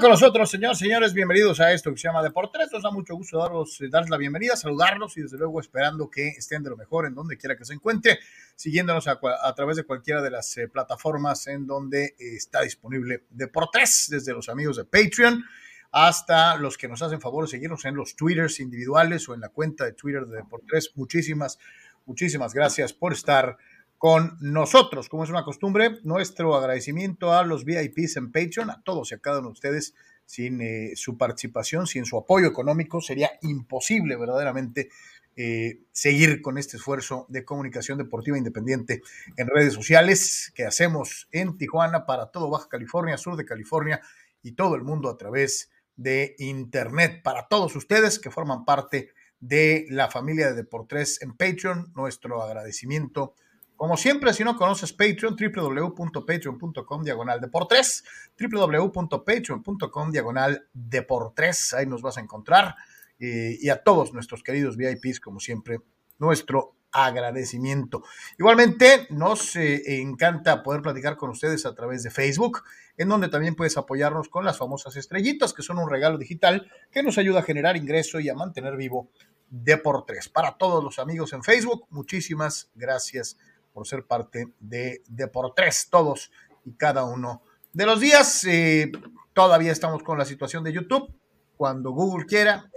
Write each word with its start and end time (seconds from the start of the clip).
con 0.00 0.10
nosotros, 0.10 0.50
señores, 0.50 0.78
señores, 0.78 1.12
bienvenidos 1.12 1.58
a 1.60 1.72
esto 1.72 1.90
que 1.90 1.98
se 1.98 2.06
llama 2.06 2.22
Deportes. 2.22 2.68
Nos 2.72 2.82
da 2.82 2.90
mucho 2.90 3.16
gusto 3.16 3.38
daros, 3.38 3.80
eh, 3.80 3.88
darles 3.90 4.10
la 4.10 4.16
bienvenida, 4.16 4.54
saludarlos 4.54 5.16
y 5.16 5.22
desde 5.22 5.38
luego 5.38 5.60
esperando 5.60 6.08
que 6.08 6.28
estén 6.28 6.62
de 6.62 6.70
lo 6.70 6.76
mejor 6.76 7.06
en 7.06 7.14
donde 7.14 7.36
quiera 7.36 7.56
que 7.56 7.64
se 7.64 7.74
encuentre, 7.74 8.20
siguiéndonos 8.54 9.08
a, 9.08 9.18
a 9.42 9.54
través 9.54 9.76
de 9.76 9.84
cualquiera 9.84 10.22
de 10.22 10.30
las 10.30 10.56
eh, 10.56 10.68
plataformas 10.68 11.48
en 11.48 11.66
donde 11.66 12.04
eh, 12.04 12.36
está 12.36 12.62
disponible 12.62 13.24
Deportes, 13.30 14.06
desde 14.08 14.32
los 14.32 14.48
amigos 14.48 14.76
de 14.76 14.84
Patreon 14.84 15.42
hasta 15.90 16.56
los 16.56 16.76
que 16.76 16.86
nos 16.86 17.02
hacen 17.02 17.20
favor 17.20 17.44
de 17.44 17.50
seguirnos 17.50 17.84
en 17.84 17.96
los 17.96 18.14
twitters 18.14 18.60
individuales 18.60 19.28
o 19.28 19.34
en 19.34 19.40
la 19.40 19.48
cuenta 19.48 19.84
de 19.84 19.94
Twitter 19.94 20.26
de 20.26 20.36
Deportes. 20.36 20.92
Muchísimas, 20.94 21.58
muchísimas 22.06 22.54
gracias 22.54 22.92
por 22.92 23.14
estar 23.14 23.56
con 23.98 24.38
nosotros. 24.40 25.08
Como 25.08 25.24
es 25.24 25.30
una 25.30 25.44
costumbre, 25.44 25.98
nuestro 26.04 26.54
agradecimiento 26.54 27.34
a 27.34 27.44
los 27.44 27.64
VIPs 27.64 28.16
en 28.16 28.32
Patreon, 28.32 28.70
a 28.70 28.80
todos 28.82 29.10
y 29.10 29.16
a 29.16 29.18
cada 29.18 29.40
uno 29.40 29.48
de 29.48 29.52
ustedes. 29.52 29.94
Sin 30.24 30.60
eh, 30.60 30.92
su 30.94 31.16
participación, 31.16 31.86
sin 31.86 32.04
su 32.04 32.18
apoyo 32.18 32.46
económico, 32.46 33.00
sería 33.00 33.30
imposible 33.40 34.14
verdaderamente 34.16 34.90
eh, 35.36 35.80
seguir 35.90 36.42
con 36.42 36.58
este 36.58 36.76
esfuerzo 36.76 37.24
de 37.30 37.46
comunicación 37.46 37.96
deportiva 37.96 38.36
independiente 38.36 39.00
en 39.36 39.46
redes 39.46 39.72
sociales 39.72 40.52
que 40.54 40.66
hacemos 40.66 41.28
en 41.32 41.56
Tijuana 41.56 42.04
para 42.04 42.26
todo 42.26 42.50
Baja 42.50 42.68
California, 42.68 43.16
sur 43.16 43.36
de 43.36 43.46
California 43.46 44.02
y 44.42 44.52
todo 44.52 44.74
el 44.74 44.82
mundo 44.82 45.08
a 45.08 45.16
través 45.16 45.70
de 45.96 46.34
Internet. 46.38 47.22
Para 47.22 47.48
todos 47.48 47.74
ustedes 47.74 48.18
que 48.18 48.30
forman 48.30 48.64
parte 48.64 49.12
de 49.40 49.86
la 49.88 50.10
familia 50.10 50.48
de 50.48 50.54
Deportes 50.54 51.22
en 51.22 51.36
Patreon, 51.36 51.92
nuestro 51.94 52.42
agradecimiento 52.42 53.34
como 53.78 53.96
siempre, 53.96 54.34
si 54.34 54.42
no 54.42 54.56
conoces 54.56 54.92
Patreon, 54.92 55.36
www.patreon.com 55.36 57.04
diagonal 57.04 57.40
deportes, 57.40 58.02
www.patreon.com 58.36 60.10
diagonal 60.10 60.68
deportes, 60.72 61.72
ahí 61.74 61.86
nos 61.86 62.02
vas 62.02 62.18
a 62.18 62.20
encontrar. 62.20 62.74
Y 63.20 63.68
a 63.68 63.84
todos 63.84 64.12
nuestros 64.12 64.42
queridos 64.42 64.76
VIPs, 64.76 65.20
como 65.20 65.38
siempre, 65.38 65.78
nuestro 66.18 66.74
agradecimiento. 66.90 68.02
Igualmente, 68.36 69.06
nos 69.10 69.54
eh, 69.54 70.00
encanta 70.00 70.64
poder 70.64 70.82
platicar 70.82 71.16
con 71.16 71.30
ustedes 71.30 71.64
a 71.64 71.74
través 71.76 72.02
de 72.02 72.10
Facebook, 72.10 72.64
en 72.96 73.08
donde 73.08 73.28
también 73.28 73.54
puedes 73.54 73.76
apoyarnos 73.76 74.28
con 74.28 74.44
las 74.44 74.58
famosas 74.58 74.96
estrellitas, 74.96 75.54
que 75.54 75.62
son 75.62 75.78
un 75.78 75.88
regalo 75.88 76.18
digital 76.18 76.68
que 76.90 77.04
nos 77.04 77.16
ayuda 77.16 77.40
a 77.40 77.44
generar 77.44 77.76
ingreso 77.76 78.18
y 78.18 78.28
a 78.28 78.34
mantener 78.34 78.76
vivo 78.76 79.12
Deportes. 79.50 80.28
Para 80.28 80.58
todos 80.58 80.82
los 80.82 80.98
amigos 80.98 81.32
en 81.32 81.44
Facebook, 81.44 81.86
muchísimas 81.90 82.70
gracias 82.74 83.38
por 83.78 83.86
ser 83.86 84.04
parte 84.06 84.48
de 84.58 85.04
Deportes, 85.06 85.86
todos 85.88 86.32
y 86.64 86.72
cada 86.72 87.04
uno 87.04 87.42
de 87.72 87.86
los 87.86 88.00
días. 88.00 88.42
Eh, 88.42 88.90
todavía 89.32 89.70
estamos 89.70 90.02
con 90.02 90.18
la 90.18 90.24
situación 90.24 90.64
de 90.64 90.72
YouTube. 90.72 91.14
Cuando 91.56 91.92
Google 91.92 92.26
quiera, 92.26 92.68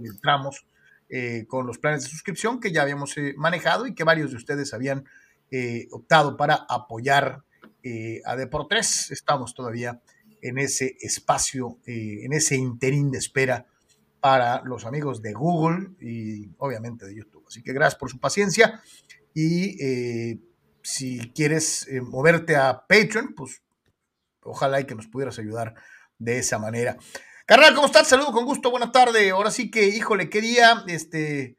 entramos 0.00 0.66
eh, 1.08 1.44
con 1.46 1.64
los 1.64 1.78
planes 1.78 2.02
de 2.02 2.10
suscripción 2.10 2.58
que 2.58 2.72
ya 2.72 2.82
habíamos 2.82 3.16
eh, 3.18 3.34
manejado 3.36 3.86
y 3.86 3.94
que 3.94 4.02
varios 4.02 4.32
de 4.32 4.38
ustedes 4.38 4.74
habían 4.74 5.04
optado 5.92 6.36
para 6.36 6.66
apoyar 6.68 7.44
a 8.24 8.34
Deportes. 8.34 9.12
Estamos 9.12 9.54
todavía 9.54 10.00
en 10.42 10.58
ese 10.58 10.96
espacio, 11.00 11.78
en 11.86 12.32
ese 12.32 12.56
interín 12.56 13.12
de 13.12 13.18
espera 13.18 13.64
para 14.18 14.60
los 14.64 14.86
amigos 14.86 15.22
de 15.22 15.34
Google 15.34 15.90
y 16.00 16.50
obviamente 16.58 17.06
de 17.06 17.14
YouTube. 17.14 17.44
Así 17.46 17.62
que 17.62 17.72
gracias 17.72 17.96
por 17.96 18.10
su 18.10 18.18
paciencia. 18.18 18.82
Y 19.36 19.76
eh, 19.84 20.40
si 20.82 21.30
quieres 21.34 21.86
eh, 21.88 22.00
moverte 22.00 22.56
a 22.56 22.86
Patreon, 22.88 23.34
pues 23.36 23.60
ojalá 24.42 24.80
y 24.80 24.86
que 24.86 24.94
nos 24.94 25.08
pudieras 25.08 25.38
ayudar 25.38 25.74
de 26.16 26.38
esa 26.38 26.58
manera. 26.58 26.96
Carnal, 27.44 27.74
¿cómo 27.74 27.86
estás? 27.86 28.08
Saludo 28.08 28.32
con 28.32 28.46
gusto, 28.46 28.70
buena 28.70 28.90
tarde. 28.90 29.28
Ahora 29.28 29.50
sí 29.50 29.70
que, 29.70 29.88
híjole, 29.88 30.30
qué 30.30 30.40
día, 30.40 30.84
este, 30.86 31.58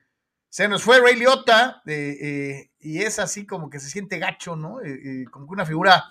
se 0.50 0.68
nos 0.68 0.82
fue 0.82 1.00
Ray 1.00 1.18
Liotta 1.18 1.84
eh, 1.86 2.72
y 2.80 3.04
es 3.04 3.20
así 3.20 3.46
como 3.46 3.70
que 3.70 3.80
se 3.80 3.92
siente 3.92 4.18
gacho, 4.18 4.56
¿no? 4.56 4.80
como 5.30 5.46
que 5.46 5.54
una 5.54 5.68
figura 5.68 6.04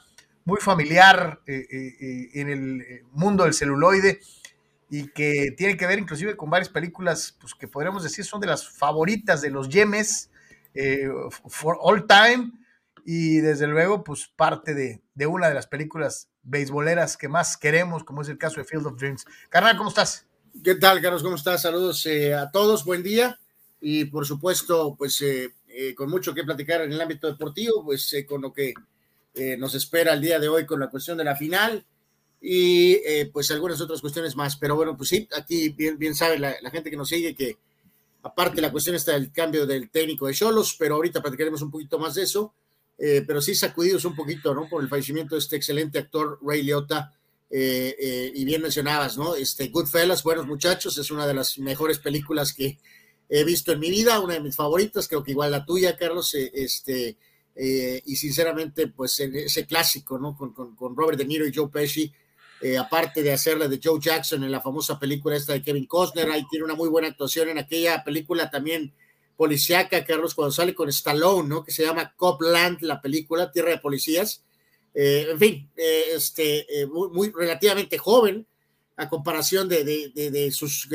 muy 0.45 0.61
familiar 0.61 1.41
en 1.47 2.49
el 2.49 3.03
mundo 3.11 3.43
del 3.43 3.55
celuloide 3.55 4.21
y 4.89 5.09
que 5.09 5.53
tiene 5.57 5.77
que 5.77 5.89
ver 5.89 5.99
inclusive 5.99 6.37
con 6.37 6.49
varias 6.49 6.69
películas, 6.69 7.37
pues 7.41 7.55
que 7.55 7.67
podríamos 7.67 8.05
decir 8.05 8.25
son 8.25 8.41
de 8.41 8.47
las 8.47 8.69
favoritas 8.69 9.41
de 9.41 9.51
los 9.51 9.69
Yemes 9.69 10.31
eh, 10.77 11.09
for 11.49 11.79
all 11.81 12.07
time 12.07 12.53
y 13.05 13.39
desde 13.39 13.67
luego 13.67 14.05
pues 14.05 14.29
parte 14.35 14.75
de, 14.75 15.01
de, 15.15 15.27
una 15.27 15.49
de 15.49 15.55
las 15.55 15.67
películas 15.67 16.29
beisboleras 16.43 17.17
que 17.17 17.29
más 17.29 17.57
queremos, 17.57 18.05
como 18.05 18.23
es 18.23 18.29
el 18.29 18.39
caso 18.39 18.61
de 18.61 18.65
Field 18.65 18.87
of 18.87 18.99
Dreams. 18.99 19.25
Carnal, 19.49 19.77
¿cómo 19.77 19.89
estás? 19.89 20.27
¿Qué 20.63 20.75
tal, 20.75 21.01
Carlos? 21.01 21.23
¿Cómo 21.23 21.37
estás? 21.37 21.63
Saludos 21.63 22.05
eh, 22.07 22.35
a 22.35 22.51
todos, 22.51 22.85
buen 22.85 23.03
día 23.03 23.39
y 23.81 24.07
por 24.07 24.27
supuesto 24.27 24.97
pues 24.97 25.23
eh, 25.23 25.51
con 25.95 26.11
mucho 26.11 26.35
que 26.35 26.45
platicar 26.45 26.83
en 26.83 26.93
el 26.93 27.01
ámbito 27.01 27.27
deportivo, 27.27 27.85
pues 27.85 28.15
con 28.27 28.43
lo 28.43 28.53
que 28.53 28.75
nos 29.59 29.75
espera 29.75 30.15
el 30.15 30.23
día 30.23 30.39
de 30.39 30.49
hoy 30.49 30.65
con 30.65 30.81
la 30.81 30.89
cuestión 30.89 31.19
de 31.19 31.25
la 31.25 31.37
final 31.37 31.85
y 32.41 32.97
pues 33.35 33.51
algunas 33.51 33.79
otras 33.83 34.01
cuestiones 34.01 34.35
más, 34.35 34.57
pero 34.57 34.77
bueno, 34.77 34.97
pues 34.97 35.11
sí, 35.11 35.29
aquí 35.37 35.69
bien, 35.69 35.99
bien 35.99 36.15
sabe 36.15 36.39
la, 36.39 36.55
la 36.63 36.71
gente 36.71 36.91
que 36.91 36.97
nos 36.97 37.11
sigue 37.11 37.35
que 37.35 37.59
Aparte, 38.27 38.61
la 38.61 38.73
cuestión 38.73 38.97
está 38.97 39.13
del 39.13 39.31
cambio 39.31 39.67
del 39.67 39.89
técnico 39.89 40.27
de 40.27 40.35
Cholos, 40.35 40.75
pero 40.77 40.97
ahorita 40.97 41.23
platicaremos 41.23 41.63
un 41.63 41.71
poquito 41.71 41.97
más 41.97 42.17
de 42.17 42.25
eso. 42.25 42.55
Eh, 42.99 43.23
pero 43.25 43.41
sí 43.41 43.55
sacudidos 43.55 44.05
un 44.05 44.17
poquito, 44.17 44.53
¿no? 44.53 44.69
Por 44.69 44.83
el 44.83 44.89
fallecimiento 44.89 45.37
de 45.37 45.41
este 45.41 45.55
excelente 45.55 45.99
actor 45.99 46.41
Ray 46.43 46.63
Liotta. 46.63 47.13
Eh, 47.49 47.95
eh, 48.01 48.33
y 48.35 48.45
bien 48.45 48.63
mencionabas, 48.63 49.17
¿no? 49.17 49.37
Este 49.37 49.69
Goodfellas, 49.69 50.25
Buenos 50.25 50.49
Muchachos, 50.49 50.99
es 50.99 51.09
una 51.13 51.25
de 51.25 51.35
las 51.35 51.57
mejores 51.61 52.01
películas 52.01 52.53
que 52.53 52.79
he 53.29 53.45
visto 53.45 53.71
en 53.71 53.79
mi 53.79 53.91
vida, 53.91 54.19
una 54.19 54.35
de 54.35 54.41
mis 54.41 54.57
favoritas, 54.57 55.07
creo 55.07 55.23
que 55.23 55.31
igual 55.31 55.53
la 55.53 55.65
tuya, 55.65 55.97
Carlos, 55.97 56.35
este, 56.35 57.17
y 57.55 58.17
sinceramente, 58.17 58.89
pues 58.89 59.21
ese 59.21 59.67
clásico, 59.67 60.19
¿no? 60.19 60.37
Con, 60.37 60.97
Robert 60.97 61.19
De 61.19 61.25
Niro 61.25 61.47
y 61.47 61.55
Joe 61.55 61.69
Pesci, 61.69 62.13
eh, 62.63 62.79
aparte 62.79 63.23
de 63.23 63.33
hacerle 63.33 63.69
de 63.69 63.81
Joe 63.83 64.01
Jackson 64.01 64.43
en 64.43 64.51
la 64.51 64.63
famosa 64.63 64.99
película 64.99 65.37
esta 65.37 65.53
de 65.53 65.63
Kevin 65.63 65.87
Costner, 65.87 66.31
ahí 66.31 66.43
tiene 66.49 66.65
una 66.65 66.75
muy 66.75 66.89
buena 66.89 67.09
actuación 67.09 67.51
en 67.51 67.59
aquella 67.59 68.03
película 68.03 68.51
también 68.51 68.95
policíaca, 69.37 70.05
Carlos, 70.05 70.35
cuando 70.35 70.53
sale 70.53 70.75
con 70.75 70.89
Stallone, 70.89 71.49
¿no? 71.49 71.63
Que 71.63 71.71
se 71.71 71.85
llama 71.85 72.15
Copland, 72.17 72.81
la 72.81 73.03
película, 73.03 73.53
Tierra 73.53 73.71
de 73.71 73.79
Policías. 73.79 74.43
Eh, 74.95 75.29
en 75.31 75.39
fin, 75.39 75.71
eh, 75.77 76.05
este, 76.15 76.67
muy, 76.91 77.31
relativamente 77.31 77.99
joven 77.99 78.47
a 78.97 79.11
comparación 79.11 79.69
de, 79.69 80.51
sus 80.51 80.89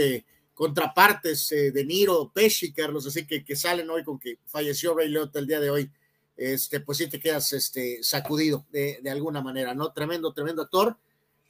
contrapartes 0.55 1.49
de 1.49 1.85
Niro, 1.85 2.31
Pesci, 2.33 2.73
Carlos, 2.73 3.05
así 3.05 3.27
que, 3.27 3.45
que 3.45 3.55
salen 3.55 3.87
hoy 3.91 4.03
con 4.03 4.17
que 4.17 4.39
falleció 4.47 4.95
Ray 4.95 5.09
Liotta 5.09 5.37
el 5.37 5.45
día 5.45 5.59
de 5.59 5.69
hoy, 5.69 5.91
este, 6.35 6.79
pues 6.79 6.97
sí 6.97 7.07
te 7.07 7.19
quedas 7.19 7.53
este, 7.53 7.99
sacudido 8.01 8.65
de, 8.71 8.99
de 9.03 9.09
alguna 9.11 9.43
manera, 9.43 9.75
¿no? 9.75 9.93
Tremendo, 9.93 10.33
tremendo 10.33 10.63
actor 10.63 10.97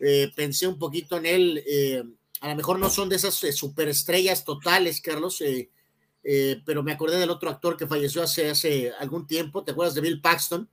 eh, 0.03 0.31
pensé 0.36 0.65
un 0.65 0.80
poquito 0.80 1.18
en 1.18 1.27
él, 1.27 1.63
eh, 1.68 2.03
a 2.42 2.50
lo 2.50 2.56
mejor 2.56 2.80
no 2.80 2.89
son 2.89 3.07
de 3.07 3.18
esas 3.18 3.44
eh, 3.44 3.53
superestrellas 3.53 4.44
totales, 4.44 5.00
Carlos, 5.00 5.44
pero 6.65 6.81
me 6.81 6.92
acordé 6.92 7.19
del 7.19 7.30
otro 7.30 7.50
actor 7.50 7.77
que 7.77 7.86
falleció 7.86 8.24
hace, 8.24 8.50
hace 8.50 8.92
algún 9.00 9.27
tiempo, 9.27 9.63
¿te 9.63 9.71
acuerdas 9.71 9.95
de 9.95 10.01
Bill 10.01 10.21
Paxton? 10.21 10.68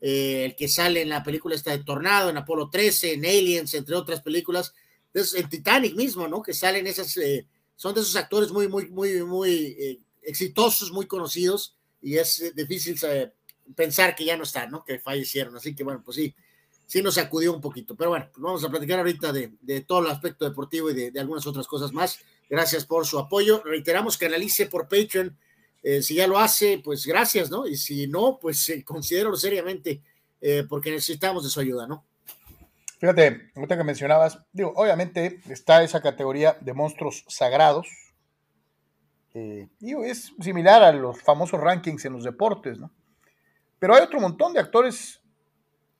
el 0.00 0.54
que 0.54 0.68
sale 0.68 1.00
en 1.00 1.08
la 1.08 1.22
película 1.22 1.54
esta 1.54 1.70
de 1.70 1.82
Tornado, 1.82 2.28
en 2.28 2.36
Apolo 2.36 2.68
13, 2.68 3.14
en 3.14 3.24
Aliens, 3.24 3.72
entre 3.72 3.94
otras 3.94 4.20
películas, 4.20 4.74
en 5.14 5.48
Titanic 5.48 5.94
mismo, 5.94 6.28
¿no? 6.28 6.42
Que 6.42 6.52
salen 6.52 6.86
esas, 6.86 7.18
son 7.74 7.94
de 7.94 8.02
esos 8.02 8.14
actores 8.14 8.50
muy, 8.50 8.68
muy, 8.68 8.90
muy, 8.90 9.22
muy 9.22 9.98
exitosos, 10.20 10.92
muy 10.92 11.06
conocidos, 11.06 11.74
y 12.02 12.18
es 12.18 12.52
difícil 12.54 12.98
pensar 13.74 14.14
que 14.14 14.26
ya 14.26 14.36
no 14.36 14.42
están, 14.42 14.70
¿no? 14.70 14.84
Que 14.84 14.98
fallecieron, 14.98 15.56
así 15.56 15.74
que 15.74 15.84
bueno, 15.84 16.02
pues 16.04 16.16
sí, 16.18 16.34
sí 16.86 17.02
nos 17.02 17.14
sacudió 17.14 17.52
un 17.52 17.60
poquito. 17.60 17.94
Pero 17.96 18.10
bueno, 18.10 18.28
pues 18.32 18.42
vamos 18.42 18.64
a 18.64 18.68
platicar 18.68 18.98
ahorita 18.98 19.32
de, 19.32 19.80
todo 19.86 20.00
el 20.00 20.10
aspecto 20.10 20.44
deportivo 20.44 20.90
y 20.90 21.10
de, 21.10 21.20
algunas 21.20 21.46
otras 21.46 21.66
cosas 21.66 21.92
más. 21.92 22.18
Gracias 22.48 22.84
por 22.84 23.06
su 23.06 23.18
apoyo. 23.18 23.62
Reiteramos 23.64 24.18
que 24.18 24.26
analice 24.26 24.66
por 24.66 24.88
Patreon. 24.88 25.36
Eh, 25.82 26.02
si 26.02 26.14
ya 26.14 26.26
lo 26.26 26.38
hace, 26.38 26.80
pues 26.82 27.04
gracias, 27.04 27.50
¿no? 27.50 27.66
Y 27.66 27.76
si 27.76 28.06
no, 28.06 28.38
pues 28.40 28.68
eh, 28.70 28.82
considero 28.84 29.36
seriamente 29.36 30.02
eh, 30.40 30.64
porque 30.68 30.90
necesitamos 30.90 31.44
de 31.44 31.50
su 31.50 31.60
ayuda, 31.60 31.86
¿no? 31.86 32.04
Fíjate, 32.98 33.50
ahorita 33.54 33.76
que 33.76 33.84
mencionabas, 33.84 34.38
digo, 34.50 34.72
obviamente 34.76 35.40
está 35.50 35.82
esa 35.82 36.00
categoría 36.00 36.56
de 36.60 36.72
monstruos 36.72 37.24
sagrados. 37.28 37.86
digo, 39.78 40.04
es 40.04 40.32
similar 40.40 40.82
a 40.82 40.92
los 40.92 41.20
famosos 41.20 41.60
rankings 41.60 42.04
en 42.06 42.14
los 42.14 42.24
deportes, 42.24 42.78
¿no? 42.78 42.90
Pero 43.78 43.94
hay 43.94 44.02
otro 44.04 44.20
montón 44.20 44.54
de 44.54 44.60
actores 44.60 45.20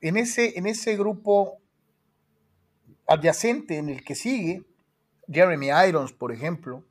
en 0.05 0.19
ese, 0.19 0.59
en 0.59 0.67
ese 0.67 0.97
grupo 0.99 1.59
adyacente 3.07 3.79
en 3.79 3.89
el 3.89 4.05
que 4.05 4.15
sigue, 4.15 4.63
Jeremy 5.33 5.69
Irons, 5.89 6.13
por 6.13 6.31
ejemplo. 6.31 6.85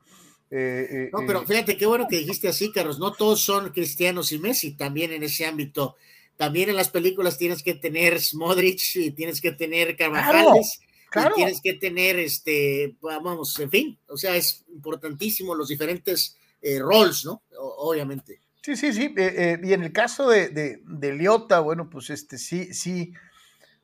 Eh, 0.49 0.87
eh, 0.89 1.09
no, 1.13 1.19
pero 1.27 1.43
eh, 1.43 1.45
fíjate 1.47 1.77
qué 1.77 1.85
bueno 1.85 2.07
que 2.09 2.17
dijiste 2.17 2.47
así, 2.47 2.71
Carlos. 2.71 2.97
No 2.97 3.13
todos 3.13 3.41
son 3.41 3.69
cristianos 3.69 4.31
y 4.31 4.39
Messi, 4.39 4.75
también 4.75 5.11
en 5.11 5.21
ese 5.21 5.45
ámbito. 5.45 5.95
También 6.37 6.69
en 6.69 6.75
las 6.75 6.89
películas 6.89 7.37
tienes 7.37 7.61
que 7.61 7.75
tener 7.75 8.19
Modric 8.33 8.81
y 8.95 9.11
tienes 9.11 9.41
que 9.41 9.51
tener 9.51 9.95
Carvajales. 9.95 10.79
claro. 11.11 11.35
tienes 11.35 11.61
que 11.61 11.73
tener, 11.73 12.17
este, 12.17 12.95
vamos, 12.99 13.59
en 13.59 13.69
fin, 13.69 13.99
o 14.07 14.17
sea, 14.17 14.35
es 14.35 14.65
importantísimo 14.73 15.53
los 15.53 15.67
diferentes 15.67 16.35
eh, 16.63 16.79
roles, 16.79 17.25
¿no? 17.25 17.43
obviamente. 17.59 18.39
Sí, 18.63 18.77
sí, 18.77 18.93
sí. 18.93 19.13
Eh, 19.17 19.33
eh, 19.37 19.61
y 19.61 19.73
en 19.73 19.83
el 19.83 19.91
caso 19.91 20.29
de, 20.29 20.47
de, 20.47 20.81
de, 20.85 21.13
Liota, 21.13 21.59
bueno, 21.59 21.89
pues 21.89 22.09
este 22.09 22.37
sí, 22.37 22.73
sí, 22.73 23.13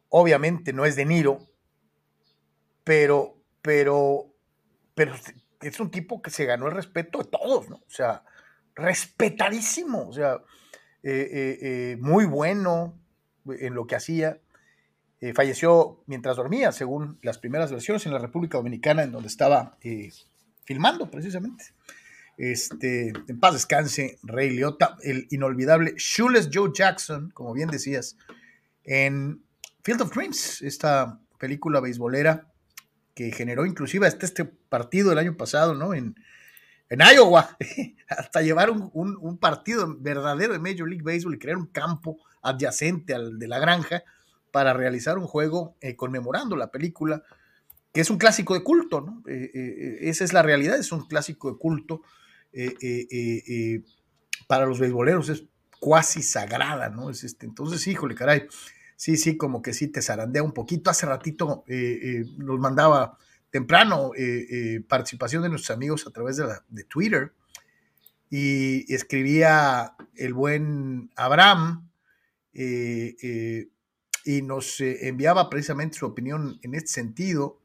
obviamente 0.08 0.72
no 0.72 0.86
es 0.86 0.96
de 0.96 1.04
Niro, 1.04 1.40
pero, 2.86 3.36
pero, 3.62 4.34
pero 4.96 5.14
es 5.62 5.80
un 5.82 5.92
tipo 5.92 6.22
que 6.22 6.32
se 6.32 6.46
ganó 6.46 6.68
el 6.68 6.76
respeto 6.76 7.18
de 7.18 7.26
todos, 7.26 7.70
¿no? 7.70 7.76
O 7.76 7.90
sea, 7.90 8.24
respetadísimo, 8.74 10.08
o 10.08 10.14
sea, 10.14 10.42
muy 12.00 12.24
bueno 12.24 12.98
en 13.46 13.74
lo 13.74 13.86
que 13.86 13.98
hacía. 13.98 14.40
falleció 15.36 16.04
mientras 16.06 16.38
dormía, 16.38 16.72
según 16.72 17.20
las 17.22 17.38
primeras 17.38 17.70
versiones, 17.70 18.06
en 18.06 18.14
la 18.14 18.20
República 18.20 18.58
Dominicana, 18.58 19.04
en 19.04 19.12
donde 19.12 19.28
estaba 19.28 19.78
filmando 20.64 21.12
precisamente. 21.12 21.66
Este, 22.40 23.12
en 23.28 23.40
paz 23.42 23.52
descanse, 23.52 24.18
Rey 24.24 24.50
Liotta, 24.52 24.96
el 25.04 25.28
inolvidable 25.30 25.94
Shoeless 25.98 26.50
Joe 26.52 26.72
Jackson, 26.74 27.32
como 27.32 27.54
bien 27.54 27.68
decías, 27.68 28.16
en 28.86 29.44
Field 29.84 30.04
of 30.04 30.16
Dreams, 30.16 30.62
esta 30.62 31.20
película 31.38 31.82
beisbolera 31.82 32.48
que 33.14 33.34
generó 33.34 33.66
inclusive 33.66 34.08
hasta 34.08 34.26
este 34.26 34.46
partido 34.46 35.12
el 35.12 35.18
año 35.18 35.36
pasado, 35.36 35.74
¿no? 35.74 35.94
En, 35.94 36.16
en 36.90 37.02
Iowa, 37.02 37.58
hasta 38.08 38.42
llevar 38.42 38.72
un, 38.72 39.38
partido 39.38 39.98
verdadero 40.00 40.54
de 40.54 40.60
Major 40.60 40.88
League 40.88 41.04
Baseball 41.04 41.36
y 41.36 41.40
crear 41.40 41.58
un 41.58 41.68
campo 41.68 42.20
adyacente 42.42 43.14
al 43.14 43.38
de 43.38 43.50
la 43.50 43.60
granja 43.60 44.04
para 44.52 44.72
realizar 44.72 45.18
un 45.18 45.28
juego 45.28 45.76
eh, 45.82 45.98
conmemorando 45.98 46.56
la 46.56 46.72
película, 46.72 47.22
que 47.92 48.00
es 48.00 48.10
un 48.10 48.18
clásico 48.18 48.54
de 48.54 48.64
culto, 48.64 49.02
¿no? 49.02 49.24
Eh, 49.28 49.52
eh, 49.54 49.98
esa 50.04 50.24
es 50.24 50.32
la 50.32 50.42
realidad, 50.42 50.78
es 50.78 50.94
un 50.94 51.06
clásico 51.06 51.52
de 51.52 51.58
culto 51.58 52.02
eh, 52.52 52.76
eh, 52.82 53.08
eh, 53.48 53.84
para 54.48 54.66
los 54.66 54.80
beisboleros 54.80 55.30
es 55.30 55.46
cuasi 55.80 56.24
sagrada, 56.24 56.90
¿no? 56.90 57.10
Es 57.10 57.24
este, 57.24 57.46
entonces, 57.46 57.86
híjole, 57.88 58.16
caray, 58.16 58.48
sí, 58.96 59.18
sí, 59.18 59.38
como 59.38 59.62
que 59.62 59.74
sí 59.74 59.88
te 59.88 60.02
zarandea 60.02 60.44
un 60.44 60.54
poquito. 60.54 60.90
Hace 60.90 61.06
ratito 61.06 61.64
nos 62.38 62.60
mandaba 62.60 63.18
temprano 63.50 64.12
participación 64.88 65.44
de 65.44 65.50
nuestros 65.50 65.76
amigos 65.76 66.06
a 66.08 66.12
través 66.12 66.38
de, 66.38 66.46
de 66.68 66.84
Twitter 66.84 67.34
y 68.30 68.94
escribía 68.94 69.96
el 70.16 70.34
buen 70.34 71.12
Abraham 71.16 71.90
y 72.52 74.42
nos 74.42 74.82
enviaba 74.82 75.50
precisamente 75.50 75.98
su 75.98 76.06
opinión 76.06 76.60
en 76.62 76.76
este 76.76 76.90
sentido 76.90 77.62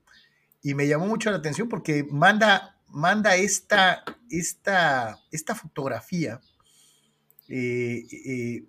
y 0.62 0.74
me 0.74 0.88
llamó 0.88 1.06
mucho 1.06 1.30
la 1.30 1.36
atención 1.36 1.68
porque 1.68 2.06
manda 2.10 2.73
manda 2.94 3.36
esta, 3.36 4.02
esta, 4.30 5.18
esta 5.30 5.54
fotografía 5.54 6.40
eh, 7.48 8.06
eh, 8.10 8.64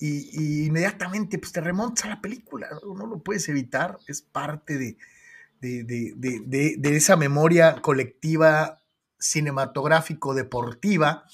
y, 0.00 0.66
inmediatamente 0.66 1.38
pues, 1.38 1.52
te 1.52 1.60
remontas 1.60 2.06
a 2.06 2.10
la 2.10 2.20
película, 2.20 2.68
no 2.82 3.06
lo 3.06 3.22
puedes 3.22 3.48
evitar, 3.48 3.98
es 4.06 4.22
parte 4.22 4.78
de, 4.78 4.96
de, 5.60 6.96
esa 6.96 7.16
memoria 7.16 7.82
colectiva 7.82 8.80
cinematográfico-deportiva 9.18 11.24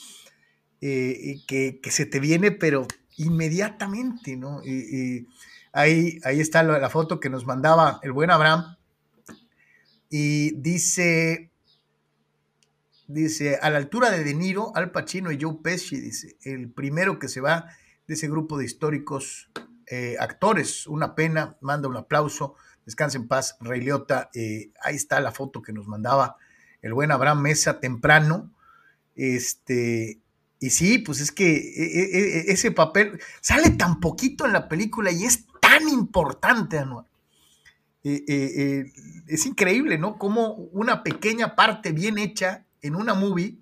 eh, 0.81 1.37
que, 1.47 1.79
se 1.91 2.07
te 2.07 2.19
viene, 2.19 2.51
pero 2.51 2.87
inmediatamente, 3.19 4.37
¿no? 4.37 4.63
ahí, 5.73 6.19
ahí 6.25 6.41
está 6.41 6.63
la 6.63 6.89
foto 6.89 7.21
que 7.21 7.29
nos 7.29 7.45
mandaba 7.45 8.01
el 8.03 8.13
buen 8.13 8.31
Abraham 8.31 8.77
y 10.09 10.53
dice 10.61 11.51
Dice, 13.07 13.59
a 13.61 13.69
la 13.69 13.77
altura 13.77 14.11
de 14.11 14.25
De 14.25 14.35
Niro, 14.35 14.73
Al 14.75 14.91
Pacino 14.91 15.31
y 15.31 15.39
Joe 15.41 15.59
Pesci, 15.63 16.01
dice, 16.01 16.39
el 16.43 16.71
primero 16.71 17.19
que 17.19 17.29
se 17.29 17.43
va 17.43 17.69
de 18.07 18.15
ese 18.15 18.29
grupo 18.29 18.57
de 18.57 18.65
históricos 18.65 19.51
eh, 19.87 20.17
actores. 20.19 20.87
Una 20.87 21.15
pena, 21.15 21.57
manda 21.61 21.89
un 21.89 21.97
aplauso, 21.97 22.55
descanse 22.87 23.19
en 23.19 23.29
paz, 23.29 23.57
Rey 23.61 23.81
Liotta. 23.81 24.31
Eh, 24.35 24.71
ahí 24.83 24.97
está 24.97 25.21
la 25.21 25.33
foto 25.33 25.61
que 25.61 25.73
nos 25.73 25.87
mandaba 25.87 26.37
el 26.81 26.95
buen 26.95 27.11
Abraham 27.11 27.43
Mesa 27.43 27.81
temprano. 27.81 28.51
Este, 29.15 30.21
y 30.59 30.71
sí, 30.71 30.99
pues 30.99 31.21
es 31.21 31.31
que 31.31 31.55
e, 31.55 31.85
e, 31.85 32.19
e, 32.19 32.53
ese 32.53 32.71
papel 32.71 33.21
sale 33.43 33.71
tan 33.71 34.01
poquito 34.01 34.47
en 34.47 34.55
la 34.55 34.69
película 34.69 35.13
y 35.13 35.25
es 35.25 35.45
tan 35.61 35.89
importante, 35.89 36.79
Anual. 36.79 37.07
Eh, 38.07 38.93
es 39.27 39.47
increíble, 39.47 39.97
¿no? 39.97 40.19
Como 40.19 40.55
una 40.55 41.03
pequeña 41.03 41.55
parte 41.55 41.93
bien 41.93 42.19
hecha 42.19 42.67
en 42.85 42.95
una 42.95 43.15
movie 43.15 43.57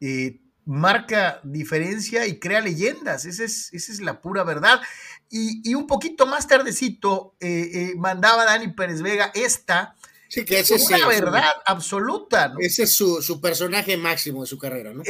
eh, 0.00 0.38
marca 0.66 1.40
diferencia 1.42 2.26
y 2.26 2.38
crea 2.38 2.60
leyendas. 2.60 3.24
Esa 3.24 3.44
es, 3.44 3.72
esa 3.72 3.92
es 3.92 4.00
la 4.00 4.20
pura 4.20 4.44
verdad. 4.44 4.80
Y, 5.30 5.74
un 5.74 5.86
poquito 5.86 6.26
más 6.26 6.46
tardecito 6.46 7.34
eh, 7.40 7.70
eh, 7.72 7.92
mandaba 7.96 8.44
Dani 8.44 8.68
Pérez 8.68 9.02
Vega 9.02 9.32
esta. 9.34 9.96
Sí, 10.28 10.44
que 10.44 10.60
ese 10.60 10.74
es 10.74 10.88
una 10.88 11.06
verdad 11.06 11.52
absoluta. 11.64 12.52
Ese 12.58 12.82
es 12.84 12.94
su, 12.94 13.40
personaje 13.40 13.96
máximo 13.96 14.42
de 14.42 14.46
su 14.46 14.58
carrera, 14.58 14.92
¿no? 14.92 15.02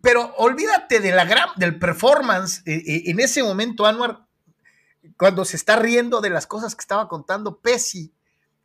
pero 0.00 0.34
olvídate 0.36 1.00
de 1.00 1.12
la 1.12 1.24
gran, 1.24 1.48
del 1.56 1.78
performance. 1.78 2.62
en 2.64 3.20
ese 3.20 3.42
momento, 3.42 3.84
Anwar, 3.84 4.26
cuando 5.18 5.44
se 5.44 5.56
está 5.56 5.76
riendo 5.76 6.20
de 6.20 6.30
las 6.30 6.46
cosas 6.46 6.74
que 6.74 6.80
estaba 6.80 7.08
contando 7.08 7.58
Pesci, 7.58 8.12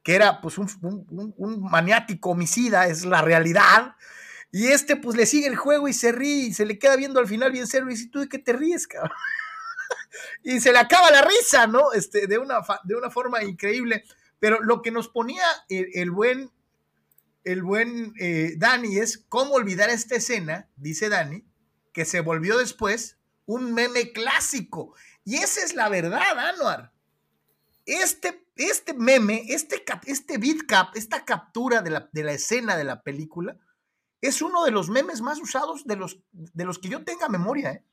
que 0.07 0.15
era 0.15 0.39
pues 0.39 0.57
un, 0.57 1.35
maniático 1.69 2.29
homicida, 2.29 2.87
es 2.87 3.03
la 3.03 3.21
realidad. 3.21 3.97
Y 4.53 4.67
este 4.67 4.95
pues 4.95 5.17
le 5.17 5.25
sigue 5.25 5.47
el 5.47 5.57
juego 5.57 5.89
y 5.89 5.93
se 5.93 6.13
ríe 6.13 6.45
y 6.45 6.53
se 6.53 6.65
le 6.65 6.79
queda 6.79 6.95
viendo 6.95 7.19
al 7.19 7.27
final 7.27 7.51
bien 7.51 7.67
serio 7.67 7.89
y 7.89 7.95
dice, 7.95 8.07
¿tú 8.09 8.21
de 8.21 8.29
qué 8.29 8.39
te 8.39 8.53
ríes, 8.53 8.87
cabrón? 8.87 9.11
y 10.43 10.61
se 10.61 10.71
le 10.71 10.79
acaba 10.79 11.11
la 11.11 11.23
risa, 11.23 11.67
¿no? 11.67 11.91
Este, 11.91 12.25
de, 12.25 12.37
una, 12.37 12.61
de 12.85 12.95
una 12.95 13.09
forma 13.09 13.43
increíble. 13.43 14.05
Pero 14.39 14.63
lo 14.63 14.81
que 14.81 14.91
nos 14.91 15.09
ponía 15.09 15.43
el, 15.67 16.09
buen, 16.09 16.51
el 17.43 17.61
buen 17.61 18.13
eh, 18.17 18.53
Dani 18.55 18.99
es 18.99 19.25
cómo 19.27 19.55
olvidar 19.55 19.89
esta 19.89 20.15
escena, 20.15 20.69
dice 20.77 21.09
Dani, 21.09 21.43
que 21.91 22.05
se 22.05 22.21
volvió 22.21 22.57
después 22.57 23.17
un 23.45 23.73
meme 23.73 24.13
clásico. 24.13 24.95
Y 25.25 25.35
esa 25.35 25.65
es 25.65 25.75
la 25.75 25.89
verdad, 25.89 26.39
Anuar. 26.39 26.93
Este 27.88 28.48
este 28.58 28.94
meme, 28.94 29.46
este, 29.48 29.84
este 30.06 30.38
bitcap, 30.38 30.96
esta 30.96 31.24
captura 31.25 31.82
de 31.82 31.91
la, 31.91 32.10
de 32.12 32.24
la, 32.24 32.34
escena 32.34 32.75
de 32.75 32.84
la 32.84 33.01
película, 33.01 33.58
es 34.22 34.41
uno 34.41 34.65
de 34.65 34.72
los 34.72 34.89
memes 34.89 35.22
más 35.22 35.39
usados 35.39 35.86
de 35.86 35.96
los, 35.96 36.20
de 36.32 36.65
los 36.65 36.79
que 36.79 36.89
yo 36.89 37.03
tenga 37.03 37.29
memoria. 37.29 37.72
¿eh? 37.72 37.84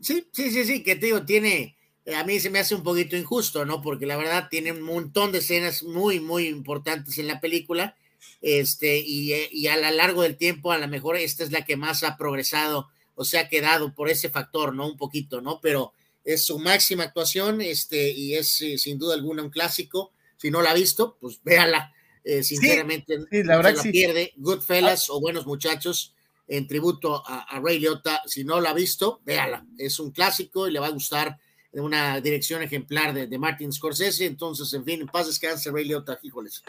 Sí, 0.00 0.28
sí, 0.32 0.50
sí, 0.50 0.64
sí, 0.64 0.82
que 0.82 0.96
te 0.96 1.06
digo, 1.06 1.24
tiene, 1.24 1.76
eh, 2.04 2.14
a 2.14 2.24
mí 2.24 2.38
se 2.38 2.50
me 2.50 2.60
hace 2.60 2.74
un 2.74 2.82
poquito 2.82 3.16
injusto, 3.16 3.64
¿no? 3.64 3.82
Porque 3.82 4.06
la 4.06 4.16
verdad 4.16 4.48
tiene 4.48 4.72
un 4.72 4.82
montón 4.82 5.32
de 5.32 5.38
escenas 5.38 5.82
muy, 5.82 6.20
muy 6.20 6.46
importantes 6.46 7.18
en 7.18 7.26
la 7.26 7.40
película, 7.40 7.96
este, 8.40 8.98
y, 8.98 9.32
eh, 9.32 9.48
y 9.50 9.66
a 9.66 9.76
lo 9.76 9.90
largo 9.90 10.22
del 10.22 10.36
tiempo, 10.36 10.70
a 10.70 10.78
lo 10.78 10.86
mejor 10.86 11.16
esta 11.16 11.42
es 11.42 11.50
la 11.50 11.64
que 11.64 11.76
más 11.76 12.04
ha 12.04 12.16
progresado 12.16 12.88
o 13.14 13.24
se 13.24 13.38
ha 13.38 13.48
quedado 13.48 13.94
por 13.94 14.08
ese 14.08 14.30
factor, 14.30 14.74
¿no? 14.74 14.86
Un 14.86 14.96
poquito, 14.96 15.40
¿no? 15.40 15.60
Pero 15.60 15.92
es 16.24 16.44
su 16.44 16.58
máxima 16.58 17.04
actuación 17.04 17.60
este, 17.60 18.10
y 18.10 18.34
es 18.34 18.48
sin 18.76 18.98
duda 18.98 19.14
alguna 19.14 19.42
un 19.42 19.50
clásico. 19.50 20.12
Si 20.36 20.50
no 20.50 20.62
la 20.62 20.70
ha 20.70 20.74
visto, 20.74 21.16
pues 21.20 21.40
véala. 21.42 21.92
Eh, 22.24 22.42
sinceramente, 22.42 23.18
la 23.30 23.56
verdad 23.56 23.74
se 23.74 23.88
la 23.88 23.92
pierde. 23.92 24.32
Goodfellas 24.36 25.10
o 25.10 25.20
Buenos 25.20 25.46
Muchachos 25.46 26.14
en 26.46 26.66
tributo 26.66 27.22
a, 27.26 27.60
Ray 27.60 27.78
Liotta. 27.78 28.22
Si 28.26 28.44
no 28.44 28.60
la 28.60 28.70
ha 28.70 28.74
visto, 28.74 29.20
véala. 29.24 29.64
Es 29.78 29.98
un 29.98 30.10
clásico 30.10 30.68
y 30.68 30.72
le 30.72 30.80
va 30.80 30.86
a 30.86 30.90
gustar 30.90 31.38
una 31.72 32.20
dirección 32.20 32.62
ejemplar 32.62 33.14
de, 33.14 33.26
de, 33.26 33.38
Martin 33.38 33.72
Scorsese. 33.72 34.26
Entonces, 34.26 34.72
en 34.74 34.84
fin, 34.84 35.00
en 35.00 35.06
paz 35.06 35.26
descanse 35.26 35.70
Ray 35.70 35.84
Liotta, 35.86 36.18
híjoles. 36.22 36.62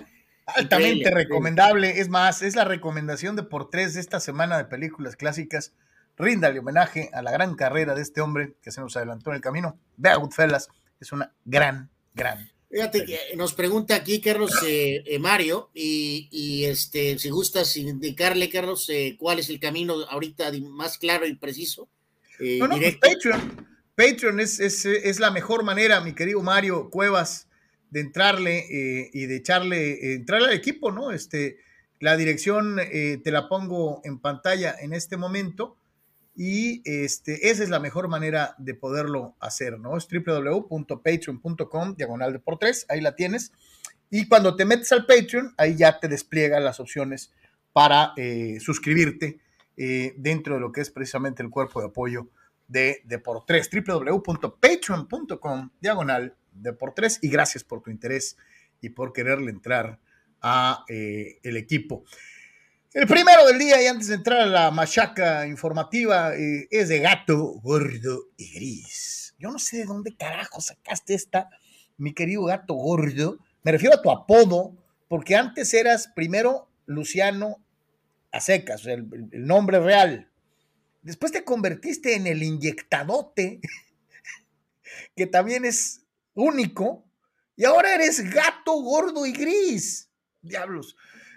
Altamente 0.45 1.09
recomendable. 1.11 1.99
Es 1.99 2.09
más, 2.09 2.41
es 2.41 2.55
la 2.55 2.65
recomendación 2.65 3.35
de 3.35 3.43
por 3.43 3.69
tres 3.69 3.93
de 3.93 4.01
esta 4.01 4.19
semana 4.19 4.57
de 4.57 4.65
películas 4.65 5.15
clásicas 5.15 5.73
ríndale 6.17 6.59
homenaje 6.59 7.09
a 7.13 7.21
la 7.21 7.31
gran 7.31 7.55
carrera 7.55 7.95
de 7.95 8.01
este 8.01 8.21
hombre 8.21 8.55
que 8.61 8.71
se 8.71 8.81
nos 8.81 8.95
adelantó 8.95 9.29
en 9.31 9.37
el 9.37 9.41
camino. 9.41 9.79
Vea 9.97 10.15
Goodfellas, 10.15 10.69
es 10.99 11.11
una 11.11 11.33
gran, 11.45 11.89
gran. 12.13 12.53
Fíjate 12.73 13.05
que 13.05 13.35
nos 13.35 13.53
pregunta 13.53 13.93
aquí 13.93 14.19
Carlos 14.19 14.51
eh, 14.65 15.03
eh, 15.05 15.19
Mario 15.19 15.69
y, 15.75 16.63
este 16.65 17.19
si 17.19 17.29
gustas 17.29 17.77
indicarle 17.77 18.49
Carlos 18.49 18.89
eh, 18.89 19.15
cuál 19.19 19.37
es 19.37 19.49
el 19.49 19.59
camino 19.59 19.93
ahorita 20.09 20.51
más 20.71 20.97
claro 20.97 21.27
y 21.27 21.35
preciso. 21.35 21.87
no, 22.39 22.67
no, 22.67 22.77
pues 22.77 22.97
Patreon. 22.97 23.67
Patreon 23.95 24.39
es, 24.39 24.59
es, 24.59 25.19
la 25.19 25.29
mejor 25.29 25.63
manera, 25.63 26.01
mi 26.01 26.15
querido 26.15 26.41
Mario 26.41 26.89
Cuevas, 26.89 27.47
de 27.91 27.99
entrarle 27.99 28.65
y 29.13 29.27
de 29.27 29.35
echarle, 29.35 30.15
entrarle 30.15 30.47
al 30.47 30.55
equipo, 30.55 30.91
¿no? 30.91 31.11
Este, 31.11 31.57
la 31.99 32.17
dirección 32.17 32.77
te 32.77 33.31
la 33.31 33.47
pongo 33.47 34.01
en 34.03 34.17
pantalla 34.17 34.75
en 34.79 34.93
este 34.93 35.15
momento 35.15 35.77
y 36.35 36.81
este, 36.85 37.49
esa 37.49 37.63
es 37.63 37.69
la 37.69 37.79
mejor 37.79 38.07
manera 38.07 38.55
de 38.57 38.73
poderlo 38.73 39.35
hacer, 39.39 39.79
¿no? 39.79 39.97
Es 39.97 40.07
www.patreon.com, 40.07 41.95
diagonal 41.95 42.33
de 42.33 42.39
por 42.39 42.57
tres, 42.57 42.85
ahí 42.89 43.01
la 43.01 43.15
tienes. 43.15 43.51
Y 44.09 44.27
cuando 44.27 44.55
te 44.55 44.65
metes 44.65 44.91
al 44.91 45.05
Patreon, 45.05 45.53
ahí 45.57 45.75
ya 45.75 45.99
te 45.99 46.07
despliega 46.07 46.59
las 46.59 46.79
opciones 46.79 47.31
para 47.71 48.13
eh, 48.15 48.59
suscribirte 48.59 49.39
eh, 49.75 50.13
dentro 50.17 50.55
de 50.55 50.61
lo 50.61 50.71
que 50.71 50.81
es 50.81 50.91
precisamente 50.91 51.41
el 51.41 51.49
cuerpo 51.49 51.79
de 51.81 51.87
apoyo 51.87 52.29
de 52.67 53.01
Deportes, 53.05 53.69
www.patreon.com, 53.71 55.69
diagonal 55.81 56.35
Deportes, 56.51 57.19
y 57.21 57.29
gracias 57.29 57.63
por 57.63 57.81
tu 57.81 57.89
interés 57.89 58.37
y 58.81 58.89
por 58.89 59.13
quererle 59.13 59.49
entrar 59.49 59.99
a 60.41 60.85
eh, 60.87 61.39
el 61.43 61.57
equipo. 61.57 62.03
El 62.93 63.07
primero 63.07 63.47
del 63.47 63.57
día 63.57 63.81
y 63.81 63.87
antes 63.87 64.09
de 64.09 64.13
entrar 64.13 64.41
a 64.41 64.45
la 64.45 64.69
machaca 64.69 65.47
informativa 65.47 66.35
eh, 66.35 66.67
es 66.69 66.89
de 66.89 66.99
gato 66.99 67.59
gordo 67.63 68.25
y 68.37 68.53
gris. 68.53 69.33
Yo 69.39 69.49
no 69.49 69.57
sé 69.57 69.77
de 69.77 69.85
dónde 69.85 70.15
carajo 70.15 70.61
sacaste 70.61 71.15
esta, 71.15 71.49
mi 71.97 72.13
querido 72.13 72.43
gato 72.43 72.75
gordo. 72.75 73.39
Me 73.63 73.71
refiero 73.71 73.95
a 73.95 74.01
tu 74.03 74.11
apodo, 74.11 74.77
porque 75.07 75.35
antes 75.35 75.73
eras 75.73 76.07
primero 76.15 76.69
Luciano 76.85 77.65
a 78.31 78.37
el 78.51 79.07
nombre 79.43 79.79
real. 79.79 80.29
Después 81.01 81.31
te 81.31 81.43
convertiste 81.43 82.13
en 82.13 82.27
el 82.27 82.43
inyectadote, 82.43 83.59
que 85.15 85.25
también 85.25 85.65
es 85.65 86.03
único, 86.35 87.03
y 87.55 87.65
ahora 87.65 87.95
eres 87.95 88.31
gato 88.31 88.73
gordo 88.73 89.25
y 89.25 89.31
gris. 89.31 90.11
Diablos. 90.43 90.95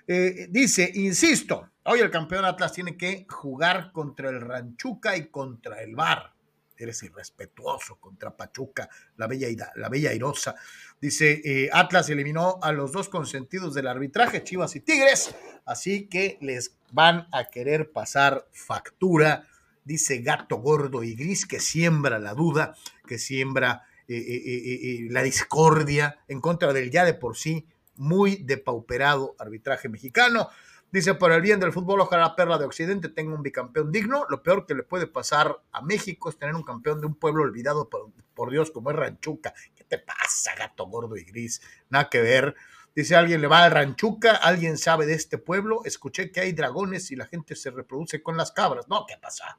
Eh, 0.09 0.47
dice, 0.51 0.89
insisto, 0.95 1.71
hoy 1.85 1.99
el 1.99 2.11
campeón 2.11 2.45
Atlas 2.45 2.73
tiene 2.73 2.97
que 2.97 3.27
jugar 3.29 3.91
contra 3.91 4.31
el 4.31 4.41
Ranchuca 4.41 5.17
y 5.17 5.27
contra 5.27 5.83
el 5.83 5.97
Bar. 5.97 6.33
Eres 6.79 7.03
irrespetuoso 7.03 7.97
contra 7.97 8.37
Pachuca, 8.37 8.89
la 9.17 9.27
bella, 9.27 9.49
la 9.75 9.89
bella 9.89 10.11
airosa. 10.11 10.55
Dice, 11.01 11.41
eh, 11.45 11.71
Atlas 11.73 12.09
eliminó 12.11 12.59
a 12.63 12.71
los 12.71 12.93
dos 12.93 13.09
consentidos 13.09 13.75
del 13.75 13.89
arbitraje, 13.89 14.45
Chivas 14.45 14.77
y 14.77 14.81
Tigres, 14.81 15.35
así 15.65 16.07
que 16.07 16.39
les 16.41 16.77
van 16.93 17.27
a 17.33 17.47
querer 17.47 17.91
pasar 17.91 18.47
factura. 18.53 19.49
Dice 19.85 20.19
gato 20.19 20.57
gordo 20.57 21.03
y 21.03 21.15
gris 21.15 21.47
que 21.47 21.61
siembra 21.61 22.19
la 22.19 22.35
duda, 22.35 22.77
que 23.07 23.19
siembra 23.19 23.85
eh, 24.07 25.07
la 25.11 25.23
discordia 25.23 26.19
en 26.29 26.41
contra 26.41 26.73
del 26.73 26.91
ya 26.91 27.05
de 27.05 27.15
por 27.15 27.37
sí 27.37 27.67
muy 27.97 28.37
depauperado 28.37 29.35
arbitraje 29.39 29.89
mexicano. 29.89 30.49
Dice, 30.93 31.15
por 31.15 31.33
el 31.33 31.43
bien 31.43 31.59
del 31.59 31.73
fútbol, 31.73 32.01
ojalá 32.01 32.23
la 32.23 32.37
perla 32.37 32.59
de 32.59 32.65
Occidente 32.65 33.09
tenga 33.09 33.35
un 33.35 33.43
bicampeón 33.43 33.91
digno. 33.91 34.25
Lo 34.29 34.43
peor 34.43 34.67
que 34.67 34.75
le 34.75 34.83
puede 34.83 35.07
pasar 35.07 35.61
a 35.73 35.83
México 35.83 36.31
es 36.31 36.39
tener 36.39 36.55
un 36.55 36.63
campeón 36.63 37.01
de 37.01 37.07
un 37.07 37.17
pueblo 37.17 37.43
olvidado 37.43 37.89
por, 37.89 38.51
Dios 38.51 38.71
como 38.71 38.91
es 38.91 38.97
Ranchuca. 38.97 39.53
¿Qué 39.75 39.85
te 39.85 39.99
pasa, 39.99 40.55
gato 40.55 40.87
gordo 40.87 41.17
y 41.17 41.25
gris? 41.25 41.61
Nada 41.91 42.09
que 42.09 42.21
ver. 42.21 42.55
Dice, 42.95 43.17
alguien 43.17 43.41
le 43.41 43.49
va 43.49 43.65
al 43.65 43.73
Ranchuca, 43.73 44.37
alguien 44.37 44.79
sabe 44.79 45.07
de 45.07 45.15
este 45.15 45.39
pueblo. 45.39 45.83
Escuché 45.85 46.31
que 46.31 46.41
hay 46.41 46.53
dragones 46.53 47.11
y 47.11 47.17
la 47.17 47.27
gente 47.27 47.57
se 47.57 47.71
reproduce 47.71 48.23
con 48.23 48.37
las 48.37 48.53
cabras. 48.53 48.89
No, 48.89 49.05
¿qué 49.07 49.17
pasa? 49.21 49.59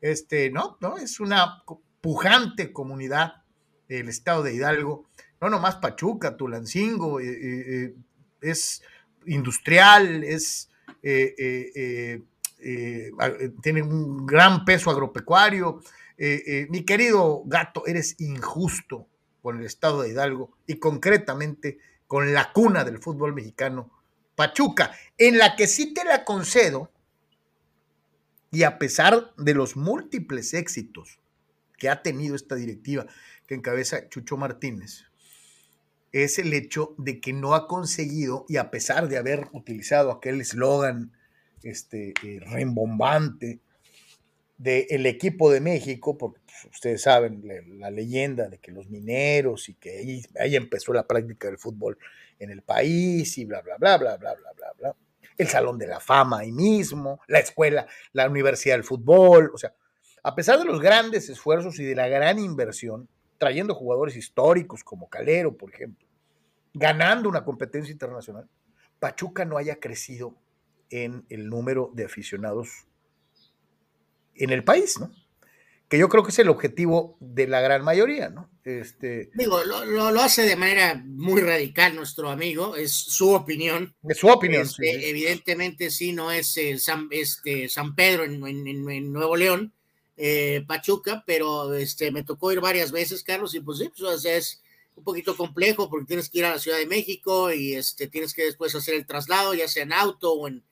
Este, 0.00 0.50
no, 0.50 0.76
no, 0.80 0.96
es 0.96 1.18
una 1.18 1.64
pujante 2.00 2.72
comunidad 2.72 3.42
el 3.88 4.08
estado 4.08 4.42
de 4.42 4.54
Hidalgo 4.54 5.07
no 5.40 5.50
nomás 5.50 5.76
Pachuca, 5.76 6.36
Tulancingo, 6.36 7.20
eh, 7.20 7.28
eh, 7.28 7.64
eh, 7.68 7.94
es 8.40 8.82
industrial, 9.26 10.24
es, 10.24 10.70
tiene 13.62 13.82
un 13.82 14.26
gran 14.26 14.64
peso 14.64 14.90
agropecuario. 14.90 15.80
mi 16.68 16.84
querido 16.84 17.42
gato, 17.46 17.86
eres 17.86 18.16
injusto 18.20 19.06
con 19.42 19.58
el 19.58 19.66
estado 19.66 20.02
de 20.02 20.10
Hidalgo 20.10 20.56
y 20.66 20.76
concretamente 20.76 21.78
con 22.06 22.32
la 22.32 22.52
cuna 22.52 22.84
del 22.84 22.98
fútbol 22.98 23.34
mexicano, 23.34 23.92
Pachuca, 24.34 24.92
en 25.18 25.36
la 25.38 25.56
que 25.56 25.66
sí 25.66 25.92
te 25.92 26.04
la 26.04 26.24
concedo, 26.24 26.90
y 28.50 28.62
a 28.62 28.78
pesar 28.78 29.34
de 29.36 29.54
los 29.54 29.76
múltiples 29.76 30.54
éxitos 30.54 31.20
que 31.76 31.88
ha 31.88 32.02
tenido 32.02 32.34
esta 32.34 32.54
directiva 32.54 33.06
que 33.46 33.54
encabeza 33.54 34.08
Chucho 34.08 34.36
Martínez, 34.36 35.07
es 36.12 36.38
el 36.38 36.52
hecho 36.54 36.94
de 36.98 37.20
que 37.20 37.32
no 37.32 37.54
ha 37.54 37.66
conseguido, 37.66 38.44
y 38.48 38.56
a 38.56 38.70
pesar 38.70 39.08
de 39.08 39.18
haber 39.18 39.48
utilizado 39.52 40.10
aquel 40.10 40.40
eslogan 40.40 41.12
este, 41.62 42.14
eh, 42.24 42.40
rembombante 42.40 43.60
del 44.56 45.06
equipo 45.06 45.50
de 45.52 45.60
México, 45.60 46.18
porque 46.18 46.40
pues, 46.44 46.74
ustedes 46.74 47.02
saben 47.02 47.42
la, 47.78 47.90
leyenda 47.90 48.48
de 48.48 48.58
que 48.58 48.72
los 48.72 48.88
mineros 48.88 49.68
y 49.68 49.74
que 49.74 49.98
ahí, 49.98 50.22
ahí, 50.40 50.56
empezó 50.56 50.92
la 50.92 51.06
práctica 51.06 51.46
del 51.46 51.58
fútbol 51.58 51.96
en 52.38 52.50
el 52.50 52.62
país 52.62 53.38
y 53.38 53.44
bla, 53.44 53.60
bla, 53.60 53.76
bla, 53.76 53.96
bla, 53.98 54.16
bla, 54.16 54.34
bla, 54.34 54.52
bla, 54.52 54.72
bla. 54.76 54.96
El 55.36 55.46
Salón 55.46 55.78
de 55.78 55.86
la 55.86 56.00
Fama 56.00 56.40
ahí 56.40 56.50
mismo, 56.50 57.20
la 57.28 57.38
escuela, 57.38 57.86
la 58.12 58.28
Universidad 58.28 58.74
del 58.74 58.82
Fútbol, 58.82 59.52
o 59.54 59.58
sea, 59.58 59.72
a 60.24 60.34
pesar 60.34 60.58
de 60.58 60.64
los 60.64 60.80
grandes 60.80 61.28
esfuerzos 61.28 61.78
y 61.78 61.84
de 61.84 61.94
la 61.94 62.08
gran 62.08 62.40
inversión, 62.40 63.08
trayendo 63.38 63.74
jugadores 63.74 64.16
históricos 64.16 64.84
como 64.84 65.08
Calero, 65.08 65.56
por 65.56 65.72
ejemplo, 65.72 66.06
ganando 66.74 67.28
una 67.28 67.44
competencia 67.44 67.92
internacional, 67.92 68.48
Pachuca 68.98 69.44
no 69.44 69.56
haya 69.56 69.80
crecido 69.80 70.36
en 70.90 71.24
el 71.28 71.48
número 71.48 71.90
de 71.94 72.04
aficionados 72.04 72.86
en 74.34 74.50
el 74.50 74.64
país, 74.64 74.98
¿no? 74.98 75.10
Que 75.88 75.98
yo 75.98 76.08
creo 76.08 76.22
que 76.22 76.30
es 76.30 76.38
el 76.38 76.50
objetivo 76.50 77.16
de 77.18 77.46
la 77.46 77.60
gran 77.62 77.82
mayoría, 77.82 78.28
¿no? 78.28 78.50
Este... 78.62 79.30
Digo, 79.34 79.64
lo, 79.64 80.20
hace 80.20 80.42
de 80.42 80.56
manera 80.56 81.02
muy 81.02 81.40
radical 81.40 81.96
nuestro 81.96 82.28
amigo, 82.28 82.76
es 82.76 82.92
su 82.92 83.30
opinión. 83.30 83.96
Es 84.06 84.18
su 84.18 84.28
opinión. 84.28 84.62
Este, 84.62 85.08
evidentemente 85.08 85.90
sí, 85.90 86.12
no 86.12 86.30
es 86.30 86.56
eh, 86.58 86.78
San, 86.78 87.08
este, 87.10 87.70
San 87.70 87.94
Pedro 87.94 88.24
en, 88.24 89.12
Nuevo 89.12 89.36
León, 89.36 89.72
eh, 90.20 90.64
Pachuca, 90.66 91.22
pero 91.24 91.72
este, 91.74 92.10
me 92.10 92.24
tocó 92.24 92.50
ir 92.50 92.60
varias 92.60 92.90
veces, 92.90 93.22
Carlos, 93.22 93.54
y 93.54 93.60
pues 93.60 93.78
sí, 93.78 93.88
pues 93.96 94.24
es 94.24 94.60
un 94.96 95.04
poquito 95.04 95.36
complejo 95.36 95.88
porque 95.88 96.08
tienes 96.08 96.28
que 96.28 96.38
ir 96.38 96.44
a 96.44 96.50
la 96.50 96.58
Ciudad 96.58 96.76
de 96.76 96.88
México 96.88 97.52
y 97.52 97.74
este, 97.74 98.08
tienes 98.08 98.34
que 98.34 98.44
después 98.44 98.74
hacer 98.74 98.94
el 98.94 99.06
traslado, 99.06 99.54
ya 99.54 99.68
sea 99.68 99.84
en 99.84 99.92
auto 99.92 100.32
o 100.32 100.48
en, 100.48 100.64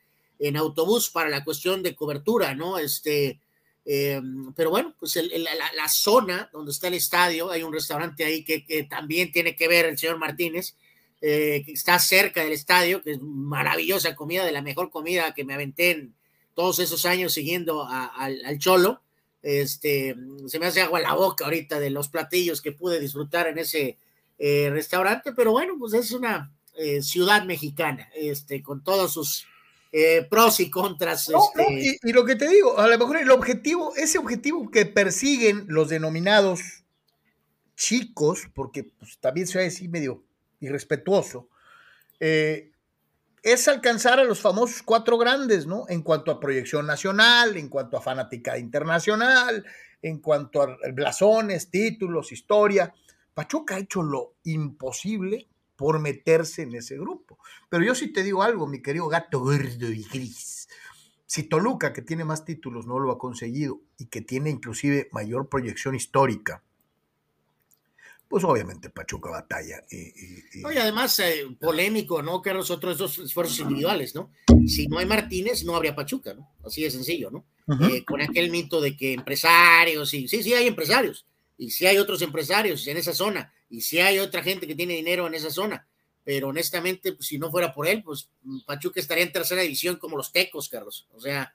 autobús 0.57 1.11
para 1.11 1.31
la 1.31 1.45
cuestión 1.45 1.83
de 1.85 1.95
cobertura, 1.95 2.57
¿no? 2.57 2.76
Este, 2.76 3.41
eh, 3.85 4.21
pero 4.57 4.71
bueno, 4.71 4.95
pues 4.99 5.15
la, 5.17 5.88
zona 5.88 6.50
donde 6.53 6.73
está 6.73 6.88
el 6.88 6.95
estadio, 6.95 7.50
hay 7.50 7.62
un 7.62 7.73
restaurante 7.73 8.25
ahí 8.25 8.45
que, 8.45 8.83
también 8.91 9.31
tiene 9.31 9.55
que 9.55 9.69
ver 9.69 9.87
el 9.87 9.97
señor 9.97 10.19
Martínez, 10.19 10.75
eh, 11.21 11.62
que 11.65 11.73
está 11.73 12.00
cerca 12.00 12.43
del 12.43 12.53
estadio, 12.53 13.00
que 13.00 13.12
es 13.12 13.23
maravillosa 13.23 14.17
comida, 14.17 14.45
de 14.45 14.53
la 14.53 14.61
mejor 14.61 14.91
comida 14.91 15.33
que 15.35 15.45
me 15.45 15.55
aventé 15.55 15.93
en 15.93 16.15
todos 16.55 16.81
esos 16.81 17.07
años 17.07 17.33
siguiendo 17.33 17.87
al 17.88 18.59
Cholo. 18.59 19.03
Este, 19.43 20.16
se 20.47 20.59
me 20.59 20.66
hace 20.66 20.81
agua 20.81 21.00
la 21.00 21.14
boca 21.14 21.45
ahorita 21.45 21.78
de 21.78 21.90
los 21.90 22.09
platillos 22.09 22.61
que 22.61 22.73
pude 22.73 22.99
disfrutar 22.99 23.47
en 23.47 23.59
ese 23.59 23.99
eh, 24.38 24.71
restaurante, 24.71 25.33
pero 25.33 25.52
bueno, 25.52 25.75
pues 25.78 25.95
es 25.95 26.12
una 26.12 26.52
eh, 26.76 27.00
ciudad 27.02 27.45
mexicana, 27.45 28.09
este, 28.14 28.62
con 28.62 28.83
todos 28.83 29.12
sus 29.12 29.47
eh, 29.93 30.26
pros 30.28 30.61
y 30.61 30.69
contras. 30.69 31.28
Este 31.28 31.99
y, 32.02 32.12
lo 32.12 32.25
que 32.25 32.37
te 32.37 32.49
digo, 32.49 32.78
a 32.78 32.88
lo 32.88 32.99
mejor 32.99 33.16
el 33.19 33.31
objetivo, 33.31 33.95
ese 33.97 34.19
objetivo 34.19 34.71
que 34.71 34.85
persiguen 34.85 35.64
los 35.69 35.88
denominados 35.88 36.61
chicos, 37.76 38.49
porque 38.55 38.85
pues, 38.85 39.19
también 39.19 39.47
se 39.47 39.59
va 39.59 39.62
a 39.62 39.64
decir 39.64 39.88
medio 39.88 40.23
irrespetuoso, 40.61 41.49
es 43.43 43.69
alcanzar 43.69 44.19
a 44.19 44.25
los 44.25 44.40
famosos 44.40 44.83
cuatro 44.83 45.19
grandes, 45.19 45.66
¿no? 45.66 45.85
En 45.88 46.02
cuanto 46.02 46.31
a 46.31 46.40
proyección 46.40 46.87
nacional, 46.87 47.57
en 47.57 47.69
cuanto 47.69 47.97
a 47.97 48.02
fanática 48.02 48.59
internacional, 48.59 49.64
en 50.02 50.19
cuanto 50.19 50.62
a 50.62 50.76
blasones, 50.93 51.71
títulos, 51.71 52.33
historia. 52.33 52.93
Pachuca 53.35 53.76
ha 53.76 53.78
hecho 53.78 54.02
lo 54.02 54.35
imposible 54.45 55.49
por 55.76 56.00
meterse 56.00 56.62
en 56.62 56.75
ese 56.75 56.97
grupo. 56.97 57.38
Pero 57.69 57.85
yo 57.85 57.95
sí 57.95 58.12
te 58.12 58.23
digo 58.23 58.43
algo, 58.43 58.66
mi 58.66 58.81
querido 58.81 59.09
gato 59.09 59.40
gordo 59.40 59.90
y 59.90 60.02
gris. 60.05 60.69
Si 61.26 61.43
Toluca, 61.43 61.93
que 61.93 62.02
tiene 62.02 62.25
más 62.25 62.45
títulos, 62.45 62.87
no 62.87 62.99
lo 62.99 63.11
ha 63.12 63.19
conseguido 63.19 63.81
y 63.99 64.07
que 64.07 64.23
tiene 64.23 64.49
inclusive 64.49 65.09
mayor 65.12 65.49
proyección 65.49 65.95
histórica, 65.95 66.62
pues 68.28 68.45
obviamente 68.45 68.90
Pachuca 68.90 69.30
batalla. 69.30 69.83
Y, 69.90 70.78
además, 70.78 71.18
eh, 71.21 71.47
polémico, 71.61 72.23
¿no? 72.23 72.42
Que 72.42 72.52
los 72.52 72.71
otros 72.71 72.99
dos 72.99 73.18
esfuerzos 73.18 73.61
individuales, 73.61 74.14
¿no? 74.14 74.30
Si 74.66 74.88
no 74.88 74.99
hay 74.99 75.06
Martínez, 75.06 75.64
no 75.64 75.76
habría 75.76 75.95
Pachuca, 75.95 76.35
¿no? 76.35 76.50
Así 76.64 76.83
de 76.83 76.90
sencillo, 76.90 77.30
¿no? 77.30 77.45
Eh, 77.88 78.04
con 78.04 78.21
aquel 78.21 78.50
mito 78.50 78.80
de 78.80 78.97
que 78.97 79.12
empresarios, 79.12 80.12
y 80.14 80.28
sí, 80.28 80.42
sí 80.42 80.54
hay 80.54 80.66
empresarios, 80.66 81.26
y 81.59 81.71
si 81.71 81.87
hay 81.87 81.99
otros 81.99 82.23
empresarios 82.23 82.87
en 82.87 82.97
esa 82.97 83.12
zona, 83.12 83.52
y 83.68 83.80
si 83.80 83.99
hay 83.99 84.18
otra 84.18 84.42
gente 84.42 84.66
que 84.66 84.75
tiene 84.75 84.95
dinero 84.95 85.26
en 85.26 85.35
esa 85.35 85.50
zona, 85.50 85.87
pero 86.25 86.49
honestamente, 86.49 87.12
pues, 87.12 87.28
si 87.28 87.38
no 87.38 87.50
fuera 87.50 87.73
por 87.73 87.87
él, 87.87 88.02
pues 88.02 88.28
Pachuca 88.66 88.99
estaría 89.00 89.25
en 89.25 89.33
tercera 89.33 89.62
división 89.62 89.97
como 89.97 90.16
los 90.16 90.33
Tecos, 90.33 90.68
Carlos. 90.68 91.06
O 91.14 91.21
sea. 91.21 91.54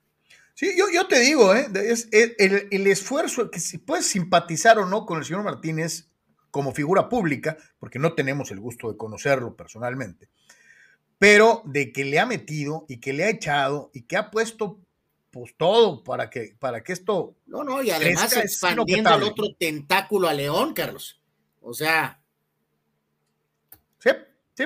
Sí, 0.54 0.74
yo, 0.78 0.86
yo 0.94 1.08
te 1.08 1.20
digo, 1.20 1.54
¿eh? 1.56 1.68
es, 1.86 2.08
el, 2.12 2.68
el, 2.72 2.88
esfuerzo, 2.88 3.52
que 3.52 3.60
si 3.60 3.78
puedes 3.78 4.06
simpatizar 4.06 4.80
o 4.80 4.86
no 4.86 5.06
con 5.06 5.20
el 5.20 5.26
señor 5.26 5.44
Martínez 5.44 6.08
como 6.52 6.74
figura 6.74 7.10
pública, 7.10 7.58
porque 7.80 8.00
no 8.00 8.14
tenemos 8.14 8.52
el 8.52 8.60
gusto 8.60 8.92
de 8.92 8.98
conocerlo 8.98 9.56
personalmente, 9.56 10.30
pero 11.18 11.62
de 11.66 11.92
que 11.92 12.06
le 12.06 12.20
ha 12.20 12.26
metido 12.26 12.86
y 12.88 12.98
que 13.00 13.14
le 13.14 13.24
ha 13.24 13.30
echado 13.30 13.90
y 13.94 14.04
que 14.04 14.18
ha 14.18 14.30
puesto 14.32 14.80
pues 15.32 15.56
todo 15.56 16.04
para 16.04 16.30
que, 16.30 16.56
para 16.60 16.84
que 16.84 16.94
esto. 16.94 17.36
No, 17.46 17.64
no, 17.64 17.82
y 17.82 17.90
además 17.90 18.36
expandiendo 18.36 19.16
el 19.16 19.24
otro 19.24 19.56
tentáculo 19.58 20.28
a 20.28 20.34
León, 20.34 20.74
Carlos. 20.74 21.22
O 21.62 21.74
sea. 21.74 22.22
Sí, 24.00 24.10
sí. 24.56 24.66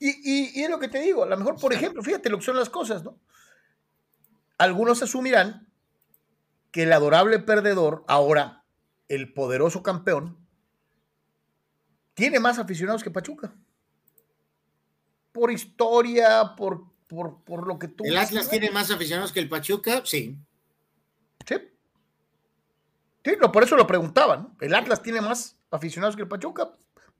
Y, 0.00 0.08
y, 0.08 0.60
y 0.60 0.64
es 0.64 0.70
lo 0.70 0.80
que 0.80 0.88
te 0.88 1.00
digo, 1.00 1.22
a 1.22 1.26
lo 1.26 1.36
mejor, 1.36 1.56
por 1.60 1.72
ejemplo, 1.72 2.02
fíjate 2.02 2.28
lo 2.28 2.38
que 2.38 2.44
son 2.44 2.56
las 2.56 2.68
cosas, 2.68 3.04
¿no? 3.04 3.20
algunos 4.62 5.02
asumirán 5.02 5.66
que 6.70 6.84
el 6.84 6.92
adorable 6.92 7.40
perdedor, 7.40 8.04
ahora 8.06 8.64
el 9.08 9.32
poderoso 9.32 9.82
campeón, 9.82 10.38
tiene 12.14 12.38
más 12.40 12.58
aficionados 12.58 13.02
que 13.02 13.10
Pachuca. 13.10 13.54
Por 15.32 15.50
historia, 15.50 16.54
por, 16.56 16.92
por, 17.06 17.66
lo 17.66 17.78
que 17.78 17.88
tú... 17.88 18.04
¿El 18.04 18.18
Atlas 18.18 18.48
tiene 18.50 18.70
más 18.70 18.90
aficionados 18.90 19.32
que 19.32 19.40
el 19.40 19.48
Pachuca? 19.48 20.02
Sí. 20.04 20.36
Sí. 21.46 21.56
Sí, 23.24 23.32
por 23.52 23.62
eso 23.62 23.76
lo 23.76 23.86
preguntaban. 23.86 24.54
¿El 24.60 24.74
Atlas 24.74 25.02
tiene 25.02 25.20
más 25.20 25.56
aficionados 25.70 26.16
que 26.16 26.22
el 26.22 26.28
Pachuca? 26.28 26.72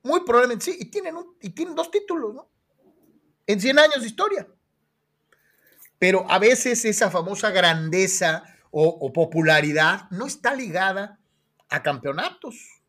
Muy 0.02 0.20
probablemente 0.24 0.64
sí. 0.64 0.76
Y 0.80 0.86
tienen, 0.86 1.16
y 1.40 1.50
tienen 1.50 1.74
dos 1.74 1.90
títulos, 1.90 2.34
¿no? 2.34 2.48
En 3.46 3.60
100 3.60 3.78
años 3.78 4.00
de 4.00 4.06
historia 4.06 4.46
pero 6.02 6.26
a 6.28 6.40
veces 6.40 6.84
esa 6.84 7.12
famosa 7.12 7.52
grandeza 7.52 8.42
o, 8.72 9.12
popularidad 9.12 10.10
no 10.10 10.26
está 10.26 10.52
ligada 10.52 11.20
a 11.68 11.80
campeonatos, 11.80 12.81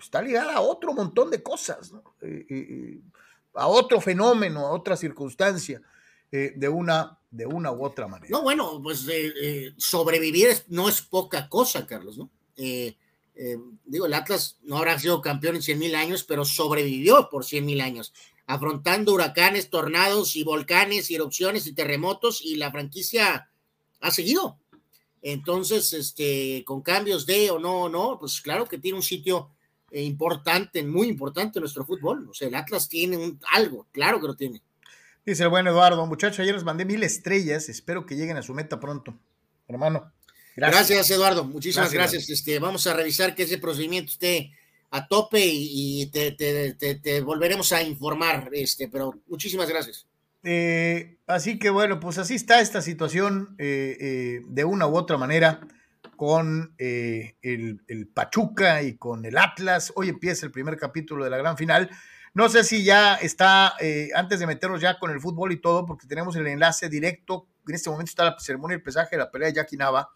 está 0.00 0.22
ligada 0.22 0.54
a 0.54 0.60
otro 0.60 0.92
montón 0.92 1.30
de 1.30 1.42
cosas, 1.42 1.92
eh, 2.20 2.46
eh, 2.48 2.66
eh, 2.70 3.00
a 3.54 3.66
otro 3.66 4.00
fenómeno, 4.00 4.66
a 4.66 4.72
otra 4.72 4.96
circunstancia, 4.96 5.82
de, 6.30 6.68
una, 6.68 7.18
de 7.28 7.44
una 7.44 7.72
u 7.72 7.84
otra 7.84 8.06
manera. 8.06 8.30
No, 8.30 8.42
bueno, 8.42 8.80
pues 8.80 9.04
sobrevivir 9.78 10.50
no 10.68 10.88
es 10.88 11.02
poca 11.02 11.48
cosa, 11.48 11.84
Carlos, 11.88 12.18
¿no? 12.18 12.30
digo, 13.84 14.06
el 14.06 14.14
Atlas 14.14 14.58
no 14.62 14.76
habrá 14.76 14.96
sido 14.96 15.20
campeón 15.20 15.56
en 15.56 15.62
100 15.62 15.78
mil 15.78 15.94
años, 15.96 16.22
pero 16.22 16.44
sobrevivió 16.44 17.28
por 17.30 17.44
100 17.44 17.66
mil 17.66 17.80
años 17.80 18.12
afrontando 18.50 19.14
huracanes, 19.14 19.70
tornados 19.70 20.34
y 20.34 20.42
volcanes 20.42 21.08
y 21.08 21.14
erupciones 21.14 21.68
y 21.68 21.72
terremotos 21.72 22.42
y 22.44 22.56
la 22.56 22.72
franquicia 22.72 23.48
ha 24.00 24.10
seguido. 24.10 24.58
Entonces, 25.22 25.92
este, 25.92 26.64
con 26.64 26.82
cambios 26.82 27.26
de 27.26 27.52
o 27.52 27.60
no, 27.60 27.88
no, 27.88 28.18
pues 28.18 28.40
claro 28.40 28.66
que 28.66 28.78
tiene 28.78 28.96
un 28.96 29.04
sitio 29.04 29.50
eh, 29.50 29.59
importante, 29.92 30.82
muy 30.82 31.08
importante 31.08 31.58
en 31.58 31.62
nuestro 31.62 31.84
fútbol. 31.84 32.28
O 32.28 32.34
sea, 32.34 32.48
el 32.48 32.54
Atlas 32.54 32.88
tiene 32.88 33.16
un, 33.16 33.40
algo, 33.52 33.86
claro 33.92 34.20
que 34.20 34.26
lo 34.26 34.34
tiene. 34.34 34.62
Dice 35.24 35.42
el 35.42 35.48
buen 35.48 35.66
Eduardo, 35.66 36.06
muchachos, 36.06 36.40
ayer 36.40 36.54
les 36.54 36.64
mandé 36.64 36.84
mil 36.84 37.02
estrellas, 37.02 37.68
espero 37.68 38.06
que 38.06 38.16
lleguen 38.16 38.36
a 38.36 38.42
su 38.42 38.54
meta 38.54 38.80
pronto, 38.80 39.18
hermano. 39.68 40.12
Gracias, 40.56 41.10
Eduardo, 41.10 41.44
muchísimas 41.44 41.92
gracias. 41.92 42.28
Este, 42.28 42.58
vamos 42.58 42.86
a 42.86 42.94
revisar 42.94 43.34
que 43.34 43.44
ese 43.44 43.58
procedimiento 43.58 44.12
esté 44.12 44.52
a 44.90 45.06
tope 45.06 45.40
y, 45.44 46.10
te, 46.10 47.20
volveremos 47.20 47.72
a 47.72 47.82
informar, 47.82 48.50
este, 48.52 48.88
pero 48.88 49.14
muchísimas 49.28 49.68
gracias. 49.68 50.06
Eh, 50.42 51.18
así 51.26 51.58
que 51.58 51.70
bueno, 51.70 52.00
pues 52.00 52.18
así 52.18 52.34
está 52.34 52.60
esta 52.60 52.80
situación 52.80 53.54
eh, 53.58 53.96
eh, 54.00 54.40
de 54.48 54.64
una 54.64 54.86
u 54.86 54.96
otra 54.96 55.18
manera 55.18 55.60
con 56.20 56.74
el, 56.76 57.34
el, 57.40 58.08
Pachuca 58.12 58.82
y 58.82 58.98
con 58.98 59.24
el 59.24 59.38
Atlas. 59.38 59.90
Hoy 59.96 60.10
empieza 60.10 60.44
el 60.44 60.52
primer 60.52 60.76
capítulo 60.76 61.24
de 61.24 61.30
la 61.30 61.38
gran 61.38 61.56
final. 61.56 61.88
No 62.34 62.50
sé 62.50 62.62
si 62.62 62.84
ya 62.84 63.14
está, 63.14 63.74
antes 64.14 64.38
de 64.38 64.46
meternos 64.46 64.82
ya 64.82 64.98
con 64.98 65.10
el 65.10 65.18
fútbol 65.18 65.50
y 65.50 65.62
todo, 65.62 65.86
porque 65.86 66.06
tenemos 66.06 66.36
el 66.36 66.46
enlace 66.46 66.90
directo. 66.90 67.46
En 67.66 67.74
este 67.74 67.88
momento 67.88 68.10
está 68.10 68.24
la 68.24 68.36
ceremonia 68.38 68.74
y 68.74 68.76
el 68.76 68.82
pesaje 68.82 69.16
de 69.16 69.22
la 69.22 69.30
pelea 69.30 69.48
de 69.48 69.54
Jackie 69.54 69.78
Nava 69.78 70.10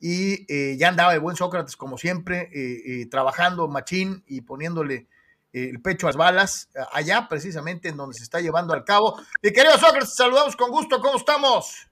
y 0.00 0.44
eh, 0.52 0.76
ya 0.76 0.88
andaba 0.88 1.14
el 1.14 1.20
buen 1.20 1.36
Sócrates 1.36 1.76
como 1.76 1.98
siempre, 1.98 2.50
eh, 2.52 3.02
eh, 3.02 3.06
trabajando 3.08 3.68
machín 3.68 4.24
y 4.26 4.40
poniéndole 4.40 5.06
el 5.52 5.80
pecho 5.80 6.06
a 6.06 6.10
las 6.10 6.16
balas, 6.16 6.68
allá 6.92 7.28
precisamente 7.28 7.88
en 7.88 7.96
donde 7.96 8.16
se 8.16 8.24
está 8.24 8.40
llevando 8.40 8.74
al 8.74 8.84
cabo. 8.84 9.20
Mi 9.40 9.52
querido 9.52 9.78
Sócrates, 9.78 10.16
saludamos 10.16 10.56
con 10.56 10.70
gusto, 10.70 11.00
¿cómo 11.00 11.16
estamos? 11.16 11.87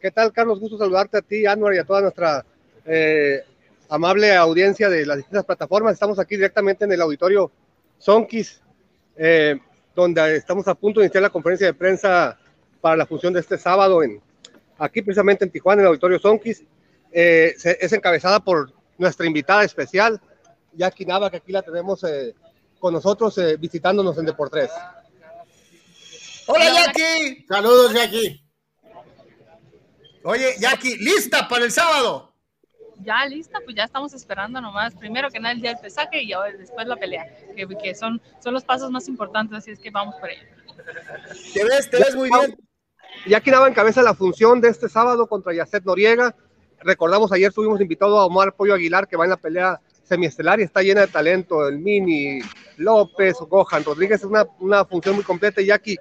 ¿Qué 0.00 0.10
tal, 0.10 0.32
Carlos? 0.32 0.60
Gusto 0.60 0.78
saludarte 0.78 1.18
a 1.18 1.22
ti, 1.22 1.46
Anwar, 1.46 1.74
y 1.74 1.78
a 1.78 1.84
toda 1.84 2.02
nuestra 2.02 2.44
amable 3.88 4.34
audiencia 4.34 4.88
de 4.88 5.04
las 5.06 5.16
distintas 5.16 5.44
plataformas. 5.44 5.94
Estamos 5.94 6.18
aquí 6.18 6.36
directamente 6.36 6.84
en 6.84 6.92
el 6.92 7.00
auditorio 7.00 7.50
Sonkis, 7.98 8.60
donde 9.94 10.36
estamos 10.36 10.68
a 10.68 10.74
punto 10.74 11.00
de 11.00 11.06
iniciar 11.06 11.22
la 11.22 11.30
conferencia 11.30 11.66
de 11.66 11.74
prensa 11.74 12.38
para 12.80 12.96
la 12.96 13.06
función 13.06 13.32
de 13.32 13.40
este 13.40 13.58
sábado 13.58 14.02
en, 14.02 14.20
aquí 14.78 15.02
precisamente 15.02 15.44
en 15.44 15.50
Tijuana, 15.50 15.80
en 15.80 15.86
el 15.86 15.88
auditorio 15.88 16.18
Sonkis. 16.18 16.62
Eh, 17.12 17.54
es 17.56 17.92
encabezada 17.92 18.40
por 18.40 18.72
nuestra 18.98 19.26
invitada 19.26 19.64
especial, 19.64 20.20
Jackie 20.72 21.06
Nava, 21.06 21.30
que 21.30 21.38
aquí 21.38 21.50
la 21.50 21.62
tenemos 21.62 22.04
eh, 22.04 22.34
con 22.78 22.92
nosotros 22.92 23.36
eh, 23.38 23.56
visitándonos 23.56 24.18
en 24.18 24.26
Deportes. 24.26 24.70
Hola 26.46 26.66
Jackie, 26.72 27.44
saludos 27.48 27.92
Jackie. 27.94 28.45
Oye 30.28 30.56
Jackie, 30.58 30.96
¿lista 30.96 31.46
para 31.48 31.64
el 31.64 31.70
sábado? 31.70 32.32
Ya 33.04 33.24
lista, 33.26 33.60
pues 33.64 33.76
ya 33.76 33.84
estamos 33.84 34.12
esperando 34.12 34.60
nomás. 34.60 34.92
Primero 34.96 35.30
que 35.30 35.38
nada 35.38 35.54
el 35.54 35.60
día 35.60 35.70
del 35.70 35.80
pesaje 35.80 36.22
y 36.22 36.32
después 36.58 36.84
la 36.88 36.96
pelea, 36.96 37.24
que, 37.54 37.94
son, 37.94 38.20
son 38.42 38.52
los 38.52 38.64
pasos 38.64 38.90
más 38.90 39.06
importantes, 39.06 39.56
así 39.56 39.70
es 39.70 39.78
que 39.78 39.90
vamos 39.90 40.16
por 40.16 40.28
ello. 40.28 40.42
Te 41.54 41.64
ves, 41.64 41.88
te 41.88 41.98
ves 41.98 42.16
muy 42.16 42.28
bien. 42.28 42.56
Jackie 43.26 43.52
Nava 43.52 43.68
encabeza 43.68 44.02
la 44.02 44.14
función 44.14 44.60
de 44.60 44.70
este 44.70 44.88
sábado 44.88 45.28
contra 45.28 45.54
Yacet 45.54 45.84
Noriega 45.84 46.34
Recordamos 46.82 47.32
ayer 47.32 47.52
tuvimos 47.52 47.80
invitado 47.80 48.18
a 48.18 48.26
Omar 48.26 48.54
Pollo 48.54 48.74
Aguilar, 48.74 49.06
que 49.06 49.16
va 49.16 49.24
en 49.24 49.30
la 49.30 49.36
pelea 49.36 49.80
semiestelar 50.02 50.60
y 50.60 50.64
está 50.64 50.82
llena 50.82 51.02
de 51.02 51.06
talento. 51.06 51.66
El 51.68 51.78
Mini, 51.78 52.40
López, 52.76 53.36
Gohan, 53.48 53.84
Rodríguez, 53.84 54.20
es 54.20 54.26
una, 54.26 54.44
una 54.58 54.84
función 54.84 55.14
muy 55.14 55.24
completa. 55.24 55.60
Y 55.60 55.70
aquí, 55.70 55.96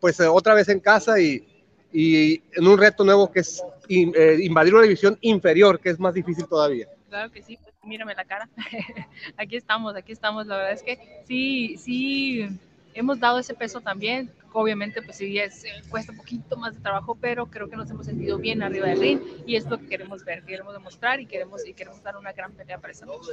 pues 0.00 0.18
eh, 0.20 0.26
otra 0.26 0.54
vez 0.54 0.68
en 0.68 0.80
casa 0.80 1.20
y, 1.20 1.47
y, 1.92 2.42
en 2.52 2.66
un 2.66 2.78
reto 2.78 3.04
nuevo 3.04 3.30
que 3.30 3.40
es 3.40 3.62
eh, 3.88 4.38
invadir 4.42 4.74
una 4.74 4.82
división 4.82 5.18
inferior, 5.20 5.80
que 5.80 5.90
es 5.90 5.98
más 5.98 6.14
difícil 6.14 6.46
todavía. 6.46 6.86
Claro 7.08 7.30
que 7.32 7.42
sí, 7.42 7.58
pues 7.62 7.74
mírame 7.84 8.14
la 8.14 8.24
cara. 8.24 8.48
aquí 9.36 9.56
estamos, 9.56 9.96
aquí 9.96 10.12
estamos. 10.12 10.46
La 10.46 10.56
verdad 10.56 10.72
es 10.72 10.82
que 10.82 10.98
sí, 11.26 11.76
sí, 11.78 12.48
hemos 12.94 13.18
dado 13.18 13.38
ese 13.38 13.54
peso 13.54 13.80
también 13.80 14.30
obviamente 14.52 15.02
pues 15.02 15.16
sí 15.16 15.38
es, 15.38 15.64
cuesta 15.88 16.12
un 16.12 16.18
poquito 16.18 16.56
más 16.56 16.74
de 16.74 16.80
trabajo, 16.80 17.14
pero 17.14 17.46
creo 17.46 17.68
que 17.68 17.76
nos 17.76 17.90
hemos 17.90 18.06
sentido 18.06 18.38
bien 18.38 18.62
arriba 18.62 18.88
del 18.88 19.00
ring 19.00 19.20
y 19.46 19.56
es 19.56 19.66
lo 19.66 19.78
que 19.78 19.86
queremos 19.86 20.24
ver, 20.24 20.44
queremos 20.44 20.72
demostrar 20.74 21.20
y 21.20 21.26
queremos, 21.26 21.66
y 21.66 21.74
queremos 21.74 22.02
dar 22.02 22.16
una 22.16 22.32
gran 22.32 22.52
pelea 22.52 22.78
para 22.78 22.92
esa 22.92 23.06
noche. 23.06 23.32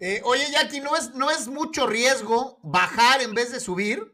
Eh, 0.00 0.22
oye, 0.24 0.44
Jackie, 0.50 0.80
¿no 0.80 0.96
es, 0.96 1.14
¿no 1.14 1.30
es 1.30 1.46
mucho 1.48 1.86
riesgo 1.86 2.58
bajar 2.62 3.20
en 3.20 3.34
vez 3.34 3.52
de 3.52 3.60
subir? 3.60 4.12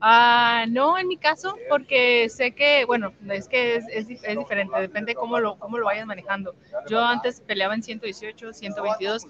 Ah, 0.00 0.64
no, 0.68 0.98
en 0.98 1.08
mi 1.08 1.18
caso, 1.18 1.56
porque 1.68 2.28
sé 2.30 2.52
que, 2.52 2.86
bueno, 2.86 3.12
es 3.30 3.48
que 3.48 3.76
es, 3.76 3.84
es, 3.90 4.08
diferente, 4.08 4.80
depende 4.80 5.14
cómo 5.14 5.38
lo, 5.38 5.58
cómo 5.58 5.76
lo 5.76 5.84
vayas 5.84 6.06
manejando. 6.06 6.54
Yo 6.88 7.00
antes 7.00 7.40
peleaba 7.42 7.74
en 7.74 7.82
118, 7.82 8.54
122. 8.54 9.26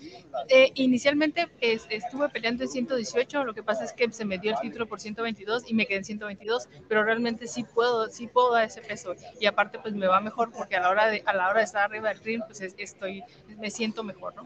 Eh, 0.48 0.70
inicialmente 0.74 1.48
estuve 1.60 2.28
peleando 2.28 2.62
en 2.64 2.70
118, 2.70 3.44
lo 3.44 3.52
que 3.52 3.64
pasa 3.64 3.84
es 3.84 3.92
que 3.92 4.10
se 4.12 4.24
me 4.24 4.38
dio 4.38 4.52
el 4.52 4.58
título 4.60 4.86
por 4.86 5.00
122 5.00 5.68
y 5.68 5.74
me 5.74 5.86
quedé 5.86 5.98
en 5.98 6.04
122, 6.04 6.68
pero 6.88 7.02
realmente 7.02 7.48
sí 7.48 7.64
puedo, 7.64 8.08
sí 8.08 8.28
puedo 8.28 8.52
dar 8.52 8.66
ese 8.66 8.80
peso. 8.80 9.16
Y 9.40 9.46
aparte, 9.46 9.80
pues 9.80 9.94
me 9.94 10.06
va 10.06 10.20
mejor 10.20 10.52
porque 10.52 10.76
a 10.76 10.80
la 10.80 10.90
hora 10.90 11.08
de, 11.08 11.22
a 11.26 11.34
la 11.34 11.48
hora 11.48 11.58
de 11.58 11.64
estar 11.64 11.82
arriba 11.82 12.10
del 12.10 12.20
ring, 12.20 12.42
pues 12.46 12.60
estoy, 12.60 13.24
me 13.58 13.70
siento 13.70 14.04
mejor, 14.04 14.36
¿no? 14.36 14.44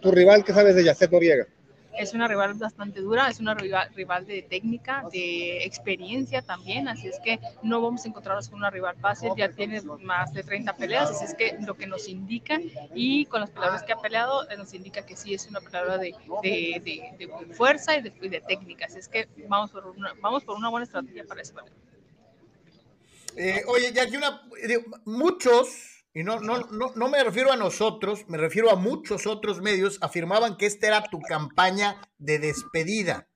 ¿Tu 0.00 0.10
rival 0.10 0.44
qué 0.44 0.54
sabes 0.54 0.74
de 0.76 0.84
Yacet 0.84 1.10
Noriega? 1.10 1.46
Es 1.98 2.14
una 2.14 2.28
rival 2.28 2.54
bastante 2.54 3.00
dura, 3.00 3.28
es 3.28 3.40
una 3.40 3.54
rival, 3.54 3.90
rival, 3.94 4.26
de 4.26 4.42
técnica, 4.42 5.04
de 5.12 5.64
experiencia 5.64 6.42
también, 6.42 6.88
así 6.88 7.08
es 7.08 7.18
que 7.20 7.38
no 7.62 7.80
vamos 7.80 8.04
a 8.04 8.08
encontrarnos 8.08 8.48
con 8.48 8.58
una 8.58 8.70
rival 8.70 8.96
fácil, 8.96 9.30
ya 9.36 9.50
tiene 9.50 9.80
más 9.82 10.32
de 10.32 10.42
30 10.42 10.76
peleas, 10.76 11.10
así 11.10 11.24
es 11.24 11.34
que 11.34 11.56
lo 11.60 11.74
que 11.74 11.86
nos 11.86 12.08
indica 12.08 12.60
y 12.94 13.26
con 13.26 13.40
las 13.40 13.50
peleadores 13.50 13.82
que 13.82 13.92
ha 13.92 14.00
peleado 14.00 14.44
nos 14.56 14.72
indica 14.74 15.04
que 15.04 15.16
sí 15.16 15.34
es 15.34 15.46
una 15.46 15.60
peleadora 15.60 15.98
de, 15.98 16.14
de, 16.42 17.14
de, 17.18 17.54
fuerza 17.54 17.96
y 17.96 18.02
de, 18.02 18.40
técnica, 18.40 18.86
así 18.86 18.98
es 18.98 19.08
que 19.08 19.28
vamos 19.48 19.70
por 19.70 19.86
una, 19.86 20.14
vamos 20.20 20.44
por 20.44 20.56
una 20.56 20.68
buena 20.68 20.84
estrategia 20.84 21.24
para 21.24 21.42
eso. 21.42 21.54
Eh, 23.36 23.62
oye, 23.66 23.92
ya 23.92 24.08
que 24.08 24.16
una, 24.16 24.42
muchos 25.04 25.95
y 26.16 26.24
no, 26.24 26.40
no, 26.40 26.60
no, 26.70 26.92
no 26.94 27.08
me 27.10 27.22
refiero 27.22 27.52
a 27.52 27.56
nosotros, 27.56 28.24
me 28.26 28.38
refiero 28.38 28.70
a 28.70 28.74
muchos 28.74 29.26
otros 29.26 29.60
medios, 29.60 29.98
afirmaban 30.00 30.56
que 30.56 30.64
esta 30.64 30.86
era 30.86 31.02
tu 31.02 31.20
campaña 31.20 32.00
de 32.16 32.38
despedida. 32.38 33.28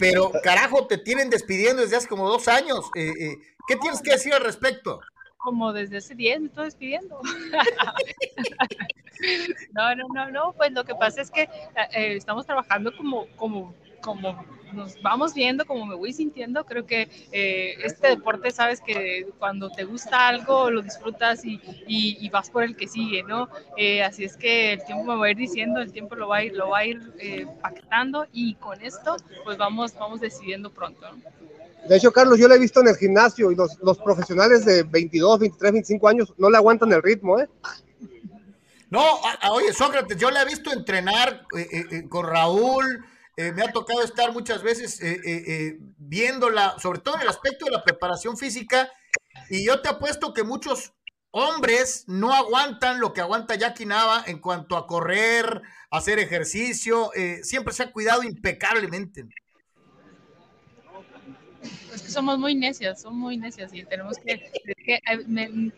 pero 0.00 0.32
carajo, 0.42 0.88
te 0.88 0.98
tienen 0.98 1.30
despidiendo 1.30 1.82
desde 1.82 1.94
hace 1.94 2.08
como 2.08 2.28
dos 2.28 2.48
años. 2.48 2.90
Eh, 2.96 3.12
eh, 3.20 3.36
¿Qué 3.68 3.76
tienes 3.76 4.02
que 4.02 4.10
decir 4.10 4.34
al 4.34 4.42
respecto? 4.42 4.98
Como 5.36 5.72
desde 5.72 5.98
hace 5.98 6.16
10 6.16 6.40
me 6.40 6.46
estoy 6.48 6.64
despidiendo. 6.64 7.20
no, 9.74 9.94
no, 9.94 10.08
no, 10.12 10.30
no, 10.32 10.52
pues 10.54 10.72
lo 10.72 10.82
que 10.82 10.96
pasa 10.96 11.20
es 11.20 11.30
que 11.30 11.42
eh, 11.42 12.16
estamos 12.16 12.44
trabajando 12.44 12.90
como, 12.96 13.28
como, 13.36 13.72
como 14.04 14.44
nos 14.74 15.00
vamos 15.02 15.34
viendo, 15.34 15.64
como 15.64 15.86
me 15.86 15.94
voy 15.94 16.12
sintiendo, 16.12 16.64
creo 16.66 16.84
que 16.84 17.08
eh, 17.32 17.76
este 17.82 18.08
deporte, 18.08 18.50
sabes 18.50 18.80
que 18.80 19.28
cuando 19.38 19.70
te 19.70 19.84
gusta 19.84 20.28
algo, 20.28 20.70
lo 20.70 20.82
disfrutas 20.82 21.44
y, 21.44 21.60
y, 21.86 22.28
vas 22.28 22.50
por 22.50 22.64
el 22.64 22.76
que 22.76 22.88
sigue, 22.88 23.22
¿no? 23.22 23.48
Eh, 23.76 24.02
así 24.02 24.24
es 24.24 24.36
que 24.36 24.72
el 24.72 24.84
tiempo 24.84 25.04
me 25.04 25.16
va 25.16 25.26
a 25.26 25.30
ir 25.30 25.36
diciendo, 25.36 25.80
el 25.80 25.92
tiempo 25.92 26.16
lo 26.16 26.28
va 26.28 26.38
a 26.38 26.44
ir, 26.44 26.54
lo 26.54 26.70
va 26.70 26.78
a 26.78 26.86
ir 26.86 27.00
eh, 27.18 27.46
pactando 27.62 28.26
y 28.32 28.56
con 28.56 28.80
esto, 28.82 29.16
pues 29.44 29.56
vamos, 29.56 29.94
vamos 29.94 30.20
decidiendo 30.20 30.70
pronto, 30.70 31.00
¿no? 31.12 31.22
De 31.88 31.96
hecho, 31.96 32.10
Carlos, 32.10 32.38
yo 32.38 32.48
lo 32.48 32.54
he 32.54 32.58
visto 32.58 32.80
en 32.80 32.88
el 32.88 32.96
gimnasio 32.96 33.52
y 33.52 33.54
los, 33.54 33.78
los 33.82 33.98
profesionales 33.98 34.64
de 34.64 34.84
22, 34.84 35.38
23, 35.38 35.72
25 35.72 36.08
años 36.08 36.32
no 36.38 36.48
le 36.48 36.56
aguantan 36.56 36.92
el 36.92 37.02
ritmo, 37.02 37.38
¿eh? 37.38 37.48
No, 38.88 39.02
oye, 39.50 39.72
Sócrates, 39.72 40.16
yo 40.16 40.30
le 40.30 40.40
he 40.40 40.44
visto 40.44 40.72
entrenar 40.72 41.46
con 42.08 42.26
Raúl, 42.26 43.04
eh, 43.36 43.52
me 43.52 43.62
ha 43.62 43.72
tocado 43.72 44.02
estar 44.02 44.32
muchas 44.32 44.62
veces 44.62 45.00
eh, 45.02 45.20
eh, 45.24 45.78
viéndola, 45.98 46.76
sobre 46.80 47.00
todo 47.00 47.16
en 47.16 47.22
el 47.22 47.28
aspecto 47.28 47.64
de 47.64 47.72
la 47.72 47.82
preparación 47.82 48.36
física, 48.36 48.90
y 49.50 49.66
yo 49.66 49.80
te 49.82 49.88
apuesto 49.88 50.32
que 50.32 50.44
muchos 50.44 50.92
hombres 51.30 52.04
no 52.06 52.32
aguantan 52.32 53.00
lo 53.00 53.12
que 53.12 53.20
aguanta 53.20 53.56
Jackie 53.56 53.86
Nava 53.86 54.22
en 54.26 54.38
cuanto 54.38 54.76
a 54.76 54.86
correr, 54.86 55.62
hacer 55.90 56.20
ejercicio, 56.20 57.10
siempre 57.42 57.74
se 57.74 57.82
ha 57.82 57.92
cuidado 57.92 58.22
impecablemente 58.22 59.26
es 61.94 62.02
que 62.02 62.10
somos 62.10 62.38
muy 62.38 62.54
necias, 62.54 63.00
somos 63.02 63.18
muy 63.18 63.36
necias 63.36 63.72
y 63.72 63.84
tenemos 63.84 64.18
que, 64.18 64.50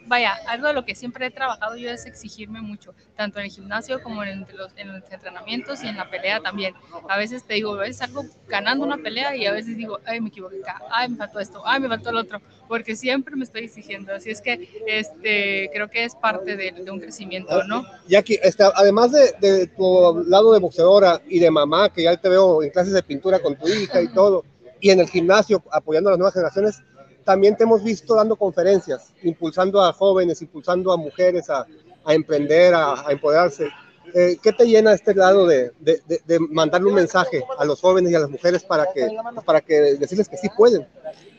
vaya, 0.06 0.34
algo 0.48 0.68
de 0.68 0.74
lo 0.74 0.84
que 0.84 0.94
siempre 0.94 1.26
he 1.26 1.30
trabajado 1.30 1.76
yo 1.76 1.90
es 1.90 2.06
exigirme 2.06 2.60
mucho, 2.60 2.94
tanto 3.16 3.38
en 3.38 3.46
el 3.46 3.50
gimnasio 3.50 4.02
como 4.02 4.22
en 4.24 4.46
los, 4.56 4.72
en 4.76 4.92
los 4.92 5.02
entrenamientos 5.10 5.82
y 5.82 5.88
en 5.88 5.96
la 5.96 6.10
pelea 6.10 6.40
también. 6.40 6.74
A 7.08 7.18
veces 7.18 7.44
te 7.44 7.54
digo, 7.54 7.74
a 7.74 7.80
veces 7.80 7.98
salgo 7.98 8.24
ganando 8.48 8.84
una 8.84 8.98
pelea 8.98 9.36
y 9.36 9.46
a 9.46 9.52
veces 9.52 9.76
digo, 9.76 10.00
ay, 10.04 10.20
me 10.20 10.28
equivoqué 10.28 10.60
acá, 10.62 10.82
ay, 10.90 11.08
me 11.10 11.16
faltó 11.16 11.40
esto, 11.40 11.62
ay, 11.64 11.80
me 11.80 11.88
faltó 11.88 12.10
el 12.10 12.16
otro, 12.16 12.40
porque 12.68 12.96
siempre 12.96 13.36
me 13.36 13.44
estoy 13.44 13.64
exigiendo. 13.64 14.14
Así 14.14 14.30
es 14.30 14.40
que 14.40 14.68
este, 14.86 15.70
creo 15.72 15.88
que 15.88 16.04
es 16.04 16.14
parte 16.14 16.56
de, 16.56 16.74
un 16.90 17.00
crecimiento, 17.00 17.64
¿no? 17.64 17.84
Jackie, 18.08 18.38
este, 18.42 18.64
además 18.74 19.12
de, 19.12 19.34
de 19.40 19.66
tu 19.66 20.24
lado 20.26 20.52
de 20.52 20.60
boxeadora 20.60 21.20
y 21.28 21.38
de 21.38 21.50
mamá, 21.50 21.92
que 21.92 22.04
ya 22.04 22.16
te 22.16 22.28
veo 22.28 22.62
en 22.62 22.70
clases 22.70 22.92
de 22.92 23.02
pintura 23.02 23.38
con 23.40 23.56
tu 23.56 23.68
hija 23.68 24.00
y 24.00 24.08
todo, 24.08 24.44
y 24.80 24.90
en 24.90 25.00
el 25.00 25.08
gimnasio 25.08 25.62
apoyando 25.70 26.10
a 26.10 26.12
las 26.12 26.18
nuevas 26.18 26.34
generaciones, 26.34 26.82
también 27.24 27.56
te 27.56 27.64
hemos 27.64 27.82
visto 27.82 28.14
dando 28.14 28.36
conferencias, 28.36 29.12
impulsando 29.22 29.82
a 29.82 29.92
jóvenes, 29.92 30.40
impulsando 30.42 30.92
a 30.92 30.96
mujeres 30.96 31.50
a, 31.50 31.66
emprender, 32.08 32.72
a, 32.74 33.04
empoderarse. 33.10 33.68
Eh, 34.14 34.36
¿Qué 34.40 34.52
te 34.52 34.64
llena 34.64 34.92
este 34.92 35.12
lado 35.12 35.46
de, 35.46 35.72
de, 35.80 36.00
de, 36.06 36.38
mandarle 36.38 36.88
un 36.88 36.94
mensaje 36.94 37.42
a 37.58 37.64
los 37.64 37.80
jóvenes 37.80 38.12
y 38.12 38.14
a 38.14 38.20
las 38.20 38.30
mujeres 38.30 38.62
para 38.62 38.86
que, 38.92 39.08
para 39.44 39.60
que 39.60 39.96
decirles 39.96 40.28
que 40.28 40.36
sí 40.36 40.48
pueden? 40.56 40.86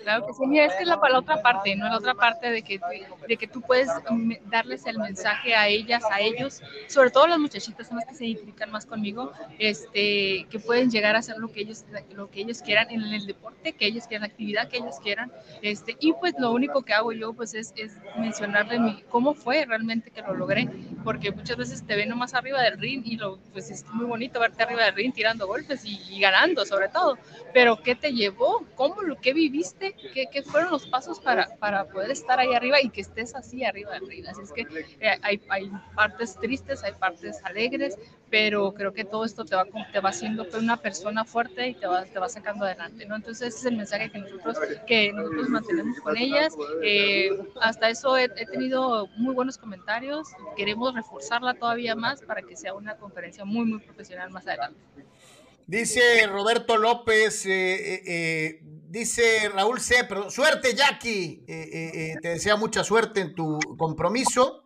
Claro 0.08 0.26
que 0.26 0.34
sí, 0.36 0.48
mira, 0.48 0.64
es 0.64 0.74
que 0.76 0.84
es 0.84 0.88
la, 0.88 0.98
la, 1.12 1.20
otra 1.20 1.42
parte, 1.42 1.76
¿no? 1.76 1.84
La 1.90 1.98
otra 1.98 2.14
parte 2.14 2.50
de 2.50 2.62
que, 2.62 2.80
de 3.28 3.36
que 3.36 3.46
tú 3.46 3.60
puedes 3.60 3.90
mm, 4.10 4.36
darles 4.50 4.86
el 4.86 5.00
mensaje 5.00 5.54
a 5.54 5.68
ellas, 5.68 6.02
a 6.10 6.22
ellos, 6.22 6.62
sobre 6.88 7.10
todo 7.10 7.28
las 7.28 7.38
muchachitas 7.38 7.90
son 7.90 7.98
las 7.98 8.06
que 8.06 8.16
se 8.16 8.26
identifican 8.28 8.72
más 8.72 8.86
conmigo, 8.86 9.34
este, 9.60 10.48
que 10.50 10.60
pueden 10.66 10.90
llegar 10.90 11.18
a 11.18 11.20
hacer 11.20 11.36
lo 11.40 11.52
que 11.52 11.60
ellos, 11.60 11.84
lo 12.16 12.32
que 12.32 12.40
ellos 12.40 12.62
quieran 12.62 12.90
en 12.90 13.02
el 13.02 13.26
deporte, 13.26 13.74
que 13.74 13.86
ellos 13.86 14.08
quieran, 14.08 14.22
la 14.22 14.28
actividad 14.28 14.70
que 14.70 14.78
ellos 14.78 14.96
quieran, 15.04 15.30
este, 15.62 15.98
y 16.00 16.14
pues 16.14 16.36
lo 16.40 16.54
único 16.54 16.84
que 16.84 16.94
hago 16.94 17.12
yo 17.12 17.34
pues 17.34 17.54
es, 17.54 17.74
es 17.76 17.98
mencionarle 18.18 18.80
mi, 18.80 19.02
cómo 19.10 19.34
fue 19.34 19.66
realmente 19.66 20.10
que 20.10 20.22
lo 20.22 20.36
logré, 20.36 20.70
porque 21.04 21.34
muchas 21.34 21.58
veces 21.58 21.86
te 21.86 21.98
ven 21.98 22.08
nomás 22.08 22.34
arriba 22.34 22.62
del 22.62 22.80
ring 22.80 23.02
y 23.04 23.18
lo, 23.18 23.40
pues 23.52 23.70
es 23.72 23.86
muy 23.88 24.06
bonito 24.06 24.40
verte 24.40 24.64
arriba 24.64 24.86
del 24.86 24.96
ring 24.96 25.14
tirando 25.14 25.48
golpes 25.48 25.84
y, 25.84 26.00
y 26.10 26.22
ganando 26.22 26.66
sobre 26.66 26.88
todo, 26.88 27.18
pero 27.54 27.84
¿qué 27.84 27.94
te 27.94 28.14
llevó? 28.14 28.66
¿Cómo 28.76 29.02
lo 29.02 29.18
que 29.18 29.34
viviste? 29.34 29.97
¿Qué, 30.14 30.44
fueron 30.44 30.72
los 30.72 30.86
pasos 30.88 31.20
para, 31.20 31.48
para, 31.58 31.86
poder 31.86 32.12
estar 32.12 32.40
ahí 32.40 32.54
arriba 32.54 32.82
y 32.82 32.90
que 32.90 33.02
estés 33.02 33.36
así 33.36 33.64
arriba 33.64 33.92
del 33.94 34.08
ring? 34.08 34.26
Así 34.28 34.42
es 34.44 34.52
que 34.52 34.62
eh, 35.00 35.18
hay, 35.22 35.42
hay, 35.50 35.72
partes 35.96 36.36
tristes, 36.36 36.84
hay 36.84 36.94
partes 36.94 37.44
alegres, 37.44 37.98
pero 38.30 38.74
creo 38.74 38.94
que 38.94 39.06
todo 39.06 39.26
esto 39.26 39.46
te 39.46 39.56
va, 39.56 39.66
te 39.92 40.00
va 40.00 40.10
haciendo 40.10 40.46
una 40.58 40.78
persona 40.78 41.26
fuerte 41.26 41.70
y 41.70 41.74
te 41.74 41.88
va, 41.88 42.06
te 42.06 42.20
va 42.20 42.30
sacando 42.30 42.66
adelante, 42.66 43.06
¿no? 43.06 43.16
Entonces 43.16 43.50
ese 43.50 43.60
es 43.60 43.66
el 43.66 43.78
mensaje 43.78 44.12
que 44.12 44.20
nosotros, 44.20 44.58
que 44.86 45.14
nosotros 45.14 45.50
mantenemos 45.50 46.00
con 46.00 46.18
ellas. 46.18 46.54
Eh, 46.84 47.30
hasta 47.62 47.90
eso 47.90 48.18
he, 48.18 48.26
he 48.26 48.46
tenido 48.46 49.08
muy 49.18 49.34
buenos 49.34 49.58
comentarios, 49.58 50.28
queremos 50.56 50.94
reforzarla 50.94 51.54
todavía 51.54 51.96
más 51.96 52.22
para 52.22 52.42
que 52.42 52.56
sea 52.56 52.74
una 52.74 52.98
conferencia 52.98 53.46
muy, 53.46 53.66
muy 53.66 53.80
profesional 53.80 54.30
más 54.30 54.48
adelante. 54.48 54.80
Dice 55.68 56.26
Roberto 56.28 56.78
López, 56.78 57.46
eh, 57.46 58.02
eh, 58.06 58.60
dice 58.62 59.50
Raúl 59.50 59.82
C. 59.82 60.06
Pero 60.08 60.32
suerte, 60.32 60.74
Jackie. 60.74 61.44
Eh, 61.46 62.16
te 62.22 62.30
desea 62.30 62.56
mucha 62.56 62.86
suerte 62.86 63.20
en 63.20 63.36
tu 63.36 63.60
compromiso. 63.78 64.64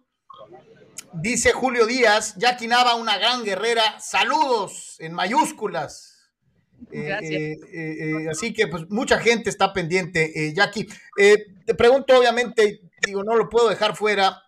Dice 1.14 1.54
Julio 1.54 1.88
Díaz, 1.88 2.36
Jackie 2.38 2.68
Nava, 2.68 2.94
una 2.94 3.18
gran 3.18 3.44
guerrera. 3.44 4.00
Saludos 4.00 4.96
en 5.00 5.14
mayúsculas. 5.14 6.30
así 8.30 8.54
que 8.54 8.68
pues 8.68 8.88
mucha 8.90 9.18
gente 9.18 9.50
está 9.50 9.74
pendiente, 9.74 10.54
Jackie. 10.54 10.88
te 11.16 11.74
pregunto, 11.74 12.16
obviamente, 12.16 12.92
digo, 13.04 13.24
no 13.24 13.36
lo 13.36 13.50
puedo 13.50 13.70
dejar 13.70 13.96
fuera. 13.96 14.44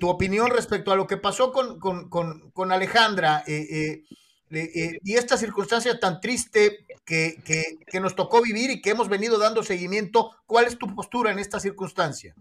tu 0.00 0.08
opinión 0.08 0.50
respecto 0.50 0.90
a 0.90 0.96
lo 0.96 1.06
que 1.06 1.16
pasó 1.16 1.52
con, 1.52 1.78
con, 1.78 2.10
con, 2.10 2.50
con 2.50 2.72
Alejandra. 2.72 3.44
Eh, 4.52 4.98
y 5.02 5.14
esta 5.14 5.36
circunstancia 5.36 5.98
tan 5.98 6.20
triste 6.20 6.84
que, 7.04 7.42
que, 7.44 8.00
nos 8.00 8.14
tocó 8.14 8.42
vivir 8.42 8.70
y 8.70 8.82
que 8.82 8.90
hemos 8.90 9.08
venido 9.08 9.38
dando 9.38 9.62
seguimiento, 9.62 10.30
¿cuál 10.46 10.66
es 10.66 10.78
tu 10.78 10.94
postura 10.94 11.32
en 11.32 11.38
esta 11.38 11.58
circunstancia? 11.58 12.34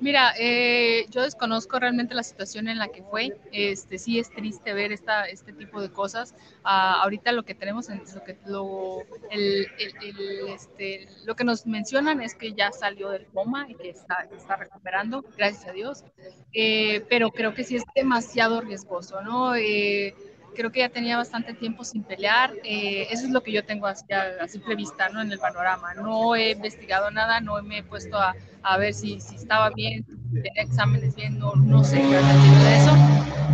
Mira, 0.00 0.34
eh, 0.38 1.06
yo 1.08 1.22
desconozco 1.22 1.78
realmente 1.78 2.14
la 2.14 2.24
situación 2.24 2.68
en 2.68 2.78
la 2.78 2.88
que 2.88 3.02
fue. 3.02 3.38
Este, 3.52 3.98
sí 3.98 4.18
es 4.18 4.30
triste 4.30 4.74
ver 4.74 4.92
esta, 4.92 5.24
este 5.26 5.52
tipo 5.54 5.80
de 5.80 5.90
cosas. 5.90 6.34
Ah, 6.62 7.00
ahorita 7.02 7.32
lo 7.32 7.44
que 7.44 7.54
tenemos, 7.54 7.88
en, 7.88 8.02
lo, 8.14 8.22
que, 8.22 8.36
lo, 8.44 8.98
el, 9.30 9.66
el, 9.78 10.48
este, 10.48 11.08
lo 11.24 11.36
que 11.36 11.44
nos 11.44 11.66
mencionan 11.66 12.20
es 12.20 12.34
que 12.34 12.52
ya 12.52 12.70
salió 12.70 13.08
del 13.08 13.24
coma 13.26 13.66
y 13.68 13.76
que 13.76 13.90
está, 13.90 14.28
está 14.36 14.56
recuperando, 14.56 15.24
gracias 15.38 15.66
a 15.68 15.72
Dios. 15.72 16.04
Eh, 16.52 17.02
pero 17.08 17.30
creo 17.30 17.54
que 17.54 17.64
sí 17.64 17.76
es 17.76 17.84
demasiado 17.94 18.60
riesgoso, 18.60 19.22
¿no? 19.22 19.54
Eh, 19.54 20.14
creo 20.54 20.72
que 20.72 20.80
ya 20.80 20.88
tenía 20.88 21.16
bastante 21.16 21.54
tiempo 21.54 21.84
sin 21.84 22.02
pelear. 22.02 22.52
Eh, 22.64 23.06
eso 23.10 23.26
es 23.26 23.30
lo 23.30 23.42
que 23.42 23.52
yo 23.52 23.64
tengo 23.64 23.86
a, 23.86 23.94
simple 23.94 24.74
vista, 24.74 25.08
¿no? 25.08 25.20
En 25.20 25.30
el 25.30 25.38
panorama. 25.38 25.94
No 25.94 26.34
he 26.34 26.52
investigado 26.52 27.10
nada, 27.10 27.40
no 27.40 27.60
me 27.62 27.78
he 27.78 27.82
puesto 27.82 28.16
a, 28.16 28.34
a 28.62 28.78
ver 28.78 28.94
si, 28.94 29.20
si, 29.20 29.36
estaba 29.36 29.70
bien, 29.70 30.04
tenía 30.32 30.62
exámenes 30.62 31.14
bien, 31.14 31.38
no, 31.38 31.54
no 31.54 31.84
sé 31.84 31.98
de 31.98 32.74
eso. 32.74 32.96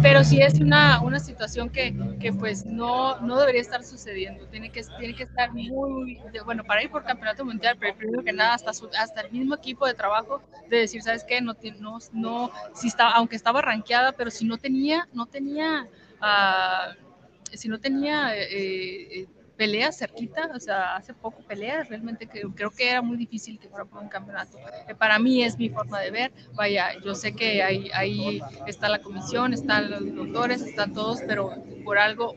Pero 0.03 0.25
sí 0.25 0.41
es 0.41 0.61
una, 0.61 1.03
una 1.03 1.19
situación 1.19 1.69
que, 1.69 1.95
que, 2.21 2.33
pues 2.33 2.65
no, 2.65 3.21
no 3.21 3.39
debería 3.39 3.61
estar 3.61 3.85
sucediendo. 3.85 4.47
Tiene 4.47 4.71
que, 4.71 4.83
tiene 4.99 5.15
que 5.15 5.25
estar 5.25 5.53
muy, 5.53 6.19
bueno, 6.45 6.65
para 6.65 6.83
ir 6.83 6.91
por 6.91 7.05
campeonato 7.05 7.45
mundial, 7.45 7.77
pero 7.79 7.95
primero 7.97 8.23
que 8.23 8.33
nada 8.33 8.55
hasta, 8.55 8.71
hasta 8.71 9.21
el 9.21 9.33
mismo 9.33 9.55
equipo 9.55 9.87
de 9.87 9.95
trabajo 9.95 10.43
de 10.69 10.79
decir, 10.79 11.03
¿sabes 11.03 11.25
qué? 11.25 11.41
No, 11.41 11.55
no, 11.81 11.99
no 12.13 12.51
si 12.75 12.89
estaba, 12.89 13.13
aunque 13.13 13.37
estaba 13.37 13.61
rankeada, 13.61 14.13
pero 14.13 14.31
si 14.31 14.47
no 14.47 14.57
tenía, 14.57 15.07
no 15.13 15.27
tenía 15.27 15.87
si 17.53 17.69
no 17.69 17.79
tenía 17.79 18.37
eh, 18.37 19.21
eh, 19.21 19.27
peleas 19.57 19.99
cerquita, 19.99 20.51
o 20.55 20.59
sea, 20.59 20.97
hace 20.97 21.13
poco 21.13 21.43
peleas, 21.43 21.89
realmente 21.89 22.27
creo, 22.27 22.55
creo 22.55 22.71
que 22.71 22.89
era 22.89 23.03
muy 23.03 23.19
difícil 23.19 23.59
que 23.59 23.69
fuera 23.69 23.85
por 23.85 24.03
un 24.03 24.09
campeonato. 24.09 24.59
Eh, 24.89 24.95
para 24.95 25.19
mí 25.19 25.43
es 25.43 25.59
mi 25.59 25.69
forma 25.69 26.01
de 26.01 26.11
ver, 26.11 26.33
vaya, 26.55 26.99
yo 27.05 27.15
sé 27.15 27.35
que 27.35 27.63
ahí, 27.63 27.91
ahí 27.93 28.41
está 28.67 28.89
la 28.89 29.01
comisión, 29.01 29.53
están 29.53 29.91
los 29.91 30.15
doctores, 30.15 30.63
están 30.63 30.95
todos, 30.95 31.21
pero 31.27 31.55
por 31.85 31.99
algo 31.99 32.37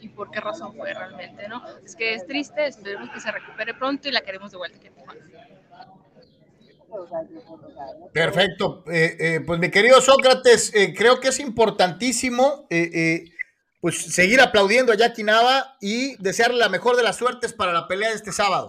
y, 0.00 0.08
por 0.08 0.30
qué 0.30 0.40
razón 0.40 0.74
fue 0.74 0.92
realmente, 0.92 1.48
¿no? 1.48 1.62
Es 1.84 1.96
que 1.96 2.12
es 2.12 2.26
triste, 2.26 2.66
esperemos 2.66 3.08
que 3.08 3.20
se 3.20 3.32
recupere 3.32 3.72
pronto 3.72 4.08
y 4.08 4.12
la 4.12 4.20
queremos 4.20 4.50
de 4.50 4.58
vuelta 4.58 4.76
aquí 4.76 4.88
en 4.88 4.94
Tijuana. 4.94 5.20
Perfecto. 8.12 8.84
Eh, 8.90 9.16
eh, 9.18 9.40
pues 9.46 9.58
mi 9.58 9.70
querido 9.70 10.00
Sócrates, 10.00 10.74
eh, 10.74 10.94
creo 10.96 11.20
que 11.20 11.28
es 11.28 11.40
importantísimo 11.40 12.66
pues 13.80 14.00
seguir 14.00 14.40
aplaudiendo 14.40 14.92
a 14.92 14.96
Jackie 14.96 15.24
Nava 15.24 15.76
y 15.80 16.16
desearle 16.22 16.58
la 16.58 16.68
mejor 16.68 16.96
de 16.96 17.02
las 17.02 17.16
suertes 17.16 17.52
para 17.52 17.72
la 17.72 17.88
pelea 17.88 18.10
de 18.10 18.14
este 18.14 18.30
sábado. 18.30 18.68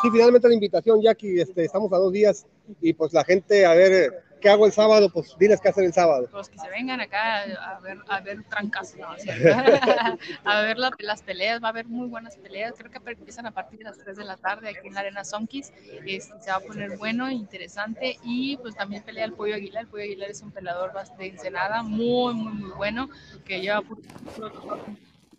Sí, 0.00 0.10
finalmente 0.12 0.46
la 0.46 0.54
invitación, 0.54 1.02
Jackie, 1.02 1.40
este, 1.40 1.64
estamos 1.64 1.92
a 1.92 1.96
dos 1.96 2.12
días 2.12 2.46
y 2.80 2.92
pues 2.92 3.12
la 3.12 3.24
gente, 3.24 3.66
a 3.66 3.74
ver, 3.74 4.22
¿qué 4.40 4.48
hago 4.48 4.66
el 4.66 4.72
sábado? 4.72 5.10
Pues 5.10 5.36
diles 5.38 5.60
qué 5.60 5.68
hacer 5.68 5.84
el 5.84 5.92
sábado. 5.92 6.28
Pues 6.30 6.48
que 6.48 6.58
se 6.58 6.68
vengan 6.68 7.00
acá 7.00 7.42
a 7.42 7.80
ver, 7.80 7.98
a 8.08 8.20
ver 8.20 8.44
trancas, 8.44 8.94
¿no? 8.96 9.08
a 10.44 10.60
ver 10.62 10.78
las 10.78 11.22
peleas, 11.22 11.62
va 11.62 11.68
a 11.68 11.70
haber 11.70 11.86
muy 11.86 12.08
buenas 12.08 12.36
peleas. 12.36 12.74
Creo 12.76 12.90
que 12.90 12.98
empiezan 13.10 13.46
a 13.46 13.50
partir 13.50 13.78
de 13.78 13.84
las 13.84 13.98
3 13.98 14.16
de 14.16 14.24
la 14.24 14.36
tarde 14.36 14.68
aquí 14.68 14.88
en 14.88 14.94
la 14.94 15.00
Arena 15.00 15.24
Sonkis. 15.24 15.72
Este, 16.06 16.40
se 16.40 16.50
va 16.50 16.56
a 16.56 16.60
poner 16.60 16.96
bueno, 16.96 17.30
interesante. 17.30 18.18
Y 18.22 18.56
pues 18.58 18.74
también 18.74 19.02
pelea 19.02 19.24
el 19.24 19.32
Pollo 19.32 19.54
Aguilar. 19.54 19.82
El 19.82 19.88
Pollo 19.88 20.04
Aguilar 20.04 20.30
es 20.30 20.42
un 20.42 20.50
peleador 20.50 20.92
de 21.18 21.26
Ensenada, 21.26 21.82
muy, 21.82 22.34
muy, 22.34 22.52
muy 22.52 22.70
bueno, 22.72 23.08
que 23.44 23.60
lleva 23.60 23.82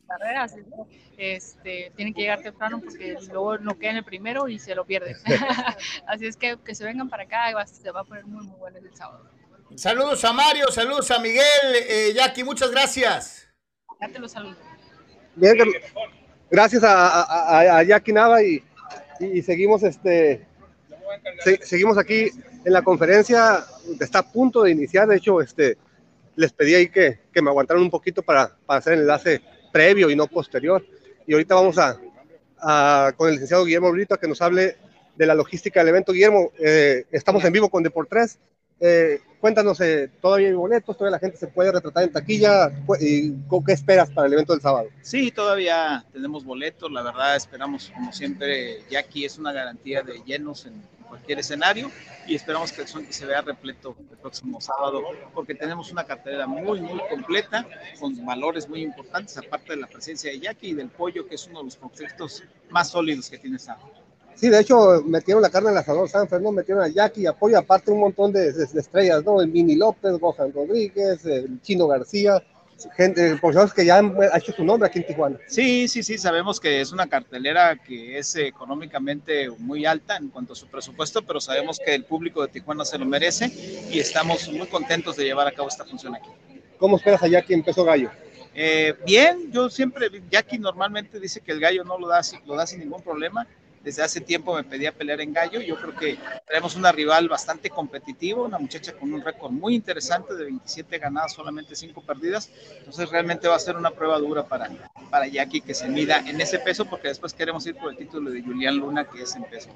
carreras, 0.09 0.55
este, 1.17 1.91
tienen 1.95 2.13
que 2.13 2.21
llegar 2.21 2.41
temprano 2.41 2.81
porque 2.83 3.15
luego 3.31 3.57
no 3.59 3.77
queda 3.77 3.91
en 3.91 3.97
el 3.97 4.03
primero 4.03 4.47
y 4.47 4.59
se 4.59 4.75
lo 4.75 4.85
pierden. 4.85 5.15
Así 6.07 6.25
es 6.25 6.35
que 6.35 6.57
que 6.65 6.75
se 6.75 6.83
vengan 6.83 7.09
para 7.09 7.23
acá 7.23 7.51
y 7.51 7.67
se 7.67 7.91
va 7.91 8.01
a 8.01 8.03
poner 8.03 8.25
muy, 8.25 8.45
muy 8.45 8.57
bueno 8.57 8.79
el 8.79 8.95
sábado. 8.95 9.29
Saludos 9.75 10.25
a 10.25 10.33
Mario, 10.33 10.67
saludos 10.71 11.11
a 11.11 11.19
Miguel, 11.19 11.43
eh, 11.87 12.11
Jackie, 12.15 12.43
muchas 12.43 12.71
gracias. 12.71 13.47
Ya 14.01 14.07
te 14.09 14.19
lo 14.19 14.27
saludo. 14.27 14.55
Bien, 15.35 15.57
gracias 16.49 16.83
a, 16.83 17.77
a, 17.77 17.83
Jackie 17.83 18.11
Nava 18.11 18.41
y, 18.41 18.63
y, 19.19 19.41
seguimos 19.41 19.83
este 19.83 20.45
seguimos 21.61 21.97
aquí 21.97 22.29
en 22.65 22.73
la 22.73 22.81
conferencia, 22.81 23.63
está 23.99 24.19
a 24.19 24.31
punto 24.31 24.63
de 24.63 24.71
iniciar, 24.71 25.07
de 25.07 25.17
hecho, 25.17 25.39
este 25.41 25.77
les 26.35 26.51
pedí 26.53 26.73
ahí 26.73 26.89
que, 26.89 27.19
que 27.33 27.41
me 27.41 27.49
aguantaran 27.49 27.83
un 27.83 27.89
poquito 27.89 28.21
para, 28.23 28.55
para 28.65 28.79
hacer 28.79 28.93
el 28.93 29.01
enlace 29.01 29.41
previo 29.71 30.10
y 30.10 30.15
no 30.15 30.27
posterior. 30.27 30.86
Y 31.25 31.34
ahorita 31.34 31.55
vamos 31.55 31.77
a, 31.77 33.13
con 33.15 33.27
el 33.27 33.36
licenciado 33.36 33.65
Guillermo 33.65 33.91
Brito 33.91 34.15
a 34.15 34.19
que 34.19 34.27
nos 34.27 34.41
hable 34.41 34.77
de 35.15 35.25
la 35.25 35.36
logística 35.36 35.79
del 35.79 35.89
evento. 35.89 36.13
Guillermo, 36.13 36.51
eh, 36.60 37.05
estamos 37.12 37.43
en 37.43 37.53
vivo 37.53 37.69
con 37.69 37.84
Deportes. 37.84 38.39
Eh, 38.79 39.19
cuéntanos, 39.41 39.82
eh, 39.82 40.10
¿todavía 40.21 40.47
hay 40.47 40.53
boletos? 40.53 40.97
¿Todavía 40.97 41.17
la 41.17 41.19
gente 41.19 41.38
se 41.38 41.47
puede 41.47 41.71
retratar 41.71 42.03
en 42.03 42.13
taquilla? 42.13 42.71
¿Y 42.99 43.34
qué 43.65 43.73
esperas 43.73 44.10
para 44.10 44.27
el 44.27 44.34
evento 44.34 44.53
del 44.53 44.62
sábado? 44.62 44.88
Sí, 45.01 45.32
todavía 45.32 46.05
tenemos 46.13 46.45
boletos. 46.45 46.91
La 46.91 47.03
verdad, 47.03 47.36
esperamos, 47.36 47.91
como 47.93 48.13
siempre, 48.13 48.79
aquí 48.97 49.25
es 49.25 49.38
una 49.38 49.51
garantía 49.51 50.01
de 50.01 50.21
llenos 50.25 50.65
en 50.65 50.82
cualquier 51.09 51.39
escenario 51.39 51.91
y 52.27 52.35
esperamos 52.35 52.71
que 52.71 52.83
el 52.83 52.87
se 52.87 53.25
vea 53.25 53.41
repleto 53.41 53.95
el 54.11 54.17
próximo 54.17 54.61
sábado 54.61 55.01
porque 55.33 55.55
tenemos 55.55 55.91
una 55.91 56.05
cartera 56.05 56.47
muy, 56.47 56.79
muy 56.79 57.01
completa 57.09 57.67
con 57.99 58.25
valores 58.25 58.69
muy 58.69 58.83
importantes, 58.83 59.37
aparte 59.37 59.73
de 59.73 59.77
la 59.81 59.87
presencia 59.87 60.31
de 60.31 60.39
Jackie 60.39 60.69
y 60.69 60.73
del 60.73 60.89
pollo, 60.89 61.27
que 61.27 61.35
es 61.35 61.47
uno 61.47 61.59
de 61.59 61.65
los 61.65 61.75
conceptos 61.75 62.43
más 62.69 62.89
sólidos 62.89 63.29
que 63.29 63.37
tiene 63.37 63.57
esta. 63.57 63.77
Sí, 64.35 64.47
de 64.47 64.61
hecho, 64.61 65.03
metieron 65.05 65.43
la 65.43 65.49
carne 65.49 65.71
el 65.71 65.77
asador 65.77 66.07
San 66.07 66.29
Fernando, 66.29 66.53
metieron 66.53 66.81
a 66.83 66.87
Jackie 66.87 67.25
apoyo, 67.25 67.57
aparte 67.57 67.91
un 67.91 67.99
montón 67.99 68.31
de, 68.31 68.47
estrellas, 68.47 69.21
¿no? 69.25 69.41
El 69.41 69.49
Mini 69.49 69.75
López, 69.75 70.17
Gohan 70.17 70.53
Rodríguez, 70.53 71.25
el 71.25 71.61
Chino 71.61 71.87
García, 71.87 72.41
gente, 72.95 73.35
por 73.37 73.73
que 73.73 73.85
ya 73.85 73.97
han 73.97 74.15
hecho 74.35 74.51
su 74.53 74.63
nombre 74.63 74.87
aquí 74.87 74.99
en 74.99 75.07
Tijuana. 75.07 75.37
Sí, 75.47 75.87
sí, 75.87 76.03
sí, 76.03 76.17
sabemos 76.17 76.59
que 76.59 76.81
es 76.81 76.91
una 76.91 77.07
cartelera 77.07 77.75
que 77.75 78.17
es 78.17 78.35
económicamente 78.35 79.49
muy 79.57 79.85
alta 79.85 80.17
en 80.17 80.29
cuanto 80.29 80.53
a 80.53 80.55
su 80.55 80.67
presupuesto, 80.67 81.21
pero 81.21 81.41
sabemos 81.41 81.79
que 81.83 81.93
el 81.95 82.05
público 82.05 82.41
de 82.41 82.47
Tijuana 82.49 82.85
se 82.85 82.97
lo 82.97 83.05
merece 83.05 83.51
y 83.89 83.99
estamos 83.99 84.47
muy 84.49 84.67
contentos 84.67 85.15
de 85.15 85.25
llevar 85.25 85.47
a 85.47 85.51
cabo 85.51 85.67
esta 85.67 85.85
función 85.85 86.15
aquí. 86.15 86.29
¿Cómo 86.77 86.97
esperas 86.97 87.23
a 87.23 87.27
Jackie 87.27 87.53
en 87.53 87.63
peso 87.63 87.83
gallo? 87.83 88.09
Eh, 88.55 88.95
bien, 89.05 89.51
yo 89.51 89.69
siempre, 89.69 90.09
Jackie 90.29 90.57
normalmente 90.57 91.19
dice 91.19 91.41
que 91.41 91.51
el 91.51 91.59
gallo 91.59 91.83
no 91.83 91.97
lo 91.97 92.07
da, 92.07 92.21
lo 92.45 92.55
da 92.55 92.65
sin 92.65 92.79
ningún 92.79 93.01
problema 93.01 93.47
desde 93.83 94.03
hace 94.03 94.21
tiempo 94.21 94.55
me 94.55 94.63
pedía 94.63 94.91
pelear 94.91 95.21
en 95.21 95.33
gallo. 95.33 95.61
Yo 95.61 95.75
creo 95.77 95.95
que 95.95 96.17
tenemos 96.47 96.75
una 96.75 96.91
rival 96.91 97.29
bastante 97.29 97.69
competitiva, 97.69 98.41
una 98.43 98.59
muchacha 98.59 98.93
con 98.93 99.13
un 99.13 99.21
récord 99.21 99.51
muy 99.51 99.75
interesante 99.75 100.35
de 100.35 100.45
27 100.45 100.97
ganadas, 100.97 101.33
solamente 101.33 101.75
5 101.75 102.01
perdidas. 102.01 102.49
Entonces 102.77 103.09
realmente 103.09 103.47
va 103.47 103.55
a 103.55 103.59
ser 103.59 103.75
una 103.75 103.91
prueba 103.91 104.19
dura 104.19 104.45
para, 104.45 104.69
para 105.09 105.27
Jackie 105.27 105.61
que 105.61 105.73
se 105.73 105.87
mida 105.87 106.19
en 106.19 106.39
ese 106.41 106.59
peso 106.59 106.85
porque 106.85 107.07
después 107.09 107.33
queremos 107.33 107.65
ir 107.65 107.75
por 107.75 107.91
el 107.91 107.97
título 107.97 108.31
de 108.31 108.41
Julián 108.41 108.77
Luna 108.77 109.09
que 109.09 109.23
es 109.23 109.35
en 109.35 109.43
peso 109.43 109.69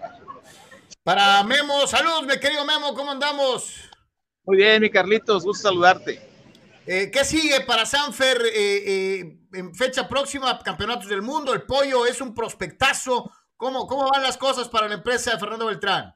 Para 1.03 1.43
Memo, 1.43 1.87
saludos 1.87 2.25
mi 2.25 2.39
querido 2.39 2.65
Memo, 2.65 2.93
¿cómo 2.93 3.11
andamos? 3.11 3.89
Muy 4.45 4.57
bien, 4.57 4.81
mi 4.81 4.89
Carlitos, 4.89 5.43
gusto 5.43 5.69
saludarte. 5.69 6.33
Eh, 6.85 7.09
¿Qué 7.11 7.23
sigue 7.23 7.61
para 7.61 7.85
Sanfer 7.85 8.41
eh, 8.45 9.21
eh, 9.21 9.37
en 9.53 9.73
fecha 9.73 10.07
próxima? 10.09 10.59
Campeonatos 10.59 11.07
del 11.07 11.21
Mundo, 11.21 11.53
el 11.53 11.61
pollo 11.61 12.05
es 12.05 12.19
un 12.19 12.33
prospectazo 12.33 13.31
¿Cómo, 13.63 13.87
¿Cómo 13.87 14.09
van 14.11 14.21
las 14.21 14.35
cosas 14.35 14.67
para 14.67 14.89
la 14.89 14.95
empresa 14.95 15.31
de 15.31 15.39
Fernando 15.39 15.67
Beltrán? 15.67 16.13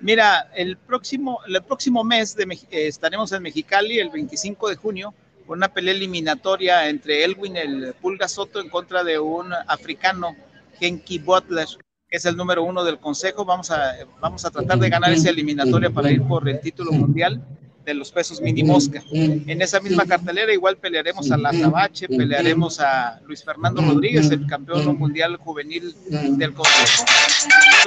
Mira, 0.00 0.50
el 0.52 0.76
próximo, 0.76 1.38
el 1.46 1.62
próximo 1.62 2.02
mes 2.02 2.34
de, 2.34 2.42
eh, 2.42 2.88
estaremos 2.88 3.30
en 3.30 3.40
Mexicali, 3.40 4.00
el 4.00 4.10
25 4.10 4.68
de 4.68 4.74
junio, 4.74 5.14
con 5.46 5.58
una 5.58 5.68
pelea 5.68 5.94
eliminatoria 5.94 6.88
entre 6.88 7.22
Elwin, 7.22 7.56
el 7.56 7.94
Pulga 8.00 8.26
Soto, 8.26 8.60
en 8.60 8.68
contra 8.68 9.04
de 9.04 9.20
un 9.20 9.52
africano, 9.68 10.34
Genki 10.80 11.20
Butler, 11.20 11.68
que 12.08 12.16
es 12.16 12.24
el 12.24 12.36
número 12.36 12.64
uno 12.64 12.82
del 12.82 12.98
consejo. 12.98 13.44
Vamos 13.44 13.70
a, 13.70 13.94
vamos 14.20 14.44
a 14.44 14.50
tratar 14.50 14.80
de 14.80 14.90
ganar 14.90 15.12
esa 15.12 15.30
eliminatoria 15.30 15.88
para 15.88 16.10
ir 16.10 16.26
por 16.26 16.48
el 16.48 16.60
título 16.60 16.90
mundial 16.90 17.40
de 17.84 17.94
los 17.94 18.12
pesos 18.12 18.40
mini 18.40 18.62
mosca. 18.62 19.02
En 19.12 19.60
esa 19.60 19.80
misma 19.80 20.06
cartelera 20.06 20.52
igual 20.52 20.76
pelearemos 20.76 21.30
a 21.30 21.36
La 21.36 21.50
Tabache, 21.50 22.08
pelearemos 22.08 22.80
a 22.80 23.20
Luis 23.26 23.44
Fernando 23.44 23.82
Rodríguez, 23.82 24.30
el 24.30 24.46
campeón 24.46 24.96
mundial 24.96 25.36
juvenil 25.36 25.94
del 26.38 26.54
Consejo. 26.54 27.04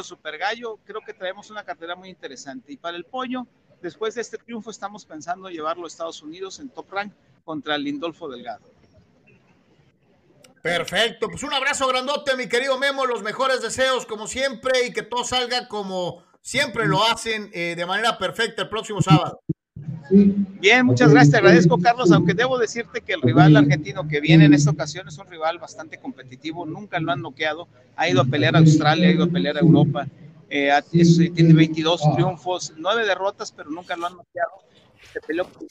Super 0.04 0.38
Gallo, 0.38 0.80
creo 0.86 1.02
que 1.06 1.14
traemos 1.14 1.50
una 1.50 1.64
cartelera 1.64 1.96
muy 1.96 2.10
interesante. 2.10 2.74
Y 2.74 2.78
para 2.78 2.98
el 2.98 3.06
pollo, 3.06 3.48
después 3.82 4.16
de 4.16 4.22
este 4.22 4.38
triunfo 4.38 4.70
estamos 4.70 5.06
pensando 5.06 5.50
llevarlo 5.50 5.86
a 5.86 5.88
Estados 5.88 6.22
Unidos 6.22 6.60
en 6.60 6.70
top 6.70 6.92
rank 6.92 7.14
contra 7.44 7.78
Lindolfo 7.78 8.30
Delgado. 8.30 8.76
Perfecto, 10.62 11.30
pues 11.30 11.44
un 11.44 11.54
abrazo 11.54 11.88
grandote, 11.88 12.36
mi 12.36 12.50
querido 12.50 12.80
Memo, 12.80 13.06
los 13.06 13.22
mejores 13.22 13.62
deseos 13.62 14.08
como 14.08 14.26
siempre 14.26 14.88
y 14.88 14.94
que 14.94 15.04
todo 15.04 15.24
salga 15.24 15.68
como 15.68 16.24
siempre 16.42 16.88
lo 16.88 17.04
hacen 17.04 17.52
eh, 17.54 17.76
de 17.76 17.86
manera 17.86 18.18
perfecta 18.18 18.64
el 18.64 18.70
próximo 18.70 19.02
sábado. 19.02 19.42
Bien, 20.10 20.86
muchas 20.86 21.12
gracias, 21.12 21.32
te 21.32 21.38
agradezco 21.38 21.80
Carlos, 21.80 22.12
aunque 22.12 22.34
debo 22.34 22.58
decirte 22.58 23.02
que 23.02 23.14
el 23.14 23.22
rival 23.22 23.56
argentino 23.56 24.08
que 24.08 24.22
viene 24.22 24.46
en 24.46 24.54
esta 24.54 24.72
ocasión 24.72 25.08
es 25.08 25.18
un 25.18 25.28
rival 25.28 25.58
bastante 25.58 25.98
competitivo, 25.98 26.66
nunca 26.66 27.00
lo 27.00 27.12
han 27.12 27.22
noqueado, 27.22 27.68
ha 27.96 28.08
ido 28.08 28.22
a 28.22 28.26
pelear 28.26 28.56
a 28.56 28.60
Australia, 28.60 29.08
ha 29.08 29.12
ido 29.12 29.24
a 29.24 29.28
pelear 29.28 29.58
a 29.58 29.62
Europa, 29.62 30.08
eh, 30.50 30.72
tiene 30.92 31.54
22 31.54 32.02
triunfos, 32.16 32.74
9 32.78 33.06
derrotas, 33.06 33.52
pero 33.52 33.70
nunca 33.70 33.96
lo 33.98 34.06
han 34.08 34.18
noqueado. 34.18 34.52
Se 35.12 35.22
peleó 35.22 35.46
con 35.46 35.68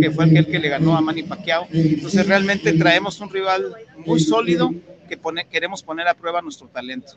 que 0.00 0.10
fue 0.10 0.24
aquel 0.26 0.46
que 0.46 0.58
le 0.58 0.68
ganó 0.68 0.96
a 0.96 1.00
Manny 1.00 1.24
Pacquiao. 1.24 1.66
Entonces 1.72 2.26
realmente 2.26 2.72
traemos 2.74 3.20
un 3.20 3.30
rival 3.30 3.74
muy 3.96 4.20
sólido 4.20 4.72
que 5.08 5.16
pone, 5.16 5.48
queremos 5.48 5.82
poner 5.82 6.06
a 6.06 6.14
prueba 6.14 6.40
nuestro 6.40 6.68
talento. 6.68 7.14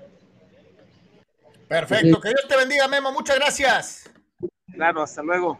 Perfecto, 1.67 2.19
que 2.19 2.29
Dios 2.29 2.47
te 2.47 2.57
bendiga, 2.57 2.87
Memo, 2.87 3.11
muchas 3.11 3.37
gracias. 3.37 4.09
Claro, 4.73 5.01
hasta 5.01 5.21
luego. 5.21 5.59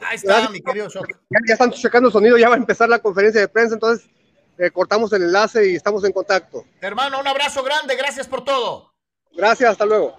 Ahí 0.00 0.16
está, 0.16 0.48
mi 0.48 0.60
querido 0.60 0.88
Shock. 0.88 1.08
Ya, 1.30 1.52
están 1.52 1.70
checando 1.72 2.10
sonido, 2.10 2.38
ya 2.38 2.48
va 2.48 2.54
a 2.54 2.58
empezar 2.58 2.88
la 2.88 3.00
conferencia 3.00 3.40
de 3.40 3.48
prensa, 3.48 3.74
entonces 3.74 4.08
eh, 4.56 4.70
cortamos 4.70 5.12
el 5.12 5.22
enlace 5.22 5.70
y 5.70 5.74
estamos 5.74 6.04
en 6.04 6.12
contacto. 6.12 6.64
Hermano, 6.80 7.20
un 7.20 7.26
abrazo 7.26 7.62
grande, 7.62 7.96
gracias 7.96 8.26
por 8.26 8.44
todo. 8.44 8.92
Gracias, 9.32 9.70
hasta 9.70 9.84
luego. 9.84 10.16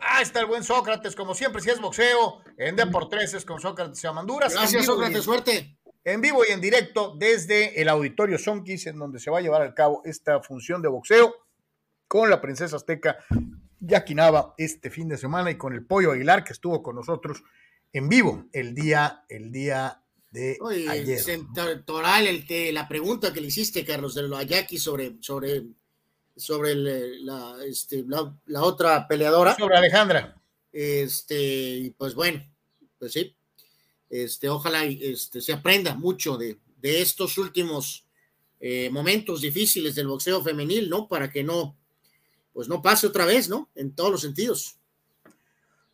Ah, 0.00 0.22
está 0.22 0.40
el 0.40 0.46
buen 0.46 0.64
Sócrates, 0.64 1.14
como 1.14 1.34
siempre, 1.34 1.60
si 1.60 1.70
es 1.70 1.80
boxeo, 1.80 2.42
en 2.56 2.74
Deportes 2.74 3.34
es 3.34 3.44
con 3.44 3.60
Sócrates 3.60 4.02
y 4.02 4.06
Amanduras. 4.06 4.54
Gracias, 4.54 4.86
Sócrates, 4.86 5.22
suerte. 5.22 5.76
En 6.02 6.22
vivo 6.22 6.42
y 6.48 6.52
en 6.52 6.60
directo 6.62 7.14
desde 7.18 7.80
el 7.80 7.88
auditorio 7.90 8.38
Sonkis, 8.38 8.86
en 8.86 8.98
donde 8.98 9.18
se 9.18 9.30
va 9.30 9.38
a 9.38 9.40
llevar 9.42 9.60
a 9.60 9.74
cabo 9.74 10.00
esta 10.04 10.40
función 10.40 10.80
de 10.80 10.88
boxeo 10.88 11.34
con 12.08 12.30
la 12.30 12.40
princesa 12.40 12.76
azteca 12.76 13.18
Jackie 13.80 14.14
Nava 14.14 14.54
este 14.58 14.90
fin 14.90 15.08
de 15.08 15.16
semana 15.16 15.50
y 15.50 15.56
con 15.56 15.72
el 15.72 15.84
Pollo 15.84 16.12
Aguilar 16.12 16.44
que 16.44 16.52
estuvo 16.52 16.82
con 16.82 16.96
nosotros 16.96 17.42
en 17.92 18.08
vivo 18.08 18.46
el 18.52 18.74
día, 18.74 19.24
el 19.28 19.50
día 19.50 20.02
de 20.30 20.58
ayer. 20.88 21.20
El, 21.28 22.74
la 22.74 22.88
pregunta 22.88 23.32
que 23.32 23.40
le 23.40 23.48
hiciste, 23.48 23.84
Carlos, 23.84 24.14
de 24.14 24.22
lo 24.22 24.36
a 24.36 24.42
Jackie 24.42 24.78
sobre, 24.78 25.16
sobre, 25.20 25.64
sobre 26.36 26.74
la, 26.74 27.56
este, 27.66 28.04
la, 28.06 28.62
otra 28.62 29.08
peleadora. 29.08 29.56
Sobre 29.56 29.76
Alejandra. 29.76 30.40
Este, 30.72 31.92
pues 31.98 32.14
bueno, 32.14 32.44
pues 32.98 33.12
sí. 33.12 33.34
Este, 34.08 34.48
ojalá 34.48 34.84
este, 34.84 35.40
se 35.40 35.52
aprenda 35.52 35.94
mucho 35.94 36.36
de, 36.36 36.58
de 36.80 37.00
estos 37.00 37.38
últimos 37.38 38.04
eh, 38.60 38.90
momentos 38.90 39.40
difíciles 39.40 39.94
del 39.94 40.08
boxeo 40.08 40.42
femenil, 40.42 40.90
¿no? 40.90 41.08
Para 41.08 41.30
que 41.30 41.42
no, 41.42 41.78
pues 42.52 42.68
no 42.68 42.82
pase 42.82 43.06
otra 43.06 43.24
vez, 43.24 43.48
¿no? 43.48 43.68
En 43.74 43.94
todos 43.94 44.10
los 44.10 44.20
sentidos. 44.20 44.80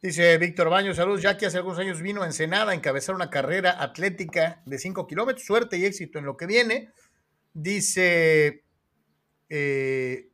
Dice 0.03 0.37
Víctor 0.39 0.69
Baños, 0.69 0.97
saludos, 0.97 1.23
ya 1.23 1.37
que 1.37 1.47
hace 1.47 1.57
algunos 1.57 1.79
años 1.79 2.03
vino 2.03 2.23
a 2.23 2.27
Ensenada 2.27 2.73
a 2.73 2.75
encabezar 2.75 3.15
una 3.15 3.31
carrera 3.31 3.83
atlética 3.83 4.63
de 4.67 4.79
5 4.79 5.07
kilómetros, 5.07 5.45
suerte 5.45 5.79
y 5.79 5.85
éxito 5.85 6.19
en 6.19 6.27
lo 6.27 6.37
que 6.37 6.47
viene. 6.47 6.93
Dice, 7.55 8.63
eh, 9.49 10.29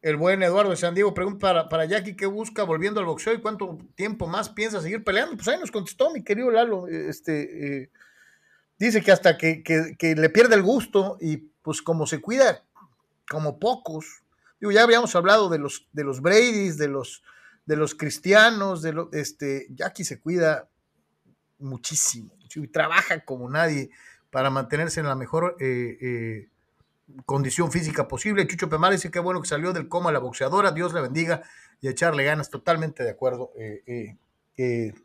El 0.00 0.16
buen 0.16 0.42
Eduardo 0.42 0.70
de 0.70 0.76
San 0.76 0.94
Diego 0.94 1.12
pregunta 1.12 1.38
para, 1.40 1.68
para 1.68 1.84
Jackie 1.84 2.16
qué 2.16 2.26
busca 2.26 2.62
volviendo 2.62 3.00
al 3.00 3.06
boxeo 3.06 3.34
y 3.34 3.40
cuánto 3.40 3.78
tiempo 3.94 4.26
más 4.26 4.48
piensa 4.48 4.80
seguir 4.80 5.04
peleando. 5.04 5.36
Pues 5.36 5.48
ahí 5.48 5.58
nos 5.60 5.70
contestó 5.70 6.10
mi 6.10 6.24
querido 6.24 6.50
Lalo. 6.50 6.88
Este, 6.88 7.82
eh, 7.82 7.90
dice 8.78 9.02
que 9.02 9.12
hasta 9.12 9.36
que, 9.36 9.62
que, 9.62 10.14
le 10.14 10.30
pierde 10.30 10.54
el 10.54 10.62
gusto 10.62 11.18
y 11.20 11.36
pues 11.62 11.82
como 11.82 12.06
se 12.06 12.20
cuida 12.20 12.64
como 13.28 13.58
pocos. 13.58 14.22
Digo, 14.60 14.72
ya 14.72 14.82
habíamos 14.82 15.14
hablado 15.14 15.48
de 15.48 15.58
los, 15.58 15.88
de 15.92 16.04
los 16.04 16.20
Brady's, 16.20 16.78
de 16.78 16.88
los, 16.88 17.22
de 17.66 17.76
los 17.76 17.94
cristianos, 17.94 18.82
de 18.82 18.92
lo, 18.92 19.10
este, 19.12 19.66
Jackie 19.70 20.04
se 20.04 20.20
cuida 20.20 20.68
muchísimo 21.58 22.38
y 22.56 22.68
trabaja 22.68 23.24
como 23.24 23.48
nadie 23.48 23.90
para 24.30 24.50
mantenerse 24.50 25.00
en 25.00 25.06
la 25.06 25.14
mejor 25.14 25.56
eh, 25.60 25.98
eh, 26.00 26.48
condición 27.24 27.70
física 27.70 28.08
posible. 28.08 28.46
Chucho 28.46 28.68
Pemar 28.68 28.92
dice 28.92 29.10
que 29.10 29.18
bueno 29.18 29.40
que 29.40 29.48
salió 29.48 29.72
del 29.72 29.88
coma 29.88 30.12
la 30.12 30.18
boxeadora, 30.18 30.72
Dios 30.72 30.92
le 30.92 31.00
bendiga 31.00 31.42
y 31.80 31.88
echarle 31.88 32.24
ganas, 32.24 32.50
totalmente 32.50 33.04
de 33.04 33.10
acuerdo, 33.10 33.52
eh, 33.56 34.16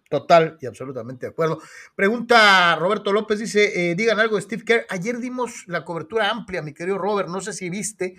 total 0.10 0.58
y 0.62 0.66
absolutamente 0.66 1.28
de 1.28 1.32
acuerdo. 1.32 1.60
Pregunta 1.96 2.76
Roberto 2.76 3.14
López, 3.14 3.40
dice, 3.40 3.94
digan 3.96 4.20
algo 4.20 4.36
de 4.36 4.42
Steve 4.42 4.64
Kerr, 4.66 4.86
ayer 4.90 5.20
dimos 5.20 5.66
la 5.68 5.86
cobertura 5.86 6.32
amplia, 6.32 6.64
mi 6.64 6.74
querido 6.74 6.98
Robert, 6.98 7.30
no 7.30 7.40
sé 7.40 7.54
si 7.54 7.70
viste, 7.70 8.16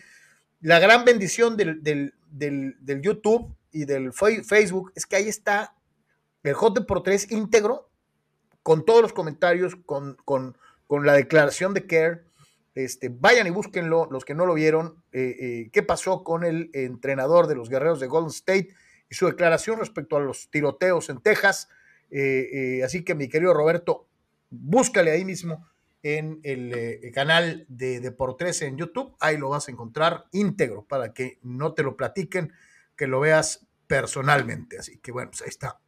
la 0.64 0.78
gran 0.78 1.04
bendición 1.04 1.58
del, 1.58 1.82
del, 1.82 2.14
del 2.30 3.02
YouTube 3.02 3.54
y 3.70 3.84
del 3.84 4.14
Facebook 4.14 4.92
es 4.94 5.04
que 5.04 5.16
ahí 5.16 5.28
está 5.28 5.74
el 6.42 6.54
Hot 6.54 6.86
por 6.86 7.02
tres 7.02 7.30
íntegro, 7.30 7.90
con 8.62 8.86
todos 8.86 9.02
los 9.02 9.12
comentarios, 9.12 9.76
con, 9.76 10.16
con, 10.24 10.56
con 10.86 11.04
la 11.04 11.12
declaración 11.12 11.74
de 11.74 11.86
Kerr. 11.86 12.24
Este, 12.74 13.10
vayan 13.10 13.46
y 13.46 13.50
búsquenlo, 13.50 14.08
los 14.10 14.24
que 14.24 14.34
no 14.34 14.46
lo 14.46 14.54
vieron, 14.54 15.02
eh, 15.12 15.36
eh, 15.38 15.70
qué 15.70 15.82
pasó 15.82 16.24
con 16.24 16.44
el 16.44 16.70
entrenador 16.72 17.46
de 17.46 17.56
los 17.56 17.68
guerreros 17.68 18.00
de 18.00 18.06
Golden 18.06 18.30
State 18.30 18.70
y 19.10 19.14
su 19.14 19.26
declaración 19.26 19.78
respecto 19.78 20.16
a 20.16 20.20
los 20.20 20.48
tiroteos 20.50 21.10
en 21.10 21.20
Texas. 21.20 21.68
Eh, 22.10 22.80
así 22.82 23.04
que 23.04 23.14
mi 23.14 23.28
querido 23.28 23.52
Roberto, 23.52 24.08
búscale 24.48 25.10
ahí 25.10 25.26
mismo 25.26 25.68
en 26.04 26.38
el 26.42 27.10
canal 27.12 27.64
de 27.66 27.98
Deportes 27.98 28.62
en 28.62 28.76
YouTube, 28.76 29.16
ahí 29.18 29.38
lo 29.38 29.48
vas 29.48 29.66
a 29.66 29.72
encontrar 29.72 30.26
íntegro 30.32 30.84
para 30.84 31.12
que 31.12 31.40
no 31.42 31.72
te 31.72 31.82
lo 31.82 31.96
platiquen, 31.96 32.52
que 32.94 33.06
lo 33.06 33.20
veas 33.20 33.66
personalmente. 33.86 34.78
Así 34.78 34.98
que 34.98 35.10
bueno, 35.10 35.30
pues 35.30 35.42
ahí 35.42 35.48
está. 35.48 35.80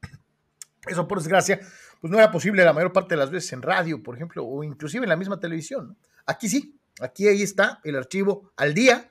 Eso 0.86 1.06
por 1.06 1.18
desgracia, 1.18 1.60
pues 2.00 2.10
no 2.10 2.16
era 2.16 2.30
posible 2.30 2.64
la 2.64 2.72
mayor 2.72 2.92
parte 2.92 3.14
de 3.14 3.18
las 3.18 3.30
veces 3.30 3.52
en 3.52 3.60
radio, 3.60 4.02
por 4.02 4.16
ejemplo, 4.16 4.44
o 4.44 4.64
inclusive 4.64 5.04
en 5.04 5.10
la 5.10 5.16
misma 5.16 5.38
televisión. 5.38 5.98
Aquí 6.24 6.48
sí, 6.48 6.78
aquí 7.00 7.28
ahí 7.28 7.42
está 7.42 7.80
el 7.84 7.96
archivo 7.96 8.52
al 8.56 8.72
día 8.72 9.10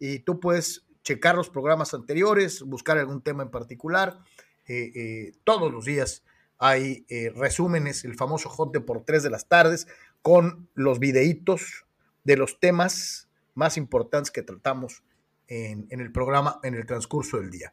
y 0.00 0.18
tú 0.20 0.40
puedes 0.40 0.84
checar 1.02 1.36
los 1.36 1.48
programas 1.48 1.94
anteriores, 1.94 2.62
buscar 2.62 2.98
algún 2.98 3.22
tema 3.22 3.44
en 3.44 3.50
particular. 3.50 4.18
Eh, 4.66 4.90
eh, 4.94 5.32
todos 5.44 5.70
los 5.70 5.84
días 5.84 6.24
hay 6.58 7.06
eh, 7.08 7.32
resúmenes, 7.34 8.04
el 8.04 8.16
famoso 8.16 8.50
Hot 8.50 8.72
de 8.72 8.80
por 8.80 9.04
tres 9.04 9.22
de 9.22 9.30
las 9.30 9.48
tardes, 9.48 9.88
con 10.22 10.68
los 10.74 10.98
videitos 10.98 11.84
de 12.24 12.36
los 12.36 12.60
temas 12.60 13.28
más 13.54 13.76
importantes 13.76 14.30
que 14.30 14.42
tratamos 14.42 15.02
en, 15.48 15.86
el 15.90 16.12
programa 16.12 16.60
en 16.62 16.74
el 16.74 16.86
transcurso 16.86 17.38
del 17.38 17.50
día. 17.50 17.72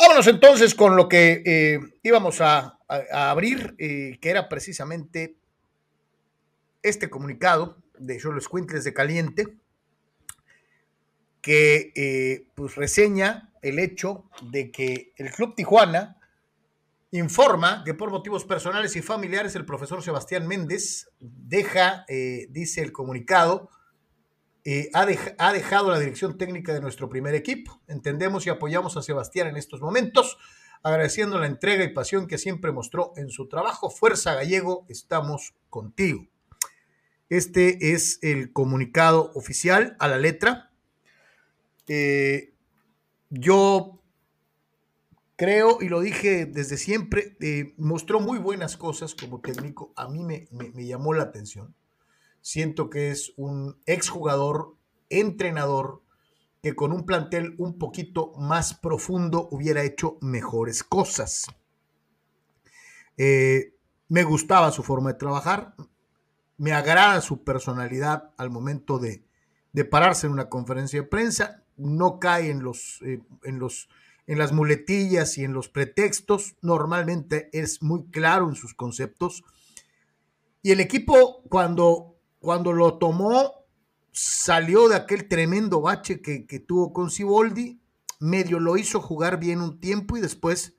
Vámonos 0.00 0.26
entonces 0.28 0.74
con 0.74 0.96
lo 0.96 1.08
que 1.08 1.42
eh, 1.44 1.80
íbamos 2.02 2.40
a, 2.40 2.78
abrir, 3.12 3.74
eh, 3.78 4.18
que 4.20 4.30
era 4.30 4.48
precisamente 4.48 5.36
este 6.82 7.10
comunicado 7.10 7.76
de 7.98 8.18
Cholos 8.18 8.48
Quintles 8.48 8.84
de 8.84 8.94
Caliente, 8.94 9.46
que 11.40 11.92
eh, 11.94 12.46
pues 12.54 12.76
reseña 12.76 13.52
el 13.62 13.78
hecho 13.78 14.24
de 14.50 14.70
que 14.70 15.12
el 15.16 15.30
Club 15.30 15.54
Tijuana 15.54 16.19
informa 17.12 17.82
que 17.84 17.94
por 17.94 18.10
motivos 18.10 18.44
personales 18.44 18.94
y 18.96 19.02
familiares 19.02 19.56
el 19.56 19.64
profesor 19.64 20.02
Sebastián 20.02 20.46
Méndez 20.46 21.08
deja, 21.18 22.04
dice 22.50 22.82
el 22.82 22.92
comunicado, 22.92 23.70
eh, 24.64 24.90
ha, 24.92 25.52
dejado 25.52 25.90
la 25.90 25.98
dirección 25.98 26.36
técnica 26.36 26.74
de 26.74 26.80
nuestro 26.80 27.08
primer 27.08 27.34
equipo. 27.34 27.80
Entendemos 27.88 28.46
y 28.46 28.50
apoyamos 28.50 28.96
a 28.96 29.02
Sebastián 29.02 29.48
en 29.48 29.56
estos 29.56 29.80
momentos, 29.80 30.36
agradeciendo 30.82 31.38
la 31.38 31.46
entrega 31.46 31.82
y 31.84 31.94
pasión 31.94 32.26
que 32.26 32.36
siempre 32.36 32.72
mostró 32.72 33.12
en 33.16 33.30
su 33.30 33.48
trabajo. 33.48 33.90
Fuerza 33.90 34.34
Gallego, 34.34 34.84
estamos 34.88 35.54
contigo. 35.70 36.26
Este 37.30 37.94
es 37.94 38.18
el 38.22 38.52
comunicado 38.52 39.30
oficial 39.34 39.96
a 39.98 40.08
la 40.08 40.18
letra. 40.18 40.70
Eh, 41.86 42.52
yo 43.30 43.99
creo, 45.40 45.78
y 45.80 45.88
lo 45.88 46.00
dije 46.00 46.44
desde 46.44 46.76
siempre, 46.76 47.36
eh, 47.40 47.74
mostró 47.78 48.20
muy 48.20 48.38
buenas 48.38 48.76
cosas 48.76 49.14
como 49.14 49.40
técnico. 49.40 49.92
A 49.96 50.08
mí 50.08 50.22
me 50.22 50.86
llamó 50.86 51.14
la 51.14 51.24
atención 51.24 51.74
siento 52.40 52.90
que 52.90 53.10
es 53.10 53.32
un 53.36 53.76
exjugador, 53.86 54.76
entrenador, 55.08 56.02
que 56.62 56.74
con 56.74 56.92
un 56.92 57.06
plantel 57.06 57.54
un 57.58 57.78
poquito 57.78 58.32
más 58.38 58.74
profundo 58.74 59.48
hubiera 59.50 59.82
hecho 59.82 60.18
mejores 60.20 60.84
cosas. 60.84 61.46
Eh, 63.16 63.74
me 64.08 64.24
gustaba 64.24 64.70
su 64.72 64.82
forma 64.82 65.12
de 65.12 65.18
trabajar, 65.18 65.74
me 66.58 66.72
agrada 66.72 67.20
su 67.20 67.44
personalidad 67.44 68.32
al 68.36 68.50
momento 68.50 68.98
de, 68.98 69.24
pararse 69.90 70.26
en 70.26 70.32
una 70.32 70.48
conferencia 70.48 71.00
de 71.00 71.06
prensa, 71.06 71.64
no 71.76 72.18
cae 72.18 72.50
en, 72.50 72.62
los, 72.62 73.00
eh, 73.02 73.22
en, 73.44 73.58
los, 73.58 73.88
en 74.30 74.38
las 74.38 74.52
muletillas 74.52 75.36
y 75.38 75.44
en 75.44 75.52
los 75.52 75.68
pretextos, 75.68 76.54
normalmente 76.62 77.50
es 77.52 77.82
muy 77.82 78.04
claro 78.10 78.48
en 78.48 78.54
sus 78.54 78.74
conceptos. 78.74 79.42
Y 80.62 80.70
el 80.70 80.78
equipo, 80.78 81.42
cuando 81.48 82.10
cuando 82.40 82.72
lo 82.72 82.98
tomó, 82.98 83.66
salió 84.12 84.88
de 84.88 84.96
aquel 84.96 85.28
tremendo 85.28 85.82
bache 85.82 86.20
que, 86.20 86.64
tuvo 86.66 86.92
con 86.92 87.10
Siboldi, 87.10 87.80
medio 88.18 88.58
lo 88.58 88.76
hizo 88.76 89.00
jugar 89.00 89.38
bien 89.38 89.60
un 89.60 89.78
tiempo 89.78 90.16
y 90.16 90.20
después, 90.20 90.74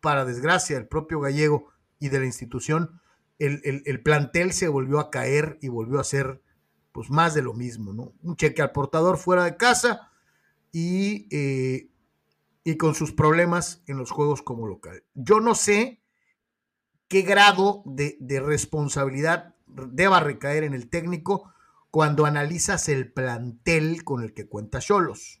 para 0.00 0.24
desgracia 0.24 0.76
del 0.76 0.86
propio 0.86 1.20
gallego 1.20 1.68
y 1.98 2.10
de 2.10 2.20
la 2.20 2.26
institución, 2.26 3.00
el, 3.38 4.02
plantel 4.02 4.52
se 4.52 4.68
volvió 4.68 5.00
a 5.00 5.10
caer 5.10 5.58
y 5.60 5.68
volvió 5.68 6.00
a 6.00 6.04
ser 6.04 6.42
pues 6.92 7.10
más 7.10 7.34
de 7.34 7.42
lo 7.42 7.52
mismo, 7.52 7.92
¿no? 7.92 8.14
Un 8.22 8.36
cheque 8.36 8.62
al 8.62 8.72
portador 8.72 9.18
fuera 9.18 9.44
de 9.44 9.56
casa 9.56 10.10
y, 10.72 11.28
eh, 11.30 11.90
y 12.66 12.78
con 12.78 12.96
sus 12.96 13.12
problemas 13.12 13.80
en 13.86 13.96
los 13.96 14.10
juegos 14.10 14.42
como 14.42 14.66
local. 14.66 15.04
Yo 15.14 15.38
no 15.38 15.54
sé 15.54 16.02
qué 17.06 17.22
grado 17.22 17.84
de, 17.86 18.18
responsabilidad 18.44 19.54
deba 19.66 20.18
recaer 20.18 20.64
en 20.64 20.74
el 20.74 20.88
técnico 20.88 21.52
cuando 21.92 22.26
analizas 22.26 22.88
el 22.88 23.12
plantel 23.12 24.02
con 24.02 24.20
el 24.20 24.34
que 24.34 24.48
cuenta 24.48 24.80
Cholos. 24.80 25.40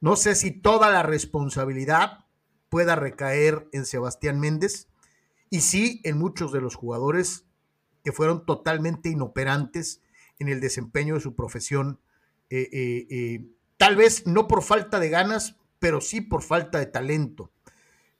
No 0.00 0.16
sé 0.16 0.34
si 0.34 0.50
toda 0.50 0.90
la 0.90 1.04
responsabilidad 1.04 2.24
pueda 2.68 2.96
recaer 2.96 3.68
en 3.72 3.86
Sebastián 3.86 4.40
Méndez 4.40 4.88
y 5.50 5.60
sí 5.60 6.00
en 6.02 6.18
muchos 6.18 6.50
de 6.50 6.62
los 6.62 6.74
jugadores 6.74 7.46
que 8.02 8.10
fueron 8.10 8.44
totalmente 8.44 9.08
inoperantes 9.08 10.02
en 10.40 10.48
el 10.48 10.60
desempeño 10.60 11.14
de 11.14 11.20
su 11.20 11.36
profesión, 11.36 12.00
eh, 12.50 12.68
eh, 12.72 13.06
eh, 13.08 13.44
tal 13.76 13.94
vez 13.94 14.26
no 14.26 14.48
por 14.48 14.64
falta 14.64 14.98
de 14.98 15.10
ganas, 15.10 15.54
pero 15.86 16.00
sí 16.00 16.20
por 16.20 16.42
falta 16.42 16.80
de 16.80 16.86
talento. 16.86 17.52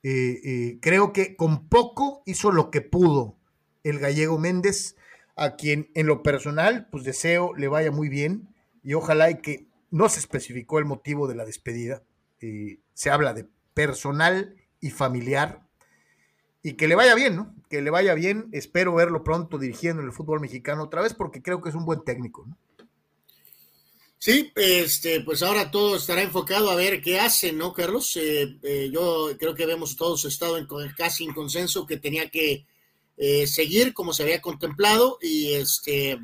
creo 0.01 1.13
que 1.13 1.35
con 1.35 1.69
poco 1.69 2.23
hizo 2.25 2.53
lo 2.53 2.71
que 2.71 2.81
pudo 2.81 3.35
el 3.83 3.99
gallego 3.99 4.39
Méndez 4.39 4.95
a 5.35 5.57
quien 5.57 5.91
en 5.95 6.07
lo 6.07 6.23
personal, 6.23 6.87
pues 6.93 7.03
deseo 7.03 7.55
le 7.57 7.67
vaya 7.67 7.91
muy 7.91 8.09
bien 8.09 8.55
y 8.85 8.95
ojalá 8.95 9.31
y 9.31 9.41
que 9.41 9.67
no 9.91 10.09
se 10.09 10.21
especificó 10.21 10.79
el 10.79 10.85
motivo 10.85 11.27
de 11.27 11.35
la 11.35 11.45
despedida. 11.45 12.05
Eh, 12.41 12.79
se 12.95 13.11
habla 13.11 13.35
de 13.35 13.49
personal 13.75 14.55
y 14.81 14.91
familiar 14.91 15.67
y 16.63 16.75
que 16.75 16.87
le 16.87 16.95
vaya 16.95 17.17
bien, 17.17 17.35
¿no? 17.35 17.53
Que 17.69 17.83
le 17.83 17.91
vaya 17.91 18.15
bien. 18.15 18.49
Espero 18.53 18.95
verlo 18.95 19.25
pronto 19.25 19.59
dirigiendo 19.59 20.03
en 20.03 20.07
el 20.07 20.15
fútbol 20.15 20.39
mexicano 20.39 20.85
otra 20.85 21.03
vez 21.03 21.15
porque 21.15 21.43
creo 21.43 21.61
que 21.61 21.71
es 21.71 21.75
un 21.75 21.85
buen 21.85 22.05
técnico, 22.05 22.47
¿no? 22.47 22.57
Sí, 24.19 24.51
este, 24.57 25.21
pues 25.21 25.43
ahora 25.43 25.71
todo 25.71 25.97
estará 25.97 26.23
enfocado 26.23 26.71
a 26.71 26.75
ver 26.75 27.01
qué 27.01 27.21
hace, 27.21 27.53
¿no, 27.53 27.73
Carlos? 27.73 28.17
Eh, 28.17 28.59
eh, 28.63 28.91
yo 28.93 29.31
creo 29.39 29.55
que 29.55 29.65
hemos 29.65 29.95
todos 29.95 30.25
estado 30.25 30.57
en, 30.57 30.67
casi 30.97 31.25
en 31.25 31.35
consenso 31.35 31.87
que 31.87 31.99
tenía 31.99 32.29
que 32.31 32.67
eh, 33.19 33.47
seguir 33.47 33.93
como 33.93 34.13
se 34.13 34.23
había 34.23 34.41
contemplado 34.41 35.19
y 35.21 35.53
este, 35.53 36.19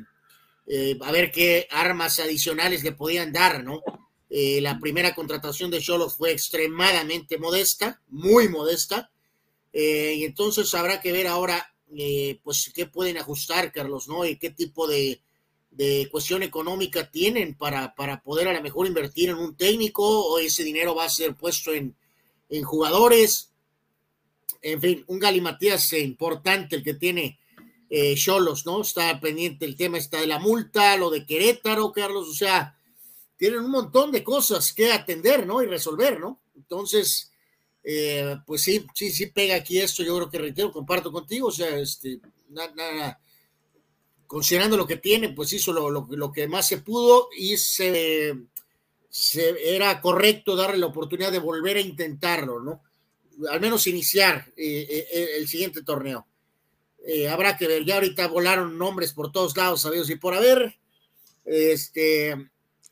a 1.01 1.11
ver 1.11 1.31
qué 1.31 1.67
armas 1.71 2.19
adicionales 2.19 2.83
le 2.83 2.93
podían 2.93 3.31
dar, 3.31 3.63
¿no? 3.63 3.81
La 4.29 4.79
primera 4.79 5.13
contratación 5.13 5.69
de 5.69 5.79
Cholo 5.79 6.09
fue 6.09 6.31
extremadamente 6.31 7.37
modesta, 7.37 8.01
muy 8.07 8.49
modesta, 8.49 9.11
y 9.71 10.23
entonces 10.23 10.73
habrá 10.73 10.99
que 11.01 11.11
ver 11.11 11.27
ahora, 11.27 11.71
pues, 12.41 12.71
qué 12.73 12.87
pueden 12.87 13.19
ajustar, 13.19 13.71
Carlos, 13.71 14.07
¿no? 14.07 14.25
Y 14.25 14.37
qué 14.39 14.49
tipo 14.49 14.87
de, 14.87 15.21
de 15.75 16.07
cuestión 16.11 16.43
económica 16.43 17.09
tienen 17.09 17.55
para, 17.55 17.95
para 17.95 18.21
poder 18.21 18.47
a 18.47 18.53
lo 18.53 18.61
mejor 18.61 18.87
invertir 18.87 19.29
en 19.29 19.37
un 19.37 19.55
técnico 19.55 20.03
o 20.03 20.39
ese 20.39 20.63
dinero 20.63 20.95
va 20.95 21.05
a 21.05 21.09
ser 21.09 21.35
puesto 21.35 21.73
en, 21.73 21.95
en 22.49 22.63
jugadores. 22.63 23.51
En 24.61 24.79
fin, 24.79 25.03
un 25.07 25.19
galimatías 25.19 25.91
importante 25.93 26.75
el 26.75 26.83
que 26.83 26.93
tiene 26.93 27.39
Cholos, 28.15 28.65
¿no? 28.65 28.81
Está 28.81 29.19
pendiente 29.19 29.65
el 29.65 29.75
tema 29.75 29.97
está 29.97 30.19
de 30.19 30.27
la 30.27 30.39
multa, 30.39 30.97
lo 30.97 31.11
de 31.11 31.25
Querétaro, 31.25 31.91
Carlos, 31.91 32.27
o 32.27 32.33
sea, 32.33 32.75
tienen 33.37 33.59
un 33.59 33.71
montón 33.71 34.11
de 34.11 34.23
cosas 34.23 34.73
que 34.73 34.91
atender, 34.91 35.45
¿no? 35.45 35.61
Y 35.61 35.67
resolver, 35.67 36.19
¿no? 36.19 36.39
Entonces, 36.55 37.31
eh, 37.83 38.37
pues 38.47 38.63
sí, 38.63 38.85
sí, 38.95 39.11
sí 39.11 39.27
pega 39.27 39.55
aquí 39.55 39.79
esto, 39.79 40.01
yo 40.01 40.15
creo 40.15 40.29
que 40.29 40.39
reitero, 40.39 40.71
comparto 40.71 41.11
contigo, 41.11 41.49
o 41.49 41.51
sea, 41.51 41.77
este, 41.77 42.19
nada, 42.49 43.19
considerando 44.33 44.75
lo 44.75 44.87
que 44.87 44.97
tiene, 44.97 45.29
pues 45.29 45.53
hizo 45.53 45.71
lo, 45.71 45.89
lo, 45.89 46.31
que 46.31 46.47
más 46.47 46.67
se 46.67 46.79
pudo 46.79 47.29
y 47.37 47.55
se, 47.57 48.35
se, 49.09 49.75
era 49.75 50.01
correcto 50.01 50.55
darle 50.55 50.77
la 50.77 50.87
oportunidad 50.87 51.31
de 51.31 51.39
volver 51.39 51.77
a 51.77 51.81
intentarlo, 51.81 52.59
¿no? 52.59 52.81
Al 53.49 53.61
menos 53.61 53.87
iniciar 53.87 54.51
eh, 54.57 55.07
eh, 55.11 55.29
el 55.37 55.47
siguiente 55.47 55.83
torneo. 55.83 56.27
habrá 57.29 57.57
que 57.57 57.67
ver, 57.67 57.85
ya 57.85 57.95
ahorita 57.95 58.27
volaron 58.27 58.77
nombres 58.77 59.13
por 59.13 59.31
todos 59.31 59.55
lados, 59.55 59.81
sabidos 59.81 60.09
y 60.09 60.15
por 60.15 60.33
haber. 60.33 60.77
Este. 61.45 62.49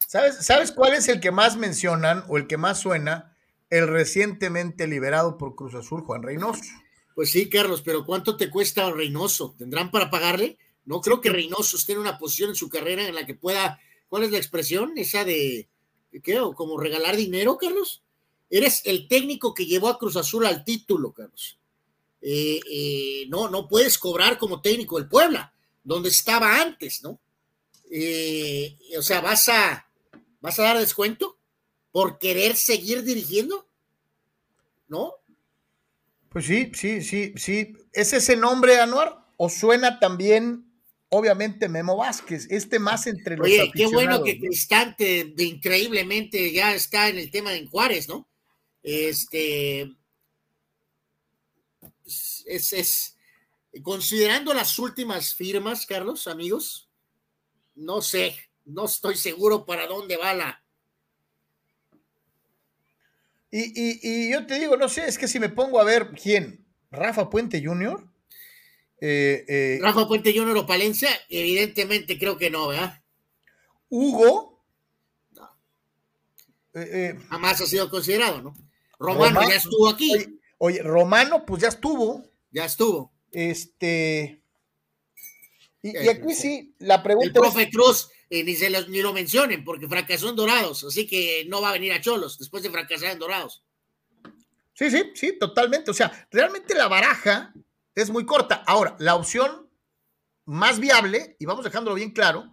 ¿Sabes, 0.07 0.45
¿Sabes 0.45 0.71
cuál 0.71 0.93
es 0.93 1.07
el 1.07 1.19
que 1.19 1.31
más 1.31 1.57
mencionan 1.57 2.23
o 2.27 2.37
el 2.37 2.47
que 2.47 2.57
más 2.57 2.79
suena? 2.79 3.31
el 3.71 3.87
recientemente 3.87 4.85
liberado 4.85 5.37
por 5.37 5.55
Cruz 5.55 5.73
Azul, 5.73 6.01
Juan 6.01 6.21
Reynoso. 6.21 6.61
Pues 7.15 7.31
sí, 7.31 7.49
Carlos, 7.49 7.81
pero 7.81 8.05
¿cuánto 8.05 8.37
te 8.37 8.49
cuesta 8.49 8.91
Reynoso? 8.91 9.55
¿Tendrán 9.57 9.89
para 9.91 10.09
pagarle? 10.09 10.57
No 10.85 11.01
creo 11.01 11.21
que 11.21 11.29
Reynoso 11.29 11.77
esté 11.77 11.93
en 11.93 11.99
una 11.99 12.17
posición 12.17 12.49
en 12.49 12.55
su 12.55 12.69
carrera 12.69 13.07
en 13.07 13.15
la 13.15 13.25
que 13.25 13.35
pueda, 13.35 13.79
¿cuál 14.09 14.23
es 14.23 14.31
la 14.31 14.37
expresión? 14.37 14.93
Esa 14.97 15.23
de, 15.23 15.67
¿qué? 16.23 16.39
¿O 16.39 16.53
como 16.53 16.77
regalar 16.77 17.15
dinero, 17.15 17.57
Carlos? 17.57 18.01
Eres 18.49 18.81
el 18.85 19.07
técnico 19.07 19.53
que 19.53 19.65
llevó 19.65 19.87
a 19.87 19.97
Cruz 19.97 20.17
Azul 20.17 20.45
al 20.45 20.63
título, 20.65 21.13
Carlos. 21.13 21.57
Eh, 22.21 22.59
eh, 22.69 23.25
no, 23.29 23.49
no 23.49 23.67
puedes 23.67 23.97
cobrar 23.97 24.37
como 24.37 24.61
técnico 24.61 24.97
del 24.97 25.07
Puebla, 25.07 25.53
donde 25.83 26.09
estaba 26.09 26.61
antes, 26.61 27.01
¿no? 27.01 27.19
Eh, 27.89 28.77
o 28.97 29.01
sea, 29.01 29.21
vas 29.21 29.49
a, 29.49 29.89
vas 30.39 30.59
a 30.59 30.63
dar 30.63 30.77
descuento 30.77 31.37
por 31.91 32.19
querer 32.19 32.55
seguir 32.55 33.03
dirigiendo? 33.03 33.67
¿No? 34.87 35.15
Pues 36.29 36.45
sí, 36.45 36.71
sí, 36.73 37.01
sí, 37.01 37.33
sí. 37.35 37.73
¿Es 37.91 38.13
ese 38.13 38.37
nombre, 38.37 38.79
Anuar? 38.79 39.25
¿O 39.37 39.49
suena 39.49 39.99
también, 39.99 40.70
obviamente, 41.11 41.69
Memo 41.69 41.97
Vázquez? 41.97 42.47
Este 42.49 42.79
más 42.79 43.07
entre 43.07 43.37
los 43.37 43.45
Oye, 43.45 43.71
qué 43.73 43.85
bueno 43.85 44.23
que 44.23 44.39
Cristante 44.39 45.33
de 45.35 45.43
increíblemente 45.43 46.51
ya 46.51 46.73
está 46.73 47.09
en 47.09 47.19
el 47.19 47.29
tema 47.29 47.51
de 47.51 47.65
Juárez, 47.67 48.07
¿no? 48.07 48.27
Este. 48.83 49.91
Es, 52.45 52.73
es, 52.73 53.17
considerando 53.83 54.53
las 54.53 54.77
últimas 54.79 55.33
firmas, 55.33 55.85
Carlos, 55.85 56.27
amigos, 56.27 56.89
no 57.75 58.01
sé, 58.01 58.35
no 58.65 58.85
estoy 58.85 59.15
seguro 59.15 59.65
para 59.65 59.87
dónde 59.87 60.17
va 60.17 60.33
la, 60.33 60.61
y, 63.51 64.31
yo 64.31 64.45
te 64.45 64.59
digo, 64.59 64.77
no 64.77 64.87
sé, 64.87 65.07
es 65.07 65.17
que 65.17 65.27
si 65.27 65.39
me 65.39 65.49
pongo 65.49 65.79
a 65.79 65.83
ver 65.83 66.11
quién, 66.11 66.65
Rafa 66.89 67.29
Puente 67.29 67.61
Jr. 67.63 68.09
Eh, 69.03 69.45
eh, 69.47 69.79
Rafa 69.81 70.07
Puente 70.07 70.31
Jr. 70.31 70.55
o 70.57 70.65
Palencia, 70.67 71.09
evidentemente 71.27 72.19
creo 72.19 72.37
que 72.37 72.51
no, 72.51 72.67
¿verdad? 72.67 73.01
Hugo. 73.89 74.63
No. 75.31 75.49
Eh, 76.75 77.17
Jamás 77.27 77.61
ha 77.61 77.65
sido 77.65 77.89
considerado, 77.89 78.43
¿no? 78.43 78.53
Romano, 78.99 79.41
ya 79.49 79.55
estuvo 79.55 79.89
aquí. 79.89 80.39
Oye, 80.59 80.83
Romano, 80.83 81.43
pues 81.45 81.63
ya 81.63 81.69
estuvo. 81.69 82.23
Ya 82.51 82.65
estuvo. 82.65 83.11
Este. 83.31 84.43
Y, 85.81 85.97
aquí 86.07 86.35
sí, 86.35 86.75
la 86.77 87.01
pregunta. 87.01 87.27
El 87.27 87.33
profe 87.33 87.71
Cruz 87.71 88.09
ni, 88.29 88.55
se 88.55 88.69
los, 88.69 88.87
ni 88.87 89.01
lo 89.01 89.13
mencionen 89.13 89.63
porque 89.63 89.87
fracasó 89.87 90.29
en 90.29 90.35
Dorados, 90.35 90.83
así 90.83 91.07
que 91.07 91.45
no 91.49 91.59
va 91.59 91.69
a 91.69 91.73
venir 91.73 91.91
a 91.91 91.99
Cholos 91.99 92.37
después 92.37 92.61
de 92.61 92.69
fracasar 92.69 93.11
en 93.11 93.19
Dorados. 93.19 93.63
Sí, 94.73 94.91
sí, 94.91 95.11
sí, 95.15 95.37
totalmente. 95.39 95.89
O 95.89 95.93
sea, 95.93 96.27
realmente 96.31 96.75
la 96.75 96.87
baraja 96.87 97.53
es 97.95 98.09
muy 98.09 98.25
corta. 98.25 98.63
Ahora, 98.67 98.95
la 98.99 99.15
opción 99.15 99.69
más 100.45 100.79
viable, 100.79 101.35
y 101.39 101.45
vamos 101.45 101.63
dejándolo 101.63 101.95
bien 101.95 102.11
claro, 102.11 102.49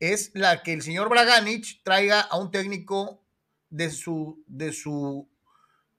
es 0.00 0.30
la 0.34 0.62
que 0.62 0.72
el 0.72 0.82
señor 0.82 1.08
Braganich 1.08 1.82
traiga 1.82 2.20
a 2.20 2.38
un 2.38 2.50
técnico 2.50 3.24
de 3.70 3.90
su, 3.90 4.42
de 4.46 4.72
su, 4.72 5.28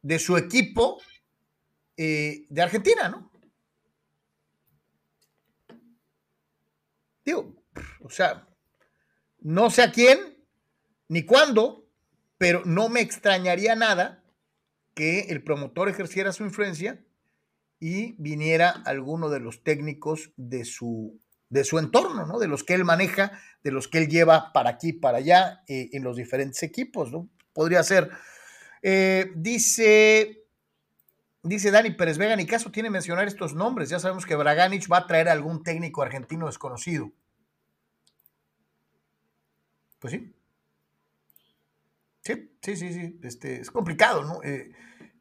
de 0.02 0.20
su 0.20 0.38
equipo 0.38 1.02
eh, 1.98 2.46
de 2.50 2.62
Argentina, 2.62 3.10
¿no? 3.10 3.30
Digo, 7.26 7.64
o 8.02 8.10
sea, 8.10 8.48
no 9.40 9.70
sé 9.70 9.84
a 9.84 9.92
quién 9.92 10.46
ni 11.08 11.26
cuándo, 11.26 11.88
pero 12.38 12.64
no 12.66 12.90
me 12.90 13.02
extrañaría 13.02 13.76
nada 13.76 14.24
que 14.96 15.22
el 15.30 15.44
promotor 15.44 15.90
ejerciera 15.90 16.32
su 16.32 16.44
influencia 16.44 17.04
y 17.80 18.14
viniera 18.18 18.70
alguno 18.86 19.30
de 19.30 19.40
los 19.40 19.64
técnicos 19.64 20.32
de 20.36 20.66
su, 20.66 21.20
de 21.50 21.64
su 21.64 21.80
entorno, 21.80 22.26
¿no? 22.26 22.40
De 22.40 22.48
los 22.48 22.64
que 22.64 22.74
él 22.74 22.84
maneja, 22.84 23.32
de 23.64 23.72
los 23.72 23.88
que 23.88 24.00
él 24.00 24.08
lleva 24.08 24.52
para 24.54 24.72
aquí, 24.72 24.94
para 24.94 25.20
allá, 25.20 25.64
eh, 25.68 25.90
en 25.94 26.04
los 26.04 26.18
diferentes 26.18 26.62
equipos, 26.64 27.12
¿no? 27.12 27.30
Podría 27.54 27.84
ser. 27.84 28.10
Eh, 28.82 29.32
dice, 29.36 30.46
dice 31.44 31.72
Dani 31.72 31.92
Pérez 31.92 32.18
Vega, 32.18 32.36
ni 32.36 32.46
caso 32.46 32.72
tiene 32.72 32.90
mencionar 32.90 33.28
estos 33.28 33.54
nombres. 33.54 33.90
Ya 33.90 34.00
sabemos 34.00 34.26
que 34.26 34.36
Braganich 34.36 34.92
va 34.92 34.98
a 34.98 35.08
traer 35.08 35.30
a 35.30 35.34
algún 35.34 35.64
técnico 35.64 36.02
argentino 36.02 36.48
desconocido. 36.48 37.12
Pues 40.00 40.14
sí. 40.14 40.34
Sí, 42.22 42.52
sí, 42.62 42.76
sí, 42.76 42.94
sí. 42.94 43.20
Este, 43.24 43.62
es 43.62 43.72
complicado, 43.72 44.24
¿no? 44.24 44.42
Eh, 44.44 44.72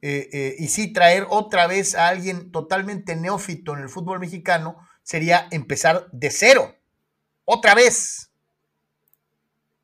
eh, 0.00 0.28
eh, 0.32 0.56
y 0.58 0.68
sí, 0.68 0.92
traer 0.92 1.26
otra 1.28 1.66
vez 1.66 1.94
a 1.94 2.08
alguien 2.08 2.52
totalmente 2.52 3.16
neófito 3.16 3.74
en 3.74 3.80
el 3.80 3.88
fútbol 3.88 4.20
mexicano 4.20 4.76
sería 5.02 5.48
empezar 5.50 6.08
de 6.12 6.30
cero. 6.30 6.76
Otra 7.44 7.74
vez. 7.74 8.30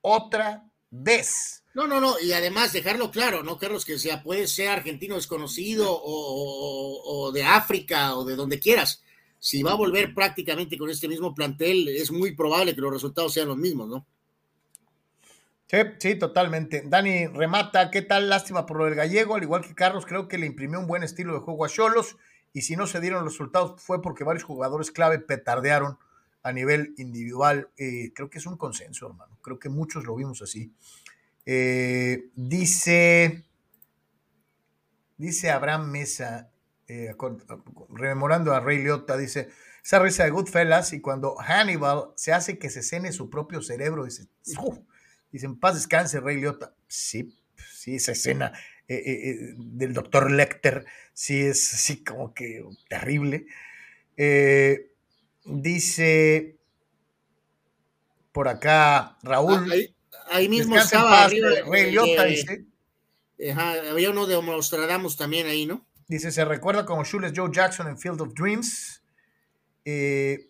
Otra 0.00 0.64
vez. 0.90 1.64
No, 1.74 1.88
no, 1.88 2.00
no, 2.00 2.14
y 2.20 2.32
además 2.32 2.72
dejarlo 2.72 3.10
claro, 3.10 3.42
¿no, 3.42 3.58
Carlos? 3.58 3.84
Que 3.84 3.98
sea, 3.98 4.22
puede 4.22 4.46
ser 4.46 4.68
argentino 4.68 5.16
desconocido 5.16 5.90
o, 5.90 7.02
o, 7.04 7.32
de 7.32 7.42
África 7.42 8.14
o 8.14 8.24
de 8.24 8.36
donde 8.36 8.60
quieras. 8.60 9.02
Si 9.40 9.62
va 9.62 9.72
a 9.72 9.76
volver 9.76 10.14
prácticamente 10.14 10.78
con 10.78 10.88
este 10.88 11.08
mismo 11.08 11.34
plantel, 11.34 11.88
es 11.88 12.12
muy 12.12 12.36
probable 12.36 12.74
que 12.74 12.80
los 12.80 12.92
resultados 12.92 13.32
sean 13.34 13.48
los 13.48 13.56
mismos, 13.56 13.88
¿no? 13.88 14.06
Sí, 15.98 16.14
totalmente. 16.16 16.82
Dani 16.86 17.26
remata, 17.26 17.90
¿qué 17.90 18.02
tal? 18.02 18.28
Lástima 18.28 18.66
por 18.66 18.78
lo 18.78 18.84
del 18.84 18.94
gallego, 18.94 19.34
al 19.34 19.42
igual 19.42 19.62
que 19.62 19.74
Carlos, 19.74 20.06
creo 20.06 20.28
que 20.28 20.38
le 20.38 20.46
imprimió 20.46 20.78
un 20.78 20.86
buen 20.86 21.02
estilo 21.02 21.34
de 21.34 21.40
juego 21.40 21.64
a 21.64 21.68
Cholos 21.68 22.16
y 22.52 22.62
si 22.62 22.76
no 22.76 22.86
se 22.86 23.00
dieron 23.00 23.24
los 23.24 23.32
resultados 23.32 23.82
fue 23.82 24.00
porque 24.00 24.24
varios 24.24 24.44
jugadores 24.44 24.90
clave 24.90 25.18
petardearon 25.18 25.98
a 26.42 26.52
nivel 26.52 26.94
individual. 26.98 27.70
Eh, 27.76 28.12
creo 28.14 28.30
que 28.30 28.38
es 28.38 28.46
un 28.46 28.56
consenso, 28.56 29.06
hermano. 29.08 29.36
Creo 29.42 29.58
que 29.58 29.68
muchos 29.68 30.04
lo 30.04 30.14
vimos 30.14 30.42
así. 30.42 30.72
Eh, 31.46 32.30
dice, 32.36 33.44
dice 35.16 35.50
Abraham 35.50 35.90
Mesa, 35.90 36.50
eh, 36.86 37.14
rememorando 37.88 38.52
a 38.52 38.60
Rey 38.60 38.78
Liotta, 38.82 39.16
dice, 39.16 39.48
esa 39.82 39.98
risa 39.98 40.24
de 40.24 40.30
Goodfellas 40.30 40.92
y 40.92 41.00
cuando 41.00 41.36
Hannibal 41.36 42.10
se 42.14 42.32
hace 42.32 42.58
que 42.58 42.70
se 42.70 42.82
cene 42.82 43.12
su 43.12 43.28
propio 43.28 43.60
cerebro, 43.60 44.04
dice, 44.04 44.28
Dicen, 45.34 45.58
paz 45.58 45.74
descanse, 45.74 46.20
Rey 46.20 46.36
Liotta. 46.36 46.76
Sí, 46.86 47.36
sí, 47.56 47.96
esa 47.96 48.12
escena 48.12 48.52
eh, 48.86 48.94
eh, 48.94 49.30
eh, 49.30 49.54
del 49.56 49.92
doctor 49.92 50.30
Lecter, 50.30 50.86
sí 51.12 51.40
es 51.40 51.74
así 51.74 52.04
como 52.04 52.32
que 52.32 52.64
terrible. 52.88 53.48
dice 55.44 56.56
por 58.30 58.46
acá 58.46 59.18
Raúl. 59.24 59.72
Ah, 60.12 60.36
ahí, 60.36 60.48
mismo 60.48 60.76
estaba 60.76 61.24
arriba, 61.24 61.48
Rey 61.68 61.90
Liotta, 61.90 62.26
dice. 62.26 62.66
había 63.90 64.10
uno 64.10 64.28
de 64.28 64.40
Nostradamus 64.40 65.16
también 65.16 65.48
ahí, 65.48 65.66
¿no? 65.66 65.84
Dice, 66.06 66.30
se 66.30 66.44
recuerda 66.44 66.86
como 66.86 67.02
Shoeless 67.02 67.32
Joe 67.34 67.50
Jackson 67.52 67.88
en 67.88 67.98
Field 67.98 68.20
of 68.20 68.34
Dreams. 68.34 69.02
Eh, 69.84 70.48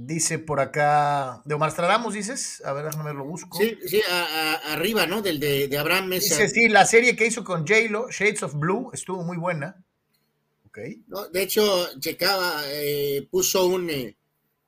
Dice 0.00 0.38
por 0.38 0.60
acá, 0.60 1.42
de 1.44 1.56
Omar 1.56 1.72
Stradamos, 1.72 2.14
dices, 2.14 2.62
a 2.64 2.72
ver, 2.72 2.84
déjame 2.84 3.12
lo 3.14 3.24
busco. 3.24 3.58
Sí, 3.58 3.76
sí, 3.84 4.00
arriba, 4.66 5.08
¿no? 5.08 5.22
Del 5.22 5.40
de, 5.40 5.76
Abraham 5.76 6.06
Mesa. 6.06 6.36
Dice, 6.36 6.48
sí, 6.48 6.68
la 6.68 6.86
serie 6.86 7.16
que 7.16 7.26
hizo 7.26 7.42
con 7.42 7.66
J-Lo, 7.66 8.08
Shades 8.08 8.44
of 8.44 8.54
Blue, 8.54 8.90
estuvo 8.92 9.24
muy 9.24 9.36
buena. 9.36 9.84
Ok. 10.68 10.78
No, 11.08 11.26
de 11.30 11.42
hecho, 11.42 11.98
checaba, 11.98 12.62
eh, 12.66 13.26
puso 13.28 13.66
un, 13.66 13.90
eh, 13.90 14.16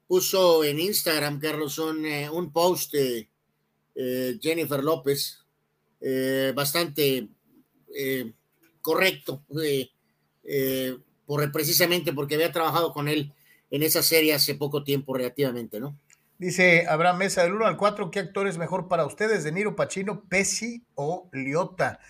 puso 0.08 0.64
en 0.64 0.80
Instagram, 0.80 1.38
Carlos, 1.38 1.78
un, 1.78 2.04
eh, 2.04 2.28
un 2.28 2.52
post 2.52 2.92
de 2.92 3.28
Jennifer 4.42 4.82
López, 4.82 5.44
bastante 6.56 7.28
correcto, 8.82 9.44
por, 11.24 11.52
precisamente 11.52 12.12
porque 12.12 12.34
había 12.34 12.50
trabajado 12.50 12.92
con 12.92 13.06
él 13.06 13.32
en 13.70 13.82
esa 13.82 14.02
serie 14.02 14.34
hace 14.34 14.54
poco 14.54 14.84
tiempo 14.84 15.14
relativamente, 15.14 15.80
¿no? 15.80 15.96
Dice 16.38 16.86
Abraham 16.88 17.18
Mesa, 17.18 17.42
del 17.42 17.52
1 17.52 17.66
al 17.66 17.76
4, 17.76 18.10
¿qué 18.10 18.20
actor 18.20 18.48
es 18.48 18.56
mejor 18.56 18.88
para 18.88 19.04
ustedes? 19.06 19.44
¿De 19.44 19.52
Niro, 19.52 19.76
Pacino, 19.76 20.24
Pesci 20.28 20.82
o 20.94 21.28
Liotta? 21.32 22.00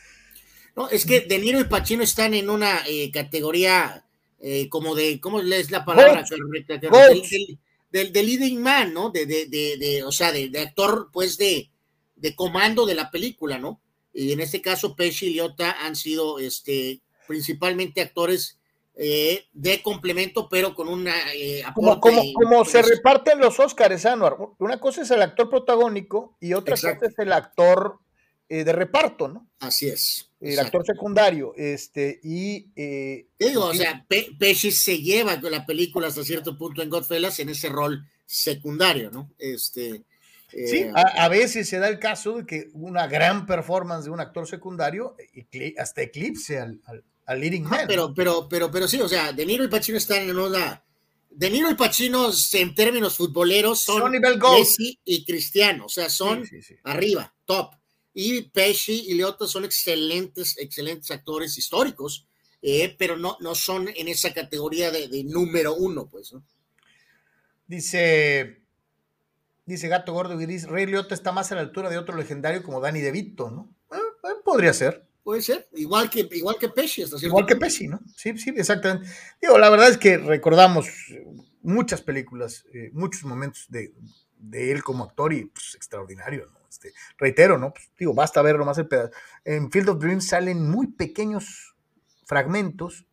No, 0.76 0.88
es 0.88 1.04
que 1.04 1.20
De 1.22 1.38
Niro 1.38 1.58
y 1.58 1.64
Pacino 1.64 2.04
están 2.04 2.34
en 2.34 2.48
una 2.48 2.80
categoría 3.12 4.04
como 4.68 4.94
de, 4.94 5.20
¿cómo 5.20 5.40
es 5.40 5.70
la 5.70 5.84
palabra 5.84 6.24
correcta? 6.24 6.78
del, 7.90 8.12
leading 8.12 8.62
man, 8.62 8.94
¿no? 8.94 9.10
De, 9.10 9.26
de, 9.26 9.46
de, 9.46 10.04
o 10.04 10.12
sea, 10.12 10.32
de, 10.32 10.50
actor, 10.60 11.10
pues, 11.12 11.36
de, 11.36 11.70
de 12.16 12.34
comando 12.34 12.86
de 12.86 12.94
la 12.94 13.10
película, 13.10 13.58
¿no? 13.58 13.80
Y 14.12 14.32
en 14.32 14.40
este 14.40 14.60
caso, 14.60 14.94
Pesci 14.94 15.26
y 15.26 15.34
Liotta 15.34 15.72
han 15.84 15.96
sido, 15.96 16.38
este, 16.38 17.00
principalmente 17.26 18.00
actores 18.00 18.59
eh, 18.94 19.46
de 19.52 19.82
complemento, 19.82 20.48
pero 20.48 20.74
con 20.74 20.88
una 20.88 21.14
eh, 21.32 21.62
Como, 21.74 22.00
como, 22.00 22.64
se 22.64 22.82
reparten 22.82 23.38
los 23.38 23.58
Oscars, 23.58 24.04
Anuar. 24.04 24.36
Una 24.58 24.78
cosa 24.80 25.02
es 25.02 25.10
el 25.10 25.22
actor 25.22 25.48
protagónico 25.48 26.36
y 26.40 26.52
otra 26.52 26.74
cosa 26.74 26.98
es 27.00 27.18
el 27.18 27.32
actor 27.32 28.00
eh, 28.48 28.64
de 28.64 28.72
reparto, 28.72 29.28
¿no? 29.28 29.48
Así 29.60 29.88
es. 29.88 30.30
El 30.40 30.58
actor 30.58 30.84
secundario, 30.84 31.54
este, 31.56 32.18
y... 32.22 32.72
Digo, 33.38 33.66
o 33.66 33.74
sea, 33.74 34.06
Pesci 34.38 34.70
se 34.72 34.98
lleva 34.98 35.36
la 35.36 35.66
película 35.66 36.08
hasta 36.08 36.24
cierto 36.24 36.56
punto 36.56 36.82
en 36.82 36.90
Godfellas 36.90 37.38
en 37.40 37.50
ese 37.50 37.68
rol 37.68 38.06
secundario, 38.24 39.10
¿no? 39.10 39.30
Este... 39.38 40.02
sí, 40.48 40.86
a, 40.94 41.28
veces 41.28 41.68
se 41.68 41.78
da 41.78 41.88
el 41.88 41.98
caso 41.98 42.38
de 42.38 42.46
que 42.46 42.70
una 42.72 43.06
gran 43.06 43.46
performance 43.46 44.06
de 44.06 44.10
un 44.10 44.20
actor 44.20 44.48
secundario 44.48 45.14
hasta 45.76 46.02
eclipse 46.02 46.58
al, 46.58 46.80
al, 46.86 47.04
leading 47.38 47.64
man. 47.64 47.86
Pero, 47.86 48.12
pero, 48.14 48.48
pero, 48.48 48.70
pero 48.70 48.88
sí, 48.88 49.00
o 49.00 49.08
sea, 49.08 49.32
De 49.32 49.46
Niro 49.46 49.64
y 49.64 49.68
Pacino 49.68 49.98
están 49.98 50.28
en 50.28 50.38
una... 50.38 50.84
De 51.30 51.48
Niro 51.48 51.70
y 51.70 51.74
Pacino 51.74 52.30
en 52.52 52.74
términos 52.74 53.16
futboleros 53.16 53.82
son 53.82 54.10
Messi 54.10 54.98
y 55.04 55.24
Cristiano, 55.24 55.86
o 55.86 55.88
sea, 55.88 56.10
son 56.10 56.44
arriba, 56.84 57.32
top 57.44 57.74
y 58.12 58.42
Pesci 58.42 59.04
y 59.08 59.14
Liotta 59.14 59.46
son 59.46 59.64
excelentes, 59.64 60.58
excelentes 60.58 61.10
actores 61.10 61.56
históricos, 61.56 62.26
eh, 62.62 62.94
pero 62.98 63.16
no, 63.16 63.36
no 63.40 63.54
son 63.54 63.88
en 63.88 64.08
esa 64.08 64.32
categoría 64.34 64.90
de, 64.90 65.24
número 65.24 65.74
uno, 65.74 66.08
pues. 66.08 66.34
Dice, 67.66 68.62
dice 69.64 69.88
Gato 69.88 70.12
Gordo 70.12 70.36
Gris, 70.36 70.66
Rey 70.66 70.86
Liotta 70.86 71.14
está 71.14 71.32
más 71.32 71.52
a 71.52 71.54
la 71.54 71.60
altura 71.60 71.88
de 71.88 71.98
otro 71.98 72.16
legendario 72.16 72.62
como 72.62 72.80
Danny 72.80 73.00
DeVito, 73.00 73.50
¿no? 73.50 73.72
Eh, 73.92 73.96
eh, 74.24 74.34
podría 74.44 74.72
ser. 74.72 75.06
Puede 75.30 75.42
ser, 75.42 75.68
igual 75.74 76.10
que, 76.10 76.28
igual 76.32 76.56
que 76.58 76.70
Pesci. 76.70 77.04
igual 77.22 77.46
que 77.46 77.54
Pesci, 77.54 77.86
¿no? 77.86 78.00
Sí, 78.16 78.36
sí, 78.36 78.52
exactamente. 78.56 79.08
Digo, 79.40 79.58
la 79.58 79.70
verdad 79.70 79.88
es 79.88 79.96
que 79.96 80.18
recordamos 80.18 80.88
muchas 81.62 82.02
películas, 82.02 82.64
muchos 82.90 83.22
momentos 83.22 83.66
de, 83.68 83.94
de, 84.38 84.72
él 84.72 84.82
como 84.82 85.04
actor 85.04 85.32
y 85.32 85.44
pues, 85.44 85.76
extraordinario, 85.76 86.48
¿no? 86.52 86.58
Este, 86.68 86.92
reitero, 87.16 87.58
¿no? 87.58 87.72
Pues, 87.72 87.92
digo, 87.96 88.12
basta 88.12 88.42
ver 88.42 88.58
nomás 88.58 88.78
el 88.78 88.88
pedazo. 88.88 89.12
En 89.44 89.70
Field 89.70 89.90
of 89.90 90.00
Dreams 90.00 90.26
salen 90.26 90.68
muy 90.68 90.88
pequeños 90.88 91.76
fragmentos 92.26 93.06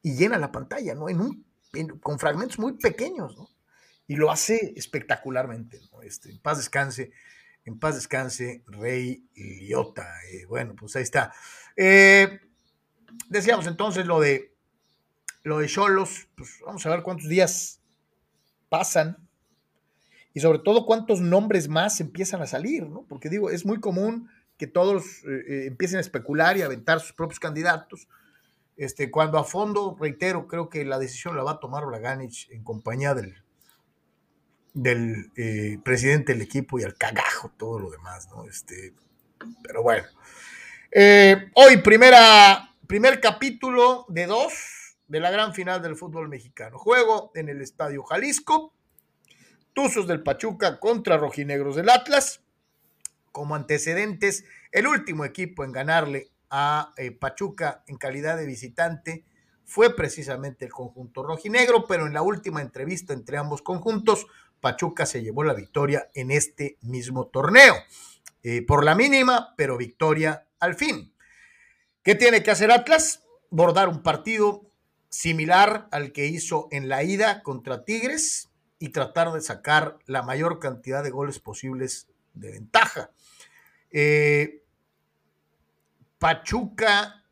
y 0.00 0.16
llena 0.16 0.38
la 0.38 0.50
pantalla, 0.50 0.94
¿no? 0.94 1.10
En 1.10 1.20
un, 1.20 1.44
con 2.00 2.18
fragmentos 2.18 2.58
muy 2.58 2.78
pequeños, 2.78 3.36
¿no? 3.36 3.46
Y 4.06 4.16
lo 4.16 4.30
hace 4.30 4.72
espectacularmente, 4.74 5.82
¿no? 5.92 6.00
Este, 6.00 6.30
en 6.30 6.38
paz 6.38 6.56
descanse, 6.56 7.12
en 7.68 7.78
paz 7.78 7.94
descanse, 7.94 8.62
Rey 8.66 9.28
Liotta. 9.34 10.08
Eh, 10.32 10.46
bueno, 10.46 10.74
pues 10.74 10.96
ahí 10.96 11.02
está. 11.02 11.32
Eh, 11.76 12.40
decíamos 13.28 13.66
entonces 13.66 14.06
lo 14.06 14.20
de 14.20 14.54
lo 15.44 15.58
de 15.58 15.68
Cholos, 15.68 16.28
pues 16.36 16.60
vamos 16.64 16.84
a 16.84 16.90
ver 16.90 17.02
cuántos 17.02 17.28
días 17.28 17.80
pasan 18.68 19.16
y 20.34 20.40
sobre 20.40 20.58
todo 20.58 20.84
cuántos 20.84 21.20
nombres 21.20 21.68
más 21.68 22.00
empiezan 22.00 22.42
a 22.42 22.46
salir, 22.46 22.86
¿no? 22.86 23.04
Porque 23.08 23.28
digo, 23.28 23.50
es 23.50 23.64
muy 23.64 23.80
común 23.80 24.28
que 24.56 24.66
todos 24.66 25.22
eh, 25.24 25.66
empiecen 25.66 25.98
a 25.98 26.00
especular 26.00 26.56
y 26.56 26.62
a 26.62 26.66
aventar 26.66 27.00
sus 27.00 27.12
propios 27.12 27.38
candidatos. 27.38 28.08
Este, 28.76 29.10
cuando 29.10 29.38
a 29.38 29.44
fondo, 29.44 29.96
reitero, 29.98 30.46
creo 30.48 30.68
que 30.68 30.84
la 30.84 30.98
decisión 30.98 31.36
la 31.36 31.44
va 31.44 31.52
a 31.52 31.60
tomar 31.60 31.86
Blaganich 31.86 32.50
en 32.50 32.64
compañía 32.64 33.14
del, 33.14 33.42
del 34.82 35.30
eh, 35.36 35.78
presidente 35.84 36.32
del 36.32 36.42
equipo 36.42 36.78
y 36.78 36.84
al 36.84 36.96
cagajo 36.96 37.52
todo 37.56 37.78
lo 37.78 37.90
demás, 37.90 38.28
¿no? 38.30 38.44
Este, 38.44 38.94
pero 39.62 39.82
bueno. 39.82 40.06
hoy, 41.54 41.76
primera, 41.78 42.74
primer 42.86 43.20
capítulo 43.20 44.06
de 44.08 44.26
dos 44.26 44.78
de 45.08 45.20
la 45.20 45.30
gran 45.30 45.54
final 45.54 45.82
del 45.82 45.96
fútbol 45.96 46.28
mexicano. 46.28 46.78
Juego 46.78 47.32
en 47.34 47.48
el 47.48 47.60
Estadio 47.62 48.02
Jalisco. 48.04 48.74
Tuzos 49.72 50.06
del 50.06 50.22
Pachuca 50.22 50.78
contra 50.78 51.16
Rojinegros 51.16 51.76
del 51.76 51.88
Atlas. 51.88 52.42
Como 53.32 53.54
antecedentes, 53.54 54.44
el 54.70 54.86
último 54.86 55.24
equipo 55.24 55.64
en 55.64 55.72
ganarle 55.72 56.30
a 56.50 56.92
eh, 56.96 57.10
Pachuca 57.10 57.84
en 57.86 57.96
calidad 57.96 58.36
de 58.36 58.46
visitante 58.46 59.24
fue 59.64 59.94
precisamente 59.94 60.64
el 60.64 60.72
conjunto 60.72 61.22
rojinegro, 61.22 61.86
pero 61.86 62.06
en 62.06 62.14
la 62.14 62.22
última 62.22 62.62
entrevista 62.62 63.12
entre 63.12 63.36
ambos 63.36 63.60
conjuntos, 63.60 64.26
Pachuca 64.60 65.06
se 65.06 65.22
llevó 65.22 65.44
la 65.44 65.54
victoria 65.54 66.10
en 66.14 66.30
este 66.30 66.78
mismo 66.80 67.26
torneo. 67.26 67.74
Eh, 68.42 68.62
por 68.62 68.84
la 68.84 68.94
mínima, 68.94 69.54
pero 69.56 69.76
victoria 69.76 70.46
al 70.60 70.74
fin. 70.74 71.12
¿Qué 72.02 72.14
tiene 72.14 72.42
que 72.42 72.50
hacer 72.50 72.70
Atlas? 72.70 73.24
Bordar 73.50 73.88
un 73.88 74.02
partido 74.02 74.70
similar 75.08 75.88
al 75.90 76.12
que 76.12 76.26
hizo 76.26 76.68
en 76.70 76.88
la 76.88 77.02
ida 77.02 77.42
contra 77.42 77.84
Tigres, 77.84 78.48
y 78.78 78.90
tratar 78.90 79.32
de 79.32 79.40
sacar 79.40 79.98
la 80.06 80.22
mayor 80.22 80.58
cantidad 80.58 81.02
de 81.02 81.10
goles 81.10 81.38
posibles 81.38 82.08
de 82.34 82.52
ventaja. 82.52 83.10
Eh, 83.90 84.62
Pachuca, 86.18 87.24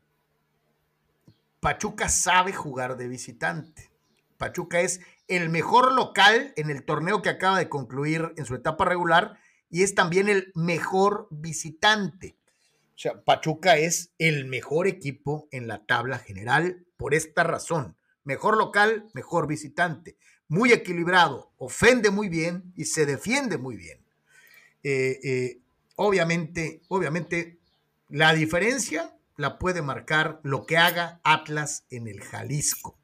Pachuca 1.59 2.09
sabe 2.09 2.53
jugar 2.53 2.97
de 2.97 3.07
visitante. 3.07 3.89
Pachuca 4.37 4.81
es 4.81 5.01
el 5.27 5.49
mejor 5.49 5.93
local 5.93 6.53
en 6.55 6.69
el 6.69 6.83
torneo 6.83 7.21
que 7.21 7.29
acaba 7.29 7.57
de 7.57 7.69
concluir 7.69 8.33
en 8.37 8.45
su 8.45 8.55
etapa 8.55 8.85
regular 8.85 9.39
y 9.69 9.83
es 9.83 9.95
también 9.95 10.29
el 10.29 10.51
mejor 10.55 11.27
visitante. 11.29 12.37
O 12.95 12.99
sea, 12.99 13.23
Pachuca 13.23 13.77
es 13.77 14.11
el 14.17 14.45
mejor 14.45 14.87
equipo 14.87 15.47
en 15.51 15.67
la 15.67 15.85
tabla 15.85 16.17
general 16.19 16.85
por 16.97 17.13
esta 17.13 17.43
razón. 17.43 17.95
Mejor 18.23 18.57
local, 18.57 19.09
mejor 19.13 19.47
visitante 19.47 20.17
muy 20.47 20.71
equilibrado, 20.71 21.51
ofende 21.57 22.09
muy 22.09 22.29
bien 22.29 22.73
y 22.75 22.85
se 22.85 23.05
defiende 23.05 23.57
muy 23.57 23.75
bien. 23.75 23.99
Eh, 24.83 25.19
eh, 25.23 25.59
obviamente, 25.95 26.81
obviamente, 26.87 27.59
la 28.09 28.33
diferencia 28.33 29.15
la 29.35 29.59
puede 29.59 29.81
marcar 29.81 30.39
lo 30.43 30.65
que 30.65 30.77
haga 30.77 31.19
Atlas 31.23 31.85
en 31.89 32.07
el 32.07 32.21
Jalisco 32.21 32.97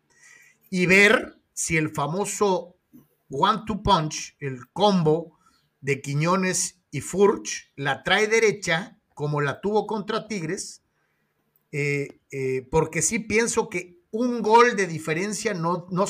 y 0.70 0.86
ver 0.86 1.38
si 1.54 1.78
el 1.78 1.90
famoso 1.90 2.78
one-two 3.30 3.82
punch, 3.84 4.36
el 4.40 4.68
combo 4.72 5.38
de 5.82 6.02
Quiñones 6.02 6.80
y 6.92 7.02
Furch, 7.02 7.72
la 7.76 8.04
trae 8.04 8.28
derecha 8.28 9.00
como 9.14 9.42
la 9.42 9.62
tuvo 9.62 9.88
contra 9.88 10.28
Tigres, 10.28 10.84
eh, 11.72 12.20
porque 12.70 13.02
sí 13.02 13.20
pienso 13.20 13.70
que 13.70 14.04
un 14.14 14.44
gol 14.44 14.76
de 14.76 14.86
diferencia 14.86 15.56
no, 15.56 15.88
no, 15.90 16.06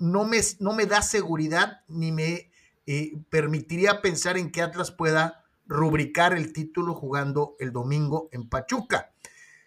no, 0.00 0.24
me, 0.24 0.40
no 0.58 0.72
me, 0.74 0.86
da 0.86 1.02
seguridad 1.02 1.82
ni 1.86 2.10
me 2.10 2.50
eh, 2.84 3.12
permitiría 3.30 4.02
pensar 4.02 4.36
en 4.36 4.50
que 4.50 4.60
Atlas 4.60 4.90
pueda 4.90 5.44
rubricar 5.64 6.32
el 6.34 6.52
título 6.52 6.94
jugando 6.94 7.54
el 7.60 7.72
domingo 7.72 8.28
en 8.32 8.48
Pachuca. 8.48 9.12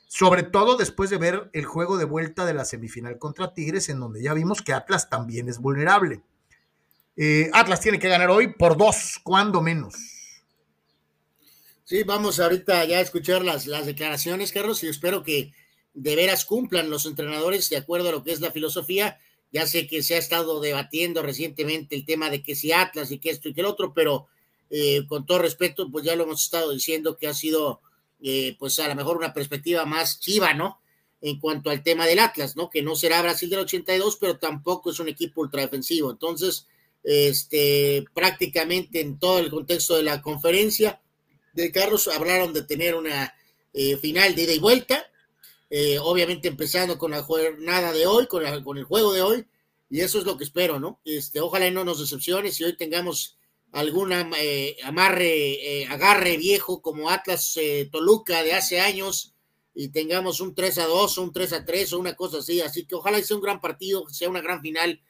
Sobre 0.08 0.43
todo 0.43 0.78
después 0.78 1.10
de 1.10 1.18
ver 1.18 1.49
el 1.53 1.66
juego 1.66 1.97
de 1.97 2.05
vuelta 2.05 2.45
de 2.45 2.53
la 2.53 2.66
semifinal 2.66 3.20
contra 3.20 3.53
Tigres, 3.53 3.89
en 3.89 3.99
donde 3.99 4.22
ya 4.22 4.34
vimos 4.34 4.62
que 4.62 4.74
Atlas 4.74 5.10
también 5.10 5.49
es 5.49 5.60
vulnerable. 5.60 6.22
Eh, 7.18 7.49
Atlas 7.53 7.82
tiene 7.82 7.99
que 7.99 8.08
ganar 8.08 8.30
hoy 8.30 8.53
por 8.53 8.78
dos, 8.78 9.20
cuando 9.24 9.62
menos. 9.62 9.95
Sí, 11.84 12.03
vamos 12.03 12.39
ahorita 12.39 12.86
ya 12.86 12.97
a 12.97 13.01
escuchar 13.01 13.43
las, 13.43 13.66
las 13.66 13.86
declaraciones, 13.86 14.51
Carlos, 14.51 14.84
y 14.84 14.88
espero 14.88 15.24
que 15.24 15.53
de 15.93 16.16
veras 16.16 16.45
cumplan 16.45 16.89
los 16.89 17.05
entrenadores 17.05 17.70
de 17.70 17.78
acuerdo 17.78 18.10
a 18.10 18.12
lo 18.12 18.24
que 18.24 18.32
es 18.32 18.39
la 18.39 18.51
filosofía. 18.51 19.20
Ya 19.51 19.66
sé 19.66 19.88
que 19.88 20.03
se 20.03 20.16
ha 20.16 20.18
estado 20.18 20.60
debatiendo 20.60 21.24
recientemente 21.24 21.95
el 21.95 22.05
tema 22.05 22.30
de 22.30 22.43
que 22.43 22.55
si 22.55 22.72
Atlas 22.72 23.12
y 23.12 23.20
que 23.20 23.30
esto 23.32 23.49
y 23.49 23.53
que 23.53 23.62
el 23.62 23.68
otro, 23.68 23.93
pero 23.93 24.28
eh, 24.70 25.08
con 25.08 25.26
todo 25.26 25.39
respeto, 25.39 25.89
pues 25.89 26.05
ya 26.05 26.16
lo 26.16 26.26
hemos 26.26 26.43
estado 26.43 26.72
diciendo 26.72 27.18
que 27.18 27.28
ha 27.28 27.34
sido, 27.34 27.82
eh, 28.22 28.55
pues 28.57 28.80
a 28.80 28.88
lo 28.88 28.95
mejor 28.95 29.18
una 29.18 29.34
perspectiva 29.34 29.86
más 29.86 30.20
chiva, 30.20 30.53
¿no? 30.53 30.82
En 31.22 31.39
cuanto 31.39 31.70
al 31.70 31.84
tema 31.84 32.05
del 32.05 32.20
Atlas, 32.20 32.55
¿no? 32.55 32.70
Que 32.70 32.82
no 32.82 32.95
será 32.95 33.22
Brasil 33.22 33.49
del 33.49 33.59
82, 33.59 34.18
pero 34.18 34.38
tampoco 34.38 34.91
es 34.91 34.99
un 34.99 35.07
equipo 35.07 35.41
ultra 35.41 35.61
defensivo. 35.61 36.11
Entonces, 36.11 36.68
este, 37.03 38.05
prácticamente 38.13 39.01
en 39.01 39.18
todo 39.18 39.39
el 39.39 39.49
contexto 39.49 39.97
de 39.97 40.03
la 40.03 40.22
conferencia 40.22 41.01
de 41.53 41.72
Carlos, 41.72 42.07
hablaron 42.07 42.53
de 42.53 42.63
tener 42.63 42.95
una 42.95 43.34
eh, 43.74 43.97
final 43.97 44.36
de 44.36 44.43
ida 44.43 44.53
y 44.53 44.59
vuelta, 44.59 45.05
eh, 45.70 45.97
obviamente 45.99 46.47
empezando 46.47 46.97
con 46.97 47.11
la 47.11 47.24
jornada 47.24 47.91
de 47.93 48.05
hoy, 48.05 48.28
con, 48.28 48.43
con, 48.63 48.78
el 48.78 48.84
juego 48.84 49.13
de 49.13 49.22
hoy, 49.22 49.45
y 49.89 50.01
eso 50.01 50.20
es 50.20 50.26
lo 50.26 50.38
que 50.38 50.43
espero, 50.43 50.80
¿no? 50.80 50.99
Este, 51.05 51.39
ojalá 51.39 51.70
no 51.72 51.84
nos 51.84 51.99
decepcione 51.99 52.51
si 52.51 52.63
hoy 52.63 52.76
tengamos 52.76 53.38
alguna 53.72 54.30
eh, 54.39 54.78
amarre, 54.84 55.86
agarre 55.89 56.38
viejo 56.38 56.82
como 56.82 57.09
Atlas 57.09 57.59
Toluca 57.91 58.43
de 58.43 58.53
hace 58.53 58.80
años 58.80 59.36
y 59.76 59.89
tengamos 59.89 60.39
un 60.39 60.55
3 60.55 60.80
a 60.80 60.86
2 60.86 61.18
o 61.18 61.24
un 61.24 61.34
3 61.34 61.53
a 61.53 61.65
3 61.65 61.93
o 61.93 61.99
una 61.99 62.15
cosa 62.15 62.39
así, 62.39 62.61
así 62.61 62.86
que 62.86 62.95
ojalá 62.95 63.22
sea 63.22 63.38
un 63.38 63.43
gran 63.43 63.61
partido, 63.61 64.07
sea 64.09 64.30
una 64.30 64.41
gran 64.41 64.61
final, 64.61 65.01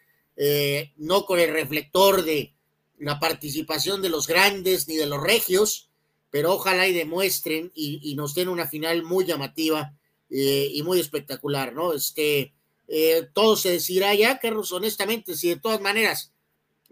no 0.98 1.26
con 1.26 1.40
el 1.40 1.52
reflector 1.52 2.24
de 2.24 2.54
la 2.98 3.20
participación 3.20 4.02
de 4.02 4.10
los 4.10 4.28
grandes 4.28 4.88
ni 4.88 4.96
de 4.96 5.06
los 5.06 5.22
regios, 5.22 5.90
pero 6.30 6.54
ojalá 6.54 6.88
y 6.88 6.94
demuestren 6.94 7.72
y, 7.74 8.14
nos 8.16 8.34
den 8.34 8.50
una 8.50 8.68
final 8.68 9.04
muy 9.04 9.26
llamativa 9.26 9.94
eh, 10.30 10.70
y 10.74 10.84
muy 10.84 11.00
espectacular, 11.00 11.74
¿no? 11.74 11.94
Este, 11.94 12.54
eh, 12.88 13.28
todo 13.34 13.56
se 13.56 13.72
decidirá 13.72 14.14
ya, 14.14 14.40
Carlos, 14.40 14.72
honestamente, 14.72 15.36
si 15.36 15.50
de 15.50 15.60
todas 15.60 15.82
maneras 15.82 16.34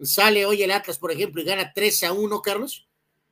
sale 0.02 0.46
hoy 0.46 0.64
el 0.64 0.72
Atlas, 0.72 0.98
por 0.98 1.12
ejemplo, 1.12 1.42
y 1.42 1.46
gana 1.46 1.72
3 1.74 2.04
a 2.04 2.14
1, 2.14 2.42
Carlos, 2.42 2.88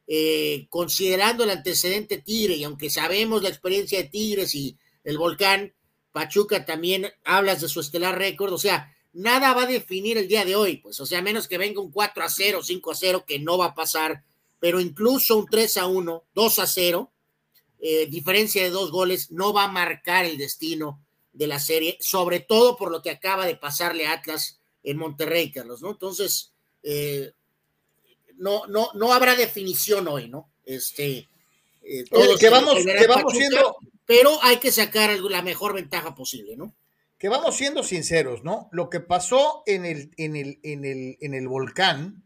eh, 0.08 0.68
considerando 0.70 1.44
el 1.44 1.50
antecedente 1.50 2.18
Tigre, 2.18 2.56
y 2.56 2.64
aunque 2.64 2.90
sabemos 2.90 3.42
la 3.44 3.50
experiencia 3.50 4.02
de 4.02 4.10
Tigres 4.10 4.56
y 4.56 4.78
el 5.04 5.18
volcán, 5.18 5.74
Pachuca 6.12 6.66
también 6.66 7.12
hablas 7.24 7.62
de 7.62 7.70
su 7.70 7.80
estelar 7.80 8.18
récord, 8.18 8.54
o 8.54 8.58
sea, 8.58 8.96
nada 9.14 9.54
va 9.54 9.64
a 9.64 9.68
definir 9.68 10.18
el 10.18 10.28
día 10.28 10.46
de 10.46 10.56
hoy, 10.56 10.78
pues, 10.78 11.00
o 11.00 11.06
sea, 11.06 11.22
menos 11.22 11.48
que 11.48 11.58
venga 11.58 11.82
un 11.82 11.92
4 11.92 12.24
a 12.24 12.30
0, 12.30 12.62
5 12.64 12.92
a 12.92 12.96
0, 12.96 13.24
que 13.28 13.40
no 13.40 13.58
va 13.58 13.68
a 13.68 13.76
pasar 13.76 14.24
pero 14.64 14.80
incluso 14.80 15.38
un 15.38 15.46
3 15.46 15.76
a 15.76 15.88
1, 15.88 16.24
2 16.34 16.60
a 16.60 16.68
0, 16.68 17.12
eh, 17.82 18.06
diferencia 18.06 18.64
de 18.64 18.70
dos 18.70 18.92
goles, 18.92 19.30
no 19.30 19.52
va 19.52 19.66
a 19.66 19.68
marcar 19.68 20.24
el 20.24 20.38
destino 20.38 21.04
de 21.34 21.48
la 21.48 21.60
serie, 21.60 21.98
sobre 22.00 22.40
todo 22.40 22.78
por 22.78 22.90
lo 22.90 23.02
que 23.02 23.10
acaba 23.10 23.46
de 23.46 23.58
pasarle 23.58 24.08
a 24.08 24.14
Atlas 24.14 24.62
en 24.82 24.96
Monterrey, 24.96 25.52
Carlos, 25.52 25.82
¿no? 25.82 25.92
Entonces, 25.92 26.53
eh, 26.84 27.32
no, 28.38 28.68
no, 28.68 28.90
no 28.94 29.14
habrá 29.14 29.36
definición 29.36 30.08
hoy, 30.08 30.30
¿no? 30.30 30.52
Este, 30.66 31.28
eh, 31.82 32.04
que 32.40 32.50
vamos, 32.50 32.76
que 32.84 33.08
vamos 33.08 33.34
siendo, 33.34 33.78
pero 34.06 34.42
hay 34.42 34.58
que 34.58 34.72
sacar 34.72 35.18
la 35.20 35.42
mejor 35.42 35.74
ventaja 35.74 36.14
posible, 36.16 36.56
¿no? 36.56 36.76
Que 37.18 37.30
vamos 37.30 37.56
siendo 37.56 37.84
sinceros, 37.84 38.44
¿no? 38.44 38.70
Lo 38.72 38.90
que 38.90 39.00
pasó 39.00 39.64
en 39.66 39.86
el, 39.86 40.12
en 40.18 40.36
el, 40.36 40.60
en 40.64 40.86
el, 40.86 41.18
en 41.22 41.34
el 41.34 41.48
volcán, 41.48 42.24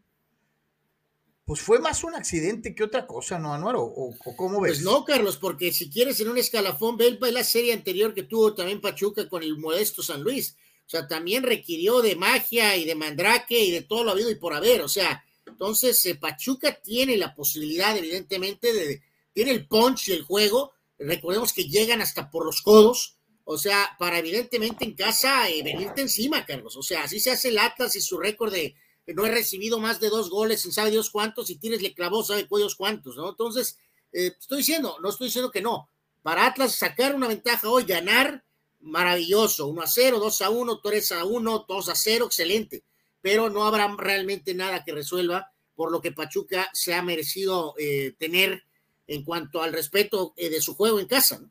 pues 1.44 1.60
fue 1.60 1.78
más 1.78 2.04
un 2.04 2.14
accidente 2.14 2.74
que 2.74 2.84
otra 2.84 3.06
cosa, 3.06 3.38
¿no, 3.38 3.54
Anuaro? 3.54 3.82
¿O, 3.82 4.14
cómo 4.36 4.60
ves? 4.60 4.72
Pues 4.72 4.82
no, 4.82 5.04
Carlos, 5.04 5.38
porque 5.38 5.72
si 5.72 5.88
quieres 5.88 6.20
en 6.20 6.28
un 6.28 6.36
escalafón, 6.36 6.96
ve 6.96 7.16
la 7.32 7.42
serie 7.44 7.72
anterior 7.72 8.12
que 8.12 8.24
tuvo 8.24 8.54
también 8.54 8.80
Pachuca 8.80 9.28
con 9.28 9.42
el 9.42 9.56
modesto 9.56 10.02
San 10.02 10.22
Luis. 10.22 10.56
O 10.88 10.90
sea, 10.90 11.06
también 11.06 11.42
requirió 11.42 12.00
de 12.00 12.16
magia 12.16 12.74
y 12.74 12.86
de 12.86 12.94
mandrake 12.94 13.60
y 13.60 13.70
de 13.70 13.82
todo 13.82 14.04
lo 14.04 14.12
habido 14.12 14.30
y 14.30 14.36
por 14.36 14.54
haber. 14.54 14.80
O 14.80 14.88
sea, 14.88 15.22
entonces 15.46 16.02
eh, 16.06 16.14
Pachuca 16.14 16.80
tiene 16.82 17.18
la 17.18 17.34
posibilidad, 17.34 17.94
evidentemente, 17.94 18.72
de, 18.72 19.02
tiene 19.34 19.50
el 19.50 19.66
punch 19.68 20.08
y 20.08 20.12
el 20.12 20.22
juego. 20.22 20.72
Recordemos 20.98 21.52
que 21.52 21.64
llegan 21.64 22.00
hasta 22.00 22.30
por 22.30 22.46
los 22.46 22.62
codos. 22.62 23.18
O 23.44 23.58
sea, 23.58 23.96
para 23.98 24.18
evidentemente 24.18 24.86
en 24.86 24.94
casa 24.94 25.50
eh, 25.50 25.62
venirte 25.62 26.00
encima, 26.00 26.46
Carlos. 26.46 26.74
O 26.74 26.82
sea, 26.82 27.02
así 27.02 27.20
se 27.20 27.32
hace 27.32 27.48
el 27.48 27.58
Atlas 27.58 27.94
y 27.94 28.00
su 28.00 28.18
récord 28.18 28.50
de 28.50 28.74
no 29.14 29.26
he 29.26 29.30
recibido 29.30 29.78
más 29.78 30.00
de 30.00 30.08
dos 30.08 30.30
goles 30.30 30.64
en 30.64 30.72
sabe 30.72 30.90
Dios 30.90 31.10
cuántos, 31.10 31.50
y 31.50 31.56
Tires 31.56 31.82
le 31.82 31.94
clavó 31.94 32.22
sabe 32.22 32.46
Dios 32.50 32.74
cuántos, 32.74 33.16
¿no? 33.16 33.30
Entonces, 33.30 33.78
eh, 34.12 34.32
estoy 34.38 34.58
diciendo, 34.58 34.96
no 35.02 35.10
estoy 35.10 35.28
diciendo 35.28 35.50
que 35.50 35.62
no. 35.62 35.88
Para 36.22 36.46
Atlas 36.46 36.74
sacar 36.74 37.14
una 37.14 37.28
ventaja 37.28 37.68
hoy, 37.68 37.84
ganar, 37.84 38.44
maravilloso, 38.88 39.66
1 39.66 39.82
a 39.82 39.86
0, 39.86 40.18
2 40.18 40.42
a 40.42 40.50
1, 40.50 40.80
3 40.80 41.12
a 41.12 41.24
1, 41.24 41.66
2 41.68 41.88
a 41.88 41.94
0, 41.94 42.26
excelente, 42.26 42.84
pero 43.20 43.50
no 43.50 43.64
habrá 43.64 43.94
realmente 43.96 44.54
nada 44.54 44.84
que 44.84 44.92
resuelva 44.92 45.52
por 45.74 45.92
lo 45.92 46.00
que 46.00 46.12
Pachuca 46.12 46.68
se 46.72 46.94
ha 46.94 47.02
merecido 47.02 47.74
eh, 47.78 48.14
tener 48.18 48.64
en 49.06 49.24
cuanto 49.24 49.62
al 49.62 49.72
respeto 49.72 50.34
eh, 50.36 50.50
de 50.50 50.60
su 50.60 50.74
juego 50.74 51.00
en 51.00 51.06
casa, 51.06 51.38
¿no? 51.38 51.50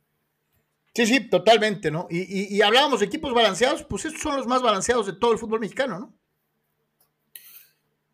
Sí, 0.93 1.05
sí, 1.05 1.29
totalmente, 1.29 1.91
¿no? 1.91 2.07
Y, 2.09 2.19
y, 2.21 2.55
y 2.55 2.61
hablábamos 2.63 2.99
de 2.99 3.05
equipos 3.05 3.31
balanceados, 3.31 3.83
pues 3.83 4.05
estos 4.05 4.21
son 4.21 4.35
los 4.35 4.47
más 4.47 4.63
balanceados 4.63 5.05
de 5.05 5.13
todo 5.13 5.31
el 5.31 5.37
fútbol 5.37 5.59
mexicano, 5.59 5.99
¿no? 5.99 6.17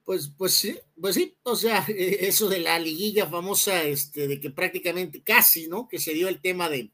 Pues, 0.03 0.29
pues 0.37 0.53
sí, 0.53 0.77
pues 0.99 1.15
sí, 1.15 1.37
o 1.43 1.55
sea, 1.55 1.85
eso 1.87 2.49
de 2.49 2.59
la 2.59 2.77
liguilla 2.79 3.27
famosa, 3.27 3.83
este, 3.83 4.27
de 4.27 4.39
que 4.39 4.49
prácticamente 4.49 5.21
casi, 5.21 5.67
¿no? 5.67 5.87
Que 5.87 5.99
se 5.99 6.13
dio 6.13 6.27
el 6.27 6.41
tema 6.41 6.69
de, 6.69 6.91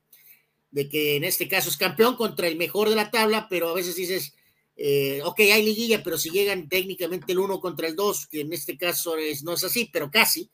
de 0.71 0.89
que 0.89 1.15
en 1.15 1.23
este 1.23 1.47
caso 1.47 1.69
es 1.69 1.77
campeón 1.77 2.15
contra 2.15 2.47
el 2.47 2.57
mejor 2.57 2.89
de 2.89 2.95
la 2.95 3.11
tabla, 3.11 3.47
pero 3.49 3.69
a 3.69 3.73
veces 3.73 3.95
dices, 3.95 4.35
eh, 4.75 5.21
ok, 5.23 5.39
hay 5.39 5.63
liguilla, 5.63 6.03
pero 6.03 6.17
si 6.17 6.29
llegan 6.29 6.69
técnicamente 6.69 7.31
el 7.31 7.39
uno 7.39 7.59
contra 7.59 7.87
el 7.87 7.95
dos, 7.95 8.27
que 8.27 8.41
en 8.41 8.53
este 8.53 8.77
caso 8.77 9.17
es, 9.17 9.43
no 9.43 9.53
es 9.53 9.63
así, 9.63 9.89
pero 9.91 10.09
casi, 10.11 10.49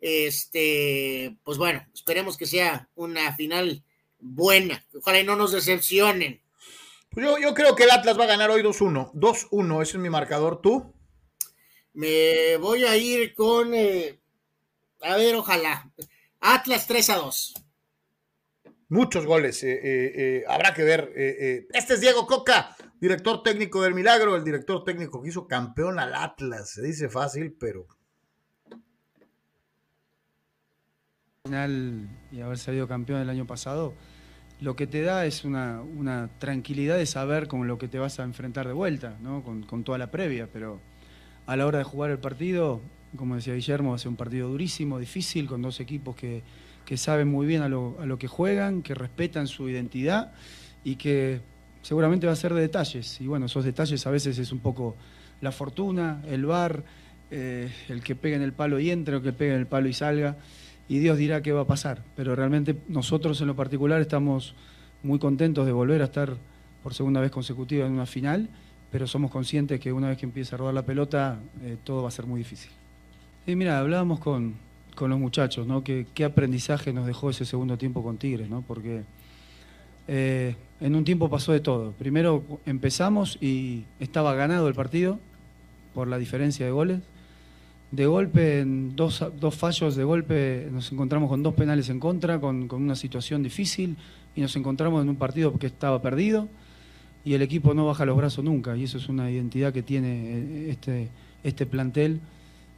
este, 0.00 1.36
pues 1.44 1.58
bueno, 1.58 1.84
esperemos 1.92 2.36
que 2.36 2.46
sea 2.46 2.88
una 2.94 3.34
final 3.34 3.84
buena, 4.18 4.86
ojalá 4.94 5.20
y 5.20 5.24
no 5.24 5.36
nos 5.36 5.52
decepcionen. 5.52 6.40
Pues 7.10 7.26
yo, 7.26 7.38
yo 7.38 7.54
creo 7.54 7.74
que 7.74 7.84
el 7.84 7.90
Atlas 7.90 8.18
va 8.18 8.24
a 8.24 8.28
ganar 8.28 8.50
hoy 8.50 8.62
2-1, 8.62 9.12
2-1, 9.12 9.82
ese 9.82 9.96
es 9.96 10.02
mi 10.02 10.10
marcador, 10.10 10.60
¿tú? 10.60 10.94
Me 11.94 12.56
voy 12.58 12.84
a 12.84 12.96
ir 12.96 13.34
con, 13.34 13.74
eh, 13.74 14.20
a 15.02 15.16
ver, 15.16 15.34
ojalá, 15.34 15.90
Atlas 16.40 16.86
3 16.86 17.10
a 17.10 17.16
2. 17.16 17.54
Muchos 18.90 19.26
goles, 19.26 19.62
eh, 19.64 19.80
eh, 19.82 20.44
habrá 20.48 20.72
que 20.72 20.82
ver. 20.82 21.12
este 21.14 21.94
es 21.94 22.00
Diego 22.00 22.26
Coca, 22.26 22.74
director 23.00 23.42
técnico 23.42 23.82
del 23.82 23.94
Milagro, 23.94 24.34
el 24.34 24.44
director 24.44 24.82
técnico 24.82 25.22
que 25.22 25.28
hizo 25.28 25.46
campeón 25.46 25.98
al 25.98 26.14
Atlas. 26.14 26.70
Se 26.70 26.82
dice 26.82 27.08
fácil, 27.08 27.54
pero 27.58 27.86
final 31.44 32.08
y 32.30 32.40
haber 32.40 32.58
salido 32.58 32.86
campeón 32.86 33.20
el 33.20 33.30
año 33.30 33.46
pasado, 33.46 33.94
lo 34.60 34.76
que 34.76 34.86
te 34.86 35.02
da 35.02 35.24
es 35.24 35.44
una, 35.44 36.30
tranquilidad 36.38 36.96
de 36.96 37.06
saber 37.06 37.48
con 37.48 37.66
lo 37.66 37.78
que 37.78 37.88
te 37.88 37.98
vas 37.98 38.20
a 38.20 38.24
enfrentar 38.24 38.66
de 38.66 38.74
vuelta, 38.74 39.16
¿no? 39.22 39.42
con, 39.42 39.62
con 39.62 39.84
toda 39.84 39.98
la 39.98 40.10
previa, 40.10 40.48
pero 40.52 40.80
a 41.46 41.56
la 41.56 41.66
hora 41.66 41.78
de 41.78 41.84
jugar 41.84 42.10
el 42.10 42.18
partido, 42.18 42.80
como 43.16 43.36
decía 43.36 43.54
Guillermo, 43.54 43.90
va 43.90 43.96
a 43.96 43.98
ser 43.98 44.08
un 44.08 44.16
partido 44.16 44.48
durísimo, 44.48 44.98
difícil, 44.98 45.46
con 45.46 45.62
dos 45.62 45.80
equipos 45.80 46.16
que, 46.16 46.42
saben 46.96 47.28
muy 47.28 47.46
bien 47.46 47.62
a 47.62 47.68
lo, 47.68 48.18
que 48.18 48.28
juegan, 48.28 48.82
que 48.82 48.94
respetan 48.94 49.46
su 49.46 49.68
identidad 49.68 50.32
y 50.84 50.96
que 50.96 51.40
seguramente 51.82 52.26
va 52.26 52.32
a 52.32 52.36
ser 52.36 52.54
de 52.54 52.60
detalles. 52.60 53.20
Y 53.20 53.26
bueno, 53.26 53.46
esos 53.46 53.64
detalles 53.64 54.06
a 54.06 54.10
veces 54.10 54.38
es 54.38 54.52
un 54.52 54.60
poco 54.60 54.96
la 55.40 55.52
fortuna, 55.52 56.22
el 56.26 56.46
bar, 56.46 56.82
eh, 57.30 57.70
el 57.88 58.02
que 58.02 58.14
pegue 58.14 58.36
en 58.36 58.42
el 58.42 58.52
palo 58.52 58.80
y 58.80 58.90
entre 58.90 59.16
o 59.16 59.22
que 59.22 59.32
pegue 59.32 59.52
en 59.52 59.60
el 59.60 59.66
palo 59.66 59.88
y 59.88 59.92
salga. 59.92 60.36
Y 60.88 60.98
Dios 60.98 61.18
dirá 61.18 61.42
qué 61.42 61.52
va 61.52 61.62
a 61.62 61.66
pasar. 61.66 62.02
Pero 62.16 62.34
realmente 62.34 62.76
nosotros 62.88 63.40
en 63.40 63.48
lo 63.48 63.56
particular 63.56 64.00
estamos 64.00 64.54
muy 65.02 65.18
contentos 65.18 65.66
de 65.66 65.72
volver 65.72 66.00
a 66.00 66.06
estar 66.06 66.36
por 66.82 66.94
segunda 66.94 67.20
vez 67.20 67.30
consecutiva 67.30 67.86
en 67.86 67.92
una 67.92 68.06
final 68.06 68.48
pero 68.90 69.06
somos 69.06 69.30
conscientes 69.30 69.80
que 69.80 69.92
una 69.92 70.08
vez 70.08 70.18
que 70.18 70.26
empiece 70.26 70.54
a 70.54 70.58
rodar 70.58 70.74
la 70.74 70.82
pelota, 70.82 71.38
eh, 71.62 71.76
todo 71.84 72.02
va 72.02 72.08
a 72.08 72.12
ser 72.12 72.26
muy 72.26 72.38
difícil. 72.38 72.70
Y 73.46 73.54
mira, 73.54 73.78
hablábamos 73.78 74.20
con, 74.20 74.54
los 75.06 75.18
muchachos, 75.18 75.66
¿no? 75.66 75.84
¿Qué, 75.84 76.06
aprendizaje 76.24 76.92
nos 76.92 77.06
dejó 77.06 77.30
ese 77.30 77.44
segundo 77.44 77.78
tiempo 77.78 78.02
con 78.02 78.16
Tigres, 78.16 78.50
¿no? 78.50 78.62
Porque 78.66 79.02
eh, 80.08 80.56
en 80.80 80.94
un 80.94 81.04
tiempo 81.04 81.30
pasó 81.30 81.52
de 81.52 81.60
todo. 81.60 81.92
Primero 81.92 82.42
empezamos 82.66 83.38
y 83.40 83.84
estaba 84.00 84.34
ganado 84.34 84.66
el 84.68 84.74
partido 84.74 85.20
por 85.94 86.08
la 86.08 86.18
diferencia 86.18 86.66
de 86.66 86.72
goles. 86.72 87.00
De 87.90 88.06
golpe, 88.06 88.60
en 88.60 88.96
dos, 88.96 89.24
fallos 89.52 89.96
de 89.96 90.04
golpe, 90.04 90.68
nos 90.72 90.90
encontramos 90.92 91.28
con 91.28 91.42
dos 91.42 91.54
penales 91.54 91.88
en 91.88 92.00
contra, 92.00 92.40
con, 92.40 92.68
con 92.68 92.82
una 92.82 92.96
situación 92.96 93.42
difícil 93.42 93.96
y 94.34 94.40
nos 94.40 94.54
encontramos 94.56 95.02
en 95.02 95.08
un 95.08 95.16
partido 95.16 95.58
que 95.58 95.66
estaba 95.66 96.02
perdido 96.02 96.48
y 97.24 97.34
el 97.34 97.42
equipo 97.42 97.74
no 97.74 97.86
baja 97.86 98.06
los 98.06 98.16
brazos 98.16 98.44
nunca, 98.44 98.76
y 98.76 98.84
eso 98.84 98.96
es 98.96 99.08
una 99.08 99.30
identidad 99.30 99.72
que 99.72 99.82
tiene 99.82 100.38
eh, 100.38 100.70
este, 100.70 101.08
este 101.44 101.66
plantel 101.66 102.20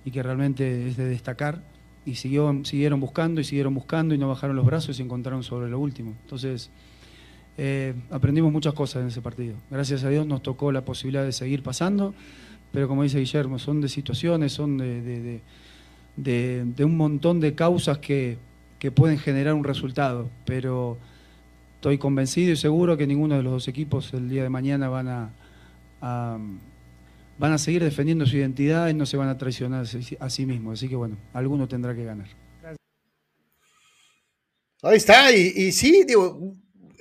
y 0.05 0.11
que 0.11 0.23
realmente 0.23 0.89
es 0.89 0.97
de 0.97 1.05
destacar. 1.05 1.62
Y 2.07 2.14
siguió, 2.14 2.64
siguieron 2.64 3.01
buscando 3.01 3.40
y 3.40 3.44
siguieron 3.44 3.74
buscando 3.74 4.14
y 4.14 4.18
no 4.18 4.28
bajaron 4.28 4.57
los 4.57 4.64
brazos 4.64 4.90
y 4.90 4.94
se 4.94 5.03
encontraron 5.03 5.42
sobre 5.42 5.68
lo 5.68 5.78
último. 5.78 6.14
Entonces, 6.22 6.70
eh, 7.59 7.94
aprendimos 8.11 8.53
muchas 8.53 8.72
cosas 8.72 9.03
en 9.03 9.09
ese 9.09 9.20
partido. 9.20 9.55
Gracias 9.70 10.03
a 10.05 10.09
Dios 10.09 10.26
nos 10.26 10.42
tocó 10.42 10.72
la 10.72 10.82
posibilidad 10.82 11.24
de 11.24 11.32
seguir 11.32 11.62
pasando, 11.62 12.14
pero 12.72 12.88
como 12.88 13.03
dice 13.03 13.18
Guillermo, 13.18 13.59
son 13.59 13.80
de 13.80 13.88
situaciones, 13.88 14.53
son 14.53 14.78
de, 14.78 15.40
de, 16.16 16.84
un 16.84 16.96
montón 16.96 17.40
de 17.40 17.55
causas 17.55 17.98
que, 17.98 18.38
que 18.78 18.90
pueden 18.90 19.18
generar 19.18 19.55
un 19.55 19.64
resultado, 19.64 20.30
pero 20.46 20.96
estoy 21.76 21.98
convencido 21.98 22.53
y 22.53 22.57
seguro 22.57 22.96
que 22.96 23.07
ninguno 23.07 23.36
de 23.36 23.42
los 23.42 23.53
dos 23.53 23.68
equipos 23.68 24.12
el 24.14 24.28
día 24.28 24.42
de 24.42 24.48
mañana 24.48 24.88
van 24.88 25.30
a, 26.01 26.38
van 27.41 27.55
a 27.55 27.59
seguir 27.59 27.82
defendiendo 27.82 28.26
su 28.26 28.36
identidad 28.36 28.88
y 28.88 28.95
no 28.95 29.07
se 29.07 29.16
van 29.16 29.30
a 29.30 29.38
traicionar 29.38 29.86
a 30.20 30.30
sí 30.30 30.47
mismos. 30.47 30.78
Así 30.78 30.91
que 30.91 30.97
bueno, 30.97 31.18
alguno 31.32 31.66
tendrá 31.66 31.97
que 31.97 32.05
ganar. 32.05 32.28
Ahí 34.82 34.97
está, 34.97 35.32
y, 35.32 35.72
sí, 35.72 36.05
digo, 36.07 36.55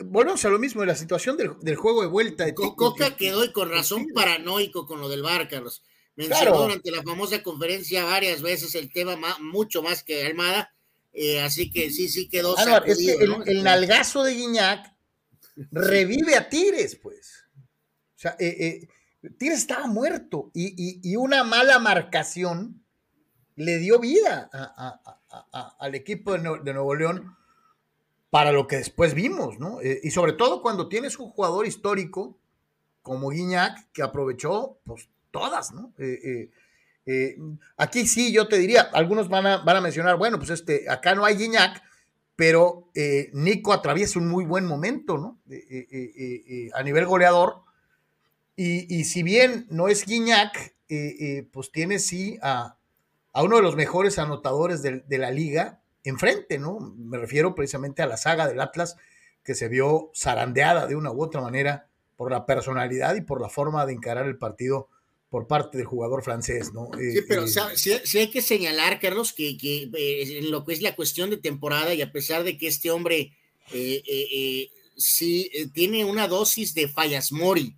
volvemos 0.06 0.44
a 0.44 0.50
lo 0.50 0.60
mismo 0.60 0.82
de 0.82 0.88
la 0.88 0.96
situación 0.96 1.38
del, 1.38 1.76
juego 1.76 2.02
de 2.02 2.08
vuelta. 2.08 2.46
De 2.46 2.54
Coca 2.54 3.16
quedó 3.18 3.44
y 3.44 3.52
con 3.52 3.70
razón 3.70 4.08
paranoico 4.14 4.86
con 4.86 5.02
lo 5.02 5.10
del 5.10 5.22
bar, 5.22 5.48
Carlos. 5.50 5.84
Mencionó 6.16 6.62
durante 6.62 6.92
la 6.92 7.04
famosa 7.04 7.44
conferencia 7.44 8.06
varias 8.06 8.42
veces 8.42 8.76
el 8.76 8.92
tema 8.92 9.18
mucho 9.40 9.82
más 9.82 10.04
que 10.04 10.26
Almada, 10.26 10.74
eh, 11.14 11.42
así 11.42 11.70
que 11.70 11.90
sí, 11.92 12.08
sí 12.08 12.28
quedó. 12.30 12.56
el, 13.46 13.64
nalgazo 13.64 14.24
de 14.24 14.36
Guiñac 14.36 14.94
revive 15.72 16.36
a 16.36 16.50
Tigres, 16.50 16.98
pues. 17.02 17.46
O 18.16 18.22
sea, 18.22 18.36
eh, 18.40 18.56
eh, 18.60 18.88
Tigres 19.38 19.60
estaba 19.60 19.88
muerto 19.88 20.52
y, 20.54 21.16
una 21.16 21.44
mala 21.44 21.80
marcación 21.80 22.84
le 23.56 23.78
dio 23.78 24.00
vida 24.00 24.50
al 25.80 25.96
equipo 25.96 26.34
de, 26.34 26.40
Nuevo 26.74 26.96
León 26.96 27.36
para 28.30 28.52
lo 28.52 28.68
que 28.68 28.78
después 28.78 29.14
vimos, 29.14 29.60
¿no? 29.60 29.80
y 29.82 30.12
sobre 30.12 30.34
todo 30.34 30.62
cuando 30.62 30.88
tienes 30.88 31.20
un 31.20 31.30
jugador 31.30 31.66
histórico 31.66 32.40
como 33.02 33.30
Guiñac 33.30 33.92
que 33.92 34.04
aprovechó 34.04 34.80
pues, 34.86 35.10
todas, 35.32 35.72
¿no? 35.72 35.94
Eh, 35.98 36.20
eh, 36.24 36.52
eh, 37.06 37.38
aquí 37.78 38.06
sí, 38.06 38.32
yo 38.32 38.48
te 38.48 38.58
diría, 38.58 38.82
algunos 38.94 39.30
van 39.30 39.48
a, 39.48 39.58
van 39.58 39.78
a 39.78 39.82
mencionar, 39.82 40.18
bueno, 40.18 40.38
pues 40.38 40.52
este, 40.52 40.88
acá 40.90 41.16
no 41.16 41.26
hay 41.26 41.36
Guiñac, 41.36 41.82
pero 42.36 42.90
Nico 43.34 43.74
atraviesa 43.74 44.20
un 44.20 44.28
muy 44.28 44.46
buen 44.46 44.66
momento, 44.66 45.18
¿no? 45.18 45.40
a 46.74 46.84
nivel 46.84 47.06
goleador. 47.06 47.64
Y, 48.62 49.06
si 49.06 49.24
bien 49.24 49.68
no 49.70 49.88
es 49.88 50.06
Guiñac, 50.06 50.76
pues 51.52 51.72
tiene 51.72 51.98
sí 52.00 52.38
a, 52.42 52.78
uno 53.34 53.56
de 53.56 53.62
los 53.62 53.78
mejores 53.78 54.20
anotadores 54.20 54.82
de, 54.82 55.00
de, 55.08 55.18
la 55.18 55.32
liga 55.32 55.82
enfrente, 56.04 56.60
¿no? 56.60 56.80
Me 56.98 57.18
refiero 57.18 57.56
precisamente 57.56 58.02
a 58.02 58.08
la 58.08 58.18
saga 58.18 58.50
del 58.50 58.60
Atlas, 58.60 58.98
que 59.46 59.56
se 59.56 59.70
vio 59.70 60.12
zarandeada 60.14 60.88
de 60.88 60.98
una 60.98 61.12
u 61.12 61.24
otra 61.24 61.40
manera 61.40 61.88
por 62.18 62.32
la 62.32 62.46
personalidad 62.46 63.16
y 63.16 63.22
por 63.22 63.40
la 63.40 63.48
forma 63.48 63.86
de 63.86 63.94
encarar 63.94 64.26
el 64.26 64.38
partido 64.38 64.90
por 65.30 65.48
parte 65.48 65.78
del 65.78 65.88
jugador 65.88 66.22
francés, 66.22 66.74
¿no? 66.74 66.90
Sí, 66.98 67.22
pero 67.28 67.46
eh, 67.46 68.02
sí, 68.04 68.18
hay 68.18 68.30
que 68.30 68.42
señalar, 68.42 69.00
Carlos, 69.00 69.32
que, 69.32 69.52
eh, 69.52 70.38
en 70.40 70.52
lo 70.52 70.66
que 70.66 70.74
es 70.74 70.82
la 70.82 70.98
cuestión 70.98 71.30
de 71.30 71.38
temporada 71.38 71.94
y 71.94 72.02
a 72.02 72.12
pesar 72.12 72.44
de 72.44 72.58
que 72.58 72.68
este 72.68 72.92
hombre 72.92 73.38
eh, 73.72 74.70
sí 74.98 75.50
tiene 75.74 76.04
una 76.04 76.28
dosis 76.28 76.74
de 76.74 76.90
fallas 76.90 77.32
Mori, 77.32 77.78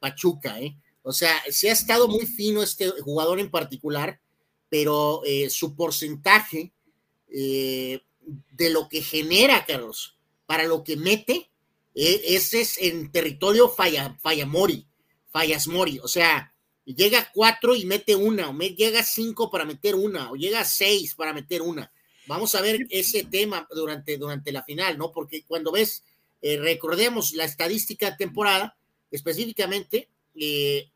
Pachuca, 0.00 0.60
¿eh? 0.60 0.76
O 1.02 1.12
sea, 1.12 1.42
sí 1.50 1.68
ha 1.68 1.72
estado 1.72 2.08
muy 2.08 2.26
fino 2.26 2.62
este 2.62 2.88
jugador 3.02 3.38
en 3.38 3.50
particular, 3.50 4.20
pero 4.68 5.22
su 5.50 5.76
porcentaje 5.76 6.72
de 7.28 8.70
lo 8.70 8.88
que 8.88 9.02
genera, 9.02 9.64
Carlos, 9.66 10.16
para 10.46 10.64
lo 10.64 10.82
que 10.82 10.96
mete, 10.96 11.50
ese 11.94 12.62
es 12.62 12.78
en 12.78 13.12
territorio 13.12 13.68
falla, 13.68 14.18
falla 14.22 14.46
Mori, 14.46 14.86
fallas 15.30 15.66
Mori, 15.66 15.98
o 15.98 16.08
sea, 16.08 16.54
llega 16.84 17.30
cuatro 17.32 17.74
y 17.74 17.84
mete 17.84 18.14
una, 18.16 18.50
o 18.50 18.58
llega 18.58 19.02
cinco 19.02 19.50
para 19.50 19.64
meter 19.64 19.94
una, 19.94 20.30
o 20.30 20.36
llega 20.36 20.64
seis 20.64 21.14
para 21.14 21.32
meter 21.32 21.62
una. 21.62 21.90
Vamos 22.26 22.54
a 22.54 22.60
ver 22.60 22.86
ese 22.90 23.24
tema 23.24 23.66
durante, 23.70 24.16
durante 24.16 24.52
la 24.52 24.62
final, 24.62 24.96
¿no? 24.96 25.12
Porque 25.12 25.44
cuando 25.46 25.72
ves, 25.72 26.04
eh, 26.40 26.56
recordemos 26.56 27.32
la 27.32 27.44
estadística 27.44 28.10
de 28.10 28.16
temporada, 28.16 28.76
específicamente, 29.14 30.08
eh, 30.34 30.90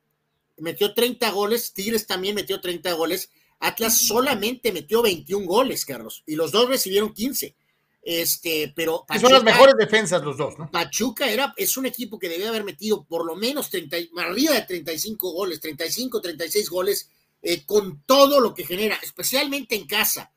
metió 0.56 0.92
30 0.92 1.30
goles, 1.30 1.72
Tigres 1.72 2.06
también 2.06 2.34
metió 2.34 2.60
30 2.60 2.92
goles, 2.92 3.30
Atlas 3.60 4.06
solamente 4.06 4.72
metió 4.72 5.02
21 5.02 5.46
goles, 5.46 5.84
Carlos, 5.84 6.22
y 6.26 6.36
los 6.36 6.52
dos 6.52 6.68
recibieron 6.68 7.12
15. 7.12 7.54
Este, 8.00 8.72
pero 8.74 9.04
son 9.20 9.32
las 9.32 9.44
mejores 9.44 9.74
defensas 9.76 10.22
los 10.22 10.38
dos, 10.38 10.58
¿no? 10.58 10.70
Pachuca 10.70 11.30
era, 11.30 11.52
es 11.58 11.76
un 11.76 11.84
equipo 11.84 12.18
que 12.18 12.28
debía 12.28 12.48
haber 12.48 12.64
metido 12.64 13.04
por 13.04 13.26
lo 13.26 13.36
menos 13.36 13.68
30, 13.68 13.96
arriba 14.16 14.54
de 14.54 14.62
35 14.62 15.32
goles, 15.32 15.60
35, 15.60 16.20
36 16.20 16.70
goles, 16.70 17.10
eh, 17.42 17.66
con 17.66 18.02
todo 18.06 18.40
lo 18.40 18.54
que 18.54 18.64
genera, 18.64 18.98
especialmente 19.02 19.74
en 19.74 19.86
casa. 19.86 20.32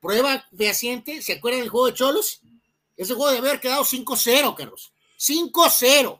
Prueba 0.00 0.46
fehaciente, 0.56 1.20
¿se 1.20 1.32
acuerdan 1.32 1.62
del 1.62 1.70
juego 1.70 1.86
de 1.88 1.94
Cholos? 1.94 2.42
Ese 2.96 3.14
juego 3.14 3.32
debe 3.32 3.48
haber 3.48 3.60
quedado 3.60 3.84
5-0, 3.84 4.54
Carlos. 4.54 4.92
5-0. 5.18 6.19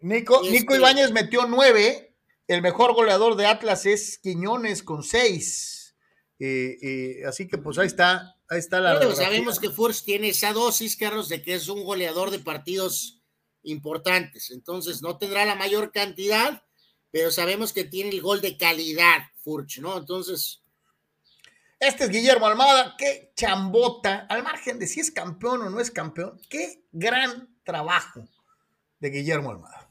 Nico, 0.00 0.42
Nico 0.42 0.74
este 0.74 0.76
Ibáñez 0.76 1.12
metió 1.12 1.46
9. 1.46 2.16
El 2.48 2.62
mejor 2.62 2.94
goleador 2.94 3.36
de 3.36 3.46
Atlas 3.46 3.86
es 3.86 4.18
Quiñones 4.18 4.82
con 4.82 5.02
6. 5.02 5.96
Eh, 6.38 6.78
eh, 6.82 7.26
así 7.26 7.46
que 7.46 7.58
pues 7.58 7.78
ahí 7.78 7.86
está 7.86 8.40
Ahí 8.50 8.58
está 8.58 8.80
la 8.80 8.98
Pero 8.98 9.14
sabemos 9.14 9.60
que 9.60 9.70
Furch 9.70 10.02
tiene 10.02 10.30
esa 10.30 10.52
dosis, 10.52 10.96
Carlos, 10.96 11.28
de 11.28 11.40
que 11.40 11.54
es 11.54 11.68
un 11.68 11.84
goleador 11.84 12.32
de 12.32 12.40
partidos 12.40 13.22
importantes. 13.62 14.50
Entonces 14.50 15.02
no 15.02 15.18
tendrá 15.18 15.44
la 15.44 15.54
mayor 15.54 15.92
cantidad, 15.92 16.64
pero 17.12 17.30
sabemos 17.30 17.72
que 17.72 17.84
tiene 17.84 18.10
el 18.10 18.20
gol 18.20 18.40
de 18.40 18.58
calidad, 18.58 19.20
Furch, 19.44 19.78
¿no? 19.78 19.96
Entonces. 19.96 20.64
Este 21.78 22.04
es 22.04 22.10
Guillermo 22.10 22.46
Almada, 22.46 22.96
qué 22.98 23.32
chambota, 23.36 24.26
al 24.28 24.42
margen 24.42 24.80
de 24.80 24.88
si 24.88 24.98
es 24.98 25.12
campeón 25.12 25.62
o 25.62 25.70
no 25.70 25.80
es 25.80 25.92
campeón, 25.92 26.38
qué 26.50 26.84
gran 26.90 27.56
trabajo 27.62 28.28
de 28.98 29.10
Guillermo 29.10 29.52
Almada. 29.52 29.90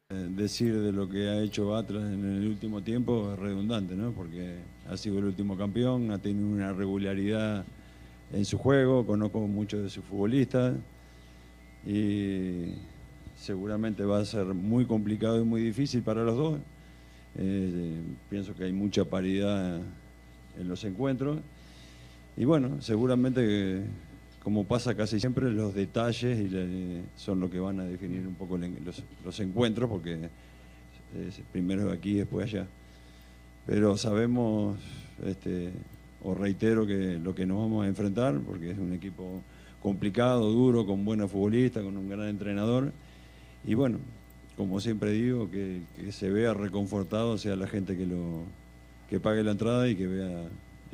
decir 0.11 0.77
de 0.79 0.91
lo 0.91 1.07
que 1.09 1.29
ha 1.29 1.41
hecho 1.41 1.75
Atlas 1.75 2.03
en 2.03 2.25
el 2.25 2.47
último 2.47 2.81
tiempo 2.81 3.33
es 3.33 3.39
redundante, 3.39 3.95
¿no? 3.95 4.11
Porque 4.11 4.55
ha 4.89 4.97
sido 4.97 5.19
el 5.19 5.25
último 5.25 5.57
campeón, 5.57 6.11
ha 6.11 6.17
tenido 6.17 6.47
una 6.47 6.73
regularidad 6.73 7.63
en 8.33 8.45
su 8.45 8.57
juego, 8.57 9.05
conozco 9.05 9.39
muchos 9.47 9.83
de 9.83 9.89
sus 9.89 10.03
futbolistas 10.03 10.75
y 11.85 12.73
seguramente 13.37 14.03
va 14.03 14.19
a 14.19 14.25
ser 14.25 14.45
muy 14.45 14.85
complicado 14.85 15.41
y 15.41 15.45
muy 15.45 15.61
difícil 15.61 16.01
para 16.01 16.23
los 16.23 16.35
dos. 16.35 16.59
Eh, 17.37 18.01
pienso 18.29 18.53
que 18.53 18.65
hay 18.65 18.73
mucha 18.73 19.05
paridad 19.05 19.79
en 20.59 20.67
los 20.67 20.83
encuentros 20.83 21.39
y 22.35 22.45
bueno, 22.45 22.81
seguramente 22.81 23.83
como 24.43 24.65
pasa 24.65 24.95
casi 24.95 25.19
siempre, 25.19 25.51
los 25.51 25.73
detalles 25.73 26.49
son 27.15 27.39
lo 27.39 27.49
que 27.49 27.59
van 27.59 27.79
a 27.79 27.83
definir 27.83 28.25
un 28.25 28.33
poco 28.33 28.57
los, 29.23 29.39
encuentros, 29.39 29.89
porque 29.89 30.13
es 30.13 31.41
primero 31.51 31.91
aquí 31.91 32.11
y 32.11 32.15
después 32.15 32.47
allá. 32.47 32.65
Pero 33.67 33.97
sabemos, 33.97 34.79
este, 35.23 35.71
os 36.23 36.37
reitero, 36.37 36.87
que 36.87 37.19
lo 37.19 37.35
que 37.35 37.45
nos 37.45 37.59
vamos 37.59 37.85
a 37.85 37.87
enfrentar, 37.87 38.39
porque 38.39 38.71
es 38.71 38.79
un 38.79 38.93
equipo 38.93 39.41
complicado, 39.81 40.49
duro, 40.51 40.87
con 40.87 41.05
buenos 41.05 41.29
futbolistas, 41.29 41.83
con 41.83 41.95
un 41.95 42.09
gran 42.09 42.27
entrenador. 42.27 42.91
Y 43.63 43.75
bueno, 43.75 43.99
como 44.57 44.79
siempre 44.79 45.11
digo, 45.11 45.51
que, 45.51 45.81
se 46.11 46.31
vea 46.31 46.55
reconfortado 46.55 47.37
sea 47.37 47.55
la 47.55 47.67
gente 47.67 47.95
que 47.95 48.07
lo 48.07 48.41
que 49.07 49.19
pague 49.19 49.43
la 49.43 49.51
entrada 49.51 49.87
y 49.87 49.95
que 49.95 50.07
vea 50.07 50.45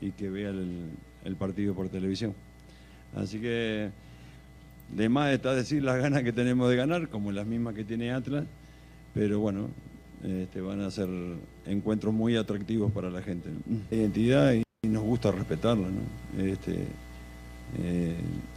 y 0.02 0.12
que 0.12 0.30
vea 0.30 0.50
el 0.50 1.36
partido 1.38 1.74
por 1.74 1.88
televisión. 1.88 2.34
Así 3.16 3.40
que 3.40 3.90
de 4.96 5.10
más 5.10 5.34
está 5.34 5.54
decir 5.54 5.84
las 5.84 6.00
ganas 6.02 6.24
que 6.24 6.32
tenemos 6.32 6.70
de 6.70 6.76
ganar, 6.76 7.10
como 7.10 7.32
las 7.32 7.46
mismas 7.46 7.76
que 7.76 7.84
tiene 7.84 8.12
Atlas, 8.12 8.46
pero 9.14 9.40
bueno, 9.40 9.68
este, 10.24 10.62
van 10.62 10.82
a 10.82 10.92
ser 10.92 11.10
encuentros 11.66 12.14
muy 12.14 12.36
atractivos 12.36 12.92
para 12.92 13.10
la 13.10 13.22
gente. 13.22 13.50
Identidad 13.92 14.54
y 14.54 14.88
nos 14.88 15.04
gusta 15.04 15.32
respetarla. 15.32 15.88
¿no? 15.88 16.44
Este, 16.44 16.86
eh, 17.80 18.16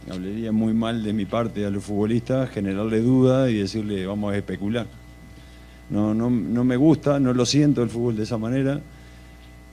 hablaría 0.09 0.51
muy 0.51 0.73
mal 0.73 1.03
de 1.03 1.13
mi 1.13 1.25
parte 1.25 1.65
a 1.65 1.69
los 1.69 1.83
futbolistas, 1.83 2.49
generarle 2.49 3.01
duda 3.01 3.49
y 3.49 3.55
decirle 3.55 4.05
vamos 4.05 4.33
a 4.33 4.37
especular. 4.37 4.87
No, 5.89 6.13
no, 6.13 6.29
no 6.29 6.63
me 6.63 6.77
gusta, 6.77 7.19
no 7.19 7.33
lo 7.33 7.45
siento 7.45 7.83
el 7.83 7.89
fútbol 7.89 8.15
de 8.15 8.23
esa 8.23 8.37
manera 8.37 8.79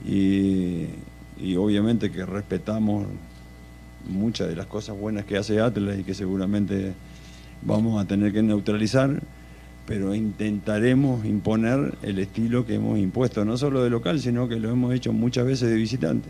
y, 0.05 0.85
y 1.41 1.55
obviamente 1.55 2.11
que 2.11 2.25
respetamos 2.25 3.07
muchas 4.09 4.49
de 4.49 4.55
las 4.55 4.65
cosas 4.65 4.97
buenas 4.97 5.25
que 5.25 5.37
hace 5.37 5.59
Atlas 5.59 5.99
y 5.99 6.03
que 6.03 6.13
seguramente 6.13 6.93
vamos 7.61 8.01
a 8.01 8.07
tener 8.07 8.33
que 8.33 8.41
neutralizar, 8.41 9.21
pero 9.85 10.13
intentaremos 10.13 11.25
imponer 11.25 11.95
el 12.03 12.19
estilo 12.19 12.65
que 12.65 12.75
hemos 12.75 12.99
impuesto, 12.99 13.43
no 13.45 13.57
solo 13.57 13.83
de 13.83 13.89
local, 13.89 14.19
sino 14.19 14.47
que 14.47 14.57
lo 14.57 14.69
hemos 14.69 14.93
hecho 14.93 15.13
muchas 15.13 15.45
veces 15.45 15.69
de 15.69 15.75
visitante. 15.75 16.29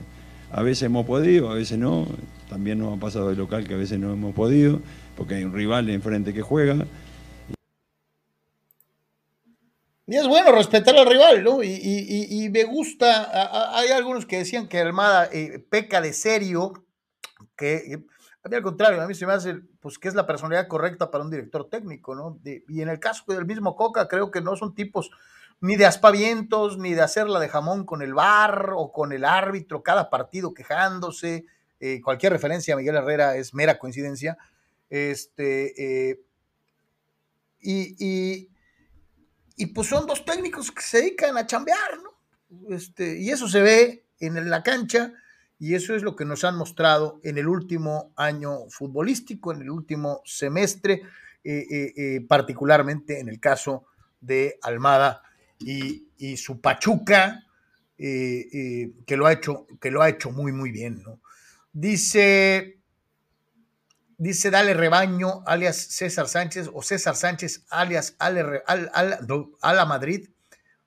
A 0.51 0.63
veces 0.63 0.83
hemos 0.83 1.05
podido, 1.05 1.49
a 1.51 1.55
veces 1.55 1.77
no, 1.77 2.07
también 2.49 2.79
nos 2.79 2.97
ha 2.97 2.99
pasado 2.99 3.29
de 3.29 3.35
local 3.35 3.67
que 3.67 3.75
a 3.75 3.77
veces 3.77 3.99
no 3.99 4.11
hemos 4.11 4.33
podido, 4.33 4.81
porque 5.15 5.35
hay 5.35 5.43
un 5.43 5.53
rival 5.53 5.89
enfrente 5.89 6.33
que 6.33 6.41
juega. 6.41 6.87
Y 10.07 10.15
es 10.15 10.27
bueno 10.27 10.51
respetar 10.51 10.95
al 10.97 11.05
rival, 11.05 11.43
¿no? 11.43 11.61
Y, 11.61 12.49
me 12.51 12.63
gusta, 12.63 13.77
hay 13.77 13.89
algunos 13.89 14.25
que 14.25 14.39
decían 14.39 14.67
que 14.67 14.79
Armada 14.79 15.29
eh, 15.31 15.63
peca 15.69 16.01
de 16.01 16.13
serio, 16.13 16.83
que 17.59 18.05
A 18.43 18.49
mí 18.49 18.55
al 18.55 18.63
contrario, 18.63 19.01
a 19.01 19.07
mí 19.07 19.13
se 19.13 19.27
me 19.27 19.33
hace 19.33 19.55
pues 19.81 19.99
que 19.99 20.07
es 20.07 20.15
la 20.15 20.25
personalidad 20.25 20.67
correcta 20.67 21.11
para 21.11 21.25
un 21.25 21.29
director 21.29 21.69
técnico, 21.69 22.15
¿no? 22.15 22.39
y 22.43 22.81
en 22.81 22.89
el 22.89 22.99
caso 22.99 23.23
del 23.27 23.45
mismo 23.45 23.75
Coca, 23.75 24.07
creo 24.07 24.31
que 24.31 24.41
no 24.41 24.55
son 24.55 24.73
tipos 24.73 25.11
ni 25.61 25.75
de 25.75 25.85
aspavientos, 25.85 26.77
ni 26.77 26.93
de 26.93 27.01
hacerla 27.01 27.39
de 27.39 27.49
jamón 27.49 27.85
con 27.85 28.01
el 28.01 28.13
bar 28.13 28.71
o 28.75 28.91
con 28.91 29.11
el 29.11 29.25
árbitro, 29.25 29.83
cada 29.83 30.09
partido 30.09 30.53
quejándose. 30.53 31.45
Eh, 31.81 32.01
cualquier 32.01 32.31
referencia 32.31 32.73
a 32.73 32.77
Miguel 32.77 32.95
Herrera 32.95 33.35
es 33.35 33.53
mera 33.53 33.77
coincidencia. 33.77 34.37
Este, 34.89 36.09
eh, 36.09 36.21
y, 37.61 38.47
y, 39.57 39.65
pues 39.67 39.89
son 39.89 40.07
dos 40.07 40.23
técnicos 40.23 40.71
que 40.71 40.81
se 40.81 40.99
dedican 40.99 41.37
a 41.37 41.45
chambear, 41.45 41.99
¿no? 42.01 42.73
Este, 42.73 43.19
y 43.19 43.29
eso 43.29 43.49
se 43.49 43.61
ve 43.61 44.05
en 44.19 44.49
la 44.49 44.63
cancha 44.63 45.13
y 45.59 45.75
eso 45.75 45.95
es 45.95 46.03
lo 46.03 46.15
que 46.15 46.25
nos 46.25 46.43
han 46.43 46.55
mostrado 46.55 47.19
en 47.23 47.37
el 47.37 47.47
último 47.47 48.13
año 48.15 48.69
futbolístico, 48.69 49.51
en 49.51 49.61
el 49.61 49.69
último 49.69 50.21
semestre, 50.25 51.03
eh, 51.43 52.25
particularmente 52.27 53.19
en 53.19 53.29
el 53.29 53.39
caso 53.39 53.85
de 54.21 54.57
Almada 54.61 55.23
y, 55.59 56.37
su 56.37 56.61
Pachuca, 56.61 57.43
eh, 57.97 58.47
eh, 58.53 58.91
que, 59.05 59.17
lo 59.17 59.25
ha 59.25 59.33
hecho, 59.33 59.67
que 59.79 59.91
lo 59.91 60.01
ha 60.01 60.09
hecho 60.09 60.31
muy, 60.31 60.51
muy 60.51 60.71
bien. 60.71 61.01
¿no? 61.03 61.19
Dice, 61.71 62.79
dice 64.17 64.49
Dale 64.49 64.73
Rebaño, 64.73 65.43
alias 65.45 65.77
César 65.77 66.27
Sánchez, 66.27 66.69
o 66.73 66.81
César 66.81 67.15
Sánchez, 67.15 67.65
alias 67.69 68.15
Ale, 68.19 68.63
al, 68.65 68.89
al, 69.61 69.87
Madrid. 69.87 70.29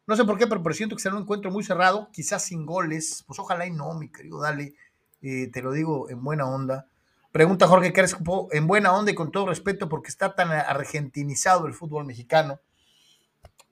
No 0.06 0.16
sé 0.16 0.24
por 0.24 0.36
qué, 0.36 0.46
pero 0.46 0.62
siento 0.74 0.96
que 0.96 1.02
será 1.02 1.14
un 1.14 1.22
encuentro 1.22 1.50
muy 1.50 1.62
cerrado, 1.62 2.10
quizás 2.12 2.44
sin 2.44 2.66
goles. 2.66 3.24
Pues 3.26 3.38
ojalá 3.38 3.66
y 3.66 3.70
no, 3.70 3.94
mi 3.94 4.10
querido 4.10 4.40
Dale, 4.40 4.74
eh, 5.20 5.48
te 5.52 5.62
lo 5.62 5.72
digo 5.72 6.10
en 6.10 6.22
buena 6.22 6.46
onda. 6.46 6.88
Pregunta 7.30 7.66
Jorge 7.66 7.92
Crespo, 7.92 8.48
en 8.52 8.66
buena 8.66 8.92
onda 8.92 9.12
y 9.12 9.14
con 9.14 9.30
todo 9.30 9.46
respeto, 9.46 9.88
porque 9.88 10.08
está 10.08 10.34
tan 10.34 10.50
argentinizado 10.50 11.66
el 11.66 11.74
fútbol 11.74 12.04
mexicano. 12.04 12.60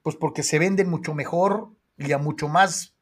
Pues 0.02 0.16
porque 0.16 0.42
se 0.42 0.58
venden 0.58 0.88
mucho 0.88 1.14
mejor 1.14 1.70
y 1.98 2.12
a 2.12 2.18
mucho 2.18 2.48
más 2.48 2.94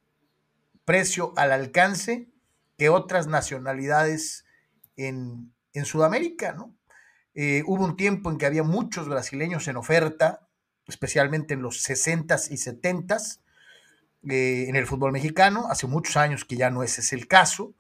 precio 0.84 1.32
al 1.36 1.52
alcance 1.52 2.28
que 2.76 2.88
otras 2.88 3.26
nacionalidades 3.26 4.46
en, 4.96 5.52
Sudamérica, 5.84 6.54
¿no? 6.54 6.74
Eh, 7.34 7.62
hubo 7.66 7.84
un 7.84 7.96
tiempo 7.96 8.32
en 8.32 8.38
que 8.38 8.46
había 8.46 8.64
muchos 8.64 9.08
brasileños 9.08 9.68
en 9.68 9.76
oferta, 9.76 10.47
especialmente 10.89 11.55
en 11.55 11.62
los 11.62 11.89
60s 11.89 12.51
y 12.51 12.57
70s, 12.57 13.41
eh, 14.28 14.66
en 14.68 14.76
el 14.76 14.86
fútbol 14.86 15.12
mexicano. 15.12 15.68
Hace 15.70 15.86
muchos 15.86 16.16
años 16.16 16.45
que 16.45 16.57
ya 16.57 16.70
no 16.70 16.82
ese 16.82 17.03
es 17.03 17.12
el 17.12 17.28
caso. 17.28 17.74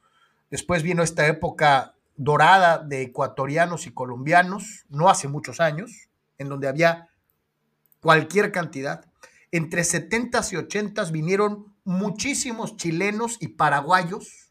Después 0.50 0.82
vino 0.82 1.02
esta 1.02 1.26
época 1.26 1.94
dorada 2.16 2.78
de 2.78 3.02
ecuatorianos 3.02 3.86
y 3.86 3.92
colombianos, 3.92 4.84
no 4.88 5.08
hace 5.08 5.28
muchos 5.28 5.60
años, 5.60 6.08
en 6.36 6.48
donde 6.48 6.68
había 6.68 7.08
cualquier 8.00 8.52
cantidad. 8.52 9.04
Entre 9.50 9.82
70s 9.82 10.52
y 10.52 10.56
80s 10.56 11.10
vinieron 11.10 11.74
muchísimos 11.84 12.76
chilenos 12.76 13.38
y 13.40 13.48
paraguayos, 13.48 14.50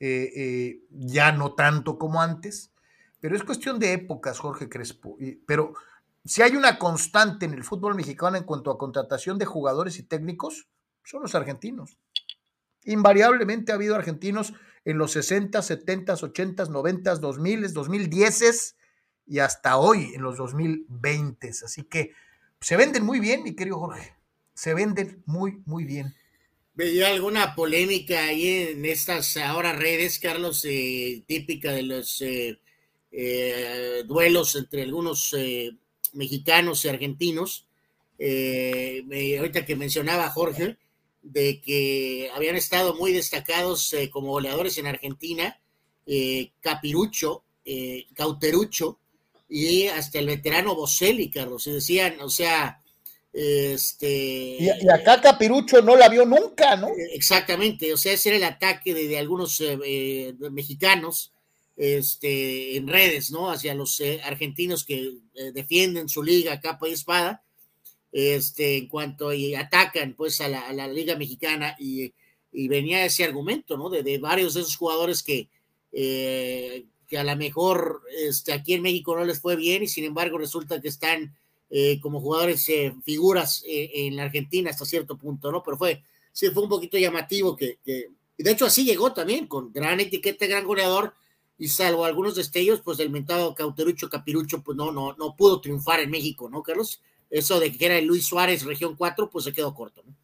eh, 0.00 0.32
eh, 0.34 0.80
ya 0.90 1.32
no 1.32 1.54
tanto 1.54 1.98
como 1.98 2.22
antes, 2.22 2.72
pero 3.20 3.36
es 3.36 3.44
cuestión 3.44 3.78
de 3.78 3.92
épocas, 3.92 4.38
Jorge 4.38 4.68
Crespo. 4.68 5.16
pero 5.46 5.74
si 6.24 6.42
hay 6.42 6.56
una 6.56 6.78
constante 6.78 7.46
en 7.46 7.54
el 7.54 7.64
fútbol 7.64 7.94
mexicano 7.94 8.36
en 8.36 8.44
cuanto 8.44 8.70
a 8.70 8.78
contratación 8.78 9.38
de 9.38 9.46
jugadores 9.46 9.98
y 9.98 10.02
técnicos, 10.02 10.68
son 11.02 11.22
los 11.22 11.34
argentinos. 11.34 11.98
Invariablemente 12.84 13.72
ha 13.72 13.76
habido 13.76 13.94
argentinos 13.94 14.52
en 14.84 14.98
los 14.98 15.12
60, 15.12 15.60
70, 15.62 16.14
80, 16.14 16.64
90, 16.66 17.14
2000, 17.16 17.72
2010 17.72 18.76
y 19.26 19.38
hasta 19.38 19.76
hoy 19.76 20.12
en 20.14 20.22
los 20.22 20.36
2020. 20.36 21.50
Así 21.64 21.84
que 21.84 22.12
se 22.60 22.76
venden 22.76 23.04
muy 23.04 23.20
bien, 23.20 23.42
mi 23.42 23.54
querido 23.54 23.78
Jorge. 23.78 24.14
Se 24.54 24.74
venden 24.74 25.22
muy, 25.26 25.62
muy 25.64 25.84
bien. 25.84 26.14
¿Veía 26.74 27.08
alguna 27.08 27.54
polémica 27.54 28.24
ahí 28.24 28.70
en 28.70 28.84
estas 28.84 29.36
ahora 29.36 29.72
redes, 29.72 30.18
Carlos, 30.18 30.64
eh, 30.64 31.22
típica 31.26 31.72
de 31.72 31.82
los 31.82 32.20
eh, 32.22 32.60
eh, 33.10 34.02
duelos 34.06 34.54
entre 34.56 34.82
algunos 34.82 35.34
mexicanos 36.12 36.84
y 36.84 36.88
argentinos? 36.88 37.66
ahorita 38.18 39.64
que 39.64 39.76
mencionaba 39.76 40.28
Jorge, 40.28 40.76
de 41.22 41.62
que 41.62 42.30
habían 42.34 42.54
estado 42.54 42.94
muy 42.94 43.14
destacados 43.14 43.94
como 44.12 44.32
goleadores 44.32 44.76
en 44.76 44.86
Argentina, 44.86 45.58
Capirucho, 46.60 47.44
Cauterucho, 48.14 48.98
y 49.50 49.88
hasta 49.88 50.20
el 50.20 50.26
veterano 50.26 50.76
Boselli, 50.76 51.28
Carlos, 51.28 51.64
se 51.64 51.72
decían, 51.72 52.20
o 52.20 52.30
sea, 52.30 52.80
este... 53.32 54.56
Y, 54.60 54.88
acá 54.88 55.20
Capirucho 55.20 55.82
no 55.82 55.96
la 55.96 56.08
vio 56.08 56.24
nunca, 56.24 56.76
¿no? 56.76 56.88
Eh, 56.88 57.10
exactamente, 57.14 57.92
o 57.92 57.96
sea, 57.96 58.12
ese 58.12 58.30
era 58.30 58.38
el 58.38 58.44
ataque 58.44 58.94
de, 58.94 59.18
algunos 59.18 59.60
eh, 59.60 59.76
eh, 59.84 60.34
mexicanos 60.52 61.32
este, 61.80 62.76
en 62.76 62.88
redes, 62.88 63.30
¿no? 63.30 63.50
Hacia 63.50 63.74
los 63.74 64.02
argentinos 64.24 64.84
que 64.84 65.14
defienden 65.54 66.08
su 66.08 66.22
liga 66.22 66.60
capa 66.60 66.88
y 66.88 66.92
espada, 66.92 67.42
este, 68.12 68.76
en 68.76 68.88
cuanto 68.88 69.32
y 69.32 69.54
atacan 69.54 70.14
pues 70.14 70.40
a 70.40 70.48
la, 70.48 70.88
liga 70.88 71.16
mexicana 71.16 71.76
y, 71.78 72.12
venía 72.52 73.04
ese 73.04 73.24
argumento, 73.24 73.76
¿no? 73.76 73.88
De, 73.88 74.18
varios 74.18 74.54
de 74.54 74.60
esos 74.60 74.76
jugadores 74.76 75.22
que 75.22 75.48
que 77.10 77.18
a 77.18 77.24
lo 77.24 77.36
mejor 77.36 78.02
este, 78.24 78.52
aquí 78.52 78.74
en 78.74 78.82
México 78.82 79.16
no 79.16 79.24
les 79.24 79.40
fue 79.40 79.56
bien 79.56 79.82
y 79.82 79.88
sin 79.88 80.04
embargo 80.04 80.38
resulta 80.38 80.80
que 80.80 80.86
están 80.86 81.36
eh, 81.68 81.98
como 82.00 82.20
jugadores 82.20 82.66
eh, 82.68 82.94
figuras 83.04 83.64
eh, 83.66 83.90
en 83.92 84.14
la 84.14 84.22
Argentina 84.22 84.70
hasta 84.70 84.84
cierto 84.84 85.18
punto, 85.18 85.50
¿no? 85.50 85.60
Pero 85.64 85.76
fue, 85.76 86.04
sí, 86.32 86.46
fue 86.50 86.62
un 86.62 86.68
poquito 86.68 86.96
llamativo 86.98 87.56
que, 87.56 87.80
que, 87.84 88.10
de 88.38 88.50
hecho 88.52 88.64
así 88.64 88.84
llegó 88.84 89.12
también, 89.12 89.48
con 89.48 89.72
gran 89.72 89.98
etiqueta, 89.98 90.46
gran 90.46 90.64
goleador, 90.64 91.12
y 91.60 91.68
salvo 91.68 92.06
algunos 92.06 92.36
destellos, 92.36 92.80
pues 92.80 92.98
el 93.00 93.10
mentado 93.10 93.54
Cauterucho 93.54 94.08
Capirucho, 94.08 94.62
pues 94.62 94.78
no, 94.78 94.90
no, 94.90 95.14
no 95.18 95.36
pudo 95.36 95.60
triunfar 95.60 96.00
en 96.00 96.10
México, 96.10 96.48
¿no, 96.48 96.62
Carlos? 96.62 97.02
Eso 97.28 97.60
de 97.60 97.76
que 97.76 97.84
era 97.84 98.00
Luis 98.00 98.26
Suárez, 98.26 98.64
región 98.64 98.96
4, 98.96 99.28
pues 99.28 99.44
se 99.44 99.52
quedó 99.52 99.74
corto, 99.74 100.02
¿no? 100.06 100.16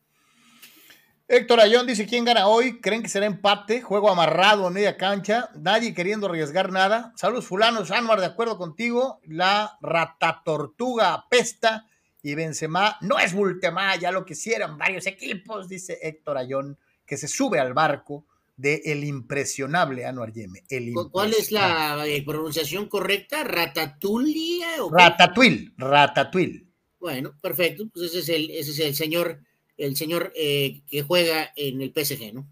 Héctor 1.29 1.61
Ayón 1.61 1.87
dice, 1.87 2.07
¿quién 2.07 2.25
gana 2.25 2.47
hoy? 2.47 2.81
¿Creen 2.81 3.03
que 3.03 3.11
será 3.11 3.27
empate? 3.27 3.83
Juego 3.83 4.09
amarrado 4.09 4.67
en 4.67 4.73
media 4.73 4.97
cancha, 4.97 5.51
nadie 5.57 5.93
queriendo 5.93 6.27
arriesgar 6.27 6.73
nada. 6.73 7.13
Saludos 7.17 7.47
fulanos, 7.47 7.91
Anuar, 7.91 8.21
de 8.21 8.27
acuerdo 8.27 8.57
contigo. 8.57 9.21
La 9.25 9.77
ratatortuga 9.83 11.13
apesta 11.13 11.87
y 12.23 12.35
Benzema 12.35 12.97
no 13.03 13.19
es 13.19 13.35
Bultemá, 13.35 13.97
ya 13.97 14.11
lo 14.11 14.25
quisieran 14.25 14.79
varios 14.79 15.07
equipos, 15.07 15.69
dice 15.69 15.99
Héctor 16.01 16.39
Ayón, 16.39 16.79
que 17.05 17.19
se 17.19 17.29
sube 17.29 17.61
al 17.61 17.75
barco 17.75 18.25
de 18.57 18.83
el 18.87 19.05
impresionable 19.05 20.07
Anuar 20.07 20.33
Yeme. 20.33 20.65
¿Cuál 21.11 21.35
es 21.35 21.53
la 21.53 22.07
eh, 22.07 22.23
pronunciación 22.25 22.89
correcta? 22.89 23.45
¿Ratatulia? 23.45 24.83
O 24.83 24.91
Ratatouille, 24.91 25.73
Ratatouille. 25.77 26.67
Bueno, 26.99 27.35
perfecto, 27.41 27.85
pues 27.93 28.07
ese 28.07 28.19
es 28.21 28.29
el, 28.31 28.51
ese 28.51 28.71
es 28.71 28.79
el 28.81 28.95
señor 28.95 29.41
el 29.77 29.97
señor 29.97 30.33
eh, 30.35 30.83
que 30.89 31.03
juega 31.03 31.53
en 31.57 31.81
el 31.81 31.93
PSG, 31.93 32.35
¿no? 32.35 32.47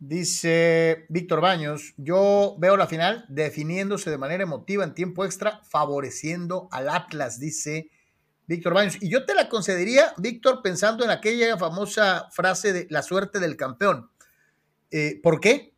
Dice 0.00 1.06
Víctor 1.08 1.40
Baños, 1.40 1.94
yo 1.96 2.54
veo 2.58 2.76
la 2.76 2.86
final 2.86 3.24
definiéndose 3.28 4.10
de 4.10 4.18
manera 4.18 4.44
emotiva 4.44 4.84
en 4.84 4.94
tiempo 4.94 5.24
extra, 5.24 5.60
favoreciendo 5.68 6.68
al 6.70 6.88
Atlas, 6.88 7.40
dice 7.40 7.90
Víctor 8.46 8.74
Baños. 8.74 8.96
Y 9.00 9.10
yo 9.10 9.26
te 9.26 9.34
la 9.34 9.48
concedería, 9.48 10.14
Víctor, 10.16 10.62
pensando 10.62 11.04
en 11.04 11.10
aquella 11.10 11.56
famosa 11.56 12.28
frase 12.30 12.72
de 12.72 12.86
la 12.90 13.02
suerte 13.02 13.40
del 13.40 13.56
campeón. 13.56 14.08
Eh, 14.90 15.20
¿Por 15.22 15.40
qué? 15.40 15.74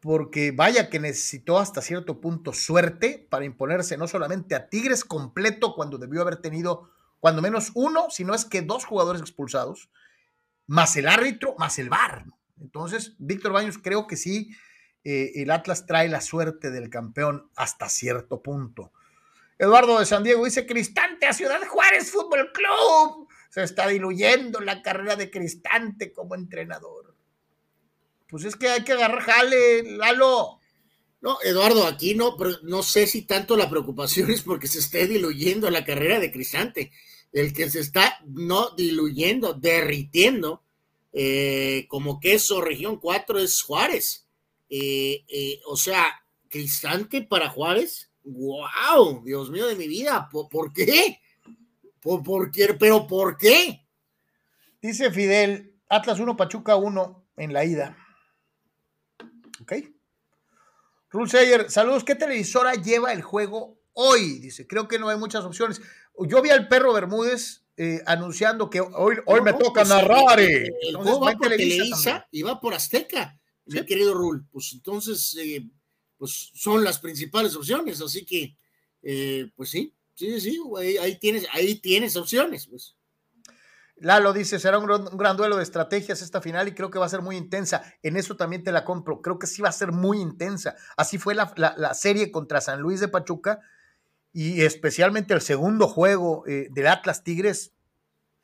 Porque 0.00 0.52
vaya 0.52 0.90
que 0.90 1.00
necesitó 1.00 1.58
hasta 1.58 1.82
cierto 1.82 2.20
punto 2.20 2.52
suerte 2.52 3.26
para 3.30 3.44
imponerse 3.44 3.96
no 3.96 4.06
solamente 4.06 4.54
a 4.54 4.68
Tigres 4.68 5.04
completo 5.04 5.74
cuando 5.74 5.98
debió 5.98 6.22
haber 6.22 6.36
tenido 6.36 6.90
cuando 7.20 7.42
menos 7.42 7.72
uno, 7.74 8.06
si 8.10 8.24
no 8.24 8.34
es 8.34 8.44
que 8.44 8.62
dos 8.62 8.84
jugadores 8.84 9.20
expulsados, 9.20 9.90
más 10.66 10.96
el 10.96 11.08
árbitro, 11.08 11.56
más 11.58 11.78
el 11.78 11.88
VAR. 11.88 12.24
Entonces, 12.60 13.16
Víctor 13.18 13.52
Baños, 13.52 13.78
creo 13.78 14.06
que 14.06 14.16
sí, 14.16 14.50
eh, 15.04 15.32
el 15.36 15.50
Atlas 15.50 15.86
trae 15.86 16.08
la 16.08 16.20
suerte 16.20 16.70
del 16.70 16.90
campeón 16.90 17.50
hasta 17.56 17.88
cierto 17.88 18.42
punto. 18.42 18.92
Eduardo 19.58 19.98
de 19.98 20.06
San 20.06 20.22
Diego 20.22 20.44
dice, 20.44 20.66
Cristante 20.66 21.26
a 21.26 21.32
Ciudad 21.32 21.60
Juárez 21.66 22.10
Fútbol 22.10 22.52
Club. 22.52 23.28
Se 23.50 23.62
está 23.62 23.88
diluyendo 23.88 24.60
la 24.60 24.82
carrera 24.82 25.16
de 25.16 25.30
Cristante 25.30 26.12
como 26.12 26.34
entrenador. 26.34 27.07
Pues 28.28 28.44
es 28.44 28.56
que 28.56 28.68
hay 28.68 28.84
que 28.84 28.92
agarrar 28.92 29.22
jale, 29.22 29.82
Lalo. 29.96 30.58
No, 31.20 31.38
Eduardo, 31.42 31.86
aquí 31.86 32.14
no, 32.14 32.36
pero 32.36 32.52
no 32.62 32.82
sé 32.82 33.06
si 33.06 33.22
tanto 33.22 33.56
la 33.56 33.70
preocupación 33.70 34.30
es 34.30 34.42
porque 34.42 34.68
se 34.68 34.78
esté 34.78 35.06
diluyendo 35.06 35.70
la 35.70 35.84
carrera 35.84 36.20
de 36.20 36.30
Cristante. 36.30 36.92
El 37.32 37.52
que 37.52 37.68
se 37.70 37.80
está 37.80 38.18
no 38.26 38.70
diluyendo, 38.70 39.54
derritiendo, 39.54 40.62
eh, 41.12 41.86
como 41.88 42.20
queso 42.20 42.60
región 42.60 42.98
4 42.98 43.38
es 43.40 43.62
Juárez. 43.62 44.26
Eh, 44.70 45.24
eh, 45.28 45.60
o 45.66 45.76
sea, 45.76 46.04
Cristante 46.48 47.22
para 47.22 47.48
Juárez. 47.48 48.10
¡Wow! 48.24 49.22
Dios 49.24 49.50
mío 49.50 49.66
de 49.66 49.76
mi 49.76 49.88
vida. 49.88 50.28
¿Por, 50.30 50.72
qué? 50.72 51.20
¿Por, 52.00 52.22
por 52.22 52.50
qué? 52.50 52.74
¿Pero 52.74 53.06
por 53.06 53.36
qué? 53.38 53.86
Dice 54.80 55.10
Fidel, 55.10 55.74
Atlas 55.88 56.20
1, 56.20 56.36
Pachuca 56.36 56.76
1 56.76 57.26
en 57.36 57.52
la 57.52 57.64
ida. 57.64 57.96
Ok. 59.68 59.84
Rulseyer, 61.10 61.70
saludos. 61.70 62.04
¿Qué 62.04 62.14
televisora 62.14 62.74
lleva 62.74 63.12
el 63.12 63.20
juego 63.20 63.82
hoy? 63.92 64.38
Dice, 64.38 64.66
creo 64.66 64.88
que 64.88 64.98
no 64.98 65.08
hay 65.08 65.18
muchas 65.18 65.44
opciones. 65.44 65.82
Yo 66.26 66.40
vi 66.40 66.50
al 66.50 66.68
perro 66.68 66.94
Bermúdez 66.94 67.66
eh, 67.76 68.02
anunciando 68.06 68.70
que 68.70 68.80
hoy, 68.80 69.16
hoy 69.26 69.40
me 69.42 69.52
toca 69.52 69.82
pues, 69.82 69.88
narrar. 69.90 70.40
El, 70.40 70.72
juego 70.96 71.20
va 71.20 71.32
por 71.32 71.48
Televisa 71.48 72.26
y 72.30 72.42
va 72.42 72.58
por 72.60 72.72
Azteca, 72.72 73.38
mi 73.66 73.84
querido 73.84 74.14
Rul. 74.14 74.46
Pues 74.50 74.72
entonces, 74.72 75.36
eh, 75.38 75.68
pues 76.16 76.50
son 76.54 76.82
las 76.82 76.98
principales 76.98 77.54
opciones, 77.54 78.00
así 78.00 78.24
que, 78.24 78.56
eh, 79.02 79.50
pues 79.54 79.68
sí, 79.68 79.94
sí, 80.14 80.40
sí, 80.40 80.58
ahí, 81.00 81.18
tienes, 81.18 81.46
ahí 81.52 81.74
tienes 81.76 82.16
opciones, 82.16 82.66
pues. 82.66 82.97
Lalo 84.00 84.32
dice, 84.32 84.58
será 84.58 84.78
un 84.78 84.86
gran, 85.16 85.36
duelo 85.36 85.56
de 85.56 85.62
estrategias 85.62 86.22
esta 86.22 86.40
final 86.40 86.68
y 86.68 86.72
creo 86.72 86.90
que 86.90 86.98
va 86.98 87.06
a 87.06 87.10
ser 87.10 87.22
muy 87.22 87.36
intensa. 87.36 87.82
En 88.02 88.16
eso 88.16 88.36
también 88.36 88.62
te 88.62 88.72
la 88.72 88.84
compro. 88.84 89.20
Creo 89.22 89.38
que 89.38 89.46
sí 89.46 89.62
va 89.62 89.68
a 89.68 89.72
ser 89.72 89.92
muy 89.92 90.20
intensa. 90.20 90.76
Así 90.96 91.18
fue 91.18 91.34
la, 91.34 91.94
serie 91.94 92.30
contra 92.30 92.60
San 92.60 92.80
Luis 92.80 93.00
de 93.00 93.08
Pachuca 93.08 93.60
y 94.32 94.62
especialmente 94.62 95.34
el 95.34 95.40
segundo 95.40 95.88
juego 95.88 96.44
eh, 96.46 96.68
del 96.70 96.86
Atlas 96.86 97.24
Tigres 97.24 97.72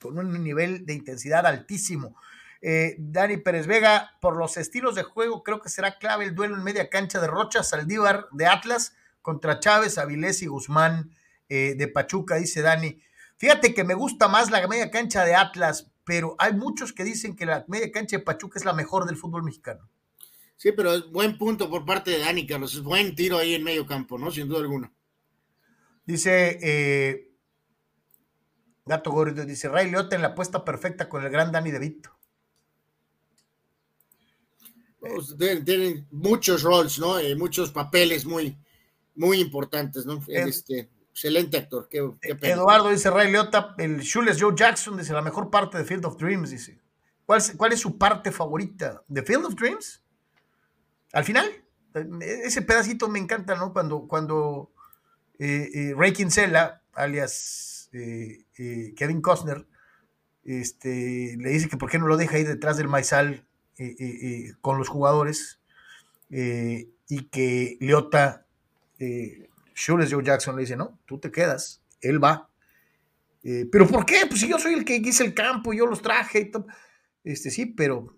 con 0.00 0.18
un 0.18 0.42
nivel 0.42 0.84
de 0.86 0.94
intensidad 0.94 1.46
altísimo. 1.46 2.16
Eh, 2.60 2.96
Dani 2.98 3.36
Pérez 3.36 3.66
Vega, 3.66 4.12
por 4.20 4.36
los 4.36 4.56
estilos 4.56 4.94
de 4.94 5.02
juego, 5.02 5.42
creo 5.42 5.60
que 5.60 5.68
será 5.68 5.98
clave 5.98 6.24
el 6.24 6.34
duelo 6.34 6.56
en 6.56 6.64
media 6.64 6.88
cancha 6.88 7.20
de 7.20 7.26
Rocha, 7.26 7.62
Saldívar 7.62 8.26
de 8.32 8.46
Atlas 8.46 8.94
contra 9.20 9.60
Chávez, 9.60 9.98
Avilés 9.98 10.42
y 10.42 10.46
Guzmán 10.46 11.10
eh, 11.48 11.74
de 11.76 11.88
Pachuca, 11.88 12.36
dice 12.36 12.62
Dani. 12.62 13.02
Fíjate 13.44 13.74
que 13.74 13.84
me 13.84 13.92
gusta 13.92 14.26
más 14.26 14.50
la 14.50 14.66
media 14.66 14.90
cancha 14.90 15.22
de 15.22 15.34
Atlas, 15.34 15.92
pero 16.02 16.34
hay 16.38 16.54
muchos 16.54 16.94
que 16.94 17.04
dicen 17.04 17.36
que 17.36 17.44
la 17.44 17.62
media 17.68 17.92
cancha 17.92 18.16
de 18.16 18.22
Pachuca 18.22 18.58
es 18.58 18.64
la 18.64 18.72
mejor 18.72 19.04
del 19.04 19.18
fútbol 19.18 19.42
mexicano. 19.42 19.86
Sí, 20.56 20.72
pero 20.72 20.94
es 20.94 21.10
buen 21.10 21.36
punto 21.36 21.68
por 21.68 21.84
parte 21.84 22.12
de 22.12 22.20
Dani, 22.20 22.46
Carlos. 22.46 22.72
Es 22.72 22.80
buen 22.80 23.14
tiro 23.14 23.36
ahí 23.36 23.52
en 23.52 23.62
medio 23.62 23.84
campo, 23.84 24.16
¿no? 24.16 24.30
Sin 24.30 24.48
duda 24.48 24.60
alguna. 24.60 24.90
Dice 26.06 26.58
eh, 26.62 27.34
Gato 28.86 29.12
Gordo, 29.12 29.44
dice 29.44 29.68
Ray 29.68 29.90
Leota 29.90 30.16
en 30.16 30.22
la 30.22 30.28
apuesta 30.28 30.64
perfecta 30.64 31.10
con 31.10 31.22
el 31.22 31.30
gran 31.30 31.52
Dani 31.52 31.70
De 31.70 31.78
Vito. 31.80 32.16
Pues, 35.00 35.36
tienen, 35.66 36.08
muchos 36.10 36.62
roles, 36.62 36.98
¿no? 36.98 37.18
Eh, 37.18 37.36
muchos 37.36 37.72
papeles 37.72 38.24
muy, 38.24 38.56
muy 39.14 39.38
importantes, 39.38 40.06
¿no? 40.06 40.18
Este, 40.28 40.88
excelente 41.14 41.56
actor. 41.56 41.88
Qué, 41.88 41.98
Eduardo 42.42 42.90
dice 42.90 43.08
Ray 43.10 43.30
Leota, 43.30 43.74
el 43.78 44.00
Shules 44.00 44.40
Joe 44.40 44.54
Jackson 44.54 44.96
dice 44.96 45.12
la 45.12 45.22
mejor 45.22 45.50
parte 45.50 45.78
de 45.78 45.84
Field 45.84 46.04
of 46.04 46.18
Dreams, 46.18 46.50
dice. 46.50 46.80
¿Cuál 47.24 47.38
es, 47.38 47.54
¿Cuál 47.56 47.72
es 47.72 47.80
su 47.80 47.96
parte 47.96 48.30
favorita? 48.32 49.02
¿De 49.08 49.22
Field 49.22 49.46
of 49.46 49.54
Dreams? 49.54 50.02
Al 51.12 51.24
final, 51.24 51.50
ese 52.20 52.62
pedacito 52.62 53.08
me 53.08 53.18
encanta, 53.18 53.54
¿no? 53.54 53.72
Cuando, 53.72 54.06
cuando 54.08 54.72
eh, 55.38 55.70
eh, 55.72 55.94
Ray 55.96 56.12
Kinsella, 56.12 56.82
alias 56.92 57.88
Kevin 57.92 59.22
Costner, 59.22 59.64
este, 60.44 61.36
le 61.38 61.50
dice 61.50 61.68
que 61.68 61.76
por 61.76 61.90
qué 61.90 61.98
no 61.98 62.06
lo 62.06 62.16
deja 62.16 62.36
ahí 62.36 62.44
detrás 62.44 62.76
del 62.76 62.88
maizal 62.88 63.46
eh, 63.78 63.96
eh, 63.98 64.18
eh, 64.22 64.52
con 64.60 64.78
los 64.78 64.88
jugadores 64.88 65.60
y 66.30 67.22
que 67.30 67.76
Leota, 67.80 68.46
eh, 69.74 70.08
Joe 70.10 70.24
Jackson 70.24 70.56
le 70.56 70.62
dice, 70.62 70.76
no, 70.76 70.98
tú 71.04 71.18
te 71.18 71.30
quedas, 71.30 71.82
él 72.00 72.22
va. 72.22 72.50
pero 73.42 73.86
¿por 73.86 74.06
qué? 74.06 74.22
Pues 74.28 74.40
si 74.40 74.48
yo 74.48 74.58
soy 74.58 74.74
el 74.74 74.84
que 74.84 74.96
hice 74.96 75.24
el 75.24 75.34
campo, 75.34 75.72
yo 75.72 75.86
los 75.86 76.02
traje 76.02 76.40
y 76.40 76.50
todo. 76.50 76.66
Este, 77.24 77.50
sí, 77.50 77.66
pero 77.66 78.16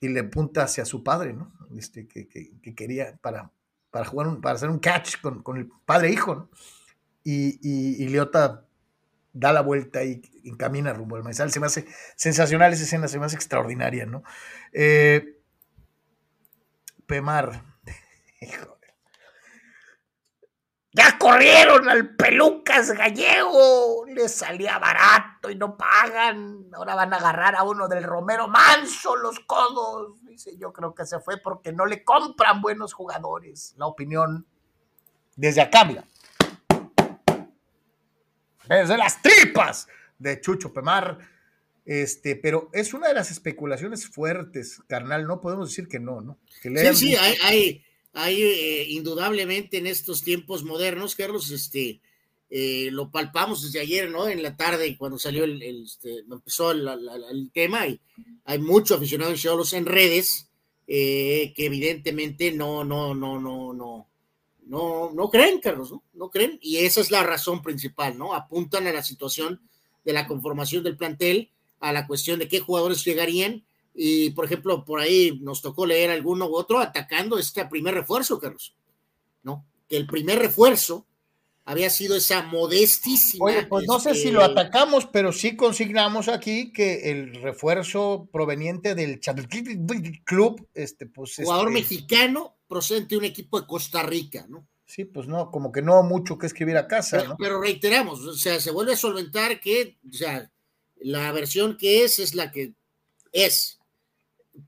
y 0.00 0.08
le 0.08 0.20
apunta 0.20 0.62
hacia 0.62 0.84
su 0.84 1.02
padre, 1.02 1.32
¿no? 1.32 1.52
Este, 1.76 2.06
que, 2.06 2.28
quería 2.74 3.16
para, 3.20 3.50
para 3.90 4.04
jugar, 4.04 4.28
un, 4.28 4.40
para 4.40 4.54
hacer 4.54 4.70
un 4.70 4.78
catch 4.78 5.20
con, 5.20 5.56
el 5.56 5.68
padre 5.84 6.08
e 6.08 6.12
hijo, 6.12 6.34
¿no? 6.34 6.50
Y, 7.24 7.58
y, 7.62 8.08
Leota 8.08 8.64
da 9.32 9.52
la 9.52 9.60
vuelta 9.60 10.02
y, 10.04 10.22
camina 10.56 10.94
rumbo 10.94 11.16
al 11.16 11.24
maizal. 11.24 11.50
Se 11.50 11.60
me 11.60 11.66
hace 11.66 11.86
sensacional 12.16 12.72
esa 12.72 12.84
escena, 12.84 13.08
se 13.08 13.18
me 13.18 13.26
hace 13.26 13.36
extraordinaria, 13.36 14.06
¿no? 14.06 14.22
Eh, 14.72 15.36
Pemar. 17.06 17.64
Ya 20.98 21.16
corrieron 21.16 21.88
al 21.88 22.16
Pelucas 22.16 22.90
Gallego, 22.90 24.04
les 24.08 24.34
salía 24.34 24.80
barato 24.80 25.48
y 25.48 25.54
no 25.54 25.76
pagan. 25.76 26.66
Ahora 26.72 26.96
van 26.96 27.14
a 27.14 27.18
agarrar 27.18 27.54
a 27.54 27.62
uno 27.62 27.86
del 27.86 28.02
Romero 28.02 28.48
Manso 28.48 29.14
los 29.14 29.38
codos. 29.38 30.20
Dice, 30.24 30.58
yo 30.58 30.72
creo 30.72 30.96
que 30.96 31.06
se 31.06 31.20
fue 31.20 31.36
porque 31.36 31.72
no 31.72 31.86
le 31.86 32.02
compran 32.02 32.60
buenos 32.60 32.94
jugadores. 32.94 33.74
La 33.76 33.86
opinión 33.86 34.44
desde 35.36 35.60
acá, 35.60 35.84
mira 35.84 36.02
desde 38.68 38.98
las 38.98 39.22
tripas 39.22 39.86
de 40.18 40.40
Chucho 40.40 40.72
Pemar. 40.72 41.16
Este, 41.84 42.34
pero 42.34 42.70
es 42.72 42.92
una 42.92 43.06
de 43.06 43.14
las 43.14 43.30
especulaciones 43.30 44.08
fuertes, 44.08 44.82
carnal, 44.88 45.28
no 45.28 45.40
podemos 45.40 45.68
decir 45.68 45.86
que 45.86 46.00
no, 46.00 46.20
¿no? 46.20 46.38
sí, 46.50 46.94
sí, 46.94 47.16
hay, 47.16 47.36
hay, 47.44 47.84
eh, 48.26 48.86
indudablemente 48.88 49.78
en 49.78 49.86
estos 49.86 50.22
tiempos 50.22 50.64
modernos, 50.64 51.14
Carlos, 51.14 51.50
este, 51.50 52.00
eh, 52.50 52.88
lo 52.90 53.10
palpamos 53.10 53.62
desde 53.62 53.80
ayer, 53.80 54.10
¿no? 54.10 54.28
En 54.28 54.42
la 54.42 54.56
tarde, 54.56 54.96
cuando 54.96 55.18
salió 55.18 55.44
el, 55.44 55.62
este, 55.62 56.20
empezó 56.20 56.72
el, 56.72 57.50
tema, 57.52 57.86
y 57.86 58.00
hay 58.44 58.58
muchos 58.58 58.96
aficionados 58.96 59.72
en 59.72 59.86
redes 59.86 60.48
eh, 60.86 61.52
que 61.54 61.66
evidentemente 61.66 62.50
no, 62.50 62.84
no, 62.84 63.14
no, 63.14 63.38
no, 63.38 63.72
no, 63.74 64.08
no, 64.66 65.10
no 65.12 65.30
creen, 65.30 65.60
Carlos, 65.60 65.92
¿no? 65.92 66.02
No 66.14 66.30
creen. 66.30 66.58
Y 66.62 66.78
esa 66.78 67.00
es 67.00 67.10
la 67.10 67.22
razón 67.22 67.62
principal, 67.62 68.16
¿no? 68.16 68.34
Apuntan 68.34 68.86
a 68.86 68.92
la 68.92 69.02
situación 69.02 69.60
de 70.04 70.12
la 70.14 70.26
conformación 70.26 70.82
del 70.82 70.96
plantel, 70.96 71.50
a 71.80 71.92
la 71.92 72.06
cuestión 72.06 72.38
de 72.38 72.48
qué 72.48 72.60
jugadores 72.60 73.04
llegarían. 73.04 73.64
Y, 74.00 74.30
por 74.30 74.44
ejemplo, 74.44 74.84
por 74.84 75.00
ahí 75.00 75.40
nos 75.42 75.60
tocó 75.60 75.84
leer 75.84 76.10
alguno 76.10 76.46
u 76.46 76.54
otro 76.54 76.78
atacando 76.78 77.36
este 77.36 77.66
primer 77.66 77.94
refuerzo, 77.94 78.38
Carlos, 78.38 78.76
¿no? 79.42 79.66
Que 79.88 79.96
el 79.96 80.06
primer 80.06 80.38
refuerzo 80.38 81.04
había 81.64 81.90
sido 81.90 82.14
esa 82.14 82.42
modestísima. 82.42 83.46
Oye, 83.46 83.66
pues 83.66 83.86
no 83.88 83.98
sé 83.98 84.14
si 84.14 84.30
lo 84.30 84.40
este, 84.40 84.52
atacamos, 84.52 85.06
pero 85.06 85.32
sí 85.32 85.56
consignamos 85.56 86.28
aquí 86.28 86.72
que 86.72 87.10
el 87.10 87.42
refuerzo 87.42 88.28
proveniente 88.30 88.94
del 88.94 89.18
Club, 90.24 90.68
este, 90.74 91.06
pues. 91.06 91.34
Jugador 91.34 91.66
este 91.66 91.80
mexicano 91.80 92.54
procedente 92.68 93.16
de 93.16 93.18
un 93.18 93.24
equipo 93.24 93.60
de 93.60 93.66
Costa 93.66 94.04
Rica, 94.04 94.46
¿no? 94.48 94.64
Sí, 94.86 95.06
pues 95.06 95.26
no, 95.26 95.50
como 95.50 95.72
que 95.72 95.82
no 95.82 96.04
mucho 96.04 96.38
que 96.38 96.46
escribir 96.46 96.76
a 96.76 96.86
casa, 96.86 97.18
pero, 97.18 97.30
¿no? 97.30 97.36
Pero 97.36 97.60
reiteramos, 97.60 98.20
o 98.20 98.34
sea, 98.34 98.60
se 98.60 98.70
vuelve 98.70 98.92
a 98.92 98.96
solventar 98.96 99.58
que, 99.60 99.98
o 100.08 100.12
sea, 100.12 100.48
la 101.00 101.32
versión 101.32 101.76
que 101.76 102.04
es 102.04 102.20
es 102.20 102.36
la 102.36 102.52
que 102.52 102.74
es. 103.32 103.77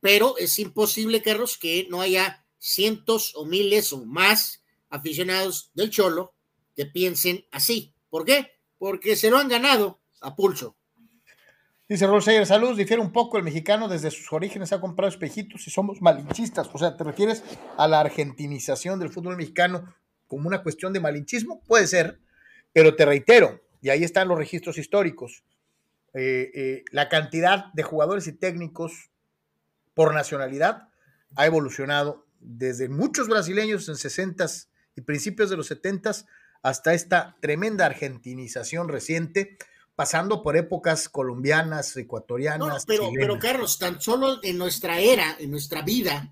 Pero 0.01 0.37
es 0.39 0.59
imposible, 0.59 1.23
Carlos, 1.23 1.59
que 1.59 1.87
no 1.91 2.01
haya 2.01 2.45
cientos 2.59 3.35
o 3.35 3.45
miles 3.45 3.93
o 3.93 4.05
más 4.05 4.63
aficionados 4.89 5.71
del 5.75 5.91
Cholo 5.91 6.35
que 6.77 6.87
piensen 6.87 7.45
así. 7.51 7.95
¿Por 8.09 8.25
qué? 8.25 8.53
Porque 8.79 9.17
se 9.17 9.31
lo 9.31 9.39
han 9.39 9.49
ganado 9.49 10.01
a 10.21 10.37
pulso. 10.37 10.77
Dice 11.89 12.07
Roseyer, 12.07 12.47
salud, 12.47 12.77
difiere 12.77 13.03
un 13.03 13.11
poco 13.11 13.37
el 13.37 13.43
mexicano 13.43 13.89
desde 13.89 14.13
sus 14.13 14.33
orígenes 14.33 14.73
ha 14.73 14.81
comprado 14.81 15.09
espejitos 15.09 15.67
y 15.67 15.71
somos 15.71 16.01
malinchistas. 16.01 16.71
O 16.73 16.79
sea, 16.79 16.97
¿te 16.97 17.03
refieres 17.03 17.43
a 17.77 17.89
la 17.89 17.99
argentinización 17.99 19.01
del 19.01 19.11
fútbol 19.11 19.37
mexicano 19.37 19.93
como 20.29 20.47
una 20.47 20.63
cuestión 20.63 20.93
de 20.93 21.01
malinchismo? 21.01 21.63
Puede 21.67 21.89
ser, 21.89 22.21
pero 22.73 22.95
te 22.95 23.05
reitero, 23.07 23.61
y 23.83 23.89
ahí 23.89 24.05
están 24.05 24.29
los 24.29 24.39
registros 24.39 24.79
históricos, 24.79 25.43
eh, 26.15 26.53
eh, 26.55 26.85
la 26.93 27.09
cantidad 27.09 27.73
de 27.73 27.83
jugadores 27.83 28.29
y 28.29 28.33
técnicos 28.35 29.11
por 30.01 30.15
nacionalidad 30.15 30.89
ha 31.37 31.45
evolucionado 31.45 32.27
desde 32.39 32.89
muchos 32.89 33.29
brasileños 33.29 33.87
en 33.91 33.97
60 33.97 34.47
y 34.97 35.03
principios 35.03 35.51
de 35.51 35.59
los 35.59 35.67
70 35.67 36.25
hasta 36.63 36.95
esta 36.95 37.37
tremenda 37.43 37.85
argentinización 37.85 38.89
reciente 38.89 39.59
pasando 39.95 40.43
por 40.43 40.57
épocas 40.57 41.11
colombianas, 41.11 41.95
ecuatorianas. 41.99 42.87
pero, 42.87 43.11
pero 43.15 43.39
Carlos, 43.39 43.79
tan 43.79 44.01
solo 44.01 44.41
en 44.43 44.57
nuestra 44.57 45.01
era, 45.01 45.37
en 45.39 45.51
nuestra 45.51 45.83
vida, 45.83 46.31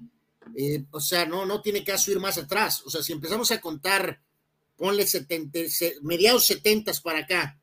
eh, 0.57 0.87
o 0.91 1.01
sea, 1.01 1.27
no, 1.27 1.45
no 1.45 1.61
tiene 1.61 1.85
caso 1.85 2.11
ir 2.11 2.21
más 2.21 2.39
atrás. 2.39 2.83
O 2.87 2.91
sea, 2.91 3.03
si 3.03 3.13
empezamos 3.13 3.51
a 3.51 3.61
contar, 3.61 4.19
ponle 4.79 5.07
70, 5.07 5.59
mediados 6.01 6.47
70 6.47 6.91
para 7.03 7.19
acá, 7.19 7.61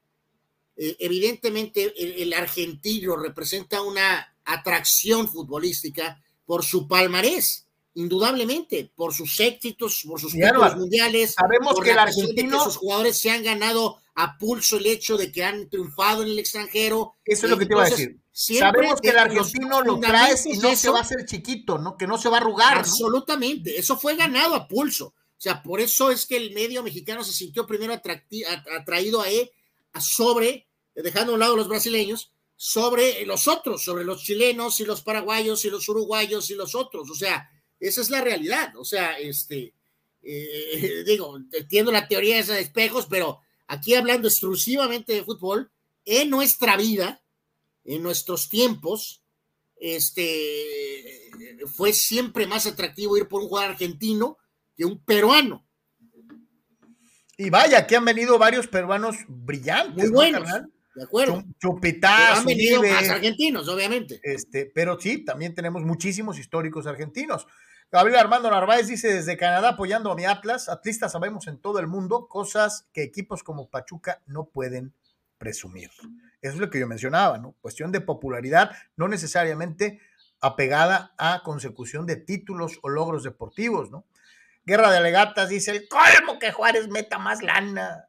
eh, 0.78 0.97
evidentemente 0.99 1.95
el, 2.22 2.32
argentino 2.34 3.16
representa 3.16 3.82
una 3.82 4.34
atracción 4.46 5.28
futbolística 5.28 6.22
por 6.46 6.64
su 6.64 6.88
palmarés. 6.88 7.64
indudablemente, 7.98 8.91
por 8.93 9.14
sus 9.14 9.39
éxitos, 9.39 10.04
por 10.06 10.20
sus 10.20 10.34
títulos 10.34 10.76
mundiales. 10.76 11.34
Sabemos 11.34 11.80
que 11.82 11.91
el 11.91 11.98
argentino. 12.00 12.64
sus 12.64 12.76
jugadores 12.76 13.18
se 13.18 13.32
han 13.32 13.41
ganado 13.41 13.98
a 14.16 14.38
pulso 14.38 14.78
el 14.78 14.86
hecho 14.86 15.18
de 15.18 15.32
que 15.32 15.46
han 15.46 15.70
triunfado 15.70 16.24
en 16.24 16.30
el 16.30 16.39
extranjero. 16.39 17.16
Eso 17.24 17.46
es 17.46 17.52
lo 17.52 17.58
que 17.58 17.66
te 17.66 17.74
iba 17.74 17.84
a 17.84 17.89
decir. 17.89 18.20
Sabemos 18.32 19.00
que 19.00 19.10
el 19.10 19.18
argentino 19.18 19.82
lo 19.82 19.98
trae 20.00 20.36
y 20.46 20.58
no 20.58 20.76
se 20.76 20.89
va 20.89 21.00
a 21.00 21.02
hacer 21.04 21.26
chiquito, 21.26 21.78
¿no? 21.78 21.96
Que 21.96 22.06
no 22.06 22.18
se 22.18 22.28
va 22.28 22.38
a 22.38 22.41
arrugar. 22.41 22.78
Absolutamente. 22.80 23.80
Eso 23.80 23.98
fue 23.98 24.18
ganado 24.18 24.56
a 24.56 24.68
pulso. 24.68 25.08
O 25.38 25.41
sea, 25.46 25.64
por 25.64 25.80
eso 25.80 26.12
es 26.12 26.26
que 26.26 26.36
el 26.36 26.54
medio 26.54 26.84
mexicano 26.84 27.24
se 27.24 27.32
sintió 27.32 27.66
primero 27.66 27.93
atraído 27.93 29.22
a 29.22 29.30
él, 29.30 29.52
a 29.93 30.02
sobre, 30.02 30.68
dejando 30.96 31.32
a 31.32 31.36
un 31.36 31.39
lado 31.39 31.56
los 31.56 31.70
brasileños, 31.70 32.34
sobre 32.56 33.26
los 33.26 33.47
otros, 33.47 33.84
sobre 33.84 34.06
los 34.06 34.24
chilenos 34.24 34.80
y 34.80 34.86
los 34.86 35.01
paraguayos 35.01 35.66
y 35.66 35.70
los 35.70 35.88
uruguayos 35.89 36.49
y 36.49 36.56
los 36.56 36.76
otros. 36.76 37.10
O 37.10 37.16
sea, 37.16 37.49
esa 37.80 38.01
es 38.01 38.10
la 38.10 38.22
realidad. 38.22 38.76
O 38.78 38.86
sea, 38.86 39.18
este, 39.20 39.74
eh, 40.24 41.03
digo, 41.06 41.38
entiendo 41.51 41.91
la 41.91 42.08
teoría 42.08 42.41
de 42.41 42.60
espejos, 42.60 43.08
pero 43.10 43.39
aquí 43.68 43.95
hablando 43.95 44.28
exclusivamente 44.28 45.14
de 45.14 45.24
fútbol, 45.24 45.72
en 46.06 46.30
nuestra 46.30 46.78
vida, 46.78 47.22
en 47.84 48.03
nuestros 48.03 48.49
tiempos, 48.49 49.24
este, 49.78 51.32
fue 51.76 51.93
siempre 51.93 52.47
más 52.47 52.66
atractivo 52.66 53.18
ir 53.18 53.28
por 53.28 53.41
un 53.41 53.49
jugador 53.49 53.72
argentino 53.72 54.38
que 54.76 54.86
un 54.86 55.03
peruano. 55.03 55.66
Y 57.38 57.49
vaya, 57.49 57.86
que 57.86 57.97
han 57.97 58.06
venido 58.06 58.38
varios 58.38 58.68
peruanos 58.68 59.18
brillantes. 59.28 60.06
Muy 60.06 60.14
buenos. 60.14 60.47
De 60.96 61.04
acuerdo. 61.04 61.43
Chupitas. 61.60 62.39
Han 62.39 62.46
venido 62.46 62.82
más 62.82 63.10
argentinos, 63.10 63.68
obviamente. 63.68 64.20
Este, 64.24 64.72
pero 64.74 65.00
sí, 65.00 65.26
también 65.26 65.54
tenemos 65.54 65.84
muchísimos 65.84 66.39
históricos 66.39 66.88
argentinos. 66.88 67.46
Gabriel 67.91 68.20
Armando 68.20 68.50
Narváez 68.50 68.88
dice 68.88 69.14
desde 69.14 69.38
Canadá 69.38 69.70
apoyando 69.70 70.12
a 70.12 70.16
mi 70.16 70.26
Atlas, 70.26 70.70
atlistas 70.70 71.12
sabemos 71.12 71.48
en 71.48 71.60
todo 71.60 71.80
el 71.80 71.88
mundo 71.88 72.28
cosas 72.28 72.88
que 72.93 73.04
equipos 73.04 73.43
como 73.43 73.70
Pachuca 73.70 74.22
no 74.26 74.46
pueden 74.46 74.93
presumir. 75.38 75.91
Eso 76.41 76.54
es 76.54 76.60
lo 76.60 76.70
que 76.70 76.80
yo 76.80 76.88
mencionaba, 76.88 77.38
¿no? 77.38 77.56
Cuestión 77.62 77.91
de 77.91 78.02
popularidad, 78.02 78.72
no 78.96 79.08
necesariamente 79.08 80.00
apegada 80.41 81.14
a 81.18 81.41
consecución 81.43 82.06
de 82.06 82.18
títulos 82.18 82.80
o 82.82 82.89
logros 82.89 83.24
deportivos, 83.24 83.91
¿no? 83.91 84.06
Guerra 84.66 84.91
de 84.91 84.98
Alegatas 84.98 85.50
dice 85.50 85.72
el 85.72 85.88
colmo 85.88 86.39
que 86.39 86.52
Juárez 86.52 86.88
meta 86.88 87.20
más 87.20 87.43
lana. 87.43 88.08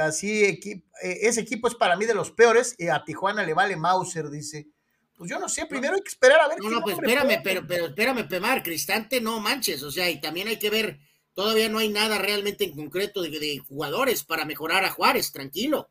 Así, 0.00 0.44
eh, 0.44 0.82
ese 1.02 1.40
equipo 1.40 1.68
es 1.68 1.74
para 1.74 1.96
mí 1.96 2.06
de 2.06 2.14
los 2.14 2.30
peores 2.30 2.74
y 2.78 2.88
a 2.88 3.04
Tijuana 3.04 3.42
le 3.42 3.54
vale 3.54 3.76
Mauser, 3.76 4.30
dice. 4.30 4.68
Pues 5.16 5.28
yo 5.28 5.40
no 5.40 5.48
sé, 5.48 5.66
primero 5.66 5.94
hay 5.96 6.00
que 6.00 6.10
esperar 6.10 6.40
a 6.40 6.48
ver. 6.48 6.58
No, 6.60 6.70
no, 6.70 6.80
pues 6.80 6.96
espérame, 6.96 7.40
pero, 7.42 7.66
pero 7.66 7.86
espérame, 7.86 8.28
Pemar, 8.28 8.62
Cristante 8.62 9.20
no 9.20 9.40
manches, 9.40 9.82
o 9.82 9.90
sea, 9.90 10.08
y 10.08 10.20
también 10.20 10.46
hay 10.46 10.60
que 10.60 10.70
ver, 10.70 11.00
todavía 11.34 11.68
no 11.68 11.78
hay 11.78 11.88
nada 11.88 12.18
realmente 12.18 12.64
en 12.64 12.76
concreto 12.76 13.22
de, 13.22 13.58
jugadores 13.68 14.22
para 14.22 14.44
mejorar 14.44 14.84
a 14.84 14.92
Juárez, 14.92 15.32
tranquilo. 15.32 15.88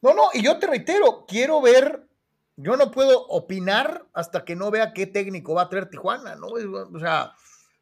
No, 0.00 0.14
no, 0.14 0.28
y 0.32 0.42
yo 0.42 0.60
te 0.60 0.68
reitero, 0.68 1.26
quiero 1.26 1.60
ver, 1.60 2.06
yo 2.56 2.76
no 2.76 2.92
puedo 2.92 3.26
opinar 3.26 4.06
hasta 4.12 4.44
que 4.44 4.54
no 4.54 4.70
vea 4.70 4.92
qué 4.92 5.06
técnico 5.06 5.54
va 5.54 5.62
a 5.62 5.68
traer 5.68 5.90
Tijuana, 5.90 6.36
¿no? 6.36 6.46
O 6.46 7.00
sea, 7.00 7.32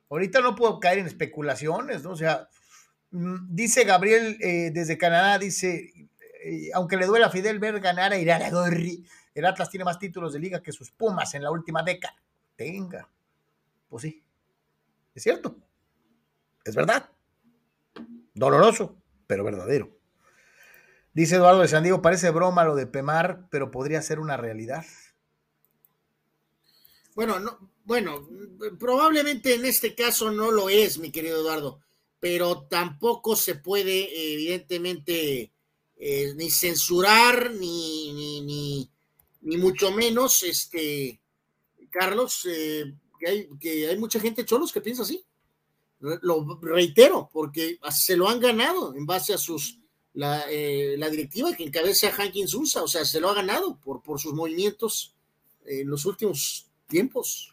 ahorita 0.09 0.41
no 0.41 0.55
puedo 0.55 0.80
caer 0.80 0.99
en 0.99 1.07
especulaciones, 1.07 2.05
¿no? 2.05 2.12
O 2.12 2.16
sea, 2.16 2.49
dice 3.11 3.85
Gabriel 3.85 4.37
eh, 4.41 4.71
desde 4.73 4.99
Canadá, 4.99 5.39
dice, 5.39 5.93
eh, 6.45 6.71
aunque 6.75 6.97
le 6.97 7.07
duela 7.07 7.27
a 7.27 7.31
Fidel 7.31 7.59
ver 7.59 7.81
ganar 7.81 8.13
a 8.13 8.19
Irán 8.19 8.51
Gorri, 8.51 9.05
el 9.35 9.45
Atlas 9.45 9.71
tiene 9.71 9.85
más 9.85 9.99
títulos 9.99 10.33
de 10.33 10.41
liga 10.41 10.63
que 10.63 10.73
sus 10.73 10.91
Pumas 10.91 11.35
en 11.35 11.43
la 11.43 11.51
última 11.51 11.83
década. 11.83 12.17
Tenga. 12.57 13.09
Pues 13.89 14.03
sí. 14.03 14.23
Es 15.15 15.23
cierto. 15.23 15.57
Es 16.65 16.75
verdad. 16.75 17.09
Doloroso, 18.35 18.97
pero 19.27 19.45
verdadero. 19.45 19.97
Dice 21.13 21.37
Eduardo 21.37 21.61
de 21.61 21.69
San 21.69 21.83
Diego, 21.83 22.03
parece 22.03 22.31
broma 22.31 22.65
lo 22.65 22.77
de 22.77 22.87
Pemar, 22.87 23.49
pero 23.51 23.71
podría 23.71 24.03
ser 24.03 24.21
una 24.21 24.37
realidad. 24.37 24.85
Bueno, 27.15 27.41
no, 27.41 27.73
bueno, 27.85 28.29
probablemente 28.79 29.55
en 29.55 29.65
este 29.65 29.95
caso 29.95 30.31
no 30.31 30.53
lo 30.53 30.69
es, 30.69 30.99
mi 30.99 31.11
querido 31.11 31.41
Eduardo, 31.41 31.81
pero 32.21 32.66
tampoco 32.69 33.37
se 33.37 33.57
puede, 33.57 34.35
evidentemente, 34.35 35.53
eh, 35.97 36.35
ni 36.37 36.51
censurar, 36.51 37.53
ni, 37.53 38.43
ni, 38.43 38.91
ni 39.43 39.57
mucho 39.57 39.93
menos, 39.93 40.43
este, 40.43 41.21
Carlos, 41.91 42.47
eh, 42.47 42.95
que, 43.19 43.29
hay, 43.29 43.49
que 43.61 43.89
hay 43.89 43.99
mucha 43.99 44.21
gente 44.21 44.45
cholos 44.45 44.73
que 44.73 44.81
piensa 44.81 45.03
así. 45.03 45.25
Lo 46.01 46.61
reitero, 46.62 47.29
porque 47.33 47.79
se 47.91 48.16
lo 48.16 48.29
han 48.29 48.39
ganado 48.39 48.95
en 48.95 49.05
base 49.05 49.35
a 49.35 49.39
sus 49.39 49.81
la, 50.14 50.45
eh, 50.51 50.97
la 50.97 51.11
directiva 51.11 51.55
que 51.55 51.64
encabeza 51.64 52.12
Hankins 52.16 52.55
Unsa, 52.55 52.83
o 52.83 52.89
sea, 52.89 53.05
se 53.05 53.21
lo 53.21 53.31
ha 53.31 53.35
ganado 53.35 53.79
por, 53.79 54.03
por 54.03 54.21
sus 54.21 54.33
movimientos 54.33 55.14
en 55.64 55.89
los 55.89 56.07
últimos 56.07 56.66
tiempos. 56.89 57.53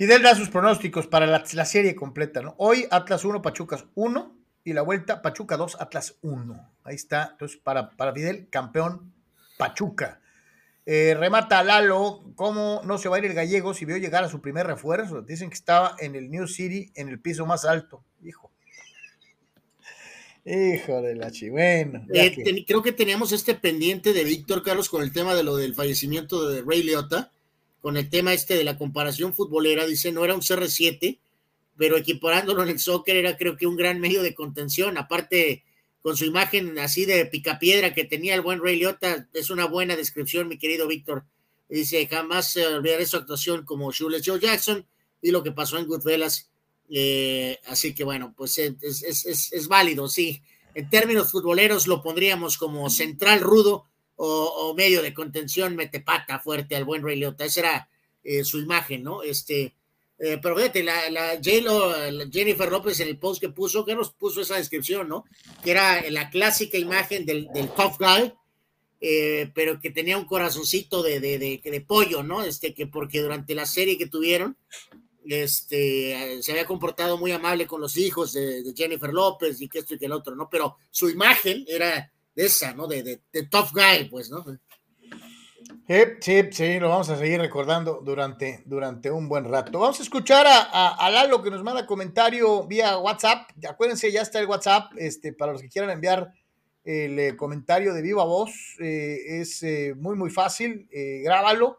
Fidel 0.00 0.22
da 0.22 0.34
sus 0.34 0.48
pronósticos 0.48 1.06
para 1.06 1.26
la, 1.26 1.44
serie 1.66 1.94
completa, 1.94 2.40
¿no? 2.40 2.54
Hoy 2.56 2.86
Atlas 2.90 3.22
1, 3.22 3.42
Pachucas 3.42 3.84
1 3.94 4.34
y 4.64 4.72
la 4.72 4.80
vuelta 4.80 5.20
Pachuca 5.20 5.58
2, 5.58 5.76
Atlas 5.78 6.16
1. 6.22 6.72
Ahí 6.84 6.94
está. 6.94 7.28
Entonces, 7.32 7.60
para, 7.62 7.90
para 7.90 8.14
Fidel, 8.14 8.48
campeón 8.48 9.12
Pachuca. 9.58 10.22
Eh, 10.86 11.14
remata 11.18 11.62
Lalo, 11.62 12.32
¿cómo 12.34 12.80
no 12.82 12.96
se 12.96 13.10
va 13.10 13.16
a 13.16 13.18
ir 13.18 13.26
el 13.26 13.34
gallego 13.34 13.74
si 13.74 13.84
vio 13.84 13.98
llegar 13.98 14.24
a 14.24 14.30
su 14.30 14.40
primer 14.40 14.66
refuerzo? 14.66 15.20
Dicen 15.20 15.50
que 15.50 15.56
estaba 15.56 15.94
en 15.98 16.14
el 16.14 16.30
New 16.30 16.46
City, 16.46 16.90
en 16.94 17.10
el 17.10 17.20
piso 17.20 17.44
más 17.44 17.66
alto. 17.66 18.02
Hijo. 18.24 18.50
Hijo 20.46 21.02
de 21.02 21.14
la 21.14 21.30
chivena. 21.30 22.06
Eh, 22.14 22.64
creo 22.66 22.82
que 22.82 22.92
teníamos 22.92 23.32
este 23.32 23.54
pendiente 23.54 24.14
de 24.14 24.24
Víctor 24.24 24.62
Carlos 24.62 24.88
con 24.88 25.02
el 25.02 25.12
tema 25.12 25.34
de 25.34 25.42
lo 25.42 25.56
del 25.56 25.74
fallecimiento 25.74 26.48
de 26.48 26.62
Ray 26.62 26.84
Liotta, 26.84 27.32
con 27.80 27.96
el 27.96 28.08
tema 28.08 28.32
este 28.32 28.54
de 28.54 28.64
la 28.64 28.78
comparación 28.78 29.34
futbolera. 29.34 29.86
Dice, 29.86 30.12
no 30.12 30.24
era 30.24 30.34
un 30.34 30.40
CR7, 30.40 31.18
pero 31.76 31.96
equiparándolo 31.96 32.62
en 32.62 32.68
el 32.68 32.78
soccer 32.78 33.16
era 33.16 33.36
creo 33.36 33.56
que 33.56 33.66
un 33.66 33.76
gran 33.76 34.00
medio 34.00 34.22
de 34.22 34.34
contención. 34.34 34.98
Aparte, 34.98 35.64
con 36.02 36.16
su 36.16 36.24
imagen 36.24 36.78
así 36.78 37.04
de 37.04 37.26
picapiedra 37.26 37.94
que 37.94 38.04
tenía 38.04 38.34
el 38.34 38.40
buen 38.40 38.62
Ray 38.62 38.76
Liotta, 38.76 39.28
es 39.32 39.50
una 39.50 39.66
buena 39.66 39.96
descripción, 39.96 40.48
mi 40.48 40.58
querido 40.58 40.86
Víctor. 40.86 41.24
Dice, 41.68 42.06
jamás 42.06 42.52
se 42.52 42.66
olvidaré 42.66 43.06
su 43.06 43.16
actuación 43.16 43.64
como 43.64 43.92
Jules 43.92 44.22
Joe 44.24 44.40
Jackson 44.40 44.86
y 45.22 45.30
lo 45.30 45.42
que 45.42 45.52
pasó 45.52 45.78
en 45.78 45.86
Goodfellas. 45.86 46.50
Eh, 46.88 47.58
así 47.66 47.94
que 47.94 48.02
bueno, 48.02 48.34
pues 48.36 48.58
es, 48.58 49.68
válido, 49.68 50.08
sí. 50.08 50.42
En 50.74 50.88
términos 50.90 51.30
futboleros 51.30 51.86
lo 51.86 52.02
pondríamos 52.02 52.58
como 52.58 52.90
central 52.90 53.40
rudo 53.40 53.89
o, 54.22 54.74
medio 54.74 55.00
de 55.00 55.14
contención, 55.14 55.76
mete 55.76 56.00
pata 56.00 56.38
fuerte 56.38 56.76
al 56.76 56.84
buen 56.84 57.02
Ray 57.02 57.16
Liotta. 57.16 57.46
Esa 57.46 57.60
era 57.60 57.88
eh, 58.22 58.44
su 58.44 58.58
imagen, 58.60 59.02
¿no? 59.02 59.22
Este, 59.22 59.74
eh, 60.18 60.38
pero 60.42 60.56
fíjate, 60.56 60.82
la, 60.82 61.08
la, 61.08 61.40
Jennifer 61.40 62.70
López 62.70 63.00
en 63.00 63.08
el 63.08 63.18
post 63.18 63.40
que 63.40 63.48
puso, 63.48 63.86
que 63.86 63.94
nos 63.94 64.10
puso 64.12 64.42
esa 64.42 64.56
descripción, 64.56 65.08
¿no? 65.08 65.24
Que 65.64 65.70
era 65.70 66.02
la 66.10 66.28
clásica 66.28 66.76
imagen 66.76 67.24
del, 67.24 67.48
tough 67.74 67.96
guy, 67.98 68.34
eh, 69.00 69.50
pero 69.54 69.80
que 69.80 69.90
tenía 69.90 70.18
un 70.18 70.26
corazoncito 70.26 71.02
de, 71.02 71.18
de, 71.18 71.38
de, 71.38 71.80
pollo, 71.80 72.22
¿no? 72.22 72.42
Este, 72.42 72.74
que 72.74 72.86
porque 72.86 73.22
durante 73.22 73.54
la 73.54 73.64
serie 73.64 73.96
que 73.96 74.06
tuvieron, 74.06 74.58
este, 75.24 76.42
se 76.42 76.52
había 76.52 76.66
comportado 76.66 77.16
muy 77.16 77.32
amable 77.32 77.66
con 77.66 77.80
los 77.80 77.96
hijos 77.96 78.34
de, 78.34 78.70
Jennifer 78.76 79.14
López 79.14 79.62
y 79.62 79.68
que 79.68 79.78
esto 79.78 79.94
y 79.94 79.98
que 79.98 80.06
el 80.06 80.12
otro, 80.12 80.36
¿no? 80.36 80.50
Pero 80.50 80.76
su 80.90 81.08
imagen 81.08 81.64
era 81.66 82.12
de 82.34 82.46
esa, 82.46 82.72
¿no? 82.74 82.86
De, 82.86 83.02
de, 83.02 83.46
tough 83.46 83.72
guy, 83.72 84.08
pues, 84.08 84.30
¿no? 84.30 84.44
Sí, 86.20 86.42
sí, 86.52 86.78
lo 86.78 86.88
vamos 86.88 87.10
a 87.10 87.16
seguir 87.16 87.40
recordando 87.40 88.00
durante, 88.04 88.62
durante 88.64 89.10
un 89.10 89.28
buen 89.28 89.44
rato. 89.44 89.80
Vamos 89.80 89.98
a 89.98 90.04
escuchar 90.04 90.46
a, 90.48 91.10
Lalo 91.10 91.42
que 91.42 91.50
nos 91.50 91.64
manda 91.64 91.84
comentario 91.84 92.64
vía 92.64 92.96
WhatsApp. 92.98 93.50
Acuérdense, 93.68 94.12
ya 94.12 94.22
está 94.22 94.38
el 94.38 94.46
WhatsApp 94.46 94.92
este, 94.96 95.32
para 95.32 95.50
los 95.52 95.62
que 95.62 95.68
quieran 95.68 95.90
enviar 95.90 96.32
el 96.84 97.18
eh, 97.18 97.36
comentario 97.36 97.92
de 97.92 98.02
viva 98.02 98.22
voz. 98.24 98.52
Eh, 98.80 99.40
es 99.40 99.64
eh, 99.64 99.94
muy, 99.96 100.14
muy 100.16 100.30
fácil. 100.30 100.88
grábalo. 101.24 101.78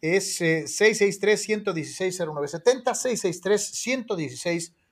Es 0.00 0.40
663-116-0970. 0.40 2.84
663-116-0970 2.84 4.85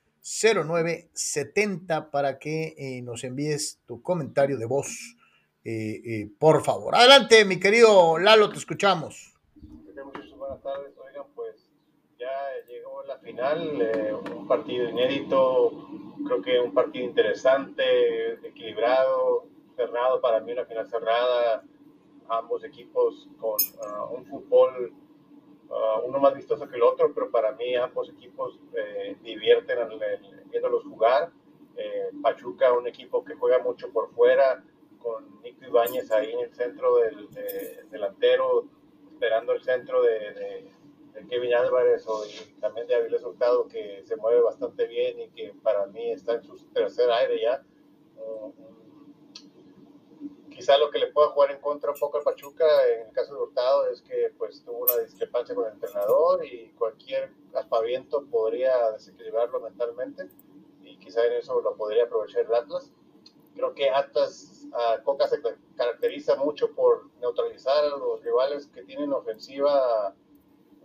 para 2.11 2.39
que 2.39 3.01
nos 3.03 3.23
envíes 3.23 3.79
tu 3.85 4.01
comentario 4.01 4.57
de 4.57 4.65
voz 4.65 5.15
eh, 5.67 6.01
eh, 6.05 6.29
por 6.39 6.63
favor. 6.63 6.95
Adelante, 6.95 7.43
mi 7.43 7.59
querido 7.59 8.19
Lalo, 8.19 8.51
te 8.51 8.57
escuchamos. 8.57 9.33
Buenas 10.37 10.61
tardes, 10.61 10.93
oigan, 10.95 11.25
pues 11.33 11.55
ya 12.19 12.29
llegó 12.67 13.03
la 13.03 13.17
final, 13.17 13.81
eh, 13.81 14.13
un 14.13 14.47
partido 14.47 14.87
inédito, 14.87 15.89
creo 16.23 16.41
que 16.43 16.59
un 16.59 16.71
partido 16.71 17.05
interesante, 17.05 18.33
equilibrado, 18.47 19.47
cerrado, 19.75 20.21
para 20.21 20.39
mí 20.39 20.51
una 20.51 20.65
final 20.65 20.87
cerrada, 20.87 21.63
ambos 22.29 22.63
equipos 22.63 23.27
con 23.39 23.53
uh, 23.53 24.15
un 24.15 24.25
fútbol 24.27 24.93
uh, 25.69 26.05
uno 26.05 26.19
más 26.19 26.33
vistoso 26.33 26.67
que 26.67 26.75
el 26.75 26.83
otro, 26.83 27.13
pero 27.13 27.29
para 27.29 27.51
mí 27.53 27.75
ambos 27.75 28.09
equipos 28.09 28.59
eh, 28.73 29.15
divierten 29.21 29.79
al, 29.79 29.99
viéndolos 30.49 30.83
jugar. 30.83 31.31
Eh, 31.77 32.09
Pachuca, 32.21 32.71
un 32.71 32.87
equipo 32.87 33.23
que 33.23 33.35
juega 33.35 33.59
mucho 33.59 33.91
por 33.91 34.09
fuera, 34.13 34.63
con 34.99 35.41
Nico 35.41 35.65
Ibáñez 35.65 36.09
ahí 36.11 36.31
en 36.31 36.39
el 36.39 36.53
centro 36.53 36.97
del 36.97 37.27
delantero, 37.91 38.65
esperando 39.11 39.53
el 39.53 39.63
centro 39.63 40.01
de, 40.01 40.71
Kevin 41.29 41.53
Álvarez 41.55 42.05
o 42.07 42.21
también 42.59 42.87
de 42.87 42.95
Avilés 42.95 43.23
Hurtado, 43.23 43.67
que 43.67 44.03
se 44.03 44.15
mueve 44.17 44.41
bastante 44.41 44.85
bien 44.85 45.19
y 45.19 45.29
que 45.29 45.53
para 45.63 45.85
mí 45.87 46.11
está 46.11 46.33
en 46.33 46.43
su 46.43 46.57
tercer 46.67 47.09
aire 47.09 47.41
ya. 47.41 47.63
Quizá 50.55 50.77
lo 50.77 50.89
que 50.89 50.99
le 50.99 51.07
pueda 51.07 51.29
jugar 51.29 51.51
en 51.51 51.59
contra 51.59 51.91
un 51.91 51.99
poco 51.99 52.19
a 52.19 52.23
Pachuca 52.23 52.65
en 52.87 53.07
el 53.07 53.13
caso 53.13 53.33
de 53.33 53.41
Hurtado 53.41 53.87
es 53.87 54.01
que 54.01 54.33
pues 54.37 54.63
tuvo 54.63 54.83
una 54.83 54.97
discrepancia 54.97 55.53
con 55.53 55.65
el 55.65 55.73
entrenador 55.73 56.45
y 56.45 56.69
cualquier 56.77 57.31
aspaviento 57.53 58.25
podría 58.25 58.91
desequilibrarlo 58.91 59.59
mentalmente 59.59 60.29
y 60.81 60.97
quizá 60.97 61.25
en 61.25 61.33
eso 61.33 61.59
lo 61.61 61.75
podría 61.75 62.05
aprovechar 62.05 62.45
el 62.45 62.53
Atlas. 62.53 62.91
Creo 63.53 63.73
que 63.73 63.89
Atlas, 63.89 64.65
uh, 64.67 65.03
Coca 65.03 65.27
se 65.27 65.41
caracteriza 65.75 66.35
mucho 66.35 66.71
por 66.73 67.09
neutralizar 67.19 67.85
a 67.85 67.97
los 67.97 68.21
rivales 68.23 68.67
que 68.67 68.83
tienen 68.83 69.11
ofensiva 69.13 70.13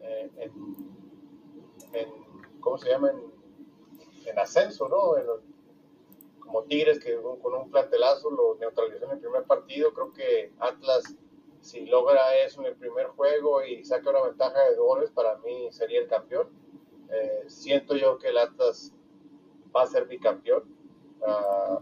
eh, 0.02 0.30
en, 0.36 2.06
¿cómo 2.60 2.78
se 2.78 2.90
llama? 2.90 3.10
En, 4.24 4.38
ascenso, 4.38 4.88
¿no? 4.88 5.16
Como 6.50 6.64
Tigres 6.64 6.98
que 6.98 7.16
con 7.16 7.54
un 7.54 7.70
plantelazo 7.70 8.30
lo 8.30 8.56
neutralizó 8.56 9.04
en 9.04 9.12
el 9.12 9.20
primer 9.20 9.44
partido. 9.44 9.94
Creo 9.94 10.12
que 10.12 10.52
Atlas, 10.58 11.14
si 11.60 11.86
logra 11.86 12.34
eso 12.44 12.60
en 12.60 12.66
el 12.66 12.76
primer 12.76 13.06
juego 13.08 13.62
y 13.62 13.84
saca 13.84 14.10
una 14.10 14.22
ventaja 14.22 14.58
de 14.68 14.76
goles, 14.76 15.10
para 15.12 15.36
mí 15.38 15.68
sería 15.70 16.00
el 16.00 16.08
campeón. 16.08 16.48
Eh, 17.10 17.44
siento 17.46 17.94
yo 17.94 18.18
que 18.18 18.28
el 18.28 18.38
Atlas 18.38 18.92
va 19.74 19.82
a 19.82 19.86
ser 19.86 20.06
bicampeón. 20.06 20.64
Uh, 21.20 21.80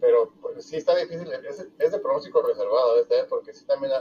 pero 0.00 0.32
pues, 0.40 0.64
sí 0.64 0.76
está 0.76 0.94
difícil, 0.94 1.28
es, 1.32 1.90
de 1.90 1.98
pronóstico 1.98 2.42
reservado 2.42 3.00
este, 3.00 3.24
porque 3.24 3.52
sí 3.52 3.66
también 3.66 3.92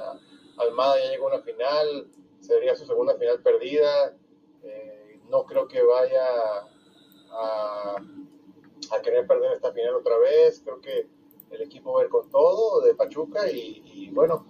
Almada 0.57 0.99
ya 0.99 1.09
llegó 1.09 1.29
a 1.29 1.35
una 1.35 1.43
final, 1.43 2.07
sería 2.41 2.75
su 2.75 2.85
segunda 2.85 3.15
final 3.15 3.41
perdida, 3.41 4.15
eh, 4.61 5.19
no 5.29 5.45
creo 5.45 5.67
que 5.67 5.81
vaya 5.81 6.23
a, 7.31 7.95
a, 8.91 9.01
querer 9.01 9.27
perder 9.27 9.53
esta 9.53 9.71
final 9.71 9.95
otra 9.95 10.17
vez, 10.17 10.61
creo 10.63 10.81
que 10.81 11.07
el 11.51 11.61
equipo 11.61 11.93
va 11.93 12.01
a 12.01 12.03
ir 12.05 12.09
con 12.09 12.29
todo 12.29 12.81
de 12.81 12.95
Pachuca 12.95 13.49
y, 13.49 14.09
bueno, 14.11 14.45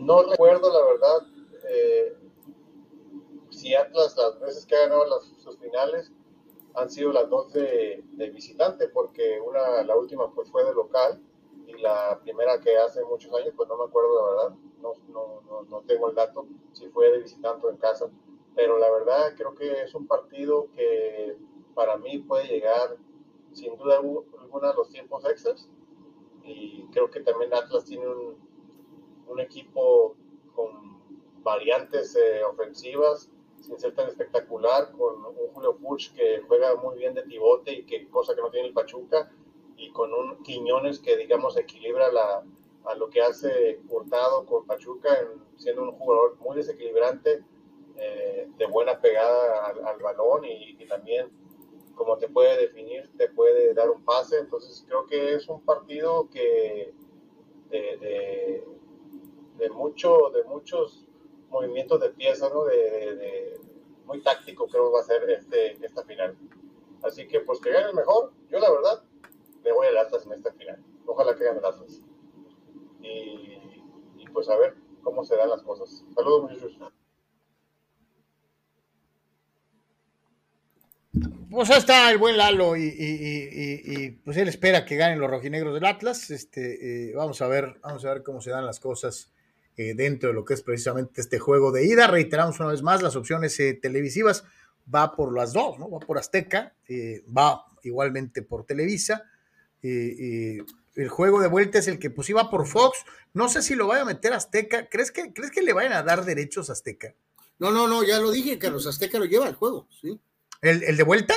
no 0.00 0.22
recuerdo 0.22 0.72
la 0.72 0.84
verdad 0.86 1.26
eh, 1.68 2.16
si 3.50 3.74
Atlas 3.74 4.16
las 4.16 4.40
veces 4.40 4.66
que 4.66 4.76
ha 4.76 4.86
ganado 4.86 5.06
las, 5.06 5.24
sus 5.42 5.58
finales 5.58 6.10
han 6.74 6.90
sido 6.90 7.12
las 7.12 7.28
dos 7.28 7.52
de, 7.52 8.04
visitante, 8.32 8.88
porque 8.88 9.40
una, 9.40 9.82
la 9.82 9.96
última 9.96 10.32
pues 10.32 10.50
fue 10.50 10.64
de 10.64 10.72
local 10.72 11.20
y 11.66 11.72
la 11.80 12.18
primera 12.22 12.60
que 12.60 12.76
hace 12.76 13.02
muchos 13.04 13.32
años, 13.34 13.54
pues 13.56 13.68
no 13.68 13.76
me 13.76 13.84
acuerdo 13.84 14.14
la 14.14 14.30
verdad, 14.30 14.58
no, 14.80 14.94
no, 15.08 15.62
no, 15.68 15.80
tengo 15.82 16.08
el 16.08 16.14
dato 16.14 16.46
si 16.72 16.88
fue 16.88 17.10
de 17.10 17.18
visitante 17.18 17.66
o 17.66 17.70
en 17.70 17.76
casa, 17.76 18.08
pero 18.54 18.78
la 18.78 18.90
verdad 18.90 19.34
creo 19.36 19.54
que 19.54 19.82
es 19.82 19.94
un 19.94 20.06
partido 20.06 20.68
que 20.72 21.36
para 21.74 21.96
mí 21.96 22.18
puede 22.18 22.46
llegar 22.46 22.96
sin 23.52 23.76
duda 23.76 23.98
alguna 23.98 24.72
los 24.74 24.88
tiempos 24.90 25.24
extras. 25.24 25.68
Y 26.44 26.84
creo 26.92 27.10
que 27.10 27.20
también 27.20 27.52
Atlas 27.54 27.84
tiene 27.84 28.06
un, 28.06 28.36
un 29.26 29.40
equipo 29.40 30.16
con 30.54 31.00
variantes 31.42 32.16
eh, 32.16 32.42
ofensivas 32.44 33.30
sin 33.60 33.78
ser 33.78 33.94
tan 33.94 34.08
espectacular, 34.08 34.90
con 34.92 35.24
un 35.24 35.52
Julio 35.52 35.76
Puch 35.76 36.12
que 36.14 36.42
juega 36.48 36.74
muy 36.76 36.96
bien 36.96 37.14
de 37.14 37.22
pivote 37.22 37.72
y 37.72 37.84
que 37.84 38.08
cosa 38.08 38.34
que 38.34 38.40
no 38.40 38.50
tiene 38.50 38.68
el 38.68 38.74
Pachuca, 38.74 39.30
y 39.76 39.90
con 39.90 40.12
un 40.12 40.42
Quiñones 40.42 40.98
que 40.98 41.16
digamos 41.16 41.56
equilibra 41.56 42.10
la, 42.10 42.44
a 42.84 42.94
lo 42.94 43.08
que 43.10 43.20
hace 43.20 43.80
Hurtado 43.88 44.46
con 44.46 44.66
Pachuca, 44.66 45.10
siendo 45.56 45.82
un 45.82 45.92
jugador 45.92 46.36
muy 46.38 46.56
desequilibrante, 46.56 47.44
eh, 47.96 48.48
de 48.56 48.66
buena 48.66 49.00
pegada 49.00 49.66
al, 49.66 49.98
balón 49.98 50.44
y, 50.44 50.86
también 50.86 51.30
como 52.00 52.16
te 52.16 52.28
puede 52.28 52.56
definir, 52.56 53.10
te 53.18 53.28
puede 53.28 53.74
dar 53.74 53.90
un 53.90 54.02
pase, 54.02 54.38
entonces 54.38 54.82
creo 54.86 55.04
que 55.04 55.34
es 55.34 55.46
un 55.50 55.60
partido 55.60 56.30
que 56.30 56.94
de, 57.68 58.64
de 59.58 59.68
mucho, 59.68 60.30
de 60.30 60.42
muchos 60.44 61.06
movimientos 61.50 62.00
de 62.00 62.08
pieza, 62.08 62.48
¿no? 62.48 62.64
De, 62.64 63.60
muy 64.06 64.22
táctico 64.22 64.66
creo 64.66 64.86
que 64.86 64.94
va 64.94 65.00
a 65.00 65.04
ser 65.04 65.28
este, 65.28 65.84
esta 65.84 66.02
final. 66.04 66.38
Así 67.02 67.28
que 67.28 67.40
pues 67.40 67.60
que 67.60 67.70
gane 67.70 67.90
el 67.90 67.94
mejor. 67.94 68.32
Yo 68.48 68.58
la 68.58 68.70
verdad 68.70 69.04
le 69.62 69.72
voy 69.72 69.86
al 69.88 69.98
Atlas 69.98 70.24
en 70.24 70.32
esta 70.32 70.52
final. 70.54 70.82
Ojalá 71.04 71.36
que 71.36 71.44
gane 71.44 71.58
el 71.58 71.64
Atlas. 71.66 72.00
Y, 73.02 74.26
pues 74.32 74.48
a 74.48 74.56
ver 74.56 74.74
cómo 75.02 75.22
se 75.22 75.36
dan 75.36 75.50
las 75.50 75.62
cosas. 75.62 76.02
Saludos 76.14 76.42
muchachos. 76.50 76.78
Pues 81.50 81.68
ahí 81.70 81.78
está 81.78 82.08
el 82.12 82.18
buen 82.18 82.36
Lalo 82.36 82.76
y, 82.76 84.20
pues 84.24 84.36
él 84.36 84.46
espera 84.46 84.84
que 84.84 84.94
ganen 84.94 85.18
los 85.18 85.28
rojinegros 85.28 85.74
del 85.74 85.84
Atlas. 85.84 86.30
Este, 86.30 87.08
eh, 87.08 87.14
vamos 87.14 87.42
a 87.42 87.48
ver, 87.48 87.80
vamos 87.82 88.04
a 88.04 88.12
ver 88.12 88.22
cómo 88.22 88.40
se 88.40 88.50
dan 88.50 88.64
las 88.64 88.78
cosas 88.78 89.32
eh, 89.76 89.94
dentro 89.94 90.28
de 90.28 90.34
lo 90.36 90.44
que 90.44 90.54
es 90.54 90.62
precisamente 90.62 91.20
este 91.20 91.40
juego 91.40 91.72
de 91.72 91.84
ida. 91.84 92.06
Reiteramos 92.06 92.60
una 92.60 92.68
vez 92.68 92.82
más, 92.82 93.02
las 93.02 93.16
opciones 93.16 93.58
eh, 93.58 93.74
televisivas 93.74 94.44
va 94.92 95.16
por 95.16 95.34
las 95.34 95.52
dos, 95.52 95.76
¿no? 95.80 95.90
Va 95.90 95.98
por 95.98 96.18
Azteca, 96.18 96.72
va 97.36 97.64
igualmente 97.82 98.42
por 98.42 98.64
Televisa. 98.64 99.24
el 99.82 101.08
juego 101.08 101.40
de 101.40 101.48
vuelta 101.48 101.80
es 101.80 101.88
el 101.88 101.98
que 101.98 102.10
pues 102.10 102.30
iba 102.30 102.48
por 102.48 102.64
Fox. 102.68 102.98
No 103.34 103.48
sé 103.48 103.62
si 103.62 103.74
lo 103.74 103.88
vaya 103.88 104.02
a 104.02 104.06
meter 104.06 104.32
Azteca. 104.32 104.88
¿Crees 104.88 105.10
que, 105.10 105.32
¿Crees 105.32 105.50
que 105.50 105.62
le 105.62 105.72
vayan 105.72 105.94
a 105.94 106.04
dar 106.04 106.24
derechos 106.24 106.70
a 106.70 106.74
Azteca? 106.74 107.12
No, 107.58 107.72
no, 107.72 107.88
no, 107.88 108.04
ya 108.04 108.20
lo 108.20 108.30
dije, 108.30 108.56
Carlos. 108.56 108.86
Azteca 108.86 109.18
lo 109.18 109.24
lleva 109.24 109.48
el 109.48 109.54
juego, 109.54 109.88
¿sí? 110.00 110.20
¿El, 110.62 110.82
el 110.82 110.96
de 110.96 111.02
vuelta? 111.02 111.34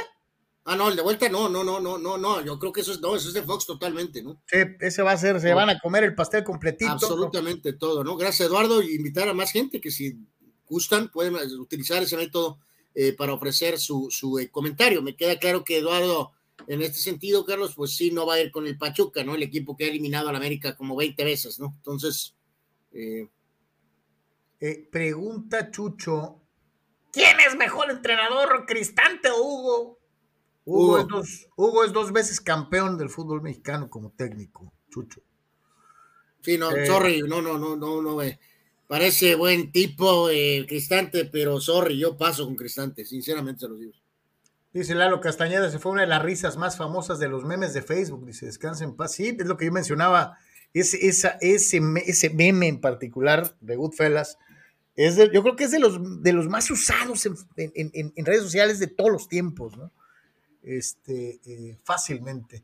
Ah, 0.66 0.78
no, 0.78 0.88
el 0.88 0.96
de 0.96 1.02
vuelta 1.02 1.28
no, 1.28 1.50
no, 1.50 1.64
no, 1.64 1.82
no, 1.82 1.98
no, 1.98 2.18
no, 2.18 2.42
yo 2.42 2.58
creo 2.58 2.72
que 2.72 2.82
eso 2.82 2.94
es, 2.94 3.02
no, 3.02 3.16
eso 3.16 3.28
es 3.28 3.34
de 3.34 3.44
Fox 3.44 3.66
totalmente, 3.66 4.24
¿no? 4.24 4.42
Sí, 4.46 4.60
ese 4.80 5.02
va 5.02 5.12
a 5.12 5.18
ser, 5.18 5.42
se 5.42 5.54
van 5.54 5.70
a 5.70 5.80
comer 5.80 6.06
el 6.06 6.16
pastel 6.16 6.46
completito. 6.46 6.92
Absolutamente 6.92 7.74
todo, 7.74 8.04
¿no? 8.04 8.16
Gracias, 8.16 8.48
Eduardo, 8.48 8.82
y 8.82 8.96
invitar 8.96 9.28
a 9.28 9.34
más 9.34 9.52
gente 9.52 9.82
que 9.82 9.92
si 9.92 10.18
gustan 10.66 11.10
pueden 11.10 11.36
utilizar 11.60 12.02
ese 12.02 12.16
método 12.16 12.60
eh, 12.96 13.12
para 13.12 13.34
ofrecer 13.34 13.78
su, 13.78 14.08
su 14.10 14.40
eh, 14.40 14.50
comentario. 14.50 15.02
Me 15.02 15.18
queda 15.18 15.38
claro 15.38 15.66
que 15.66 15.80
Eduardo, 15.80 16.32
en 16.68 16.82
este 16.82 17.00
sentido, 17.00 17.46
Carlos, 17.46 17.74
pues 17.76 17.98
sí, 17.98 18.12
no 18.12 18.26
va 18.26 18.36
a 18.36 18.42
ir 18.42 18.50
con 18.50 18.66
el 18.66 18.78
Pachuca, 18.78 19.22
¿no? 19.26 19.36
El 19.36 19.44
equipo 19.44 19.76
que 19.76 19.84
ha 19.84 19.90
eliminado 19.90 20.30
al 20.30 20.36
América 20.38 20.78
como 20.78 20.96
20 20.96 21.26
veces, 21.26 21.60
¿no? 21.60 21.74
Entonces... 21.76 22.36
Eh... 22.94 23.28
pregunta 24.90 25.70
Chucho, 25.72 26.43
¿quién 27.14 27.40
es 27.48 27.56
mejor 27.56 27.90
entrenador, 27.90 28.66
Cristante 28.66 29.30
o 29.30 29.42
Hugo? 29.42 30.00
Hugo, 30.66 31.84
Es 31.84 31.94
dos, 31.94 32.12
veces 32.12 32.42
campeón 32.42 32.98
del 32.98 33.10
fútbol 33.10 33.42
mexicano 33.42 33.90
como 33.90 34.12
técnico, 34.12 34.74
Chucho. 34.90 35.22
Sí, 36.42 36.58
no, 36.58 36.72
eh, 36.72 36.86
sorry, 36.86 37.22
no, 37.22 37.42
no, 37.42 37.58
no, 37.58 37.76
no, 37.76 38.02
no, 38.02 38.22
eh. 38.22 38.40
parece 38.88 39.36
buen 39.36 39.72
tipo 39.72 40.30
eh, 40.30 40.66
Cristante, 40.68 41.26
pero 41.26 41.62
sorry, 41.62 41.98
yo 41.98 42.18
paso 42.18 42.46
con 42.46 42.56
Cristante, 42.56 43.06
sinceramente 43.06 43.62
se 43.62 43.70
los 43.70 43.80
digo. 43.80 43.94
Dice 44.74 44.96
Lalo 44.96 45.22
Castañeda, 45.22 45.70
se 45.70 45.80
fue 45.80 45.92
una 45.92 46.02
de 46.02 46.08
las 46.08 46.24
risas 46.24 46.58
más 46.58 46.78
famosas 46.78 47.20
de 47.20 47.30
los 47.30 47.46
memes 47.46 47.74
de 47.74 47.84
Facebook, 47.84 48.26
dice, 48.26 48.48
descansa 48.48 48.84
en 48.84 48.96
paz. 48.96 49.14
Sí, 49.14 49.38
es 49.38 49.46
lo 49.46 49.56
que 49.56 49.66
yo 49.66 49.72
mencionaba, 49.72 50.38
ese, 50.74 51.08
esa, 51.08 51.38
ese, 51.42 51.80
ese 52.06 52.30
meme 52.32 52.68
en 52.68 52.82
particular 52.82 53.56
de 53.62 53.76
Goodfellas, 53.76 54.40
es 54.96 55.16
yo 55.16 55.42
creo 55.42 55.56
que 55.56 55.64
es 55.66 55.72
de 55.72 55.80
los, 55.80 56.22
de 56.22 56.34
los 56.34 56.48
más 56.48 56.70
usados 56.72 57.26
en, 57.26 57.34
en 57.56 58.26
redes 58.26 58.44
sociales 58.44 58.80
de 58.80 58.88
todos 58.88 59.12
los 59.12 59.28
tiempos, 59.28 59.76
¿no? 59.78 59.92
este, 60.64 61.40
eh, 61.46 61.78
fácilmente. 61.84 62.64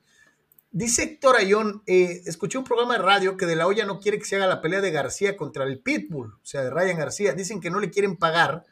Dice 0.71 1.03
Héctor 1.03 1.35
Ayón, 1.35 1.81
eh, 1.85 2.21
escuché 2.25 2.57
un 2.57 2.63
programa 2.63 2.93
de 2.93 3.03
radio 3.03 3.37
que 3.37 3.45
de 3.45 3.55
la 3.55 3.67
olla 3.67 3.85
no 3.85 3.99
quiere 3.99 4.19
que 4.19 4.25
se 4.25 4.35
haga 4.35 4.47
la 4.47 4.61
pelea 4.61 4.81
de 4.81 4.91
García 4.91 5.35
contra 5.35 5.63
el 5.65 5.79
Pitbull, 5.79 6.33
o 6.33 6.45
sea, 6.45 6.63
de 6.63 6.69
Ryan 6.69 6.97
García. 6.97 7.33
Dicen 7.33 7.59
que 7.59 7.71
no 7.71 7.79
le 7.79 7.89
quieren 7.89 8.17
pagar 8.17 8.65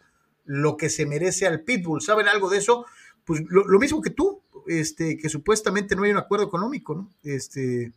lo 0.45 0.77
que 0.77 0.89
se 0.89 1.05
merece 1.05 1.47
al 1.47 1.61
Pitbull. 1.61 2.01
¿Saben 2.01 2.27
algo 2.27 2.49
de 2.49 2.59
eso? 2.59 2.85
Pues 3.25 3.41
lo, 3.49 3.79
mismo 3.79 4.01
que 4.01 4.11
tú, 4.11 4.41
este, 4.67 5.17
que 5.17 5.27
supuestamente 5.27 5.95
no 5.95 6.03
hay 6.03 6.11
un 6.11 6.17
acuerdo 6.17 6.45
económico, 6.45 6.95
¿no? 6.95 7.09
Este, 7.23 7.91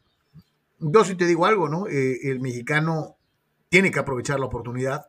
yo 0.80 1.04
sí 1.04 1.14
te 1.14 1.26
digo 1.26 1.46
algo, 1.46 1.68
¿no? 1.68 1.86
Eh, 1.86 2.30
el 2.30 2.40
mexicano 2.40 3.16
tiene 3.68 3.92
que 3.92 4.00
aprovechar 4.00 4.40
la 4.40 4.46
oportunidad, 4.46 5.06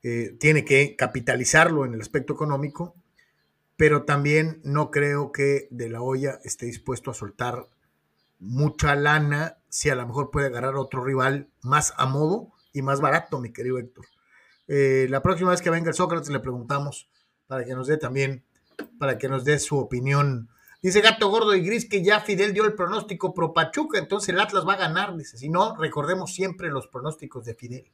tiene 0.00 0.64
que 0.64 0.96
capitalizarlo 0.96 1.84
en 1.84 1.94
el 1.94 2.00
aspecto 2.00 2.32
económico 2.32 2.94
pero 3.80 4.02
también 4.02 4.60
no 4.62 4.90
creo 4.90 5.32
que 5.32 5.66
De 5.70 5.88
La 5.88 6.02
Hoya 6.02 6.38
esté 6.44 6.66
dispuesto 6.66 7.10
a 7.10 7.14
soltar 7.14 7.66
mucha 8.38 8.94
lana 8.94 9.56
si 9.70 9.88
a 9.88 9.94
lo 9.94 10.06
mejor 10.06 10.30
puede 10.30 10.48
agarrar 10.48 10.76
otro 10.76 11.02
rival 11.02 11.48
más 11.62 11.94
a 11.96 12.04
modo 12.04 12.52
y 12.74 12.82
más 12.82 13.00
barato, 13.00 13.40
mi 13.40 13.54
querido 13.54 13.78
Héctor. 13.78 14.04
Eh, 14.68 15.06
la 15.08 15.22
próxima 15.22 15.52
vez 15.52 15.62
que 15.62 15.70
venga 15.70 15.88
el 15.88 15.94
Sócrates 15.94 16.28
le 16.28 16.40
preguntamos 16.40 17.08
para 17.46 17.64
que 17.64 17.74
nos 17.74 17.86
dé 17.86 17.96
también, 17.96 18.44
para 18.98 19.16
que 19.16 19.30
nos 19.30 19.46
dé 19.46 19.58
su 19.58 19.78
opinión. 19.78 20.50
Dice 20.82 21.00
Gato 21.00 21.30
Gordo 21.30 21.54
y 21.54 21.62
Gris 21.62 21.88
que 21.88 22.04
ya 22.04 22.20
Fidel 22.20 22.52
dio 22.52 22.66
el 22.66 22.74
pronóstico 22.74 23.32
pro 23.32 23.54
Pachuca, 23.54 23.98
entonces 23.98 24.28
el 24.28 24.40
Atlas 24.40 24.68
va 24.68 24.74
a 24.74 24.76
ganar, 24.76 25.16
dice. 25.16 25.38
Si 25.38 25.48
no, 25.48 25.74
recordemos 25.74 26.34
siempre 26.34 26.68
los 26.68 26.86
pronósticos 26.86 27.46
de 27.46 27.54
Fidel. 27.54 27.90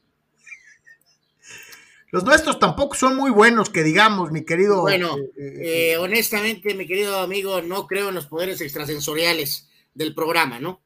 Los 2.10 2.24
nuestros 2.24 2.58
tampoco 2.58 2.94
son 2.94 3.16
muy 3.16 3.30
buenos, 3.30 3.68
que 3.68 3.82
digamos, 3.82 4.30
mi 4.30 4.44
querido. 4.44 4.82
Bueno, 4.82 5.16
eh, 5.36 5.96
honestamente, 5.98 6.74
mi 6.74 6.86
querido 6.86 7.18
amigo, 7.18 7.60
no 7.62 7.86
creo 7.86 8.10
en 8.10 8.14
los 8.14 8.26
poderes 8.26 8.60
extrasensoriales 8.60 9.68
del 9.94 10.14
programa, 10.14 10.60
¿no? 10.60 10.80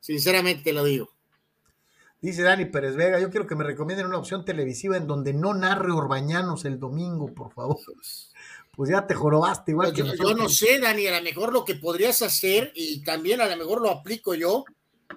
Sinceramente 0.00 0.72
lo 0.72 0.84
digo. 0.84 1.10
Dice 2.20 2.42
Dani 2.42 2.66
Pérez 2.66 2.96
Vega, 2.96 3.20
yo 3.20 3.30
quiero 3.30 3.46
que 3.46 3.54
me 3.54 3.64
recomienden 3.64 4.06
una 4.06 4.18
opción 4.18 4.44
televisiva 4.44 4.96
en 4.96 5.06
donde 5.06 5.32
no 5.32 5.54
narre 5.54 5.92
Orbañanos 5.92 6.64
el 6.64 6.78
domingo, 6.78 7.32
por 7.34 7.52
favor. 7.52 7.78
Pues 8.74 8.90
ya 8.90 9.06
te 9.06 9.14
jorobaste 9.14 9.72
igual 9.72 9.92
que 9.92 10.02
yo, 10.02 10.14
yo 10.14 10.34
no 10.34 10.48
sé, 10.48 10.78
Dani, 10.78 11.06
a 11.06 11.18
lo 11.18 11.24
mejor 11.24 11.52
lo 11.52 11.64
que 11.64 11.74
podrías 11.76 12.20
hacer, 12.22 12.72
y 12.74 13.02
también 13.02 13.40
a 13.40 13.46
lo 13.46 13.56
mejor 13.56 13.80
lo 13.80 13.90
aplico 13.90 14.34
yo, 14.34 14.64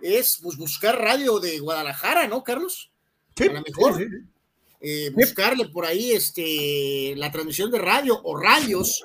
es 0.01 0.39
pues, 0.41 0.57
buscar 0.57 0.97
radio 0.97 1.39
de 1.39 1.59
Guadalajara, 1.59 2.27
¿no, 2.27 2.43
Carlos? 2.43 2.91
Sí, 3.35 3.47
a 3.47 3.53
lo 3.53 3.61
mejor. 3.61 4.07
Eh, 4.81 5.11
buscarle 5.13 5.65
por 5.65 5.85
ahí 5.85 6.11
este, 6.11 7.13
la 7.17 7.31
transmisión 7.31 7.69
de 7.69 7.79
radio 7.79 8.19
o 8.23 8.39
radios 8.39 9.03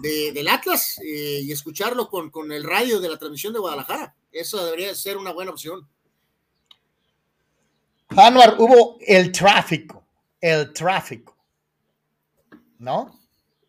de, 0.00 0.32
del 0.32 0.48
Atlas 0.48 0.98
eh, 1.04 1.40
y 1.42 1.52
escucharlo 1.52 2.08
con, 2.08 2.30
con, 2.30 2.50
el 2.52 2.64
radio 2.64 3.00
de 3.00 3.08
la 3.08 3.18
transmisión 3.18 3.52
de 3.52 3.58
Guadalajara. 3.58 4.14
Eso 4.32 4.64
debería 4.64 4.94
ser 4.94 5.18
una 5.18 5.32
buena 5.32 5.50
opción. 5.50 5.86
Anuar, 8.16 8.56
hubo 8.58 8.98
el 9.06 9.30
tráfico, 9.30 10.04
el 10.40 10.72
tráfico, 10.72 11.36
¿no? 12.78 13.18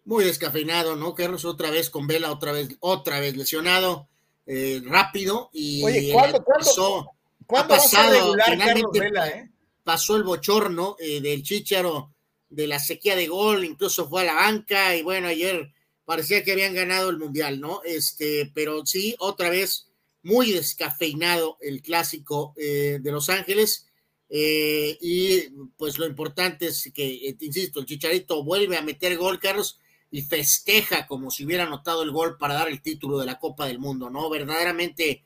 Muy 0.06 0.24
descafeinado, 0.24 0.96
¿no? 0.96 1.14
Carlos 1.14 1.46
otra 1.46 1.70
vez 1.70 1.90
con 1.90 2.08
Vela, 2.08 2.32
otra 2.32 2.52
vez, 2.52 2.70
otra 2.80 3.20
vez 3.20 3.36
lesionado, 3.36 4.08
eh, 4.48 4.82
rápido 4.86 5.50
y 5.54 5.84
Oye, 5.84 6.12
¿cuándo, 6.14 6.44
pasó, 6.44 7.12
¿cuándo, 7.46 7.76
ha 7.76 7.78
pasado, 7.78 8.36
finalmente, 8.46 9.00
Vela, 9.00 9.28
eh? 9.30 9.52
Pasó 9.84 10.16
el 10.16 10.24
bochorno 10.24 10.96
eh, 11.00 11.22
del 11.22 11.44
Chicharo 11.44 12.14
de 12.50 12.68
la 12.68 12.80
sequía 12.80 13.16
de 13.16 13.28
gol, 13.28 13.64
incluso 13.66 14.10
fue 14.10 14.22
a 14.22 14.26
la 14.26 14.34
banca 14.34 14.96
y 14.96 15.04
bueno, 15.04 15.28
ayer 15.28 15.72
parecía 16.06 16.44
que 16.44 16.52
habían 16.52 16.74
ganado 16.74 17.10
el 17.10 17.18
mundial, 17.18 17.60
¿no? 17.60 17.82
Este, 17.86 18.52
pero 18.54 18.86
sí, 18.86 19.16
otra 19.20 19.50
vez 19.50 19.92
muy 20.24 20.52
descafeinado 20.52 21.58
el 21.62 21.82
clásico 21.82 22.54
eh, 22.58 23.00
de 23.02 23.12
Los 23.12 23.30
Ángeles. 23.30 23.88
Eh, 24.30 24.98
y 25.02 25.50
pues 25.78 25.98
lo 25.98 26.06
importante 26.06 26.68
es 26.68 26.90
que, 26.94 27.30
eh, 27.30 27.38
insisto, 27.40 27.80
el 27.80 27.86
Chicharito 27.86 28.44
vuelve 28.44 28.78
a 28.78 28.82
meter 28.82 29.18
gol, 29.18 29.40
Carlos, 29.40 29.80
y 30.10 30.22
festeja 30.22 31.06
como 31.08 31.32
si 31.32 31.46
hubiera 31.46 31.64
anotado 31.64 32.04
el 32.04 32.12
gol 32.12 32.38
para 32.38 32.54
dar 32.54 32.70
el 32.70 32.82
título 32.82 33.20
de 33.20 33.26
la 33.26 33.40
Copa 33.40 33.68
del 33.68 33.80
Mundo, 33.80 34.10
¿no? 34.10 34.30
Verdaderamente, 34.30 35.24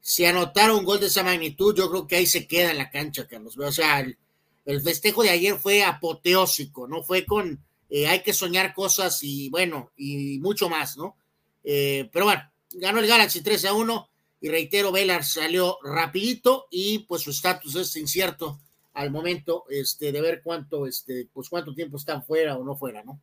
si 0.00 0.24
anotara 0.24 0.74
un 0.74 0.84
gol 0.84 1.00
de 1.00 1.06
esa 1.06 1.22
magnitud, 1.22 1.74
yo 1.76 1.90
creo 1.90 2.06
que 2.06 2.16
ahí 2.16 2.26
se 2.26 2.46
queda 2.46 2.70
en 2.70 2.78
la 2.78 2.90
cancha, 2.90 3.26
Carlos. 3.26 3.58
O 3.58 3.72
sea, 3.72 4.00
el, 4.00 4.82
festejo 4.82 5.22
de 5.22 5.30
ayer 5.30 5.58
fue 5.58 5.82
apoteósico, 5.82 6.86
¿no? 6.86 7.02
Fue 7.02 7.24
con, 7.24 7.62
eh, 7.90 8.06
hay 8.06 8.22
que 8.22 8.32
soñar 8.32 8.74
cosas 8.74 9.22
y 9.22 9.48
bueno, 9.50 9.92
y 9.96 10.38
mucho 10.40 10.68
más, 10.68 10.96
¿no? 10.96 11.16
Eh, 11.64 12.08
pero 12.12 12.26
bueno, 12.26 12.42
ganó 12.72 13.00
el 13.00 13.06
Galaxy 13.06 13.40
3 13.42 13.64
a 13.66 13.72
1 13.72 14.08
y 14.40 14.48
reitero, 14.48 14.92
Velar 14.92 15.24
salió 15.24 15.78
rapidito 15.82 16.66
y 16.70 17.00
pues 17.00 17.22
su 17.22 17.30
estatus 17.30 17.74
es 17.76 17.96
incierto 17.96 18.60
al 18.94 19.10
momento 19.10 19.64
este, 19.68 20.12
de 20.12 20.20
ver 20.20 20.42
cuánto, 20.42 20.86
este, 20.86 21.28
pues 21.32 21.48
cuánto 21.48 21.74
tiempo 21.74 21.96
está 21.96 22.20
fuera 22.20 22.56
o 22.56 22.64
no 22.64 22.76
fuera, 22.76 23.02
¿no? 23.02 23.20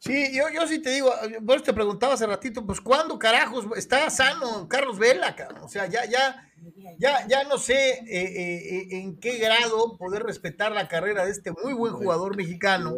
Sí, 0.00 0.32
yo, 0.32 0.44
yo 0.48 0.66
sí 0.68 0.78
te 0.78 0.90
digo, 0.90 1.12
vos 1.40 1.62
te 1.62 1.72
preguntaba 1.72 2.14
hace 2.14 2.26
ratito, 2.26 2.64
pues 2.64 2.80
¿cuándo 2.80 3.18
carajos 3.18 3.66
está 3.76 4.08
sano 4.10 4.68
Carlos 4.68 4.98
Vela? 4.98 5.34
O 5.60 5.68
sea, 5.68 5.86
ya, 5.86 6.04
ya, 6.04 6.48
ya, 6.98 7.26
ya 7.26 7.44
no 7.44 7.58
sé 7.58 7.74
eh, 7.74 8.06
eh, 8.08 8.86
en 8.90 9.18
qué 9.18 9.38
grado 9.38 9.96
poder 9.96 10.22
respetar 10.22 10.70
la 10.70 10.86
carrera 10.86 11.24
de 11.24 11.32
este 11.32 11.50
muy 11.50 11.72
buen 11.72 11.94
jugador 11.94 12.36
mexicano, 12.36 12.94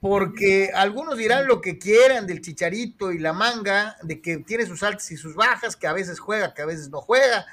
porque 0.00 0.70
algunos 0.74 1.18
dirán 1.18 1.46
lo 1.46 1.60
que 1.60 1.78
quieran 1.78 2.26
del 2.26 2.40
chicharito 2.40 3.12
y 3.12 3.18
la 3.18 3.34
manga, 3.34 3.96
de 4.02 4.22
que 4.22 4.38
tiene 4.38 4.64
sus 4.64 4.82
altas 4.82 5.10
y 5.10 5.18
sus 5.18 5.34
bajas, 5.34 5.76
que 5.76 5.88
a 5.88 5.92
veces 5.92 6.20
juega, 6.20 6.54
que 6.54 6.62
a 6.62 6.66
veces 6.66 6.88
no 6.88 7.02
juega, 7.02 7.44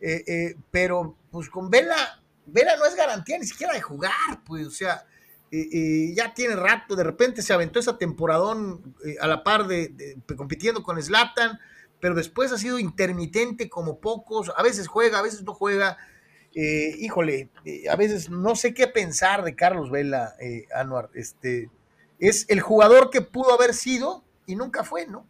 eh, 0.00 0.56
pero 0.72 1.14
pues 1.30 1.48
con 1.48 1.70
Vela, 1.70 2.20
Vela 2.44 2.74
no 2.76 2.86
es 2.86 2.96
garantía 2.96 3.38
ni 3.38 3.46
siquiera 3.46 3.72
de 3.72 3.80
jugar, 3.80 4.42
pues, 4.44 4.66
o 4.66 4.72
sea 4.72 5.04
eh, 5.52 6.12
ya 6.14 6.32
tiene 6.32 6.54
rato, 6.54 6.94
de 6.94 7.02
repente 7.02 7.42
se 7.42 7.52
aventó 7.52 7.80
esa 7.80 7.98
temporadón 7.98 8.94
eh, 9.04 9.16
a 9.20 9.26
la 9.26 9.42
par 9.42 9.66
de, 9.66 10.16
compitiendo 10.36 10.84
con 10.84 11.02
Slatan, 11.02 11.58
pero 11.98 12.14
después 12.14 12.52
ha 12.52 12.58
sido 12.58 12.78
intermitente 12.78 13.68
como 13.68 13.98
pocos, 13.98 14.52
a 14.56 14.62
veces 14.62 14.86
juega, 14.86 15.18
a 15.18 15.22
veces 15.22 15.42
no 15.42 15.54
juega. 15.54 15.98
Eh, 16.54 16.96
híjole, 16.98 17.48
a 17.88 17.94
veces 17.94 18.28
no 18.28 18.56
sé 18.56 18.74
qué 18.74 18.88
pensar 18.88 19.44
de 19.44 19.54
Carlos 19.54 19.90
Vela, 19.90 20.34
Anuar. 20.74 21.10
Este, 21.14 21.68
es 22.18 22.46
el 22.48 22.60
jugador 22.60 23.10
que 23.10 23.20
pudo 23.20 23.52
haber 23.52 23.74
sido 23.74 24.24
y 24.46 24.56
nunca 24.56 24.82
fue, 24.84 25.06
¿no? 25.06 25.26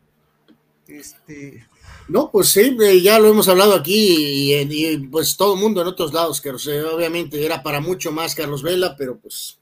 Este. 0.87 1.67
No, 2.09 2.31
pues 2.31 2.49
sí, 2.49 2.77
ya 3.03 3.19
lo 3.19 3.29
hemos 3.29 3.49
hablado 3.49 3.75
aquí 3.75 4.53
y, 4.53 4.55
y 4.55 4.99
pues 5.09 5.37
todo 5.37 5.55
el 5.55 5.61
mundo 5.61 5.81
en 5.81 5.89
otros 5.89 6.13
lados, 6.13 6.41
que 6.41 6.51
obviamente 6.51 7.45
era 7.45 7.63
para 7.63 7.81
mucho 7.81 8.13
más 8.13 8.35
Carlos 8.35 8.63
Vela, 8.63 8.97
pero 8.97 9.19
pues 9.19 9.60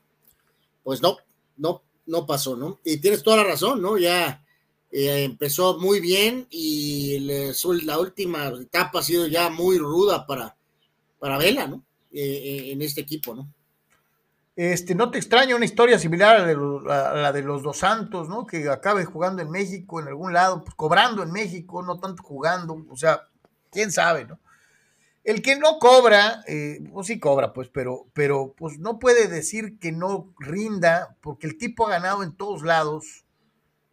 pues 0.89 1.03
no, 1.03 1.19
no, 1.59 1.83
no 2.07 2.25
pasó, 2.25 2.57
¿no? 2.57 2.79
Y 2.83 2.97
tienes 2.97 3.23
toda 3.23 3.37
la 3.37 3.45
razón, 3.45 3.83
¿no? 3.83 3.99
Ya 3.99 4.43
eh, 4.91 5.23
empezó 5.25 5.79
muy 5.79 6.01
bien 6.01 6.47
y 6.49 7.19
la 7.83 7.99
última 7.99 8.49
etapa 8.59 9.01
ha 9.01 9.03
sido 9.03 9.27
ya 9.27 9.51
muy 9.51 9.77
ruda 9.77 10.27
para, 10.27 10.57
para 11.19 11.37
Vela, 11.37 11.67
¿no? 11.67 11.85
Eh, 12.11 12.23
eh, 12.23 12.73
en 12.73 12.81
este 12.81 13.03
equipo, 13.03 13.35
¿no? 13.35 13.53
Este, 14.57 14.95
no 14.95 15.11
te 15.11 15.19
extraña 15.19 15.57
una 15.57 15.67
historia 15.67 15.99
similar 15.99 16.37
a, 16.37 16.47
de, 16.47 16.57
la 16.57 17.33
de 17.33 17.43
los 17.43 17.63
dos 17.63 17.77
Santos, 17.77 18.27
¿no? 18.31 18.47
Que 18.47 18.67
acabe 18.71 19.05
jugando 19.05 19.43
en 19.43 19.51
México, 19.51 20.01
en 20.01 20.09
algún 20.09 20.33
lado, 20.33 20.63
pues 20.65 20.75
cobrando 20.75 21.23
en 21.23 21.33
México, 21.33 21.83
no 21.83 22.01
tanto 22.01 22.23
jugando, 22.23 22.83
o 22.89 22.97
sea, 22.97 23.29
quién 23.71 23.93
sabe, 23.93 24.25
¿no? 24.25 24.39
El 25.29 25.43
que 25.43 25.57
no 25.57 25.79
cobra, 25.79 26.43
eh, 26.49 26.81
pues 26.91 27.07
sí 27.07 27.21
cobra, 27.21 27.53
pues, 27.53 27.69
pero, 27.69 28.07
pero 28.15 28.55
pues 28.57 28.79
no 28.79 28.99
puede 28.99 29.29
decir 29.29 29.79
que 29.79 29.93
no 29.93 30.33
rinda, 30.39 31.19
porque 31.21 31.47
el 31.47 31.59
tipo 31.59 31.87
ha 31.87 31.91
ganado 31.91 32.23
en 32.23 32.35
todos 32.35 32.63
lados. 32.63 33.27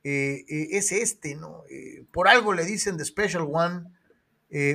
Eh, 0.06 0.46
eh, 0.48 0.68
es 0.72 0.94
este, 0.94 1.36
¿no? 1.36 1.64
Eh, 1.70 2.06
por 2.14 2.30
algo 2.30 2.54
le 2.54 2.64
dicen 2.64 2.96
The 2.96 3.04
Special 3.04 3.50
One. 3.52 3.84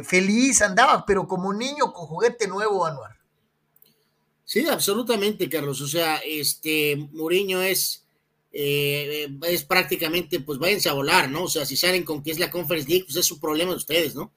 Feliz 0.05 0.61
andaba, 0.61 1.07
pero 1.07 1.27
como 1.27 1.55
niño 1.55 1.95
con 1.95 2.05
juguete 2.05 2.47
nuevo, 2.47 2.85
Anuar. 2.85 3.17
Sí, 4.45 4.69
absolutamente, 4.69 5.49
Carlos. 5.49 5.81
O 5.81 5.89
sea, 5.89 6.17
este 6.19 7.09
Mourinho 7.13 7.63
es, 7.63 8.05
es 8.53 9.65
prácticamente, 9.65 10.41
pues 10.41 10.59
váyanse 10.59 10.91
a 10.91 10.93
volar, 10.93 11.31
¿no? 11.31 11.45
O 11.45 11.49
sea, 11.49 11.65
si 11.65 11.79
salen 11.79 12.05
con 12.05 12.23
que 12.23 12.33
es 12.33 12.39
la 12.39 12.51
Conference 12.51 12.87
League, 12.87 13.07
pues 13.07 13.17
es 13.17 13.25
su 13.25 13.41
problema 13.41 13.71
de 13.71 13.79
ustedes, 13.79 14.15
¿no? 14.15 14.35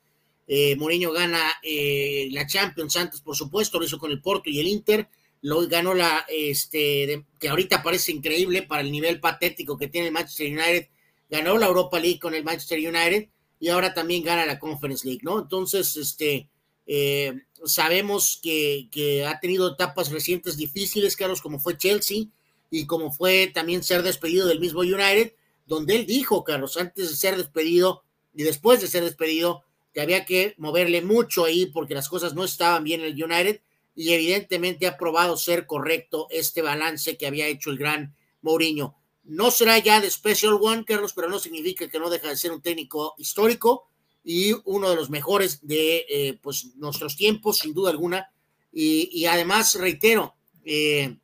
Eh, 0.48 0.76
Mourinho 0.76 1.11
gana 1.11 1.53
eh, 1.61 2.28
la 2.32 2.45
Champions 2.45 2.95
antes, 2.98 3.22
por 3.22 3.36
supuesto, 3.36 3.80
lo 3.80 3.86
hizo 3.86 3.98
con 3.98 4.11
el 4.11 4.22
Porto 4.22 4.49
y 4.49 4.60
el 4.60 4.68
Inter, 4.68 5.07
lo 5.41 5.68
ganó 5.68 5.94
la, 5.94 6.26
este, 6.30 6.78
de, 6.78 7.26
que 7.40 7.49
ahorita 7.49 7.84
parece 7.84 8.11
increíble 8.11 8.64
para 8.64 8.82
el 8.82 8.91
nivel 8.91 9.20
patético 9.20 9.78
que 9.78 9.88
tiene 9.88 10.07
el 10.07 10.14
Manchester 10.14 10.48
United, 10.48 10.88
ganó 11.30 11.57
la 11.57 11.68
Europa 11.68 11.99
League 11.99 12.20
con 12.20 12.34
el 12.34 12.44
Manchester 12.44 12.80
United 12.80 13.28
y 13.60 13.70
ahora 13.70 13.94
también 13.94 14.24
gana 14.24 14.45
la 14.45 14.60
Conference 14.60 15.07
League, 15.07 15.22
¿no? 15.24 15.40
Entonces, 15.40 15.95
este, 15.95 16.49
eh, 16.86 17.34
sabemos 17.65 18.40
que, 18.41 18.90
que, 18.91 19.26
ha 19.26 19.40
tenido 19.40 19.72
etapas 19.72 20.11
recientes 20.11 20.57
difíciles, 20.57 21.15
Carlos, 21.15 21.41
como 21.41 21.60
fue 21.60 21.78
Chelsea 21.78 22.26
y 22.70 22.86
como 22.86 23.11
fue 23.11 23.52
también 23.53 23.84
ser 23.84 24.03
despedido 24.03 24.48
del 24.48 24.60
mismo 24.60 24.82
United, 24.82 25.34
donde 25.65 25.95
él 25.95 26.06
dijo, 26.06 26.44
Carlos, 26.44 26.78
antes 26.78 27.10
de 27.10 27.15
ser 27.15 27.38
despedido 27.38 28.03
y 28.34 28.44
después 28.44 28.82
de 28.82 28.88
ser 28.88 29.03
despedido, 29.03 29.64
que 29.94 30.02
había 30.02 30.26
que 30.26 30.56
moverle 30.57 31.02
mucho 31.02 31.45
ahí 31.45 31.68
porque 31.68 31.94
las 31.94 32.10
cosas 32.10 32.34
no 32.34 32.44
estaban 32.44 32.84
bien 32.84 33.02
en 33.02 33.07
el 33.07 33.24
United 33.24 33.61
y 33.95 34.14
evidentemente 34.14 34.88
ha 34.88 34.98
probado 34.98 35.38
ser 35.38 35.68
correcto 35.68 36.28
este 36.32 36.61
balance 36.61 37.18
que 37.18 37.28
había 37.28 37.48
hecho 37.48 37.70
el 37.70 37.78
gran 37.78 38.15
Mourinho. 38.41 38.95
No 39.24 39.52
será 39.52 39.78
ya 39.78 40.02
de 40.02 40.10
Special 40.10 40.57
One, 40.60 40.84
Carlos, 40.84 41.14
pero 41.14 41.30
no 41.30 41.40
significa 41.40 41.88
que 41.88 41.99
no 41.99 42.10
deja 42.10 42.30
de 42.30 42.38
ser 42.38 42.52
un 42.52 42.61
técnico 42.61 43.14
histórico 43.18 43.88
y 44.24 44.53
uno 44.65 44.90
de 44.90 44.95
los 44.95 45.10
mejores 45.10 45.65
de 45.65 46.06
eh, 46.10 46.40
pues, 46.41 46.76
nuestros 46.76 47.15
tiempos, 47.15 47.60
sin 47.60 47.74
duda 47.74 47.91
alguna. 47.91 48.30
Y, 48.76 49.26
además, 49.26 49.76
reitero, 49.76 50.34
eh, 50.65 51.15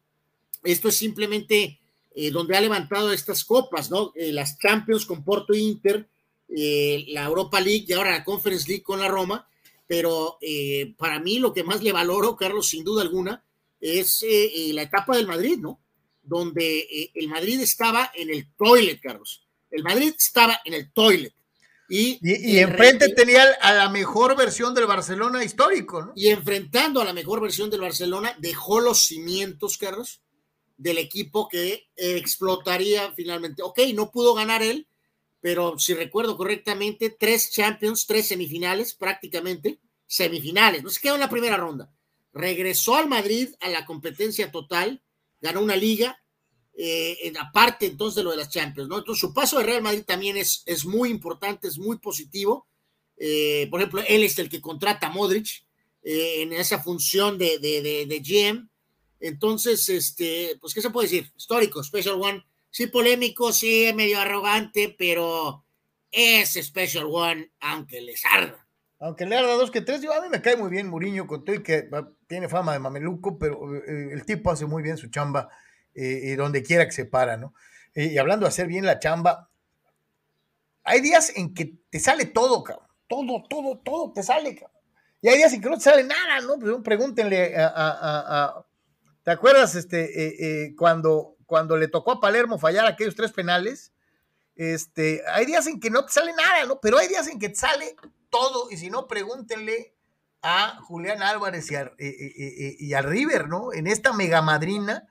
esto 0.64 0.90
es 0.90 0.98
simplemente 0.98 1.80
eh, 2.14 2.30
donde 2.30 2.56
ha 2.56 2.62
levantado 2.62 3.12
estas 3.12 3.44
copas, 3.44 3.90
¿no? 3.90 4.14
Las 4.16 4.60
Champions 4.60 5.06
con 5.06 5.24
Porto 5.24 5.56
Inter, 5.56 6.08
eh, 6.56 7.06
la 7.10 7.26
Europa 7.26 7.62
League 7.62 7.86
y 7.88 7.94
ahora 7.94 8.12
la 8.12 8.24
Conference 8.24 8.68
League 8.68 8.82
con 8.82 9.00
la 9.00 9.08
Roma, 9.08 9.48
pero 9.86 10.38
eh, 10.42 10.96
para 10.98 11.20
mí 11.20 11.38
lo 11.38 11.54
que 11.54 11.64
más 11.64 11.84
le 11.84 11.92
valoro, 11.92 12.36
Carlos, 12.36 12.70
sin 12.70 12.84
duda 12.84 13.04
alguna, 13.04 13.44
es 13.80 14.24
eh, 14.28 14.72
la 14.74 14.84
etapa 14.84 15.16
del 15.16 15.28
Madrid, 15.28 15.58
¿no? 15.60 15.80
Donde 16.24 17.12
el 17.14 17.28
Madrid 17.28 17.60
estaba 17.62 18.12
en 18.16 18.30
el 18.30 18.48
toilet, 18.56 19.00
Carlos. 19.00 19.48
El 19.70 19.84
Madrid 19.84 20.14
estaba 20.18 20.60
en 20.66 20.74
el 20.74 20.92
toilet. 20.92 21.34
Y, 21.88 22.20
y, 22.22 22.60
enfrente 22.60 23.10
tenía 23.10 23.44
a 23.62 23.74
la 23.74 23.90
mejor 23.90 24.38
versión 24.38 24.76
del 24.76 24.86
Barcelona 24.86 25.44
histórico, 25.44 26.04
¿no? 26.04 26.14
Y 26.16 26.28
enfrentando 26.28 27.02
a 27.02 27.06
la 27.06 27.14
mejor 27.14 27.42
versión 27.42 27.72
del 27.72 27.82
Barcelona, 27.82 28.36
dejó 28.40 28.80
los 28.80 29.06
cimientos, 29.06 29.80
Carlos, 29.80 30.22
del 30.78 31.00
equipo 31.00 31.48
que 31.48 31.90
explotaría 31.96 33.12
finalmente. 33.16 33.64
Ok, 33.64 33.80
no 33.96 34.12
pudo 34.12 34.36
ganar 34.36 34.62
él, 34.62 34.88
pero 35.42 35.80
si 35.80 35.94
recuerdo 35.94 36.36
correctamente, 36.36 37.10
tres 37.10 37.52
Champions, 37.52 38.06
tres 38.06 38.28
semifinales 38.28 38.94
prácticamente, 38.94 39.80
semifinales, 40.06 40.84
no 40.84 40.90
se 40.90 41.00
quedó 41.00 41.16
en 41.16 41.22
la 41.22 41.30
primera 41.30 41.58
ronda. 41.58 41.92
Regresó 42.34 42.96
al 42.96 43.08
Madrid 43.08 43.50
a 43.62 43.70
la 43.70 43.86
competencia 43.86 44.52
total, 44.52 45.02
ganó 45.42 45.62
una 45.62 45.76
liga, 45.76 46.22
eh, 46.82 47.34
aparte 47.40 47.86
entonces 47.86 48.16
de 48.16 48.24
lo 48.24 48.32
de 48.32 48.38
las 48.38 48.50
Champions, 48.50 48.90
¿no? 48.90 49.00
Entonces 49.00 49.20
su 49.20 49.34
paso 49.34 49.58
de 49.58 49.66
Real 49.66 49.82
Madrid 49.82 50.04
también 50.06 50.38
es, 50.38 50.64
es 50.66 50.86
muy 50.86 51.10
importante, 51.10 51.68
es 51.68 51.78
muy 51.78 51.98
positivo. 51.98 52.68
Eh, 53.18 53.68
por 53.70 53.82
ejemplo, 53.82 54.02
él 54.08 54.24
es 54.24 54.40
el 54.40 54.50
que 54.50 54.62
contrata 54.62 55.08
a 55.08 55.10
Modric 55.10 55.66
eh, 56.04 56.42
en 56.42 56.54
esa 56.54 56.82
función 56.82 57.38
de, 57.38 57.60
de, 57.60 57.82
de, 57.82 58.06
de, 58.06 58.20
GM. 58.20 58.70
Entonces, 59.20 59.90
este, 59.90 60.58
pues, 60.62 60.74
¿qué 60.74 60.82
se 60.82 60.90
puede 60.90 61.10
decir? 61.10 61.32
Histórico, 61.36 61.84
Special 61.84 62.16
One 62.22 62.46
sí 62.70 62.88
polémico, 62.88 63.52
sí 63.52 63.92
medio 63.96 64.20
arrogante, 64.20 64.96
pero 64.98 65.66
es 66.12 66.54
Special 66.54 67.06
One, 67.10 67.52
aunque 67.60 68.02
les 68.02 68.26
arda. 68.26 68.66
Aunque 69.00 69.26
le 69.26 69.38
arda 69.38 69.54
dos 69.54 69.72
que 69.72 69.82
tres, 69.82 70.02
yo 70.02 70.14
a 70.14 70.22
mí 70.22 70.28
me 70.30 70.42
cae 70.42 70.58
muy 70.58 70.70
bien 70.70 70.90
Muriño 70.90 71.26
con 71.26 71.46
todo 71.46 71.64
que 71.64 71.90
tiene 72.28 72.50
fama 72.50 72.74
de 72.74 72.80
mameluco, 72.80 73.38
pero 73.38 73.76
eh, 73.76 74.10
el 74.12 74.26
tipo 74.26 74.52
hace 74.52 74.66
muy 74.66 74.84
bien 74.84 74.98
su 74.98 75.10
chamba 75.10 75.50
eh, 75.96 76.36
donde 76.36 76.64
quiera 76.64 76.86
que 76.86 76.92
se 76.92 77.06
para, 77.06 77.38
¿no? 77.38 77.54
y 77.96 78.18
hablando 78.18 78.46
de 78.46 78.50
hacer 78.50 78.68
bien 78.68 78.86
la 78.86 79.00
chamba, 79.00 79.50
hay 80.84 81.02
días 81.02 81.34
en 81.36 81.54
que 81.54 81.76
te 81.90 82.00
sale 82.00 82.26
todo, 82.26 82.64
cabrón. 82.64 82.88
Todo, 83.08 83.44
todo, 83.50 83.78
todo 83.80 84.14
te 84.14 84.24
sale, 84.24 84.56
cabrón. 84.56 84.82
Y 85.22 85.28
hay 85.28 85.38
días 85.38 85.54
en 85.54 85.62
que 85.62 85.70
no 85.70 85.76
te 85.76 85.84
sale 85.84 86.04
nada, 86.04 86.40
¿no? 86.42 86.58
Pues 86.60 86.76
pregúntenle 86.84 87.56
a, 87.58 88.64
¿Te 89.24 89.32
acuerdas 89.32 89.76
este, 89.76 90.66
eh, 90.66 90.76
cuando 90.76 91.36
cuando 91.50 91.76
le 91.76 91.88
tocó 91.88 92.12
a 92.12 92.22
Palermo 92.22 92.60
fallar 92.60 92.86
aquellos 92.86 93.16
tres 93.16 93.32
penales, 93.32 93.92
este, 94.56 95.24
hay 95.34 95.48
días 95.48 95.66
en 95.66 95.80
que 95.80 95.90
no 95.90 96.06
te 96.06 96.12
sale 96.12 96.32
nada, 96.34 96.66
¿no? 96.66 96.80
Pero 96.80 97.00
hay 97.00 97.08
días 97.08 97.28
en 97.28 97.40
que 97.40 97.50
te 97.50 97.56
sale 97.56 97.96
todo, 98.30 98.70
y 98.70 98.78
si 98.78 98.92
no, 98.92 99.08
pregúntenle 99.08 99.96
a 100.44 100.80
Julián 100.84 101.24
Álvarez 101.24 101.70
y 101.72 101.76
a, 101.76 101.82
eh, 101.82 101.96
eh, 101.98 102.78
eh, 102.80 103.02
River, 103.02 103.50
¿no? 103.50 103.74
En 103.74 103.88
esta 103.88 104.14
mega 104.14 104.44
madrina, 104.44 105.08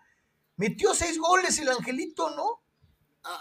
metió 0.57 0.95
seis 0.95 1.19
goles 1.19 1.59
el 1.59 1.71
Angelito, 1.71 2.31
¿no? 2.31 2.63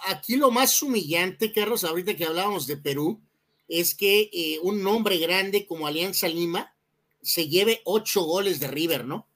Aquí 0.08 0.36
lo 0.36 0.50
más 0.50 0.82
humillante, 0.82 1.54
Carlos, 1.54 1.84
ahorita 1.84 2.16
que 2.16 2.26
hablábamos 2.26 2.66
de 2.66 2.78
Perú, 2.78 3.22
es 3.68 3.94
que 3.94 4.60
un 4.64 4.82
nombre 4.82 5.18
grande 5.18 5.68
como 5.68 5.86
Alianza 5.86 6.28
Lima 6.28 6.74
se 7.22 7.48
lleve 7.48 7.82
ocho 7.86 8.24
goles 8.24 8.60
de 8.60 8.68
River, 8.68 9.06
¿no? 9.06 9.28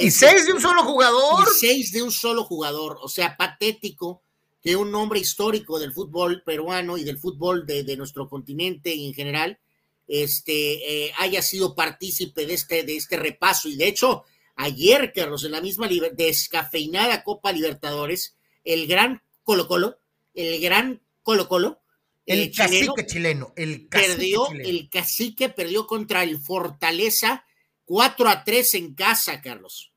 Y 0.00 0.10
seis 0.10 0.46
de 0.46 0.52
un 0.52 0.60
solo 0.60 0.82
jugador. 0.82 1.46
Y 1.48 1.58
seis 1.58 1.92
de 1.92 2.02
un 2.02 2.12
solo 2.12 2.44
jugador. 2.44 2.98
O 3.02 3.08
sea, 3.08 3.36
patético 3.36 4.22
que 4.62 4.76
un 4.76 4.90
nombre 4.90 5.20
histórico 5.20 5.78
del 5.78 5.92
fútbol 5.92 6.42
peruano 6.44 6.98
y 6.98 7.04
del 7.04 7.18
fútbol 7.18 7.64
de, 7.66 7.96
nuestro 7.96 8.28
continente 8.28 8.94
y 8.94 9.06
en 9.06 9.14
general 9.14 9.58
este, 10.06 11.06
eh, 11.06 11.12
haya 11.18 11.42
sido 11.42 11.74
partícipe 11.74 12.46
de 12.46 12.54
este, 12.54 12.82
de 12.82 12.96
este 12.96 13.16
repaso. 13.16 13.68
Y 13.68 13.76
de 13.76 13.88
hecho, 13.88 14.24
ayer, 14.56 15.12
Carlos, 15.14 15.44
en 15.44 15.52
la 15.52 15.60
misma 15.60 15.88
descafeinada 16.12 17.22
Copa 17.22 17.52
Libertadores, 17.52 18.36
el 18.64 18.86
gran 18.86 19.22
Colo 19.44 19.68
Colo, 19.68 19.98
el 20.34 20.60
gran 20.60 21.02
Colo 21.22 21.48
Colo, 21.48 21.80
el, 22.26 22.52
cacique 22.52 23.06
chileno, 23.06 23.54
el 23.56 23.86
perdió, 23.86 24.48
el 24.52 24.90
cacique 24.90 25.48
perdió 25.48 25.86
contra 25.86 26.22
el 26.22 26.38
Fortaleza 26.38 27.46
4 27.88 28.28
a 28.28 28.44
3 28.44 28.74
en 28.74 28.94
casa, 28.94 29.40
Carlos. 29.40 29.94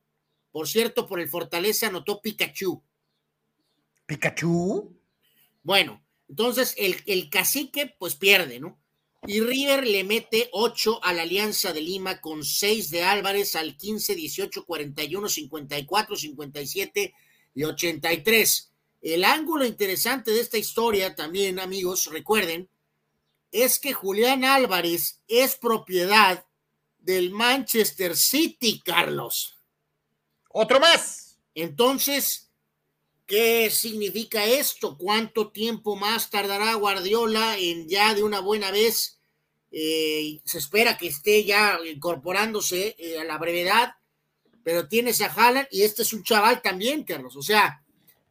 Por 0.50 0.70
cierto, 0.70 1.08
por 1.08 1.20
el 1.20 1.28
Fortaleza 1.28 1.88
anotó 1.88 2.22
Pikachu. 2.22 2.82
¿Pikachu? 4.06 4.98
Bueno, 5.62 6.02
entonces 6.30 6.74
el, 6.78 6.96
el 7.06 7.30
cacique 7.30 7.94
pues 8.00 8.16
pierde, 8.16 8.62
¿no? 8.62 8.80
Y 9.28 9.42
River 9.42 9.86
le 9.86 10.06
mete 10.06 10.48
8 10.54 11.04
a 11.04 11.12
la 11.12 11.24
Alianza 11.24 11.74
de 11.74 11.82
Lima 11.82 12.22
con 12.22 12.46
6 12.46 12.92
de 12.92 13.04
Álvarez 13.04 13.58
al 13.58 13.76
15, 13.76 14.16
18, 14.16 14.66
41, 14.66 15.28
54, 15.28 16.16
57 16.16 17.14
y 17.56 17.64
83. 17.66 18.72
El 19.02 19.26
ángulo 19.26 19.66
interesante 19.66 20.32
de 20.32 20.40
esta 20.40 20.58
historia 20.58 21.14
también, 21.14 21.60
amigos, 21.60 22.06
recuerden, 22.06 22.70
es 23.52 23.80
que 23.80 23.92
Julián 23.92 24.46
Álvarez 24.46 25.20
es 25.28 25.58
propiedad 25.58 26.46
del 27.02 27.32
Manchester 27.32 28.16
City, 28.16 28.82
Carlos. 28.84 29.58
Otro 30.50 30.80
más. 30.80 31.38
Entonces, 31.56 32.50
¿qué 33.26 33.70
significa 33.70 34.46
esto? 34.46 34.98
¿Cuánto 34.98 35.52
tiempo 35.52 35.96
más 35.96 36.30
tardará 36.30 36.74
Guardiola 36.76 37.58
en 37.58 37.88
ya 37.90 38.14
de 38.14 38.24
una 38.24 38.40
buena 38.40 38.72
vez? 38.72 39.20
Eh, 39.72 40.40
se 40.44 40.58
espera 40.58 40.98
que 40.98 41.08
esté 41.08 41.44
ya 41.44 41.80
incorporándose 41.86 42.96
eh, 42.98 43.20
a 43.20 43.24
la 43.24 43.38
brevedad, 43.38 43.96
pero 44.64 44.88
tienes 44.88 45.22
a 45.22 45.28
Haaland 45.28 45.68
y 45.72 45.84
este 45.84 46.02
es 46.02 46.14
un 46.14 46.24
chaval 46.24 46.62
también, 46.62 47.04
Carlos. 47.04 47.36
O 47.36 47.42
sea, 47.42 47.84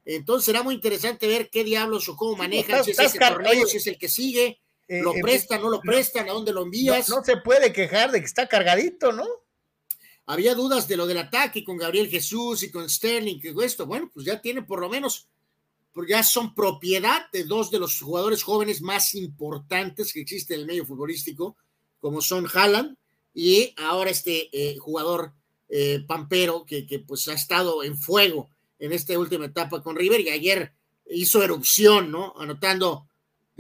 entonces 0.04 0.46
será 0.46 0.62
muy 0.62 0.74
interesante 0.74 1.26
ver 1.26 1.50
qué 1.50 1.64
diablos 1.64 2.08
o 2.08 2.16
cómo 2.16 2.36
manejan, 2.36 2.84
si 2.84 2.92
es 2.92 2.98
ese 2.98 3.18
torneo, 3.18 3.66
si 3.66 3.78
es 3.78 3.86
el 3.86 3.98
que 3.98 4.08
sigue 4.08 4.60
eh, 4.90 5.02
¿Lo 5.02 5.14
prestan, 5.14 5.62
no 5.62 5.70
lo 5.70 5.80
prestan? 5.80 6.28
¿A 6.28 6.32
dónde 6.32 6.52
lo 6.52 6.64
envías? 6.64 7.08
No, 7.08 7.22
se 7.22 7.36
puede 7.36 7.72
quejar 7.72 8.10
de 8.10 8.18
que 8.18 8.26
está 8.26 8.48
cargadito, 8.48 9.12
¿no? 9.12 9.24
Había 10.26 10.56
dudas 10.56 10.88
de 10.88 10.96
lo 10.96 11.06
del 11.06 11.18
ataque 11.18 11.62
con 11.62 11.76
Gabriel 11.76 12.08
Jesús 12.08 12.64
y 12.64 12.72
con 12.72 12.90
Sterling, 12.90 13.38
que 13.38 13.54
esto, 13.62 13.86
bueno, 13.86 14.10
pues 14.12 14.26
ya 14.26 14.40
tiene 14.40 14.62
por 14.62 14.80
lo 14.80 14.88
menos, 14.88 15.28
pues 15.92 16.08
ya 16.08 16.24
son 16.24 16.56
propiedad 16.56 17.30
de 17.32 17.44
dos 17.44 17.70
de 17.70 17.78
los 17.78 18.00
jugadores 18.00 18.42
jóvenes 18.42 18.82
más 18.82 19.14
importantes 19.14 20.12
que 20.12 20.22
existen 20.22 20.56
en 20.56 20.60
el 20.62 20.66
medio 20.66 20.86
futbolístico, 20.86 21.56
como 22.00 22.20
son 22.20 22.48
Haaland 22.52 22.96
y 23.32 23.72
ahora 23.76 24.10
este 24.10 24.48
eh, 24.52 24.76
jugador 24.76 25.34
eh, 25.68 26.00
Pampero, 26.04 26.64
que, 26.64 26.84
que 26.84 26.98
pues 26.98 27.28
ha 27.28 27.34
estado 27.34 27.84
en 27.84 27.96
fuego 27.96 28.50
en 28.80 28.92
esta 28.92 29.16
última 29.16 29.44
etapa 29.44 29.84
con 29.84 29.94
River 29.94 30.20
y 30.22 30.30
ayer 30.30 30.72
hizo 31.08 31.44
erupción, 31.44 32.10
¿no? 32.10 32.34
Anotando 32.36 33.06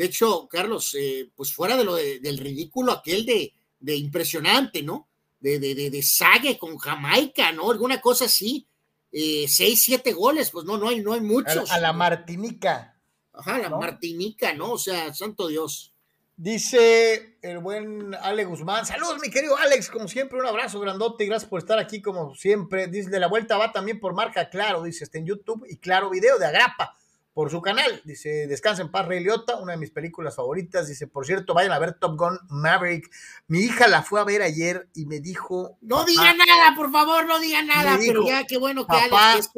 de 0.00 0.06
hecho, 0.06 0.48
Carlos, 0.48 0.96
eh, 0.98 1.30
pues 1.36 1.52
fuera 1.52 1.76
de 1.76 1.84
lo 1.84 1.94
del 1.94 2.38
ridículo 2.38 2.90
aquel 2.90 3.26
de, 3.26 3.52
de 3.80 3.96
impresionante, 3.96 4.82
¿no? 4.82 5.08
De, 5.40 5.58
de, 5.58 5.74
de, 5.74 6.02
Sague 6.02 6.56
con 6.56 6.78
Jamaica, 6.78 7.52
¿no? 7.52 7.70
Alguna 7.70 8.00
cosa 8.00 8.24
así. 8.24 8.66
Eh, 9.12 9.44
seis, 9.46 9.82
siete 9.82 10.14
goles, 10.14 10.52
pues 10.52 10.64
no, 10.64 10.78
no 10.78 10.88
hay, 10.88 11.00
no 11.00 11.12
hay 11.12 11.20
muchos. 11.20 11.70
A, 11.70 11.78
la 11.78 11.92
Martinica. 11.92 12.98
Ajá, 13.34 13.58
la 13.58 13.68
Martinica, 13.68 14.54
¿no? 14.54 14.72
O 14.72 14.78
sea, 14.78 15.12
santo 15.12 15.48
Dios. 15.48 15.92
Dice 16.34 17.36
el 17.42 17.58
buen 17.58 18.14
Alex 18.14 18.48
Guzmán. 18.48 18.86
Saludos, 18.86 19.18
mi 19.20 19.28
querido 19.28 19.54
Alex. 19.58 19.90
Como 19.90 20.08
siempre, 20.08 20.40
un 20.40 20.46
abrazo 20.46 20.80
grandote 20.80 21.24
y 21.24 21.26
gracias 21.26 21.50
por 21.50 21.58
estar 21.58 21.78
aquí, 21.78 22.00
como 22.00 22.34
siempre. 22.34 22.86
Dice, 22.86 23.10
de 23.10 23.20
la 23.20 23.28
vuelta 23.28 23.58
va 23.58 23.70
también 23.70 24.00
por 24.00 24.14
marca 24.14 24.48
Claro, 24.48 24.82
dice, 24.82 25.04
está 25.04 25.18
en 25.18 25.26
YouTube 25.26 25.66
y 25.68 25.76
Claro 25.76 26.08
Video 26.08 26.38
de 26.38 26.46
Agrapa 26.46 26.96
por 27.32 27.50
su 27.50 27.60
canal. 27.62 28.02
Dice, 28.04 28.46
descansa 28.46 28.82
en 28.82 28.90
paz, 28.90 29.06
Rey 29.06 29.22
Liotta, 29.22 29.56
una 29.56 29.72
de 29.72 29.78
mis 29.78 29.90
películas 29.90 30.36
favoritas. 30.36 30.88
Dice, 30.88 31.06
por 31.06 31.26
cierto, 31.26 31.54
vayan 31.54 31.72
a 31.72 31.78
ver 31.78 31.94
Top 31.94 32.18
Gun 32.18 32.38
Maverick. 32.48 33.10
Mi 33.46 33.60
hija 33.60 33.88
la 33.88 34.02
fue 34.02 34.20
a 34.20 34.24
ver 34.24 34.42
ayer 34.42 34.88
y 34.94 35.06
me 35.06 35.20
dijo... 35.20 35.78
No 35.80 36.04
diga 36.04 36.34
nada, 36.34 36.74
por 36.76 36.90
favor, 36.90 37.26
no 37.26 37.38
diga 37.38 37.62
nada, 37.62 37.98
pero 37.98 38.26
ya 38.26 38.44
qué 38.44 38.58
bueno 38.58 38.86
que 38.86 38.96
Alex... 38.96 39.50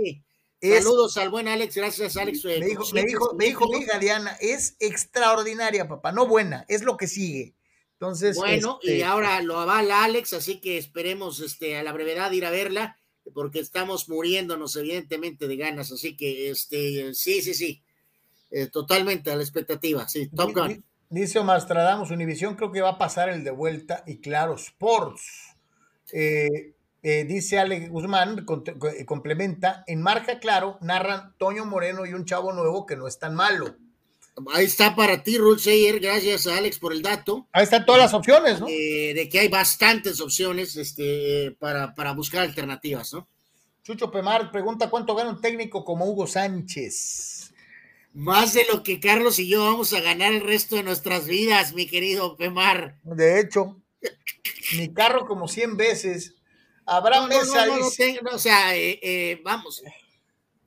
Saludos 0.62 1.16
al 1.16 1.28
buen 1.28 1.48
Alex, 1.48 1.74
gracias 1.74 2.16
Alex. 2.16 2.44
Me 2.44 2.60
dijo, 2.60 2.84
me 2.92 3.02
dijo, 3.02 3.34
me 3.34 3.46
dijo 3.46 3.66
mi 3.68 3.78
hija 3.78 3.98
Diana, 3.98 4.36
es 4.40 4.76
extraordinaria, 4.78 5.88
papá, 5.88 6.12
no 6.12 6.28
buena, 6.28 6.64
es 6.68 6.84
lo 6.84 6.96
que 6.96 7.08
sigue. 7.08 7.56
Entonces, 7.94 8.36
bueno, 8.36 8.78
y 8.80 8.92
este, 8.92 9.04
ahora 9.04 9.42
lo 9.42 9.58
avala 9.58 10.04
Alex, 10.04 10.34
así 10.34 10.60
que 10.60 10.78
esperemos 10.78 11.40
este, 11.40 11.76
a 11.76 11.82
la 11.82 11.92
brevedad 11.92 12.30
ir 12.30 12.46
a 12.46 12.50
verla 12.50 12.96
porque 13.34 13.60
estamos 13.60 14.08
muriéndonos 14.08 14.76
evidentemente 14.76 15.46
de 15.48 15.56
ganas, 15.56 15.92
así 15.92 16.16
que 16.16 16.50
este, 16.50 17.14
sí, 17.14 17.42
sí, 17.42 17.54
sí, 17.54 17.82
eh, 18.50 18.66
totalmente 18.66 19.30
a 19.30 19.36
la 19.36 19.42
expectativa, 19.42 20.08
sí, 20.08 20.28
Top 20.28 20.52
Gun. 20.52 20.84
Dice 21.08 21.38
Omar 21.38 21.62
Univisión 22.10 22.54
creo 22.54 22.72
que 22.72 22.80
va 22.80 22.90
a 22.90 22.98
pasar 22.98 23.28
el 23.28 23.44
de 23.44 23.50
vuelta 23.50 24.02
y 24.06 24.18
claro, 24.18 24.54
Sports. 24.54 25.56
Eh, 26.12 26.74
eh, 27.02 27.24
dice 27.24 27.58
Ale 27.58 27.88
Guzmán, 27.88 28.46
complementa, 29.06 29.84
en 29.86 30.00
marca 30.00 30.38
claro, 30.38 30.78
narran 30.80 31.34
Toño 31.36 31.66
Moreno 31.66 32.06
y 32.06 32.14
un 32.14 32.24
chavo 32.24 32.52
nuevo 32.52 32.86
que 32.86 32.96
no 32.96 33.08
es 33.08 33.18
tan 33.18 33.34
malo. 33.34 33.76
Ahí 34.54 34.64
está 34.64 34.96
para 34.96 35.22
ti, 35.22 35.36
Rulseyer. 35.38 36.00
Gracias 36.00 36.46
a 36.46 36.56
Alex 36.56 36.78
por 36.78 36.92
el 36.92 37.02
dato. 37.02 37.46
Ahí 37.52 37.64
están 37.64 37.84
todas 37.84 38.00
las 38.00 38.14
opciones, 38.14 38.60
¿no? 38.60 38.66
Eh, 38.68 39.12
de 39.14 39.28
que 39.28 39.40
hay 39.40 39.48
bastantes 39.48 40.20
opciones 40.20 40.76
este, 40.76 41.54
para, 41.58 42.12
buscar 42.14 42.42
alternativas, 42.42 43.12
¿no? 43.12 43.28
Chucho 43.82 44.10
Pemar 44.10 44.50
pregunta 44.50 44.88
cuánto 44.88 45.14
gana 45.14 45.30
un 45.30 45.40
técnico 45.40 45.84
como 45.84 46.06
Hugo 46.06 46.26
Sánchez. 46.26 47.52
Más 48.14 48.52
de 48.54 48.64
lo 48.72 48.82
que 48.82 49.00
Carlos 49.00 49.38
y 49.38 49.48
yo 49.48 49.64
vamos 49.64 49.92
a 49.92 50.00
ganar 50.00 50.32
el 50.32 50.42
resto 50.42 50.76
de 50.76 50.82
nuestras 50.82 51.26
vidas, 51.26 51.72
mi 51.74 51.86
querido 51.86 52.36
Pemar. 52.36 52.98
De 53.02 53.40
hecho, 53.40 53.80
mi 54.76 54.92
carro 54.92 55.26
como 55.26 55.48
100 55.48 55.76
veces. 55.76 56.34
Abraham 56.86 57.28
No, 57.30 57.38
Mesa 57.38 57.66
no, 57.66 57.76
no, 57.78 57.84
dice- 57.84 58.18
tengo- 58.18 58.34
o 58.34 58.38
sea, 58.38 58.76
eh, 58.76 58.98
eh, 59.02 59.40
vamos. 59.44 59.82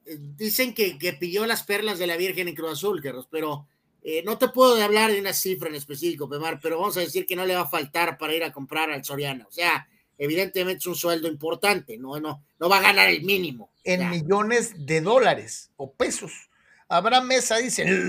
Dicen 0.05 0.73
que, 0.73 0.97
que 0.99 1.13
pilló 1.13 1.45
las 1.45 1.63
perlas 1.63 1.97
de 1.99 2.07
la 2.07 2.15
Virgen 2.17 2.47
en 2.47 2.55
Cruz 2.55 2.73
Azul, 2.73 3.01
Carlos, 3.01 3.27
pero 3.31 3.67
eh, 4.03 4.21
no 4.23 4.37
te 4.37 4.49
puedo 4.49 4.81
hablar 4.83 5.11
de 5.11 5.19
una 5.19 5.33
cifra 5.33 5.67
en 5.69 5.75
específico, 5.75 6.29
Pemar, 6.29 6.59
pero 6.61 6.77
vamos 6.79 6.95
a 6.97 6.99
decir 6.99 7.25
que 7.25 7.35
no 7.35 7.45
le 7.45 7.55
va 7.55 7.61
a 7.61 7.67
faltar 7.67 8.17
para 8.19 8.35
ir 8.35 8.43
a 8.43 8.51
comprar 8.53 8.91
al 8.91 9.03
Soriano. 9.03 9.47
O 9.47 9.51
sea, 9.51 9.87
evidentemente 10.19 10.77
es 10.79 10.85
un 10.87 10.95
sueldo 10.95 11.27
importante, 11.27 11.97
no, 11.97 12.19
no, 12.19 12.43
no 12.59 12.69
va 12.69 12.77
a 12.77 12.81
ganar 12.81 13.09
el 13.09 13.23
mínimo. 13.23 13.71
en 13.83 13.99
Ya. 14.01 14.09
millones 14.09 14.73
de 14.85 15.01
dólares 15.01 15.69
o 15.77 15.91
pesos. 15.91 16.31
Abraham 16.87 17.25
Mesa 17.27 17.57
dice, 17.57 17.83
Digo, 17.83 17.99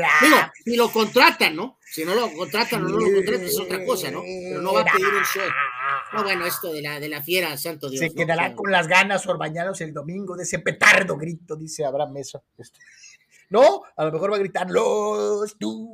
"La- 0.00 0.52
si 0.64 0.74
lo 0.76 0.90
contratan, 0.90 1.54
¿no? 1.54 1.78
Si 1.88 2.04
no 2.04 2.14
lo 2.16 2.32
contratan 2.32 2.84
o 2.84 2.88
no 2.88 2.98
lo 2.98 3.12
contratan 3.14 3.44
es 3.44 3.58
otra 3.60 3.84
cosa, 3.84 4.10
¿no? 4.10 4.22
Pero 4.22 4.60
no 4.60 4.72
va 4.72 4.80
a 4.80 4.84
pedir 4.84 5.06
un 5.06 5.24
sueldo. 5.24 5.52
No, 6.12 6.22
bueno, 6.22 6.46
esto 6.46 6.72
de 6.72 6.82
la, 6.82 7.00
de 7.00 7.08
la 7.08 7.22
fiera, 7.22 7.56
santo 7.56 7.88
Dios. 7.88 8.00
se 8.00 8.08
¿no? 8.08 8.14
quedará 8.14 8.42
O 8.42 8.46
sea, 8.46 8.56
con 8.56 8.70
las 8.70 8.86
ganas 8.86 9.26
Orbañanos 9.26 9.80
el 9.80 9.92
domingo 9.94 10.36
de 10.36 10.42
ese 10.42 10.58
petardo 10.58 11.16
grito, 11.16 11.56
dice 11.56 11.84
Abraham 11.84 12.12
Mesa. 12.12 12.42
Este, 12.58 12.78
No, 13.52 13.82
a 13.96 14.06
lo 14.06 14.12
mejor 14.12 14.32
va 14.32 14.36
a 14.36 14.38
gritar 14.38 14.70
los 14.70 15.58
tus. 15.58 15.86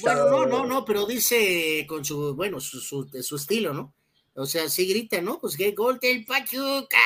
Bueno, 0.00 0.30
no, 0.30 0.46
no, 0.46 0.64
no, 0.64 0.84
pero 0.84 1.04
dice 1.04 1.84
con 1.86 2.04
su, 2.06 2.34
bueno, 2.34 2.58
su, 2.58 2.80
su, 2.80 3.06
su 3.22 3.36
estilo, 3.36 3.74
¿no? 3.74 3.92
O 4.34 4.46
sea, 4.46 4.68
sí 4.70 4.86
grita, 4.86 5.20
¿no? 5.20 5.38
Pues 5.38 5.58
que 5.58 5.72
gol 5.72 5.98
del 5.98 6.24
Pachuca 6.24 6.96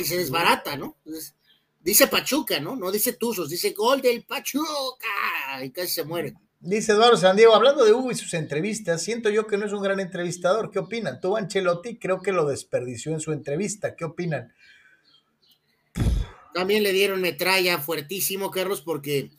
y 0.00 0.04
se 0.04 0.16
desbarata, 0.16 0.76
¿no? 0.78 0.96
Entonces, 1.04 1.34
dice 1.80 2.06
Pachuca, 2.06 2.60
¿no? 2.60 2.76
No 2.76 2.90
dice 2.90 3.12
Tuzos, 3.12 3.50
dice 3.50 3.72
gol 3.72 4.00
del 4.00 4.24
Pachuca 4.24 5.62
y 5.62 5.70
casi 5.70 5.88
se 5.88 6.04
muere. 6.04 6.34
Dice 6.60 6.90
Eduardo 6.90 7.16
Sandiego, 7.16 7.54
hablando 7.54 7.84
de 7.84 7.92
Hugo 7.92 8.10
y 8.10 8.16
sus 8.16 8.34
entrevistas, 8.34 9.00
siento 9.00 9.30
yo 9.30 9.46
que 9.46 9.56
no 9.56 9.66
es 9.66 9.72
un 9.72 9.80
gran 9.80 10.00
entrevistador. 10.00 10.72
¿Qué 10.72 10.80
opinan? 10.80 11.20
Tuvo 11.20 11.36
Ancelotti, 11.36 11.98
creo 11.98 12.20
que 12.20 12.32
lo 12.32 12.46
desperdició 12.46 13.12
en 13.12 13.20
su 13.20 13.32
entrevista. 13.32 13.94
¿Qué 13.94 14.04
opinan? 14.04 14.52
También 16.52 16.82
le 16.82 16.92
dieron 16.92 17.20
metralla 17.20 17.78
fuertísimo, 17.78 18.50
Carlos, 18.50 18.80
porque 18.80 19.30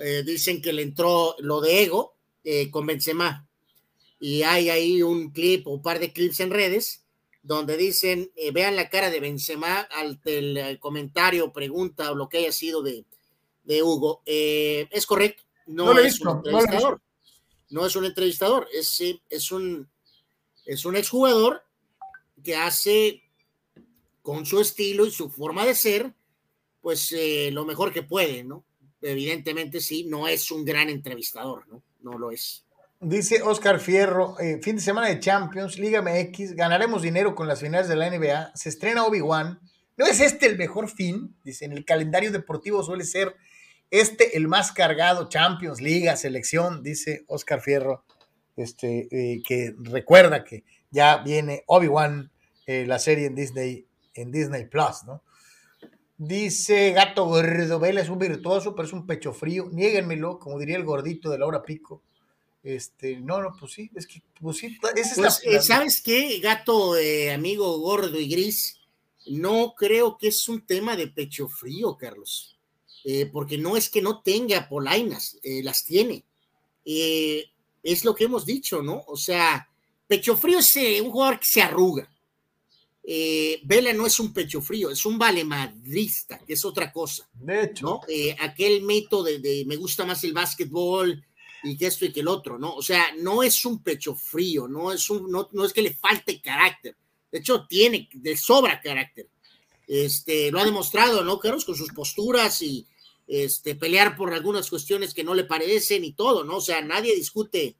eh, 0.00 0.24
dicen 0.26 0.60
que 0.60 0.72
le 0.72 0.82
entró 0.82 1.36
lo 1.38 1.60
de 1.60 1.84
ego 1.84 2.16
eh, 2.42 2.68
con 2.72 2.84
Benzema. 2.84 3.48
Y 4.18 4.42
hay 4.42 4.68
ahí 4.68 5.02
un 5.02 5.30
clip 5.30 5.68
o 5.68 5.74
un 5.74 5.82
par 5.82 6.00
de 6.00 6.12
clips 6.12 6.40
en 6.40 6.50
redes 6.50 7.04
donde 7.44 7.76
dicen, 7.76 8.32
eh, 8.34 8.50
vean 8.50 8.74
la 8.74 8.90
cara 8.90 9.10
de 9.10 9.20
Benzema 9.20 9.82
al 9.82 10.20
el, 10.24 10.80
comentario, 10.80 11.52
pregunta 11.52 12.10
o 12.10 12.16
lo 12.16 12.28
que 12.28 12.38
haya 12.38 12.50
sido 12.50 12.82
de, 12.82 13.04
de 13.62 13.84
Hugo. 13.84 14.22
Es 14.26 15.06
correcto, 15.06 15.45
no, 15.66 15.94
No 15.94 16.00
es 16.00 16.20
un 16.20 16.28
entrevistador. 16.36 17.00
No, 17.68 17.84
es 17.86 17.96
un 17.96 18.04
entrevistador, 18.04 18.68
es, 18.72 18.88
sí, 18.88 19.20
es 19.28 19.50
un 19.50 19.88
es 20.66 20.84
un 20.84 20.96
exjugador 20.96 21.62
que 22.42 22.56
hace 22.56 23.22
con 24.20 24.44
su 24.44 24.60
estilo 24.60 25.06
y 25.06 25.10
su 25.12 25.30
forma 25.30 25.64
de 25.64 25.74
ser, 25.74 26.12
pues 26.82 27.12
eh, 27.12 27.50
lo 27.52 27.64
mejor 27.64 27.92
que 27.92 28.02
puede, 28.02 28.44
¿no? 28.44 28.64
Evidentemente 29.00 29.80
sí, 29.80 30.04
no 30.04 30.26
es 30.26 30.50
un 30.50 30.64
gran 30.64 30.88
entrevistador, 30.88 31.66
¿no? 31.68 31.82
No 32.02 32.18
lo 32.18 32.32
es. 32.32 32.64
Dice 33.00 33.42
Oscar 33.42 33.78
Fierro, 33.78 34.38
eh, 34.40 34.58
fin 34.62 34.76
de 34.76 34.82
semana 34.82 35.08
de 35.08 35.20
Champions, 35.20 35.78
Liga 35.78 36.02
MX, 36.02 36.54
ganaremos 36.54 37.02
dinero 37.02 37.34
con 37.34 37.46
las 37.46 37.60
finales 37.60 37.88
de 37.88 37.96
la 37.96 38.10
NBA, 38.10 38.56
se 38.56 38.68
estrena 38.68 39.04
Obi-Wan. 39.04 39.60
¿No 39.96 40.06
es 40.06 40.20
este 40.20 40.46
el 40.46 40.58
mejor 40.58 40.88
fin? 40.88 41.36
Dice, 41.44 41.64
en 41.64 41.72
el 41.72 41.84
calendario 41.84 42.32
deportivo 42.32 42.82
suele 42.82 43.04
ser 43.04 43.36
este 43.90 44.36
el 44.36 44.48
más 44.48 44.72
cargado, 44.72 45.28
Champions, 45.28 45.80
Liga, 45.80 46.16
selección, 46.16 46.82
dice 46.82 47.24
Oscar 47.28 47.60
Fierro, 47.60 48.04
este, 48.56 49.08
eh, 49.10 49.42
que 49.46 49.74
recuerda 49.78 50.44
que 50.44 50.64
ya 50.90 51.18
viene 51.18 51.62
Obi-Wan, 51.66 52.30
eh, 52.66 52.84
la 52.86 52.98
serie 52.98 53.26
en 53.26 53.34
Disney, 53.34 53.86
en 54.14 54.32
Disney 54.32 54.64
Plus, 54.66 55.04
¿no? 55.06 55.22
Dice 56.18 56.92
Gato 56.92 57.26
Gordo, 57.26 57.78
Vela 57.78 58.00
es 58.00 58.08
un 58.08 58.18
virtuoso, 58.18 58.74
pero 58.74 58.86
es 58.88 58.94
un 58.94 59.06
pecho 59.06 59.34
frío, 59.34 59.68
niéguenmelo, 59.70 60.38
como 60.38 60.58
diría 60.58 60.76
el 60.76 60.84
gordito 60.84 61.28
de 61.30 61.38
Laura 61.38 61.62
Pico. 61.62 62.02
Este, 62.62 63.20
no, 63.20 63.40
no, 63.42 63.54
pues 63.60 63.72
sí, 63.72 63.90
es 63.94 64.06
que, 64.06 64.22
pues 64.40 64.56
sí, 64.56 64.78
esa 64.96 65.10
es 65.10 65.14
Pues, 65.18 65.42
la- 65.44 65.52
eh, 65.52 65.60
¿sabes 65.62 66.00
qué, 66.02 66.40
gato, 66.40 66.96
eh, 66.96 67.32
amigo 67.32 67.78
gordo 67.78 68.18
y 68.18 68.28
gris? 68.28 68.80
No 69.26 69.74
creo 69.76 70.16
que 70.16 70.28
es 70.28 70.48
un 70.48 70.64
tema 70.64 70.96
de 70.96 71.08
pecho 71.08 71.48
frío, 71.48 71.96
Carlos, 71.96 72.55
Eh, 73.08 73.26
porque 73.26 73.56
no 73.56 73.76
es 73.76 73.88
que 73.88 74.02
no 74.02 74.20
tenga 74.20 74.68
polainas, 74.68 75.38
eh, 75.44 75.62
las 75.62 75.84
tiene. 75.84 76.24
Eh, 76.84 77.44
es 77.80 78.04
lo 78.04 78.16
que 78.16 78.24
hemos 78.24 78.44
dicho, 78.44 78.82
¿no? 78.82 79.04
O 79.06 79.16
sea, 79.16 79.70
pecho 80.08 80.36
frío 80.36 80.58
es 80.58 80.74
un 81.00 81.12
jugador 81.12 81.38
que 81.38 81.46
se 81.46 81.62
arruga. 81.62 82.10
Vela 83.62 83.92
no 83.92 84.06
es 84.06 84.18
un 84.18 84.32
pecho 84.32 84.60
frío, 84.60 84.90
es 84.90 85.06
un 85.06 85.16
valemadrista, 85.16 86.40
que 86.44 86.54
es 86.54 86.64
otra 86.64 86.90
cosa. 86.90 87.28
de 87.34 87.62
hecho, 87.62 87.86
¿no? 87.86 88.00
Aquel 88.40 88.82
mito 88.82 89.22
de, 89.22 89.38
de 89.38 89.64
me 89.68 89.76
gusta 89.76 90.04
más 90.04 90.24
el 90.24 90.32
básquetbol 90.32 91.24
y 91.62 91.76
que 91.76 91.86
esto 91.86 92.06
y 92.06 92.12
que 92.12 92.20
el 92.20 92.28
otro, 92.28 92.58
¿no? 92.58 92.74
O 92.74 92.82
sea, 92.82 93.14
no 93.20 93.44
es 93.44 93.64
un 93.64 93.84
pecho 93.84 94.16
frío, 94.16 94.66
no 94.66 94.90
es, 94.90 95.08
un, 95.10 95.30
no, 95.30 95.48
no 95.52 95.64
es 95.64 95.72
que 95.72 95.82
le 95.82 95.94
falte 95.94 96.40
carácter. 96.40 96.96
De 97.30 97.38
hecho, 97.38 97.66
tiene 97.68 98.08
de 98.12 98.36
sobra 98.36 98.80
carácter. 98.80 99.28
Este, 99.86 100.50
lo 100.50 100.58
ha 100.58 100.64
demostrado, 100.64 101.22
¿no, 101.22 101.38
Carlos? 101.38 101.64
Con 101.64 101.76
sus 101.76 101.92
posturas 101.92 102.60
y 102.62 102.84
este, 103.26 103.74
pelear 103.74 104.16
por 104.16 104.32
algunas 104.32 104.70
cuestiones 104.70 105.14
que 105.14 105.24
no 105.24 105.34
le 105.34 105.44
parecen 105.44 106.04
y 106.04 106.12
todo, 106.12 106.44
¿no? 106.44 106.56
O 106.56 106.60
sea, 106.60 106.80
nadie 106.80 107.14
discute 107.14 107.76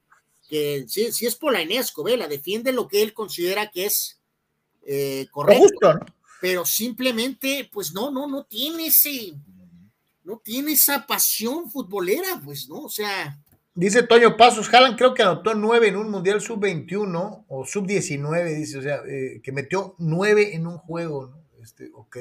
que 0.49 0.85
si, 0.87 1.11
si 1.11 1.25
es 1.25 1.35
polainesco, 1.35 2.03
Vela, 2.03 2.27
defiende 2.27 2.71
lo 2.71 2.87
que 2.87 3.01
él 3.01 3.13
considera 3.13 3.69
que 3.69 3.85
es 3.85 4.19
eh, 4.85 5.27
correcto 5.31 5.63
justo, 5.63 5.93
¿no? 5.93 6.05
pero 6.39 6.65
simplemente, 6.65 7.69
pues 7.71 7.93
no, 7.93 8.11
no, 8.11 8.27
no 8.27 8.45
tiene 8.45 8.87
ese, 8.87 9.33
no 10.23 10.39
tiene 10.43 10.73
esa 10.73 11.05
pasión 11.05 11.69
futbolera, 11.69 12.41
pues 12.43 12.69
no, 12.69 12.83
o 12.83 12.89
sea, 12.89 13.37
Dice 13.77 14.01
Toño 14.01 14.37
Pasos, 14.37 14.73
Haaland 14.73 14.97
creo 14.97 15.13
que 15.13 15.21
anotó 15.21 15.53
nueve 15.53 15.89
en 15.89 15.97
un 15.97 16.09
Mundial 16.09 16.41
Sub-21 16.41 17.45
o 17.47 17.63
Sub-19, 17.63 18.55
dice, 18.55 18.79
o 18.79 18.81
sea, 18.81 19.01
eh, 19.07 19.39
que 19.43 19.51
metió 19.51 19.93
nueve 19.99 20.55
en 20.55 20.65
un 20.65 20.79
juego, 20.79 21.27
¿no? 21.27 21.43
Este, 21.61 21.91
ok. 21.93 22.17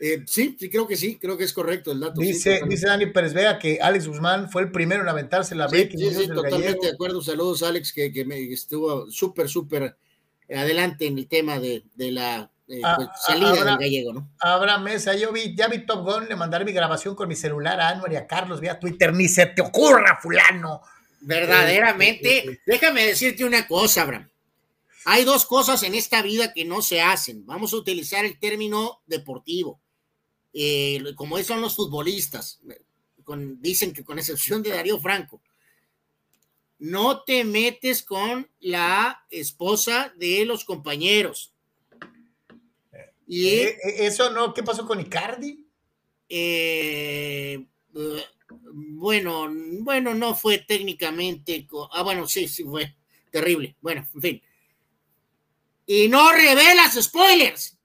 Eh, 0.00 0.22
sí, 0.26 0.56
sí, 0.58 0.70
creo 0.70 0.86
que 0.86 0.96
sí, 0.96 1.18
creo 1.18 1.36
que 1.36 1.44
es 1.44 1.52
correcto 1.52 1.92
el 1.92 2.00
dato. 2.00 2.20
Dice, 2.20 2.60
dice 2.68 2.86
Dani 2.86 3.06
Pérez 3.06 3.32
Vega 3.34 3.58
que 3.58 3.78
Alex 3.80 4.06
Guzmán 4.08 4.50
fue 4.50 4.62
el 4.62 4.70
primero 4.70 5.02
en 5.02 5.08
aventarse 5.08 5.54
la 5.54 5.68
Sí, 5.68 5.76
breaking 5.76 5.98
sí, 5.98 6.10
sí, 6.14 6.28
totalmente 6.28 6.66
gallego. 6.66 6.82
de 6.84 6.90
acuerdo. 6.90 7.22
Saludos, 7.22 7.62
Alex, 7.62 7.92
que, 7.92 8.12
que 8.12 8.24
me 8.24 8.38
estuvo 8.52 9.10
súper, 9.10 9.48
súper 9.48 9.96
adelante 10.54 11.06
en 11.06 11.18
el 11.18 11.26
tema 11.28 11.58
de, 11.58 11.82
de 11.94 12.12
la 12.12 12.50
eh, 12.68 12.80
Ah, 12.84 12.94
pues, 12.96 13.08
ah, 13.10 13.16
salida 13.26 13.48
ahora- 13.50 13.64
del 13.72 13.78
gallego, 13.78 14.12
¿no? 14.12 14.30
Abraham 14.40 14.84
Mesa, 14.84 15.14
yo 15.16 15.32
vi, 15.32 15.54
ya 15.56 15.68
vi 15.68 15.84
Top 15.86 16.04
Gun, 16.04 16.28
le 16.28 16.36
mandaré 16.36 16.64
mi 16.64 16.72
grabación 16.72 17.14
con 17.14 17.26
mi 17.28 17.34
celular 17.34 17.80
a 17.80 17.88
Anuar 17.88 18.12
y 18.12 18.16
a 18.16 18.26
Carlos 18.26 18.60
vía 18.60 18.78
Twitter, 18.78 19.12
ni 19.14 19.26
se 19.28 19.46
te 19.46 19.62
ocurra, 19.62 20.18
fulano. 20.22 20.82
Verdaderamente, 21.20 22.60
déjame 22.66 23.06
decirte 23.06 23.44
una 23.44 23.66
cosa, 23.66 24.02
Abraham. 24.02 24.28
Hay 25.04 25.24
dos 25.24 25.46
cosas 25.46 25.82
en 25.84 25.94
esta 25.94 26.20
vida 26.22 26.52
que 26.52 26.64
no 26.66 26.82
se 26.82 27.00
hacen. 27.00 27.46
Vamos 27.46 27.72
a 27.72 27.76
utilizar 27.76 28.24
el 28.24 28.38
término 28.38 29.00
deportivo. 29.06 29.80
Eh, 30.52 31.02
como 31.14 31.38
son 31.42 31.60
los 31.60 31.76
futbolistas, 31.76 32.60
con- 33.24 33.60
dicen 33.60 33.92
que 33.92 34.04
con 34.04 34.18
excepción 34.18 34.62
de 34.62 34.70
Darío 34.70 34.98
Franco, 35.00 35.42
no 36.78 37.22
te 37.24 37.44
metes 37.44 38.02
con 38.02 38.48
la 38.60 39.24
esposa 39.30 40.12
de 40.16 40.44
los 40.44 40.64
compañeros. 40.64 41.52
Y 43.26 43.48
Eh, 43.48 43.68
eh, 43.68 44.06
eso 44.06 44.30
no, 44.30 44.54
¿qué 44.54 44.62
pasó 44.62 44.86
con 44.86 45.00
Icardi? 45.00 45.66
eh, 46.30 47.66
eh, 47.94 48.24
bueno, 48.72 49.48
bueno, 49.80 50.14
no 50.14 50.34
fue 50.34 50.58
técnicamente. 50.58 51.66
Ah, 51.92 52.02
bueno, 52.02 52.26
sí, 52.28 52.48
sí 52.48 52.64
fue 52.64 52.94
terrible. 53.30 53.76
Bueno, 53.80 54.06
en 54.14 54.20
fin. 54.22 54.42
Y 55.86 56.08
no 56.08 56.32
revelas 56.32 56.94
spoilers. 57.02 57.76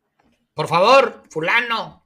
Por 0.54 0.68
favor, 0.68 1.24
fulano. 1.30 2.03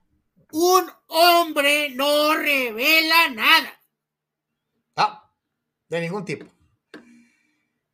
Un 0.52 0.90
hombre 1.08 1.90
no 1.92 2.34
revela 2.36 3.30
nada. 3.30 3.74
Ah, 4.96 5.32
de 5.90 6.02
ningún 6.02 6.26
tipo. 6.26 6.46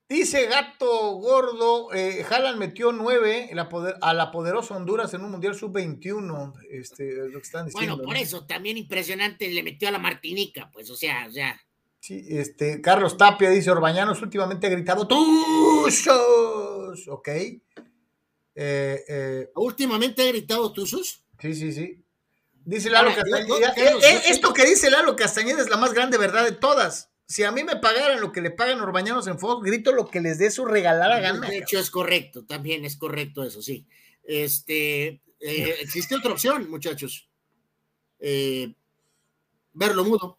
Dice 0.07 0.45
Gato 0.45 1.13
Gordo, 1.15 1.91
eh, 1.93 2.23
Haaland 2.29 2.59
metió 2.59 2.91
nueve 2.91 3.47
en 3.49 3.55
la 3.55 3.67
poder- 3.67 3.95
a 4.01 4.13
la 4.13 4.31
poderosa 4.31 4.75
Honduras 4.75 5.11
en 5.15 5.23
un 5.23 5.31
Mundial 5.31 5.55
Sub-21. 5.55 6.53
Este, 6.69 7.09
es 7.09 7.31
lo 7.31 7.39
que 7.39 7.45
están 7.45 7.65
diciendo. 7.65 7.95
Bueno, 7.95 8.07
por 8.07 8.15
¿no? 8.15 8.21
eso 8.21 8.45
también 8.45 8.77
impresionante 8.77 9.49
le 9.49 9.63
metió 9.63 9.87
a 9.87 9.91
la 9.91 9.97
Martinica, 9.99 10.69
pues, 10.71 10.89
o 10.91 10.95
sea, 10.95 11.25
o 11.27 11.31
sea. 11.31 11.59
Sí, 11.99 12.23
este, 12.29 12.81
Carlos 12.81 13.17
Tapia 13.17 13.49
dice, 13.49 13.71
Orbañanos 13.71 14.21
últimamente 14.21 14.67
ha 14.67 14.69
gritado, 14.69 15.07
¡Tuzos! 15.07 17.07
Ok. 17.07 17.27
Eh, 17.29 17.61
eh, 18.55 19.49
Últimamente 19.55 20.23
he 20.23 20.27
gritado 20.31 20.71
Tuzos. 20.73 21.23
Sí, 21.39 21.55
sí, 21.55 21.71
sí. 21.71 22.02
Dice 22.65 22.89
Lalo 22.89 23.09
Ahora, 23.09 23.21
Castañeda. 23.23 23.47
yo- 23.47 23.59
yo- 23.59 23.67
eh, 23.67 23.73
eh, 24.03 24.21
yo- 24.25 24.33
esto 24.33 24.53
que 24.53 24.65
dice 24.65 24.89
Lalo 24.89 25.15
Castañeda 25.15 25.61
es 25.61 25.69
la 25.69 25.77
más 25.77 25.93
grande 25.93 26.17
verdad 26.17 26.43
de 26.45 26.53
todas. 26.53 27.09
Si 27.25 27.43
a 27.43 27.51
mí 27.51 27.63
me 27.63 27.77
pagaran 27.77 28.21
lo 28.21 28.31
que 28.31 28.41
le 28.41 28.51
pagan 28.51 28.79
los 28.79 28.91
bañanos 28.91 29.27
en 29.27 29.39
Fox, 29.39 29.65
grito 29.65 29.91
lo 29.91 30.09
que 30.09 30.21
les 30.21 30.37
dé 30.37 30.51
su 30.51 30.65
regalada 30.65 31.19
gana. 31.19 31.47
De 31.49 31.57
hecho, 31.57 31.79
es 31.79 31.89
correcto, 31.89 32.45
también 32.45 32.85
es 32.85 32.95
correcto 32.97 33.43
eso, 33.43 33.61
sí. 33.61 33.87
Este, 34.23 35.21
eh, 35.39 35.75
existe 35.81 36.15
otra 36.15 36.31
opción, 36.31 36.69
muchachos. 36.69 37.29
Eh, 38.19 38.73
verlo 39.73 40.05
mudo. 40.05 40.37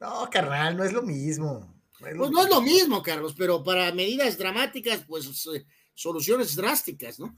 No, 0.00 0.28
carnal, 0.30 0.76
no 0.76 0.84
es 0.84 0.92
lo 0.92 1.02
mismo. 1.02 1.74
No 2.00 2.06
es 2.06 2.12
lo 2.14 2.18
Pues 2.20 2.30
no 2.30 2.42
es 2.44 2.48
lo 2.50 2.60
mismo, 2.62 3.02
Carlos, 3.02 3.34
pero 3.36 3.64
para 3.64 3.92
medidas 3.92 4.38
dramáticas, 4.38 5.04
pues 5.08 5.26
eh, 5.54 5.64
soluciones 5.94 6.54
drásticas, 6.54 7.18
¿no? 7.18 7.34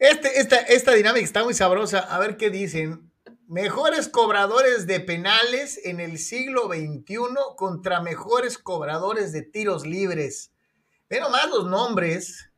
Este, 0.00 0.40
esta, 0.40 0.56
esta 0.56 0.92
dinámica 0.94 1.24
está 1.24 1.44
muy 1.44 1.54
sabrosa. 1.54 2.00
A 2.00 2.18
ver 2.18 2.36
qué 2.36 2.50
dicen. 2.50 3.12
Mejores 3.46 4.08
cobradores 4.08 4.86
de 4.86 5.00
penales 5.00 5.80
en 5.84 6.00
el 6.00 6.18
siglo 6.18 6.68
XXI 6.68 7.16
contra 7.56 8.00
mejores 8.00 8.58
cobradores 8.58 9.32
de 9.32 9.42
tiros 9.42 9.84
libres. 9.86 10.52
Ve 11.08 11.20
nomás 11.20 11.48
los 11.50 11.66
nombres 11.68 12.48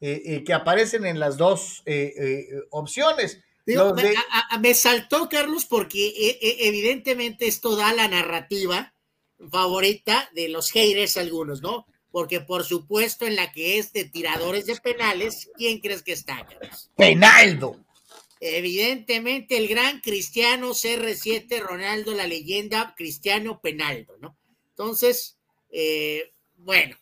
eh, 0.00 0.22
eh, 0.24 0.44
que 0.44 0.52
aparecen 0.54 1.04
en 1.06 1.18
las 1.18 1.36
dos 1.36 1.82
eh, 1.86 2.48
opciones. 2.70 3.40
Digo, 3.66 3.92
me, 3.94 4.02
de- 4.10 4.16
a- 4.16 4.54
a- 4.54 4.58
me 4.60 4.72
saltó, 4.74 5.28
Carlos, 5.28 5.66
porque 5.66 6.06
eh, 6.06 6.38
eh, 6.40 6.56
evidentemente 6.60 7.48
esto 7.48 7.74
da 7.76 7.92
la 7.92 8.06
narrativa 8.08 8.94
favorita 9.50 10.30
de 10.34 10.48
los 10.48 10.70
haters 10.70 11.16
algunos, 11.16 11.60
¿no? 11.62 11.86
Porque 12.10 12.40
por 12.40 12.64
supuesto 12.64 13.26
en 13.26 13.36
la 13.36 13.52
que 13.52 13.78
es 13.78 13.92
de 13.92 14.04
tiradores 14.04 14.66
de 14.66 14.76
penales, 14.76 15.50
¿quién 15.56 15.80
crees 15.80 16.02
que 16.02 16.12
está, 16.12 16.46
Carlos? 16.46 16.90
Penaldo. 16.96 17.84
Evidentemente 18.40 19.56
el 19.56 19.68
gran 19.68 20.00
Cristiano 20.00 20.70
CR7 20.70 21.60
Ronaldo, 21.60 22.14
la 22.14 22.26
leyenda 22.26 22.94
Cristiano 22.96 23.60
Penaldo, 23.60 24.16
¿no? 24.20 24.36
Entonces, 24.70 25.36
eh, 25.70 26.32
bueno, 26.56 26.96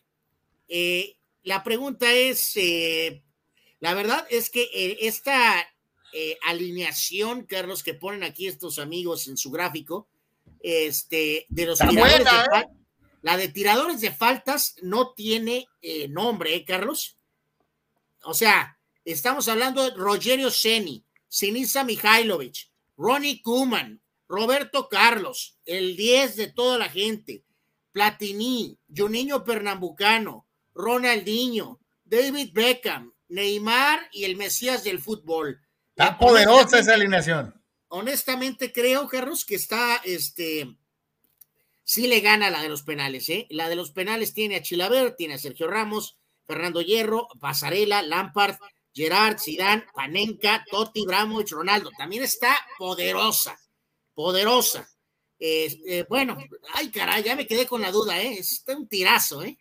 eh, 0.67 1.15
la 1.43 1.63
pregunta 1.63 2.11
es, 2.11 2.57
eh, 2.57 3.23
la 3.79 3.93
verdad 3.93 4.25
es 4.29 4.49
que 4.49 4.63
eh, 4.73 4.97
esta 5.01 5.65
eh, 6.13 6.37
alineación, 6.45 7.45
Carlos, 7.45 7.83
que 7.83 7.93
ponen 7.93 8.23
aquí 8.23 8.47
estos 8.47 8.79
amigos 8.79 9.27
en 9.27 9.37
su 9.37 9.51
gráfico, 9.51 10.07
este, 10.59 11.45
de 11.49 11.65
los 11.65 11.79
Está 11.79 11.89
tiradores 11.89 12.23
buena, 12.23 12.47
de 12.51 12.59
¿eh? 12.59 12.67
La 13.27 13.35
de 13.35 13.49
tiradores 13.49 13.99
de 13.99 14.13
faltas 14.13 14.75
no 14.81 15.11
tiene 15.13 15.67
eh, 15.81 16.07
nombre, 16.07 16.55
¿eh, 16.55 16.63
Carlos? 16.63 17.17
O 18.23 18.33
sea, 18.33 18.79
estamos 19.03 19.49
hablando 19.49 19.83
de 19.83 19.97
Rogerio 19.97 20.49
Ceni, 20.49 21.03
Sinisa 21.27 21.83
Mihailovic, 21.83 22.69
Ronnie 22.95 23.41
Kuman, 23.41 24.01
Roberto 24.29 24.87
Carlos, 24.87 25.57
el 25.65 25.97
10 25.97 26.37
de 26.37 26.47
toda 26.53 26.77
la 26.77 26.87
gente, 26.87 27.43
Platini, 27.91 28.79
Juninho 28.95 29.43
Pernambucano, 29.43 30.47
Ronaldinho, 30.73 31.81
David 32.05 32.51
Beckham, 32.53 33.11
Neymar 33.27 34.07
y 34.13 34.23
el 34.23 34.37
Mesías 34.37 34.85
del 34.85 34.99
fútbol. 34.99 35.59
Está 35.89 36.11
Eh, 36.13 36.17
poderosa 36.17 36.79
esa 36.79 36.93
alineación. 36.93 37.53
honestamente 37.89 38.71
creo, 38.71 39.05
Carlos, 39.09 39.43
que 39.43 39.55
está, 39.55 39.97
este, 40.05 40.77
sí 41.87 42.05
le 42.07 42.19
gana 42.19 42.49
la 42.49 42.61
de 42.61 42.67
los 42.67 42.83
penales, 42.83 43.29
¿eh? 43.29 43.47
La 43.49 43.69
de 43.69 43.77
los 43.77 43.91
penales 43.91 44.33
tiene 44.33 44.57
a 44.57 44.61
Chilaver, 44.61 45.15
tiene 45.15 45.35
a 45.35 45.37
Sergio 45.37 45.67
Ramos, 45.67 46.17
Fernando 46.45 46.81
Hierro, 46.81 47.29
Pasarela, 47.39 48.01
Lampard, 48.01 48.57
Gerard, 48.93 49.39
Zidane, 49.39 49.85
Panenka, 49.93 50.65
Totti, 50.69 51.05
Bramovich, 51.05 51.51
Ronaldo. 51.51 51.89
También 51.97 52.23
está 52.23 52.53
poderosa, 52.77 53.57
poderosa. 54.13 54.85
Eh, 55.39 56.05
bueno, 56.09 56.37
ay 56.73 56.91
caray, 56.91 57.23
ya 57.23 57.37
me 57.37 57.47
quedé 57.47 57.65
con 57.65 57.81
la 57.81 57.91
duda, 57.91 58.19
¿eh? 58.21 58.33
Está 58.37 58.75
un 58.75 58.89
tirazo, 58.89 59.43
¿eh? 59.43 59.57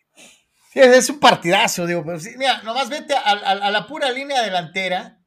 Es 0.75 1.09
un 1.09 1.21
partidazo, 1.21 1.87
digo, 1.87 2.03
pero 2.05 2.19
sí, 2.19 2.31
mira, 2.37 2.61
nomás 2.63 2.89
vete 2.89 3.15
a, 3.15 3.71
la 3.71 3.87
pura 3.87 4.11
línea 4.11 4.43
delantera. 4.43 5.21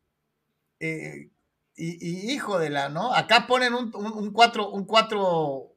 eh, 0.81 1.31
y, 1.77 2.33
hijo 2.33 2.59
de 2.59 2.69
la, 2.69 2.89
¿no? 2.89 3.13
Acá 3.13 3.47
ponen 3.47 3.73
un, 3.73 3.89
un, 3.95 4.11
un 4.11 4.33
4, 4.33 4.69
un 4.69 4.85
4, 4.85 5.75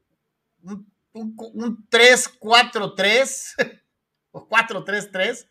un, 0.64 0.91
un, 1.12 1.34
un 1.54 1.86
3-4-3, 1.90 3.80
o 4.32 4.48
4-3-3, 4.48 5.48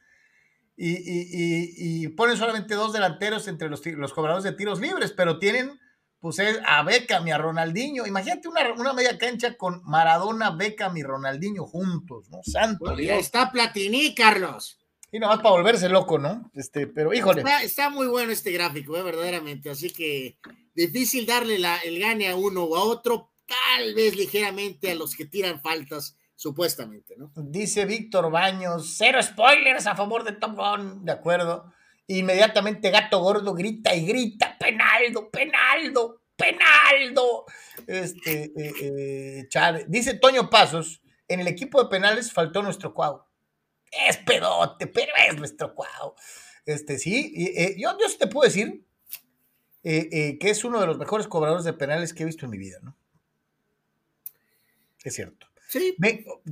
y, 0.78 0.90
y, 0.92 0.96
y, 0.96 2.06
y 2.06 2.08
ponen 2.10 2.38
solamente 2.38 2.74
dos 2.76 2.94
delanteros 2.94 3.48
entre 3.48 3.70
los, 3.70 3.86
los 3.86 4.14
cobradores 4.14 4.44
de 4.44 4.54
tiros 4.54 4.80
libres, 4.80 5.12
pero 5.12 5.38
tienen, 5.38 5.80
pues, 6.20 6.40
es 6.40 6.60
a 6.66 6.82
Beckham 6.84 7.28
y 7.28 7.32
a 7.32 7.38
Ronaldinho. 7.38 8.08
Imagínate 8.08 8.48
una, 8.48 8.74
una 8.74 8.94
media 8.94 9.18
cancha 9.18 9.56
con 9.58 9.82
Maradona, 9.84 10.52
Beckham 10.52 10.98
y 10.98 11.04
Ronaldinho 11.04 11.66
juntos, 11.66 12.30
¿no? 12.30 12.40
Santo 12.44 12.96
Dios. 12.96 13.20
está 13.20 13.52
Platini, 13.52 14.16
Carlos. 14.16 14.80
Y 15.12 15.20
nomás 15.20 15.40
para 15.40 15.52
volverse 15.52 15.90
loco, 15.90 16.18
¿no? 16.18 16.50
Este, 16.56 16.88
pero 16.88 17.14
híjole. 17.14 17.42
Está, 17.42 17.62
está 17.64 17.90
muy 17.90 18.08
bueno 18.08 18.32
este 18.32 18.52
gráfico, 18.52 18.96
¿eh? 18.98 19.04
verdaderamente. 19.04 19.70
Así 19.70 19.92
que 19.92 20.40
difícil 20.74 21.26
darle 21.26 21.60
la- 21.60 21.80
el 21.80 22.00
gane 22.00 22.30
a 22.30 22.36
uno 22.38 22.64
o 22.64 22.78
a 22.78 22.84
otro, 22.84 23.31
tal 23.52 23.94
vez 23.94 24.16
ligeramente 24.16 24.92
a 24.92 24.96
los 24.96 25.16
que 25.16 25.26
tiran 25.26 25.62
faltas, 25.62 26.18
supuestamente, 26.36 27.16
¿no? 27.18 27.32
Dice 27.36 27.86
Víctor 27.86 28.32
Baños, 28.32 28.96
cero 28.98 29.22
spoilers 29.22 29.86
a 29.86 29.96
favor 29.96 30.24
de 30.24 30.32
Top 30.32 30.56
Gun, 30.56 31.06
de 31.06 31.12
acuerdo. 31.12 31.72
Inmediatamente 32.08 32.90
Gato 32.90 33.20
Gordo 33.20 33.54
grita 33.54 33.94
y 33.94 34.06
grita, 34.06 34.58
Penaldo, 34.60 35.30
Penaldo, 35.30 36.24
Penaldo. 36.36 37.46
Este, 37.86 38.52
eh, 38.58 39.48
eh. 39.54 39.86
Dice 39.88 40.16
Toño 40.16 40.50
Pasos, 40.50 41.02
en 41.28 41.42
el 41.42 41.48
equipo 41.48 41.82
de 41.82 41.90
penales 41.90 42.34
faltó 42.34 42.62
nuestro 42.62 42.94
cuau. 42.94 43.24
Es 44.08 44.18
pedote, 44.18 44.88
pero 44.88 45.12
es 45.28 45.38
nuestro 45.38 45.76
cuau. 45.76 46.16
Este, 46.66 46.98
sí, 46.98 47.34
eh, 47.56 47.76
yo, 47.78 47.98
yo 48.00 48.18
te 48.18 48.28
puedo 48.28 48.48
decir 48.48 48.86
eh, 49.84 50.10
eh, 50.12 50.38
que 50.40 50.50
es 50.50 50.64
uno 50.64 50.80
de 50.80 50.88
los 50.88 50.98
mejores 50.98 51.28
cobradores 51.28 51.66
de 51.66 51.74
penales 51.74 52.14
que 52.14 52.24
he 52.24 52.26
visto 52.26 52.46
en 52.46 52.52
mi 52.52 52.58
vida, 52.58 52.78
¿no? 52.82 52.96
Es 55.04 55.16
cierto. 55.16 55.48
Sí, 55.68 55.96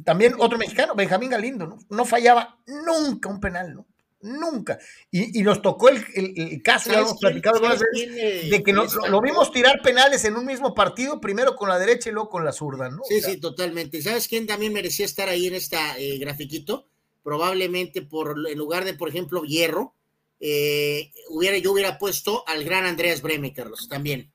también 0.06 0.36
otro 0.40 0.58
mexicano, 0.58 0.96
Benjamín 0.96 1.30
Galindo, 1.30 1.68
¿no? 1.68 1.78
No 1.90 2.06
fallaba 2.06 2.58
nunca 2.68 3.28
un 3.30 3.40
penal, 3.42 3.74
¿no? 3.76 3.86
Nunca. 4.22 4.78
Y, 5.12 5.40
y 5.40 5.44
nos 5.44 5.62
tocó 5.62 5.90
el, 5.90 6.04
el- 6.16 6.34
el 6.38 6.62
caso, 6.62 6.90
ya 6.90 6.96
¿Sabes 6.96 7.10
hemos 7.10 7.20
platicado 7.22 7.60
veces, 7.62 8.50
de 8.50 8.64
que 8.64 8.74
no- 8.74 8.84
les 8.84 8.94
lo, 8.94 9.22
vimos 9.22 9.52
tirar 9.52 9.82
penales 9.82 10.24
en 10.26 10.36
un 10.36 10.46
mismo 10.46 10.74
partido, 10.74 11.20
primero 11.22 11.56
con 11.56 11.70
la 11.70 11.78
derecha 11.80 12.10
y 12.10 12.14
luego 12.14 12.30
con 12.30 12.44
la 12.46 12.52
zurda, 12.52 12.90
¿no? 12.90 13.02
Sí, 13.08 13.18
O 13.18 13.22
sea, 13.22 13.30
sí, 13.30 13.40
totalmente. 13.40 14.02
¿Sabes 14.02 14.28
quién 14.28 14.46
también 14.48 14.74
merecía 14.74 15.06
estar 15.06 15.30
ahí 15.30 15.48
en 15.48 15.56
esta 15.56 15.98
eh, 15.98 16.18
grafiquito? 16.18 16.88
Probablemente 17.24 18.02
por 18.02 18.36
en 18.50 18.58
lugar 18.58 18.84
de, 18.86 18.94
por 18.94 19.10
ejemplo, 19.10 19.44
Hierro, 19.44 19.94
eh, 20.42 21.12
hubiera, 21.30 21.58
yo 21.58 21.72
hubiera 21.74 21.98
puesto 21.98 22.44
al 22.48 22.64
gran 22.64 22.86
Andreas 22.86 23.22
Breme, 23.22 23.54
Carlos, 23.54 23.88
también. 23.90 24.32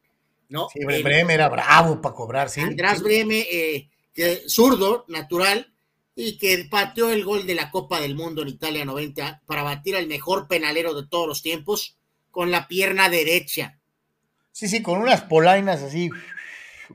¿no? 0.49 0.69
sí, 0.70 0.78
El- 0.86 1.03
Bremer 1.03 1.35
era 1.35 1.49
bravo 1.49 2.01
para 2.01 2.15
cobrar, 2.15 2.51
sí. 2.51 2.61
András 2.61 2.99
sí. 2.99 3.05
Breme, 3.05 3.47
eh, 3.51 3.91
que 4.15 4.49
zurdo, 4.49 5.05
natural, 5.09 5.74
y 6.15 6.39
que 6.39 6.66
pateó 6.70 7.11
el 7.11 7.24
gol 7.24 7.47
de 7.47 7.55
la 7.55 7.70
Copa 7.70 8.01
del 8.01 8.15
Mundo 8.15 8.43
en 8.43 8.49
Italia 8.49 8.85
90 8.85 9.43
para 9.47 9.62
batir 9.62 9.97
al 9.97 10.07
mejor 10.07 10.47
penalero 10.47 10.95
de 10.95 11.07
todos 11.07 11.27
los 11.27 11.43
tiempos 11.43 11.99
con 12.31 12.51
la 12.51 12.69
pierna 12.69 13.09
derecha. 13.09 13.81
Sí, 14.53 14.69
sí, 14.69 14.82
con 14.82 15.01
unas 15.01 15.23
polainas 15.23 15.82
así, 15.82 16.11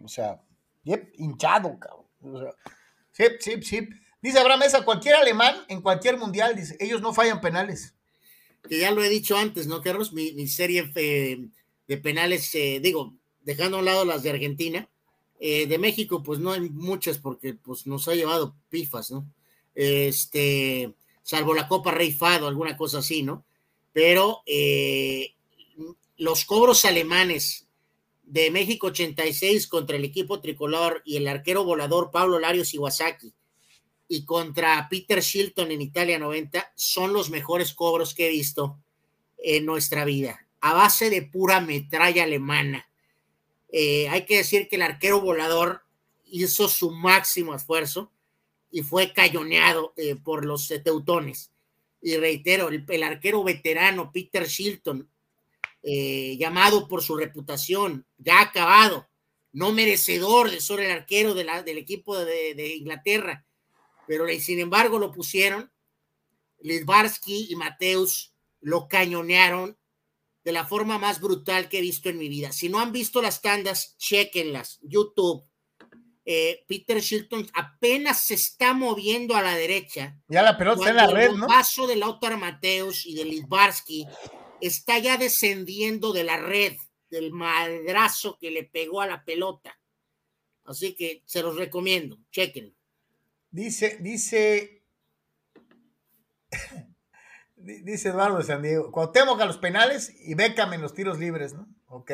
o 0.02 0.08
sea, 0.08 0.42
yep, 0.84 1.14
hinchado, 1.18 1.78
cabrón. 1.78 2.06
O 2.22 2.40
sea, 2.40 2.54
sí, 3.12 3.24
sí, 3.40 3.62
sí. 3.62 3.90
Dice 4.22 4.40
Abraham 4.40 4.62
Mesa, 4.62 4.86
cualquier 4.86 5.16
alemán 5.16 5.56
en 5.68 5.82
cualquier 5.82 6.18
mundial, 6.18 6.56
dice, 6.56 6.78
ellos 6.80 7.02
no 7.02 7.14
fallan 7.14 7.42
penales. 7.42 7.96
Que 8.68 8.80
ya 8.80 8.92
lo 8.92 9.04
he 9.04 9.10
dicho 9.10 9.38
antes, 9.38 9.68
¿no, 9.68 9.82
Carlos? 9.82 10.14
Mi, 10.14 10.34
mi 10.34 10.48
serie 10.48 10.92
eh, 10.96 11.48
de 11.88 11.98
penales, 11.98 12.54
eh, 12.56 12.80
digo, 12.82 13.16
dejando 13.42 13.78
a 13.78 13.80
un 13.80 13.86
lado 13.86 14.06
las 14.06 14.24
de 14.24 14.32
Argentina, 14.32 14.90
eh, 15.40 15.68
de 15.68 15.78
México, 15.78 16.22
pues 16.22 16.40
no 16.40 16.52
hay 16.52 16.62
muchas 16.70 17.18
porque 17.18 17.54
pues, 17.54 17.88
nos 17.88 18.08
ha 18.08 18.16
llevado 18.16 18.56
pifas, 18.70 19.10
¿no? 19.12 19.26
Este, 19.74 20.94
salvo 21.24 21.54
la 21.54 21.68
Copa 21.68 21.92
Rey 21.92 22.12
Fado, 22.12 22.48
alguna 22.48 22.76
cosa 22.76 23.00
así, 23.00 23.24
¿no? 23.24 23.46
Pero 23.94 24.44
eh, 24.46 25.36
los 26.18 26.44
cobros 26.44 26.84
alemanes 26.84 27.68
de 28.24 28.52
México 28.52 28.88
86 28.88 29.68
contra 29.68 29.96
el 29.96 30.04
equipo 30.04 30.42
tricolor 30.42 31.02
y 31.06 31.18
el 31.18 31.28
arquero 31.28 31.64
volador 31.64 32.12
Pablo 32.12 32.40
Larios 32.40 32.74
Iwasaki 32.74 33.34
y 34.10 34.26
contra 34.26 34.88
Peter 34.90 35.22
Shilton 35.22 35.72
en 35.72 35.82
Italia 35.82 36.20
90 36.20 36.74
son 36.76 37.14
los 37.14 37.30
mejores 37.30 37.74
cobros 37.74 38.14
que 38.14 38.28
he 38.28 38.30
visto 38.30 38.78
en 39.38 39.66
nuestra 39.66 40.04
vida, 40.04 40.46
a 40.60 40.74
base 40.74 41.10
de 41.10 41.22
pura 41.22 41.62
metralla 41.62 42.24
alemana. 42.24 42.89
Eh, 43.72 44.10
hay 44.10 44.26
que 44.26 44.38
decir 44.38 44.68
que 44.68 44.78
el 44.78 44.82
arquero 44.82 45.22
volador 45.22 45.84
hizo 46.26 46.68
su 46.68 46.92
máximo 46.92 47.56
esfuerzo 47.56 48.12
y 48.72 48.82
fue 48.82 49.14
cañoneado 49.14 49.94
eh, 49.98 50.16
por 50.16 50.46
los 50.46 50.68
teutones. 50.84 51.52
y 52.02 52.16
reitero, 52.18 52.70
el, 52.70 53.04
arquero 53.04 53.44
veterano 53.44 54.12
Peter 54.12 54.48
Shilton, 54.48 55.10
eh, 55.84 56.38
llamado 56.38 56.88
por 56.88 57.04
su 57.04 57.16
reputación, 57.16 58.06
ya 58.18 58.42
acabado, 58.42 59.08
no 59.52 59.72
merecedor 59.72 60.52
de 60.52 60.62
ser 60.62 60.82
el 60.82 60.92
arquero 60.92 61.34
de 61.34 61.44
del 61.66 61.78
equipo 61.78 62.18
de, 62.18 62.76
Inglaterra, 62.76 63.46
pero 64.08 64.28
sin 64.40 64.60
embargo 64.60 65.00
lo 65.00 65.12
pusieron. 65.12 65.72
Lidvarsky 66.62 67.48
y 67.50 67.56
Mateus 67.56 68.34
lo 68.62 68.88
cañonearon 68.88 69.79
de 70.50 70.54
la 70.54 70.66
forma 70.66 70.98
más 70.98 71.22
brutal 71.22 71.70
que 71.70 71.78
he 71.78 71.82
visto 71.82 72.10
en 72.10 72.18
mi 72.18 72.28
vida. 72.28 72.52
Si 72.52 72.70
no 72.70 72.80
han 72.80 72.92
visto 72.92 73.22
las 73.22 73.40
tandas, 73.40 73.96
chequenlas. 74.00 74.80
YouTube. 74.82 75.46
Eh, 76.26 76.66
Peter 76.68 77.00
Shilton 77.00 77.48
apenas 77.54 78.26
se 78.26 78.34
está 78.34 78.74
moviendo 78.74 79.36
a 79.36 79.44
la 79.44 79.56
derecha. 79.56 80.20
Ya 80.28 80.42
la 80.42 80.58
pelota 80.58 80.80
está 80.80 80.90
en 80.90 80.96
la 80.96 81.06
red, 81.06 81.34
¿no? 81.34 81.46
El 81.46 81.48
paso 81.48 81.86
de 81.86 81.98
Lautaro 81.98 82.40
Mateus 82.40 83.06
y 83.06 83.14
de 83.14 83.26
Lidvarsky 83.26 84.08
está 84.60 84.98
ya 84.98 85.18
descendiendo 85.18 86.14
de 86.14 86.24
la 86.24 86.38
red 86.38 86.76
del 87.12 87.32
madrazo 87.32 88.40
que 88.40 88.50
le 88.50 88.64
pegó 88.64 89.02
a 89.02 89.08
la 89.08 89.24
pelota. 89.24 89.80
Así 90.64 90.96
que 90.96 91.22
se 91.28 91.44
los 91.44 91.58
recomiendo, 91.58 92.18
chequen. 92.32 92.76
Dice, 93.52 94.00
dice, 94.02 94.82
dice 97.60 98.10
Eduardo 98.10 98.38
de 98.38 98.44
San 98.44 98.62
Diego, 98.62 98.92
Cuauhtémoc 98.92 99.40
a 99.42 99.46
los 99.46 99.58
penales 99.58 100.14
y 100.22 100.36
Beckham 100.36 100.74
en 100.74 100.82
los 100.82 100.94
tiros 100.94 101.20
libres, 101.20 101.54
¿no? 101.54 101.68
Ok. 101.88 102.12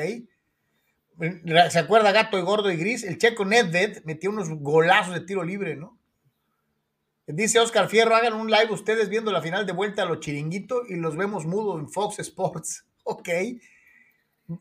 ¿Se 1.69 1.79
acuerda 1.79 2.11
Gato 2.11 2.37
y 2.37 2.41
Gordo 2.41 2.71
y 2.71 2.77
Gris? 2.77 3.03
El 3.03 3.17
checo 3.17 3.45
Nedved 3.45 4.03
metió 4.03 4.29
unos 4.29 4.49
golazos 4.49 5.13
de 5.13 5.21
tiro 5.21 5.43
libre, 5.43 5.75
¿no? 5.75 5.97
Dice 7.27 7.59
Oscar 7.59 7.89
Fierro, 7.89 8.15
hagan 8.15 8.33
un 8.33 8.51
live 8.51 8.71
ustedes 8.71 9.09
viendo 9.09 9.31
la 9.31 9.41
final 9.41 9.65
de 9.65 9.73
vuelta 9.73 10.03
a 10.03 10.05
los 10.05 10.19
chiringuitos 10.19 10.89
y 10.89 10.95
los 10.95 11.17
vemos 11.17 11.45
mudos 11.45 11.79
en 11.79 11.89
Fox 11.89 12.19
Sports. 12.19 12.85
Ok. 13.07 13.29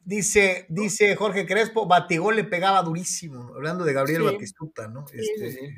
Dice, 0.04 0.66
dice 0.68 1.16
Jorge 1.16 1.46
Crespo, 1.46 1.86
Batigol 1.86 2.36
le 2.36 2.44
pegaba 2.44 2.82
durísimo, 2.82 3.54
hablando 3.54 3.84
de 3.84 3.94
Gabriel 3.94 4.22
Batistuta, 4.22 4.86
¿no? 4.86 5.06
Este, 5.10 5.74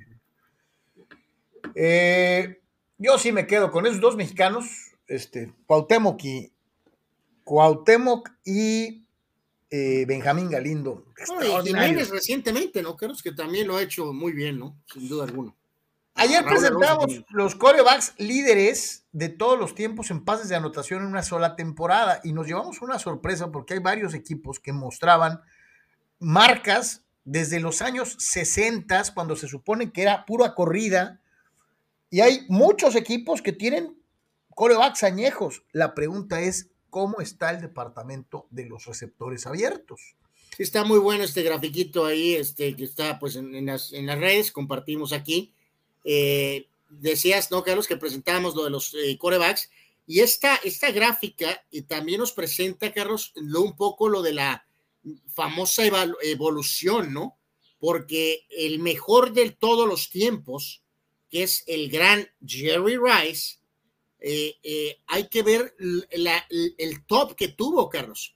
eh, 1.77 2.61
yo 2.99 3.19
sí 3.19 3.31
me 3.31 3.47
quedo 3.47 3.70
con 3.70 3.87
esos 3.87 4.01
dos 4.01 4.16
mexicanos, 4.16 4.85
este, 5.07 5.53
Cuauhtémoc 5.66 6.24
y, 6.24 6.53
Cuauhtémoc 7.45 8.31
y 8.45 9.07
eh, 9.70 10.05
Benjamín 10.07 10.51
Galindo. 10.51 11.07
Jiménez 11.65 12.11
recientemente, 12.11 12.83
¿no? 12.83 12.97
Creo 12.97 13.12
que 13.23 13.33
también 13.33 13.69
lo 13.69 13.77
ha 13.77 13.83
hecho 13.83 14.12
muy 14.12 14.33
bien, 14.33 14.59
¿no? 14.59 14.77
Sin 14.93 15.09
duda 15.09 15.24
alguna. 15.24 15.55
Ayer 16.19 16.43
presentamos 16.47 17.24
los 17.28 17.55
corebacks 17.55 18.15
líderes 18.16 19.05
de 19.12 19.28
todos 19.28 19.59
los 19.59 19.74
tiempos 19.74 20.11
en 20.11 20.24
pases 20.24 20.49
de 20.49 20.57
anotación 20.57 21.03
en 21.03 21.09
una 21.09 21.23
sola 21.23 21.57
temporada 21.57 22.20
y 22.24 22.33
nos 22.33 22.47
llevamos 22.47 22.81
una 22.81 22.99
sorpresa 22.99 23.53
porque 23.53 23.74
hay 23.74 23.81
varios 23.81 24.15
equipos 24.15 24.59
que 24.59 24.73
mostraban 24.73 25.43
marcas 26.19 27.05
desde 27.24 27.61
los 27.61 27.83
años 27.83 28.16
60 28.19 29.03
cuando 29.12 29.37
se 29.37 29.47
supone 29.47 29.93
que 29.93 30.03
era 30.03 30.24
pura 30.24 30.55
corrida 30.55 31.20
y 32.09 32.20
hay 32.20 32.47
muchos 32.49 32.95
equipos 32.95 33.43
que 33.43 33.53
tienen 33.53 33.95
corebacks 34.57 35.03
añejos. 35.03 35.62
La 35.70 35.95
pregunta 35.95 36.41
es, 36.41 36.70
¿cómo 36.89 37.20
está 37.20 37.51
el 37.51 37.61
departamento 37.61 38.47
de 38.51 38.65
los 38.65 38.87
receptores 38.87 39.47
abiertos? 39.47 40.16
está 40.59 40.85
muy 40.85 40.99
bueno 40.99 41.23
este 41.23 41.43
grafiquito 41.43 42.07
ahí, 42.07 42.35
este 42.35 42.74
que 42.74 42.85
está 42.85 43.19
pues 43.19 43.37
en, 43.37 43.66
las, 43.66 43.91
redes, 43.91 44.51
compartimos 44.51 45.12
aquí 45.12 45.53
eh, 46.03 46.69
decías, 46.89 47.51
¿no, 47.51 47.62
Carlos, 47.62 47.87
que 47.87 47.99
presentábamos 47.99 48.55
lo 48.55 48.65
de 48.65 48.70
los 48.70 48.95
eh, 48.95 49.19
corebacks? 49.19 49.70
Y 50.07 50.20
esta, 50.20 50.57
esta 50.57 50.91
gráfica 50.91 51.62
y 51.70 51.83
también 51.83 52.20
nos 52.20 52.33
presenta, 52.33 52.91
Carlos, 52.95 53.35
lo, 53.35 53.61
un 53.61 53.77
poco 53.77 54.09
lo 54.09 54.23
de 54.23 54.33
la 54.33 54.66
famosa 55.28 55.83
evolución, 56.23 57.12
¿no? 57.12 57.37
Porque 57.78 58.47
el 58.49 58.78
mejor 58.78 59.35
de 59.35 59.51
todos 59.51 59.87
los 59.87 60.09
tiempos, 60.09 60.83
que 61.28 61.43
es 61.43 61.65
el 61.66 61.91
gran 61.91 62.31
Jerry 62.47 62.97
Rice, 62.97 63.59
eh, 64.20 64.98
hay 65.06 65.28
que 65.28 65.43
ver 65.43 65.74
el 65.78 67.06
top 67.06 67.34
que 67.34 67.48
tuvo, 67.48 67.88
Carlos. 67.88 68.34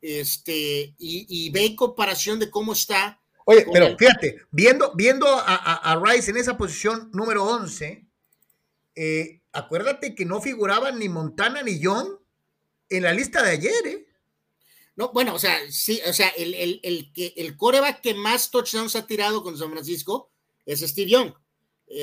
Este, 0.00 0.94
y, 0.98 1.26
y 1.28 1.50
ve 1.50 1.66
en 1.66 1.76
comparación 1.76 2.38
de 2.38 2.50
cómo 2.50 2.72
está 2.74 3.20
Oye, 3.48 3.64
pero 3.72 3.96
fíjate, 3.96 4.40
viendo, 4.50 4.92
viendo 4.96 5.26
a, 5.28 6.02
Rice 6.04 6.32
en 6.32 6.36
esa 6.36 6.58
posición 6.58 7.10
número 7.12 7.44
11, 7.44 8.04
eh, 8.96 9.40
acuérdate 9.52 10.16
que 10.16 10.24
no 10.24 10.40
figuraban 10.40 10.98
ni 10.98 11.08
Montana 11.08 11.62
ni 11.62 11.80
John 11.80 12.18
en 12.88 13.04
la 13.04 13.12
lista 13.12 13.44
de 13.44 13.50
ayer, 13.50 13.86
¿eh? 13.86 14.06
No, 14.96 15.12
bueno, 15.12 15.32
o 15.32 15.38
sea, 15.38 15.60
sí, 15.70 16.00
o 16.08 16.12
sea, 16.12 16.28
el, 16.30 16.54
el, 16.54 16.80
el, 16.82 17.12
el 17.14 17.56
coreback 17.56 18.00
que 18.00 18.14
más 18.14 18.50
touchdowns 18.50 18.96
ha 18.96 19.06
tirado 19.06 19.44
con 19.44 19.56
San 19.56 19.70
Francisco 19.70 20.32
es 20.64 20.80
Steve 20.80 21.12
Young. 21.12 21.32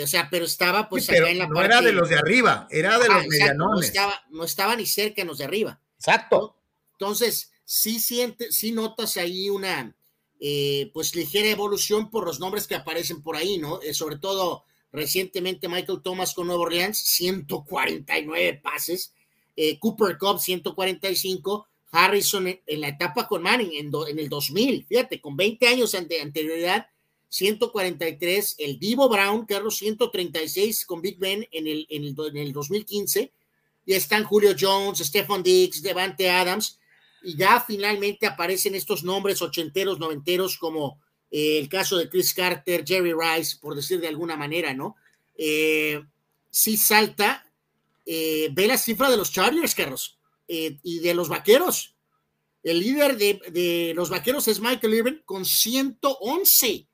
O 0.03 0.07
sea, 0.07 0.29
pero 0.29 0.45
estaba 0.45 0.87
pues 0.87 1.09
allá 1.09 1.29
en 1.29 1.39
la 1.39 1.47
no 1.47 1.61
era 1.61 1.81
de 1.81 1.91
los 1.91 2.09
de 2.09 2.15
arriba, 2.15 2.67
era 2.71 2.97
de 2.99 3.09
los 3.09 3.27
medianones. 3.27 3.75
No 3.75 3.81
estaba, 3.81 4.23
no 4.29 4.43
estaba 4.43 4.75
ni 4.75 4.85
cerca 4.85 5.21
en 5.21 5.27
los 5.27 5.39
de 5.39 5.45
arriba. 5.45 5.81
Exacto. 5.97 6.55
Entonces, 6.93 7.51
sí 7.65 7.99
sientes, 7.99 8.55
sí 8.55 8.71
notas 8.71 9.17
ahí 9.17 9.49
una, 9.49 9.95
eh, 10.39 10.89
pues 10.93 11.15
ligera 11.15 11.49
evolución 11.49 12.09
por 12.09 12.25
los 12.25 12.39
nombres 12.39 12.67
que 12.67 12.75
aparecen 12.75 13.21
por 13.21 13.35
ahí, 13.35 13.57
¿no? 13.57 13.81
Eh, 13.81 13.93
sobre 13.93 14.17
todo 14.17 14.65
recientemente 14.91 15.67
Michael 15.67 16.01
Thomas 16.03 16.33
con 16.33 16.47
Nuevo 16.47 16.63
Orleans, 16.63 16.97
149 16.97 18.61
pases, 18.63 19.13
eh, 19.55 19.79
Cooper 19.79 20.17
Cup 20.17 20.39
145, 20.39 21.67
Harrison 21.91 22.47
en, 22.47 22.81
la 22.81 22.89
etapa 22.89 23.27
con 23.27 23.41
Manning 23.41 23.71
en, 23.73 24.19
el 24.19 24.29
2000, 24.29 24.85
fíjate, 24.85 25.21
con 25.21 25.35
20 25.35 25.67
años 25.67 25.91
de 25.91 26.21
anterioridad, 26.21 26.87
143, 27.33 28.57
el 28.59 28.77
Divo 28.77 29.09
Brown, 29.09 29.47
Carlos 29.47 29.77
136 29.77 30.85
con 30.85 31.01
Big 31.01 31.17
Ben 31.17 31.47
en 31.51 31.65
el, 31.65 31.87
en 31.89 32.03
el, 32.03 32.15
en 32.27 32.37
el 32.37 32.53
2015, 32.53 33.31
y 33.87 33.93
están 33.93 34.23
Julio 34.23 34.55
Jones, 34.57 34.99
Stephon 34.99 35.41
Diggs, 35.41 35.81
Devante 35.81 36.29
Adams, 36.29 36.79
y 37.23 37.35
ya 37.35 37.59
finalmente 37.65 38.27
aparecen 38.27 38.75
estos 38.75 39.03
nombres 39.03 39.41
ochenteros, 39.41 39.97
noventeros, 39.97 40.59
como 40.59 40.99
eh, 41.31 41.57
el 41.57 41.69
caso 41.69 41.97
de 41.97 42.07
Chris 42.07 42.35
Carter, 42.35 42.83
Jerry 42.85 43.13
Rice, 43.13 43.57
por 43.59 43.73
decir 43.73 43.99
de 43.99 44.09
alguna 44.09 44.37
manera, 44.37 44.75
¿no? 44.75 44.95
Eh, 45.35 46.03
sí 46.51 46.77
salta, 46.77 47.51
eh, 48.05 48.49
ve 48.51 48.67
la 48.67 48.77
cifra 48.77 49.09
de 49.09 49.17
los 49.17 49.31
Chargers, 49.31 49.73
Carlos, 49.73 50.19
y 50.47 50.99
de 50.99 51.15
los 51.15 51.29
Vaqueros. 51.29 51.95
El 52.61 52.79
líder 52.79 53.17
de, 53.17 53.93
los 53.95 54.09
Vaqueros 54.09 54.47
es 54.47 54.59
Michael 54.59 54.93
Irvin 54.93 55.21
con 55.25 55.45
111 55.45 56.87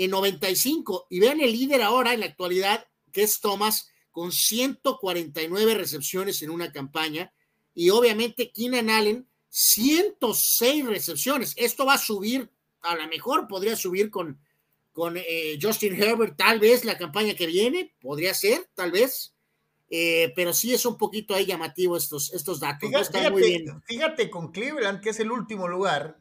en 0.00 0.10
95. 0.10 1.06
Y 1.10 1.20
vean 1.20 1.40
el 1.40 1.52
líder 1.52 1.82
ahora 1.82 2.14
en 2.14 2.20
la 2.20 2.26
actualidad, 2.26 2.86
que 3.12 3.22
es 3.22 3.40
Thomas, 3.40 3.90
con 4.10 4.32
149 4.32 5.74
recepciones 5.74 6.42
en 6.42 6.50
una 6.50 6.72
campaña 6.72 7.32
y 7.74 7.90
obviamente 7.90 8.50
Keenan 8.50 8.90
Allen, 8.90 9.28
106 9.50 10.86
recepciones. 10.86 11.54
Esto 11.56 11.84
va 11.84 11.94
a 11.94 11.98
subir, 11.98 12.50
a 12.80 12.96
lo 12.96 13.06
mejor 13.08 13.46
podría 13.46 13.76
subir 13.76 14.10
con, 14.10 14.40
con 14.92 15.16
eh, 15.16 15.58
Justin 15.60 15.94
Herbert, 15.94 16.36
tal 16.36 16.58
vez 16.58 16.84
la 16.84 16.96
campaña 16.96 17.34
que 17.34 17.46
viene, 17.46 17.94
podría 18.00 18.32
ser, 18.32 18.68
tal 18.74 18.92
vez. 18.92 19.34
Eh, 19.92 20.32
pero 20.36 20.54
sí 20.54 20.72
es 20.72 20.86
un 20.86 20.96
poquito 20.96 21.34
ahí 21.34 21.44
llamativo 21.44 21.96
estos, 21.96 22.32
estos 22.32 22.58
datos. 22.60 22.88
Fíjate, 23.86 24.30
con 24.30 24.50
Cleveland, 24.50 25.00
que 25.00 25.10
es 25.10 25.20
el 25.20 25.30
último 25.30 25.68
lugar, 25.68 26.20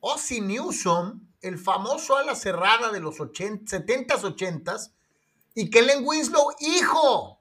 Ozzy 0.00 0.40
Newsom, 0.40 1.25
el 1.40 1.58
famoso 1.58 2.16
ala 2.16 2.34
cerrada 2.34 2.90
de 2.90 3.00
los 3.00 3.20
80, 3.20 3.84
70s, 3.84 4.36
80s, 4.36 4.92
y 5.54 5.70
Kellen 5.70 6.04
Winslow, 6.04 6.54
hijo, 6.60 7.36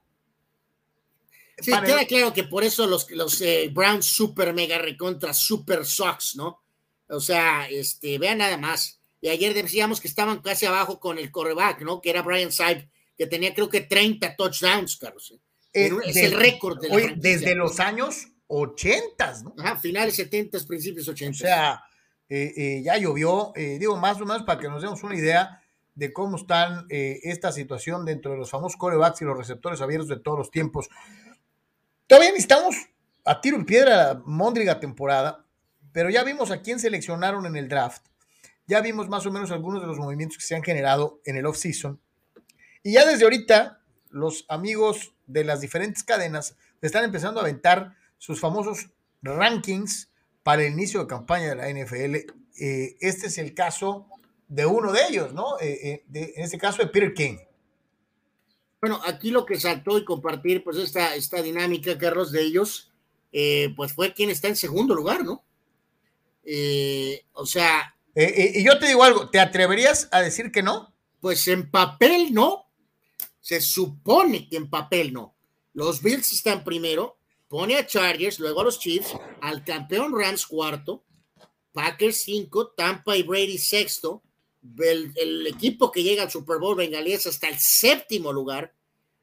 Sí, 1.58 1.72
queda 1.72 2.06
claro 2.06 2.34
que 2.34 2.44
por 2.44 2.64
eso 2.64 2.86
los, 2.86 3.10
los 3.12 3.40
eh, 3.42 3.70
Browns 3.74 4.06
super 4.06 4.54
mega 4.54 4.78
recontra 4.78 5.34
super 5.34 5.86
socks, 5.86 6.36
¿no? 6.36 6.62
O 7.08 7.20
sea, 7.20 7.70
este, 7.70 8.18
vean 8.18 8.40
nada 8.40 8.58
más. 8.58 9.00
Y 9.22 9.30
ayer 9.30 9.54
decíamos 9.54 10.02
que 10.02 10.08
estaban 10.08 10.42
casi 10.42 10.66
abajo 10.66 11.00
con 11.00 11.18
el 11.18 11.32
coreback, 11.32 11.82
¿no? 11.82 12.02
Que 12.02 12.10
era 12.10 12.22
Brian 12.22 12.52
Saib, 12.52 12.88
que 13.18 13.28
tenía 13.28 13.54
creo 13.54 13.70
que 13.70 13.82
30 13.82 14.36
touchdowns, 14.36 14.98
Carlos. 14.98 15.32
¿eh? 15.32 15.40
Eh, 15.74 15.92
es 16.06 16.16
el 16.18 16.34
récord 16.34 16.80
de 16.82 16.90
la 16.90 17.14
Desde 17.16 17.56
los 17.56 17.80
años 17.80 18.28
80, 18.48 19.44
¿no? 19.44 19.56
Ajá, 19.58 19.78
finales 19.78 20.16
70, 20.16 20.60
principios 20.68 21.08
80. 21.08 21.32
O 21.32 21.38
sea, 21.38 21.84
ya 22.30 22.98
llovió, 22.98 23.54
digo, 23.56 23.98
más 23.98 24.20
o 24.22 24.26
menos 24.26 24.44
para 24.44 24.60
que 24.60 24.68
nos 24.68 24.82
demos 24.82 25.04
una 25.04 25.16
idea 25.16 25.62
de 25.94 26.12
cómo 26.12 26.38
están 26.38 26.88
esta 26.90 27.52
situación 27.52 28.06
dentro 28.06 28.32
de 28.32 28.38
los 28.38 28.50
famosos 28.50 28.78
corebacks 28.78 29.22
y 29.22 29.26
los 29.26 29.38
receptores 29.38 29.82
abiertos 29.82 30.10
de 30.10 30.20
todos 30.20 30.38
los 30.38 30.52
tiempos. 30.52 30.90
Todavía 32.08 32.32
necesitamos 32.32 32.76
a 33.24 33.42
tiro 33.42 33.58
en 33.58 33.66
piedra 33.66 33.96
la 33.96 34.22
Móndriga 34.26 34.80
temporada, 34.80 35.46
pero 35.92 36.10
ya 36.10 36.24
vimos 36.24 36.52
a 36.52 36.62
quién 36.62 36.80
seleccionaron 36.80 37.46
en 37.46 37.56
el 37.56 37.70
draft. 37.70 38.06
Ya 38.68 38.82
vimos 38.82 39.08
más 39.08 39.26
o 39.26 39.32
menos 39.32 39.52
algunos 39.52 39.82
de 39.82 39.88
los 39.88 39.98
movimientos 39.98 40.38
que 40.38 40.44
se 40.44 40.56
han 40.56 40.64
generado 40.64 41.22
en 41.24 41.38
el 41.38 41.46
off-season. 41.46 42.00
Y 42.84 42.94
ya 42.94 43.06
desde 43.06 43.24
ahorita, 43.24 43.82
los 44.10 44.46
amigos 44.50 45.14
de 45.28 45.44
las 45.44 45.62
diferentes 45.62 46.04
cadenas 46.04 46.58
están 46.82 47.04
empezando 47.04 47.40
a 47.40 47.44
aventar 47.44 47.96
sus 48.18 48.40
famosos 48.40 48.90
rankings 49.22 50.12
para 50.46 50.64
el 50.64 50.74
inicio 50.74 51.00
de 51.00 51.08
campaña 51.08 51.50
de 51.50 51.56
la 51.56 51.68
NFL. 51.68 52.16
Eh, 52.60 52.98
este 53.00 53.28
es 53.28 53.40
el 53.40 53.56
caso 53.56 54.06
de 54.48 54.68
uno 54.68 54.92
de 54.92 55.00
ellos, 55.10 55.34
¿no? 55.34 55.60
Eh, 55.60 56.06
eh, 56.14 56.34
en 56.36 56.44
este 56.44 56.60
caso 56.60 56.84
de 56.84 56.88
Peter 56.88 57.16
King. 57.16 57.38
Bueno, 58.80 59.02
aquí 59.08 59.32
lo 59.32 59.44
que 59.44 59.60
saltó 59.60 59.98
y 59.98 60.06
compartir, 60.06 60.64
pues 60.64 60.78
esta, 60.78 61.16
esta 61.16 61.42
dinámica, 61.42 61.98
Carlos, 61.98 62.32
de 62.32 62.44
ellos, 62.44 62.94
pues 63.76 63.94
fue 63.94 64.14
quien 64.14 64.30
está 64.30 64.48
en 64.48 64.56
segundo 64.56 64.94
lugar, 64.94 65.26
¿no? 65.26 65.44
o 67.34 67.46
sea... 67.48 67.96
y 68.14 68.64
yo 68.64 68.78
te 68.78 68.86
digo 68.86 69.04
algo, 69.04 69.32
¿te 69.32 69.40
atreverías 69.40 70.08
a 70.12 70.22
decir 70.22 70.52
que 70.52 70.62
no? 70.62 70.94
Pues 71.22 71.48
en 71.48 71.72
papel 71.72 72.36
no, 72.36 72.68
se 73.42 73.62
supone 73.62 74.48
que 74.48 74.58
en 74.58 74.70
papel 74.70 75.12
no. 75.12 75.36
Los 75.74 76.04
Bills 76.04 76.32
están 76.32 76.64
primero, 76.64 77.18
pone 77.56 77.78
a 77.78 77.88
Chargers, 77.88 78.38
luego 78.42 78.60
a 78.60 78.64
los 78.66 78.80
Chiefs, 78.80 79.16
al 79.40 79.64
campeón 79.64 80.14
Rams 80.14 80.46
cuarto, 80.46 81.06
Packers 81.72 82.18
cinco, 82.18 82.74
Tampa 82.76 83.16
y 83.16 83.24
Brady 83.24 83.58
sexto, 83.58 84.22
el, 84.78 85.48
equipo 85.48 85.90
que 85.90 86.04
llega 86.04 86.24
al 86.24 86.30
Super 86.30 86.58
Bowl 86.58 86.76
bengalíes 86.76 87.26
hasta 87.28 87.48
el 87.48 87.56
séptimo 87.58 88.34
lugar, 88.34 88.74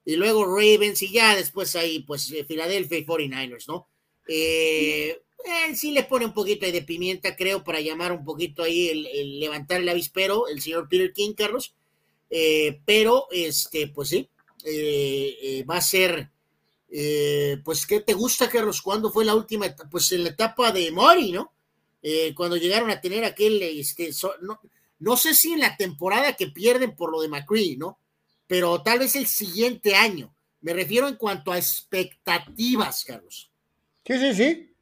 y 0.07 0.17
luego 0.17 0.47
Ravens 0.47 1.03
y 1.03 1.13
ya 1.13 1.37
después 1.37 1.77
ahí 1.77 2.05
pues 2.05 2.33
eh, 2.33 2.43
Philadelphia 2.45 2.97
y 2.97 3.05
49ers, 3.05 3.69
¿no? 3.69 3.87
Eh, 4.27 5.21
eh, 5.45 5.75
sí 5.77 5.93
le 5.93 6.05
pone 6.05 6.25
un 6.25 6.33
poquito 6.33 6.65
de 6.65 6.81
pimienta, 6.81 7.37
creo, 7.37 7.63
para 7.63 7.83
llamar 7.83 8.13
un 8.13 8.25
poquito 8.25 8.63
ahí 8.63 8.89
el, 8.89 9.41
levantar 9.41 9.83
el 9.83 9.89
avispero, 9.91 10.49
el 10.49 10.63
señor 10.63 10.89
Peter 10.89 11.13
King, 11.13 11.35
Carlos, 11.35 11.75
pero 12.87 13.27
este, 13.31 13.89
pues 13.89 14.09
sí, 14.09 14.27
va 15.69 15.77
a 15.77 15.83
ser 15.83 16.31
eh, 16.95 17.59
pues, 17.65 17.87
¿qué 17.87 18.01
te 18.01 18.13
gusta, 18.13 18.51
Carlos? 18.51 18.83
¿Cuándo 18.83 19.11
fue 19.11 19.25
la 19.25 19.35
última 19.35 19.65
etapa? 19.65 19.89
Pues 19.89 20.13
en 20.13 20.25
la 20.25 20.29
etapa 20.31 20.71
de 20.73 20.93
Mori, 20.93 21.33
¿no? 21.33 21.51
Eh, 22.03 22.35
cuando 22.35 22.59
llegaron 22.59 22.91
a 22.91 23.01
tener 23.01 23.25
aquel, 23.25 23.63
este, 23.63 24.11
no, 24.99 25.17
sé 25.17 25.35
si 25.35 25.55
en 25.55 25.61
la 25.61 25.75
temporada 25.75 26.35
que 26.35 26.49
pierden 26.49 26.95
por 26.95 27.11
lo 27.11 27.23
de 27.23 27.29
McCree, 27.29 27.79
¿no? 27.79 27.99
Pero 28.47 28.83
tal 28.83 28.99
vez 28.99 29.17
el 29.17 29.27
siguiente 29.27 29.95
año. 29.95 30.35
Me 30.61 30.75
refiero 30.75 31.09
en 31.09 31.17
cuanto 31.17 31.51
a 31.51 31.57
expectativas, 31.57 33.05
Carlos. 33.05 33.51
Sí, 34.05 34.19
sí, 34.19 34.35
sí. 34.35 34.75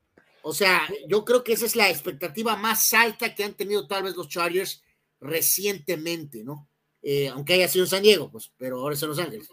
O 0.43 0.53
sea, 0.53 0.89
yo 1.07 1.25
creo 1.25 1.45
que 1.45 1.53
esa 1.53 1.67
es 1.67 1.77
la 1.77 1.91
expectativa 1.91 2.57
más 2.57 2.93
alta 2.93 3.35
que 3.37 3.45
han 3.45 3.55
tenido 3.55 3.87
tal 3.87 4.03
vez 4.03 4.17
los 4.17 4.29
Chargers 4.29 4.83
recientemente, 5.21 6.43
¿no? 6.43 6.69
Eh, 7.03 7.29
aunque 7.29 7.53
haya 7.53 7.69
sido 7.69 7.85
en 7.85 7.91
San 7.91 8.03
Diego, 8.03 8.31
pues, 8.33 8.51
pero 8.57 8.81
ahora 8.81 8.97
es 8.97 9.03
en 9.03 9.11
Los 9.11 9.19
Ángeles. 9.19 9.49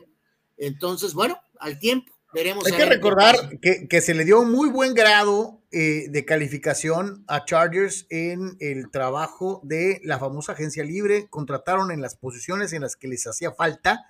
Entonces, 0.58 1.14
bueno, 1.14 1.40
al 1.60 1.78
tiempo 1.78 2.17
hay 2.38 2.74
que 2.74 2.86
recordar 2.86 3.36
que, 3.60 4.02
se 4.02 4.14
le 4.14 4.26
dio 4.26 4.40
un 4.42 4.52
muy 4.52 4.70
buen 4.70 4.94
grado 4.94 5.62
eh, 5.72 6.06
de 6.10 6.26
calificación 6.26 7.24
a 7.28 7.46
Chargers 7.46 8.06
en 8.10 8.58
el 8.60 8.92
trabajo 8.92 9.62
de 9.64 10.00
la 10.04 10.20
famosa 10.20 10.52
agencia 10.52 10.84
libre. 10.84 11.28
Contrataron 11.30 11.92
en 11.92 12.02
las 12.02 12.16
posiciones 12.16 12.74
en 12.74 12.84
las 12.84 12.96
que 12.96 13.08
les 13.08 13.26
hacía 13.26 13.52
falta 13.52 14.06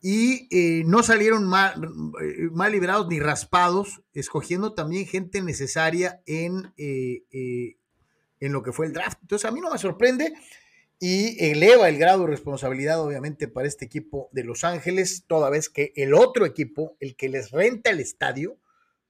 y 0.00 0.48
eh, 0.50 0.82
no 0.86 1.02
salieron 1.02 1.46
mal, 1.46 1.74
eh, 2.22 2.48
mal, 2.52 2.72
liberados 2.72 3.06
ni 3.08 3.20
raspados, 3.20 4.02
escogiendo 4.12 4.74
también 4.74 5.06
gente 5.06 5.40
necesaria 5.40 6.22
en, 6.26 6.72
en 6.76 8.52
lo 8.52 8.62
que 8.62 8.72
fue 8.72 8.86
el 8.86 8.92
draft. 8.92 9.18
Entonces, 9.22 9.48
a 9.48 9.52
mí 9.52 9.60
no 9.60 9.70
me 9.70 9.78
sorprende 9.78 10.34
y 10.98 11.44
eleva 11.44 11.88
el 11.88 11.98
grado 11.98 12.22
de 12.22 12.30
responsabilidad, 12.30 13.00
obviamente, 13.00 13.48
para 13.48 13.68
este 13.68 13.84
equipo 13.84 14.30
de 14.32 14.44
Los 14.44 14.64
Ángeles, 14.64 15.24
toda 15.26 15.50
vez 15.50 15.68
que 15.68 15.92
el 15.96 16.14
otro 16.14 16.46
equipo, 16.46 16.96
el 17.00 17.16
que 17.16 17.28
les 17.28 17.50
renta 17.50 17.90
el 17.90 18.00
estadio, 18.00 18.58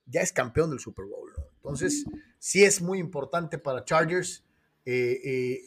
ya 0.07 0.21
es 0.21 0.33
campeón 0.33 0.71
del 0.71 0.81
Super 0.81 1.05
Bowl. 1.05 1.33
Entonces, 1.57 2.05
sí 2.39 2.65
es 2.65 2.81
muy 2.81 2.99
importante 2.99 3.59
para 3.59 3.85
Chargers 3.85 4.45
eh, 4.85 5.21
eh, 5.25 5.63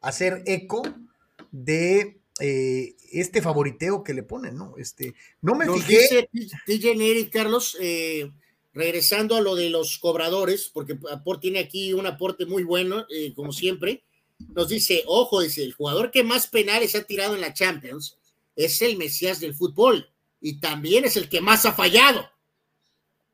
hacer 0.00 0.42
eco 0.46 0.82
de 1.50 2.20
eh, 2.40 2.94
este 3.12 3.42
favoriteo 3.42 4.02
que 4.02 4.14
le 4.14 4.22
ponen, 4.22 4.56
¿no? 4.56 4.76
Este, 4.78 5.14
no 5.42 5.54
me 5.54 5.66
Nos 5.66 5.82
fijé. 5.82 6.28
Dice 6.66 7.30
Carlos, 7.30 7.76
regresando 8.72 9.36
a 9.36 9.42
lo 9.42 9.56
de 9.56 9.68
los 9.68 9.98
cobradores, 9.98 10.70
porque 10.72 10.98
tiene 11.40 11.58
aquí 11.58 11.92
un 11.92 12.06
aporte 12.06 12.46
muy 12.46 12.64
bueno, 12.64 13.06
como 13.34 13.52
siempre 13.52 14.04
nos 14.38 14.68
dice, 14.68 15.04
ojo, 15.06 15.40
dice, 15.40 15.62
el 15.62 15.72
jugador 15.72 16.10
que 16.10 16.24
más 16.24 16.46
penales 16.46 16.94
ha 16.94 17.04
tirado 17.04 17.34
en 17.34 17.40
la 17.40 17.54
Champions 17.54 18.18
es 18.56 18.82
el 18.82 18.96
Mesías 18.96 19.40
del 19.40 19.54
fútbol 19.54 20.08
y 20.40 20.60
también 20.60 21.04
es 21.04 21.16
el 21.16 21.28
que 21.28 21.40
más 21.40 21.66
ha 21.66 21.72
fallado. 21.72 22.28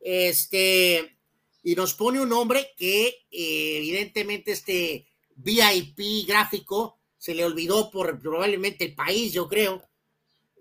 Este, 0.01 1.17
y 1.63 1.75
nos 1.75 1.95
pone 1.95 2.21
un 2.21 2.29
nombre 2.29 2.71
que 2.77 3.09
eh, 3.31 3.79
evidentemente 3.79 4.53
este 4.53 5.07
VIP 5.37 6.27
gráfico 6.27 6.99
se 7.19 7.35
le 7.35 7.45
olvidó 7.45 7.91
por 7.91 8.19
probablemente 8.19 8.85
el 8.85 8.95
país, 8.95 9.33
yo 9.33 9.49
creo, 9.49 9.83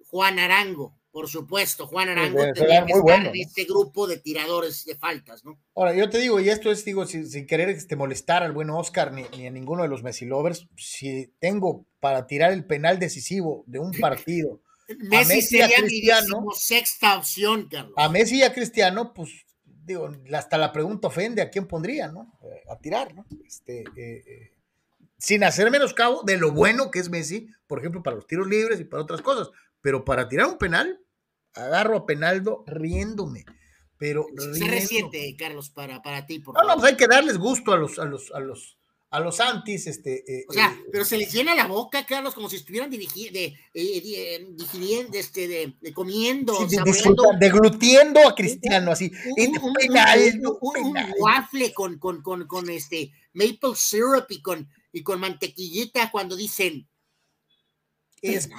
Juan 0.08 0.40
Arango. 0.40 0.99
Por 1.12 1.28
supuesto, 1.28 1.88
Juan 1.88 2.10
Arango 2.10 2.54
tenía 2.54 2.86
que 2.86 2.94
estar 2.94 3.26
en 3.26 3.36
este 3.36 3.64
grupo 3.64 4.06
de 4.06 4.18
tiradores 4.18 4.86
de 4.86 4.96
faltas, 4.96 5.44
¿no? 5.44 5.60
Ahora, 5.76 5.96
yo 5.96 6.08
te 6.08 6.20
digo, 6.20 6.40
y 6.40 6.50
esto 6.50 6.70
es, 6.70 6.86
digo, 6.86 7.08
sin, 7.08 7.48
querer 7.48 7.70
este, 7.70 7.96
molestar 7.96 8.44
al 8.44 8.52
buen 8.52 8.70
Oscar 8.70 9.12
ni, 9.12 9.24
a 9.24 9.50
ninguno 9.50 9.82
de 9.82 9.90
los 9.90 10.04
Messi 10.04 10.26
lovers, 10.26 10.68
si 10.78 11.34
tengo 11.40 11.88
para 12.00 12.28
tirar 12.28 12.52
el 12.52 12.64
penal 12.64 13.00
decisivo 13.00 13.64
de 13.66 13.80
un 13.80 13.92
partido. 14.00 14.62
Messi, 14.88 15.34
Messi 15.34 15.42
sería 15.42 15.78
Cristiano, 15.78 16.46
sexta 16.56 17.18
opción, 17.18 17.68
Carlos. 17.70 17.94
A 17.98 18.08
Messi 18.10 18.38
y 18.38 18.44
a 18.44 18.54
Cristiano, 18.54 19.12
pues, 19.14 19.32
digo, 19.66 20.12
hasta 20.34 20.60
la 20.60 20.72
pregunta 20.72 21.08
ofende 21.08 21.42
a 21.42 21.50
quién 21.50 21.68
pondría, 21.68 22.10
¿no? 22.10 22.38
Eh, 22.44 22.64
a 22.70 22.78
tirar, 22.78 23.16
¿no? 23.16 23.26
Este, 23.48 23.82
eh, 23.82 24.24
eh, 24.28 24.54
sin 25.18 25.44
hacer 25.44 25.72
menos 25.72 25.96
cabo 25.96 26.22
de 26.24 26.38
lo 26.38 26.52
bueno 26.52 26.92
que 26.92 27.00
es 27.00 27.10
Messi, 27.10 27.48
por 27.66 27.80
ejemplo, 27.80 28.04
para 28.04 28.16
los 28.16 28.28
tiros 28.28 28.48
libres 28.48 28.80
y 28.80 28.84
para 28.84 29.04
otras 29.04 29.24
cosas 29.24 29.50
pero 29.82 30.06
para 30.06 30.28
tirar 30.28 30.48
un 30.48 30.58
penal, 30.58 31.00
agarro 31.54 31.98
a 31.98 32.06
Penaldo 32.06 32.64
riéndome. 32.68 33.46
Pero 33.98 34.28
se 34.38 34.66
resiente, 34.66 35.36
Carlos, 35.38 35.70
para, 35.70 36.02
para 36.02 36.26
ti. 36.26 36.40
Por 36.40 36.56
no, 36.56 36.64
no, 36.64 36.76
pues 36.76 36.92
hay 36.92 36.98
que 36.98 37.08
darles 37.08 37.38
gusto 37.38 37.74
a 37.74 37.78
los, 37.78 38.00
a 38.00 38.06
los, 38.06 38.32
a 38.32 38.40
los, 38.40 38.80
a 39.10 39.20
los 39.20 39.42
antis, 39.42 39.88
este. 39.88 40.24
Eh, 40.26 40.46
o 40.48 40.54
sea, 40.54 40.68
eh, 40.72 40.86
pero 40.90 41.04
se 41.04 41.18
les 41.18 41.34
llena 41.34 41.54
la 41.54 41.68
boca, 41.68 42.06
Carlos, 42.06 42.34
como 42.34 42.50
si 42.50 42.56
estuvieran 42.56 42.90
dirigiendo, 42.90 43.38
de, 43.38 43.58
eh, 43.74 44.48
digiriendo, 44.52 45.18
este, 45.18 45.50
de, 45.50 45.94
comiendo, 45.94 46.56
sí, 46.70 46.78
deglutiendo 47.42 48.26
a 48.26 48.34
Cristiano, 48.34 48.92
así. 48.92 49.12
Un, 49.36 49.58
un, 49.62 49.74
Penaldo, 49.74 50.60
un, 50.62 50.98
waffle 51.20 51.74
con, 51.74 52.00
con, 52.00 52.22
con, 52.22 52.48
con, 52.48 52.70
este 52.70 53.12
maple 53.34 53.76
syrup 53.76 54.28
y 54.30 54.42
con, 54.42 54.70
y 54.94 55.04
con 55.04 55.20
mantequillita 55.20 56.10
cuando 56.10 56.38
dicen. 56.38 56.88
Es, 58.22 58.50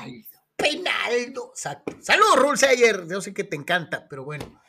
Penaldo. 0.61 1.53
Saludos, 1.55 2.37
Rulseyer. 2.37 3.07
Yo 3.09 3.20
sé 3.20 3.32
que 3.32 3.45
te 3.45 3.57
encanta, 3.57 4.07
pero 4.09 4.24
bueno. 4.24 4.61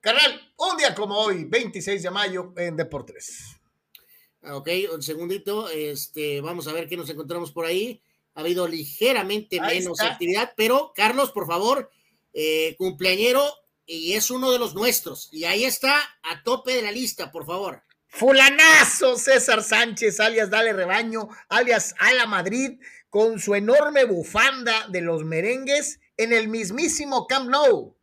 Carnal, 0.00 0.52
un 0.56 0.76
día 0.76 0.94
como 0.94 1.16
hoy, 1.16 1.44
26 1.44 2.02
de 2.02 2.10
mayo, 2.10 2.52
en 2.56 2.76
Deportes. 2.76 3.56
Ok, 4.42 4.68
un 4.92 5.02
segundito. 5.02 5.68
Este, 5.68 6.40
vamos 6.40 6.66
a 6.66 6.72
ver 6.72 6.88
qué 6.88 6.96
nos 6.96 7.08
encontramos 7.08 7.52
por 7.52 7.66
ahí. 7.66 8.02
Ha 8.34 8.40
habido 8.40 8.66
ligeramente 8.66 9.60
menos 9.60 10.00
actividad, 10.00 10.54
pero 10.56 10.92
Carlos, 10.94 11.30
por 11.32 11.46
favor, 11.46 11.90
eh, 12.32 12.74
cumpleañero, 12.78 13.44
y 13.84 14.14
es 14.14 14.30
uno 14.30 14.50
de 14.50 14.58
los 14.58 14.74
nuestros. 14.74 15.28
Y 15.32 15.44
ahí 15.44 15.64
está, 15.64 16.00
a 16.22 16.42
tope 16.42 16.74
de 16.74 16.82
la 16.82 16.92
lista, 16.92 17.30
por 17.30 17.44
favor. 17.44 17.82
Fulanazo, 18.08 19.16
César 19.16 19.62
Sánchez, 19.62 20.20
alias 20.20 20.50
Dale 20.50 20.72
Rebaño, 20.72 21.28
alias 21.48 21.94
Ala 21.98 22.26
Madrid, 22.26 22.78
con 23.12 23.38
su 23.38 23.54
enorme 23.54 24.06
bufanda 24.06 24.86
de 24.88 25.02
los 25.02 25.22
merengues 25.22 26.00
en 26.16 26.32
el 26.32 26.48
mismísimo 26.48 27.26
Camp 27.26 27.50
Nou. 27.50 27.94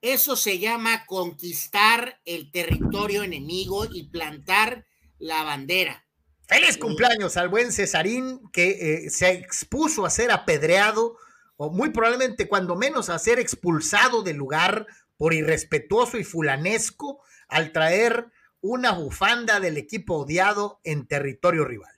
Eso 0.00 0.34
se 0.34 0.58
llama 0.58 1.04
conquistar 1.04 2.22
el 2.24 2.50
territorio 2.50 3.22
enemigo 3.22 3.84
y 3.84 4.08
plantar 4.08 4.86
la 5.18 5.44
bandera. 5.44 6.06
Feliz 6.46 6.78
cumpleaños 6.78 7.36
al 7.36 7.50
buen 7.50 7.70
Cesarín 7.70 8.40
que 8.50 8.70
eh, 9.04 9.10
se 9.10 9.32
expuso 9.32 10.06
a 10.06 10.10
ser 10.10 10.30
apedreado 10.30 11.18
o 11.58 11.70
muy 11.70 11.90
probablemente 11.90 12.48
cuando 12.48 12.76
menos 12.76 13.10
a 13.10 13.18
ser 13.18 13.38
expulsado 13.38 14.22
del 14.22 14.38
lugar 14.38 14.86
por 15.18 15.34
irrespetuoso 15.34 16.16
y 16.16 16.24
fulanesco 16.24 17.20
al 17.46 17.72
traer 17.72 18.32
una 18.62 18.92
bufanda 18.92 19.60
del 19.60 19.76
equipo 19.76 20.20
odiado 20.20 20.80
en 20.82 21.06
territorio 21.06 21.66
rival. 21.66 21.97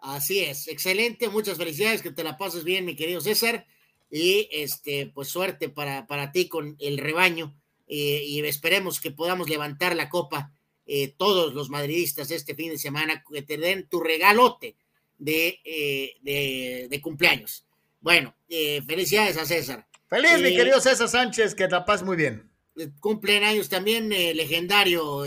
Así 0.00 0.40
es, 0.40 0.68
excelente, 0.68 1.28
muchas 1.28 1.58
felicidades, 1.58 2.02
que 2.02 2.10
te 2.10 2.24
la 2.24 2.38
pases 2.38 2.64
bien, 2.64 2.84
mi 2.84 2.96
querido 2.96 3.20
César, 3.20 3.66
y 4.10 4.48
este, 4.50 5.06
pues 5.06 5.28
suerte 5.28 5.68
para, 5.68 6.06
para 6.06 6.32
ti 6.32 6.48
con 6.48 6.76
el 6.80 6.98
rebaño, 6.98 7.54
eh, 7.86 8.22
y 8.24 8.40
esperemos 8.40 9.00
que 9.00 9.10
podamos 9.10 9.48
levantar 9.48 9.94
la 9.94 10.08
copa 10.08 10.52
eh, 10.86 11.14
todos 11.16 11.54
los 11.54 11.70
madridistas 11.70 12.30
este 12.30 12.54
fin 12.54 12.70
de 12.70 12.78
semana, 12.78 13.22
que 13.30 13.42
te 13.42 13.58
den 13.58 13.88
tu 13.88 14.00
regalote 14.00 14.76
de, 15.18 15.60
eh, 15.64 16.88
de, 16.88 17.00
cumpleaños. 17.00 17.66
Bueno, 18.00 18.34
felicidades 18.48 19.36
a 19.36 19.44
César. 19.44 19.86
Feliz, 20.08 20.40
mi 20.42 20.56
querido 20.56 20.80
César 20.80 21.08
Sánchez, 21.08 21.54
que 21.54 21.66
te 21.66 21.70
la 21.70 21.84
pases 21.84 22.04
muy 22.04 22.16
bien. 22.16 22.50
cumplen 22.98 23.44
años 23.44 23.68
también 23.68 24.10
eh, 24.12 24.34
legendario 24.34 25.24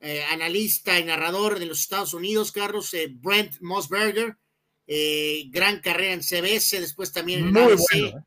eh, 0.00 0.22
analista 0.30 0.96
y 1.00 1.04
narrador 1.04 1.58
de 1.58 1.66
los 1.66 1.80
Estados 1.80 2.14
Unidos, 2.14 2.52
Carlos 2.52 2.94
eh, 2.94 3.08
Brent 3.10 3.60
Mosberger, 3.60 4.36
eh, 4.86 5.46
gran 5.50 5.80
carrera 5.80 6.12
en 6.12 6.22
CBS, 6.22 6.80
después 6.80 7.12
también 7.12 7.40
en 7.40 7.52
Muy 7.52 7.62
ABC. 7.62 7.78
bueno. 7.92 8.24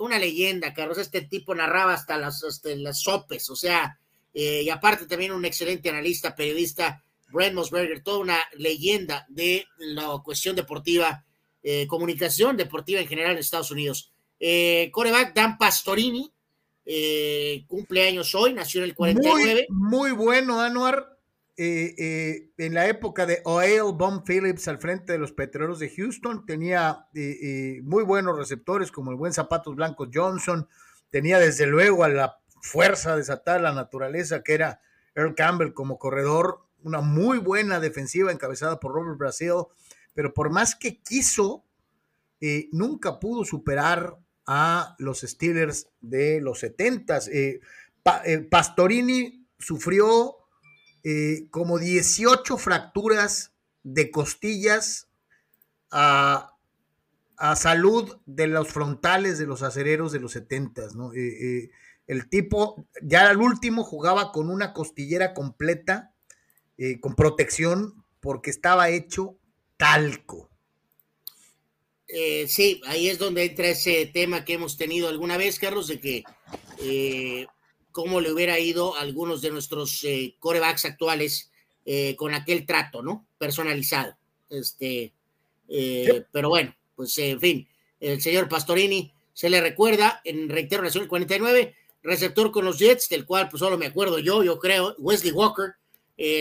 Una 0.00 0.18
leyenda, 0.18 0.74
Carlos. 0.74 0.98
Este 0.98 1.22
tipo 1.22 1.54
narraba 1.54 1.94
hasta 1.94 2.18
las, 2.18 2.44
hasta 2.44 2.74
las 2.74 3.00
sopes, 3.00 3.48
o 3.48 3.56
sea, 3.56 3.98
y 4.34 4.68
aparte 4.68 5.06
también 5.06 5.32
un 5.32 5.44
excelente 5.44 5.88
analista, 5.88 6.34
periodista, 6.34 7.02
Brent 7.30 7.54
Mosberger, 7.54 8.02
toda 8.02 8.18
una 8.18 8.38
leyenda 8.58 9.24
de 9.30 9.64
la 9.78 10.20
cuestión 10.22 10.56
deportiva, 10.56 11.24
comunicación 11.86 12.56
deportiva 12.56 13.00
en 13.00 13.08
general 13.08 13.32
en 13.32 13.38
Estados 13.38 13.70
Unidos. 13.70 14.12
Coreback 14.90 15.32
Dan 15.32 15.56
Pastorini, 15.56 16.30
eh, 16.84 17.64
cumpleaños 17.66 18.34
hoy, 18.34 18.54
nació 18.54 18.82
en 18.82 18.90
el 18.90 18.94
49. 18.94 19.66
Muy, 19.70 20.10
muy 20.10 20.10
bueno, 20.12 20.60
Anuar. 20.60 21.08
Eh, 21.58 21.94
eh, 21.98 22.50
en 22.56 22.72
la 22.72 22.88
época 22.88 23.26
de 23.26 23.42
Oil 23.44 23.92
Bomb 23.94 24.24
Phillips 24.24 24.68
al 24.68 24.78
frente 24.78 25.12
de 25.12 25.18
los 25.18 25.32
Petroleros 25.32 25.78
de 25.78 25.90
Houston, 25.90 26.46
tenía 26.46 27.06
muy 27.82 28.04
buenos 28.04 28.38
receptores 28.38 28.90
como 28.90 29.10
el 29.10 29.18
buen 29.18 29.34
Zapatos 29.34 29.76
Blancos 29.76 30.08
Johnson, 30.12 30.66
tenía 31.10 31.38
desde 31.38 31.66
luego 31.66 32.04
a 32.04 32.08
la 32.08 32.38
fuerza 32.62 33.16
desatada 33.16 33.58
de 33.58 33.62
la 33.64 33.74
naturaleza 33.74 34.42
que 34.42 34.54
era 34.54 34.80
Earl 35.14 35.34
Campbell 35.34 35.74
como 35.74 35.98
corredor, 35.98 36.62
una 36.82 37.00
muy 37.00 37.38
buena 37.38 37.80
defensiva 37.80 38.32
encabezada 38.32 38.80
por 38.80 38.92
Robert 38.92 39.18
Brasil, 39.18 39.64
pero 40.14 40.32
por 40.32 40.50
más 40.50 40.74
que 40.74 41.00
quiso, 41.00 41.64
eh, 42.40 42.68
nunca 42.72 43.18
pudo 43.20 43.44
superar 43.44 44.18
a 44.46 44.96
los 44.98 45.20
Steelers 45.20 45.88
de 46.00 46.40
los 46.40 46.62
70s. 46.62 47.28
Eh, 47.32 47.60
eh, 48.24 48.38
Pastorini 48.38 49.46
sufrió 49.58 50.36
eh, 51.04 51.46
como 51.50 51.78
18 51.78 52.58
fracturas 52.58 53.52
de 53.82 54.10
costillas 54.10 55.08
a, 55.90 56.56
a 57.36 57.56
salud 57.56 58.18
de 58.26 58.46
los 58.46 58.68
frontales 58.68 59.38
de 59.38 59.46
los 59.46 59.62
acereros 59.62 60.12
de 60.12 60.20
los 60.20 60.36
70s, 60.36 60.94
¿no? 60.94 61.12
El 61.12 62.28
tipo, 62.28 62.86
ya 63.00 63.28
al 63.28 63.38
último, 63.38 63.84
jugaba 63.84 64.32
con 64.32 64.50
una 64.50 64.72
costillera 64.72 65.34
completa, 65.34 66.12
con 67.00 67.14
protección, 67.14 68.04
porque 68.20 68.50
estaba 68.50 68.88
hecho 68.88 69.38
talco. 69.76 70.51
Eh, 72.14 72.46
sí, 72.46 72.80
ahí 72.86 73.08
es 73.08 73.18
donde 73.18 73.44
entra 73.44 73.68
ese 73.68 74.04
tema 74.06 74.44
que 74.44 74.54
hemos 74.54 74.76
tenido 74.76 75.08
alguna 75.08 75.38
vez, 75.38 75.58
Carlos, 75.58 75.88
de 75.88 75.98
que 75.98 76.24
eh, 76.82 77.46
cómo 77.92 78.20
le 78.20 78.32
hubiera 78.32 78.58
ido 78.58 78.96
a 78.96 79.00
algunos 79.02 79.40
de 79.42 79.50
nuestros 79.50 80.02
eh, 80.04 80.34
corebacks 80.40 80.84
actuales 80.86 81.50
eh, 81.84 82.16
con 82.16 82.34
aquel 82.34 82.66
trato, 82.66 83.02
¿no? 83.02 83.26
Personalizado. 83.38 84.16
Este, 84.50 85.12
eh, 85.68 86.08
Sí. 86.10 86.22
Pero 86.32 86.48
bueno, 86.48 86.74
pues 86.96 87.16
en 87.18 87.40
fin, 87.40 87.68
el 88.00 88.20
señor 88.20 88.48
Pastorini 88.48 89.12
se 89.32 89.48
le 89.48 89.60
recuerda, 89.60 90.20
en 90.24 90.48
reitero, 90.48 90.82
nació 90.82 90.98
en 90.98 91.04
el 91.04 91.08
49, 91.08 91.74
receptor 92.02 92.50
con 92.50 92.64
los 92.64 92.78
Jets, 92.78 93.08
del 93.08 93.24
cual 93.24 93.48
pues 93.48 93.60
solo 93.60 93.78
me 93.78 93.86
acuerdo 93.86 94.18
yo, 94.18 94.42
yo 94.42 94.58
creo, 94.58 94.94
Wesley 94.98 95.32
Walker, 95.32 95.76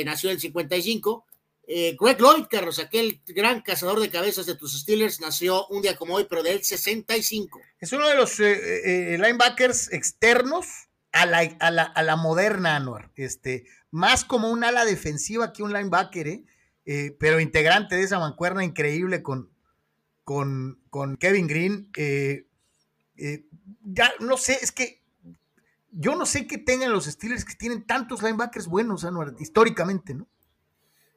nació 0.04 0.30
en 0.30 0.36
el 0.36 0.42
55. 0.42 1.26
Eh, 1.74 1.96
Greg 1.98 2.20
Lloyd, 2.20 2.48
Carlos, 2.50 2.80
aquel 2.80 3.22
gran 3.28 3.62
cazador 3.62 4.02
de 4.02 4.10
cabezas 4.10 4.46
de 4.46 4.56
tus 4.56 4.78
Steelers, 4.78 5.22
nació 5.22 5.68
un 5.68 5.82
día 5.82 5.96
como 5.96 6.16
hoy, 6.16 6.28
pero 6.30 6.44
del 6.44 6.62
65. 6.62 7.62
Es 7.80 7.94
uno 7.94 8.10
de 8.10 8.16
los 8.16 8.38
eh, 8.42 9.14
eh, 9.14 9.18
linebackers 9.18 9.94
externos 9.94 10.68
a 11.14 11.26
la, 11.26 11.40
a 11.62 11.72
la, 11.72 11.84
a 11.84 12.04
la 12.04 12.18
moderna, 12.18 12.76
Anuar. 12.76 13.12
Este, 13.16 13.64
más 13.90 14.26
como 14.26 14.52
un 14.52 14.66
ala 14.66 14.84
defensiva 14.84 15.54
que 15.54 15.64
un 15.64 15.72
linebacker, 15.72 16.28
¿eh? 16.28 16.44
Eh, 16.86 17.16
pero 17.18 17.40
integrante 17.40 17.96
de 17.96 18.04
esa 18.04 18.20
mancuerna 18.20 18.66
increíble 18.66 19.24
con, 19.24 19.50
con, 20.26 20.82
con 20.90 21.16
Kevin 21.16 21.48
Green. 21.48 21.90
eh, 21.96 22.48
eh, 23.16 23.46
ya 23.84 24.12
no 24.20 24.36
sé, 24.36 24.60
es 24.62 24.74
que 24.74 25.02
yo 25.92 26.16
no 26.16 26.26
sé 26.26 26.48
qué 26.48 26.58
tengan 26.58 26.92
los 26.92 27.06
Steelers 27.06 27.46
que 27.46 27.56
tienen 27.56 27.86
tantos 27.86 28.24
linebackers 28.24 28.68
buenos, 28.68 29.06
Anuar, 29.06 29.36
históricamente, 29.40 30.16
¿no? 30.16 30.28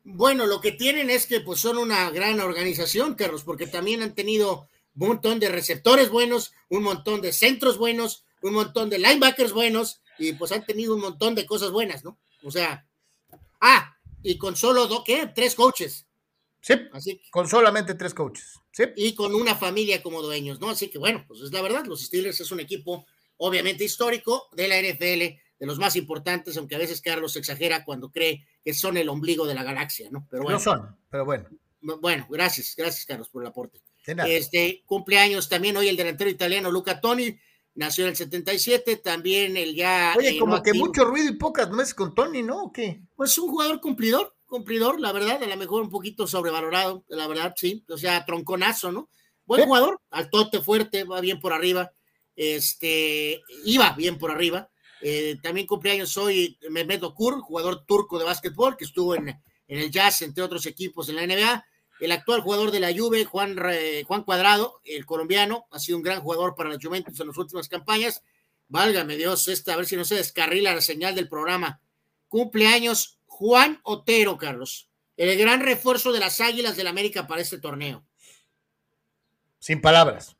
Bueno, 0.04 0.46
lo 0.46 0.60
que 0.60 0.72
tienen 0.72 1.08
es 1.08 1.26
que 1.26 1.40
pues 1.40 1.60
son 1.60 1.78
una 1.78 2.10
gran 2.10 2.38
organización, 2.40 3.14
Carlos, 3.14 3.42
porque 3.42 3.66
también 3.66 4.02
han 4.02 4.14
tenido 4.14 4.68
un 4.94 5.08
montón 5.08 5.40
de 5.40 5.48
receptores 5.48 6.10
buenos, 6.10 6.52
un 6.68 6.82
montón 6.82 7.22
de 7.22 7.32
centros 7.32 7.78
buenos, 7.78 8.24
un 8.42 8.52
montón 8.52 8.90
de 8.90 8.98
linebackers 8.98 9.52
buenos, 9.52 10.02
y 10.18 10.34
pues 10.34 10.52
han 10.52 10.64
tenido 10.66 10.94
un 10.94 11.00
montón 11.00 11.34
de 11.34 11.46
cosas 11.46 11.70
buenas, 11.70 12.04
¿no? 12.04 12.18
O 12.42 12.50
sea, 12.50 12.86
ah, 13.60 13.96
y 14.22 14.36
con 14.36 14.56
solo, 14.56 14.86
do, 14.86 15.02
¿qué? 15.02 15.30
Tres 15.34 15.54
coaches. 15.54 16.06
Sí, 16.60 16.74
Así 16.92 17.16
que, 17.16 17.30
con 17.30 17.48
solamente 17.48 17.94
tres 17.94 18.14
coaches. 18.14 18.60
Sí. 18.72 18.84
y 18.96 19.14
con 19.14 19.34
una 19.34 19.54
familia 19.54 20.02
como 20.02 20.20
dueños, 20.20 20.60
¿no? 20.60 20.68
Así 20.68 20.88
que 20.88 20.98
bueno, 20.98 21.24
pues 21.28 21.40
es 21.40 21.52
la 21.52 21.62
verdad, 21.62 21.84
los 21.86 22.02
Steelers 22.02 22.40
es 22.40 22.50
un 22.50 22.60
equipo 22.60 23.06
obviamente 23.36 23.84
histórico 23.84 24.48
de 24.52 24.68
la 24.68 24.80
NFL, 24.80 25.40
de 25.58 25.66
los 25.66 25.78
más 25.78 25.96
importantes, 25.96 26.56
aunque 26.56 26.74
a 26.74 26.78
veces 26.78 27.00
Carlos 27.00 27.36
exagera 27.36 27.84
cuando 27.84 28.10
cree 28.10 28.46
que 28.64 28.74
son 28.74 28.96
el 28.96 29.08
ombligo 29.08 29.46
de 29.46 29.54
la 29.54 29.62
galaxia, 29.62 30.08
¿no? 30.10 30.26
Pero 30.30 30.42
bueno, 30.42 30.58
No 30.58 30.62
son, 30.64 30.96
pero 31.10 31.24
bueno. 31.24 31.48
bueno, 31.80 32.26
gracias, 32.30 32.74
gracias 32.76 33.06
Carlos 33.06 33.28
por 33.28 33.42
el 33.42 33.48
aporte. 33.48 33.80
Este 34.06 34.82
cumpleaños 34.86 35.48
también 35.48 35.76
hoy 35.76 35.88
el 35.88 35.96
delantero 35.96 36.28
italiano 36.28 36.70
Luca 36.70 37.00
Toni, 37.00 37.38
nació 37.76 38.04
en 38.04 38.10
el 38.10 38.16
77, 38.16 38.96
también 38.96 39.56
el 39.56 39.74
ya 39.74 40.14
Oye, 40.16 40.30
eh, 40.30 40.38
como 40.38 40.56
no 40.56 40.62
que 40.62 40.70
activo. 40.70 40.86
mucho 40.86 41.04
ruido 41.06 41.28
y 41.30 41.36
pocas 41.36 41.70
meses 41.70 41.94
con 41.94 42.14
Tony, 42.14 42.42
¿no? 42.42 42.64
¿O 42.64 42.72
qué? 42.72 43.00
Pues 43.16 43.36
un 43.38 43.48
jugador 43.50 43.80
cumplidor, 43.80 44.36
cumplidor, 44.46 45.00
la 45.00 45.10
verdad, 45.12 45.42
a 45.42 45.46
lo 45.46 45.56
mejor 45.56 45.82
un 45.82 45.90
poquito 45.90 46.26
sobrevalorado, 46.26 47.04
la 47.08 47.26
verdad, 47.26 47.54
sí, 47.56 47.84
o 47.88 47.96
sea, 47.96 48.24
tronconazo, 48.24 48.92
¿no? 48.92 49.08
Buen 49.46 49.62
Sí. 49.62 49.66
jugador, 49.66 50.00
altote, 50.10 50.60
fuerte, 50.60 51.04
va 51.04 51.20
bien 51.20 51.40
por 51.40 51.52
arriba, 51.52 51.92
este, 52.36 53.40
iba 53.64 53.92
bien 53.92 54.18
por 54.18 54.30
arriba. 54.30 54.70
Eh, 55.06 55.36
también 55.42 55.66
cumpleaños 55.66 56.16
hoy 56.16 56.58
Mehmet 56.70 57.02
Okur, 57.02 57.38
jugador 57.42 57.84
turco 57.84 58.18
de 58.18 58.24
básquetbol, 58.24 58.74
que 58.74 58.86
estuvo 58.86 59.14
en, 59.14 59.28
en 59.28 59.78
el 59.78 59.90
Jazz, 59.90 60.22
entre 60.22 60.42
otros 60.42 60.64
equipos 60.64 61.10
en 61.10 61.16
la 61.16 61.26
NBA. 61.26 61.66
El 62.00 62.10
actual 62.10 62.40
jugador 62.40 62.70
de 62.70 62.80
la 62.80 62.90
Juve, 62.90 63.26
Juan, 63.26 63.54
Juan 64.06 64.22
Cuadrado, 64.24 64.80
el 64.82 65.04
colombiano, 65.04 65.66
ha 65.70 65.78
sido 65.78 65.98
un 65.98 66.04
gran 66.04 66.22
jugador 66.22 66.54
para 66.54 66.70
la 66.70 66.78
Juventus 66.82 67.20
en 67.20 67.26
las 67.26 67.36
últimas 67.36 67.68
campañas. 67.68 68.22
Válgame 68.68 69.18
Dios, 69.18 69.46
esta, 69.48 69.74
a 69.74 69.76
ver 69.76 69.84
si 69.84 69.94
no 69.94 70.06
se 70.06 70.14
descarrila 70.14 70.74
la 70.74 70.80
señal 70.80 71.14
del 71.14 71.28
programa. 71.28 71.82
Cumpleaños 72.28 73.18
Juan 73.26 73.80
Otero, 73.82 74.38
Carlos. 74.38 74.88
El 75.18 75.36
gran 75.36 75.60
refuerzo 75.60 76.14
de 76.14 76.20
las 76.20 76.40
Águilas 76.40 76.78
del 76.78 76.86
América 76.86 77.26
para 77.26 77.42
este 77.42 77.58
torneo. 77.58 78.06
Sin 79.58 79.82
palabras. 79.82 80.34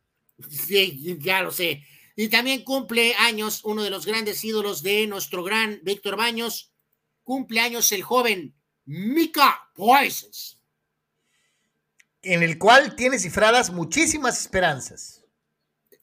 Sí, 0.49 1.19
ya 1.20 1.43
lo 1.43 1.51
sé. 1.51 1.85
Y 2.16 2.28
también 2.28 2.62
cumple 2.62 3.15
años 3.16 3.61
uno 3.65 3.82
de 3.82 3.91
los 3.91 4.07
grandes 4.07 4.45
ídolos 4.45 4.82
de 4.82 5.07
nuestro 5.07 5.43
gran 5.43 5.81
Víctor 5.82 6.16
Baños. 6.16 6.73
Cumple 7.24 7.61
años 7.61 7.91
el 7.93 8.03
joven 8.03 8.55
Mika 8.85 9.70
Poisons. 9.74 10.61
En 12.23 12.43
el 12.43 12.59
cual 12.59 12.95
tiene 12.97 13.19
cifradas 13.19 13.70
muchísimas 13.70 14.41
esperanzas. 14.41 15.24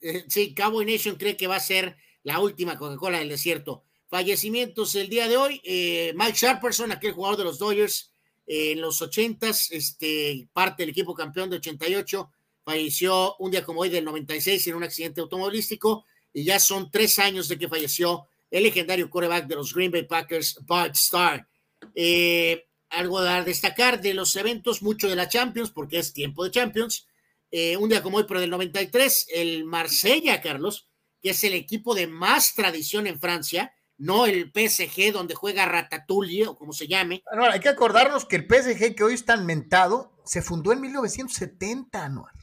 Eh, 0.01 0.25
sí, 0.27 0.53
Cowboy 0.53 0.85
Nation 0.85 1.15
cree 1.15 1.37
que 1.37 1.47
va 1.47 1.55
a 1.55 1.61
ser 1.61 1.95
la 2.23 2.39
última 2.39 2.77
Coca-Cola 2.77 3.19
del 3.19 3.29
desierto. 3.29 3.85
Fallecimientos 4.07 4.95
el 4.95 5.09
día 5.09 5.27
de 5.27 5.37
hoy. 5.37 5.61
eh, 5.63 6.13
Mike 6.15 6.37
Sharperson, 6.37 6.91
aquel 6.91 7.13
jugador 7.13 7.37
de 7.37 7.43
los 7.45 7.59
Dodgers 7.59 8.13
eh, 8.45 8.73
en 8.73 8.81
los 8.81 9.01
80s, 9.01 9.69
este, 9.71 10.47
parte 10.51 10.83
del 10.83 10.89
equipo 10.89 11.13
campeón 11.13 11.49
de 11.49 11.57
88, 11.57 12.29
falleció 12.71 13.35
un 13.39 13.51
día 13.51 13.65
como 13.65 13.81
hoy 13.81 13.89
del 13.89 14.05
96 14.05 14.65
en 14.67 14.75
un 14.75 14.83
accidente 14.83 15.19
automovilístico 15.19 16.05
y 16.31 16.45
ya 16.45 16.57
son 16.57 16.89
tres 16.89 17.19
años 17.19 17.49
de 17.49 17.57
que 17.57 17.67
falleció 17.67 18.27
el 18.49 18.63
legendario 18.63 19.09
quarterback 19.09 19.45
de 19.45 19.55
los 19.55 19.73
Green 19.73 19.91
Bay 19.91 20.03
Packers, 20.03 20.57
Bud 20.65 20.91
Starr. 20.93 21.45
Eh, 21.93 22.65
algo 22.89 23.19
a 23.19 23.43
destacar 23.43 23.99
de 23.99 24.13
los 24.13 24.33
eventos, 24.37 24.81
mucho 24.81 25.09
de 25.09 25.17
la 25.17 25.27
Champions, 25.27 25.71
porque 25.71 25.99
es 25.99 26.13
tiempo 26.13 26.45
de 26.45 26.51
Champions. 26.51 27.07
Eh, 27.49 27.75
un 27.75 27.89
día 27.89 28.01
como 28.01 28.17
hoy, 28.17 28.25
pero 28.25 28.39
del 28.39 28.49
93, 28.49 29.27
el 29.33 29.65
Marsella, 29.65 30.41
Carlos, 30.41 30.87
que 31.21 31.31
es 31.31 31.43
el 31.43 31.53
equipo 31.53 31.93
de 31.93 32.07
más 32.07 32.55
tradición 32.55 33.05
en 33.05 33.19
Francia, 33.19 33.73
no 33.97 34.25
el 34.25 34.49
PSG 34.53 35.11
donde 35.11 35.35
juega 35.35 35.65
Ratatouille 35.65 36.47
o 36.47 36.55
como 36.55 36.71
se 36.71 36.87
llame. 36.87 37.21
Anuar, 37.29 37.51
hay 37.51 37.59
que 37.59 37.69
acordarnos 37.69 38.25
que 38.25 38.37
el 38.37 38.47
PSG 38.47 38.95
que 38.95 39.03
hoy 39.03 39.15
es 39.15 39.25
tan 39.25 39.45
mentado 39.45 40.13
se 40.23 40.41
fundó 40.41 40.71
en 40.71 40.79
1970, 40.81 42.05
Anuar. 42.05 42.40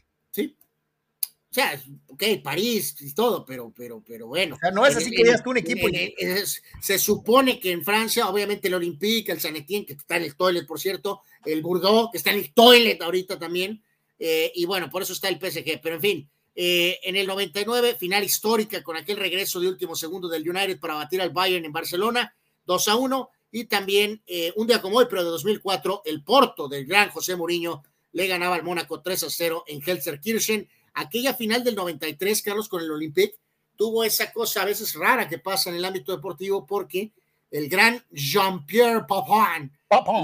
O 1.59 1.61
sea, 1.61 1.83
ok, 2.07 2.23
París 2.43 2.95
y 3.01 3.13
todo, 3.15 3.45
pero, 3.45 3.73
pero, 3.77 4.01
pero 4.07 4.29
bueno. 4.29 4.55
O 4.55 4.59
sea, 4.59 4.71
no 4.71 4.87
es 4.87 4.95
así 4.97 5.07
en- 5.07 5.11
que 5.17 5.25
digas 5.25 5.43
tú 5.43 5.51
un 5.51 5.57
equipo. 5.57 5.89
en- 5.89 5.95
en- 6.17 6.37
es- 6.39 6.63
se 6.81 6.99
supone 6.99 7.59
que 7.59 7.73
en 7.73 7.85
Francia, 7.85 8.29
obviamente 8.29 8.69
el 8.69 8.75
Olympique, 8.75 9.33
el 9.33 9.41
San 9.41 9.57
Etienne, 9.57 9.85
que 9.87 9.95
está 9.95 10.17
en 10.19 10.23
el 10.25 10.37
toilet, 10.37 10.67
por 10.67 10.79
cierto, 10.79 11.23
el 11.45 11.61
Bordeaux, 11.63 12.11
que 12.13 12.19
está 12.19 12.31
en 12.31 12.39
el 12.39 12.53
toilet 12.53 13.03
ahorita 13.03 13.39
también, 13.39 13.83
eh, 14.21 14.53
y 14.55 14.65
bueno, 14.67 14.89
por 14.89 15.03
eso 15.03 15.13
está 15.13 15.29
el 15.29 15.39
PSG, 15.41 15.81
pero 15.83 15.97
en 15.97 16.01
fin, 16.01 16.31
Eh, 16.61 16.99
en 17.05 17.15
el 17.15 17.25
99, 17.29 17.95
final 17.95 18.25
histórica 18.25 18.83
con 18.83 18.97
aquel 18.97 19.17
regreso 19.17 19.61
de 19.61 19.69
último 19.69 19.95
segundo 19.95 20.29
del 20.29 20.43
United 20.49 20.81
para 20.81 20.95
batir 20.95 21.21
al 21.21 21.31
Bayern 21.31 21.65
en 21.65 21.71
Barcelona, 21.71 22.35
2 22.67 22.89
a 22.89 22.97
1. 22.97 23.31
Y 23.53 23.67
también 23.67 24.21
eh, 24.27 24.53
un 24.57 24.67
día 24.67 24.83
como 24.83 24.97
hoy, 24.99 25.07
pero 25.09 25.23
de 25.23 25.31
2004, 25.31 26.03
el 26.05 26.25
Porto 26.25 26.67
del 26.67 26.85
gran 26.85 27.11
José 27.11 27.37
Mourinho 27.37 27.85
le 28.11 28.27
ganaba 28.27 28.57
al 28.57 28.65
Mónaco 28.65 29.01
3 29.01 29.23
a 29.23 29.31
0 29.31 29.63
en 29.69 29.81
Helserkirchen. 29.87 30.69
Aquella 30.99 31.33
final 31.33 31.63
del 31.63 31.77
93, 31.77 32.43
Carlos, 32.43 32.69
con 32.69 32.83
el 32.83 32.91
Olympique, 32.91 33.37
tuvo 33.77 34.03
esa 34.03 34.33
cosa 34.33 34.63
a 34.63 34.65
veces 34.65 34.95
rara 34.95 35.29
que 35.29 35.39
pasa 35.39 35.71
en 35.71 35.77
el 35.77 35.85
ámbito 35.85 36.11
deportivo 36.11 36.67
porque 36.67 37.13
el 37.53 37.69
gran 37.69 38.05
Jean-Pierre 38.11 39.05
Papin, 39.07 39.71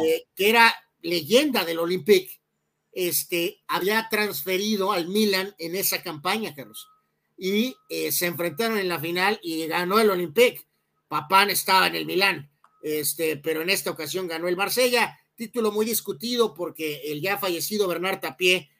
eh, 0.04 0.26
que 0.34 0.50
era 0.50 0.74
leyenda 1.00 1.64
del 1.64 1.78
Olympique, 1.78 2.40
este, 2.90 3.62
había 3.68 4.08
transferido 4.10 4.90
al 4.90 5.06
Milan 5.06 5.54
en 5.58 5.76
esa 5.76 6.02
campaña, 6.02 6.54
Carlos. 6.56 6.88
Y 7.38 7.76
eh, 7.88 8.10
se 8.10 8.26
enfrentaron 8.26 8.76
en 8.78 8.88
la 8.88 8.98
final 8.98 9.38
y 9.44 9.68
ganó 9.68 10.00
el 10.00 10.10
Olympique. 10.10 10.66
Papán 11.06 11.50
estaba 11.50 11.86
en 11.86 11.94
el 11.94 12.06
Milan, 12.06 12.50
este, 12.82 13.36
pero 13.36 13.62
en 13.62 13.70
esta 13.70 13.92
ocasión 13.92 14.26
ganó 14.26 14.48
el 14.48 14.56
Marsella. 14.56 15.20
Título 15.36 15.70
muy 15.70 15.86
discutido 15.86 16.52
porque 16.52 17.12
el 17.12 17.20
ya 17.20 17.38
fallecido 17.38 17.86
Bernard 17.86 18.18
Tapie 18.18 18.70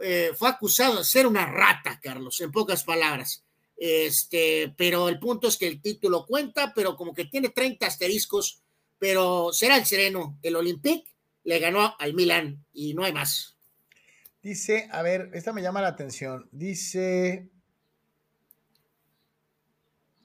eh, 0.00 0.32
fue 0.36 0.48
acusado 0.48 0.98
de 0.98 1.04
ser 1.04 1.26
una 1.26 1.46
rata, 1.46 1.98
Carlos, 2.02 2.40
en 2.40 2.52
pocas 2.52 2.84
palabras. 2.84 3.44
Este, 3.76 4.74
pero 4.76 5.08
el 5.08 5.18
punto 5.18 5.48
es 5.48 5.56
que 5.56 5.68
el 5.68 5.80
título 5.80 6.26
cuenta, 6.26 6.72
pero 6.74 6.96
como 6.96 7.14
que 7.14 7.26
tiene 7.26 7.50
30 7.50 7.86
asteriscos, 7.86 8.62
pero 8.98 9.52
será 9.52 9.76
el 9.76 9.86
sereno. 9.86 10.38
El 10.42 10.56
Olympique 10.56 11.12
le 11.44 11.58
ganó 11.60 11.94
al 11.98 12.14
Milan 12.14 12.64
y 12.72 12.94
no 12.94 13.04
hay 13.04 13.12
más. 13.12 13.56
Dice, 14.42 14.88
a 14.92 15.02
ver, 15.02 15.30
esta 15.32 15.52
me 15.52 15.62
llama 15.62 15.82
la 15.82 15.88
atención. 15.88 16.48
Dice, 16.52 17.48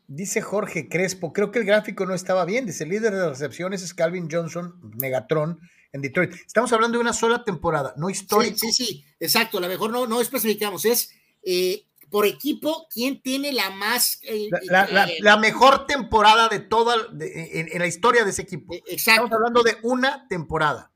dice 0.08 0.42
Jorge 0.42 0.90
Crespo, 0.90 1.34
creo 1.34 1.52
que 1.52 1.60
el 1.60 1.66
gráfico 1.66 2.06
no 2.06 2.14
estaba 2.14 2.46
bien. 2.46 2.66
Dice, 2.66 2.84
el 2.84 2.90
líder 2.90 3.14
de 3.14 3.30
recepciones 3.30 3.84
es 3.84 3.94
Calvin 3.94 4.30
Johnson, 4.30 4.80
Megatron, 5.00 5.60
en 5.94 6.02
Detroit. 6.02 6.34
Estamos 6.34 6.74
hablando 6.74 6.98
de 6.98 7.02
una 7.02 7.14
sola 7.14 7.44
temporada, 7.44 7.94
no 7.98 8.10
histórica. 8.10 8.58
Sí, 8.58 8.74
sí, 8.74 8.86
sí, 8.86 9.06
exacto. 9.20 9.60
La 9.60 9.68
mejor 9.68 9.92
no, 9.92 10.08
no 10.08 10.20
especificamos, 10.20 10.86
es 10.86 11.12
eh, 11.44 11.86
por 12.10 12.26
equipo, 12.26 12.88
¿quién 12.90 13.22
tiene 13.22 13.54
la 13.54 13.70
más... 13.70 14.20
Eh, 14.24 14.48
eh, 14.48 15.18
la, 15.20 15.38
mejor 15.38 15.86
temporada 15.86 16.50
de 16.50 16.60
toda, 16.60 16.96
en, 17.20 17.80
la 17.80 17.88
historia 17.88 18.24
de 18.24 18.32
ese 18.32 18.42
equipo. 18.42 18.74
Exacto. 18.74 19.26
Estamos 19.26 19.32
hablando 19.32 19.64
de 19.64 19.78
una 19.84 20.28
temporada. 20.28 20.92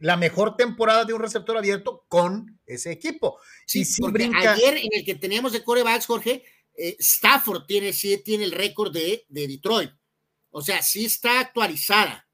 la 0.00 0.16
mejor 0.16 0.56
temporada 0.56 1.04
de 1.04 1.14
un 1.14 1.20
receptor 1.20 1.56
abierto 1.56 2.04
con 2.08 2.60
ese 2.66 2.92
equipo. 2.92 3.38
Sí, 3.66 3.84
sí 3.84 4.02
ayer 4.04 4.76
en 4.76 4.88
el 4.92 5.04
que 5.04 5.14
teníamos 5.14 5.52
de 5.52 5.62
corebacks, 5.64 6.06
Jorge, 6.06 6.44
Stafford 6.74 7.66
tiene, 7.66 7.92
sí, 7.92 8.20
tiene 8.24 8.44
el 8.44 8.52
récord 8.52 8.92
de, 8.92 9.24
de 9.28 9.46
Detroit. 9.46 9.90
O 10.50 10.62
sea, 10.62 10.82
sí 10.82 11.04
está 11.04 11.40
actualizada. 11.40 12.27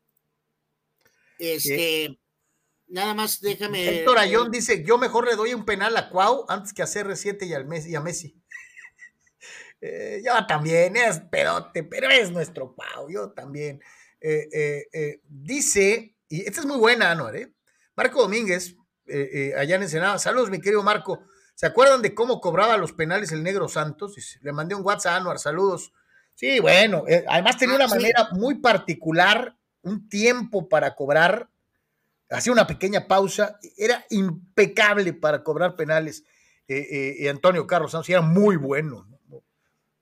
Este, 1.39 2.19
nada 2.89 3.15
más 3.15 3.41
déjame. 3.41 4.01
Héctor 4.01 4.19
Ayón 4.19 4.51
dice: 4.51 4.85
Yo 4.85 4.99
mejor 4.99 5.27
le 5.27 5.37
doy 5.37 5.55
un 5.55 5.65
penal 5.65 5.97
a 5.97 6.09
Cuau 6.11 6.47
antes 6.49 6.73
que 6.73 6.83
a 6.83 6.87
CR7 6.87 7.47
y, 7.47 7.55
al 7.55 7.67
Messi, 7.67 7.91
y 7.91 7.95
a 7.95 8.01
Messi. 8.01 8.37
Eh, 9.87 10.23
yo 10.25 10.33
también, 10.47 10.97
es 10.97 11.21
pedote, 11.31 11.83
pero 11.83 12.09
es 12.09 12.31
nuestro 12.31 12.75
Cuau, 12.75 13.11
yo 13.11 13.33
también. 13.33 13.83
Eh, 14.19 14.89
eh, 14.91 15.21
dice, 15.29 16.17
y 16.27 16.41
esta 16.41 16.61
es 16.61 16.67
muy 16.67 16.79
buena, 16.79 17.11
Anuar, 17.11 17.51
Marco 17.95 18.23
Domínguez, 18.23 18.77
allá 19.59 19.77
en 19.77 19.83
Ensenada. 19.83 20.19
Saludos, 20.19 20.49
mi 20.49 20.59
querido 20.59 20.83
Marco. 20.83 21.27
¿Se 21.55 21.67
acuerdan 21.67 22.01
de 22.01 22.15
cómo 22.15 22.41
cobraba 22.41 22.79
los 22.79 22.95
penales 22.95 23.31
el 23.33 23.43
Negro 23.43 23.69
Santos? 23.69 24.39
Le 24.41 24.53
mandé 24.53 24.75
un 24.75 24.87
WhatsApp 24.87 25.13
a 25.13 25.17
Anuar, 25.17 25.39
saludos. 25.39 25.93
Sí, 26.35 26.61
bueno, 26.61 27.05
además 27.29 27.59
tenía 27.59 27.77
una 27.77 27.85
ah, 27.85 27.89
manera 27.89 28.29
muy 28.33 28.55
particular 28.55 29.55
un 29.85 30.09
tiempo 30.09 30.69
para 30.69 30.95
cobrar, 30.95 31.49
hacía 32.31 32.53
una 32.53 32.67
pequeña 32.67 33.07
pausa, 33.07 33.59
era 33.77 34.05
impecable 34.11 35.13
para 35.13 35.43
cobrar 35.43 35.77
penales. 35.77 36.25
Eh, 36.67 37.17
eh, 37.21 37.29
Antonio 37.29 37.67
Carlos 37.67 37.93
Santos 37.93 38.09
era 38.09 38.23
muy 38.23 38.57
bueno. 38.57 39.07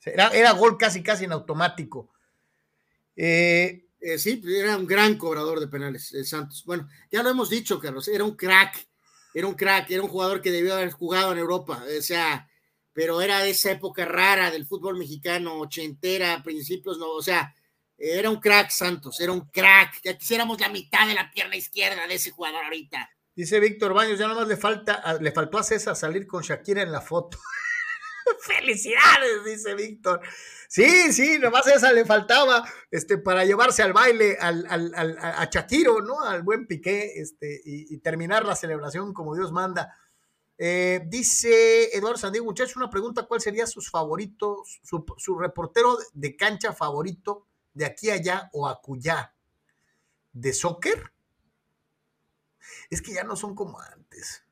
Era, 0.05 0.29
era, 0.31 0.53
gol 0.53 0.79
casi, 0.79 1.03
casi 1.03 1.25
en 1.25 1.33
automático. 1.33 2.11
Eh, 3.15 3.85
sí, 4.19 4.43
era 4.47 4.77
un 4.77 4.87
gran 4.87 5.17
cobrador 5.17 5.61
de 5.61 5.69
penales, 5.69 6.15
Santos. 6.25 6.65
Bueno, 6.65 6.89
ya 7.11 7.23
lo 7.23 7.31
hemos 7.31 7.51
dicho, 7.51 7.79
Carlos, 7.79 8.09
era 8.09 8.25
un 8.25 8.35
crack, 8.35 8.89
era 9.35 9.47
un 9.47 9.55
crack, 9.55 9.91
era 9.91 10.03
un 10.03 10.09
jugador 10.09 10.41
que 10.41 10.51
debió 10.51 10.75
haber 10.75 10.91
jugado 10.91 11.33
en 11.33 11.39
Europa, 11.39 11.85
o 11.99 12.03
sea, 12.03 12.49
pero 12.93 13.21
era 13.21 13.41
de 13.41 13.51
esa 13.51 13.71
época 13.71 14.05
rara 14.05 14.51
del 14.51 14.67
fútbol 14.67 14.97
mexicano, 14.97 15.59
ochentera, 15.59 16.43
principios, 16.43 16.99
no, 16.99 17.11
o 17.11 17.23
sea, 17.23 17.55
era 18.05 18.31
un 18.31 18.41
crack, 18.41 18.71
Santos, 18.71 19.21
era 19.21 19.31
un 19.31 19.49
crack. 19.49 20.01
Ya 20.03 20.19
quisiéramos 20.19 20.61
la 20.61 20.69
mitad 20.69 21.07
de 21.07 21.15
la 21.15 21.31
pierna 21.31 21.55
izquierda 21.55 22.05
de 22.09 22.15
ese 22.15 22.33
jugador 22.33 22.65
ahorita. 22.65 23.09
Dice 23.35 23.61
Víctor 23.61 23.95
Baños, 23.95 24.19
ya 24.19 24.27
nomás 24.27 24.49
le 24.49 24.57
falta, 24.57 25.19
le 25.21 25.31
faltó 25.31 25.57
a 25.59 25.63
César 25.63 25.95
salir 25.95 26.27
con 26.27 26.43
Shakira 26.43 26.83
en 26.83 26.91
la 26.91 27.01
foto. 27.01 27.39
Felicidades, 28.41 29.45
dice 29.45 29.75
Víctor. 29.75 30.21
Sí, 30.69 31.13
sí, 31.13 31.39
nomás 31.39 31.67
esa 31.69 31.93
le 31.93 32.05
faltaba 32.05 32.69
este, 32.91 33.19
para 33.19 33.45
llevarse 33.45 33.83
al 33.83 33.93
baile 33.93 34.37
al, 34.41 34.67
a 34.97 35.49
Shakiro, 35.51 36.01
¿no? 36.01 36.21
Al 36.23 36.43
buen 36.43 36.67
Piqué, 36.67 37.13
este, 37.21 37.61
y, 37.65 37.97
terminar 37.99 38.45
la 38.45 38.57
celebración 38.57 39.13
como 39.15 39.37
Dios 39.37 39.53
manda. 39.53 39.97
Eh, 40.59 41.03
dice 41.07 41.97
Eduardo 41.97 42.19
Sandiego, 42.19 42.47
muchachos, 42.47 42.77
una 42.77 42.91
pregunta: 42.91 43.27
¿cuál 43.27 43.41
sería 43.41 43.67
sus 43.67 43.91
favoritos, 43.91 44.81
su, 44.83 45.05
su 45.19 45.39
reportero 45.39 45.99
de 46.13 46.37
cancha 46.37 46.73
favorito 46.73 47.47
de 47.75 47.85
aquí 47.85 48.11
a 48.11 48.15
allá 48.15 48.51
o 48.53 48.67
acullá 48.69 49.35
de 50.33 50.53
soccer, 50.53 51.13
es 52.91 53.03
que 53.03 53.13
ya 53.13 53.25
no 53.25 53.37
son 53.37 53.55
como 53.55 53.81
antes. 53.81 54.43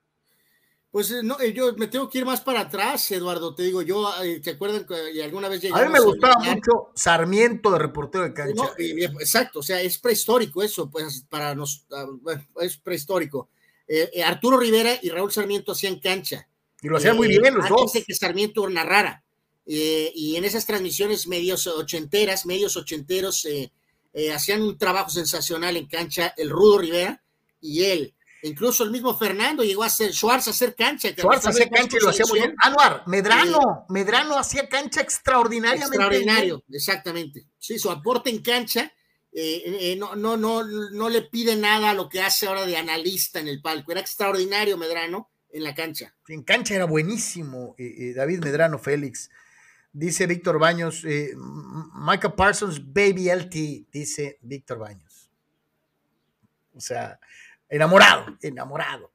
Pues 0.91 1.13
eh, 1.13 1.21
no, 1.23 1.39
eh, 1.39 1.53
yo 1.53 1.73
me 1.75 1.87
tengo 1.87 2.09
que 2.11 2.19
ir 2.19 2.25
más 2.25 2.41
para 2.41 2.61
atrás, 2.61 3.11
Eduardo. 3.13 3.55
Te 3.55 3.63
digo, 3.63 3.81
yo, 3.83 4.11
eh, 4.25 4.41
¿te 4.41 4.51
acuerdan 4.51 4.85
que 4.85 5.23
alguna 5.23 5.49
vez 5.49 5.63
A 5.73 5.85
mí 5.85 5.93
me 5.93 6.01
gustaba 6.01 6.35
mucho 6.43 6.91
Sarmiento 6.95 7.71
de 7.71 7.79
reportero 7.79 8.25
de 8.25 8.35
cancha. 8.35 8.73
exacto, 8.79 9.61
o 9.61 9.63
sea, 9.63 9.81
es 9.81 9.99
prehistórico 9.99 10.63
eso, 10.63 10.91
pues 10.91 11.25
para 11.29 11.55
nos, 11.55 11.87
ah, 11.93 12.07
es 12.61 12.77
prehistórico. 12.79 13.51
Arturo 14.25 14.57
Rivera 14.57 14.93
y 15.03 15.11
Raúl 15.11 15.33
Sarmiento 15.33 15.73
hacían 15.73 15.99
cancha. 15.99 16.49
Y 16.81 16.89
lo 16.89 16.97
hacían 16.97 17.17
muy 17.17 17.29
bien 17.29 17.55
los 17.55 17.69
dos. 17.69 17.93
que 17.93 18.15
Sarmiento 18.15 18.69
narrara. 18.69 19.25
Eh, 19.67 20.13
y 20.15 20.37
en 20.37 20.45
esas 20.45 20.67
transmisiones 20.67 21.27
medios 21.27 21.67
ochenteras, 21.67 22.47
medios 22.47 22.77
ochenteros, 22.77 23.45
eh, 23.45 23.73
eh, 24.13 24.33
hacían 24.33 24.63
un 24.63 24.79
trabajo 24.79 25.11
sensacional 25.11 25.77
en 25.77 25.87
cancha 25.87 26.35
el 26.37 26.51
Rudo 26.51 26.79
Rivera 26.79 27.23
y 27.61 27.85
él. 27.85 28.15
Incluso 28.43 28.85
el 28.85 28.91
mismo 28.91 29.17
Fernando 29.17 29.63
llegó 29.63 29.83
a 29.83 29.87
hacer 29.87 30.13
Schwartz 30.15 30.49
a 30.49 30.51
hacer 30.51 30.75
cancha. 30.75 31.11
Schwartz 31.11 31.47
hacía 31.47 31.69
cancha 31.69 31.99
y 31.99 32.03
lo 32.03 32.09
hacía 32.09 32.25
muy 32.27 32.41
bien. 32.41 32.55
Anuar, 32.59 33.05
Medrano, 33.07 33.85
Medrano 33.91 34.39
hacía 34.39 34.67
cancha 34.69 35.03
extraordinariamente. 35.03 35.95
Extraordinario, 35.95 36.65
exactamente. 36.71 37.47
Sí, 37.59 37.79
su 37.79 37.91
aporte 37.91 38.31
en 38.31 38.41
cancha 38.43 38.91
no, 39.99 40.17
no, 40.17 40.39
no, 40.39 40.65
no 40.65 41.09
le 41.11 41.23
pide 41.23 41.55
nada 41.55 41.91
a 41.91 41.95
lo 41.95 42.09
que 42.09 42.23
hace 42.23 42.47
ahora 42.47 42.65
de 42.65 42.79
analista 42.79 43.41
en 43.41 43.49
el 43.49 43.61
palco. 43.61 43.93
Era 43.93 44.01
extraordinario 44.01 44.79
Medrano 44.79 45.31
en 45.51 45.63
la 45.63 45.75
cancha. 45.75 46.15
En 46.27 46.43
cancha 46.43 46.75
era 46.75 46.87
buenísimo 46.87 47.77
David 47.77 48.43
Medrano 48.43 48.79
Félix. 48.79 49.29
Dice 49.93 50.27
Víctor 50.27 50.59
Baños, 50.59 51.05
eh, 51.05 51.35
Michael 51.95 52.35
Parsons, 52.35 52.81
Baby 52.93 53.29
LT, 53.29 53.89
dice 53.91 54.39
Víctor 54.43 54.79
Baños. 54.79 55.31
O 56.75 56.81
sea, 56.81 57.19
enamorado, 57.69 58.39
enamorado. 58.41 59.13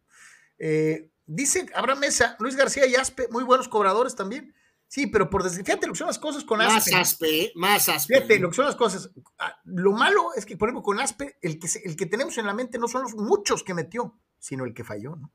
Eh, 0.59 1.09
dice 1.25 1.65
Abraham 1.73 1.99
Mesa, 1.99 2.35
Luis 2.39 2.55
García 2.55 2.85
y 2.85 2.95
Aspe, 2.95 3.27
muy 3.29 3.43
buenos 3.43 3.69
cobradores 3.69 4.15
también. 4.15 4.53
Sí, 4.87 5.07
pero 5.07 5.29
por 5.29 5.43
desgracia, 5.43 5.65
fíjate 5.65 5.87
lo 5.87 5.93
que 5.93 5.97
son 5.97 6.07
las 6.07 6.19
cosas 6.19 6.43
con 6.43 6.61
Aspe. 6.61 6.91
Más 6.91 7.01
Aspe, 7.01 7.51
más 7.55 7.89
Aspe. 7.89 8.15
Fíjate 8.15 8.39
lo 8.39 8.49
que 8.49 8.55
son 8.55 8.65
las 8.65 8.75
cosas. 8.75 9.09
Ah, 9.39 9.57
lo 9.65 9.93
malo 9.93 10.33
es 10.35 10.45
que, 10.45 10.57
por 10.57 10.69
ejemplo, 10.69 10.83
con 10.83 10.99
Aspe, 10.99 11.37
el 11.41 11.57
que, 11.57 11.67
el 11.83 11.95
que 11.95 12.05
tenemos 12.05 12.37
en 12.37 12.45
la 12.45 12.53
mente 12.53 12.77
no 12.77 12.87
son 12.87 13.03
los 13.03 13.15
muchos 13.15 13.63
que 13.63 13.73
metió, 13.73 14.17
sino 14.39 14.65
el 14.65 14.73
que 14.73 14.83
falló, 14.83 15.15
¿no? 15.15 15.31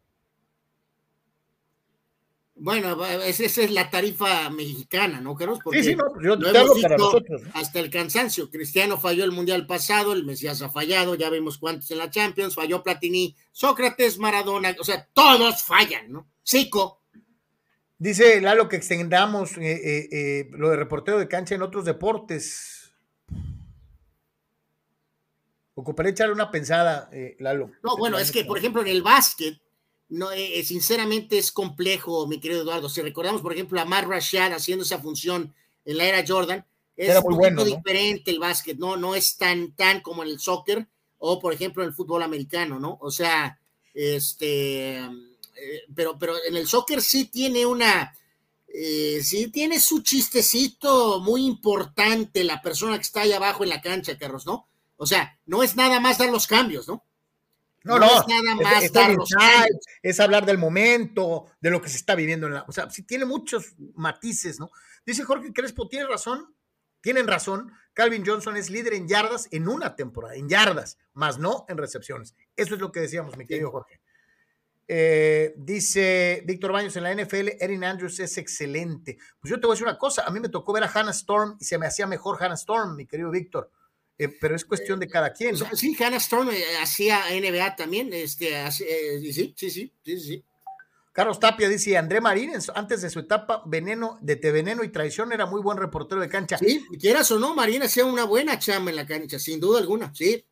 Bueno, 2.62 3.02
esa 3.06 3.44
es 3.44 3.70
la 3.70 3.88
tarifa 3.88 4.50
mexicana, 4.50 5.18
¿no, 5.18 5.34
Carlos? 5.34 5.60
Porque 5.64 5.82
sí, 5.82 5.90
sí, 5.90 5.96
no, 5.96 6.12
pues 6.12 6.26
yo 6.26 6.38
te 6.38 6.58
hablo 6.58 6.74
para 6.82 6.98
nosotros. 6.98 7.42
Hasta 7.54 7.80
el 7.80 7.88
cansancio. 7.88 8.50
Cristiano 8.50 9.00
falló 9.00 9.24
el 9.24 9.32
Mundial 9.32 9.66
pasado, 9.66 10.12
el 10.12 10.26
Mesías 10.26 10.60
ha 10.60 10.68
fallado, 10.68 11.14
ya 11.14 11.30
vemos 11.30 11.56
cuántos 11.56 11.90
en 11.90 11.96
la 11.96 12.10
Champions, 12.10 12.54
falló 12.54 12.82
Platini, 12.82 13.34
Sócrates, 13.50 14.18
Maradona, 14.18 14.76
o 14.78 14.84
sea, 14.84 15.08
todos 15.14 15.62
fallan, 15.62 16.12
¿no? 16.12 16.28
Zico. 16.46 17.00
Dice 17.96 18.42
Lalo 18.42 18.68
que 18.68 18.76
extendamos 18.76 19.56
eh, 19.56 19.72
eh, 19.72 20.08
eh, 20.12 20.50
lo 20.52 20.68
de 20.68 20.76
reportero 20.76 21.18
de 21.18 21.28
cancha 21.28 21.54
en 21.54 21.62
otros 21.62 21.86
deportes. 21.86 22.92
Ocuparé 25.74 26.10
echarle 26.10 26.34
una 26.34 26.50
pensada, 26.50 27.08
Lalo. 27.38 27.70
No, 27.82 27.96
bueno, 27.96 28.18
es 28.18 28.30
que, 28.30 28.44
por 28.44 28.58
ejemplo, 28.58 28.82
en 28.82 28.88
el 28.88 29.02
básquet, 29.02 29.58
no, 30.10 30.32
eh, 30.32 30.62
sinceramente 30.64 31.38
es 31.38 31.52
complejo, 31.52 32.26
mi 32.26 32.40
querido 32.40 32.62
Eduardo. 32.62 32.88
Si 32.88 33.00
recordamos, 33.00 33.42
por 33.42 33.52
ejemplo, 33.52 33.80
a 33.80 33.84
Matt 33.84 34.06
Rashad 34.06 34.52
haciendo 34.52 34.84
esa 34.84 34.98
función 34.98 35.54
en 35.84 35.96
la 35.96 36.04
era 36.04 36.24
Jordan, 36.26 36.66
es 36.96 37.08
Era 37.08 37.20
muy 37.20 37.32
un 37.32 37.38
bueno, 37.38 37.56
poquito 37.56 37.70
¿no? 37.70 37.76
diferente 37.76 38.30
el 38.30 38.38
básquet, 38.40 38.76
¿no? 38.76 38.96
No 38.96 39.14
es 39.14 39.36
tan, 39.36 39.72
tan 39.74 40.00
como 40.00 40.22
en 40.22 40.30
el 40.30 40.40
soccer 40.40 40.86
o, 41.18 41.38
por 41.38 41.54
ejemplo, 41.54 41.82
en 41.82 41.88
el 41.88 41.94
fútbol 41.94 42.22
americano, 42.22 42.78
¿no? 42.80 42.98
O 43.00 43.10
sea, 43.10 43.58
este, 43.94 44.98
eh, 44.98 45.82
pero, 45.94 46.18
pero 46.18 46.34
en 46.46 46.56
el 46.56 46.66
soccer 46.66 47.00
sí 47.00 47.26
tiene 47.26 47.64
una, 47.64 48.12
eh, 48.66 49.20
sí 49.22 49.48
tiene 49.48 49.78
su 49.78 50.02
chistecito 50.02 51.20
muy 51.20 51.46
importante 51.46 52.42
la 52.44 52.60
persona 52.60 52.96
que 52.96 53.02
está 53.02 53.22
ahí 53.22 53.32
abajo 53.32 53.62
en 53.62 53.70
la 53.70 53.80
cancha, 53.80 54.18
Carlos, 54.18 54.44
¿no? 54.44 54.66
O 54.96 55.06
sea, 55.06 55.38
no 55.46 55.62
es 55.62 55.76
nada 55.76 56.00
más 56.00 56.18
dar 56.18 56.30
los 56.30 56.46
cambios, 56.46 56.88
¿no? 56.88 57.04
No, 57.82 57.98
No 57.98 58.06
no, 58.06 58.20
es 58.20 58.28
nada 58.28 58.54
más 58.56 58.84
es 60.02 60.20
hablar 60.20 60.44
del 60.44 60.58
momento, 60.58 61.46
de 61.60 61.70
lo 61.70 61.80
que 61.80 61.88
se 61.88 61.96
está 61.96 62.14
viviendo 62.14 62.46
en 62.46 62.54
la. 62.54 62.64
O 62.68 62.72
sea, 62.72 62.90
sí 62.90 63.04
tiene 63.04 63.24
muchos 63.24 63.74
matices, 63.94 64.60
¿no? 64.60 64.70
Dice 65.06 65.24
Jorge 65.24 65.52
Crespo, 65.52 65.88
tiene 65.88 66.06
razón, 66.06 66.54
tienen 67.00 67.26
razón. 67.26 67.72
Calvin 67.94 68.24
Johnson 68.24 68.56
es 68.56 68.70
líder 68.70 68.94
en 68.94 69.08
yardas 69.08 69.48
en 69.50 69.66
una 69.66 69.96
temporada, 69.96 70.34
en 70.34 70.48
yardas, 70.48 70.98
más 71.14 71.38
no 71.38 71.64
en 71.68 71.78
recepciones. 71.78 72.34
Eso 72.54 72.74
es 72.74 72.80
lo 72.80 72.92
que 72.92 73.00
decíamos, 73.00 73.36
mi 73.36 73.46
querido 73.46 73.70
Jorge. 73.70 74.00
Eh, 74.92 75.54
dice 75.56 76.42
Víctor 76.44 76.72
Baños 76.72 76.96
en 76.96 77.04
la 77.04 77.14
NFL, 77.14 77.50
Erin 77.60 77.84
Andrews 77.84 78.20
es 78.20 78.36
excelente. 78.38 79.18
Pues 79.40 79.50
yo 79.50 79.60
te 79.60 79.66
voy 79.66 79.72
a 79.72 79.74
decir 79.74 79.86
una 79.86 79.98
cosa, 79.98 80.24
a 80.26 80.30
mí 80.30 80.40
me 80.40 80.48
tocó 80.48 80.72
ver 80.72 80.84
a 80.84 80.90
Hannah 80.92 81.12
Storm 81.12 81.56
y 81.60 81.64
se 81.64 81.78
me 81.78 81.86
hacía 81.86 82.06
mejor 82.06 82.42
Hannah 82.42 82.54
Storm, 82.54 82.96
mi 82.96 83.06
querido 83.06 83.30
Víctor. 83.30 83.70
Eh, 84.22 84.28
pero 84.40 84.54
es 84.54 84.64
cuestión 84.66 85.00
de 85.00 85.08
cada 85.08 85.32
quien. 85.32 85.56
Sí, 85.74 85.96
Hannah 85.98 86.18
Storm 86.18 86.50
eh, 86.50 86.62
hacía 86.82 87.22
NBA 87.30 87.74
también, 87.76 88.12
este, 88.12 88.56
hace- 88.56 89.16
eh, 89.16 89.20
sí, 89.20 89.32
sí, 89.56 89.70
sí, 89.70 89.92
sí, 90.04 90.20
sí. 90.20 90.44
Carlos 91.12 91.40
Tapia 91.40 91.68
dice, 91.68 91.96
André 91.96 92.20
Marín, 92.20 92.52
antes 92.74 93.02
de 93.02 93.08
su 93.10 93.20
etapa 93.20 93.62
veneno, 93.66 94.18
de 94.20 94.36
Te 94.36 94.52
Veneno 94.52 94.84
y 94.84 94.90
Traición, 94.90 95.32
era 95.32 95.46
muy 95.46 95.60
buen 95.62 95.78
reportero 95.78 96.20
de 96.20 96.28
cancha. 96.28 96.58
Sí, 96.58 96.84
quieras 97.00 97.30
o 97.32 97.38
no, 97.38 97.54
Marina 97.54 97.86
hacía 97.86 98.04
una 98.04 98.24
buena 98.24 98.58
chamba 98.58 98.90
en 98.90 98.96
la 98.96 99.06
cancha, 99.06 99.38
sin 99.38 99.58
duda 99.58 99.80
alguna, 99.80 100.14
sí. 100.14 100.44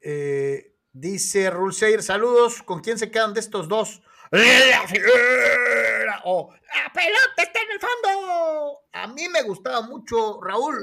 Eh, 0.00 0.74
dice 0.92 1.50
Rulseir, 1.50 2.02
saludos, 2.02 2.62
¿con 2.62 2.80
quién 2.80 2.98
se 2.98 3.10
quedan 3.10 3.34
de 3.34 3.40
estos 3.40 3.68
dos? 3.68 4.02
La 4.30 4.88
figura, 4.88 6.22
o 6.24 6.50
la 6.52 6.92
pelota 6.92 7.42
está 7.42 7.60
en 7.60 7.70
el 7.72 7.80
fondo. 7.80 8.80
A 8.92 9.06
mí 9.06 9.28
me 9.28 9.42
gustaba 9.42 9.82
mucho 9.82 10.40
Raúl. 10.42 10.76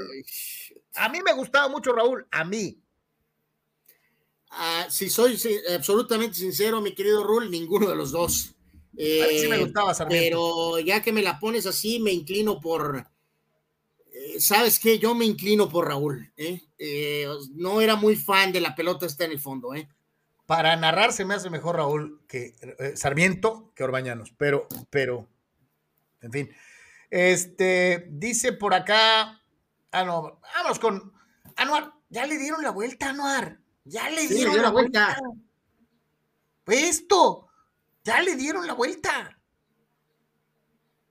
A 0.96 1.08
mí 1.08 1.20
me 1.24 1.32
gustaba 1.32 1.68
mucho 1.68 1.92
Raúl, 1.92 2.26
a 2.30 2.44
mí. 2.44 2.78
Ah, 4.50 4.86
si 4.90 5.08
soy 5.08 5.38
absolutamente 5.74 6.36
sincero, 6.36 6.80
mi 6.80 6.94
querido 6.94 7.24
Rul, 7.24 7.50
ninguno 7.50 7.88
de 7.88 7.96
los 7.96 8.12
dos. 8.12 8.54
A 8.92 9.26
mí 9.28 9.38
sí 9.38 9.48
me 9.48 9.56
Eh, 9.56 9.60
gustaba 9.64 9.94
Sarmiento. 9.94 10.24
pero 10.24 10.78
ya 10.80 11.00
que 11.02 11.12
me 11.12 11.22
la 11.22 11.38
pones 11.40 11.64
así, 11.66 11.98
me 11.98 12.12
inclino 12.12 12.60
por. 12.60 13.06
eh, 14.12 14.38
¿Sabes 14.38 14.78
qué? 14.78 14.98
Yo 14.98 15.14
me 15.14 15.24
inclino 15.24 15.68
por 15.70 15.88
Raúl. 15.88 16.30
¿eh? 16.36 16.60
No 17.54 17.80
era 17.80 17.96
muy 17.96 18.16
fan 18.16 18.52
de 18.52 18.60
la 18.60 18.74
pelota 18.74 19.06
está 19.06 19.24
en 19.24 19.32
el 19.32 19.40
fondo. 19.40 19.74
¿eh? 19.74 19.88
Para 20.44 20.76
narrar 20.76 21.14
se 21.14 21.24
me 21.24 21.32
hace 21.34 21.48
mejor 21.48 21.76
Raúl 21.76 22.20
que 22.28 22.54
Sarmiento 22.94 23.72
que 23.74 23.84
Orbañanos, 23.84 24.34
pero, 24.36 24.68
pero, 24.90 25.26
en 26.20 26.32
fin. 26.32 26.50
Este, 27.08 28.06
dice 28.10 28.52
por 28.52 28.74
acá, 28.74 29.41
ah, 29.92 30.04
no, 30.04 30.40
vámonos 30.56 30.78
con 30.78 31.12
Anuar, 31.56 31.92
ya 32.08 32.26
le 32.26 32.38
dieron 32.38 32.62
la 32.62 32.70
vuelta, 32.70 33.10
Anuar, 33.10 33.58
ya 33.84 34.10
le 34.10 34.26
Sí, 34.26 34.34
dieron 34.34 34.54
dio 34.54 34.62
la, 34.62 34.68
la 34.68 34.72
vuelta. 34.72 35.06
vuelta. 35.20 35.20
Pues 36.64 36.82
esto, 36.84 37.48
ya 38.04 38.20
le 38.22 38.36
dieron 38.36 38.66
la 38.66 38.74
vuelta. 38.74 39.38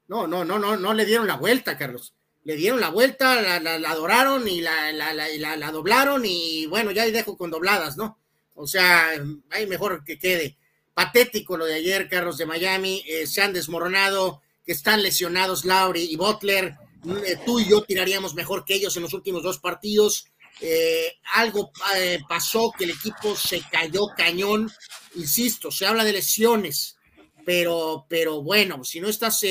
No, 0.08 0.28
no, 0.28 0.44
no, 0.44 0.60
no, 0.60 0.76
no 0.78 0.94
le 0.94 1.06
dieron 1.06 1.28
la 1.28 1.36
vuelta, 1.38 1.78
Carlos. 1.78 2.14
Le 2.44 2.56
dieron 2.56 2.80
la 2.82 2.90
vuelta, 2.90 3.42
la, 3.42 3.60
la- 3.60 3.80
la 3.80 3.92
adoraron 3.92 4.48
y 4.48 4.62
la, 4.62 4.92
la, 4.92 5.14
la- 5.14 5.30
y 5.30 5.38
la- 5.38 5.56
la 5.58 5.72
doblaron 5.72 6.24
y 6.26 6.66
bueno, 6.66 6.92
ya 6.92 7.04
ahí 7.04 7.12
dejo 7.12 7.38
con 7.38 7.52
dobladas, 7.52 7.98
¿no? 7.98 8.18
O 8.56 8.68
sea, 8.68 9.10
ahí 9.52 9.68
mejor 9.68 10.04
que 10.04 10.18
quede. 10.20 10.58
Patético 10.94 11.56
lo 11.56 11.66
de 11.66 11.76
ayer, 11.76 12.10
Carlos 12.10 12.38
de 12.38 12.46
Miami. 12.46 13.04
eh, 13.08 13.26
se 13.28 13.42
han 13.42 13.54
desmoronado, 13.54 14.42
que 14.66 14.72
están 14.74 15.02
lesionados 15.02 15.66
Lauri 15.66 16.04
y 16.12 16.16
Butler. 16.16 16.78
Eh, 17.26 17.38
tú 17.46 17.60
y 17.60 17.68
yo 17.68 17.82
tiraríamos 17.82 18.36
mejor 18.36 18.64
que 18.64 18.76
ellos 18.76 18.96
en 18.96 19.04
los 19.04 19.14
últimos 19.14 19.44
dos 19.44 19.60
partidos. 19.60 20.26
Eh, 20.60 21.18
algo 21.34 21.72
eh, 21.96 22.20
pasó 22.28 22.72
que 22.78 22.84
el 22.84 22.92
equipo 22.92 23.36
se 23.36 23.62
cayó 23.72 24.08
cañón. 24.16 24.72
Insisto, 25.16 25.72
se 25.72 25.86
habla 25.86 26.04
de 26.04 26.14
lesiones 26.14 26.98
pero, 27.44 28.06
pero 28.08 28.44
bueno, 28.44 28.84
si 28.84 29.00
no 29.02 29.10
estás 29.10 29.42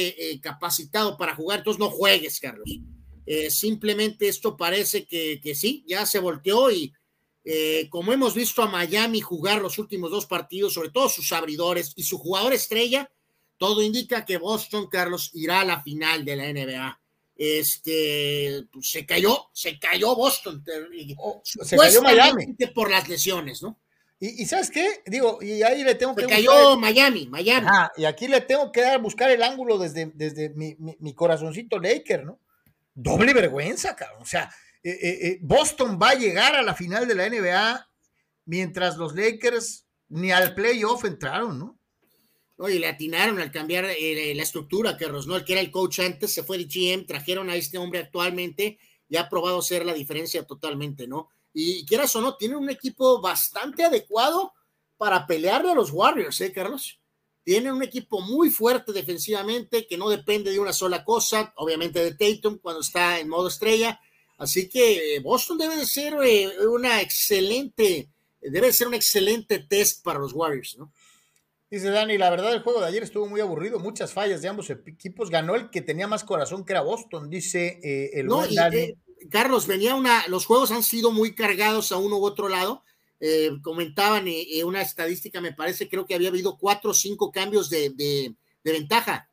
capacitado 0.40 1.16
para 1.16 1.34
jugar, 1.34 1.58
entonces 1.58 1.80
no 1.80 1.90
juegues, 1.90 2.38
Carlos. 2.38 2.70
Simplemente 3.48 4.28
esto 4.28 4.56
parece 4.56 5.06
que, 5.06 5.40
que 5.42 5.56
sí, 5.56 5.84
ya 5.88 6.06
se 6.06 6.20
volteó 6.20 6.70
y 6.70 6.92
como 7.88 8.12
hemos 8.12 8.34
visto 8.34 8.62
a 8.62 8.68
Miami 8.68 9.20
jugar 9.20 9.60
los 9.60 9.76
últimos 9.78 10.12
dos 10.12 10.26
partidos, 10.26 10.74
sobre 10.74 10.90
todo 10.90 11.08
sus 11.08 11.32
abridores 11.32 11.92
y 11.96 12.04
su 12.04 12.16
jugador 12.16 12.52
estrella, 12.52 13.10
todo 13.58 13.82
indica 13.82 14.24
que 14.24 14.38
Boston, 14.38 14.86
Carlos, 14.86 15.32
irá 15.34 15.62
a 15.62 15.64
la 15.64 15.82
final 15.82 16.24
de 16.24 16.36
la 16.36 16.52
NBA. 16.52 17.00
Este, 17.42 18.64
pues, 18.72 18.90
se 18.90 19.06
cayó, 19.06 19.48
se 19.52 19.78
cayó 19.78 20.14
Boston. 20.14 20.62
y- 20.92 21.14
Oh, 21.18 21.40
se 21.44 21.76
cayó 21.76 22.02
Miami. 22.02 22.54
por 22.74 22.90
las 22.90 23.08
lesiones, 23.08 23.62
¿no? 23.62 23.78
Y, 24.18 24.42
y 24.42 24.46
¿sabes 24.46 24.70
qué? 24.70 25.02
Digo, 25.06 25.38
y 25.42 25.62
ahí 25.62 25.82
le 25.82 25.94
tengo 25.94 26.14
que 26.14 26.20
Se 26.22 26.26
buscar 26.26 26.44
cayó 26.44 26.74
el- 26.74 26.78
Miami, 26.78 27.26
Miami. 27.28 27.66
Ajá, 27.66 27.92
y 27.96 28.04
aquí 28.04 28.28
le 28.28 28.42
tengo 28.42 28.70
que 28.70 28.82
dar, 28.82 29.00
buscar 29.00 29.30
el 29.30 29.42
ángulo 29.42 29.78
desde, 29.78 30.12
desde 30.14 30.50
mi, 30.50 30.76
mi- 30.78 30.96
mi 31.00 31.14
corazoncito 31.14 31.78
Laker, 31.78 32.24
¿no? 32.26 32.38
Doble 32.94 33.32
vergüenza, 33.32 33.96
cabrón. 33.96 34.20
O 34.22 34.26
sea, 34.26 34.52
eh, 34.82 34.90
eh, 35.00 35.18
eh, 35.26 35.38
Boston 35.40 35.98
va 36.00 36.10
a 36.10 36.14
llegar 36.14 36.54
a 36.54 36.62
la 36.62 36.74
final 36.74 37.08
de 37.08 37.14
la 37.14 37.24
NBA 37.26 37.88
mientras 38.44 38.96
los 38.98 39.14
Lakers 39.14 39.86
ni 40.10 40.30
al 40.30 40.54
playoff 40.54 41.04
entraron, 41.06 41.58
¿no? 41.58 41.78
Oye, 42.60 42.78
le 42.78 42.88
atinaron 42.88 43.40
al 43.40 43.50
cambiar 43.50 43.86
eh, 43.86 44.34
la 44.34 44.42
estructura, 44.42 44.98
¿no? 45.26 45.36
El 45.36 45.44
que 45.44 45.52
era 45.52 45.62
el 45.62 45.70
coach 45.70 46.00
antes 46.00 46.32
se 46.32 46.42
fue 46.42 46.58
de 46.58 46.64
GM, 46.64 47.06
trajeron 47.06 47.48
a 47.48 47.56
este 47.56 47.78
hombre 47.78 48.00
actualmente 48.00 48.78
y 49.08 49.16
ha 49.16 49.30
probado 49.30 49.62
ser 49.62 49.86
la 49.86 49.94
diferencia 49.94 50.46
totalmente, 50.46 51.08
¿no? 51.08 51.30
Y 51.54 51.86
quieras 51.86 52.14
o 52.16 52.20
no, 52.20 52.36
tienen 52.36 52.58
un 52.58 52.68
equipo 52.68 53.20
bastante 53.20 53.82
adecuado 53.82 54.52
para 54.98 55.26
pelearle 55.26 55.70
a 55.70 55.74
los 55.74 55.90
Warriors, 55.90 56.38
¿eh, 56.42 56.52
Carlos? 56.52 57.00
Tienen 57.42 57.72
un 57.72 57.82
equipo 57.82 58.20
muy 58.20 58.50
fuerte 58.50 58.92
defensivamente 58.92 59.86
que 59.86 59.96
no 59.96 60.10
depende 60.10 60.50
de 60.50 60.60
una 60.60 60.74
sola 60.74 61.02
cosa, 61.02 61.54
obviamente 61.56 62.04
de 62.04 62.14
Tatum 62.14 62.58
cuando 62.58 62.82
está 62.82 63.18
en 63.18 63.28
modo 63.30 63.48
estrella. 63.48 63.98
Así 64.36 64.68
que 64.68 65.16
eh, 65.16 65.20
Boston 65.20 65.56
debe 65.56 65.76
de 65.76 65.86
ser 65.86 66.14
eh, 66.22 66.66
una 66.68 67.00
excelente, 67.00 68.10
debe 68.38 68.66
de 68.66 68.72
ser 68.74 68.88
un 68.88 68.94
excelente 68.94 69.60
test 69.60 70.04
para 70.04 70.18
los 70.18 70.34
Warriors, 70.34 70.76
¿no? 70.76 70.92
Dice 71.70 71.90
Dani, 71.90 72.18
la 72.18 72.30
verdad 72.30 72.52
el 72.52 72.62
juego 72.62 72.80
de 72.80 72.86
ayer 72.88 73.02
estuvo 73.04 73.28
muy 73.28 73.40
aburrido, 73.40 73.78
muchas 73.78 74.12
fallas 74.12 74.42
de 74.42 74.48
ambos 74.48 74.70
equipos. 74.70 75.30
Ganó 75.30 75.54
el 75.54 75.70
que 75.70 75.80
tenía 75.82 76.08
más 76.08 76.24
corazón, 76.24 76.64
que 76.64 76.72
era 76.72 76.80
Boston, 76.80 77.30
dice 77.30 77.78
eh, 77.82 78.10
el 78.14 78.26
No, 78.26 78.38
buen 78.38 78.50
y, 78.52 78.56
Dani. 78.56 78.76
eh, 78.78 78.96
Carlos, 79.30 79.66
venía 79.68 79.94
una, 79.94 80.26
los 80.26 80.46
juegos 80.46 80.72
han 80.72 80.82
sido 80.82 81.12
muy 81.12 81.34
cargados 81.34 81.92
a 81.92 81.98
uno 81.98 82.16
u 82.18 82.24
otro 82.24 82.48
lado. 82.48 82.82
Eh, 83.20 83.50
comentaban 83.62 84.26
eh, 84.26 84.64
una 84.64 84.80
estadística, 84.82 85.40
me 85.40 85.52
parece, 85.52 85.88
creo 85.88 86.06
que 86.06 86.14
había 86.14 86.30
habido 86.30 86.56
cuatro 86.58 86.90
o 86.90 86.94
cinco 86.94 87.30
cambios 87.30 87.70
de, 87.70 87.90
de- 87.90 88.34
de 88.64 88.72
ventaja. 88.72 89.30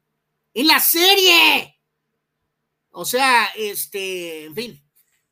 ¡En 0.53 0.67
la 0.67 0.79
serie! 0.79 1.79
O 2.91 3.05
sea, 3.05 3.47
este, 3.55 4.45
en 4.45 4.55
fin, 4.55 4.83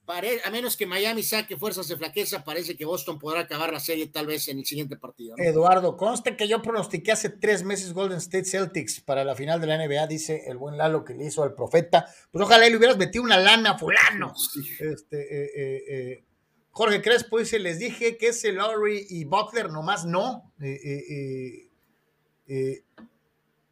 pare- 0.05 0.39
a 0.45 0.49
menos 0.51 0.77
que 0.77 0.85
Miami 0.85 1.23
saque 1.23 1.57
fuerzas 1.57 1.87
de 1.87 1.97
flaqueza, 1.97 2.43
parece 2.43 2.75
que 2.77 2.85
Boston 2.85 3.17
podrá 3.19 3.41
acabar 3.41 3.73
la 3.73 3.79
serie 3.79 4.07
tal 4.07 4.27
vez 4.27 4.47
en 4.47 4.59
el 4.59 4.65
siguiente 4.65 4.95
partido. 4.97 5.35
¿no? 5.37 5.43
Eduardo, 5.43 5.97
conste 5.97 6.37
que 6.37 6.47
yo 6.47 6.61
pronostiqué 6.61 7.11
hace 7.11 7.29
tres 7.29 7.63
meses 7.63 7.93
Golden 7.93 8.17
State 8.19 8.45
Celtics 8.45 9.01
para 9.01 9.23
la 9.23 9.35
final 9.35 9.59
de 9.59 9.67
la 9.67 9.77
NBA, 9.77 10.07
dice 10.07 10.43
el 10.47 10.57
buen 10.57 10.77
Lalo 10.77 11.03
que 11.03 11.13
le 11.13 11.25
hizo 11.25 11.43
al 11.43 11.53
profeta. 11.55 12.05
Pues 12.31 12.43
ojalá 12.45 12.69
le 12.69 12.77
hubieras 12.77 12.97
metido 12.97 13.23
una 13.23 13.37
lana 13.37 13.71
a 13.71 13.77
fulano. 13.77 14.33
Sí. 14.35 14.61
Este, 14.79 15.17
eh, 15.21 15.51
eh, 15.55 15.83
eh, 15.89 16.23
Jorge 16.71 17.01
Crespo 17.01 17.39
dice, 17.39 17.57
les 17.57 17.79
dije 17.79 18.17
que 18.17 18.27
ese 18.27 18.51
Lowry 18.51 19.07
y 19.09 19.23
Butler 19.23 19.69
nomás 19.69 20.05
no. 20.05 20.51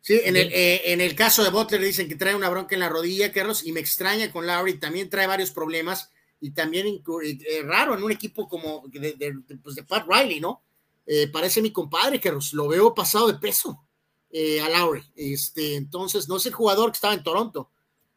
Sí, 0.05 0.19
en 0.25 0.35
el, 0.35 0.49
eh, 0.51 0.91
en 0.91 0.99
el 0.99 1.15
caso 1.15 1.43
de 1.45 1.49
Butler 1.49 1.79
dicen 1.81 2.09
que 2.09 2.15
trae 2.15 2.35
una 2.35 2.49
bronca 2.49 2.75
en 2.75 2.81
la 2.81 2.89
rodilla, 2.89 3.31
Carlos, 3.31 3.65
y 3.65 3.71
me 3.71 3.79
extraña 3.79 4.31
con 4.33 4.45
Lowry, 4.45 4.73
también 4.73 5.09
trae 5.09 5.27
varios 5.27 5.51
problemas, 5.51 6.11
y 6.43 6.51
también 6.51 6.85
inclu- 6.87 7.21
eh, 7.23 7.61
raro 7.63 7.95
en 7.95 8.03
un 8.03 8.11
equipo 8.11 8.47
como 8.47 8.83
de, 8.87 8.99
de- 9.13 9.33
de, 9.47 9.57
pues, 9.57 9.75
Pat 9.87 10.05
Riley, 10.07 10.39
¿no? 10.39 10.61
Eh, 11.05 11.27
parece 11.27 11.61
mi 11.61 11.71
compadre, 11.71 12.19
Carlos, 12.19 12.53
lo 12.53 12.67
veo 12.67 12.93
pasado 12.93 13.27
de 13.27 13.39
peso 13.39 13.83
eh, 14.29 14.61
a 14.61 14.69
Lowry. 14.69 15.03
Este, 15.15 15.75
entonces, 15.75 16.27
no 16.27 16.37
es 16.37 16.45
el 16.45 16.53
jugador 16.53 16.91
que 16.91 16.95
estaba 16.95 17.13
en 17.13 17.23
Toronto. 17.23 17.69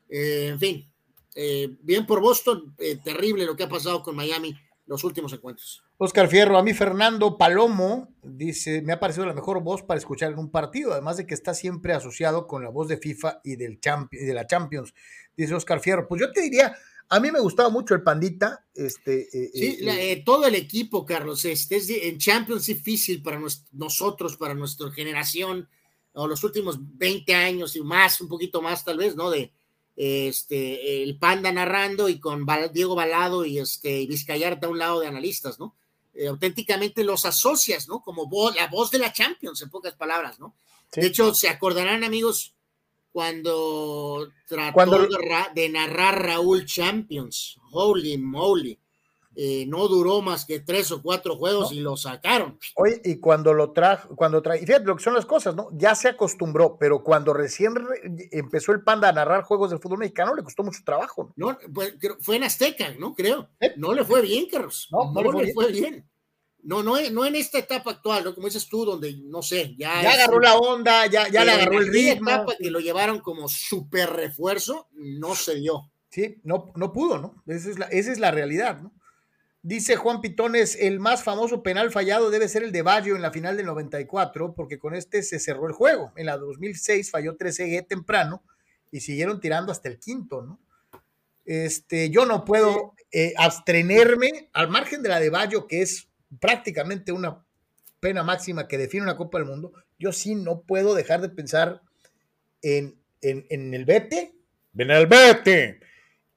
Eh, 0.08 0.48
en 0.52 0.58
fin, 0.60 0.90
eh, 1.34 1.68
bien 1.82 2.06
por 2.06 2.20
Boston, 2.20 2.74
eh, 2.78 2.96
terrible 3.02 3.44
lo 3.44 3.56
que 3.56 3.64
ha 3.64 3.68
pasado 3.68 4.02
con 4.02 4.16
Miami 4.16 4.54
los 4.86 5.02
últimos 5.04 5.32
encuentros. 5.32 5.82
Oscar 5.98 6.28
Fierro, 6.28 6.58
a 6.58 6.62
mí 6.62 6.74
Fernando 6.74 7.36
Palomo 7.36 8.14
dice, 8.22 8.82
me 8.82 8.92
ha 8.92 9.00
parecido 9.00 9.26
la 9.26 9.34
mejor 9.34 9.62
voz 9.62 9.82
para 9.82 9.98
escuchar 9.98 10.30
en 10.30 10.38
un 10.38 10.50
partido, 10.50 10.92
además 10.92 11.16
de 11.16 11.26
que 11.26 11.34
está 11.34 11.54
siempre 11.54 11.92
asociado 11.92 12.46
con 12.46 12.62
la 12.62 12.70
voz 12.70 12.86
de 12.86 12.98
FIFA 12.98 13.40
y, 13.42 13.56
del 13.56 13.80
y 14.12 14.16
de 14.24 14.34
la 14.34 14.46
Champions, 14.46 14.94
dice 15.36 15.54
Oscar 15.54 15.80
Fierro. 15.80 16.06
Pues 16.06 16.20
yo 16.20 16.30
te 16.30 16.40
diría, 16.42 16.76
a 17.08 17.20
mí 17.20 17.30
me 17.30 17.40
gustaba 17.40 17.68
mucho 17.68 17.94
el 17.94 18.02
Pandita. 18.02 18.64
Este, 18.74 19.28
eh, 19.32 19.50
sí, 19.54 19.78
eh, 19.80 20.12
eh, 20.12 20.22
todo 20.24 20.46
el 20.46 20.54
equipo, 20.54 21.04
Carlos, 21.04 21.44
este, 21.44 21.76
es 21.76 21.88
en 21.90 22.18
Champions 22.18 22.66
difícil 22.66 23.22
para 23.22 23.40
nosotros, 23.72 24.36
para 24.36 24.54
nuestra 24.54 24.90
generación, 24.90 25.68
o 26.14 26.26
los 26.26 26.42
últimos 26.44 26.78
20 26.80 27.34
años 27.34 27.76
y 27.76 27.82
más, 27.82 28.20
un 28.20 28.28
poquito 28.28 28.62
más 28.62 28.84
tal 28.84 28.98
vez, 28.98 29.14
¿no? 29.14 29.30
De, 29.30 29.52
este, 29.96 31.02
el 31.02 31.18
Panda 31.18 31.50
narrando 31.50 32.08
y 32.08 32.20
con 32.20 32.46
Diego 32.72 32.94
Balado 32.94 33.46
y 33.46 33.58
este, 33.58 34.06
Vizcayarta 34.06 34.66
a 34.66 34.70
un 34.70 34.78
lado 34.78 35.00
de 35.00 35.06
analistas, 35.06 35.58
¿no? 35.58 35.74
Eh, 36.14 36.28
auténticamente 36.28 37.02
los 37.02 37.24
asocias, 37.24 37.88
¿no? 37.88 38.02
Como 38.02 38.28
la 38.54 38.68
voz 38.68 38.90
de 38.90 38.98
la 38.98 39.12
Champions, 39.12 39.60
en 39.62 39.70
pocas 39.70 39.94
palabras, 39.94 40.38
¿no? 40.38 40.54
De 40.92 41.06
hecho, 41.06 41.34
se 41.34 41.48
acordarán, 41.48 42.04
amigos, 42.04 42.54
cuando 43.16 44.28
trató 44.46 45.08
de 45.54 45.68
narrar 45.70 46.22
Raúl 46.22 46.66
Champions, 46.66 47.58
holy 47.70 48.18
moly, 48.18 48.78
eh, 49.34 49.64
no 49.66 49.88
duró 49.88 50.20
más 50.20 50.44
que 50.44 50.60
tres 50.60 50.92
o 50.92 51.00
cuatro 51.00 51.36
juegos 51.36 51.72
y 51.72 51.80
lo 51.80 51.96
sacaron. 51.96 52.58
Oye, 52.74 53.00
y 53.06 53.18
cuando 53.18 53.54
lo 53.54 53.72
trajo, 53.72 54.14
cuando 54.14 54.42
trajo, 54.42 54.60
fíjate 54.60 54.84
lo 54.84 54.96
que 54.96 55.02
son 55.02 55.14
las 55.14 55.24
cosas, 55.24 55.56
¿no? 55.56 55.70
Ya 55.72 55.94
se 55.94 56.08
acostumbró, 56.08 56.76
pero 56.78 57.02
cuando 57.02 57.32
recién 57.32 57.72
empezó 58.32 58.72
el 58.72 58.82
Panda 58.82 59.08
a 59.08 59.12
narrar 59.12 59.44
juegos 59.44 59.70
del 59.70 59.78
fútbol 59.78 60.00
mexicano, 60.00 60.34
le 60.34 60.42
costó 60.42 60.62
mucho 60.62 60.80
trabajo. 60.84 61.32
No, 61.36 61.56
pues, 61.72 61.94
fue 62.20 62.36
en 62.36 62.44
Azteca, 62.44 62.92
¿no? 62.98 63.14
Creo. 63.14 63.48
No 63.78 63.94
le 63.94 64.04
fue 64.04 64.20
bien, 64.20 64.46
Carlos. 64.50 64.88
No, 64.90 65.10
no, 65.10 65.40
le 65.40 65.54
fue, 65.54 65.72
bien. 65.72 66.06
No, 66.66 66.82
no, 66.82 66.96
no 67.12 67.24
en 67.24 67.36
esta 67.36 67.58
etapa 67.58 67.92
actual, 67.92 68.24
¿no? 68.24 68.34
Como 68.34 68.48
dices 68.48 68.68
tú, 68.68 68.84
donde, 68.84 69.16
no 69.24 69.40
sé, 69.40 69.76
ya. 69.78 70.02
Ya 70.02 70.14
agarró 70.14 70.40
la 70.40 70.56
onda, 70.56 71.06
ya, 71.06 71.28
ya 71.28 71.44
le 71.44 71.52
agarró 71.52 71.78
el 71.78 71.92
ritmo. 71.92 72.28
etapa 72.28 72.56
que 72.58 72.70
lo 72.72 72.80
llevaron 72.80 73.20
como 73.20 73.48
súper 73.48 74.10
refuerzo, 74.10 74.88
no 74.92 75.36
se 75.36 75.54
dio. 75.54 75.92
Sí, 76.10 76.40
no, 76.42 76.72
no 76.74 76.92
pudo, 76.92 77.18
¿no? 77.20 77.40
Esa 77.46 77.70
es 77.70 77.78
la, 77.78 77.86
esa 77.86 78.10
es 78.10 78.18
la 78.18 78.32
realidad, 78.32 78.80
¿no? 78.80 78.92
Dice 79.62 79.94
Juan 79.94 80.20
Pitones, 80.20 80.76
el 80.80 80.98
más 80.98 81.22
famoso 81.22 81.62
penal 81.62 81.92
fallado 81.92 82.30
debe 82.30 82.48
ser 82.48 82.64
el 82.64 82.72
de 82.72 82.82
Baggio 82.82 83.14
en 83.14 83.22
la 83.22 83.30
final 83.30 83.56
del 83.56 83.66
94, 83.66 84.54
porque 84.54 84.78
con 84.80 84.94
este 84.94 85.22
se 85.22 85.38
cerró 85.38 85.68
el 85.68 85.72
juego. 85.72 86.12
En 86.16 86.26
la 86.26 86.36
2006 86.36 87.12
falló 87.12 87.36
13 87.36 87.82
temprano 87.88 88.42
y 88.90 89.00
siguieron 89.00 89.40
tirando 89.40 89.70
hasta 89.70 89.88
el 89.88 90.00
quinto, 90.00 90.42
¿no? 90.42 90.60
Este, 91.44 92.10
yo 92.10 92.26
no 92.26 92.44
puedo 92.44 92.94
eh, 93.12 93.34
abstenerme 93.36 94.50
al 94.52 94.68
margen 94.68 95.02
de 95.02 95.10
la 95.10 95.20
de 95.20 95.30
Baggio, 95.30 95.68
que 95.68 95.82
es 95.82 96.08
prácticamente 96.40 97.12
una 97.12 97.44
pena 98.00 98.22
máxima 98.22 98.68
que 98.68 98.78
define 98.78 99.04
una 99.04 99.16
Copa 99.16 99.38
del 99.38 99.46
Mundo. 99.46 99.72
Yo 99.98 100.12
sí 100.12 100.34
no 100.34 100.62
puedo 100.62 100.94
dejar 100.94 101.20
de 101.20 101.28
pensar 101.28 101.82
en, 102.62 103.00
en, 103.20 103.46
en 103.50 103.74
el 103.74 103.84
Bete. 103.84 104.34
¡Ven 104.72 104.90
al 104.90 105.06
Bete! 105.06 105.80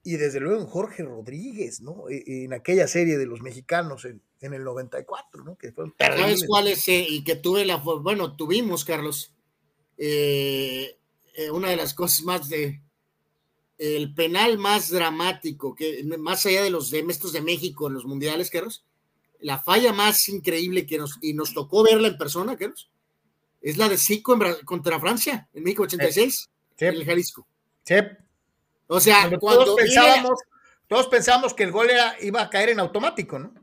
y 0.03 0.17
desde 0.17 0.39
luego 0.39 0.61
en 0.61 0.67
Jorge 0.67 1.03
Rodríguez, 1.03 1.81
¿no? 1.81 2.09
E, 2.09 2.43
en 2.43 2.53
aquella 2.53 2.87
serie 2.87 3.17
de 3.17 3.25
los 3.25 3.41
mexicanos 3.41 4.05
en, 4.05 4.21
el 4.53 4.63
94, 4.63 5.43
¿no? 5.43 5.57
Que 5.57 5.73
¿Sabes 5.99 6.45
cuál 6.47 6.67
es? 6.67 6.87
Eh, 6.87 7.05
y 7.07 7.23
que 7.23 7.35
tuve 7.35 7.65
la, 7.65 7.75
bueno, 7.75 8.35
tuvimos, 8.35 8.85
Carlos, 8.85 9.33
eh, 9.97 10.97
eh, 11.35 11.51
una 11.51 11.69
de 11.69 11.75
las 11.75 11.93
cosas 11.93 12.23
más 12.23 12.49
de, 12.49 12.81
el 13.77 14.13
penal 14.13 14.57
más 14.57 14.89
dramático, 14.89 15.75
que 15.75 16.03
más 16.17 16.45
allá 16.45 16.63
de 16.63 16.69
los 16.69 16.89
de 16.89 17.05
estos 17.09 17.33
de 17.33 17.41
México 17.41 17.87
en 17.87 17.93
los 17.93 18.05
mundiales, 18.05 18.49
Carlos, 18.49 18.85
la 19.39 19.59
falla 19.59 19.93
más 19.93 20.27
increíble 20.29 20.85
que 20.85 20.97
nos, 20.97 21.17
y 21.21 21.33
nos 21.33 21.53
tocó 21.53 21.83
verla 21.83 22.07
en 22.07 22.17
persona, 22.17 22.57
Carlos, 22.57 22.89
es 23.61 23.77
la 23.77 23.89
de 23.89 23.97
Zico 23.97 24.37
contra 24.65 24.99
Francia 24.99 25.47
en 25.53 25.63
México 25.63 25.83
86, 25.83 26.49
en 26.77 26.95
el 26.95 27.05
Jalisco. 27.05 27.47
Sí. 27.83 27.95
O 28.87 28.99
sea, 28.99 29.29
cuando, 29.39 29.65
todos 29.65 29.75
pensábamos, 29.79 30.39
todos 30.87 31.07
pensábamos 31.07 31.53
que 31.53 31.63
el 31.63 31.71
gol 31.71 31.89
iba 32.21 32.41
a 32.41 32.49
caer 32.49 32.69
en 32.69 32.79
automático, 32.79 33.37
¿no? 33.37 33.53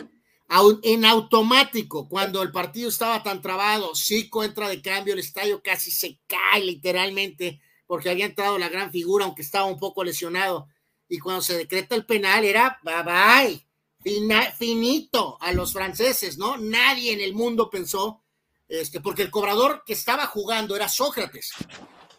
En 0.83 1.05
automático, 1.05 2.09
cuando 2.09 2.43
el 2.43 2.53
partido 2.53 2.89
estaba 2.89 3.23
tan 3.23 3.43
trabado, 3.43 3.93
Zico 3.97 4.45
entra 4.45 4.69
de 4.69 4.81
cambio, 4.81 5.15
el 5.15 5.21
estadio 5.21 5.61
casi 5.63 5.91
se 5.91 6.21
cae 6.27 6.63
literalmente 6.63 7.61
porque 7.87 8.11
había 8.11 8.27
entrado 8.27 8.59
la 8.59 8.69
gran 8.69 8.93
figura, 8.93 9.25
aunque 9.25 9.43
estaba 9.43 9.67
un 9.67 9.79
poco 9.79 10.05
lesionado. 10.05 10.69
Y 11.09 11.19
cuando 11.19 11.43
se 11.43 11.57
decreta 11.57 11.95
el 11.95 12.07
penal 12.07 12.45
era 12.45 12.79
bye 12.83 13.03
bye, 13.03 13.66
finito 14.57 15.37
a 15.41 15.53
los 15.53 15.73
franceses, 15.73 16.39
¿no? 16.39 16.57
Nadie 16.57 17.13
en 17.13 17.21
el 17.21 17.35
mundo 17.35 17.69
pensó, 17.71 18.23
este, 18.69 19.01
porque 19.01 19.23
el 19.23 19.31
cobrador 19.31 19.83
que 19.85 19.93
estaba 19.93 20.27
jugando 20.27 20.77
era 20.77 20.89
Sócrates 20.89 21.53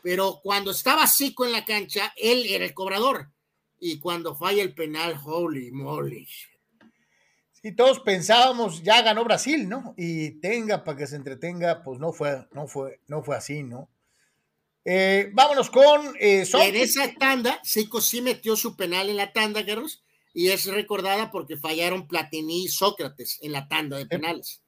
pero 0.07 0.39
cuando 0.41 0.71
estaba 0.71 1.05
Zico 1.05 1.45
en 1.45 1.51
la 1.51 1.65
cancha, 1.65 2.13
él 2.15 2.45
era 2.47 2.63
el 2.63 2.73
cobrador. 2.73 3.29
Y 3.77 3.99
cuando 3.99 4.35
falla 4.35 4.63
el 4.63 4.73
penal, 4.73 5.19
holy 5.21 5.69
moly. 5.71 6.25
Sí, 7.51 7.75
todos 7.75 7.99
pensábamos, 7.99 8.81
ya 8.83 9.01
ganó 9.01 9.25
Brasil, 9.25 9.67
¿no? 9.67 9.93
Y 9.97 10.39
tenga 10.39 10.85
para 10.85 10.97
que 10.97 11.07
se 11.07 11.17
entretenga, 11.17 11.83
pues 11.83 11.99
no 11.99 12.13
fue, 12.13 12.47
no 12.53 12.67
fue, 12.67 13.01
no 13.07 13.21
fue 13.21 13.35
así, 13.35 13.63
¿no? 13.63 13.89
Eh, 14.85 15.29
vámonos 15.33 15.69
con 15.69 16.15
eh, 16.21 16.47
En 16.53 16.75
esa 16.77 17.13
tanda, 17.15 17.59
Zico 17.65 17.99
sí 17.99 18.21
metió 18.21 18.55
su 18.55 18.77
penal 18.77 19.09
en 19.09 19.17
la 19.17 19.33
tanda, 19.33 19.65
Carlos, 19.65 20.05
y 20.37 20.49
es 20.49 20.67
recordada 20.67 21.31
porque 21.31 21.57
fallaron 21.57 22.07
Platini 22.07 22.65
y 22.65 22.67
Sócrates 22.67 23.39
en 23.41 23.53
la 23.53 23.67
tanda 23.67 23.97
de 23.97 24.05
penales. 24.05 24.61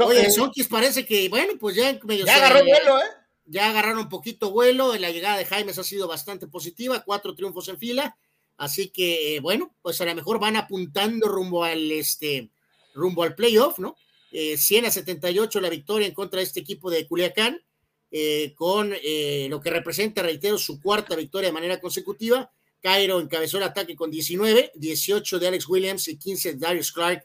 Oye, 0.00 0.22
eh, 0.22 0.66
parece 0.68 1.06
que, 1.06 1.28
bueno, 1.28 1.52
pues 1.60 1.76
ya 1.76 1.96
medio. 2.02 2.26
Ya 2.26 2.34
agarró 2.34 2.64
vuelo, 2.64 2.98
¿eh? 2.98 3.04
ya 3.44 3.70
agarraron 3.70 3.98
un 3.98 4.08
poquito 4.08 4.50
vuelo, 4.50 4.96
la 4.96 5.12
llegada 5.12 5.36
de 5.38 5.44
Jaimes 5.44 5.78
ha 5.78 5.84
sido 5.84 6.08
bastante 6.08 6.48
positiva, 6.48 7.04
cuatro 7.04 7.36
triunfos 7.36 7.68
en 7.68 7.78
fila, 7.78 8.18
así 8.56 8.90
que 8.90 9.36
eh, 9.36 9.40
bueno, 9.40 9.76
pues 9.80 10.00
a 10.00 10.06
lo 10.06 10.14
mejor 10.16 10.40
van 10.40 10.56
apuntando 10.56 11.28
rumbo 11.28 11.62
al 11.62 11.92
este 11.92 12.50
rumbo 12.94 13.22
al 13.22 13.36
playoff, 13.36 13.78
¿no? 13.78 13.96
Eh, 14.32 14.56
100 14.58 14.86
a 14.86 14.90
78 14.90 15.60
la 15.60 15.70
victoria 15.70 16.08
en 16.08 16.14
contra 16.14 16.38
de 16.38 16.44
este 16.46 16.58
equipo 16.58 16.90
de 16.90 17.06
Culiacán, 17.06 17.62
eh, 18.10 18.54
con 18.56 18.92
eh, 19.04 19.46
lo 19.50 19.60
que 19.60 19.70
representa, 19.70 20.20
reitero, 20.20 20.58
su 20.58 20.80
cuarta 20.80 21.14
victoria 21.14 21.50
de 21.50 21.54
manera 21.54 21.80
consecutiva. 21.80 22.50
Cairo 22.80 23.20
encabezó 23.20 23.58
el 23.58 23.64
ataque 23.64 23.96
con 23.96 24.10
19, 24.10 24.72
18 24.74 25.38
de 25.38 25.48
Alex 25.48 25.68
Williams 25.68 26.08
y 26.08 26.16
15 26.16 26.52
de 26.52 26.58
Darius 26.58 26.92
Clark. 26.92 27.24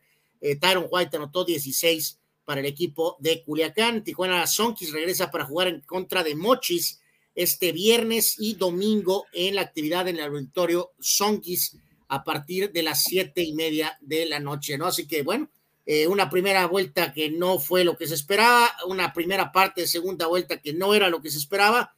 Tyron 0.60 0.88
White 0.90 1.16
anotó 1.16 1.46
16 1.46 2.20
para 2.46 2.60
el 2.60 2.66
equipo 2.66 3.18
de 3.20 3.44
Culiacán. 3.44 4.04
Tijuana 4.04 4.46
Sonkis 4.48 4.92
regresa 4.92 5.32
para 5.32 5.46
jugar 5.46 5.68
en 5.68 5.82
contra 5.82 6.24
de 6.24 6.36
Mochis 6.36 7.00
este 7.36 7.72
viernes 7.72 8.36
y 8.40 8.56
domingo 8.56 9.26
en 9.34 9.56
la 9.56 9.62
actividad 9.62 10.08
en 10.08 10.18
el 10.18 10.26
auditorio 10.26 10.92
Sonkis 11.00 11.78
a 12.10 12.24
partir 12.24 12.72
de 12.72 12.84
las 12.84 13.04
siete 13.04 13.42
y 13.42 13.54
media 13.54 13.98
de 14.02 14.26
la 14.26 14.40
noche, 14.40 14.78
¿no? 14.78 14.86
Así 14.86 15.08
que 15.08 15.24
bueno, 15.24 15.50
eh, 15.86 16.08
una 16.08 16.30
primera 16.30 16.68
vuelta 16.68 17.12
que 17.12 17.32
no 17.32 17.60
fue 17.60 17.84
lo 17.84 17.98
que 17.98 18.08
se 18.08 18.14
esperaba, 18.14 18.72
una 18.88 19.14
primera 19.14 19.52
parte 19.52 19.82
de 19.82 19.88
segunda 19.88 20.28
vuelta 20.28 20.62
que 20.62 20.74
no 20.74 20.94
era 20.94 21.10
lo 21.10 21.22
que 21.22 21.32
se 21.32 21.40
esperaba, 21.40 21.96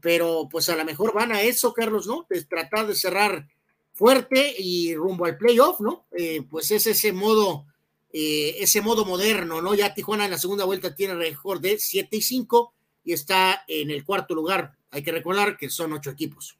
pero 0.00 0.48
pues 0.50 0.68
a 0.68 0.76
lo 0.76 0.84
mejor 0.84 1.14
van 1.14 1.32
a 1.32 1.42
eso, 1.42 1.72
Carlos, 1.72 2.06
¿no? 2.06 2.26
De 2.28 2.42
tratar 2.44 2.86
de 2.86 2.94
cerrar 2.94 3.48
fuerte 3.92 4.54
y 4.58 4.94
rumbo 4.94 5.24
al 5.24 5.36
playoff, 5.36 5.80
¿no? 5.80 6.06
Eh, 6.12 6.42
pues 6.48 6.70
es 6.70 6.86
ese 6.86 7.12
modo 7.12 7.66
eh, 8.10 8.56
ese 8.60 8.80
modo 8.80 9.04
moderno, 9.04 9.60
¿no? 9.60 9.74
Ya 9.74 9.92
Tijuana 9.92 10.24
en 10.24 10.30
la 10.30 10.38
segunda 10.38 10.64
vuelta 10.64 10.94
tiene 10.94 11.14
récord 11.14 11.60
de 11.60 11.78
7 11.78 12.16
y 12.16 12.22
5 12.22 12.74
y 13.04 13.12
está 13.12 13.64
en 13.68 13.90
el 13.90 14.04
cuarto 14.04 14.34
lugar. 14.34 14.72
Hay 14.90 15.02
que 15.02 15.12
recordar 15.12 15.58
que 15.58 15.68
son 15.68 15.92
ocho 15.92 16.10
equipos. 16.10 16.58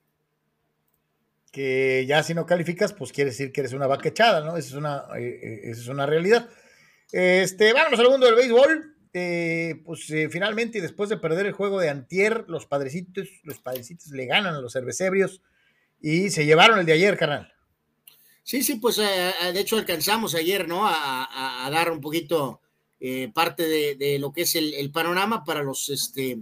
Que 1.50 2.04
ya 2.06 2.22
si 2.22 2.34
no 2.34 2.44
calificas, 2.44 2.92
pues 2.92 3.12
quiere 3.12 3.30
decir 3.30 3.50
que 3.50 3.62
eres 3.62 3.72
una 3.72 3.86
vaca 3.86 4.10
echada, 4.10 4.44
¿no? 4.44 4.58
Esa 4.58 4.68
es 4.68 4.74
una, 4.74 5.04
eh, 5.16 5.40
eh, 5.42 5.60
esa 5.64 5.80
es 5.80 5.88
una 5.88 6.04
realidad. 6.04 6.50
Este, 7.10 7.72
vamos 7.72 7.98
al 7.98 8.10
mundo 8.10 8.26
del 8.26 8.34
béisbol. 8.34 8.94
Pues 9.84 10.06
finalmente, 10.30 10.80
después 10.80 11.10
de 11.10 11.16
perder 11.16 11.46
el 11.46 11.52
juego 11.52 11.80
de 11.80 11.88
Antier, 11.88 12.44
los 12.48 12.66
padrecitos, 12.66 13.28
los 13.42 13.58
padrecitos 13.58 14.08
le 14.08 14.26
ganan 14.26 14.54
a 14.54 14.60
los 14.60 14.72
cervecebrios 14.72 15.42
y 16.00 16.30
se 16.30 16.46
llevaron 16.46 16.78
el 16.78 16.86
de 16.86 16.92
ayer, 16.92 17.16
canal. 17.16 17.52
Sí, 18.48 18.62
sí, 18.62 18.76
pues 18.76 18.96
eh, 18.96 19.04
eh, 19.42 19.52
de 19.52 19.60
hecho 19.60 19.76
alcanzamos 19.76 20.34
ayer, 20.34 20.66
¿no? 20.66 20.86
A, 20.86 21.68
dar 21.70 21.92
un 21.92 22.00
poquito 22.00 22.62
eh, 22.98 23.30
parte 23.34 23.68
de, 23.68 24.18
lo 24.18 24.32
que 24.32 24.40
es 24.40 24.54
el, 24.54 24.90
panorama 24.90 25.44
para 25.44 25.62
los, 25.62 25.90
este, 25.90 26.38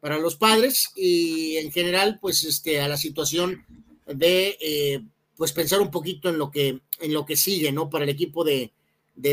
para 0.00 0.16
los 0.16 0.36
padres 0.36 0.88
y 0.96 1.58
en 1.58 1.70
general, 1.70 2.18
pues, 2.22 2.44
este, 2.44 2.80
a 2.80 2.88
la 2.88 2.96
situación 2.96 3.66
de, 4.06 5.04
pues, 5.36 5.52
pensar 5.52 5.82
un 5.82 5.90
poquito 5.90 6.30
en 6.30 6.38
lo 6.38 6.50
que, 6.50 6.80
en 7.00 7.12
lo 7.12 7.26
que 7.26 7.36
sigue, 7.36 7.70
¿no? 7.70 7.90
Para 7.90 8.04
el 8.04 8.10
equipo 8.10 8.44
de, 8.44 8.72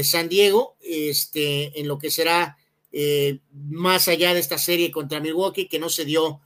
San 0.04 0.28
Diego, 0.28 0.76
este, 0.82 1.80
en 1.80 1.88
lo 1.88 2.00
que 2.00 2.12
será 2.12 2.58
más 3.52 4.08
allá 4.08 4.34
de 4.34 4.40
esta 4.40 4.58
serie 4.58 4.92
contra 4.92 5.20
Milwaukee, 5.20 5.68
que 5.68 5.80
no 5.80 5.90
se 5.90 6.06
dio, 6.06 6.42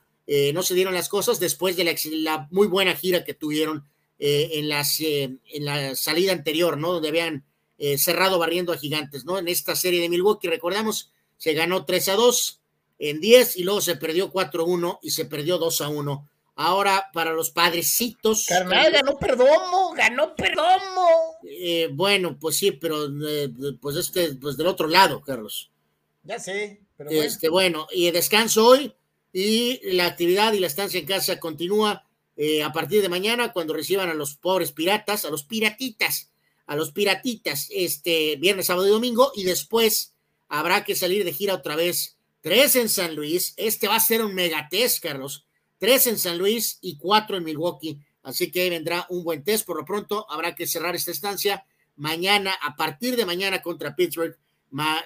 no 0.54 0.64
se 0.64 0.74
dieron 0.74 0.94
las 0.94 1.10
cosas 1.10 1.40
después 1.40 1.76
de 1.76 1.86
la 2.14 2.48
muy 2.52 2.68
buena 2.68 2.96
gira 2.96 3.24
que 3.24 3.34
tuvieron 3.34 3.86
eh, 4.26 4.60
en, 4.60 4.70
las, 4.70 5.02
eh, 5.02 5.36
en 5.52 5.66
la 5.66 5.96
salida 5.96 6.32
anterior, 6.32 6.78
¿no? 6.78 6.94
Donde 6.94 7.10
habían 7.10 7.44
eh, 7.78 7.98
cerrado 7.98 8.40
barriendo 8.40 8.72
a 8.72 8.78
Gigantes, 8.78 9.26
¿no? 9.26 9.38
En 9.38 9.50
esta 9.50 9.76
serie 9.76 10.00
de 10.00 10.08
Milwaukee, 10.08 10.48
recordamos, 10.48 11.12
se 11.36 11.54
ganó 11.54 11.84
3 11.84 12.08
a 12.08 12.14
2 12.16 12.62
en 13.00 13.20
10 13.20 13.58
y 13.58 13.64
luego 13.64 13.82
se 13.82 13.98
perdió 13.98 14.32
4 14.32 14.64
a 14.64 14.66
1 14.66 15.00
y 15.02 15.10
se 15.10 15.26
perdió 15.26 15.58
2 15.58 15.82
a 15.82 15.90
1. 15.90 16.30
Ahora 16.56 17.10
para 17.12 17.34
los 17.34 17.50
padrecitos. 17.50 18.46
Carnal, 18.48 18.94
ganó 18.94 19.18
Perdomo, 19.18 19.92
ganó 19.94 20.34
Perdomo. 20.36 21.40
Eh, 21.44 21.90
bueno, 21.92 22.38
pues 22.40 22.56
sí, 22.56 22.72
pero 22.72 23.08
eh, 23.28 23.52
pues 23.82 23.98
este, 23.98 24.36
pues 24.36 24.56
del 24.56 24.68
otro 24.68 24.88
lado, 24.88 25.20
Carlos. 25.20 25.70
Ya 26.24 26.40
sé, 26.40 26.82
pero 26.98 27.10
este, 27.12 27.50
bueno. 27.50 27.88
y 27.92 28.10
descanso 28.12 28.66
hoy 28.66 28.94
y 29.32 29.80
la 29.94 30.06
actividad 30.06 30.54
y 30.54 30.60
la 30.60 30.68
estancia 30.68 31.00
en 31.00 31.06
casa 31.06 31.40
continúa 31.40 32.08
eh, 32.36 32.64
a 32.64 32.72
partir 32.72 33.02
de 33.02 33.10
mañana 33.10 33.52
cuando 33.52 33.74
reciban 33.74 34.10
a 34.10 34.14
los 34.14 34.36
pobres 34.36 34.72
piratas, 34.72 35.26
a 35.26 35.30
los 35.30 35.44
piratitas, 35.44 36.32
a 36.66 36.76
los 36.76 36.92
piratitas, 36.92 37.68
este 37.72 38.38
viernes, 38.38 38.68
sábado 38.68 38.88
y 38.88 38.92
domingo 38.92 39.32
y 39.36 39.44
después 39.44 40.14
habrá 40.48 40.84
que 40.84 40.96
salir 40.96 41.26
de 41.26 41.34
gira 41.34 41.56
otra 41.56 41.76
vez. 41.76 42.18
Tres 42.42 42.76
en 42.76 42.90
San 42.90 43.16
Luis, 43.16 43.54
este 43.58 43.88
va 43.88 43.96
a 43.96 44.00
ser 44.00 44.24
un 44.24 44.34
megatest, 44.34 45.02
Carlos 45.02 45.46
tres 45.84 46.08
en 46.08 46.18
San 46.18 46.38
Luis 46.38 46.78
y 46.80 46.98
cuatro 46.98 47.36
en 47.36 47.44
Milwaukee. 47.44 48.00
Así 48.22 48.50
que 48.50 48.70
vendrá 48.70 49.06
un 49.10 49.26
buen 49.26 49.44
test. 49.44 49.66
Por 49.66 49.76
lo 49.76 49.84
pronto, 49.84 50.26
habrá 50.30 50.56
que 50.56 50.66
cerrar 50.66 50.96
esta 50.96 51.12
estancia. 51.12 51.66
Mañana, 51.98 52.54
a 52.62 52.78
partir 52.78 53.18
de 53.18 53.26
mañana 53.26 53.62
contra 53.62 53.94
Pittsburgh, 53.94 54.40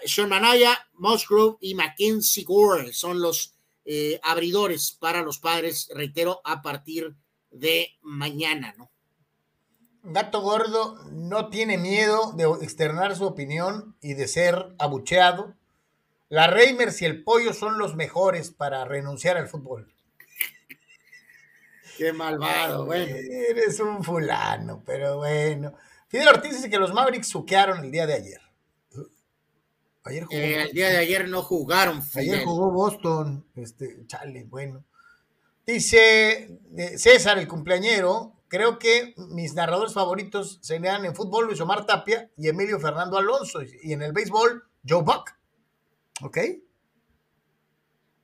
Sean 0.05 0.29
Manaya, 0.29 0.87
Musgrove 0.93 1.57
y 1.61 1.75
Mackenzie 1.75 2.43
Gore 2.43 2.93
son 2.93 3.21
los 3.21 3.55
eh, 3.85 4.19
abridores 4.23 4.97
para 4.99 5.21
los 5.21 5.39
padres, 5.39 5.89
reitero, 5.93 6.41
a 6.43 6.61
partir 6.61 7.15
de 7.51 7.97
mañana, 8.01 8.73
¿no? 8.77 8.91
Gato 10.03 10.41
Gordo 10.41 10.95
no 11.11 11.49
tiene 11.49 11.77
miedo 11.77 12.31
de 12.33 12.45
externar 12.63 13.15
su 13.17 13.25
opinión 13.25 13.97
y 14.01 14.13
de 14.13 14.27
ser 14.29 14.73
abucheado. 14.79 15.55
La 16.29 16.47
Reimers 16.47 17.01
y 17.01 17.05
el 17.05 17.23
Pollo 17.23 17.53
son 17.53 17.77
los 17.77 17.95
mejores 17.95 18.51
para 18.51 18.85
renunciar 18.85 19.35
al 19.35 19.49
fútbol. 19.49 19.93
Qué 21.97 22.13
malvado, 22.13 22.85
bueno. 22.85 23.15
Eres 23.15 23.79
un 23.79 24.03
fulano, 24.03 24.83
pero 24.85 25.17
bueno. 25.17 25.73
Fidel 26.07 26.29
Ortiz 26.29 26.53
dice 26.53 26.69
que 26.69 26.77
los 26.77 26.93
Mavericks 26.93 27.27
suquearon 27.27 27.83
el 27.83 27.91
día 27.91 28.05
de 28.05 28.13
ayer. 28.13 28.46
Ayer 30.07 30.25
jugó. 30.25 30.37
Eh, 30.37 30.63
el 30.63 30.71
día 30.71 30.89
de 30.89 30.97
ayer 30.97 31.27
no 31.27 31.41
jugaron. 31.41 32.01
Ayer 32.15 32.43
jugó 32.43 32.71
Boston. 32.71 33.45
Este, 33.55 34.05
chale, 34.07 34.45
bueno. 34.45 34.85
Dice 35.65 36.59
eh, 36.77 36.97
César, 36.97 37.37
el 37.37 37.47
cumpleañero. 37.47 38.33
Creo 38.47 38.79
que 38.79 39.13
mis 39.29 39.53
narradores 39.53 39.93
favoritos 39.93 40.59
serían 40.61 41.03
en 41.03 41.13
fútbol 41.13 41.47
Luis 41.47 41.59
Omar 41.59 41.85
Tapia 41.85 42.31
y 42.37 42.47
Emilio 42.47 42.79
Fernando 42.79 43.17
Alonso. 43.17 43.59
Y 43.83 43.91
en 43.91 44.01
el 44.01 44.13
béisbol, 44.13 44.63
Joe 44.87 45.03
Buck. 45.03 45.31
¿Ok? 46.21 46.37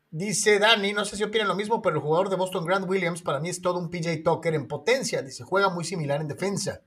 Dice 0.10 0.60
Dani, 0.60 0.94
no 0.94 1.04
sé 1.04 1.18
si 1.18 1.24
opinan 1.24 1.48
lo 1.48 1.56
mismo, 1.56 1.82
pero 1.82 1.96
el 1.96 2.02
jugador 2.02 2.30
de 2.30 2.36
Boston, 2.36 2.66
Grant 2.66 2.88
Williams, 2.88 3.22
para 3.22 3.40
mí 3.40 3.50
es 3.50 3.62
todo 3.62 3.80
un 3.80 3.90
PJ 3.90 4.22
Tucker 4.24 4.54
en 4.54 4.68
potencia. 4.68 5.22
Dice, 5.22 5.44
juega 5.44 5.70
muy 5.70 5.84
similar 5.84 6.22
en 6.22 6.28
defensa. 6.28 6.82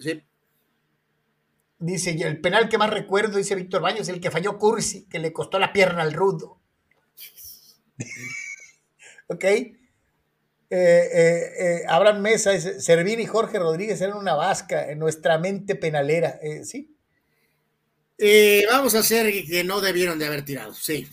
Sí. 0.00 0.22
Dice, 1.84 2.12
y 2.12 2.22
el 2.22 2.40
penal 2.40 2.68
que 2.68 2.78
más 2.78 2.88
recuerdo, 2.88 3.36
dice 3.36 3.54
Víctor 3.54 3.82
Baños, 3.82 4.08
el 4.08 4.20
que 4.20 4.30
falló 4.30 4.58
Cursi, 4.58 5.04
que 5.06 5.18
le 5.18 5.32
costó 5.32 5.58
la 5.58 5.72
pierna 5.72 6.02
al 6.02 6.14
rudo. 6.14 6.58
ok. 9.28 9.44
Eh, 9.44 9.74
eh, 10.70 11.52
eh, 11.58 11.82
Abraham 11.86 12.22
Mesa 12.22 12.52
dice, 12.52 12.80
Servín 12.80 13.20
y 13.20 13.26
Jorge 13.26 13.58
Rodríguez 13.58 14.00
eran 14.00 14.16
una 14.16 14.34
vasca 14.34 14.90
en 14.90 14.98
nuestra 14.98 15.38
mente 15.38 15.74
penalera. 15.74 16.40
¿Sí? 16.64 16.90
vamos 18.70 18.94
a 18.94 19.00
hacer 19.00 19.44
que 19.44 19.64
no 19.64 19.80
debieron 19.80 20.18
de 20.18 20.26
haber 20.26 20.44
tirado, 20.44 20.72
sí. 20.72 21.06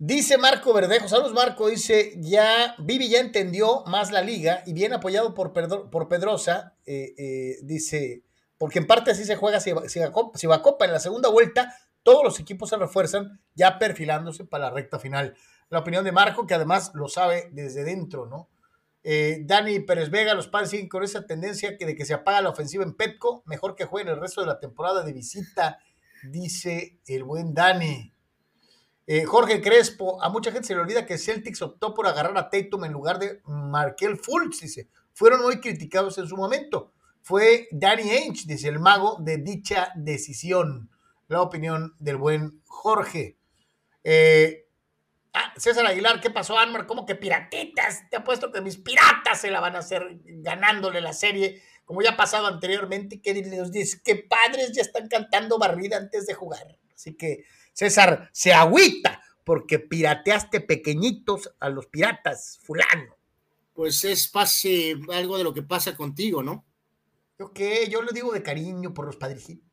Dice 0.00 0.38
Marco 0.38 0.72
Verdejo, 0.72 1.08
saludos 1.08 1.34
Marco, 1.34 1.68
dice, 1.68 2.12
ya 2.18 2.76
Vivi 2.78 3.08
ya 3.08 3.18
entendió 3.18 3.82
más 3.86 4.12
la 4.12 4.22
liga 4.22 4.62
y 4.64 4.72
bien 4.72 4.92
apoyado 4.92 5.34
por, 5.34 5.52
por 5.52 6.08
Pedrosa, 6.08 6.76
eh, 6.86 7.14
eh, 7.18 7.56
dice, 7.62 8.22
porque 8.58 8.80
en 8.80 8.86
parte 8.86 9.12
así 9.12 9.24
se 9.24 9.36
juega 9.36 9.60
Copa 10.62 10.84
en 10.84 10.92
la 10.92 10.98
segunda 10.98 11.28
vuelta, 11.30 11.74
todos 12.02 12.24
los 12.24 12.40
equipos 12.40 12.70
se 12.70 12.76
refuerzan 12.76 13.40
ya 13.54 13.78
perfilándose 13.78 14.44
para 14.44 14.64
la 14.64 14.70
recta 14.70 14.98
final. 14.98 15.36
La 15.70 15.80
opinión 15.80 16.04
de 16.04 16.12
Marco, 16.12 16.46
que 16.46 16.54
además 16.54 16.92
lo 16.94 17.08
sabe 17.08 17.48
desde 17.52 17.84
dentro, 17.84 18.26
¿no? 18.26 18.48
Eh, 19.04 19.42
Dani 19.44 19.80
Pérez 19.80 20.10
Vega, 20.10 20.34
los 20.34 20.48
padres 20.48 20.70
siguen 20.70 20.88
con 20.88 21.02
esa 21.02 21.26
tendencia 21.26 21.76
que 21.76 21.86
de 21.86 21.94
que 21.94 22.04
se 22.04 22.14
apaga 22.14 22.42
la 22.42 22.50
ofensiva 22.50 22.82
en 22.82 22.94
Petco, 22.94 23.42
mejor 23.46 23.76
que 23.76 23.84
jueguen 23.84 24.12
el 24.12 24.20
resto 24.20 24.40
de 24.40 24.48
la 24.48 24.58
temporada 24.58 25.04
de 25.04 25.12
visita, 25.12 25.78
dice 26.24 26.98
el 27.06 27.24
buen 27.24 27.54
Dani. 27.54 28.12
Eh, 29.06 29.24
Jorge 29.24 29.62
Crespo, 29.62 30.22
a 30.22 30.28
mucha 30.28 30.52
gente 30.52 30.66
se 30.66 30.74
le 30.74 30.80
olvida 30.80 31.06
que 31.06 31.16
Celtics 31.16 31.62
optó 31.62 31.94
por 31.94 32.06
agarrar 32.06 32.36
a 32.36 32.50
Tatum 32.50 32.84
en 32.84 32.92
lugar 32.92 33.18
de 33.18 33.40
Markel 33.46 34.18
Fultz, 34.18 34.60
dice. 34.60 34.88
Fueron 35.14 35.42
muy 35.42 35.60
criticados 35.60 36.18
en 36.18 36.26
su 36.26 36.36
momento. 36.36 36.92
Fue 37.22 37.68
Danny 37.70 38.10
Ainge, 38.10 38.44
dice 38.46 38.68
el 38.68 38.78
mago, 38.78 39.18
de 39.20 39.38
dicha 39.38 39.92
decisión. 39.94 40.90
La 41.28 41.42
opinión 41.42 41.94
del 41.98 42.16
buen 42.16 42.62
Jorge. 42.66 43.36
Eh, 44.02 44.66
ah, 45.34 45.52
César 45.56 45.84
Aguilar, 45.86 46.20
¿qué 46.20 46.30
pasó, 46.30 46.58
Anmar? 46.58 46.86
¿Cómo 46.86 47.04
que 47.04 47.14
piratitas? 47.14 48.08
Te 48.10 48.16
apuesto 48.16 48.50
que 48.50 48.62
mis 48.62 48.78
piratas 48.78 49.40
se 49.40 49.50
la 49.50 49.60
van 49.60 49.76
a 49.76 49.80
hacer 49.80 50.20
ganándole 50.24 51.00
la 51.00 51.12
serie, 51.12 51.62
como 51.84 52.00
ya 52.00 52.12
ha 52.12 52.16
pasado 52.16 52.46
anteriormente, 52.46 53.20
que 53.20 53.34
les 53.34 53.70
dice 53.70 54.00
que 54.02 54.16
padres 54.16 54.72
ya 54.74 54.82
están 54.82 55.08
cantando 55.08 55.58
barrida 55.58 55.98
antes 55.98 56.26
de 56.26 56.34
jugar. 56.34 56.78
Así 56.94 57.14
que 57.14 57.44
César 57.72 58.30
se 58.32 58.54
agüita 58.54 59.22
porque 59.44 59.78
pirateaste 59.78 60.60
pequeñitos 60.60 61.54
a 61.60 61.70
los 61.70 61.86
piratas, 61.86 62.58
fulano. 62.62 63.16
Pues 63.72 64.04
es 64.04 64.28
pase 64.28 64.96
algo 65.12 65.38
de 65.38 65.44
lo 65.44 65.54
que 65.54 65.62
pasa 65.62 65.96
contigo, 65.96 66.42
¿no? 66.42 66.66
Ok, 67.38 67.60
yo 67.88 68.02
le 68.02 68.12
digo 68.12 68.32
de 68.32 68.42
cariño 68.42 68.92
por 68.92 69.06
los 69.06 69.16
padrecitos. 69.16 69.68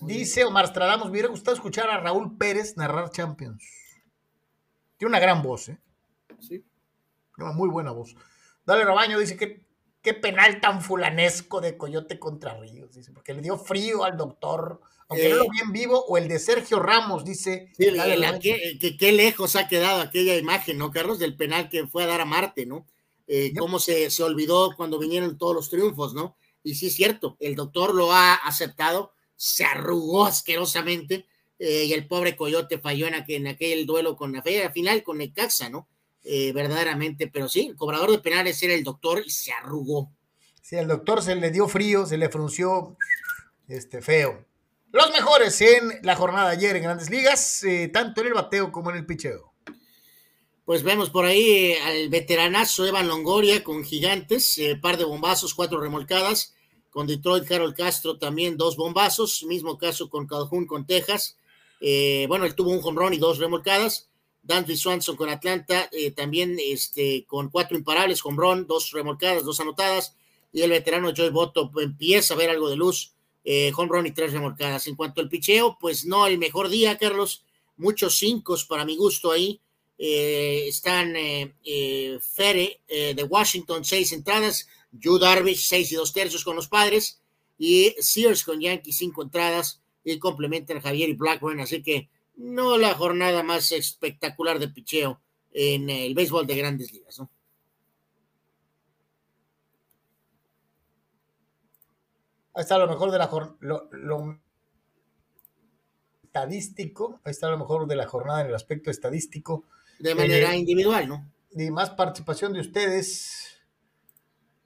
Dice 0.00 0.44
Omar 0.44 0.66
Stradamos, 0.66 1.06
me 1.06 1.12
hubiera 1.12 1.28
gustado 1.28 1.56
escuchar 1.56 1.88
a 1.88 1.98
Raúl 1.98 2.36
Pérez 2.36 2.76
narrar 2.76 3.10
Champions. 3.10 3.64
Tiene 4.98 5.10
una 5.10 5.20
gran 5.20 5.42
voz, 5.42 5.70
¿eh? 5.70 5.78
Sí. 6.38 6.64
Una 7.38 7.52
muy 7.52 7.68
buena 7.68 7.92
voz. 7.92 8.14
Dale 8.66 8.84
Rabaño 8.84 9.18
dice 9.18 9.36
que 9.36 9.64
qué 10.02 10.12
penal 10.12 10.60
tan 10.60 10.82
fulanesco 10.82 11.60
de 11.60 11.76
Coyote 11.76 12.18
contra 12.18 12.58
Ríos, 12.58 12.94
dice, 12.94 13.12
porque 13.12 13.32
le 13.32 13.40
dio 13.40 13.56
frío 13.58 14.04
al 14.04 14.16
doctor 14.16 14.80
aunque 15.08 15.28
no 15.28 15.36
lo 15.36 15.48
vi 15.48 15.60
en 15.60 15.72
vivo, 15.72 16.04
o 16.06 16.18
el 16.18 16.26
de 16.26 16.38
Sergio 16.38 16.80
Ramos, 16.80 17.24
dice. 17.24 17.70
Sí, 17.78 17.86
que, 18.80 18.96
qué 18.96 19.12
lejos 19.12 19.54
ha 19.54 19.68
quedado 19.68 20.00
aquella 20.00 20.36
imagen, 20.36 20.78
¿no, 20.78 20.90
Carlos? 20.90 21.18
Del 21.18 21.36
penal 21.36 21.68
que 21.68 21.86
fue 21.86 22.02
a 22.02 22.06
dar 22.06 22.20
a 22.20 22.24
Marte, 22.24 22.66
¿no? 22.66 22.86
Eh, 23.28 23.52
cómo 23.56 23.78
se, 23.78 24.10
se 24.10 24.22
olvidó 24.22 24.74
cuando 24.76 24.98
vinieron 24.98 25.38
todos 25.38 25.54
los 25.54 25.70
triunfos, 25.70 26.14
¿no? 26.14 26.36
Y 26.66 26.74
sí 26.74 26.88
es 26.88 26.96
cierto, 26.96 27.36
el 27.38 27.54
doctor 27.54 27.94
lo 27.94 28.12
ha 28.12 28.34
aceptado, 28.34 29.12
se 29.36 29.64
arrugó 29.64 30.26
asquerosamente, 30.26 31.24
eh, 31.60 31.84
y 31.84 31.92
el 31.92 32.08
pobre 32.08 32.34
Coyote 32.34 32.80
falló 32.80 33.06
en 33.06 33.14
aquel, 33.14 33.42
en 33.42 33.46
aquel 33.46 33.86
duelo 33.86 34.16
con 34.16 34.32
la 34.32 34.42
fe, 34.42 34.68
final 34.70 35.04
con 35.04 35.18
Necaxa, 35.18 35.68
¿no? 35.70 35.86
Eh, 36.24 36.50
verdaderamente, 36.52 37.28
pero 37.28 37.48
sí, 37.48 37.68
el 37.68 37.76
cobrador 37.76 38.10
de 38.10 38.18
penales 38.18 38.60
era 38.64 38.74
el 38.74 38.82
doctor 38.82 39.22
y 39.24 39.30
se 39.30 39.52
arrugó. 39.52 40.10
Sí, 40.60 40.74
al 40.74 40.88
doctor 40.88 41.22
se 41.22 41.36
le 41.36 41.52
dio 41.52 41.68
frío, 41.68 42.04
se 42.04 42.18
le 42.18 42.28
frunció 42.30 42.96
este, 43.68 44.02
feo. 44.02 44.44
Los 44.90 45.12
mejores 45.12 45.60
en 45.60 46.00
la 46.02 46.16
jornada 46.16 46.50
de 46.50 46.56
ayer 46.56 46.74
en 46.74 46.82
Grandes 46.82 47.10
Ligas, 47.10 47.62
eh, 47.62 47.86
tanto 47.92 48.22
en 48.22 48.26
el 48.26 48.34
bateo 48.34 48.72
como 48.72 48.90
en 48.90 48.96
el 48.96 49.06
picheo. 49.06 49.52
Pues 50.64 50.82
vemos 50.82 51.10
por 51.10 51.26
ahí 51.26 51.74
al 51.74 52.08
veteranazo 52.08 52.84
Evan 52.84 53.06
Longoria 53.06 53.62
con 53.62 53.84
gigantes, 53.84 54.58
eh, 54.58 54.76
par 54.82 54.96
de 54.96 55.04
bombazos, 55.04 55.54
cuatro 55.54 55.80
remolcadas. 55.80 56.55
Con 56.96 57.06
Detroit, 57.06 57.44
Carol 57.44 57.74
Castro 57.74 58.16
también 58.16 58.56
dos 58.56 58.74
bombazos. 58.74 59.44
Mismo 59.44 59.76
caso 59.76 60.08
con 60.08 60.26
Calhoun 60.26 60.64
con 60.64 60.86
Texas. 60.86 61.36
bueno, 61.78 62.46
él 62.46 62.54
tuvo 62.54 62.70
un 62.70 62.80
home 62.82 63.14
y 63.14 63.18
dos 63.18 63.36
remolcadas. 63.36 64.08
Dante 64.42 64.74
Swanson 64.74 65.14
con 65.14 65.28
Atlanta, 65.28 65.90
también 66.14 66.56
este, 66.58 67.26
con 67.26 67.50
cuatro 67.50 67.76
imparables, 67.76 68.24
home 68.24 68.64
dos 68.66 68.92
remolcadas, 68.92 69.44
dos 69.44 69.60
anotadas. 69.60 70.16
Y 70.54 70.62
el 70.62 70.70
veterano 70.70 71.12
Joey 71.14 71.28
Botto 71.28 71.70
empieza 71.82 72.32
a 72.32 72.38
ver 72.38 72.48
algo 72.48 72.70
de 72.70 72.76
luz 72.76 73.12
eh, 73.44 73.70
run 73.76 74.06
y 74.06 74.12
tres 74.12 74.32
remolcadas. 74.32 74.86
En 74.86 74.96
cuanto 74.96 75.20
al 75.20 75.28
picheo, 75.28 75.76
pues 75.78 76.06
no 76.06 76.26
el 76.26 76.38
mejor 76.38 76.70
día, 76.70 76.96
Carlos. 76.96 77.44
Muchos 77.76 78.16
cinco 78.16 78.56
para 78.66 78.86
mi 78.86 78.96
gusto 78.96 79.32
ahí. 79.32 79.60
Eh, 79.98 80.64
están 80.66 81.14
eh, 81.14 81.54
eh, 81.62 82.18
Fere 82.22 82.80
de 82.88 83.22
Washington, 83.22 83.84
seis 83.84 84.12
entradas. 84.12 84.66
Yu 84.98 85.18
Darvish, 85.18 85.66
seis 85.66 85.92
y 85.92 85.96
dos 85.96 86.12
tercios 86.12 86.44
con 86.44 86.56
los 86.56 86.68
padres. 86.68 87.20
Y 87.58 87.94
Sears 87.98 88.44
con 88.44 88.60
Yankees, 88.60 88.98
cinco 88.98 89.22
entradas. 89.22 89.82
Y 90.04 90.18
complementan 90.18 90.80
Javier 90.80 91.08
y 91.08 91.14
Blackburn. 91.14 91.60
Así 91.60 91.82
que 91.82 92.08
no 92.36 92.76
la 92.76 92.94
jornada 92.94 93.42
más 93.42 93.72
espectacular 93.72 94.58
de 94.58 94.68
picheo 94.68 95.20
en 95.52 95.88
el 95.88 96.14
béisbol 96.14 96.46
de 96.46 96.56
grandes 96.56 96.92
ligas, 96.92 97.18
¿no? 97.18 97.30
Ahí 102.54 102.62
está 102.62 102.78
lo 102.78 102.86
mejor 102.86 103.10
de 103.10 103.18
la 103.18 103.26
jornada. 103.26 103.56
Lo, 103.60 104.40
estadístico. 106.24 107.20
Ahí 107.24 107.30
está 107.30 107.50
lo 107.50 107.58
mejor 107.58 107.86
de 107.86 107.96
la 107.96 108.06
jornada 108.06 108.42
en 108.42 108.48
el 108.48 108.54
aspecto 108.54 108.90
estadístico. 108.90 109.64
De 109.98 110.14
manera 110.14 110.54
eh, 110.54 110.58
individual, 110.58 111.08
¿no? 111.08 111.32
Y 111.50 111.70
más 111.70 111.90
participación 111.90 112.52
de 112.52 112.60
ustedes. 112.60 113.55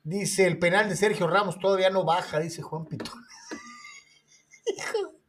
Dice 0.02 0.46
el 0.46 0.58
penal 0.58 0.88
de 0.88 0.96
Sergio 0.96 1.26
Ramos 1.26 1.58
todavía 1.58 1.90
no 1.90 2.04
baja, 2.04 2.40
dice 2.40 2.62
Juan 2.62 2.86
Pitón. 2.86 3.24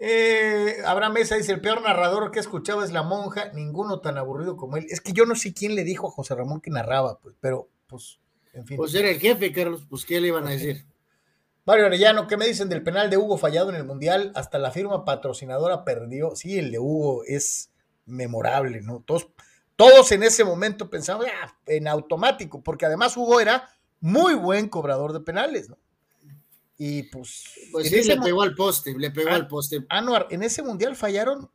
Eh, 0.00 0.76
Abraham 0.86 1.14
Mesa 1.14 1.34
dice: 1.34 1.50
el 1.50 1.60
peor 1.60 1.82
narrador 1.82 2.30
que 2.30 2.38
he 2.38 2.40
escuchado 2.40 2.84
es 2.84 2.92
la 2.92 3.02
monja, 3.02 3.50
ninguno 3.52 4.00
tan 4.00 4.16
aburrido 4.16 4.56
como 4.56 4.76
él. 4.76 4.86
Es 4.88 5.00
que 5.00 5.12
yo 5.12 5.26
no 5.26 5.34
sé 5.34 5.52
quién 5.52 5.74
le 5.74 5.82
dijo 5.82 6.06
a 6.06 6.12
José 6.12 6.36
Ramón 6.36 6.60
que 6.60 6.70
narraba, 6.70 7.18
pues, 7.18 7.34
pero 7.40 7.68
pues, 7.88 8.20
en 8.52 8.64
fin. 8.64 8.76
Pues 8.76 8.94
era 8.94 9.10
el 9.10 9.18
jefe, 9.18 9.52
Carlos, 9.52 9.86
pues 9.90 10.04
¿qué 10.04 10.20
le 10.20 10.28
iban 10.28 10.46
a 10.46 10.50
decir? 10.50 10.86
Mario 11.64 11.86
Arellano, 11.86 12.28
¿qué 12.28 12.36
me 12.36 12.46
dicen 12.46 12.68
del 12.68 12.82
penal 12.82 13.10
de 13.10 13.18
Hugo 13.18 13.36
fallado 13.36 13.70
en 13.70 13.76
el 13.76 13.84
Mundial? 13.84 14.32
Hasta 14.34 14.58
la 14.58 14.70
firma 14.70 15.04
patrocinadora 15.04 15.84
perdió. 15.84 16.34
Sí, 16.34 16.58
el 16.58 16.70
de 16.70 16.78
Hugo 16.78 17.24
es 17.24 17.72
memorable, 18.06 18.80
¿no? 18.80 19.02
Todos, 19.04 19.28
todos 19.78 20.10
en 20.10 20.24
ese 20.24 20.42
momento 20.42 20.90
pensaban 20.90 21.28
ah, 21.40 21.56
en 21.64 21.86
automático, 21.86 22.60
porque 22.60 22.84
además 22.84 23.16
Hugo 23.16 23.40
era 23.40 23.68
muy 24.00 24.34
buen 24.34 24.68
cobrador 24.68 25.12
de 25.12 25.20
penales, 25.20 25.68
¿no? 25.68 25.78
Y 26.76 27.04
pues. 27.04 27.44
Pues 27.70 27.88
sí, 27.88 28.02
le 28.02 28.20
pegó 28.20 28.42
al 28.42 28.56
poste, 28.56 28.98
le 28.98 29.12
pegó 29.12 29.30
al 29.30 29.46
poste. 29.46 29.86
Anuar, 29.88 30.26
en 30.30 30.42
ese 30.42 30.64
mundial 30.64 30.96
fallaron 30.96 31.48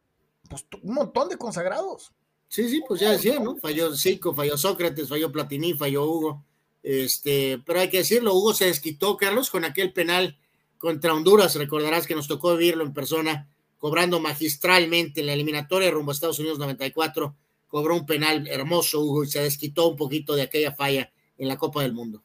pues, 0.49 0.65
un 0.81 0.93
montón 0.93 1.27
de 1.27 1.37
consagrados. 1.37 2.13
Sí, 2.47 2.69
sí, 2.69 2.81
pues 2.87 3.01
ya 3.01 3.11
decía, 3.11 3.39
¿no? 3.39 3.57
Falló 3.57 3.93
Zico, 3.93 4.33
falló 4.33 4.57
Sócrates, 4.57 5.09
falló 5.09 5.29
Platini, 5.29 5.73
falló 5.73 6.05
Hugo. 6.05 6.45
Este, 6.81 7.61
pero 7.65 7.81
hay 7.81 7.89
que 7.89 7.97
decirlo, 7.97 8.33
Hugo 8.35 8.53
se 8.53 8.67
desquitó, 8.67 9.17
Carlos, 9.17 9.49
con 9.49 9.65
aquel 9.65 9.91
penal 9.91 10.37
contra 10.77 11.13
Honduras. 11.13 11.55
Recordarás 11.55 12.07
que 12.07 12.15
nos 12.15 12.29
tocó 12.29 12.55
vivirlo 12.55 12.85
en 12.85 12.93
persona, 12.93 13.49
cobrando 13.79 14.21
magistralmente 14.21 15.19
en 15.19 15.27
la 15.27 15.33
eliminatoria 15.33 15.91
rumbo 15.91 16.11
a 16.11 16.13
Estados 16.13 16.39
Unidos 16.39 16.57
94. 16.57 17.35
Cobró 17.73 17.95
un 17.95 18.05
penal 18.05 18.47
hermoso, 18.49 19.01
Hugo, 19.01 19.23
y 19.23 19.27
se 19.27 19.41
desquitó 19.41 19.87
un 19.87 19.95
poquito 19.95 20.35
de 20.35 20.43
aquella 20.43 20.73
falla 20.73 21.11
en 21.39 21.47
la 21.47 21.57
Copa 21.57 21.81
del 21.81 21.91
Mundo. 21.91 22.21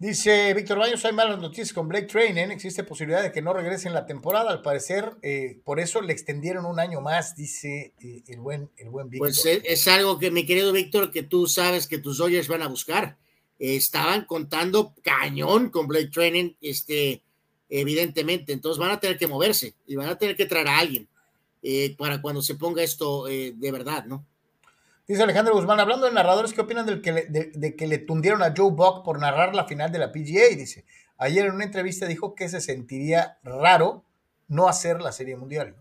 Dice 0.00 0.52
Víctor 0.52 0.78
Baños, 0.78 1.04
hay 1.04 1.12
malas 1.12 1.38
noticias 1.38 1.72
con 1.72 1.86
Blake 1.86 2.08
Trainen, 2.08 2.50
existe 2.50 2.82
posibilidad 2.82 3.22
de 3.22 3.30
que 3.30 3.40
no 3.40 3.52
regrese 3.52 3.86
en 3.86 3.94
la 3.94 4.04
temporada, 4.04 4.50
al 4.50 4.62
parecer, 4.62 5.12
eh, 5.22 5.60
por 5.62 5.78
eso 5.78 6.02
le 6.02 6.12
extendieron 6.12 6.66
un 6.66 6.80
año 6.80 7.00
más, 7.00 7.36
dice 7.36 7.92
eh, 8.02 8.24
el, 8.26 8.40
buen, 8.40 8.68
el 8.78 8.90
buen 8.90 9.08
Víctor. 9.10 9.28
Pues 9.28 9.46
eh, 9.46 9.62
es, 9.64 9.86
algo 9.86 10.18
que, 10.18 10.32
mi 10.32 10.44
querido 10.44 10.72
Víctor, 10.72 11.12
que 11.12 11.22
tú 11.22 11.46
sabes 11.46 11.86
que 11.86 11.98
tus 11.98 12.18
Dodgers 12.18 12.48
van 12.48 12.62
a 12.62 12.66
buscar. 12.66 13.16
estaban 13.60 14.24
contando 14.24 14.92
cañón 15.04 15.70
con 15.70 15.86
Blake 15.86 16.10
Trainen, 16.12 16.56
este, 16.60 17.22
evidentemente, 17.68 18.52
entonces 18.52 18.80
van 18.80 18.90
a 18.90 18.98
tener 18.98 19.18
que 19.18 19.28
moverse 19.28 19.76
y 19.86 19.94
van 19.94 20.08
a 20.08 20.18
tener 20.18 20.34
que 20.34 20.46
traer 20.46 20.66
a 20.66 20.78
alguien 20.80 21.08
para 21.96 22.20
cuando 22.20 22.42
se 22.42 22.54
ponga 22.56 22.82
esto 22.82 23.24
de 23.24 23.70
verdad, 23.72 24.04
¿no? 24.04 24.26
Dice 25.06 25.22
Alejandro 25.22 25.54
Guzmán, 25.54 25.80
hablando 25.80 26.06
de 26.06 26.12
narradores, 26.12 26.54
¿qué 26.54 26.62
opinan 26.62 26.86
del 26.86 27.02
que 27.02 27.12
de, 27.12 27.76
que 27.76 27.86
le 27.86 27.98
tundieron 27.98 28.42
a 28.42 28.54
Joe 28.56 28.70
Buck 28.70 29.04
por 29.04 29.20
narrar 29.20 29.54
la 29.54 29.66
final 29.66 29.92
de 29.92 29.98
la 29.98 30.10
PGA? 30.10 30.56
Dice, 30.56 30.86
ayer 31.18 31.44
en 31.44 31.54
una 31.54 31.64
entrevista 31.64 32.06
dijo 32.06 32.34
que 32.34 32.48
se 32.48 32.62
sentiría 32.62 33.38
raro 33.42 34.02
no 34.48 34.66
hacer 34.66 35.02
la 35.02 35.12
Serie 35.12 35.36
Mundial. 35.36 35.76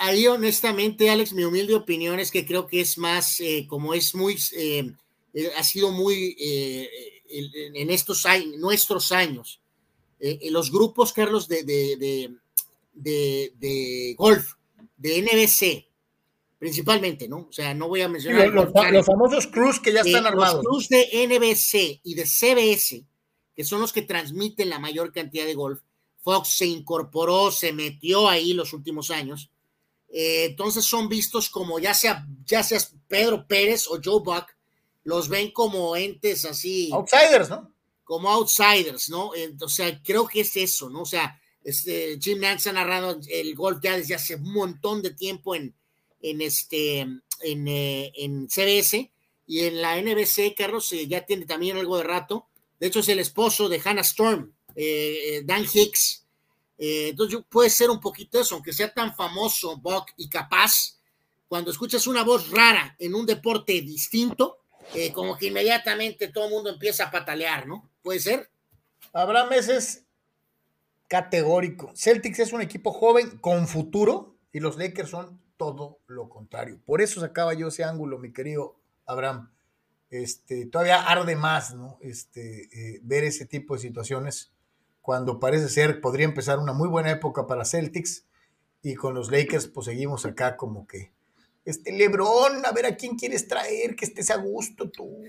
Ahí 0.00 0.26
honestamente, 0.26 1.10
Alex, 1.10 1.34
mi 1.34 1.44
humilde 1.44 1.74
opinión 1.74 2.20
es 2.20 2.30
que 2.30 2.46
creo 2.46 2.66
que 2.66 2.80
es 2.80 2.96
más, 2.96 3.38
eh, 3.40 3.66
como 3.68 3.92
es 3.92 4.14
muy, 4.14 4.38
eh, 4.56 4.90
eh, 5.34 5.50
ha 5.58 5.64
sido 5.64 5.90
muy, 5.90 6.36
en 6.40 7.90
estos 7.90 8.24
años, 8.24 8.56
nuestros 8.56 9.12
años, 9.12 9.60
los 10.50 10.72
grupos, 10.72 11.12
Carlos, 11.12 11.48
de, 11.48 11.64
de, 11.64 11.96
de 11.96 12.36
golf, 14.16 14.54
de 14.96 15.22
NBC, 15.22 15.88
principalmente, 16.58 17.28
¿no? 17.28 17.46
O 17.48 17.52
sea, 17.52 17.72
no 17.74 17.88
voy 17.88 18.02
a 18.02 18.08
mencionar. 18.08 18.48
los, 18.48 18.72
famosos 19.06 19.46
Cruz 19.46 19.80
que 19.80 19.92
ya 19.92 20.00
están 20.00 20.26
armados. 20.26 20.64
Los 20.64 20.66
Cruz 20.66 20.88
de 20.88 21.08
NBC 21.26 22.00
y 22.02 22.14
de 22.14 22.26
CBS, 22.26 23.04
que 23.54 23.64
son 23.64 23.80
los 23.80 23.92
que 23.92 24.02
transmiten 24.02 24.68
la 24.68 24.78
mayor 24.78 25.12
cantidad 25.12 25.46
de 25.46 25.54
golf, 25.54 25.80
Fox 26.22 26.48
se 26.48 26.66
incorporó, 26.66 27.50
se 27.50 27.72
metió 27.72 28.28
ahí 28.28 28.52
los 28.52 28.72
últimos 28.72 29.10
años. 29.10 29.50
Eh, 30.10 30.46
entonces 30.46 30.84
son 30.84 31.08
vistos 31.08 31.50
como 31.50 31.78
ya 31.78 31.94
sea, 31.94 32.26
ya 32.44 32.62
seas 32.62 32.94
Pedro 33.06 33.46
Pérez 33.46 33.86
o 33.88 33.98
Joe 34.02 34.22
Buck, 34.24 34.46
los 35.04 35.28
ven 35.28 35.52
como 35.52 35.96
entes 35.96 36.44
así. 36.44 36.90
Outsiders, 36.92 37.50
¿no? 37.50 37.72
Como 38.04 38.30
outsiders, 38.30 39.10
¿no? 39.10 39.32
o 39.60 39.68
sea, 39.68 40.02
creo 40.02 40.26
que 40.26 40.40
es 40.40 40.56
eso, 40.56 40.88
¿no? 40.88 41.02
O 41.02 41.06
sea, 41.06 41.38
este, 41.68 42.18
Jim 42.18 42.40
Nance 42.40 42.70
ha 42.70 42.72
narrado 42.72 43.20
el 43.28 43.54
golf 43.54 43.80
ya 43.82 43.94
desde 43.94 44.14
hace 44.14 44.36
un 44.36 44.54
montón 44.54 45.02
de 45.02 45.10
tiempo 45.10 45.54
en, 45.54 45.74
en, 46.22 46.40
este, 46.40 47.00
en, 47.00 47.68
eh, 47.68 48.10
en 48.16 48.48
CBS 48.48 49.12
y 49.46 49.60
en 49.60 49.82
la 49.82 50.00
NBC, 50.00 50.54
Carlos, 50.56 50.90
eh, 50.94 51.06
ya 51.06 51.26
tiene 51.26 51.44
también 51.44 51.76
algo 51.76 51.98
de 51.98 52.04
rato. 52.04 52.46
De 52.80 52.86
hecho, 52.86 53.00
es 53.00 53.08
el 53.10 53.18
esposo 53.18 53.68
de 53.68 53.82
Hannah 53.84 54.00
Storm, 54.00 54.50
eh, 54.74 55.42
Dan 55.44 55.66
Hicks. 55.70 56.24
entonces, 56.78 57.40
puede 57.50 57.68
ser 57.68 57.90
un 57.90 58.00
poquito 58.00 58.40
eso, 58.40 58.54
aunque 58.54 58.72
sea 58.72 58.94
tan 58.94 59.14
famoso, 59.14 59.76
Buck, 59.76 60.12
y 60.16 60.30
capaz, 60.30 60.98
cuando 61.48 61.70
escuchas 61.70 62.06
una 62.06 62.24
voz 62.24 62.50
rara 62.50 62.96
en 62.98 63.14
un 63.14 63.26
deporte 63.26 63.74
distinto, 63.82 64.60
como 65.12 65.36
que 65.36 65.48
inmediatamente 65.48 66.28
todo 66.28 66.46
el 66.46 66.50
mundo 66.50 66.70
empieza 66.70 67.04
a 67.04 67.10
patalear, 67.10 67.66
¿no? 67.66 67.90
¿Puede 68.00 68.20
ser? 68.20 68.50
Habrá 69.12 69.44
meses 69.44 70.07
categórico. 71.08 71.92
Celtics 71.96 72.38
es 72.38 72.52
un 72.52 72.60
equipo 72.60 72.92
joven 72.92 73.38
con 73.38 73.66
futuro 73.66 74.36
y 74.52 74.60
los 74.60 74.76
Lakers 74.76 75.10
son 75.10 75.40
todo 75.56 75.98
lo 76.06 76.28
contrario. 76.28 76.78
Por 76.84 77.00
eso 77.00 77.20
sacaba 77.20 77.54
yo 77.54 77.68
ese 77.68 77.84
ángulo, 77.84 78.18
mi 78.18 78.32
querido 78.32 78.76
Abraham. 79.06 79.50
Este, 80.10 80.66
todavía 80.66 81.02
arde 81.02 81.36
más, 81.36 81.74
¿no? 81.74 81.98
Este, 82.00 82.68
eh, 82.72 83.00
ver 83.02 83.24
ese 83.24 83.44
tipo 83.44 83.74
de 83.74 83.80
situaciones 83.80 84.52
cuando 85.02 85.40
parece 85.40 85.68
ser 85.68 86.00
podría 86.00 86.26
empezar 86.26 86.58
una 86.58 86.72
muy 86.72 86.88
buena 86.88 87.10
época 87.10 87.46
para 87.46 87.64
Celtics 87.64 88.26
y 88.82 88.94
con 88.94 89.14
los 89.14 89.30
Lakers 89.30 89.66
pues 89.66 89.86
seguimos 89.86 90.24
acá 90.24 90.56
como 90.56 90.86
que 90.86 91.12
este 91.64 91.92
Lebron, 91.92 92.64
a 92.64 92.72
ver 92.72 92.86
a 92.86 92.96
quién 92.96 93.16
quieres 93.16 93.46
traer, 93.46 93.94
que 93.94 94.06
estés 94.06 94.30
a 94.30 94.36
gusto 94.36 94.88
tú. 94.88 95.22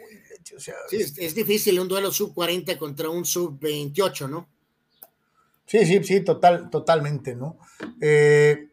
sí, 0.58 0.72
es, 0.98 1.36
difícil 1.36 1.80
un 1.80 1.90
duelo 1.90 2.14
sub 2.14 2.34
40 2.34 2.78
contra 2.78 3.10
un 3.10 3.26
sub 3.26 3.60
28, 3.60 4.28
¿no? 4.30 4.48
Sí, 5.70 5.86
sí, 5.86 6.04
sí, 6.04 6.22
total, 6.22 6.72
totalmente, 6.72 7.36
¿no? 7.36 7.60
Eh, 8.02 8.70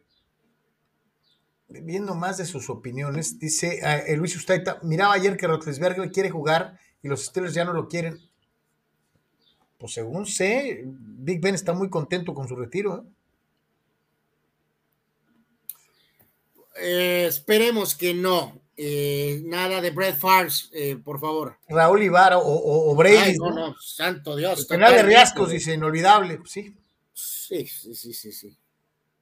viendo 1.67 2.15
más 2.15 2.39
de 2.39 2.45
sus 2.45 2.71
opiniones, 2.71 3.37
dice 3.37 3.81
uh, 3.83 4.15
Luis 4.15 4.35
Ustaita, 4.35 4.79
miraba 4.81 5.13
ayer 5.13 5.37
que 5.37 5.45
Rotlisberger 5.45 6.11
quiere 6.11 6.31
jugar 6.31 6.79
y 7.03 7.07
los 7.07 7.25
Steelers 7.25 7.53
ya 7.53 7.65
no 7.65 7.73
lo 7.73 7.87
quieren. 7.87 8.17
Pues 9.77 9.93
según 9.93 10.25
sé, 10.25 10.85
Big 10.87 11.39
Ben 11.39 11.53
está 11.53 11.71
muy 11.73 11.87
contento 11.91 12.33
con 12.33 12.47
su 12.47 12.55
retiro. 12.55 13.05
¿eh? 13.05 13.09
Eh, 16.81 17.25
esperemos 17.27 17.93
que 17.93 18.15
no. 18.15 18.59
nada 19.43 19.81
de 19.81 19.91
Brett 19.91 20.17
Favre, 20.17 20.97
por 21.05 21.19
favor. 21.19 21.59
Raúl 21.69 22.01
Ibarra 22.01 22.39
o, 22.39 22.95
Brady. 22.95 23.37
no, 23.37 23.51
no, 23.51 23.75
santo 23.79 24.35
Dios. 24.35 24.61
El 24.61 24.65
penal 24.65 24.95
de 24.95 25.03
Riascos, 25.03 25.51
dice, 25.51 25.75
inolvidable, 25.75 26.39
sí. 26.45 26.75
Sí, 27.47 27.65
sí, 27.65 27.95
sí, 27.95 28.13
sí, 28.13 28.31
sí. 28.33 28.57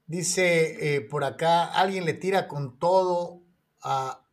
Dice 0.07 0.95
eh, 0.95 1.01
por 1.01 1.23
acá, 1.23 1.65
alguien 1.65 2.05
le 2.05 2.13
tira 2.13 2.47
con 2.47 2.79
todo 2.79 3.43
a, 3.83 4.23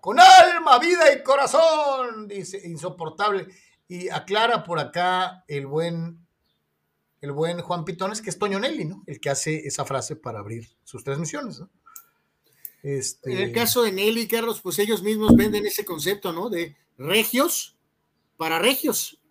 con 0.00 0.18
alma, 0.18 0.78
vida 0.78 1.12
y 1.12 1.22
corazón, 1.22 2.28
dice, 2.28 2.66
insoportable. 2.66 3.46
Y 3.88 4.08
aclara 4.08 4.64
por 4.64 4.78
acá 4.78 5.44
el 5.48 5.66
buen, 5.66 6.26
el 7.20 7.32
buen 7.32 7.60
Juan 7.60 7.84
Pitones, 7.84 8.22
que 8.22 8.30
es 8.30 8.38
Toño 8.38 8.58
Nelly, 8.58 8.86
¿no? 8.86 9.04
El 9.06 9.20
que 9.20 9.28
hace 9.28 9.66
esa 9.66 9.84
frase 9.84 10.16
para 10.16 10.38
abrir 10.38 10.66
sus 10.82 11.04
transmisiones, 11.04 11.60
¿no? 11.60 11.68
Este... 12.82 13.32
En 13.32 13.38
el 13.38 13.52
caso 13.52 13.82
de 13.82 13.92
Nelly, 13.92 14.28
Carlos, 14.28 14.62
pues 14.62 14.78
ellos 14.78 15.02
mismos 15.02 15.36
venden 15.36 15.66
ese 15.66 15.84
concepto, 15.84 16.32
¿no? 16.32 16.48
De 16.48 16.74
regios 16.96 17.76
para 18.38 18.58
regios. 18.58 19.21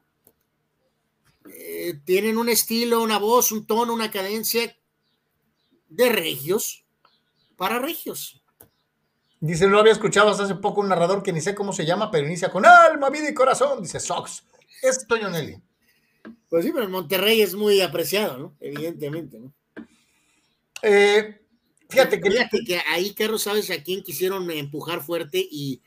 Eh, 1.49 1.99
tienen 2.05 2.37
un 2.37 2.49
estilo, 2.49 3.01
una 3.01 3.17
voz, 3.17 3.51
un 3.51 3.65
tono, 3.65 3.93
una 3.93 4.11
cadencia 4.11 4.77
de 5.89 6.09
regios 6.09 6.85
para 7.57 7.79
regios. 7.79 8.43
Dice, 9.39 9.67
no 9.67 9.79
había 9.79 9.93
escuchado 9.93 10.29
hasta 10.29 10.43
hace 10.43 10.55
poco 10.55 10.81
un 10.81 10.89
narrador 10.89 11.23
que 11.23 11.33
ni 11.33 11.41
sé 11.41 11.55
cómo 11.55 11.73
se 11.73 11.85
llama, 11.85 12.11
pero 12.11 12.27
inicia 12.27 12.51
con 12.51 12.65
alma, 12.65 13.09
vida 13.09 13.29
y 13.29 13.33
corazón. 13.33 13.81
Dice 13.81 13.99
Sox. 13.99 14.43
Es 14.83 15.05
Toño 15.07 15.29
Nelly. 15.29 15.59
Pues 16.49 16.65
sí, 16.65 16.71
pero 16.71 16.85
en 16.85 16.91
Monterrey 16.91 17.41
es 17.41 17.55
muy 17.55 17.81
apreciado, 17.81 18.37
¿no? 18.37 18.55
Evidentemente, 18.59 19.39
¿no? 19.39 19.53
Eh, 20.83 21.41
fíjate 21.89 22.21
que... 22.21 22.29
Fíjate 22.29 22.59
que 22.65 22.81
ahí, 22.87 23.13
Carlos, 23.13 23.43
¿sabes 23.43 23.71
a 23.71 23.81
quién 23.81 24.03
quisieron 24.03 24.49
empujar 24.51 25.01
fuerte 25.01 25.39
y 25.39 25.81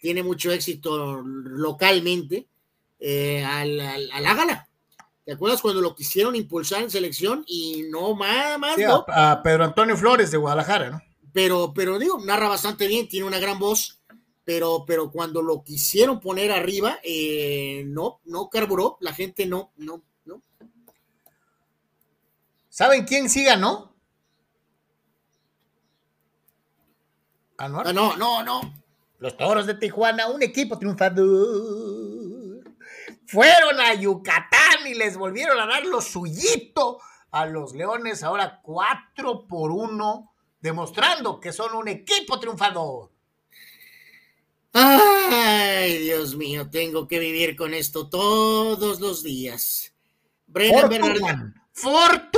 tiene 0.00 0.22
mucho 0.22 0.50
éxito 0.50 1.22
localmente? 1.22 2.48
eh, 3.02 3.44
al, 3.44 3.78
al, 3.80 4.10
al 4.12 4.26
Ágala. 4.26 4.68
¿Te 5.24 5.32
acuerdas 5.32 5.62
cuando 5.62 5.80
lo 5.80 5.94
quisieron 5.94 6.34
impulsar 6.34 6.82
en 6.82 6.90
selección 6.90 7.44
y 7.46 7.84
no 7.90 8.14
más, 8.14 8.58
más 8.58 8.74
Sí, 8.74 8.82
no? 8.82 9.04
a, 9.08 9.32
a 9.32 9.42
Pedro 9.42 9.64
Antonio 9.64 9.96
Flores 9.96 10.30
de 10.30 10.38
Guadalajara, 10.38 10.90
¿no? 10.90 11.02
Pero, 11.32 11.72
pero 11.74 11.98
digo, 11.98 12.18
narra 12.24 12.48
bastante 12.48 12.86
bien, 12.88 13.08
tiene 13.08 13.26
una 13.26 13.38
gran 13.38 13.58
voz, 13.58 14.00
pero, 14.44 14.84
pero 14.86 15.10
cuando 15.10 15.40
lo 15.40 15.62
quisieron 15.62 16.18
poner 16.20 16.50
arriba, 16.50 16.98
eh, 17.04 17.84
no, 17.86 18.20
no 18.24 18.50
carburó, 18.50 18.98
la 19.00 19.14
gente 19.14 19.46
no, 19.46 19.72
no, 19.76 20.02
no. 20.24 20.42
¿Saben 22.68 23.04
quién 23.04 23.30
sí 23.30 23.44
ganó? 23.44 23.94
Anuar. 27.58 27.86
Ah, 27.88 27.92
no, 27.92 28.16
no, 28.16 28.42
no. 28.42 28.60
Los 29.20 29.36
toros 29.36 29.66
de 29.66 29.74
Tijuana, 29.74 30.26
un 30.26 30.42
equipo 30.42 30.76
triunfador. 30.76 32.01
Fueron 33.32 33.80
a 33.80 33.94
Yucatán 33.94 34.86
y 34.86 34.92
les 34.92 35.16
volvieron 35.16 35.58
a 35.58 35.64
dar 35.64 35.86
lo 35.86 36.02
suyito 36.02 37.00
a 37.30 37.46
los 37.46 37.72
leones, 37.74 38.22
ahora 38.22 38.60
4 38.62 39.46
por 39.48 39.70
1, 39.70 40.34
demostrando 40.60 41.40
que 41.40 41.50
son 41.50 41.74
un 41.74 41.88
equipo 41.88 42.38
triunfador. 42.38 43.10
Ay, 44.74 45.96
Dios 45.96 46.36
mío, 46.36 46.68
tengo 46.68 47.08
que 47.08 47.18
vivir 47.18 47.56
con 47.56 47.72
esto 47.72 48.10
todos 48.10 49.00
los 49.00 49.22
días. 49.22 49.94
Brennan, 50.46 50.90
Bernardino, 50.90 51.54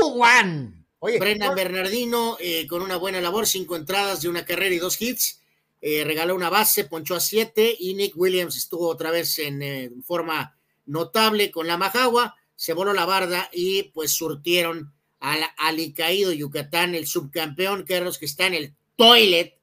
one. 0.01 0.87
Oye, 1.01 1.19
Brennan 1.19 1.57
Bernardino 1.57 2.37
eh, 2.39 2.69
con 2.69 2.83
una 2.83 2.99
buena 2.99 3.21
labor, 3.21 3.49
cinco 3.49 3.75
entradas 3.75 4.23
de 4.23 4.29
una 4.29 4.45
carrera 4.45 4.73
y 4.73 4.79
dos 4.79 5.03
hits. 5.03 5.43
eh, 5.81 6.05
regaló 6.05 6.37
una 6.37 6.51
base, 6.51 6.85
ponchó 6.85 7.17
a 7.17 7.21
siete 7.21 7.75
y 7.77 7.95
Nick 7.95 8.17
Williams 8.17 8.57
estuvo 8.57 8.87
otra 8.87 9.11
vez 9.11 9.41
en 9.41 9.61
eh, 9.61 9.91
forma 10.05 10.54
notable 10.87 11.51
con 11.51 11.67
la 11.67 11.77
Majagua, 11.77 12.37
se 12.57 12.73
voló 12.73 12.93
la 12.93 13.05
barda 13.05 13.51
y 13.53 13.85
pues 13.85 14.13
surtieron 14.13 14.93
al 15.21 15.41
alicaído 15.57 16.33
Yucatán, 16.33 16.95
el 16.95 17.07
subcampeón, 17.07 17.85
Carlos, 17.85 18.19
que 18.19 18.27
está 18.27 18.47
en 18.47 18.55
el 18.55 18.75
toilet, 18.97 19.59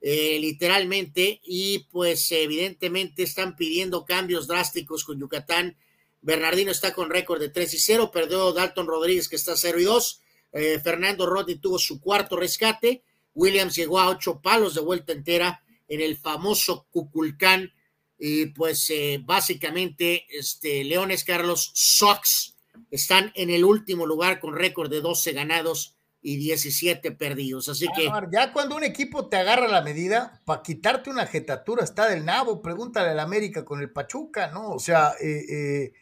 eh, 0.00 0.38
literalmente, 0.40 1.40
y 1.44 1.86
pues 1.90 2.30
evidentemente 2.32 3.22
están 3.22 3.56
pidiendo 3.56 4.04
cambios 4.04 4.46
drásticos 4.46 5.04
con 5.04 5.18
Yucatán. 5.18 5.76
Bernardino 6.20 6.70
está 6.70 6.92
con 6.92 7.10
récord 7.10 7.40
de 7.40 7.48
3 7.48 7.74
y 7.74 7.78
0, 7.78 8.10
perdió 8.12 8.52
Dalton 8.52 8.86
Rodríguez 8.86 9.28
que 9.28 9.36
está 9.36 9.56
0 9.56 9.80
y 9.80 9.84
2, 9.84 10.20
eh, 10.52 10.80
Fernando 10.80 11.26
Rodney 11.26 11.56
tuvo 11.56 11.78
su 11.78 12.00
cuarto 12.00 12.36
rescate, 12.36 13.02
Williams 13.34 13.74
llegó 13.74 13.98
a 13.98 14.08
ocho 14.08 14.40
palos 14.40 14.74
de 14.74 14.80
vuelta 14.80 15.12
entera 15.12 15.62
en 15.88 16.00
el 16.00 16.16
famoso 16.16 16.86
Cuculcán, 16.90 17.72
y 18.26 18.46
pues 18.46 18.88
eh, 18.90 19.20
básicamente 19.22 20.24
este, 20.30 20.82
Leones 20.84 21.24
Carlos 21.24 21.70
Sox 21.74 22.56
están 22.90 23.30
en 23.34 23.50
el 23.50 23.64
último 23.64 24.06
lugar 24.06 24.40
con 24.40 24.54
récord 24.54 24.90
de 24.90 25.02
12 25.02 25.32
ganados 25.32 25.96
y 26.22 26.36
17 26.38 27.12
perdidos. 27.12 27.68
Así 27.68 27.86
que 27.94 28.08
ya 28.32 28.50
cuando 28.54 28.76
un 28.76 28.84
equipo 28.84 29.28
te 29.28 29.36
agarra 29.36 29.68
la 29.68 29.82
medida, 29.82 30.40
para 30.46 30.62
quitarte 30.62 31.10
una 31.10 31.26
jetatura 31.26 31.84
está 31.84 32.08
del 32.08 32.24
nabo, 32.24 32.62
pregúntale 32.62 33.10
al 33.10 33.20
América 33.20 33.62
con 33.62 33.80
el 33.82 33.90
Pachuca, 33.90 34.50
¿no? 34.50 34.70
O 34.70 34.78
sea, 34.78 35.12
eh, 35.20 35.44
eh, 35.50 35.92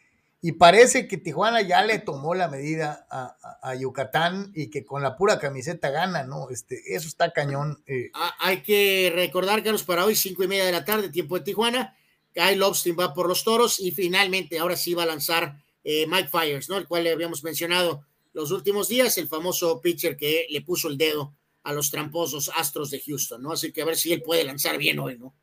y 0.41 0.53
parece 0.53 1.09
que 1.09 1.17
Tijuana 1.17 1.61
ya 1.63 1.83
le 1.85 1.99
tomó 1.99 2.35
la 2.35 2.47
medida 2.49 3.05
a, 3.11 3.37
a- 3.43 3.71
a 3.71 3.75
Yucatán 3.75 4.53
y 4.55 4.71
que 4.71 4.85
con 4.85 5.03
la 5.03 5.17
pura 5.17 5.41
camiseta 5.41 5.91
gana, 5.91 6.23
¿no? 6.23 6.51
Este, 6.51 6.95
eso 6.95 7.09
está 7.09 7.33
cañón. 7.33 7.83
eh. 7.89 8.11
ah, 8.15 8.33
hay 8.39 8.63
que 8.63 9.11
recordar, 9.13 9.63
Carlos, 9.65 9.83
para 9.83 10.05
hoy, 10.05 10.15
cinco 10.15 10.45
y 10.45 10.49
media 10.49 10.65
de 10.65 10.73
la 10.73 10.85
tarde, 10.85 11.09
tiempo 11.11 11.37
de 11.37 11.45
Tijuana, 11.45 11.97
Kyle 12.33 12.57
Lobstein 12.57 12.97
va 12.99 13.15
por 13.15 13.29
los 13.29 13.45
toros 13.45 13.81
y 13.81 13.91
finalmente 13.91 14.59
ahora 14.59 14.77
sí 14.77 14.95
va 14.95 15.03
a 15.05 15.07
lanzar 15.07 15.57
eh, 15.85 16.07
Mike 16.07 16.29
Fires, 16.29 16.69
¿no? 16.69 16.77
El 16.77 16.87
cual 16.87 17.05
le 17.05 17.13
habíamos 17.13 17.43
mencionado 17.45 18.05
los 18.33 18.51
últimos 18.51 18.89
días, 18.89 19.19
el 19.19 19.29
famoso 19.29 19.81
pitcher 19.81 20.17
que 20.17 20.47
le 20.49 20.63
puso 20.63 20.89
el 20.89 20.97
dedo 20.97 21.35
a 21.65 21.73
los 21.73 21.91
tramposos 21.91 22.51
Astros 22.57 22.91
de 22.91 23.01
Houston, 23.01 23.43
¿no? 23.43 23.53
Así 23.53 23.73
que 23.73 23.83
a 23.83 23.85
ver 23.85 23.97
si 23.97 24.13
él 24.13 24.23
puede 24.23 24.45
lanzar 24.45 24.79
bien 24.79 24.99
hoy, 24.99 25.19
¿no? 25.19 25.35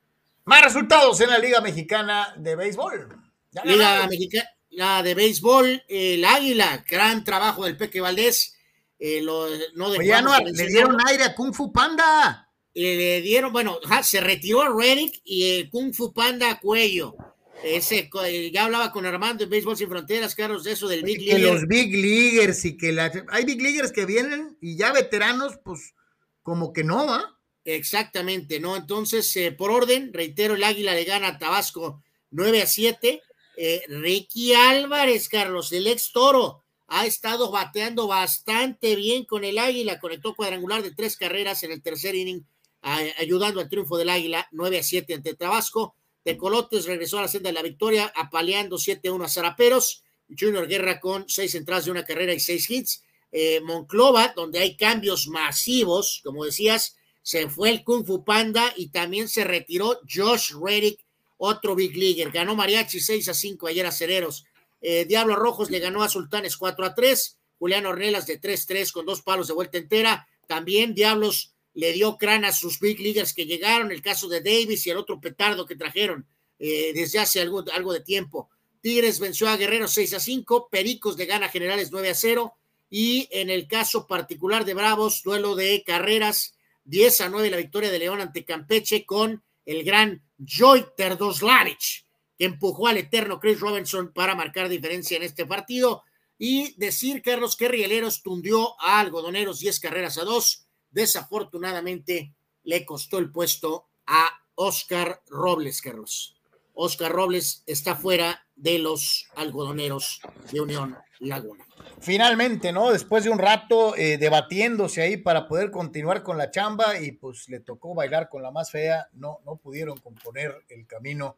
Más 0.46 0.64
resultados 0.64 1.22
en 1.22 1.30
la 1.30 1.38
Liga 1.38 1.62
Mexicana 1.62 2.34
de 2.38 2.56
Béisbol. 2.56 3.10
Ya 3.52 3.64
Liga. 3.64 4.08
Mexicana, 4.08 4.50
la 4.72 5.04
de 5.04 5.16
béisbol, 5.16 5.84
el 5.88 6.26
Águila, 6.26 6.86
gran 6.88 7.24
trabajo 7.24 7.66
del 7.66 7.78
Peque 7.78 8.02
Valdés. 8.02 8.56
eh, 9.00 9.22
lo, 9.22 9.48
no 9.76 9.88
Oye, 9.88 10.00
dejamos 10.00 10.34
Anuar, 10.34 10.44
de 10.44 10.64
le 10.64 10.68
dieron 10.70 10.98
aire 11.08 11.24
a 11.24 11.36
Kung 11.36 11.54
Fu 11.54 11.72
Panda. 11.72 12.49
Le, 12.80 13.22
dieron, 13.22 13.52
bueno, 13.52 13.80
se 14.04 14.22
retiró 14.22 14.62
a 14.62 14.70
Reddick 14.70 15.22
y 15.24 15.52
el 15.52 15.70
Kung 15.70 15.94
Fu 15.94 16.14
Panda 16.14 16.52
a 16.52 16.60
cuello. 16.60 17.16
Ese, 17.64 18.10
eh, 18.26 18.52
ya 18.54 18.66
hablaba 18.66 18.92
con 18.92 19.06
Armando 19.06 19.44
en 19.44 19.50
Béisbol 19.50 19.76
Sin 19.76 19.90
Fronteras, 19.90 20.34
Carlos, 20.34 20.64
de 20.64 20.72
eso 20.72 20.88
del 20.88 21.04
Big 21.04 21.20
que 21.20 21.38
League. 21.38 21.42
los 21.42 21.68
Big 21.68 21.94
Leaguers 21.94 22.64
y 22.64 22.78
que 22.78 22.94
la, 22.94 23.12
hay 23.30 23.44
Big 23.44 23.62
Leaguers 23.62 23.92
que 23.92 24.06
vienen 24.06 24.58
y 24.62 24.78
ya 24.78 24.94
veteranos, 24.94 25.60
pues 25.64 25.94
como 26.42 26.72
que 26.72 26.84
no, 26.86 27.14
¿ah? 27.14 27.38
Exactamente, 27.66 28.60
¿no? 28.60 28.78
Entonces, 28.78 29.36
eh, 29.36 29.52
por 29.52 29.72
orden, 29.72 30.14
reitero, 30.14 30.56
el 30.56 30.64
Águila 30.64 30.94
le 30.94 31.04
gana 31.04 31.28
a 31.28 31.38
Tabasco 31.38 32.02
9 32.32 32.62
a 32.62 32.66
7. 32.66 33.22
Eh, 33.58 33.82
Ricky 33.90 34.54
Álvarez, 34.54 35.28
Carlos, 35.28 35.72
el 35.74 35.88
ex 35.88 36.14
toro, 36.14 36.64
ha 36.88 37.06
estado 37.06 37.52
bateando 37.52 38.08
bastante 38.08 38.96
bien 38.96 39.26
con 39.26 39.44
el 39.44 39.58
Águila, 39.58 40.00
conectó 40.00 40.34
cuadrangular 40.34 40.82
de 40.82 40.92
tres 40.92 41.18
carreras 41.18 41.62
en 41.64 41.72
el 41.72 41.82
tercer 41.82 42.16
inning, 42.16 42.46
ayudando 42.82 43.60
al 43.60 43.70
triunfo 43.70 43.98
del 43.98 44.10
Águila 44.10 44.48
9 44.52 44.80
a 44.80 44.84
7 44.84 45.14
ante 45.14 45.36
Tabasco. 45.36 45.96
Tecolotes 46.24 46.86
regresó 46.86 47.20
a 47.20 47.24
la 47.24 47.28
senda 47.28 47.50
de 47.50 47.54
la 47.54 47.62
victoria, 47.62 48.12
apaleando 48.16 48.78
7-1 48.78 49.26
a 49.26 49.30
Zaraperos. 49.30 50.04
Junior 50.38 50.68
Guerra 50.68 51.00
con 51.00 51.28
seis 51.28 51.56
entradas 51.56 51.86
de 51.86 51.92
una 51.92 52.06
carrera 52.06 52.34
y 52.34 52.40
seis 52.40 52.70
hits. 52.70 53.04
Eh, 53.32 53.62
Monclova, 53.62 54.34
donde 54.36 54.60
hay 54.60 54.76
cambios 54.76 55.28
masivos, 55.28 56.22
como 56.24 56.46
decías, 56.46 56.98
se 57.22 57.48
fue 57.50 57.70
el 57.70 57.84
Kung 57.84 58.06
Fu 58.06 58.24
Panda 58.24 58.74
y 58.76 58.90
también 58.90 59.28
se 59.28 59.44
retiró 59.44 60.00
Josh 60.12 60.54
Reddick, 60.60 61.06
otro 61.38 61.76
Big 61.76 61.96
Leaguer. 61.96 62.32
Ganó 62.32 62.56
Mariachi 62.56 63.00
6 63.00 63.30
a 63.30 63.34
5 63.34 63.68
ayer 63.68 63.86
a 63.86 63.92
Cereros. 63.92 64.46
Eh, 64.82 65.06
Diablos 65.06 65.38
Rojos 65.38 65.70
le 65.70 65.80
ganó 65.80 66.04
a 66.04 66.10
Sultanes 66.10 66.58
4 66.58 66.86
a 66.86 66.96
3. 66.96 67.38
Julián 67.60 67.86
Ornelas 67.86 68.26
de 68.26 68.40
3-3 68.40 68.92
con 68.92 69.06
dos 69.06 69.22
palos 69.22 69.48
de 69.48 69.54
vuelta 69.54 69.78
entera. 69.78 70.28
También 70.48 70.96
Diablos 70.96 71.54
le 71.80 71.94
dio 71.94 72.18
crán 72.18 72.44
a 72.44 72.52
sus 72.52 72.80
Big 72.80 73.00
Leaguers 73.00 73.34
que 73.34 73.46
llegaron, 73.46 73.92
el 73.92 74.02
caso 74.02 74.28
de 74.28 74.42
Davis 74.42 74.86
y 74.86 74.90
el 74.90 74.98
otro 74.98 75.22
petardo 75.22 75.66
que 75.66 75.78
trajeron 75.78 76.28
eh, 76.60 76.92
desde 76.94 77.20
hace 77.20 77.40
algo, 77.40 77.64
algo 77.74 77.94
de 77.94 78.02
tiempo. 78.02 78.50
Tigres 78.82 79.20
venció 79.20 79.48
a 79.48 79.56
Guerrero 79.56 79.88
6 79.88 80.14
a 80.14 80.20
5, 80.20 80.68
Pericos 80.70 81.18
le 81.18 81.26
gana 81.26 81.48
Generales 81.48 81.90
9 81.92 82.10
a 82.10 82.16
0 82.16 82.54
y 82.90 83.30
en 83.32 83.50
el 83.50 83.66
caso 83.66 84.08
particular 84.08 84.66
de 84.66 84.74
Bravos, 84.74 85.24
duelo 85.24 85.56
de 85.56 85.82
carreras 85.86 86.54
10 86.84 87.22
a 87.22 87.30
9 87.30 87.50
la 87.50 87.58
victoria 87.58 87.92
de 87.92 88.00
León 88.00 88.20
ante 88.20 88.44
Campeche 88.44 89.06
con 89.06 89.42
el 89.66 89.84
gran 89.86 90.22
Joy 90.38 90.86
Terdoslavich, 90.98 92.06
que 92.38 92.46
empujó 92.46 92.88
al 92.88 92.98
eterno 92.98 93.40
Chris 93.40 93.60
Robinson 93.60 94.12
para 94.12 94.36
marcar 94.36 94.68
diferencia 94.68 95.16
en 95.16 95.24
este 95.24 95.46
partido. 95.46 96.04
Y 96.38 96.74
decir, 96.78 97.22
Carlos, 97.22 97.56
que 97.56 97.68
Rieleros 97.68 98.22
tundió 98.22 98.82
a 98.82 99.00
Algodoneros 99.00 99.60
10 99.60 99.80
carreras 99.80 100.18
a 100.18 100.24
2. 100.24 100.69
Desafortunadamente 100.92 102.34
le 102.64 102.86
costó 102.86 103.18
el 103.18 103.32
puesto 103.32 103.88
a 104.06 104.30
Oscar 104.56 105.22
Robles, 105.28 105.82
Carlos. 105.82 106.36
Oscar 106.74 107.12
Robles 107.12 107.64
está 107.66 107.96
fuera 107.96 108.46
de 108.56 108.80
los 108.80 109.28
algodoneros 109.36 110.22
de 110.52 110.62
Unión 110.62 110.98
Laguna. 111.20 111.66
Finalmente, 112.00 112.72
¿no? 112.72 112.92
Después 112.92 113.24
de 113.24 113.30
un 113.30 113.40
rato 113.40 113.96
eh, 113.96 114.18
debatiéndose 114.18 115.02
ahí 115.02 115.18
para 115.18 115.48
poder 115.48 115.72
continuar 115.72 116.24
con 116.24 116.38
la 116.38 116.52
chamba 116.52 117.00
y 117.00 117.12
pues 117.12 117.50
le 117.50 117.60
tocó 117.60 117.94
bailar 117.94 118.30
con 118.30 118.42
la 118.42 118.52
más 118.52 118.72
fea, 118.72 119.08
no, 119.14 119.40
no 119.46 119.58
pudieron 119.58 119.98
componer 120.00 120.54
el 120.70 120.88
camino 120.88 121.36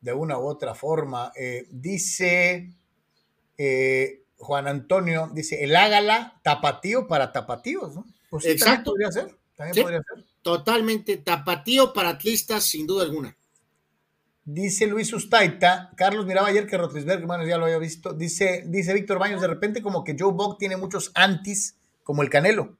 de 0.00 0.12
una 0.12 0.38
u 0.38 0.46
otra 0.46 0.74
forma. 0.74 1.32
Eh, 1.36 1.66
dice 1.70 2.70
eh, 3.58 4.22
Juan 4.38 4.68
Antonio, 4.68 5.30
dice, 5.34 5.64
el 5.64 5.74
hágala 5.76 6.40
tapatío 6.42 7.08
para 7.08 7.32
tapatíos, 7.32 7.94
¿no? 7.94 8.06
Pues 8.30 8.44
sí, 8.44 8.50
también 8.50 8.68
Exacto. 8.68 8.90
podría 8.92 9.12
ser, 9.12 9.36
también 9.56 9.74
Sí. 9.74 9.80
podría 9.82 10.02
ser. 10.02 10.24
Totalmente 10.42 11.16
tapatío 11.18 11.92
para 11.92 12.10
atlistas, 12.10 12.64
sin 12.64 12.86
duda 12.86 13.04
alguna. 13.04 13.36
Dice 14.44 14.86
Luis 14.86 15.12
Ustaita, 15.12 15.92
Carlos 15.96 16.24
miraba 16.24 16.48
ayer 16.48 16.66
que 16.66 16.78
Rotlisberg, 16.78 17.20
hermano, 17.20 17.46
ya 17.46 17.58
lo 17.58 17.66
había 17.66 17.78
visto. 17.78 18.14
Dice, 18.14 18.64
dice 18.66 18.94
Víctor 18.94 19.18
Baños, 19.18 19.42
de 19.42 19.46
repente 19.46 19.82
como 19.82 20.02
que 20.04 20.16
Joe 20.18 20.32
Buck 20.32 20.58
tiene 20.58 20.76
muchos 20.78 21.10
antis, 21.14 21.76
como 22.02 22.22
el 22.22 22.30
Canelo. 22.30 22.78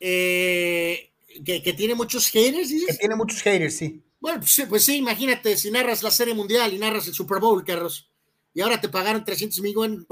Eh, 0.00 1.10
que, 1.44 1.62
que 1.62 1.72
tiene 1.72 1.94
muchos 1.94 2.28
haters, 2.30 2.68
Que 2.68 2.74
dices? 2.74 2.98
tiene 2.98 3.16
muchos 3.16 3.42
haters, 3.42 3.76
sí. 3.76 4.02
Bueno, 4.20 4.40
pues, 4.40 4.52
sí, 4.52 4.64
pues 4.68 4.84
sí, 4.84 4.96
imagínate, 4.96 5.56
si 5.56 5.70
narras 5.70 6.02
la 6.02 6.10
Serie 6.10 6.34
Mundial 6.34 6.72
y 6.72 6.78
narras 6.78 7.06
el 7.08 7.14
Super 7.14 7.40
Bowl, 7.40 7.64
Carlos, 7.64 8.10
y 8.58 8.60
ahora 8.60 8.80
te 8.80 8.88
pagaron 8.88 9.24
300 9.24 9.60
millones, 9.60 10.04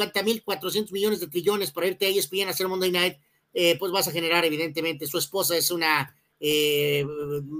400 0.44 0.92
millones 0.92 1.18
de 1.18 1.26
trillones 1.26 1.72
para 1.72 1.88
irte 1.88 2.06
a 2.06 2.10
ESPN 2.10 2.46
a 2.46 2.50
hacer 2.50 2.68
Monday 2.68 2.92
Night, 2.92 3.16
eh, 3.52 3.76
pues 3.76 3.90
vas 3.90 4.06
a 4.06 4.12
generar, 4.12 4.44
evidentemente, 4.44 5.08
su 5.08 5.18
esposa 5.18 5.56
es 5.56 5.72
una 5.72 6.14
eh, 6.38 7.04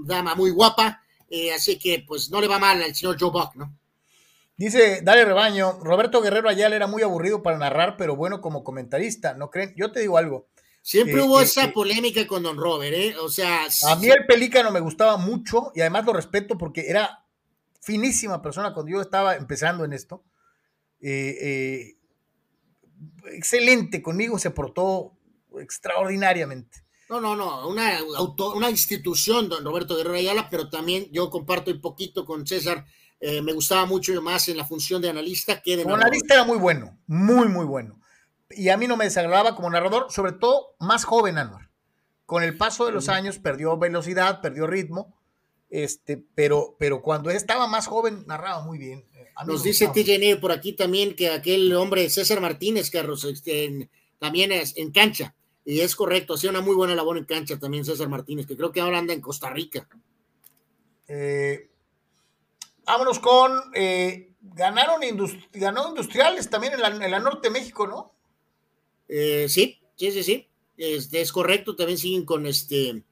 dama 0.05 0.33
muy 0.35 0.49
guapa, 0.51 1.01
eh, 1.29 1.51
así 1.51 1.77
que 1.77 2.05
pues 2.07 2.29
no 2.29 2.39
le 2.39 2.47
va 2.47 2.57
mal 2.57 2.81
al 2.81 2.95
señor 2.95 3.17
Joe 3.19 3.31
Buck, 3.31 3.55
¿no? 3.55 3.77
Dice, 4.55 5.01
dale 5.03 5.25
rebaño, 5.25 5.77
Roberto 5.81 6.21
Guerrero 6.21 6.47
Ayala 6.47 6.77
era 6.77 6.87
muy 6.87 7.03
aburrido 7.03 7.43
para 7.43 7.57
narrar, 7.57 7.97
pero 7.97 8.15
bueno 8.15 8.39
como 8.39 8.63
comentarista, 8.63 9.33
¿no 9.33 9.51
creen? 9.51 9.73
Yo 9.75 9.91
te 9.91 9.99
digo 9.99 10.17
algo. 10.17 10.47
Siempre 10.81 11.19
Eh, 11.19 11.21
hubo 11.21 11.41
eh, 11.41 11.43
esa 11.43 11.65
eh. 11.65 11.71
polémica 11.73 12.25
con 12.25 12.43
Don 12.43 12.55
Robert, 12.55 12.95
¿eh? 12.95 13.13
O 13.17 13.27
sea, 13.27 13.67
A 13.89 13.95
mí 13.97 14.07
el 14.07 14.25
pelícano 14.25 14.71
me 14.71 14.79
gustaba 14.79 15.17
mucho 15.17 15.73
y 15.75 15.81
además 15.81 16.05
lo 16.05 16.13
respeto 16.13 16.57
porque 16.57 16.89
era 16.89 17.25
finísima 17.81 18.41
persona 18.41 18.73
cuando 18.73 18.93
yo 18.93 19.01
estaba 19.01 19.35
empezando 19.35 19.83
en 19.83 19.91
esto. 19.91 20.23
Eh, 21.01 21.37
eh, 21.41 21.97
excelente, 23.33 24.01
conmigo 24.01 24.39
se 24.39 24.51
portó 24.51 25.13
extraordinariamente. 25.59 26.83
No, 27.09 27.21
no, 27.21 27.35
no, 27.35 27.67
una, 27.69 27.99
auto- 28.17 28.53
una 28.53 28.69
institución, 28.69 29.47
don 29.47 29.63
Roberto 29.63 29.95
Guerrero 29.95 30.15
Ayala, 30.17 30.49
pero 30.49 30.69
también 30.69 31.07
yo 31.11 31.29
comparto 31.29 31.71
un 31.71 31.79
poquito 31.79 32.25
con 32.25 32.45
César, 32.45 32.85
eh, 33.19 33.41
me 33.41 33.53
gustaba 33.53 33.85
mucho 33.85 34.19
más 34.21 34.47
en 34.49 34.57
la 34.57 34.65
función 34.65 35.01
de 35.01 35.09
analista 35.09 35.61
que 35.61 35.77
de 35.77 35.83
Como 35.83 35.95
narrador. 35.95 36.13
analista 36.13 36.33
era 36.35 36.43
muy 36.43 36.57
bueno, 36.57 36.97
muy, 37.07 37.47
muy 37.47 37.65
bueno. 37.65 37.99
Y 38.49 38.69
a 38.69 38.77
mí 38.77 38.87
no 38.87 38.97
me 38.97 39.05
desagradaba 39.05 39.55
como 39.55 39.69
narrador, 39.69 40.07
sobre 40.09 40.33
todo 40.33 40.75
más 40.79 41.05
joven, 41.05 41.37
Anuar. 41.37 41.69
Con 42.25 42.43
el 42.43 42.57
paso 42.57 42.85
de 42.85 42.91
los 42.91 43.07
años 43.07 43.39
perdió 43.39 43.77
velocidad, 43.77 44.41
perdió 44.41 44.67
ritmo, 44.67 45.17
este, 45.69 46.17
pero, 46.35 46.75
pero 46.77 47.01
cuando 47.01 47.29
estaba 47.29 47.67
más 47.67 47.87
joven 47.87 48.25
narraba 48.27 48.61
muy 48.63 48.77
bien. 48.77 49.05
Nos 49.45 49.63
dice 49.63 50.17
Neal 50.17 50.39
por 50.39 50.51
aquí 50.51 50.73
también 50.73 51.15
que 51.15 51.29
aquel 51.29 51.73
hombre 51.73 52.09
César 52.09 52.41
Martínez, 52.41 52.89
Carlos, 52.89 53.23
este, 53.25 53.89
también 54.19 54.51
es 54.51 54.75
en 54.77 54.91
cancha. 54.91 55.35
Y 55.63 55.81
es 55.81 55.95
correcto, 55.95 56.35
hacía 56.35 56.49
una 56.49 56.61
muy 56.61 56.75
buena 56.75 56.95
labor 56.95 57.17
en 57.17 57.25
cancha 57.25 57.59
también 57.59 57.83
César 57.85 58.07
Martínez, 58.07 58.47
que 58.47 58.55
creo 58.55 58.71
que 58.71 58.79
ahora 58.79 58.99
anda 58.99 59.13
en 59.13 59.21
Costa 59.21 59.49
Rica. 59.49 59.87
Eh, 61.07 61.69
vámonos 62.85 63.19
con. 63.19 63.51
eh, 63.73 64.31
ganaron 64.41 65.01
indus- 65.03 65.47
ganó 65.51 65.89
Industriales 65.89 66.49
también 66.49 66.73
en 66.73 66.81
la, 66.81 66.87
en 66.87 67.11
la 67.11 67.19
Norte 67.19 67.49
de 67.49 67.51
México, 67.51 67.85
¿no? 67.85 68.13
Eh, 69.09 69.47
sí, 69.49 69.79
sí, 69.95 70.11
sí, 70.11 70.23
sí. 70.23 70.47
Este, 70.77 71.21
es 71.21 71.31
correcto, 71.31 71.75
también 71.75 71.97
siguen 71.97 72.23
con 72.23 72.45
este 72.45 73.03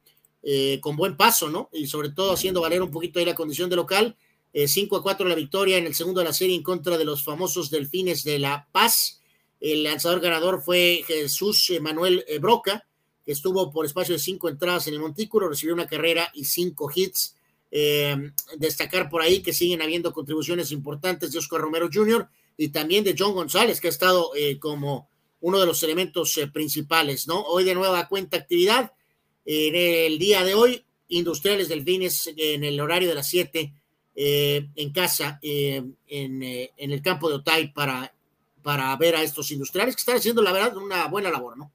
eh, 0.43 0.79
con 0.81 0.95
buen 0.95 1.17
paso, 1.17 1.49
¿no? 1.49 1.69
Y 1.73 1.87
sobre 1.87 2.09
todo 2.09 2.31
haciendo 2.33 2.61
valer 2.61 2.81
un 2.81 2.91
poquito 2.91 3.19
ahí 3.19 3.25
la 3.25 3.35
condición 3.35 3.69
de 3.69 3.75
local. 3.75 4.15
5 4.55 4.95
a 4.95 5.03
4 5.03 5.27
la 5.27 5.35
victoria 5.35 5.77
en 5.77 5.85
el 5.85 5.93
segundo 5.93 6.21
de 6.21 6.25
la 6.25 6.33
serie 6.33 6.55
en 6.55 6.63
contra 6.63 6.97
de 6.97 7.03
los 7.03 7.23
famosos 7.23 7.69
Delfines 7.69 8.23
de 8.23 8.39
La 8.39 8.67
Paz. 8.71 9.21
El 9.59 9.83
lanzador 9.83 10.21
ganador 10.21 10.61
fue 10.61 11.03
Jesús 11.05 11.73
Manuel 11.81 12.23
eh, 12.27 12.39
Broca, 12.39 12.87
que 13.25 13.31
estuvo 13.31 13.71
por 13.71 13.85
espacio 13.85 14.13
de 14.13 14.19
cinco 14.19 14.47
entradas 14.47 14.87
en 14.87 14.93
el 14.93 14.99
Montículo, 14.99 15.49
recibió 15.49 15.73
una 15.73 15.87
carrera 15.87 16.29
y 16.33 16.45
cinco 16.45 16.89
hits. 16.93 17.35
Eh, 17.77 18.31
destacar 18.57 19.09
por 19.09 19.21
ahí 19.21 19.41
que 19.41 19.51
siguen 19.51 19.81
habiendo 19.81 20.13
contribuciones 20.13 20.71
importantes 20.71 21.33
de 21.33 21.39
Oscar 21.39 21.59
Romero 21.59 21.89
Jr. 21.91 22.29
y 22.55 22.69
también 22.69 23.03
de 23.03 23.15
John 23.17 23.33
González, 23.33 23.81
que 23.81 23.87
ha 23.87 23.89
estado 23.89 24.31
eh, 24.33 24.59
como 24.59 25.09
uno 25.41 25.59
de 25.59 25.65
los 25.65 25.83
elementos 25.83 26.37
eh, 26.37 26.47
principales, 26.47 27.27
¿no? 27.27 27.41
Hoy 27.41 27.65
de 27.65 27.75
nueva 27.75 28.07
cuenta 28.07 28.37
actividad. 28.37 28.93
En 29.43 29.75
el 29.75 30.17
día 30.19 30.45
de 30.45 30.53
hoy, 30.53 30.85
Industriales 31.09 31.67
Delfines 31.67 32.31
en 32.37 32.63
el 32.63 32.79
horario 32.79 33.09
de 33.09 33.15
las 33.15 33.27
7 33.27 33.73
eh, 34.15 34.69
en 34.75 34.93
casa, 34.93 35.39
eh, 35.41 35.83
en, 36.07 36.41
eh, 36.41 36.71
en 36.77 36.91
el 36.91 37.01
campo 37.01 37.27
de 37.27 37.35
Otay 37.35 37.73
para, 37.73 38.13
para 38.63 38.95
ver 38.95 39.15
a 39.15 39.21
estos 39.21 39.51
industriales 39.51 39.95
que 39.95 39.99
están 39.99 40.15
haciendo, 40.17 40.41
la 40.41 40.53
verdad, 40.53 40.77
una 40.77 41.07
buena 41.07 41.29
labor, 41.29 41.57
¿no? 41.57 41.71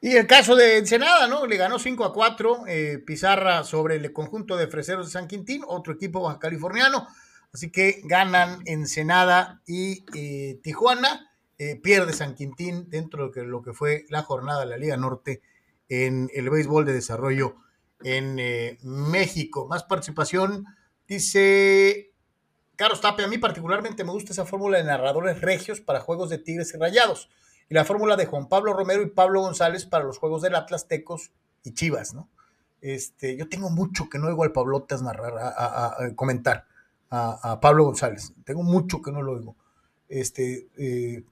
Y 0.00 0.16
el 0.16 0.26
caso 0.26 0.56
de 0.56 0.78
Ensenada, 0.78 1.28
¿no? 1.28 1.46
Le 1.46 1.56
ganó 1.56 1.78
5 1.78 2.04
a 2.04 2.12
4 2.12 2.64
eh, 2.66 2.98
Pizarra 3.06 3.62
sobre 3.64 3.96
el 3.96 4.12
conjunto 4.12 4.56
de 4.56 4.68
Freseros 4.68 5.06
de 5.06 5.12
San 5.12 5.28
Quintín, 5.28 5.62
otro 5.66 5.94
equipo 5.94 6.22
baja 6.22 6.38
californiano. 6.38 7.08
Así 7.52 7.70
que 7.70 8.02
ganan 8.04 8.62
Ensenada 8.66 9.62
y 9.66 10.04
eh, 10.14 10.60
Tijuana. 10.62 11.30
pierde 11.82 12.12
San 12.12 12.34
Quintín 12.34 12.90
dentro 12.90 13.30
de 13.30 13.44
lo 13.44 13.62
que 13.62 13.72
fue 13.72 14.04
la 14.08 14.22
jornada 14.22 14.60
de 14.60 14.66
la 14.66 14.76
Liga 14.76 14.96
Norte 14.96 15.40
en 15.88 16.30
el 16.34 16.50
béisbol 16.50 16.84
de 16.84 16.92
desarrollo 16.92 17.56
en 18.02 18.36
México. 18.82 19.66
Más 19.68 19.84
participación, 19.84 20.66
dice 21.08 22.12
Carlos 22.76 23.00
Tapia. 23.00 23.26
A 23.26 23.28
mí 23.28 23.38
particularmente 23.38 24.04
me 24.04 24.12
gusta 24.12 24.32
esa 24.32 24.46
fórmula 24.46 24.78
de 24.78 24.84
narradores 24.84 25.40
regios 25.40 25.80
para 25.80 26.00
juegos 26.00 26.30
de 26.30 26.38
Tigres 26.38 26.72
y 26.74 26.78
Rayados 26.78 27.28
y 27.68 27.74
la 27.74 27.84
fórmula 27.84 28.16
de 28.16 28.26
Juan 28.26 28.48
Pablo 28.48 28.72
Romero 28.74 29.02
y 29.02 29.10
Pablo 29.10 29.40
González 29.40 29.86
para 29.86 30.04
los 30.04 30.18
juegos 30.18 30.42
del 30.42 30.54
Atlas 30.54 30.86
Tecos 30.88 31.30
y 31.62 31.72
Chivas, 31.72 32.12
¿no? 32.14 32.28
Este, 32.80 33.36
yo 33.36 33.48
tengo 33.48 33.70
mucho 33.70 34.10
que 34.10 34.18
no 34.18 34.26
oigo 34.28 34.42
al 34.44 34.52
Pablotas 34.52 35.00
narrar, 35.02 35.38
a, 35.38 35.48
a- 35.48 36.04
a 36.04 36.14
comentar 36.14 36.66
a, 37.08 37.52
a 37.52 37.60
Pablo 37.60 37.84
González. 37.84 38.34
Tengo 38.44 38.62
mucho 38.62 39.00
que 39.00 39.10
no 39.12 39.22
lo 39.22 39.32
oigo. 39.32 39.56
Este, 40.10 40.68
eh, 40.76 41.24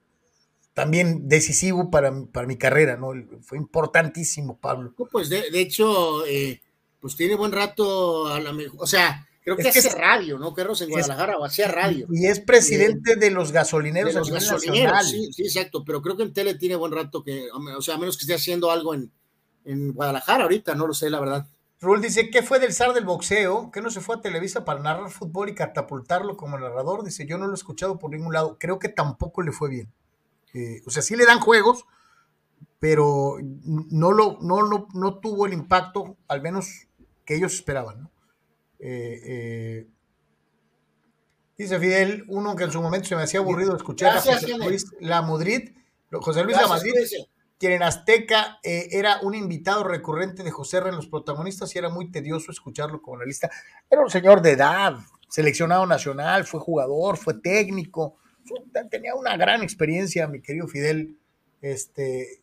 también 0.73 1.28
decisivo 1.28 1.91
para, 1.91 2.10
para 2.33 2.47
mi 2.47 2.57
carrera, 2.57 2.97
¿no? 2.97 3.12
Fue 3.42 3.59
importantísimo, 3.59 4.57
Pablo. 4.57 4.94
Pues 5.10 5.28
de, 5.28 5.51
de 5.51 5.60
hecho, 5.60 6.25
eh, 6.26 6.62
pues 7.01 7.15
tiene 7.17 7.34
buen 7.34 7.52
rato 7.52 8.28
a 8.28 8.41
la 8.41 8.52
mejor, 8.55 8.78
o 8.83 8.86
sea, 8.86 9.28
creo 9.42 9.56
que 9.56 9.62
Es 9.68 9.72
que 9.72 9.78
es- 9.80 9.94
radio, 9.98 10.38
¿no? 10.38 10.54
Carlos 10.54 10.80
en 10.82 10.90
Guadalajara 10.90 11.36
o 11.38 11.44
hacía 11.44 11.68
radio. 11.68 12.06
Y 12.10 12.26
es 12.26 12.40
presidente 12.40 13.16
de 13.16 13.30
los 13.30 13.52
gasolineros 13.52 14.12
de 14.14 14.18
los 14.20 14.30
gasolineros, 14.30 15.10
sí, 15.10 15.30
exacto, 15.38 15.84
pero 15.84 16.00
creo 16.02 16.16
que 16.16 16.22
en 16.24 16.32
tele 16.32 16.54
tiene 16.54 16.76
buen 16.76 16.92
rato 16.92 17.22
que, 17.22 17.48
o 17.52 17.82
sea, 17.82 17.96
a 17.96 17.98
menos 17.98 18.16
que 18.16 18.22
esté 18.22 18.34
haciendo 18.34 18.70
algo 18.70 18.94
en, 18.94 19.10
en 19.64 19.92
Guadalajara 19.92 20.44
ahorita, 20.44 20.74
no 20.74 20.86
lo 20.86 20.94
sé, 20.94 21.10
la 21.10 21.20
verdad. 21.20 21.46
Rul 21.80 22.00
dice, 22.00 22.30
¿qué 22.30 22.42
fue 22.44 22.60
del 22.60 22.72
zar 22.72 22.92
del 22.94 23.04
boxeo? 23.04 23.72
¿Que 23.72 23.80
no 23.80 23.90
se 23.90 24.00
fue 24.00 24.14
a 24.14 24.20
Televisa 24.20 24.64
para 24.64 24.78
narrar 24.78 25.10
fútbol 25.10 25.48
y 25.48 25.54
catapultarlo 25.56 26.36
como 26.36 26.56
narrador? 26.56 27.02
Dice, 27.02 27.26
yo 27.26 27.38
no 27.38 27.46
lo 27.46 27.52
he 27.52 27.56
escuchado 27.56 27.98
por 27.98 28.12
ningún 28.12 28.32
lado. 28.32 28.56
Creo 28.60 28.78
que 28.78 28.88
tampoco 28.88 29.42
le 29.42 29.50
fue 29.50 29.68
bien. 29.68 29.92
Eh, 30.54 30.80
o 30.86 30.90
sea, 30.90 31.02
sí 31.02 31.16
le 31.16 31.26
dan 31.26 31.40
juegos, 31.40 31.84
pero 32.78 33.38
no, 33.42 34.12
lo, 34.12 34.38
no, 34.40 34.62
no, 34.68 34.86
no 34.94 35.18
tuvo 35.18 35.46
el 35.46 35.52
impacto, 35.54 36.16
al 36.28 36.40
menos 36.40 36.86
que 37.24 37.34
ellos 37.34 37.52
esperaban. 37.54 38.02
¿no? 38.02 38.10
Eh, 38.84 39.20
eh, 39.24 39.86
dice 41.56 41.78
Fidel, 41.78 42.24
uno 42.26 42.56
que 42.56 42.64
en 42.64 42.72
su 42.72 42.82
momento 42.82 43.06
se 43.08 43.14
me 43.14 43.22
hacía 43.22 43.38
aburrido 43.38 43.76
escuchar 43.76 44.12
Gracias, 44.14 44.38
a 44.38 44.40
José. 44.40 44.58
Luis 44.68 44.86
La 44.98 45.22
Madrid, 45.22 45.70
José 46.10 46.42
Luis 46.42 46.56
La 46.56 46.66
Madrid, 46.66 46.92
quien 47.58 47.72
en 47.74 47.84
Azteca 47.84 48.58
eh, 48.64 48.88
era 48.90 49.20
un 49.22 49.36
invitado 49.36 49.84
recurrente 49.84 50.42
de 50.42 50.50
José 50.50 50.78
R. 50.78 50.88
en 50.88 50.96
los 50.96 51.06
protagonistas 51.06 51.72
y 51.74 51.78
era 51.78 51.90
muy 51.90 52.10
tedioso 52.10 52.50
escucharlo 52.50 53.00
como 53.00 53.18
analista. 53.18 53.48
Era 53.88 54.02
un 54.02 54.10
señor 54.10 54.42
de 54.42 54.50
edad, 54.50 54.96
seleccionado 55.28 55.86
nacional, 55.86 56.44
fue 56.44 56.58
jugador, 56.58 57.16
fue 57.16 57.34
técnico, 57.34 58.16
tenía 58.90 59.14
una 59.14 59.36
gran 59.36 59.62
experiencia, 59.62 60.26
mi 60.26 60.42
querido 60.42 60.66
Fidel. 60.66 61.16
Este, 61.60 62.40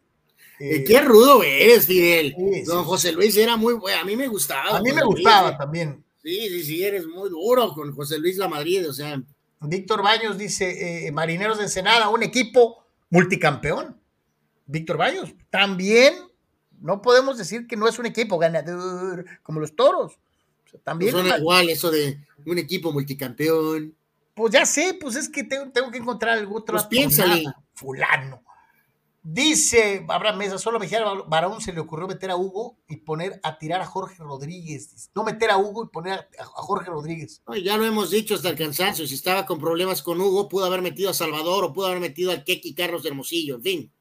Eh, 0.62 0.86
qué 0.86 1.02
rudo 1.02 1.44
eres, 1.44 1.86
Fidel. 1.86 2.34
Sí, 2.38 2.62
Don. 2.64 2.86
José 2.86 3.12
Luis 3.12 3.36
era 3.36 3.58
muy 3.58 3.74
bueno, 3.74 4.02
a 4.02 4.06
mí 4.06 4.16
me 4.16 4.28
gustaba. 4.28 4.78
a 4.78 4.82
mí 4.82 4.92
me 4.92 5.02
Luis, 5.02 5.16
gustaba 5.16 5.50
eh. 5.50 5.56
también. 5.58 6.04
Sí, 6.22 6.50
sí, 6.50 6.64
sí, 6.64 6.84
eres 6.84 7.08
muy 7.08 7.30
duro 7.30 7.74
con 7.74 7.94
José 7.96 8.20
Luis 8.20 8.38
La 8.38 8.48
Madrid, 8.48 8.88
o 8.90 8.94
sea, 8.94 9.22
Víctor 9.62 10.02
Baños 10.02 10.38
dice, 10.38 11.08
eh, 11.08 11.12
Marineros 11.12 11.58
de 11.58 11.64
Ensenada, 11.64 12.10
un 12.10 12.24
equipo 12.24 12.84
multicampeón. 13.10 14.00
Víctor 14.66 14.98
Baños, 14.98 15.34
también 15.50 16.14
no 16.82 17.02
podemos 17.02 17.38
decir 17.38 17.68
que 17.68 17.76
no 17.76 17.88
es 17.88 18.00
un 18.00 18.06
equipo 18.06 18.38
ganador 18.38 19.26
como 19.44 19.60
los 19.60 19.76
toros. 19.76 20.14
O 20.66 20.70
sea, 20.70 20.80
también 20.82 21.12
suena 21.12 21.38
igual 21.38 21.70
eso 21.70 21.90
de 21.90 22.20
un 22.46 22.58
equipo 22.58 22.92
multicampeón. 22.92 23.96
Pues 24.36 24.54
ya 24.54 24.66
sé, 24.66 24.98
pues 25.00 25.16
es 25.16 25.28
que 25.28 25.44
tengo, 25.44 25.72
tengo 25.72 25.92
que 25.92 25.98
encontrar 25.98 26.38
algo 26.38 26.58
otro. 26.58 26.76
Pues 26.76 26.86
piénsale. 26.86 27.44
Fulano. 27.74 28.44
Dice 29.22 30.06
Abraham 30.08 30.38
Mesa, 30.38 30.58
solo 30.58 30.78
a 30.78 30.80
Mejía 30.80 31.04
Barón 31.28 31.60
se 31.60 31.74
le 31.74 31.82
ocurrió 31.82 32.08
meter 32.08 32.32
a 32.32 32.38
Hugo 32.38 32.78
y 32.88 32.98
poner 32.98 33.40
a 33.44 33.58
tirar 33.58 33.82
a 33.82 33.86
Jorge 33.86 34.16
Rodríguez. 34.20 35.12
No 35.14 35.24
meter 35.24 35.52
a 35.52 35.58
Hugo 35.58 35.84
y 35.84 35.88
poner 35.88 36.14
a, 36.14 36.28
a 36.42 36.46
Jorge 36.46 36.90
Rodríguez. 36.90 37.42
No, 37.46 37.56
ya 37.56 37.76
lo 37.78 37.86
hemos 37.86 38.12
dicho 38.12 38.36
hasta 38.36 38.50
el 38.50 38.58
cansancio. 38.58 39.06
Si 39.06 39.16
estaba 39.16 39.46
con 39.46 39.60
problemas 39.60 40.02
con 40.02 40.22
Hugo, 40.22 40.48
pudo 40.48 40.66
haber 40.66 40.82
metido 40.82 41.10
a 41.10 41.14
Salvador 41.14 41.66
o 41.66 41.74
pudo 41.74 41.88
haber 41.88 42.00
metido 42.00 42.32
al 42.32 42.44
Keki 42.44 42.74
Carlos 42.74 43.04
de 43.04 43.10
Hermosillo, 43.10 43.56
en 43.56 43.62
fin. 43.62 43.92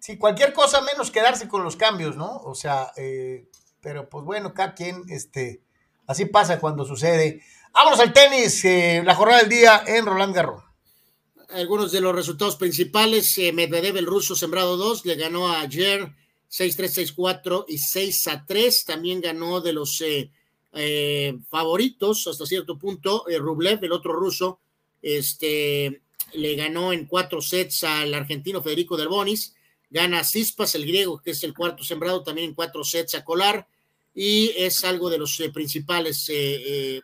Sí, 0.00 0.16
cualquier 0.16 0.52
cosa 0.52 0.80
menos 0.80 1.10
quedarse 1.10 1.48
con 1.48 1.62
los 1.62 1.76
cambios, 1.76 2.16
¿no? 2.16 2.38
O 2.38 2.54
sea, 2.54 2.92
eh, 2.96 3.46
pero 3.80 4.08
pues 4.08 4.24
bueno, 4.24 4.54
cada 4.54 4.74
quien, 4.74 5.04
este, 5.08 5.62
así 6.06 6.24
pasa 6.24 6.60
cuando 6.60 6.84
sucede. 6.84 7.42
Vámonos 7.72 8.00
al 8.00 8.12
tenis, 8.12 8.64
eh, 8.64 9.02
la 9.04 9.14
jornada 9.14 9.40
del 9.40 9.50
día 9.50 9.82
en 9.86 10.06
Roland 10.06 10.34
Garros. 10.34 10.64
Algunos 11.48 11.92
de 11.92 12.02
los 12.02 12.14
resultados 12.14 12.56
principales, 12.56 13.36
eh, 13.38 13.52
Medvedev, 13.52 13.96
el 13.96 14.06
ruso 14.06 14.36
sembrado 14.36 14.76
2, 14.76 15.06
le 15.06 15.14
ganó 15.14 15.50
ayer 15.50 16.14
6-3, 16.50 17.14
6-4 17.16 17.64
y 17.68 17.78
6-3. 17.78 18.84
También 18.84 19.20
ganó 19.20 19.60
de 19.60 19.72
los 19.72 20.00
eh, 20.00 20.30
eh, 20.72 21.38
favoritos 21.48 22.26
hasta 22.26 22.46
cierto 22.46 22.78
punto, 22.78 23.28
eh, 23.28 23.38
Rublev, 23.38 23.82
el 23.82 23.92
otro 23.92 24.12
ruso, 24.12 24.60
este, 25.00 26.02
le 26.34 26.54
ganó 26.56 26.92
en 26.92 27.06
cuatro 27.06 27.40
sets 27.40 27.84
al 27.84 28.12
argentino 28.14 28.62
Federico 28.62 28.96
Del 28.96 29.08
Bonis. 29.08 29.54
Gana 29.90 30.24
Cispas, 30.24 30.74
el 30.74 30.84
griego, 30.84 31.18
que 31.18 31.30
es 31.30 31.42
el 31.44 31.54
cuarto 31.54 31.82
sembrado, 31.82 32.22
también 32.22 32.50
en 32.50 32.54
cuatro 32.54 32.84
sets 32.84 33.14
a 33.14 33.24
Colar. 33.24 33.66
y 34.14 34.50
es 34.56 34.84
algo 34.84 35.08
de 35.08 35.18
los 35.18 35.40
principales 35.54 36.30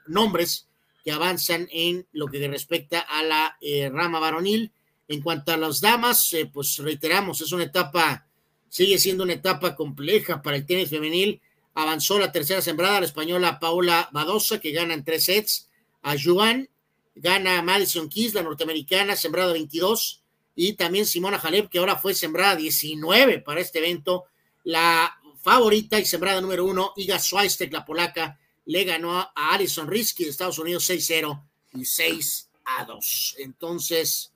nombres 0.07 0.67
que 1.05 1.13
avanzan 1.13 1.69
en 1.71 2.07
lo 2.13 2.27
que 2.27 2.47
respecta 2.49 3.01
a 3.01 3.23
la 3.23 3.59
rama 3.93 4.19
varonil. 4.19 4.73
En 5.07 5.21
cuanto 5.21 5.53
a 5.53 5.59
las 5.59 5.81
damas, 5.81 6.35
pues 6.53 6.79
reiteramos, 6.79 7.41
es 7.43 7.53
una 7.53 7.65
etapa, 7.65 8.27
sigue 8.71 8.99
siendo 8.99 9.23
una 9.23 9.35
etapa 9.35 9.77
compleja 9.77 10.41
para 10.41 10.57
el 10.57 10.65
tenis 10.65 10.89
femenil. 10.89 11.43
Avanzó 11.75 12.19
la 12.19 12.33
tercera 12.33 12.63
sembrada 12.63 13.01
la 13.01 13.07
española 13.07 13.61
Paula 13.61 14.09
Badosa, 14.13 14.61
que 14.61 14.73
gana 14.73 14.95
en 14.95 15.05
tres 15.05 15.25
sets 15.25 15.69
a 16.03 16.15
Juan 16.19 16.69
gana 17.15 17.63
Madison 17.63 18.09
Keys, 18.09 18.35
la 18.35 18.43
norteamericana, 18.43 19.17
sembrada 19.17 19.53
22, 19.53 20.23
y 20.57 20.75
también 20.75 21.07
Simona 21.07 21.39
Halep, 21.39 21.69
que 21.69 21.79
ahora 21.79 21.97
fue 21.97 22.15
sembrada 22.15 22.57
19 22.57 23.41
para 23.41 23.61
este 23.61 23.79
evento, 23.79 24.25
la 24.65 25.17
favorita 25.43 25.99
y 25.99 26.05
sembrada 26.05 26.41
número 26.41 26.65
uno, 26.65 26.93
Iga 26.97 27.19
Swiatek, 27.19 27.73
la 27.73 27.85
polaca, 27.85 28.39
le 28.67 28.85
ganó 28.85 29.19
a 29.19 29.33
Alison 29.35 29.89
Risky 29.89 30.25
de 30.25 30.31
Estados 30.31 30.59
Unidos 30.59 30.89
6-0 30.89 31.43
y 31.75 31.85
6 31.85 32.51
a 32.65 32.85
2. 32.85 33.37
Entonces, 33.39 34.33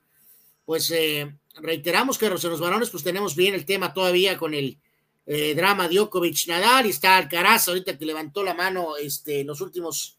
pues 0.65 0.91
eh, 0.91 1.35
reiteramos 1.55 2.19
que 2.19 2.27
en 2.27 2.33
los 2.33 2.61
varones, 2.61 2.91
pues 2.91 3.03
tenemos 3.03 3.35
bien 3.35 3.55
el 3.55 3.65
tema 3.65 3.95
todavía 3.95 4.37
con 4.37 4.55
el 4.55 4.79
eh, 5.27 5.55
drama 5.55 5.89
Djokovic 5.89 6.47
Nadal 6.47 6.87
y 6.87 6.91
está 6.91 7.17
Alcaraz 7.17 7.69
ahorita 7.69 7.99
que 7.99 8.07
levantó 8.07 8.43
la 8.43 8.55
mano 8.55 8.97
este, 8.97 9.41
en 9.41 9.47
los 9.47 9.61
últimos 9.61 10.19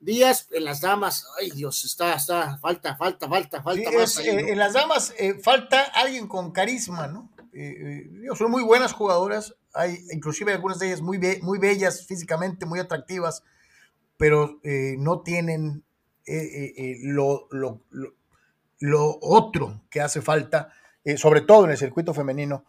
días 0.00 0.48
en 0.52 0.64
las 0.64 0.80
damas, 0.80 1.26
ay 1.40 1.50
Dios, 1.50 1.84
está, 1.84 2.14
está, 2.14 2.58
falta, 2.58 2.96
falta, 2.96 3.28
falta, 3.28 3.62
falta 3.62 3.90
más. 3.92 4.18
Eh, 4.18 4.52
en 4.52 4.58
las 4.58 4.72
damas 4.72 5.14
eh, 5.18 5.34
falta 5.42 5.82
alguien 5.94 6.28
con 6.28 6.52
carisma, 6.52 7.06
¿no? 7.06 7.30
Eh, 7.52 8.08
son 8.36 8.50
muy 8.50 8.62
buenas 8.62 8.92
jugadoras, 8.92 9.54
hay 9.78 9.98
inclusive 10.10 10.52
algunas 10.52 10.78
de 10.78 10.88
ellas 10.88 11.00
muy, 11.00 11.18
muy 11.42 11.58
bellas 11.58 12.06
físicamente, 12.06 12.66
muy 12.66 12.80
atractivas, 12.80 13.42
pero 14.16 14.60
no 14.98 15.22
tienen 15.22 15.84
lo, 17.04 17.48
lo, 17.50 17.82
lo, 18.80 19.18
otro 19.22 19.82
que 19.88 20.00
hace 20.00 20.20
falta, 20.20 20.72
sobre 21.16 21.42
todo 21.42 21.64
en 21.64 21.70
el 21.70 21.78
circuito 21.78 22.12
femenino, 22.12 22.64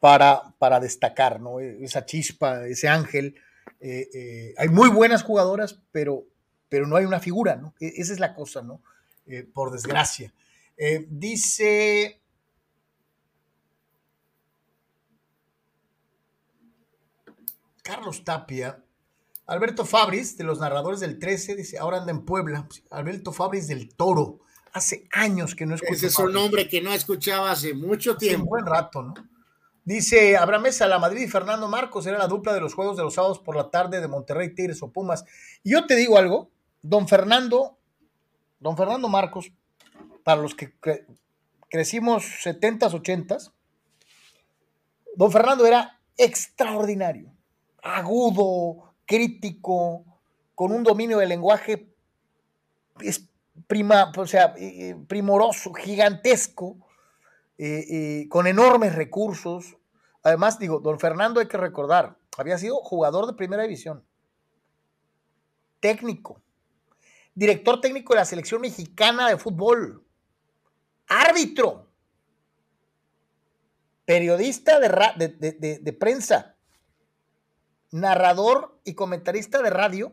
para, 0.00 0.54
para 0.58 0.80
destacar, 0.80 1.40
¿no? 1.40 1.60
Esa 1.60 2.04
chispa, 2.04 2.66
ese 2.66 2.88
ángel. 2.88 3.36
hay 3.80 4.68
muy 4.68 4.88
buenas 4.88 5.22
jugadoras, 5.22 5.80
pero 5.92 6.26
pero 6.68 6.86
no 6.86 6.96
hay 6.96 7.04
una 7.04 7.20
figura, 7.20 7.56
¿no? 7.56 7.74
E, 7.80 7.94
esa 7.96 8.12
es 8.12 8.20
la 8.20 8.34
cosa, 8.34 8.62
¿no? 8.62 8.82
Eh, 9.26 9.44
por 9.44 9.70
desgracia. 9.70 10.32
Eh, 10.76 11.06
dice... 11.08 12.17
Carlos 17.88 18.22
Tapia, 18.22 18.84
Alberto 19.46 19.86
Fabris, 19.86 20.36
de 20.36 20.44
los 20.44 20.60
narradores 20.60 21.00
del 21.00 21.18
13, 21.18 21.56
dice, 21.56 21.78
ahora 21.78 21.96
anda 21.96 22.12
en 22.12 22.26
Puebla. 22.26 22.68
Alberto 22.90 23.32
Fabris 23.32 23.66
del 23.66 23.94
Toro. 23.94 24.40
Hace 24.74 25.08
años 25.10 25.54
que 25.54 25.64
no 25.64 25.74
escucho. 25.74 25.94
Ese 25.94 26.08
es 26.08 26.18
un 26.18 26.34
nombre 26.34 26.68
que 26.68 26.82
no 26.82 26.92
escuchaba 26.92 27.50
hace 27.50 27.72
mucho 27.72 28.18
tiempo. 28.18 28.42
un 28.42 28.48
buen 28.50 28.66
rato, 28.66 29.02
¿no? 29.02 29.14
Dice 29.86 30.36
Abraham 30.36 30.64
Mesa, 30.64 30.86
la 30.86 30.98
Madrid 30.98 31.22
y 31.22 31.28
Fernando 31.28 31.66
Marcos 31.66 32.06
era 32.06 32.18
la 32.18 32.26
dupla 32.26 32.52
de 32.52 32.60
los 32.60 32.74
juegos 32.74 32.98
de 32.98 33.04
los 33.04 33.14
sábados 33.14 33.38
por 33.38 33.56
la 33.56 33.70
tarde 33.70 34.02
de 34.02 34.06
Monterrey, 34.06 34.54
Tigres 34.54 34.82
o 34.82 34.92
Pumas. 34.92 35.24
Y 35.62 35.70
yo 35.70 35.86
te 35.86 35.96
digo 35.96 36.18
algo, 36.18 36.50
Don 36.82 37.08
Fernando, 37.08 37.78
don 38.60 38.76
Fernando 38.76 39.08
Marcos, 39.08 39.50
para 40.24 40.42
los 40.42 40.54
que 40.54 40.74
crecimos 41.70 42.22
70s, 42.44 42.92
80s, 42.92 43.50
don 45.16 45.32
Fernando 45.32 45.66
era 45.66 45.98
extraordinario, 46.18 47.32
agudo, 47.82 48.94
crítico, 49.06 50.04
con 50.54 50.72
un 50.72 50.82
dominio 50.82 51.18
del 51.18 51.28
lenguaje 51.28 51.94
prima, 53.66 54.12
o 54.16 54.26
sea, 54.26 54.54
eh, 54.56 54.90
eh, 54.90 54.96
primoroso, 55.06 55.72
gigantesco, 55.72 56.76
eh, 57.56 58.26
con 58.28 58.46
enormes 58.46 58.94
recursos. 58.94 59.76
Además, 60.22 60.58
digo, 60.58 60.80
don 60.80 60.98
Fernando 60.98 61.40
hay 61.40 61.48
que 61.48 61.56
recordar, 61.56 62.16
había 62.36 62.58
sido 62.58 62.76
jugador 62.76 63.26
de 63.26 63.34
primera 63.34 63.62
división, 63.62 64.04
técnico, 65.80 66.40
director 67.34 67.80
técnico 67.80 68.12
de 68.12 68.20
la 68.20 68.24
selección 68.24 68.60
mexicana 68.60 69.28
de 69.28 69.38
fútbol, 69.38 70.04
árbitro, 71.08 71.88
periodista 74.04 74.80
de, 74.80 75.78
de, 75.80 75.92
prensa, 75.92 76.56
narrador 77.90 78.80
y 78.84 78.94
comentarista 78.94 79.62
de 79.62 79.70
radio 79.70 80.12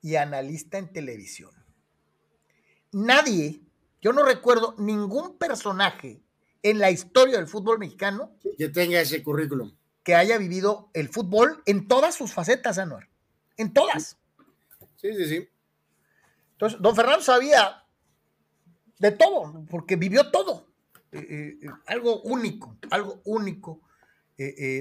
y 0.00 0.16
analista 0.16 0.78
en 0.78 0.92
televisión. 0.92 1.50
Nadie, 2.92 3.60
yo 4.00 4.12
no 4.12 4.22
recuerdo 4.22 4.74
ningún 4.78 5.36
personaje 5.38 6.22
en 6.62 6.78
la 6.78 6.90
historia 6.90 7.36
del 7.36 7.48
fútbol 7.48 7.78
mexicano 7.78 8.36
que 8.56 8.68
tenga 8.68 9.00
ese 9.00 9.22
currículum. 9.22 9.76
Que 10.02 10.14
haya 10.14 10.38
vivido 10.38 10.90
el 10.94 11.08
fútbol 11.08 11.62
en 11.66 11.86
todas 11.86 12.14
sus 12.14 12.32
facetas, 12.32 12.78
Anuar. 12.78 13.08
En 13.56 13.72
todas. 13.74 14.16
Sí, 14.96 15.14
sí, 15.14 15.26
sí. 15.26 15.48
Entonces, 16.52 16.80
don 16.80 16.96
Fernando 16.96 17.22
sabía 17.22 17.84
de 18.98 19.12
todo, 19.12 19.64
porque 19.70 19.96
vivió 19.96 20.30
todo. 20.30 20.66
Eh, 21.12 21.18
eh, 21.18 21.58
eh, 21.62 21.70
algo 21.86 22.20
único, 22.22 22.76
algo 22.90 23.20
único. 23.24 23.80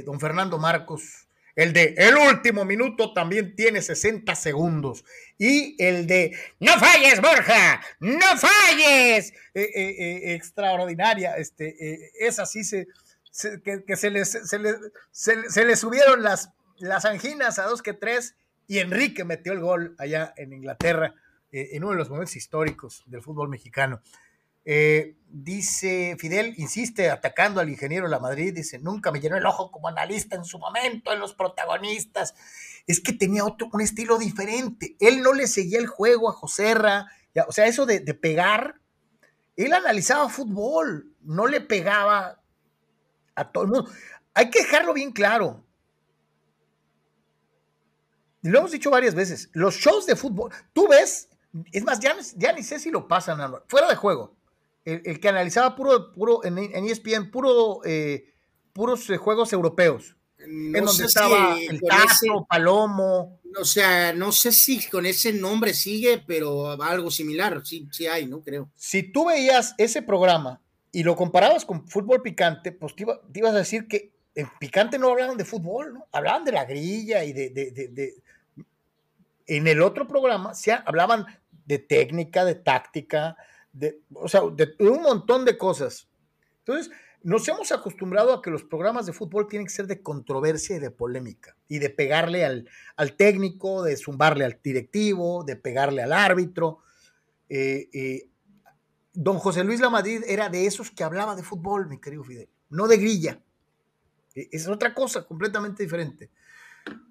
don 0.06 0.20
Fernando 0.20 0.58
Marcos, 0.58 1.27
el 1.58 1.74
de 1.74 1.96
el 1.98 2.16
último 2.16 2.64
minuto 2.66 3.14
también 3.14 3.56
tiene 3.56 3.82
60 3.82 4.36
segundos. 4.36 5.04
Y 5.40 5.76
el 5.84 6.06
de 6.06 6.38
no 6.60 6.74
falles, 6.74 7.20
Borja, 7.20 7.82
no 8.00 8.38
falles. 8.38 9.34
extraordinaria. 9.56 11.36
Este, 11.36 12.12
es 12.20 12.38
así 12.38 12.64
se, 12.64 12.88
que, 13.64 13.96
se, 13.96 14.12
les, 14.12 14.30
se, 15.12 15.66
les, 15.66 15.80
subieron 15.80 16.22
las, 16.22 16.52
las 16.78 17.06
anginas 17.06 17.58
a 17.58 17.64
dos 17.64 17.82
que 17.82 17.94
tres. 17.94 18.36
Y 18.68 18.78
Enrique 18.78 19.24
metió 19.24 19.52
el 19.52 19.60
gol 19.60 19.96
allá 19.98 20.36
en 20.38 20.54
Inglaterra 20.54 21.16
en 21.52 21.84
uno 21.84 21.94
de 21.94 21.98
los 21.98 22.12
momentos 22.12 22.36
históricos 22.36 23.02
del 23.08 23.24
fútbol 23.24 23.50
mexicano. 23.50 24.00
Eh, 24.70 25.16
dice 25.30 26.18
Fidel, 26.20 26.54
insiste 26.58 27.10
atacando 27.10 27.62
al 27.62 27.70
ingeniero 27.70 28.10
La 28.10 28.20
Madrid, 28.20 28.54
dice, 28.54 28.80
nunca 28.80 29.14
me 29.14 29.22
llenó 29.22 29.38
el 29.38 29.46
ojo 29.46 29.72
como 29.72 29.88
analista 29.88 30.36
en 30.36 30.44
su 30.44 30.60
momento, 30.60 31.14
en 31.14 31.22
los 31.22 31.34
protagonistas. 31.34 32.36
Es 32.86 33.00
que 33.00 33.14
tenía 33.14 33.46
otro, 33.46 33.70
un 33.72 33.80
estilo 33.80 34.18
diferente. 34.18 34.98
Él 35.00 35.22
no 35.22 35.32
le 35.32 35.48
seguía 35.48 35.80
el 35.80 35.88
juego 35.88 36.30
a 36.30 36.34
Joserra, 36.34 37.08
o 37.48 37.52
sea, 37.54 37.66
eso 37.66 37.86
de, 37.86 38.02
pegar, 38.14 38.82
él 39.56 39.72
analizaba 39.72 40.28
fútbol, 40.28 41.16
no 41.22 41.48
le 41.48 41.62
pegaba 41.62 42.42
a 43.36 43.52
todo 43.54 43.64
el 43.64 43.70
mundo. 43.70 43.90
Hay 44.34 44.50
que 44.50 44.64
dejarlo 44.64 44.94
bien 44.94 45.14
claro. 45.14 45.64
Lo 48.42 48.60
hemos 48.60 48.72
dicho 48.72 48.92
varias 48.92 49.16
veces, 49.16 49.50
los 49.54 49.76
shows 49.76 50.06
de 50.06 50.18
fútbol, 50.18 50.52
tú 50.74 50.90
ves 50.90 51.30
es 51.72 51.84
más, 51.84 52.00
ya, 52.00 52.16
ya 52.36 52.52
ni 52.52 52.64
sé 52.64 52.80
si 52.80 52.92
lo 52.92 53.08
pasan, 53.08 53.40
fuera 53.68 53.88
de 53.88 53.96
juego. 53.96 54.37
El, 54.88 55.20
que 55.20 55.28
analizaba 55.28 55.76
puro, 55.76 56.14
puro 56.14 56.46
en, 56.46 56.58
ESPN, 56.58 57.30
puro, 57.30 57.82
eh, 57.84 58.34
puros 58.72 59.10
eh, 59.10 59.18
juegos 59.18 59.52
europeos. 59.52 60.16
en 60.40 60.72
donde 60.72 61.04
estaba 61.04 61.58
el 61.60 61.82
Tazo, 61.82 62.46
Palomo. 62.50 63.42
O 63.60 63.66
sea, 63.66 64.14
no 64.14 64.32
sé 64.32 64.54
si 64.54 64.88
con 64.88 65.06
ese 65.06 65.34
nombre 65.34 65.74
sigue, 65.74 66.24
pero 66.26 66.82
algo 66.82 67.12
similar, 67.12 67.62
sí, 67.66 67.90
sí 67.92 68.08
hay, 68.08 68.28
¿no? 68.28 68.42
Creo. 68.42 68.70
Si 68.76 69.04
tú 69.04 69.26
veías 69.26 69.76
ese 69.78 70.02
programa 70.02 70.62
y 70.94 71.04
lo 71.04 71.18
comparabas 71.18 71.66
con 71.66 71.86
fútbol 71.86 72.22
picante, 72.22 72.72
pues 72.72 72.96
te, 72.96 73.06
ibas 73.36 73.54
a 73.54 73.58
decir 73.58 73.90
que 73.90 74.14
en 74.36 74.50
picante 74.58 74.98
no 74.98 75.10
hablaban 75.10 75.36
de 75.36 75.44
fútbol, 75.44 75.96
¿no? 75.96 76.08
Hablaban 76.14 76.46
de 76.46 76.54
la 76.54 76.64
grilla 76.64 77.26
y 77.26 77.34
de, 77.34 77.50
de 77.50 78.16
en 79.48 79.68
el 79.68 79.82
otro 79.82 80.08
programa 80.08 80.54
se 80.54 80.72
hablaban 80.72 81.26
de 81.66 81.80
técnica, 81.80 82.46
de 82.46 82.56
táctica, 82.56 83.36
de, 83.74 84.02
o 84.14 84.28
sea, 84.28 84.42
de 84.54 84.76
un 84.80 85.02
montón 85.02 85.46
de 85.46 85.58
cosas. 85.58 86.08
Entonces, 86.60 86.92
nos 87.24 87.48
hemos 87.48 87.72
acostumbrado 87.72 88.34
a 88.34 88.42
que 88.42 88.50
los 88.50 88.64
programas 88.64 89.06
de 89.06 89.14
fútbol 89.14 89.48
tienen 89.48 89.66
que 89.68 89.74
ser 89.74 89.88
de 89.88 90.02
controversia 90.02 90.78
y 90.78 90.80
de 90.80 90.92
polémica, 90.92 91.58
y 91.68 91.80
de 91.80 91.90
pegarle 91.90 92.46
al, 92.46 92.70
al 92.96 93.16
técnico, 93.16 93.84
de 93.84 93.98
zumbarle 93.98 94.46
al 94.46 94.60
directivo, 94.64 95.44
de 95.44 95.56
pegarle 95.56 96.04
al 96.04 96.14
árbitro. 96.14 96.80
Eh, 97.50 97.90
eh, 97.92 98.30
don 99.14 99.40
José 99.40 99.64
Luis 99.64 99.80
Lamadrid 99.80 100.24
era 100.28 100.50
de 100.50 100.68
esos 100.68 100.92
que 100.92 101.04
hablaba 101.04 101.36
de 101.36 101.44
fútbol, 101.44 101.88
mi 101.88 102.00
querido 102.00 102.24
Fidel, 102.24 102.50
no 102.70 102.88
de 102.88 102.98
grilla. 102.98 103.42
E, 104.36 104.50
es 104.52 104.68
otra 104.68 104.94
cosa 104.94 105.26
completamente 105.26 105.84
diferente. 105.84 106.30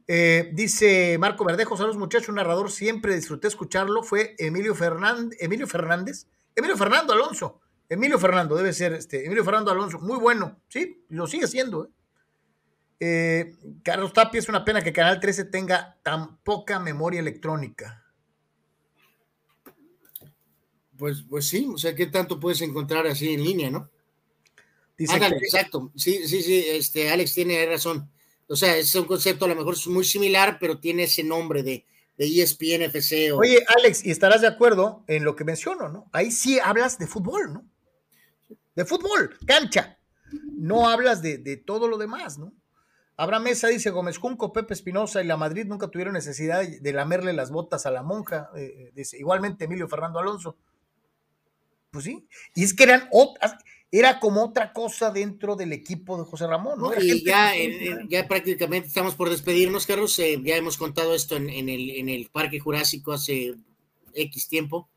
Eh, 0.07 0.51
dice 0.55 1.19
Marco 1.19 1.45
Verdejo, 1.45 1.77
saludos 1.77 1.99
muchachos, 1.99 2.29
un 2.29 2.37
narrador, 2.37 2.71
siempre 2.71 3.15
disfruté 3.15 3.49
escucharlo, 3.49 4.03
fue 4.03 4.35
Emilio 4.39 4.75
Emilio 5.41 5.67
Fernández, 5.67 6.27
Emilio 6.57 6.77
Fernando 6.77 7.13
Alonso, 7.13 7.61
Emilio 7.89 8.19
Fernando, 8.19 8.57
debe 8.57 8.73
ser 8.73 8.95
este, 8.95 9.27
Emilio 9.27 9.45
Fernando 9.45 9.71
Alonso, 9.71 9.99
muy 10.01 10.17
bueno, 10.19 10.61
sí, 10.69 11.05
lo 11.11 11.27
sigue 11.27 11.47
siendo. 11.47 11.85
¿eh? 11.85 11.89
Eh, 12.99 13.55
Carlos 13.83 14.13
Tapia, 14.13 14.39
es 14.39 14.49
una 14.49 14.65
pena 14.65 14.83
que 14.83 14.93
Canal 14.93 15.21
13 15.21 15.45
tenga 15.45 15.99
tan 16.03 16.39
poca 16.39 16.81
memoria 16.81 17.21
electrónica. 17.21 18.03
Pues, 20.97 21.25
pues 21.29 21.47
sí, 21.47 21.69
o 21.71 21.77
sea, 21.77 21.95
¿qué 21.95 22.07
tanto 22.07 22.41
puedes 22.41 22.63
encontrar 22.63 23.07
así 23.07 23.35
en 23.35 23.45
línea, 23.45 23.71
no? 23.71 23.91
Dice 24.97 25.19
que... 25.19 25.27
exacto. 25.27 25.93
Sí, 25.95 26.27
sí, 26.27 26.43
sí, 26.43 26.65
este, 26.69 27.11
Alex 27.11 27.35
tiene 27.35 27.67
razón. 27.67 28.11
O 28.49 28.57
sea, 28.57 28.77
es 28.79 28.95
un 28.95 29.05
concepto 29.05 29.45
a 29.45 29.49
lo 29.49 29.57
mejor 29.57 29.77
muy 29.89 30.05
similar, 30.05 30.57
pero 30.59 30.79
tiene 30.81 31.03
ese 31.03 31.23
nombre 31.23 31.63
de, 31.63 31.85
de 32.17 32.27
ESPN 32.27 32.83
FC. 32.83 33.33
O... 33.33 33.39
Oye, 33.39 33.65
Alex, 33.79 34.05
y 34.05 34.11
estarás 34.11 34.41
de 34.41 34.47
acuerdo 34.47 35.05
en 35.07 35.25
lo 35.25 35.37
que 35.37 35.45
menciono, 35.45 35.89
¿no? 35.89 36.09
Ahí 36.13 36.31
sí 36.31 36.59
hablas 36.59 36.99
de 36.99 37.07
fútbol, 37.07 37.53
¿no? 37.53 37.65
De 38.75 38.85
fútbol, 38.85 39.37
cancha. 39.47 39.99
No 40.53 40.89
hablas 40.89 41.23
de, 41.23 41.39
de 41.39 41.57
todo 41.57 41.89
lo 41.89 41.99
demás, 41.99 42.39
¿no? 42.39 42.53
Abraham 43.19 43.45
Mesa 43.45 43.69
dice 43.69 43.91
Gómez 43.91 44.19
Junco, 44.19 44.53
Pepe 44.53 44.75
Espinosa 44.75 45.23
y 45.23 45.27
la 45.27 45.39
Madrid 45.39 45.65
nunca 45.67 45.89
tuvieron 45.89 46.15
necesidad 46.15 46.67
de 46.67 46.93
lamerle 46.93 47.33
las 47.33 47.51
botas 47.51 47.87
a 47.87 47.91
la 47.91 48.03
monja. 48.03 48.51
Eh, 48.55 48.65
eh 48.65 48.93
dice, 48.95 49.19
igualmente 49.19 49.65
Emilio 49.65 49.89
Fernando 49.89 50.19
Alonso. 50.19 50.59
Pues 51.91 52.05
sí. 52.05 52.29
Y 52.55 52.65
es 52.65 52.75
que 52.75 52.85
eran 52.85 53.09
otras, 53.11 53.57
era 53.99 54.21
como 54.21 54.45
otra 54.45 54.73
cosa 54.73 55.11
dentro 55.11 55.57
del 55.57 55.73
equipo 55.73 56.19
de 56.19 56.25
José 56.25 56.47
Ramón. 56.47 56.79
¿no? 56.79 56.91
y 57.01 57.25
ya, 57.25 57.53
ya 58.09 58.27
prácticamente 58.27 58.89
estamos 58.89 59.15
por 59.15 59.31
despedirnos, 59.31 59.87
Carlos. 59.87 60.19
Eh, 60.19 60.41
ya 60.43 60.57
hemos 60.57 60.77
contado 60.77 61.15
esto 61.15 61.37
en, 61.37 61.49
en, 61.49 61.69
el, 61.69 61.91
en, 61.91 62.09
el, 62.09 62.29
Parque 62.29 62.59
Jurásico 62.59 63.13
hace 63.13 63.55
X 64.15 64.49
tiempo. 64.49 64.89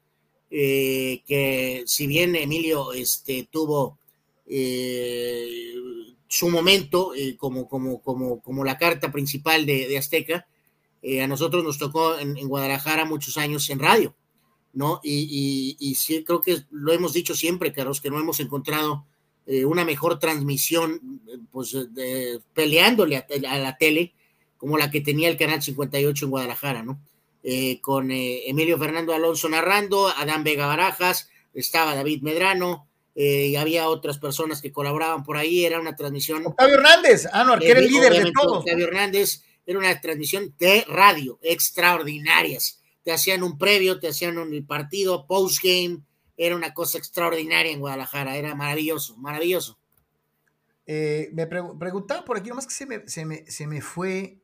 Eh, 0.51 1.21
que 1.27 1.83
si 1.85 2.07
bien 2.07 2.35
Emilio 2.35 2.91
este, 2.93 3.47
tuvo 3.51 3.99
eh, 4.47 5.75
su 6.27 6.49
momento 6.49 7.13
como, 7.37 7.67
como, 7.67 8.01
como, 8.01 8.41
como 8.41 8.63
la 8.63 8.77
carta 8.77 9.11
principal 9.11 9.65
de, 9.65 9.87
de 9.87 9.97
Azteca. 9.97 10.47
A 11.23 11.27
nosotros 11.27 11.63
nos 11.63 11.77
tocó 11.77 12.19
en, 12.19 12.35
en, 12.35 12.49
Guadalajara 12.49 13.05
muchos 13.05 13.37
años 13.37 13.69
en 13.69 13.79
radio, 13.79 14.13
¿no? 14.73 14.99
Y, 15.03 15.77
y, 15.79 15.89
y, 15.89 15.95
sí, 15.95 16.23
creo 16.23 16.41
que 16.41 16.63
lo 16.71 16.93
hemos 16.93 17.13
dicho 17.13 17.35
siempre, 17.35 17.73
Carlos, 17.73 18.01
que 18.01 18.09
no 18.09 18.19
hemos 18.19 18.39
encontrado 18.39 19.05
eh, 19.45 19.65
una 19.65 19.85
mejor 19.85 20.19
transmisión, 20.19 21.21
pues 21.51 21.71
de, 21.93 22.39
peleándole 22.53 23.17
a, 23.17 23.25
a, 23.49 23.57
la 23.57 23.77
tele, 23.77 24.13
como 24.57 24.77
la 24.77 24.91
que 24.91 25.01
tenía 25.01 25.29
el 25.29 25.37
Canal 25.37 25.61
58 25.61 26.25
en 26.25 26.31
Guadalajara, 26.31 26.83
¿no? 26.83 26.99
Eh, 27.41 27.79
con 27.81 28.11
Emilio 28.11 28.77
Fernando 28.77 29.13
Alonso 29.13 29.47
narrando, 29.47 30.09
Adán 30.09 30.43
Vega 30.43 30.67
Barajas, 30.67 31.29
estaba 31.53 31.95
David 31.95 32.21
Medrano, 32.21 32.89
eh, 33.15 33.47
y 33.47 33.55
había 33.55 33.89
otras 33.89 34.17
personas 34.17 34.61
que 34.61 34.71
colaboraban 34.71 35.23
por 35.23 35.35
ahí, 35.35 35.65
era 35.65 35.79
una 35.79 35.95
transmisión. 35.95 36.45
Octavio 36.45 36.75
Hernández, 36.75 37.27
ah, 37.33 37.43
no, 37.43 37.59
que 37.59 37.69
era 37.69 37.79
el 37.79 37.87
líder 37.87 38.13
de 38.13 38.31
todos. 38.31 38.59
Octavio 38.59 38.87
Hernández 38.87 39.43
era 39.65 39.77
una 39.79 39.99
transmisión 39.99 40.53
de 40.57 40.85
radio 40.87 41.37
extraordinarias. 41.41 42.78
Te 43.03 43.11
hacían 43.11 43.43
un 43.43 43.57
previo, 43.57 43.99
te 43.99 44.07
hacían 44.09 44.37
un 44.37 44.65
partido, 44.65 45.25
post-game, 45.27 46.01
era 46.37 46.55
una 46.55 46.73
cosa 46.73 46.97
extraordinaria 46.97 47.71
en 47.71 47.79
Guadalajara, 47.79 48.37
era 48.37 48.55
maravilloso, 48.55 49.17
maravilloso. 49.17 49.77
Eh, 50.85 51.29
me 51.33 51.47
pre 51.47 51.61
preguntaba 51.79 52.25
por 52.25 52.37
aquí, 52.37 52.49
nomás 52.49 52.65
que 52.65 52.73
se 52.73 52.85
me, 52.85 53.07
se 53.07 53.25
me, 53.25 53.45
se 53.49 53.67
me 53.67 53.81
fue, 53.81 54.41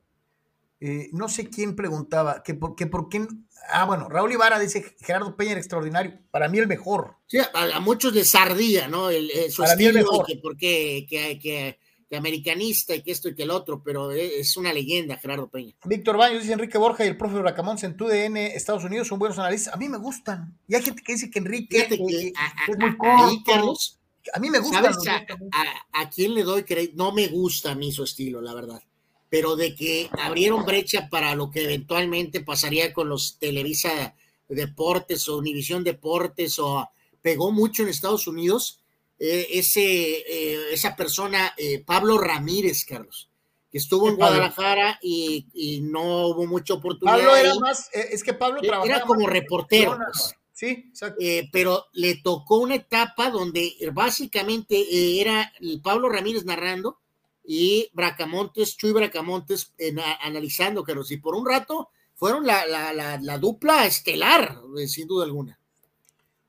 eh, 0.79 1.09
no 1.11 1.27
sé 1.27 1.49
quién 1.49 1.75
preguntaba, 1.75 2.43
que 2.43 2.53
por, 2.53 2.75
que 2.75 2.85
por 2.87 3.09
qué 3.09 3.27
Ah, 3.69 3.85
bueno, 3.85 4.07
Raúl 4.09 4.31
Ibarra 4.31 4.59
dice 4.59 4.95
Gerardo 5.01 5.35
Peña 5.35 5.51
era 5.51 5.59
extraordinario. 5.59 6.19
Para 6.31 6.49
mí 6.49 6.59
el 6.59 6.67
mejor. 6.67 7.15
Sí, 7.27 7.39
a, 7.39 7.49
a 7.53 7.79
muchos 7.79 8.13
de 8.13 8.23
sardía, 8.23 8.87
¿no? 8.87 9.09
El, 9.09 9.31
el, 9.31 9.51
su 9.51 9.63
Para 9.63 9.71
estilo, 9.73 9.91
mí 9.93 9.97
el 9.99 10.03
mejor. 10.03 10.25
que 10.25 10.35
porque 10.37 11.05
que, 11.09 11.39
que, 11.39 11.79
que, 12.15 12.17
americanista 12.17 12.95
y 12.95 13.01
que 13.01 13.11
esto 13.11 13.29
y 13.29 13.35
que 13.35 13.43
el 13.43 13.51
otro, 13.51 13.81
pero 13.83 14.11
es 14.11 14.57
una 14.57 14.73
leyenda, 14.73 15.17
Gerardo 15.17 15.47
Peña. 15.49 15.73
Víctor 15.85 16.17
Baños 16.17 16.41
dice 16.41 16.53
Enrique 16.53 16.77
Borja 16.77 17.05
y 17.05 17.09
el 17.09 17.17
profe 17.17 17.37
Bracamón 17.39 17.77
en 17.81 17.97
TUDN 17.97 18.37
Estados 18.37 18.83
Unidos 18.83 19.07
son 19.07 19.19
buenos 19.19 19.37
analistas. 19.37 19.73
A 19.73 19.77
mí 19.77 19.89
me 19.89 19.97
gustan. 19.97 20.57
Y 20.67 20.75
hay 20.75 20.81
gente 20.81 21.03
que 21.03 21.13
dice 21.13 21.29
que 21.29 21.39
Enrique 21.39 21.87
que, 21.87 21.93
a, 21.93 21.97
es 21.97 21.99
muy 21.99 22.95
a, 22.99 23.27
ahí, 23.27 23.43
Carlos, 23.43 23.99
a 24.33 24.39
mí 24.39 24.49
me 24.49 24.59
gusta. 24.59 24.81
¿Sabes 24.81 24.97
a, 25.07 26.01
a, 26.01 26.09
quién 26.09 26.33
le 26.33 26.43
doy 26.43 26.63
crédito? 26.63 26.93
No 26.95 27.11
me 27.11 27.27
gusta 27.27 27.71
a 27.71 27.75
mí 27.75 27.91
su 27.91 28.03
estilo, 28.03 28.41
la 28.41 28.53
verdad 28.53 28.81
pero 29.27 29.57
de 29.57 29.75
que 29.75 30.09
abrieron 30.21 30.63
brecha 30.63 31.09
para 31.09 31.35
lo 31.35 31.51
que 31.51 31.63
eventualmente 31.63 32.39
pasaría 32.39 32.93
con 32.93 33.09
los 33.09 33.37
Televisa 33.37 34.15
Deportes 34.47 35.27
o 35.27 35.37
Univisión 35.37 35.83
Deportes 35.83 36.57
o 36.59 36.89
pegó 37.21 37.51
mucho 37.51 37.83
en 37.83 37.89
Estados 37.89 38.27
Unidos, 38.27 38.79
eh, 39.19 39.47
ese, 39.51 39.81
eh, 39.81 40.73
esa 40.73 40.95
persona, 40.95 41.53
eh, 41.57 41.83
Pablo 41.85 42.17
Ramírez, 42.17 42.85
Carlos, 42.85 43.29
que 43.71 43.77
estuvo 43.77 44.09
en 44.09 44.15
Guadalajara 44.15 44.99
y, 45.01 45.47
y, 45.53 45.81
no 45.81 46.27
hubo 46.27 46.45
mucha 46.45 46.75
oportunidad. 46.75 47.17
Pablo 47.17 47.35
era 47.35 47.55
más, 47.55 47.89
eh, 47.93 48.09
es 48.11 48.23
que 48.23 48.33
Pablo 48.33 48.61
trabajaba. 48.61 48.85
Era 48.85 49.05
como 49.05 49.27
reportero. 49.27 49.97
Pues. 49.97 50.35
Sí, 50.53 50.85
exacto. 50.87 51.17
pero 51.51 51.87
le 51.91 52.15
tocó 52.15 52.59
una 52.59 52.75
etapa 52.75 53.29
donde 53.29 53.73
básicamente 53.91 55.19
era 55.19 55.51
Pablo 55.83 56.07
Ramírez 56.07 56.45
narrando 56.45 56.97
y 57.43 57.89
Bracamontes, 57.91 58.77
Chuy 58.77 58.93
Bracamontes 58.93 59.73
analizando, 60.21 60.85
Carlos, 60.85 61.11
y 61.11 61.17
por 61.17 61.35
un 61.35 61.45
rato 61.45 61.89
fueron 62.15 62.45
la, 62.45 62.65
la, 62.65 62.93
la, 62.93 63.19
la 63.21 63.37
dupla 63.37 63.85
estelar, 63.85 64.61
eh, 64.77 64.87
sin 64.87 65.07
duda 65.07 65.25
alguna. 65.25 65.59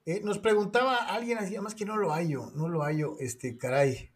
Eh, 0.07 0.21
nos 0.23 0.39
preguntaba 0.39 0.97
alguien 0.97 1.39
así, 1.39 1.55
además 1.55 1.75
que 1.75 1.85
no 1.85 1.97
lo 1.97 2.13
hallo, 2.13 2.53
no 2.55 2.69
lo 2.69 2.83
hallo, 2.83 3.17
este, 3.19 3.59
caray. 3.59 4.11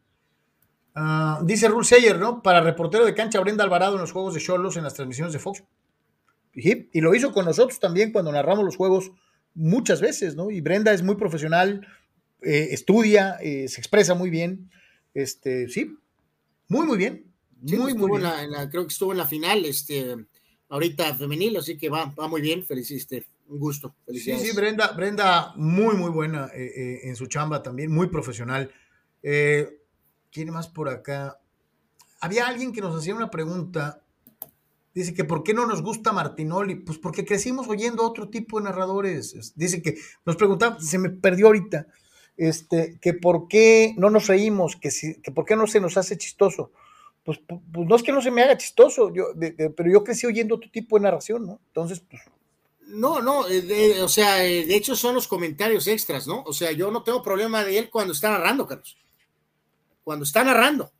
Uh, 0.94 1.44
dice 1.44 1.68
Rul 1.68 1.84
Seyer, 1.84 2.16
¿no? 2.16 2.42
Para 2.42 2.60
reportero 2.60 3.04
de 3.04 3.14
cancha, 3.14 3.40
Brenda 3.40 3.64
Alvarado 3.64 3.96
en 3.96 4.00
los 4.00 4.12
juegos 4.12 4.34
de 4.34 4.40
Cholos 4.40 4.76
en 4.76 4.84
las 4.84 4.94
transmisiones 4.94 5.32
de 5.32 5.40
Fox. 5.40 5.64
Y, 6.54 6.96
y, 6.96 7.00
lo 7.00 7.14
hizo 7.14 7.32
con 7.32 7.44
nosotros 7.44 7.80
también 7.80 8.12
cuando 8.12 8.30
narramos 8.30 8.64
los 8.64 8.76
juegos 8.76 9.10
muchas 9.54 10.00
veces, 10.00 10.36
¿no? 10.36 10.50
Y 10.50 10.60
Brenda 10.60 10.92
es 10.92 11.02
muy 11.02 11.16
profesional, 11.16 11.86
eh, 12.42 12.68
estudia, 12.70 13.36
eh, 13.40 13.66
se 13.68 13.80
expresa 13.80 14.14
muy 14.14 14.30
bien. 14.30 14.70
Este, 15.12 15.68
sí, 15.68 15.96
muy, 16.68 16.86
muy 16.86 16.98
bien. 16.98 17.24
Sí, 17.66 17.76
muy, 17.76 17.94
muy 17.94 18.10
bien. 18.12 18.16
En 18.16 18.22
la, 18.22 18.44
en 18.44 18.50
la, 18.52 18.70
creo 18.70 18.84
que 18.84 18.92
estuvo 18.92 19.10
en 19.10 19.18
la 19.18 19.26
final, 19.26 19.64
este, 19.64 20.16
ahorita 20.68 21.16
femenil, 21.16 21.56
así 21.56 21.76
que 21.76 21.88
va, 21.88 22.14
va 22.18 22.28
muy 22.28 22.40
bien, 22.40 22.64
feliciste, 22.64 23.26
un 23.50 23.58
gusto. 23.58 23.94
Sí, 24.08 24.20
sí, 24.20 24.54
Brenda, 24.54 24.92
Brenda 24.92 25.52
muy, 25.56 25.96
muy 25.96 26.10
buena 26.10 26.46
eh, 26.54 26.72
eh, 26.74 27.00
en 27.04 27.16
su 27.16 27.26
chamba 27.26 27.62
también, 27.62 27.90
muy 27.90 28.06
profesional. 28.06 28.70
Eh, 29.22 29.80
¿Quién 30.30 30.50
más 30.50 30.68
por 30.68 30.88
acá? 30.88 31.38
Había 32.20 32.46
alguien 32.46 32.72
que 32.72 32.80
nos 32.80 32.96
hacía 32.96 33.14
una 33.14 33.30
pregunta, 33.30 34.02
dice 34.94 35.14
que 35.14 35.24
¿por 35.24 35.42
qué 35.42 35.52
no 35.52 35.66
nos 35.66 35.82
gusta 35.82 36.12
Martinoli? 36.12 36.76
Pues 36.76 36.98
porque 36.98 37.24
crecimos 37.24 37.68
oyendo 37.68 38.04
otro 38.04 38.28
tipo 38.28 38.58
de 38.58 38.64
narradores. 38.64 39.52
Dice 39.56 39.82
que 39.82 39.96
nos 40.24 40.36
preguntaba, 40.36 40.80
se 40.80 40.98
me 40.98 41.10
perdió 41.10 41.46
ahorita, 41.46 41.88
este, 42.36 42.98
que 43.00 43.14
por 43.14 43.48
qué 43.48 43.94
no 43.98 44.10
nos 44.10 44.28
reímos, 44.28 44.76
que, 44.76 44.90
si, 44.90 45.20
que 45.20 45.32
por 45.32 45.44
qué 45.44 45.56
no 45.56 45.66
se 45.66 45.80
nos 45.80 45.96
hace 45.96 46.16
chistoso 46.16 46.72
pues, 47.24 47.38
pues, 47.46 47.86
no 47.86 47.96
es 47.96 48.02
que 48.02 48.12
no 48.12 48.22
se 48.22 48.30
me 48.30 48.42
haga 48.42 48.56
chistoso, 48.56 49.12
yo, 49.12 49.34
de, 49.34 49.52
de, 49.52 49.70
pero 49.70 49.90
yo 49.90 50.02
crecí 50.02 50.26
oyendo 50.26 50.54
otro 50.54 50.70
tipo 50.70 50.96
de 50.96 51.02
narración, 51.02 51.46
¿no? 51.46 51.60
Entonces, 51.66 52.00
pues. 52.00 52.22
No, 52.90 53.20
no, 53.20 53.44
de, 53.44 54.02
o 54.02 54.08
sea, 54.08 54.36
de 54.36 54.74
hecho 54.74 54.96
son 54.96 55.14
los 55.14 55.28
comentarios 55.28 55.86
extras, 55.86 56.26
¿no? 56.26 56.42
O 56.42 56.52
sea, 56.52 56.72
yo 56.72 56.90
no 56.90 57.02
tengo 57.02 57.22
problema 57.22 57.64
de 57.64 57.78
él 57.78 57.90
cuando 57.90 58.12
está 58.12 58.30
narrando, 58.30 58.66
Carlos. 58.66 58.96
Cuando 60.02 60.24
está 60.24 60.44
narrando. 60.44 60.92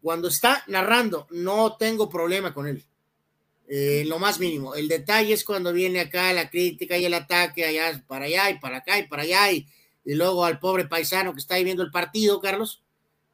Cuando 0.00 0.28
está 0.28 0.62
narrando, 0.66 1.26
no 1.30 1.76
tengo 1.76 2.08
problema 2.08 2.52
con 2.52 2.66
él. 2.66 2.84
Eh, 3.66 4.04
lo 4.06 4.18
más 4.18 4.38
mínimo. 4.38 4.74
El 4.74 4.88
detalle 4.88 5.32
es 5.32 5.44
cuando 5.44 5.72
viene 5.72 6.00
acá 6.00 6.32
la 6.32 6.50
crítica 6.50 6.98
y 6.98 7.04
el 7.04 7.14
ataque, 7.14 7.64
allá 7.64 8.04
para 8.06 8.26
allá 8.26 8.50
y 8.50 8.58
para 8.58 8.78
acá 8.78 8.98
y 8.98 9.06
para 9.06 9.22
allá, 9.22 9.52
y, 9.52 9.66
y 10.04 10.14
luego 10.14 10.44
al 10.44 10.58
pobre 10.58 10.86
paisano 10.86 11.32
que 11.32 11.40
está 11.40 11.54
ahí 11.54 11.64
viendo 11.64 11.82
el 11.82 11.90
partido, 11.90 12.40
Carlos 12.40 12.84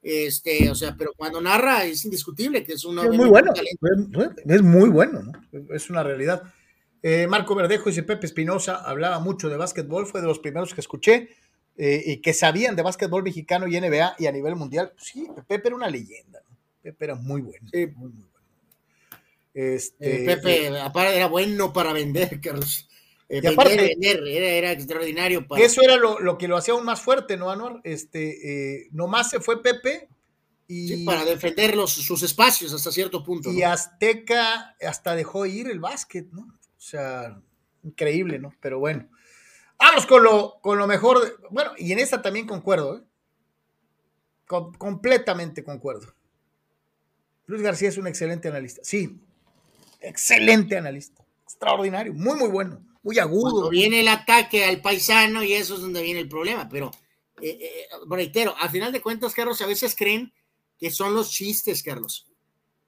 este, 0.02 0.70
o 0.70 0.74
sea, 0.74 0.96
pero 0.96 1.12
cuando 1.14 1.40
narra 1.40 1.84
es 1.84 2.04
indiscutible 2.04 2.64
que 2.64 2.72
es 2.72 2.84
un 2.84 2.98
es 2.98 3.10
muy 3.10 3.28
bueno, 3.28 3.52
es 4.46 4.62
muy 4.62 4.88
bueno, 4.88 5.22
¿no? 5.22 5.74
es 5.74 5.90
una 5.90 6.02
realidad. 6.02 6.42
Eh, 7.02 7.26
Marco 7.26 7.54
Verdejo 7.54 7.88
dice 7.88 8.02
Pepe 8.02 8.26
Espinosa 8.26 8.76
hablaba 8.76 9.18
mucho 9.20 9.48
de 9.48 9.56
básquetbol, 9.56 10.06
fue 10.06 10.20
de 10.20 10.26
los 10.26 10.38
primeros 10.38 10.74
que 10.74 10.80
escuché 10.80 11.30
eh, 11.76 12.02
y 12.04 12.16
que 12.18 12.34
sabían 12.34 12.76
de 12.76 12.82
básquetbol 12.82 13.22
mexicano 13.22 13.66
y 13.66 13.80
NBA 13.80 14.16
y 14.18 14.26
a 14.26 14.32
nivel 14.32 14.56
mundial. 14.56 14.92
Sí, 14.98 15.26
Pepe 15.48 15.68
era 15.68 15.76
una 15.76 15.88
leyenda, 15.88 16.40
¿no? 16.48 16.56
Pepe 16.82 17.04
era 17.06 17.14
muy 17.14 17.40
bueno, 17.40 17.66
sí. 17.72 17.86
muy, 17.86 18.10
muy 18.10 18.24
bueno. 18.24 18.30
Este, 19.52 20.22
eh, 20.22 20.26
Pepe, 20.26 20.78
aparte 20.78 21.16
era 21.16 21.26
bueno 21.26 21.72
para 21.72 21.92
vender, 21.92 22.40
Carlos. 22.42 22.88
Eh, 23.28 23.40
y 23.42 23.46
aparte, 23.46 23.76
vender, 23.76 24.22
era, 24.26 24.48
era, 24.48 24.72
extraordinario. 24.72 25.46
Para... 25.46 25.64
Eso 25.64 25.82
era 25.82 25.96
lo, 25.96 26.18
lo, 26.18 26.36
que 26.36 26.48
lo 26.48 26.56
hacía 26.56 26.74
aún 26.74 26.84
más 26.84 27.00
fuerte, 27.00 27.36
¿no, 27.36 27.50
Anuar? 27.50 27.80
Este, 27.84 28.80
eh, 28.82 28.88
nomás 28.92 29.30
se 29.30 29.40
fue 29.40 29.62
Pepe. 29.62 30.08
Y, 30.66 30.88
sí, 30.88 31.04
para 31.04 31.24
defender 31.24 31.74
los, 31.74 31.90
sus 31.92 32.22
espacios 32.22 32.72
hasta 32.72 32.92
cierto 32.92 33.24
punto. 33.24 33.50
Y 33.50 33.60
¿no? 33.60 33.68
Azteca 33.70 34.76
hasta 34.80 35.16
dejó 35.16 35.44
ir 35.46 35.68
el 35.68 35.80
básquet, 35.80 36.30
¿no? 36.30 36.46
O 36.80 36.82
sea, 36.82 37.38
increíble, 37.82 38.38
¿no? 38.38 38.54
Pero 38.58 38.78
bueno. 38.78 39.06
Vamos 39.78 40.06
con 40.06 40.22
lo, 40.22 40.60
con 40.62 40.78
lo 40.78 40.86
mejor. 40.86 41.38
Bueno, 41.50 41.72
y 41.76 41.92
en 41.92 41.98
esta 41.98 42.22
también 42.22 42.46
concuerdo, 42.46 42.96
¿eh? 42.96 43.02
Com 44.46 44.72
completamente 44.72 45.62
concuerdo. 45.62 46.14
Luis 47.44 47.60
García 47.60 47.90
es 47.90 47.98
un 47.98 48.06
excelente 48.06 48.48
analista. 48.48 48.80
Sí, 48.82 49.20
excelente 50.00 50.78
analista. 50.78 51.22
Extraordinario, 51.44 52.14
muy, 52.14 52.38
muy 52.38 52.48
bueno, 52.48 52.82
muy 53.02 53.18
agudo. 53.18 53.68
Viene 53.68 54.00
el 54.00 54.08
ataque 54.08 54.64
al 54.64 54.80
paisano 54.80 55.44
y 55.44 55.52
eso 55.52 55.74
es 55.74 55.80
donde 55.82 56.00
viene 56.00 56.20
el 56.20 56.28
problema. 56.28 56.66
Pero, 56.68 56.90
eh, 57.42 57.58
eh, 57.60 57.86
reitero, 58.08 58.56
al 58.56 58.70
final 58.70 58.90
de 58.90 59.02
cuentas, 59.02 59.34
Carlos, 59.34 59.60
a 59.60 59.66
veces 59.66 59.94
creen 59.94 60.32
que 60.78 60.90
son 60.90 61.14
los 61.14 61.30
chistes, 61.30 61.82
Carlos. 61.82 62.29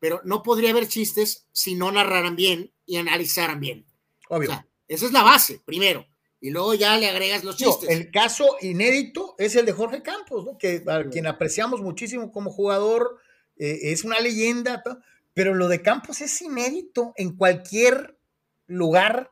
Pero 0.02 0.20
no 0.24 0.42
podría 0.42 0.70
haber 0.70 0.88
chistes 0.88 1.46
si 1.52 1.76
no 1.76 1.92
narraran 1.92 2.34
bien 2.34 2.72
y 2.86 2.96
analizaran 2.96 3.60
bien. 3.60 3.86
Obvio. 4.28 4.50
O 4.50 4.52
sea, 4.52 4.66
esa 4.88 5.06
es 5.06 5.12
la 5.12 5.22
base, 5.22 5.60
primero. 5.64 6.04
Y 6.40 6.50
luego 6.50 6.74
ya 6.74 6.96
le 6.98 7.08
agregas 7.08 7.44
los 7.44 7.60
No, 7.60 7.68
chistes. 7.68 7.88
el 7.88 8.10
caso 8.10 8.56
inédito 8.62 9.36
es 9.38 9.54
el 9.54 9.64
de 9.64 9.70
Jorge 9.70 10.02
Campos, 10.02 10.44
¿no? 10.44 10.58
que 10.58 10.82
a 10.88 11.04
quien 11.08 11.28
apreciamos 11.28 11.82
muchísimo 11.82 12.32
como 12.32 12.50
jugador, 12.50 13.20
eh, 13.56 13.78
es 13.92 14.02
una 14.02 14.18
leyenda, 14.18 14.82
¿no? 14.84 14.98
pero 15.34 15.54
lo 15.54 15.68
de 15.68 15.82
Campos 15.82 16.20
es 16.20 16.42
inédito 16.42 17.12
en 17.14 17.36
cualquier 17.36 18.18
lugar 18.66 19.30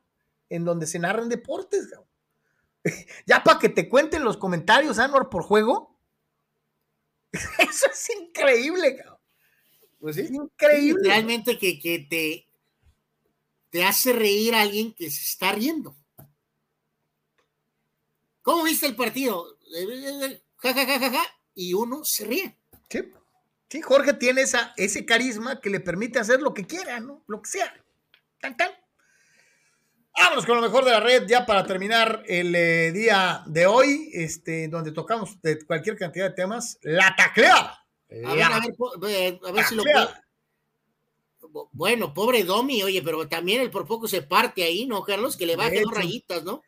en 0.51 0.65
donde 0.65 0.87
se 0.87 1.01
narran 1.01 1.29
deportes. 1.29 1.89
cabrón. 1.89 2.09
Ya 3.27 3.43
para 3.43 3.59
que 3.59 3.71
te 3.71 3.89
cuenten 3.89 4.23
los 4.23 4.37
comentarios, 4.37 5.01
Anwar, 5.01 5.31
por 5.31 5.43
juego. 5.43 5.99
Eso 7.33 7.87
es 7.93 8.11
increíble. 8.21 9.03
Pues 10.01 10.17
sí. 10.17 10.27
Increíble. 10.31 11.09
Realmente 11.09 11.59
que, 11.59 11.79
que 11.79 11.99
te, 12.01 12.47
te 13.71 13.85
hace 13.85 14.13
reír 14.13 14.55
a 14.55 14.63
alguien 14.63 14.95
que 14.95 15.11
se 15.11 15.23
está 15.23 15.53
riendo. 15.53 15.95
¿Cómo 18.43 18.65
viste 18.65 18.87
el 18.87 18.97
partido? 18.97 19.59
Ja, 20.57 20.75
ja, 20.75 20.87
ja, 20.87 20.99
ja, 20.99 21.11
ja, 21.11 21.25
y 21.55 21.75
uno 21.75 22.05
se 22.05 22.25
ríe. 22.25 22.57
Sí, 22.89 23.13
sí, 23.69 23.83
Jorge 23.83 24.15
tiene 24.15 24.43
esa, 24.43 24.73
ese 24.77 25.05
carisma 25.05 25.61
que 25.61 25.71
le 25.71 25.81
permite 25.81 26.19
hacer 26.19 26.41
lo 26.41 26.55
que 26.55 26.67
quiera, 26.67 26.99
¿no? 27.01 27.23
Lo 27.29 27.43
que 27.43 27.51
sea. 27.51 27.73
Tan, 28.41 28.57
tan. 28.57 28.71
Vámonos 30.19 30.45
con 30.45 30.57
lo 30.57 30.63
mejor 30.63 30.85
de 30.85 30.91
la 30.91 31.01
red 31.01 31.27
ya 31.27 31.47
para 31.47 31.65
terminar 31.65 32.25
el 32.27 32.55
eh, 32.55 32.93
día 32.93 33.43
de 33.47 33.67
hoy, 33.67 34.11
este, 34.13 34.69
donde 34.69 34.93
tocamos 34.93 35.41
de 35.43 35.65
cualquier 35.65 35.97
cantidad 35.97 36.29
de 36.29 36.35
temas. 36.35 36.79
La 36.83 37.15
tacleada. 37.17 37.80
A 38.11 38.35
ver, 38.35 38.43
a 38.43 38.61
ver, 38.99 39.41
a 39.47 39.53
ver 39.53 39.65
si 39.65 39.75
lo 39.75 39.85
puedo. 39.85 40.11
Bueno, 41.73 42.15
pobre 42.15 42.45
Domi, 42.45 42.83
oye, 42.83 43.03
pero 43.03 43.27
también 43.29 43.61
el 43.61 43.71
por 43.71 43.87
poco 43.87 44.07
se 44.07 44.23
parte 44.23 44.63
ahí, 44.63 44.87
¿no, 44.87 45.03
Carlos? 45.03 45.37
Que 45.37 45.47
le 45.47 45.57
baje 45.57 45.81
dos 45.81 45.93
rayitas, 45.95 46.45
¿no? 46.45 46.63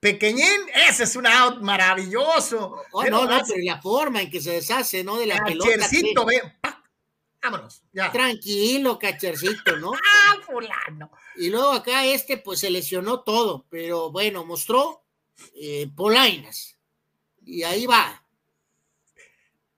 Pequeñín, 0.00 0.60
ese 0.88 1.04
es 1.04 1.16
un 1.16 1.26
out 1.26 1.62
maravilloso. 1.62 2.76
Oh, 2.92 3.04
no, 3.04 3.24
no, 3.24 3.34
hace 3.34 3.54
pero 3.54 3.64
la 3.64 3.80
forma 3.80 4.22
en 4.22 4.30
que 4.30 4.40
se 4.40 4.52
deshace, 4.52 5.02
¿no? 5.02 5.16
De 5.16 5.26
la 5.26 5.42
pelota. 5.44 5.70
Cachercito, 5.70 6.26
que- 6.26 6.36
ve. 6.42 6.52
¡pac! 6.60 6.82
Vámonos, 7.42 7.82
ya. 7.92 8.10
Tranquilo, 8.12 8.98
cachercito, 8.98 9.76
¿no? 9.76 9.92
Ah, 10.28 10.36
fulano. 10.44 11.10
Y 11.36 11.48
luego 11.48 11.70
acá 11.70 12.04
este, 12.04 12.36
pues 12.36 12.60
se 12.60 12.70
lesionó 12.70 13.20
todo, 13.20 13.64
pero 13.70 14.10
bueno, 14.10 14.44
mostró 14.44 15.04
eh, 15.54 15.88
polainas. 15.94 16.76
Y 17.44 17.62
ahí 17.62 17.86
va. 17.86 18.25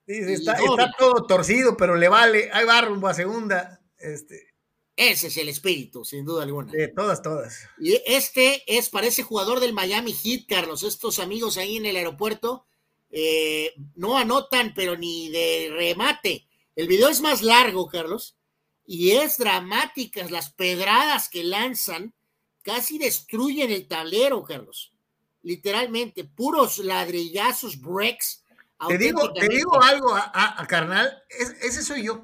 Dice, 0.08 0.32
está, 0.32 0.56
todo 0.98 1.26
torcido, 1.26 1.76
pero 1.76 1.94
le 1.94 2.08
vale. 2.08 2.48
Ahí 2.54 2.64
va 2.64 2.80
rumbo 2.80 3.08
a 3.08 3.14
segunda. 3.14 3.78
Este, 3.98 4.54
Ese 4.96 5.26
es 5.26 5.36
el 5.36 5.50
espíritu, 5.50 6.02
sin 6.02 6.24
duda 6.24 6.44
alguna. 6.44 6.72
de 6.72 6.88
todas, 6.88 7.20
todas. 7.20 7.68
Y 7.78 8.00
este 8.06 8.62
es, 8.66 8.88
parece 8.88 9.22
jugador 9.22 9.60
del 9.60 9.74
Miami 9.74 10.14
Heat, 10.14 10.46
Carlos. 10.48 10.82
Estos 10.82 11.18
amigos 11.18 11.58
ahí 11.58 11.76
en 11.76 11.84
el 11.84 11.96
aeropuerto 11.96 12.64
eh, 13.10 13.74
no 13.96 14.16
anotan, 14.16 14.72
pero 14.74 14.96
ni 14.96 15.28
de 15.28 15.68
remate. 15.72 16.48
El 16.74 16.88
video 16.88 17.10
es 17.10 17.20
más 17.20 17.42
largo, 17.42 17.86
Carlos, 17.88 18.38
y 18.86 19.10
es 19.10 19.36
dramáticas 19.36 20.30
las 20.30 20.50
pedradas 20.52 21.28
que 21.28 21.44
lanzan, 21.44 22.14
casi 22.62 22.96
destruyen 22.96 23.70
el 23.70 23.86
tablero, 23.86 24.42
Carlos. 24.42 24.94
Literalmente, 25.42 26.24
puros 26.24 26.78
ladrillazos, 26.78 27.78
breaks. 27.78 28.42
Te 28.86 28.98
digo, 28.98 29.32
te 29.32 29.48
digo 29.48 29.82
algo 29.82 30.15
a, 30.15 30.31
a- 30.32 30.62
a 30.62 30.66
carnal, 30.66 31.23
es- 31.28 31.50
ese 31.62 31.82
soy 31.82 32.05
yo. 32.05 32.23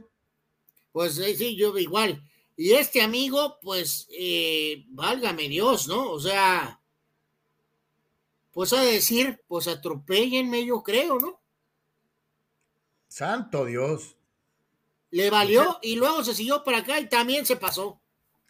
Pues 0.92 1.18
eh, 1.18 1.34
sí, 1.36 1.56
yo 1.56 1.76
igual. 1.78 2.22
Y 2.56 2.72
este 2.74 3.02
amigo, 3.02 3.58
pues, 3.60 4.06
eh, 4.16 4.84
válgame 4.90 5.48
Dios, 5.48 5.88
¿no? 5.88 6.10
O 6.12 6.20
sea, 6.20 6.80
pues 8.52 8.72
a 8.72 8.80
decir, 8.82 9.42
pues 9.48 9.66
atropéllenme, 9.66 10.64
yo 10.64 10.82
creo, 10.84 11.18
¿no? 11.18 11.40
Santo 13.08 13.64
Dios. 13.64 14.16
Le 15.10 15.30
valió 15.30 15.78
y 15.82 15.96
luego 15.96 16.22
se 16.24 16.34
siguió 16.34 16.62
para 16.64 16.78
acá 16.78 16.98
y 17.00 17.08
también 17.08 17.46
se 17.46 17.56
pasó. 17.56 18.00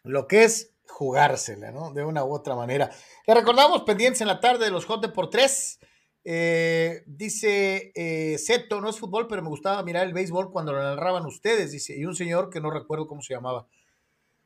Lo 0.03 0.27
que 0.27 0.45
es 0.45 0.71
jugársela, 0.87 1.71
¿no? 1.71 1.93
De 1.93 2.05
una 2.05 2.25
u 2.25 2.33
otra 2.35 2.55
manera. 2.55 2.91
Le 3.27 3.35
recordamos 3.35 3.83
pendientes 3.83 4.21
en 4.21 4.29
la 4.29 4.41
tarde 4.41 4.67
de 4.67 4.71
los 4.71 4.85
Hot 4.87 5.01
de 5.03 5.09
por 5.09 5.29
tres. 5.31 5.79
Eh, 6.27 7.03
dice 7.07 7.93
eh, 7.95 8.39
no 8.71 8.89
es 8.89 8.99
fútbol, 8.99 9.27
pero 9.29 9.43
me 9.43 9.49
gustaba 9.49 9.83
mirar 9.83 10.07
el 10.07 10.15
béisbol 10.15 10.51
cuando 10.51 10.73
lo 10.73 10.83
narraban 10.83 11.27
ustedes, 11.27 11.71
dice, 11.71 11.97
y 11.97 12.07
un 12.07 12.17
señor 12.17 12.49
que 12.49 12.61
no 12.61 12.71
recuerdo 12.71 13.07
cómo 13.07 13.21
se 13.23 13.35
llamaba. 13.35 13.67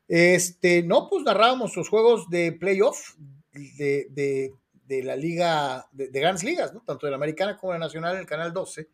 Este, 0.09 0.83
no, 0.83 1.09
pues 1.09 1.25
narrábamos 1.25 1.77
los 1.77 1.89
juegos 1.89 2.29
de 2.31 2.53
playoff 2.53 3.15
de, 3.53 4.53
de, 4.87 5.03
la 5.03 5.17
liga, 5.17 5.87
de, 5.93 6.09
de 6.09 6.21
grandes 6.21 6.45
ligas. 6.45 6.73
Tanto 6.87 7.07
de 7.07 7.11
la 7.11 7.17
americana 7.17 7.57
como 7.57 7.73
de 7.73 7.79
la 7.79 7.87
nacional 7.87 8.15
en 8.15 8.21
el 8.21 8.27
canal 8.27 8.53
12. 8.53 8.89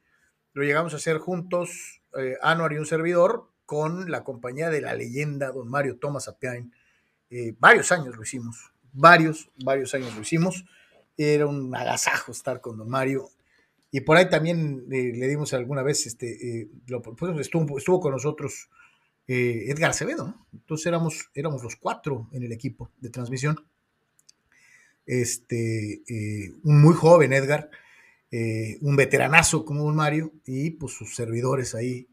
Lo 0.54 0.62
llegamos 0.62 0.92
a 0.94 0.96
hacer 0.96 1.18
juntos, 1.18 2.00
eh, 2.16 2.36
Anuar 2.40 2.72
y 2.72 2.78
un 2.78 2.86
servidor, 2.86 3.50
con 3.66 4.10
la 4.10 4.22
compañía 4.22 4.70
de 4.70 4.80
la 4.80 4.94
leyenda, 4.94 5.50
don 5.50 5.68
Mario 5.68 5.98
Thomas 5.98 6.28
Apiain. 6.28 6.72
Eh, 7.30 7.54
varios 7.58 7.90
años 7.90 8.16
lo 8.16 8.22
hicimos, 8.22 8.72
varios, 8.92 9.50
varios 9.64 9.94
años 9.94 10.14
lo 10.14 10.22
hicimos. 10.22 10.64
Era 11.17 11.47
un 11.47 11.75
agasajo 11.75 12.33
estar 12.33 12.60
con 12.60 12.78
don 12.78 12.89
Mario. 12.89 13.31
Y 13.91 14.01
por 14.01 14.17
ahí 14.17 14.28
también 14.28 14.86
eh, 14.91 15.12
le 15.15 15.28
dimos 15.28 15.55
alguna 15.55 15.83
vez, 15.83 16.07
este, 16.07 16.62
eh, 16.62 16.68
lo- 16.89 17.01
estuvo, 17.41 17.78
estuvo 17.78 18.01
con 18.01 18.12
nosotros 18.12 18.68
eh, 19.28 19.67
Edgar 19.68 19.91
Acevedo, 19.91 20.26
¿no? 20.26 20.47
Entonces 20.52 20.86
éramos, 20.86 21.31
éramos 21.34 21.62
los 21.62 21.76
cuatro 21.76 22.28
en 22.33 22.43
el 22.43 22.52
equipo 22.52 22.91
de 23.01 23.10
transmisión. 23.10 23.65
Este, 25.07 26.02
eh, 26.09 26.52
un 26.65 26.81
muy 26.81 26.94
joven 26.94 27.33
Edgar, 27.33 27.70
un 28.81 28.97
veteranazo 28.97 29.65
como 29.65 29.84
un 29.84 29.94
Mario, 29.94 30.33
y 30.44 30.70
pues 30.70 30.93
sus 30.94 31.15
servidores 31.15 31.76
ahí 31.76 32.09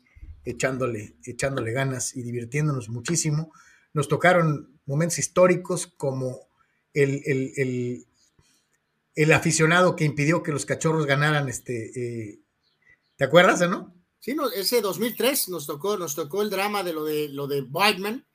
echándole, 0.46 1.16
echándole 1.26 1.72
ganas 1.72 2.16
y 2.16 2.22
divirtiéndonos 2.22 2.90
muchísimo. 2.90 3.52
Nos 3.94 4.08
tocaron 4.08 4.80
momentos 4.86 5.18
históricos 5.18 5.88
como 5.88 6.48
el, 6.94 7.24
el, 7.26 8.06
el 9.16 9.32
aficionado 9.34 9.96
que 9.96 10.06
impidió 10.06 10.42
que 10.44 10.52
los 10.52 10.66
cachorros 10.66 11.06
ganaran 11.06 11.50
este. 11.50 11.92
eh, 12.32 12.40
¿Te 13.16 13.24
acuerdas, 13.26 13.68
no? 13.70 13.94
Sí, 14.20 14.36
no, 14.36 14.50
ese 14.52 14.82
2003 14.82 15.50
nos 15.50 15.66
tocó, 15.68 15.98
nos 15.98 16.16
tocó 16.16 16.42
el 16.42 16.50
drama 16.50 16.84
de 16.84 16.94
lo 16.94 17.04
de 17.04 17.30
lo 17.30 17.48
de 17.48 17.62
Whiteman 17.62 18.26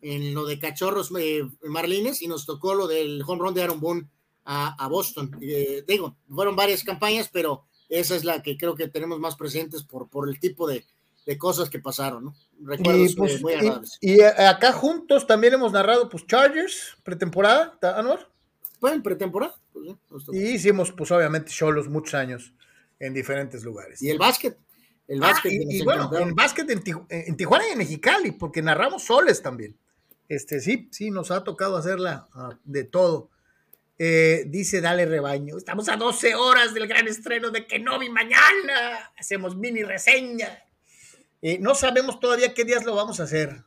en 0.00 0.34
lo 0.34 0.44
de 0.46 0.58
cachorros 0.58 1.10
eh, 1.18 1.42
marlines 1.62 2.22
y 2.22 2.28
nos 2.28 2.46
tocó 2.46 2.74
lo 2.74 2.86
del 2.86 3.22
home 3.26 3.40
run 3.40 3.54
de 3.54 3.62
Aaron 3.62 3.80
Boone 3.80 4.08
a, 4.44 4.74
a 4.82 4.88
Boston. 4.88 5.36
Eh, 5.40 5.84
digo, 5.86 6.16
fueron 6.28 6.56
varias 6.56 6.82
campañas, 6.84 7.28
pero 7.32 7.64
esa 7.88 8.14
es 8.16 8.24
la 8.24 8.42
que 8.42 8.56
creo 8.56 8.74
que 8.74 8.88
tenemos 8.88 9.18
más 9.18 9.36
presentes 9.36 9.82
por, 9.82 10.08
por 10.08 10.28
el 10.28 10.38
tipo 10.40 10.66
de, 10.66 10.84
de 11.26 11.38
cosas 11.38 11.68
que 11.70 11.78
pasaron, 11.78 12.24
¿no? 12.26 12.34
Recuerdos 12.62 13.12
Y, 13.12 13.14
pues, 13.16 13.34
eh, 13.34 13.38
muy 13.40 13.52
y- 13.52 13.56
agradables. 13.56 13.98
y, 14.00 14.20
acá 14.22 14.72
juntos 14.72 15.26
también 15.26 15.54
hemos 15.54 15.72
narrado 15.72 16.08
pues 16.08 16.26
Chargers, 16.26 16.96
pretemporada, 17.02 17.76
¿ta- 17.80 17.98
Anuar? 17.98 18.30
Fue 18.84 18.92
en 18.92 19.02
pretemporada. 19.02 19.54
pues. 19.72 20.24
Y 20.34 20.56
hicimos 20.56 20.92
pues 20.92 21.10
obviamente 21.10 21.50
Cholos 21.50 21.88
muchos 21.88 22.12
años 22.12 22.52
en 22.98 23.14
diferentes 23.14 23.64
lugares. 23.64 24.02
Y 24.02 24.10
el 24.10 24.18
básquet. 24.18 24.58
El 25.08 25.22
Ah, 25.24 25.28
básquet. 25.28 25.52
que 25.52 25.58
y, 25.76 25.82
bueno, 25.82 26.10
en 26.18 26.34
básquet 26.34 26.68
en, 26.68 26.84
Tiju- 26.84 27.06
en 27.08 27.34
Tijuana 27.34 27.66
y 27.66 27.72
en 27.72 27.78
Mexicali, 27.78 28.32
porque 28.32 28.60
narramos 28.60 29.02
soles 29.04 29.40
también. 29.40 29.74
Este, 30.28 30.60
sí, 30.60 30.90
sí, 30.92 31.10
nos 31.10 31.30
ha 31.30 31.44
tocado 31.44 31.78
hacerla 31.78 32.28
ah, 32.34 32.58
de 32.64 32.84
todo. 32.84 33.30
Eh, 33.98 34.44
dice 34.48 34.82
Dale 34.82 35.06
Rebaño, 35.06 35.56
estamos 35.56 35.88
a 35.88 35.96
12 35.96 36.34
horas 36.34 36.74
del 36.74 36.86
gran 36.86 37.08
estreno 37.08 37.50
de 37.50 37.66
Kenobi 37.66 38.10
mañana. 38.10 39.12
Hacemos 39.16 39.56
mini 39.56 39.82
reseña. 39.82 40.62
Eh, 41.40 41.56
no 41.58 41.74
sabemos 41.74 42.20
todavía 42.20 42.52
qué 42.52 42.66
días 42.66 42.84
lo 42.84 42.94
vamos 42.94 43.18
a 43.18 43.22
hacer. 43.22 43.64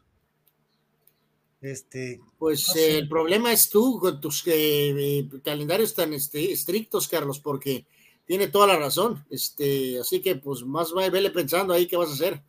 Este, 1.62 2.20
Pues 2.38 2.68
no 2.68 2.74
eh, 2.76 2.76
sé. 2.76 2.98
el 3.00 3.08
problema 3.10 3.52
es 3.52 3.70
tú 3.70 4.00
con 4.00 4.20
tus 4.22 4.46
eh, 4.48 4.90
eh, 5.20 5.28
calendarios 5.44 5.94
tan 5.96 6.14
este, 6.14 6.52
estrictos, 6.52 7.08
Carlos, 7.08 7.40
porque 7.40 7.86
tiene 8.26 8.48
toda 8.48 8.68
la 8.68 8.78
razón. 8.78 9.26
Este, 9.30 10.00
así 10.00 10.22
que 10.22 10.36
pues 10.36 10.64
más 10.64 10.94
va- 10.96 11.10
vele 11.10 11.32
pensando 11.32 11.74
ahí 11.74 11.88
qué 11.88 11.98
vas 11.98 12.10
a 12.10 12.14
hacer. 12.14 12.42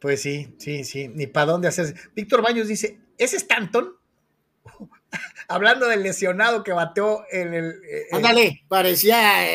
Pues 0.00 0.20
sí, 0.20 0.54
sí, 0.58 0.84
sí, 0.84 1.08
ni 1.08 1.26
para 1.26 1.52
dónde 1.52 1.68
hacerse. 1.68 1.94
Víctor 2.14 2.42
Baños 2.42 2.68
dice, 2.68 3.00
¿es 3.16 3.32
Stanton? 3.32 3.94
Hablando 5.48 5.88
del 5.88 6.02
lesionado 6.02 6.62
que 6.62 6.72
bateó 6.72 7.24
en 7.30 7.54
el... 7.54 7.70
eh, 7.88 8.06
Ándale, 8.12 8.62
parecía 8.68 9.46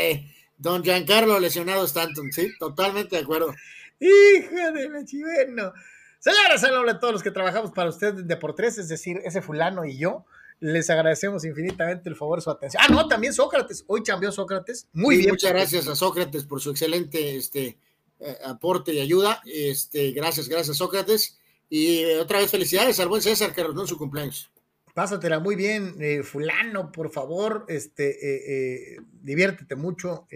don 0.58 0.84
Giancarlo 0.84 1.40
lesionado 1.40 1.86
Stanton, 1.86 2.32
sí, 2.32 2.50
totalmente 2.60 3.16
de 3.16 3.22
acuerdo. 3.22 3.54
Hija 4.00 4.72
de 4.72 4.90
la 4.90 5.06
chiveno. 5.06 5.74
Señores, 6.20 6.64
en 6.64 6.74
nombre 6.74 6.94
de 6.94 7.00
todos 7.00 7.14
los 7.14 7.24
que 7.24 7.32
trabajamos 7.32 7.72
para 7.72 7.90
usted 7.90 8.14
de 8.14 8.38
por 8.38 8.56
tres, 8.56 8.78
es 8.78 8.90
decir, 8.90 9.20
ese 9.24 9.42
fulano 9.42 9.86
y 9.86 9.98
yo, 9.98 10.26
les 10.60 10.90
agradecemos 10.90 11.46
infinitamente 11.46 12.10
el 12.10 12.16
favor 12.16 12.40
de 12.40 12.44
su 12.44 12.52
atención. 12.52 12.84
Ah, 12.86 12.92
no, 12.92 13.08
también 13.08 13.34
Sócrates. 13.34 13.86
Hoy 13.88 14.04
cambió 14.04 14.32
Sócrates. 14.32 14.88
Muy 14.94 15.16
Sí, 15.16 15.22
bien. 15.22 15.32
Muchas 15.32 15.52
gracias 15.52 15.88
a 15.88 15.96
Sócrates 15.96 16.44
por 16.44 16.60
su 16.60 16.72
excelente 16.72 17.38
este, 17.38 17.78
eh, 18.20 18.38
aporte 18.46 18.94
y 18.94 19.00
ayuda. 19.00 19.42
Este, 19.46 20.12
gracias, 20.12 20.50
gracias 20.50 20.78
Sócrates. 20.78 21.40
Y 21.70 22.00
eh, 22.00 22.20
otra 22.20 22.40
vez 22.40 22.52
felicidades 22.52 23.00
al 23.00 23.08
buen 23.08 23.22
César 23.22 23.54
que 23.54 23.62
en 23.62 23.88
su 23.88 23.98
cumpleaños. 23.98 24.52
Pásatela 24.94 25.40
muy 25.40 25.56
bien, 25.56 25.96
eh, 26.02 26.24
fulano, 26.24 26.92
por 26.92 27.10
favor, 27.10 27.66
este, 27.70 28.10
eh, 28.10 28.96
eh, 28.96 28.98
diviértete 29.22 29.76
mucho, 29.76 30.28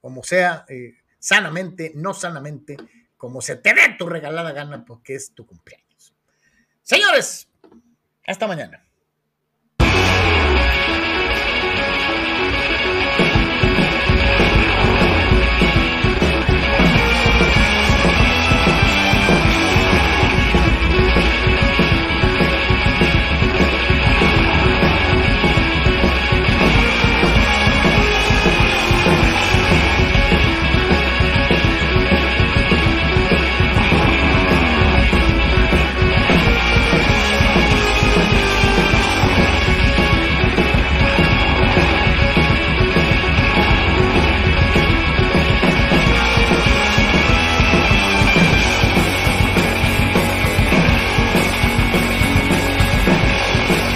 como 0.00 0.22
sea, 0.22 0.64
sanamente, 1.18 1.92
no 1.94 2.14
sanamente, 2.14 2.76
como 3.22 3.40
se 3.40 3.54
te 3.54 3.72
dé 3.72 3.94
tu 3.96 4.08
regalada 4.08 4.50
gana, 4.50 4.84
porque 4.84 5.14
es 5.14 5.30
tu 5.32 5.46
cumpleaños. 5.46 6.12
Señores, 6.82 7.46
hasta 8.26 8.48
mañana. 8.48 8.84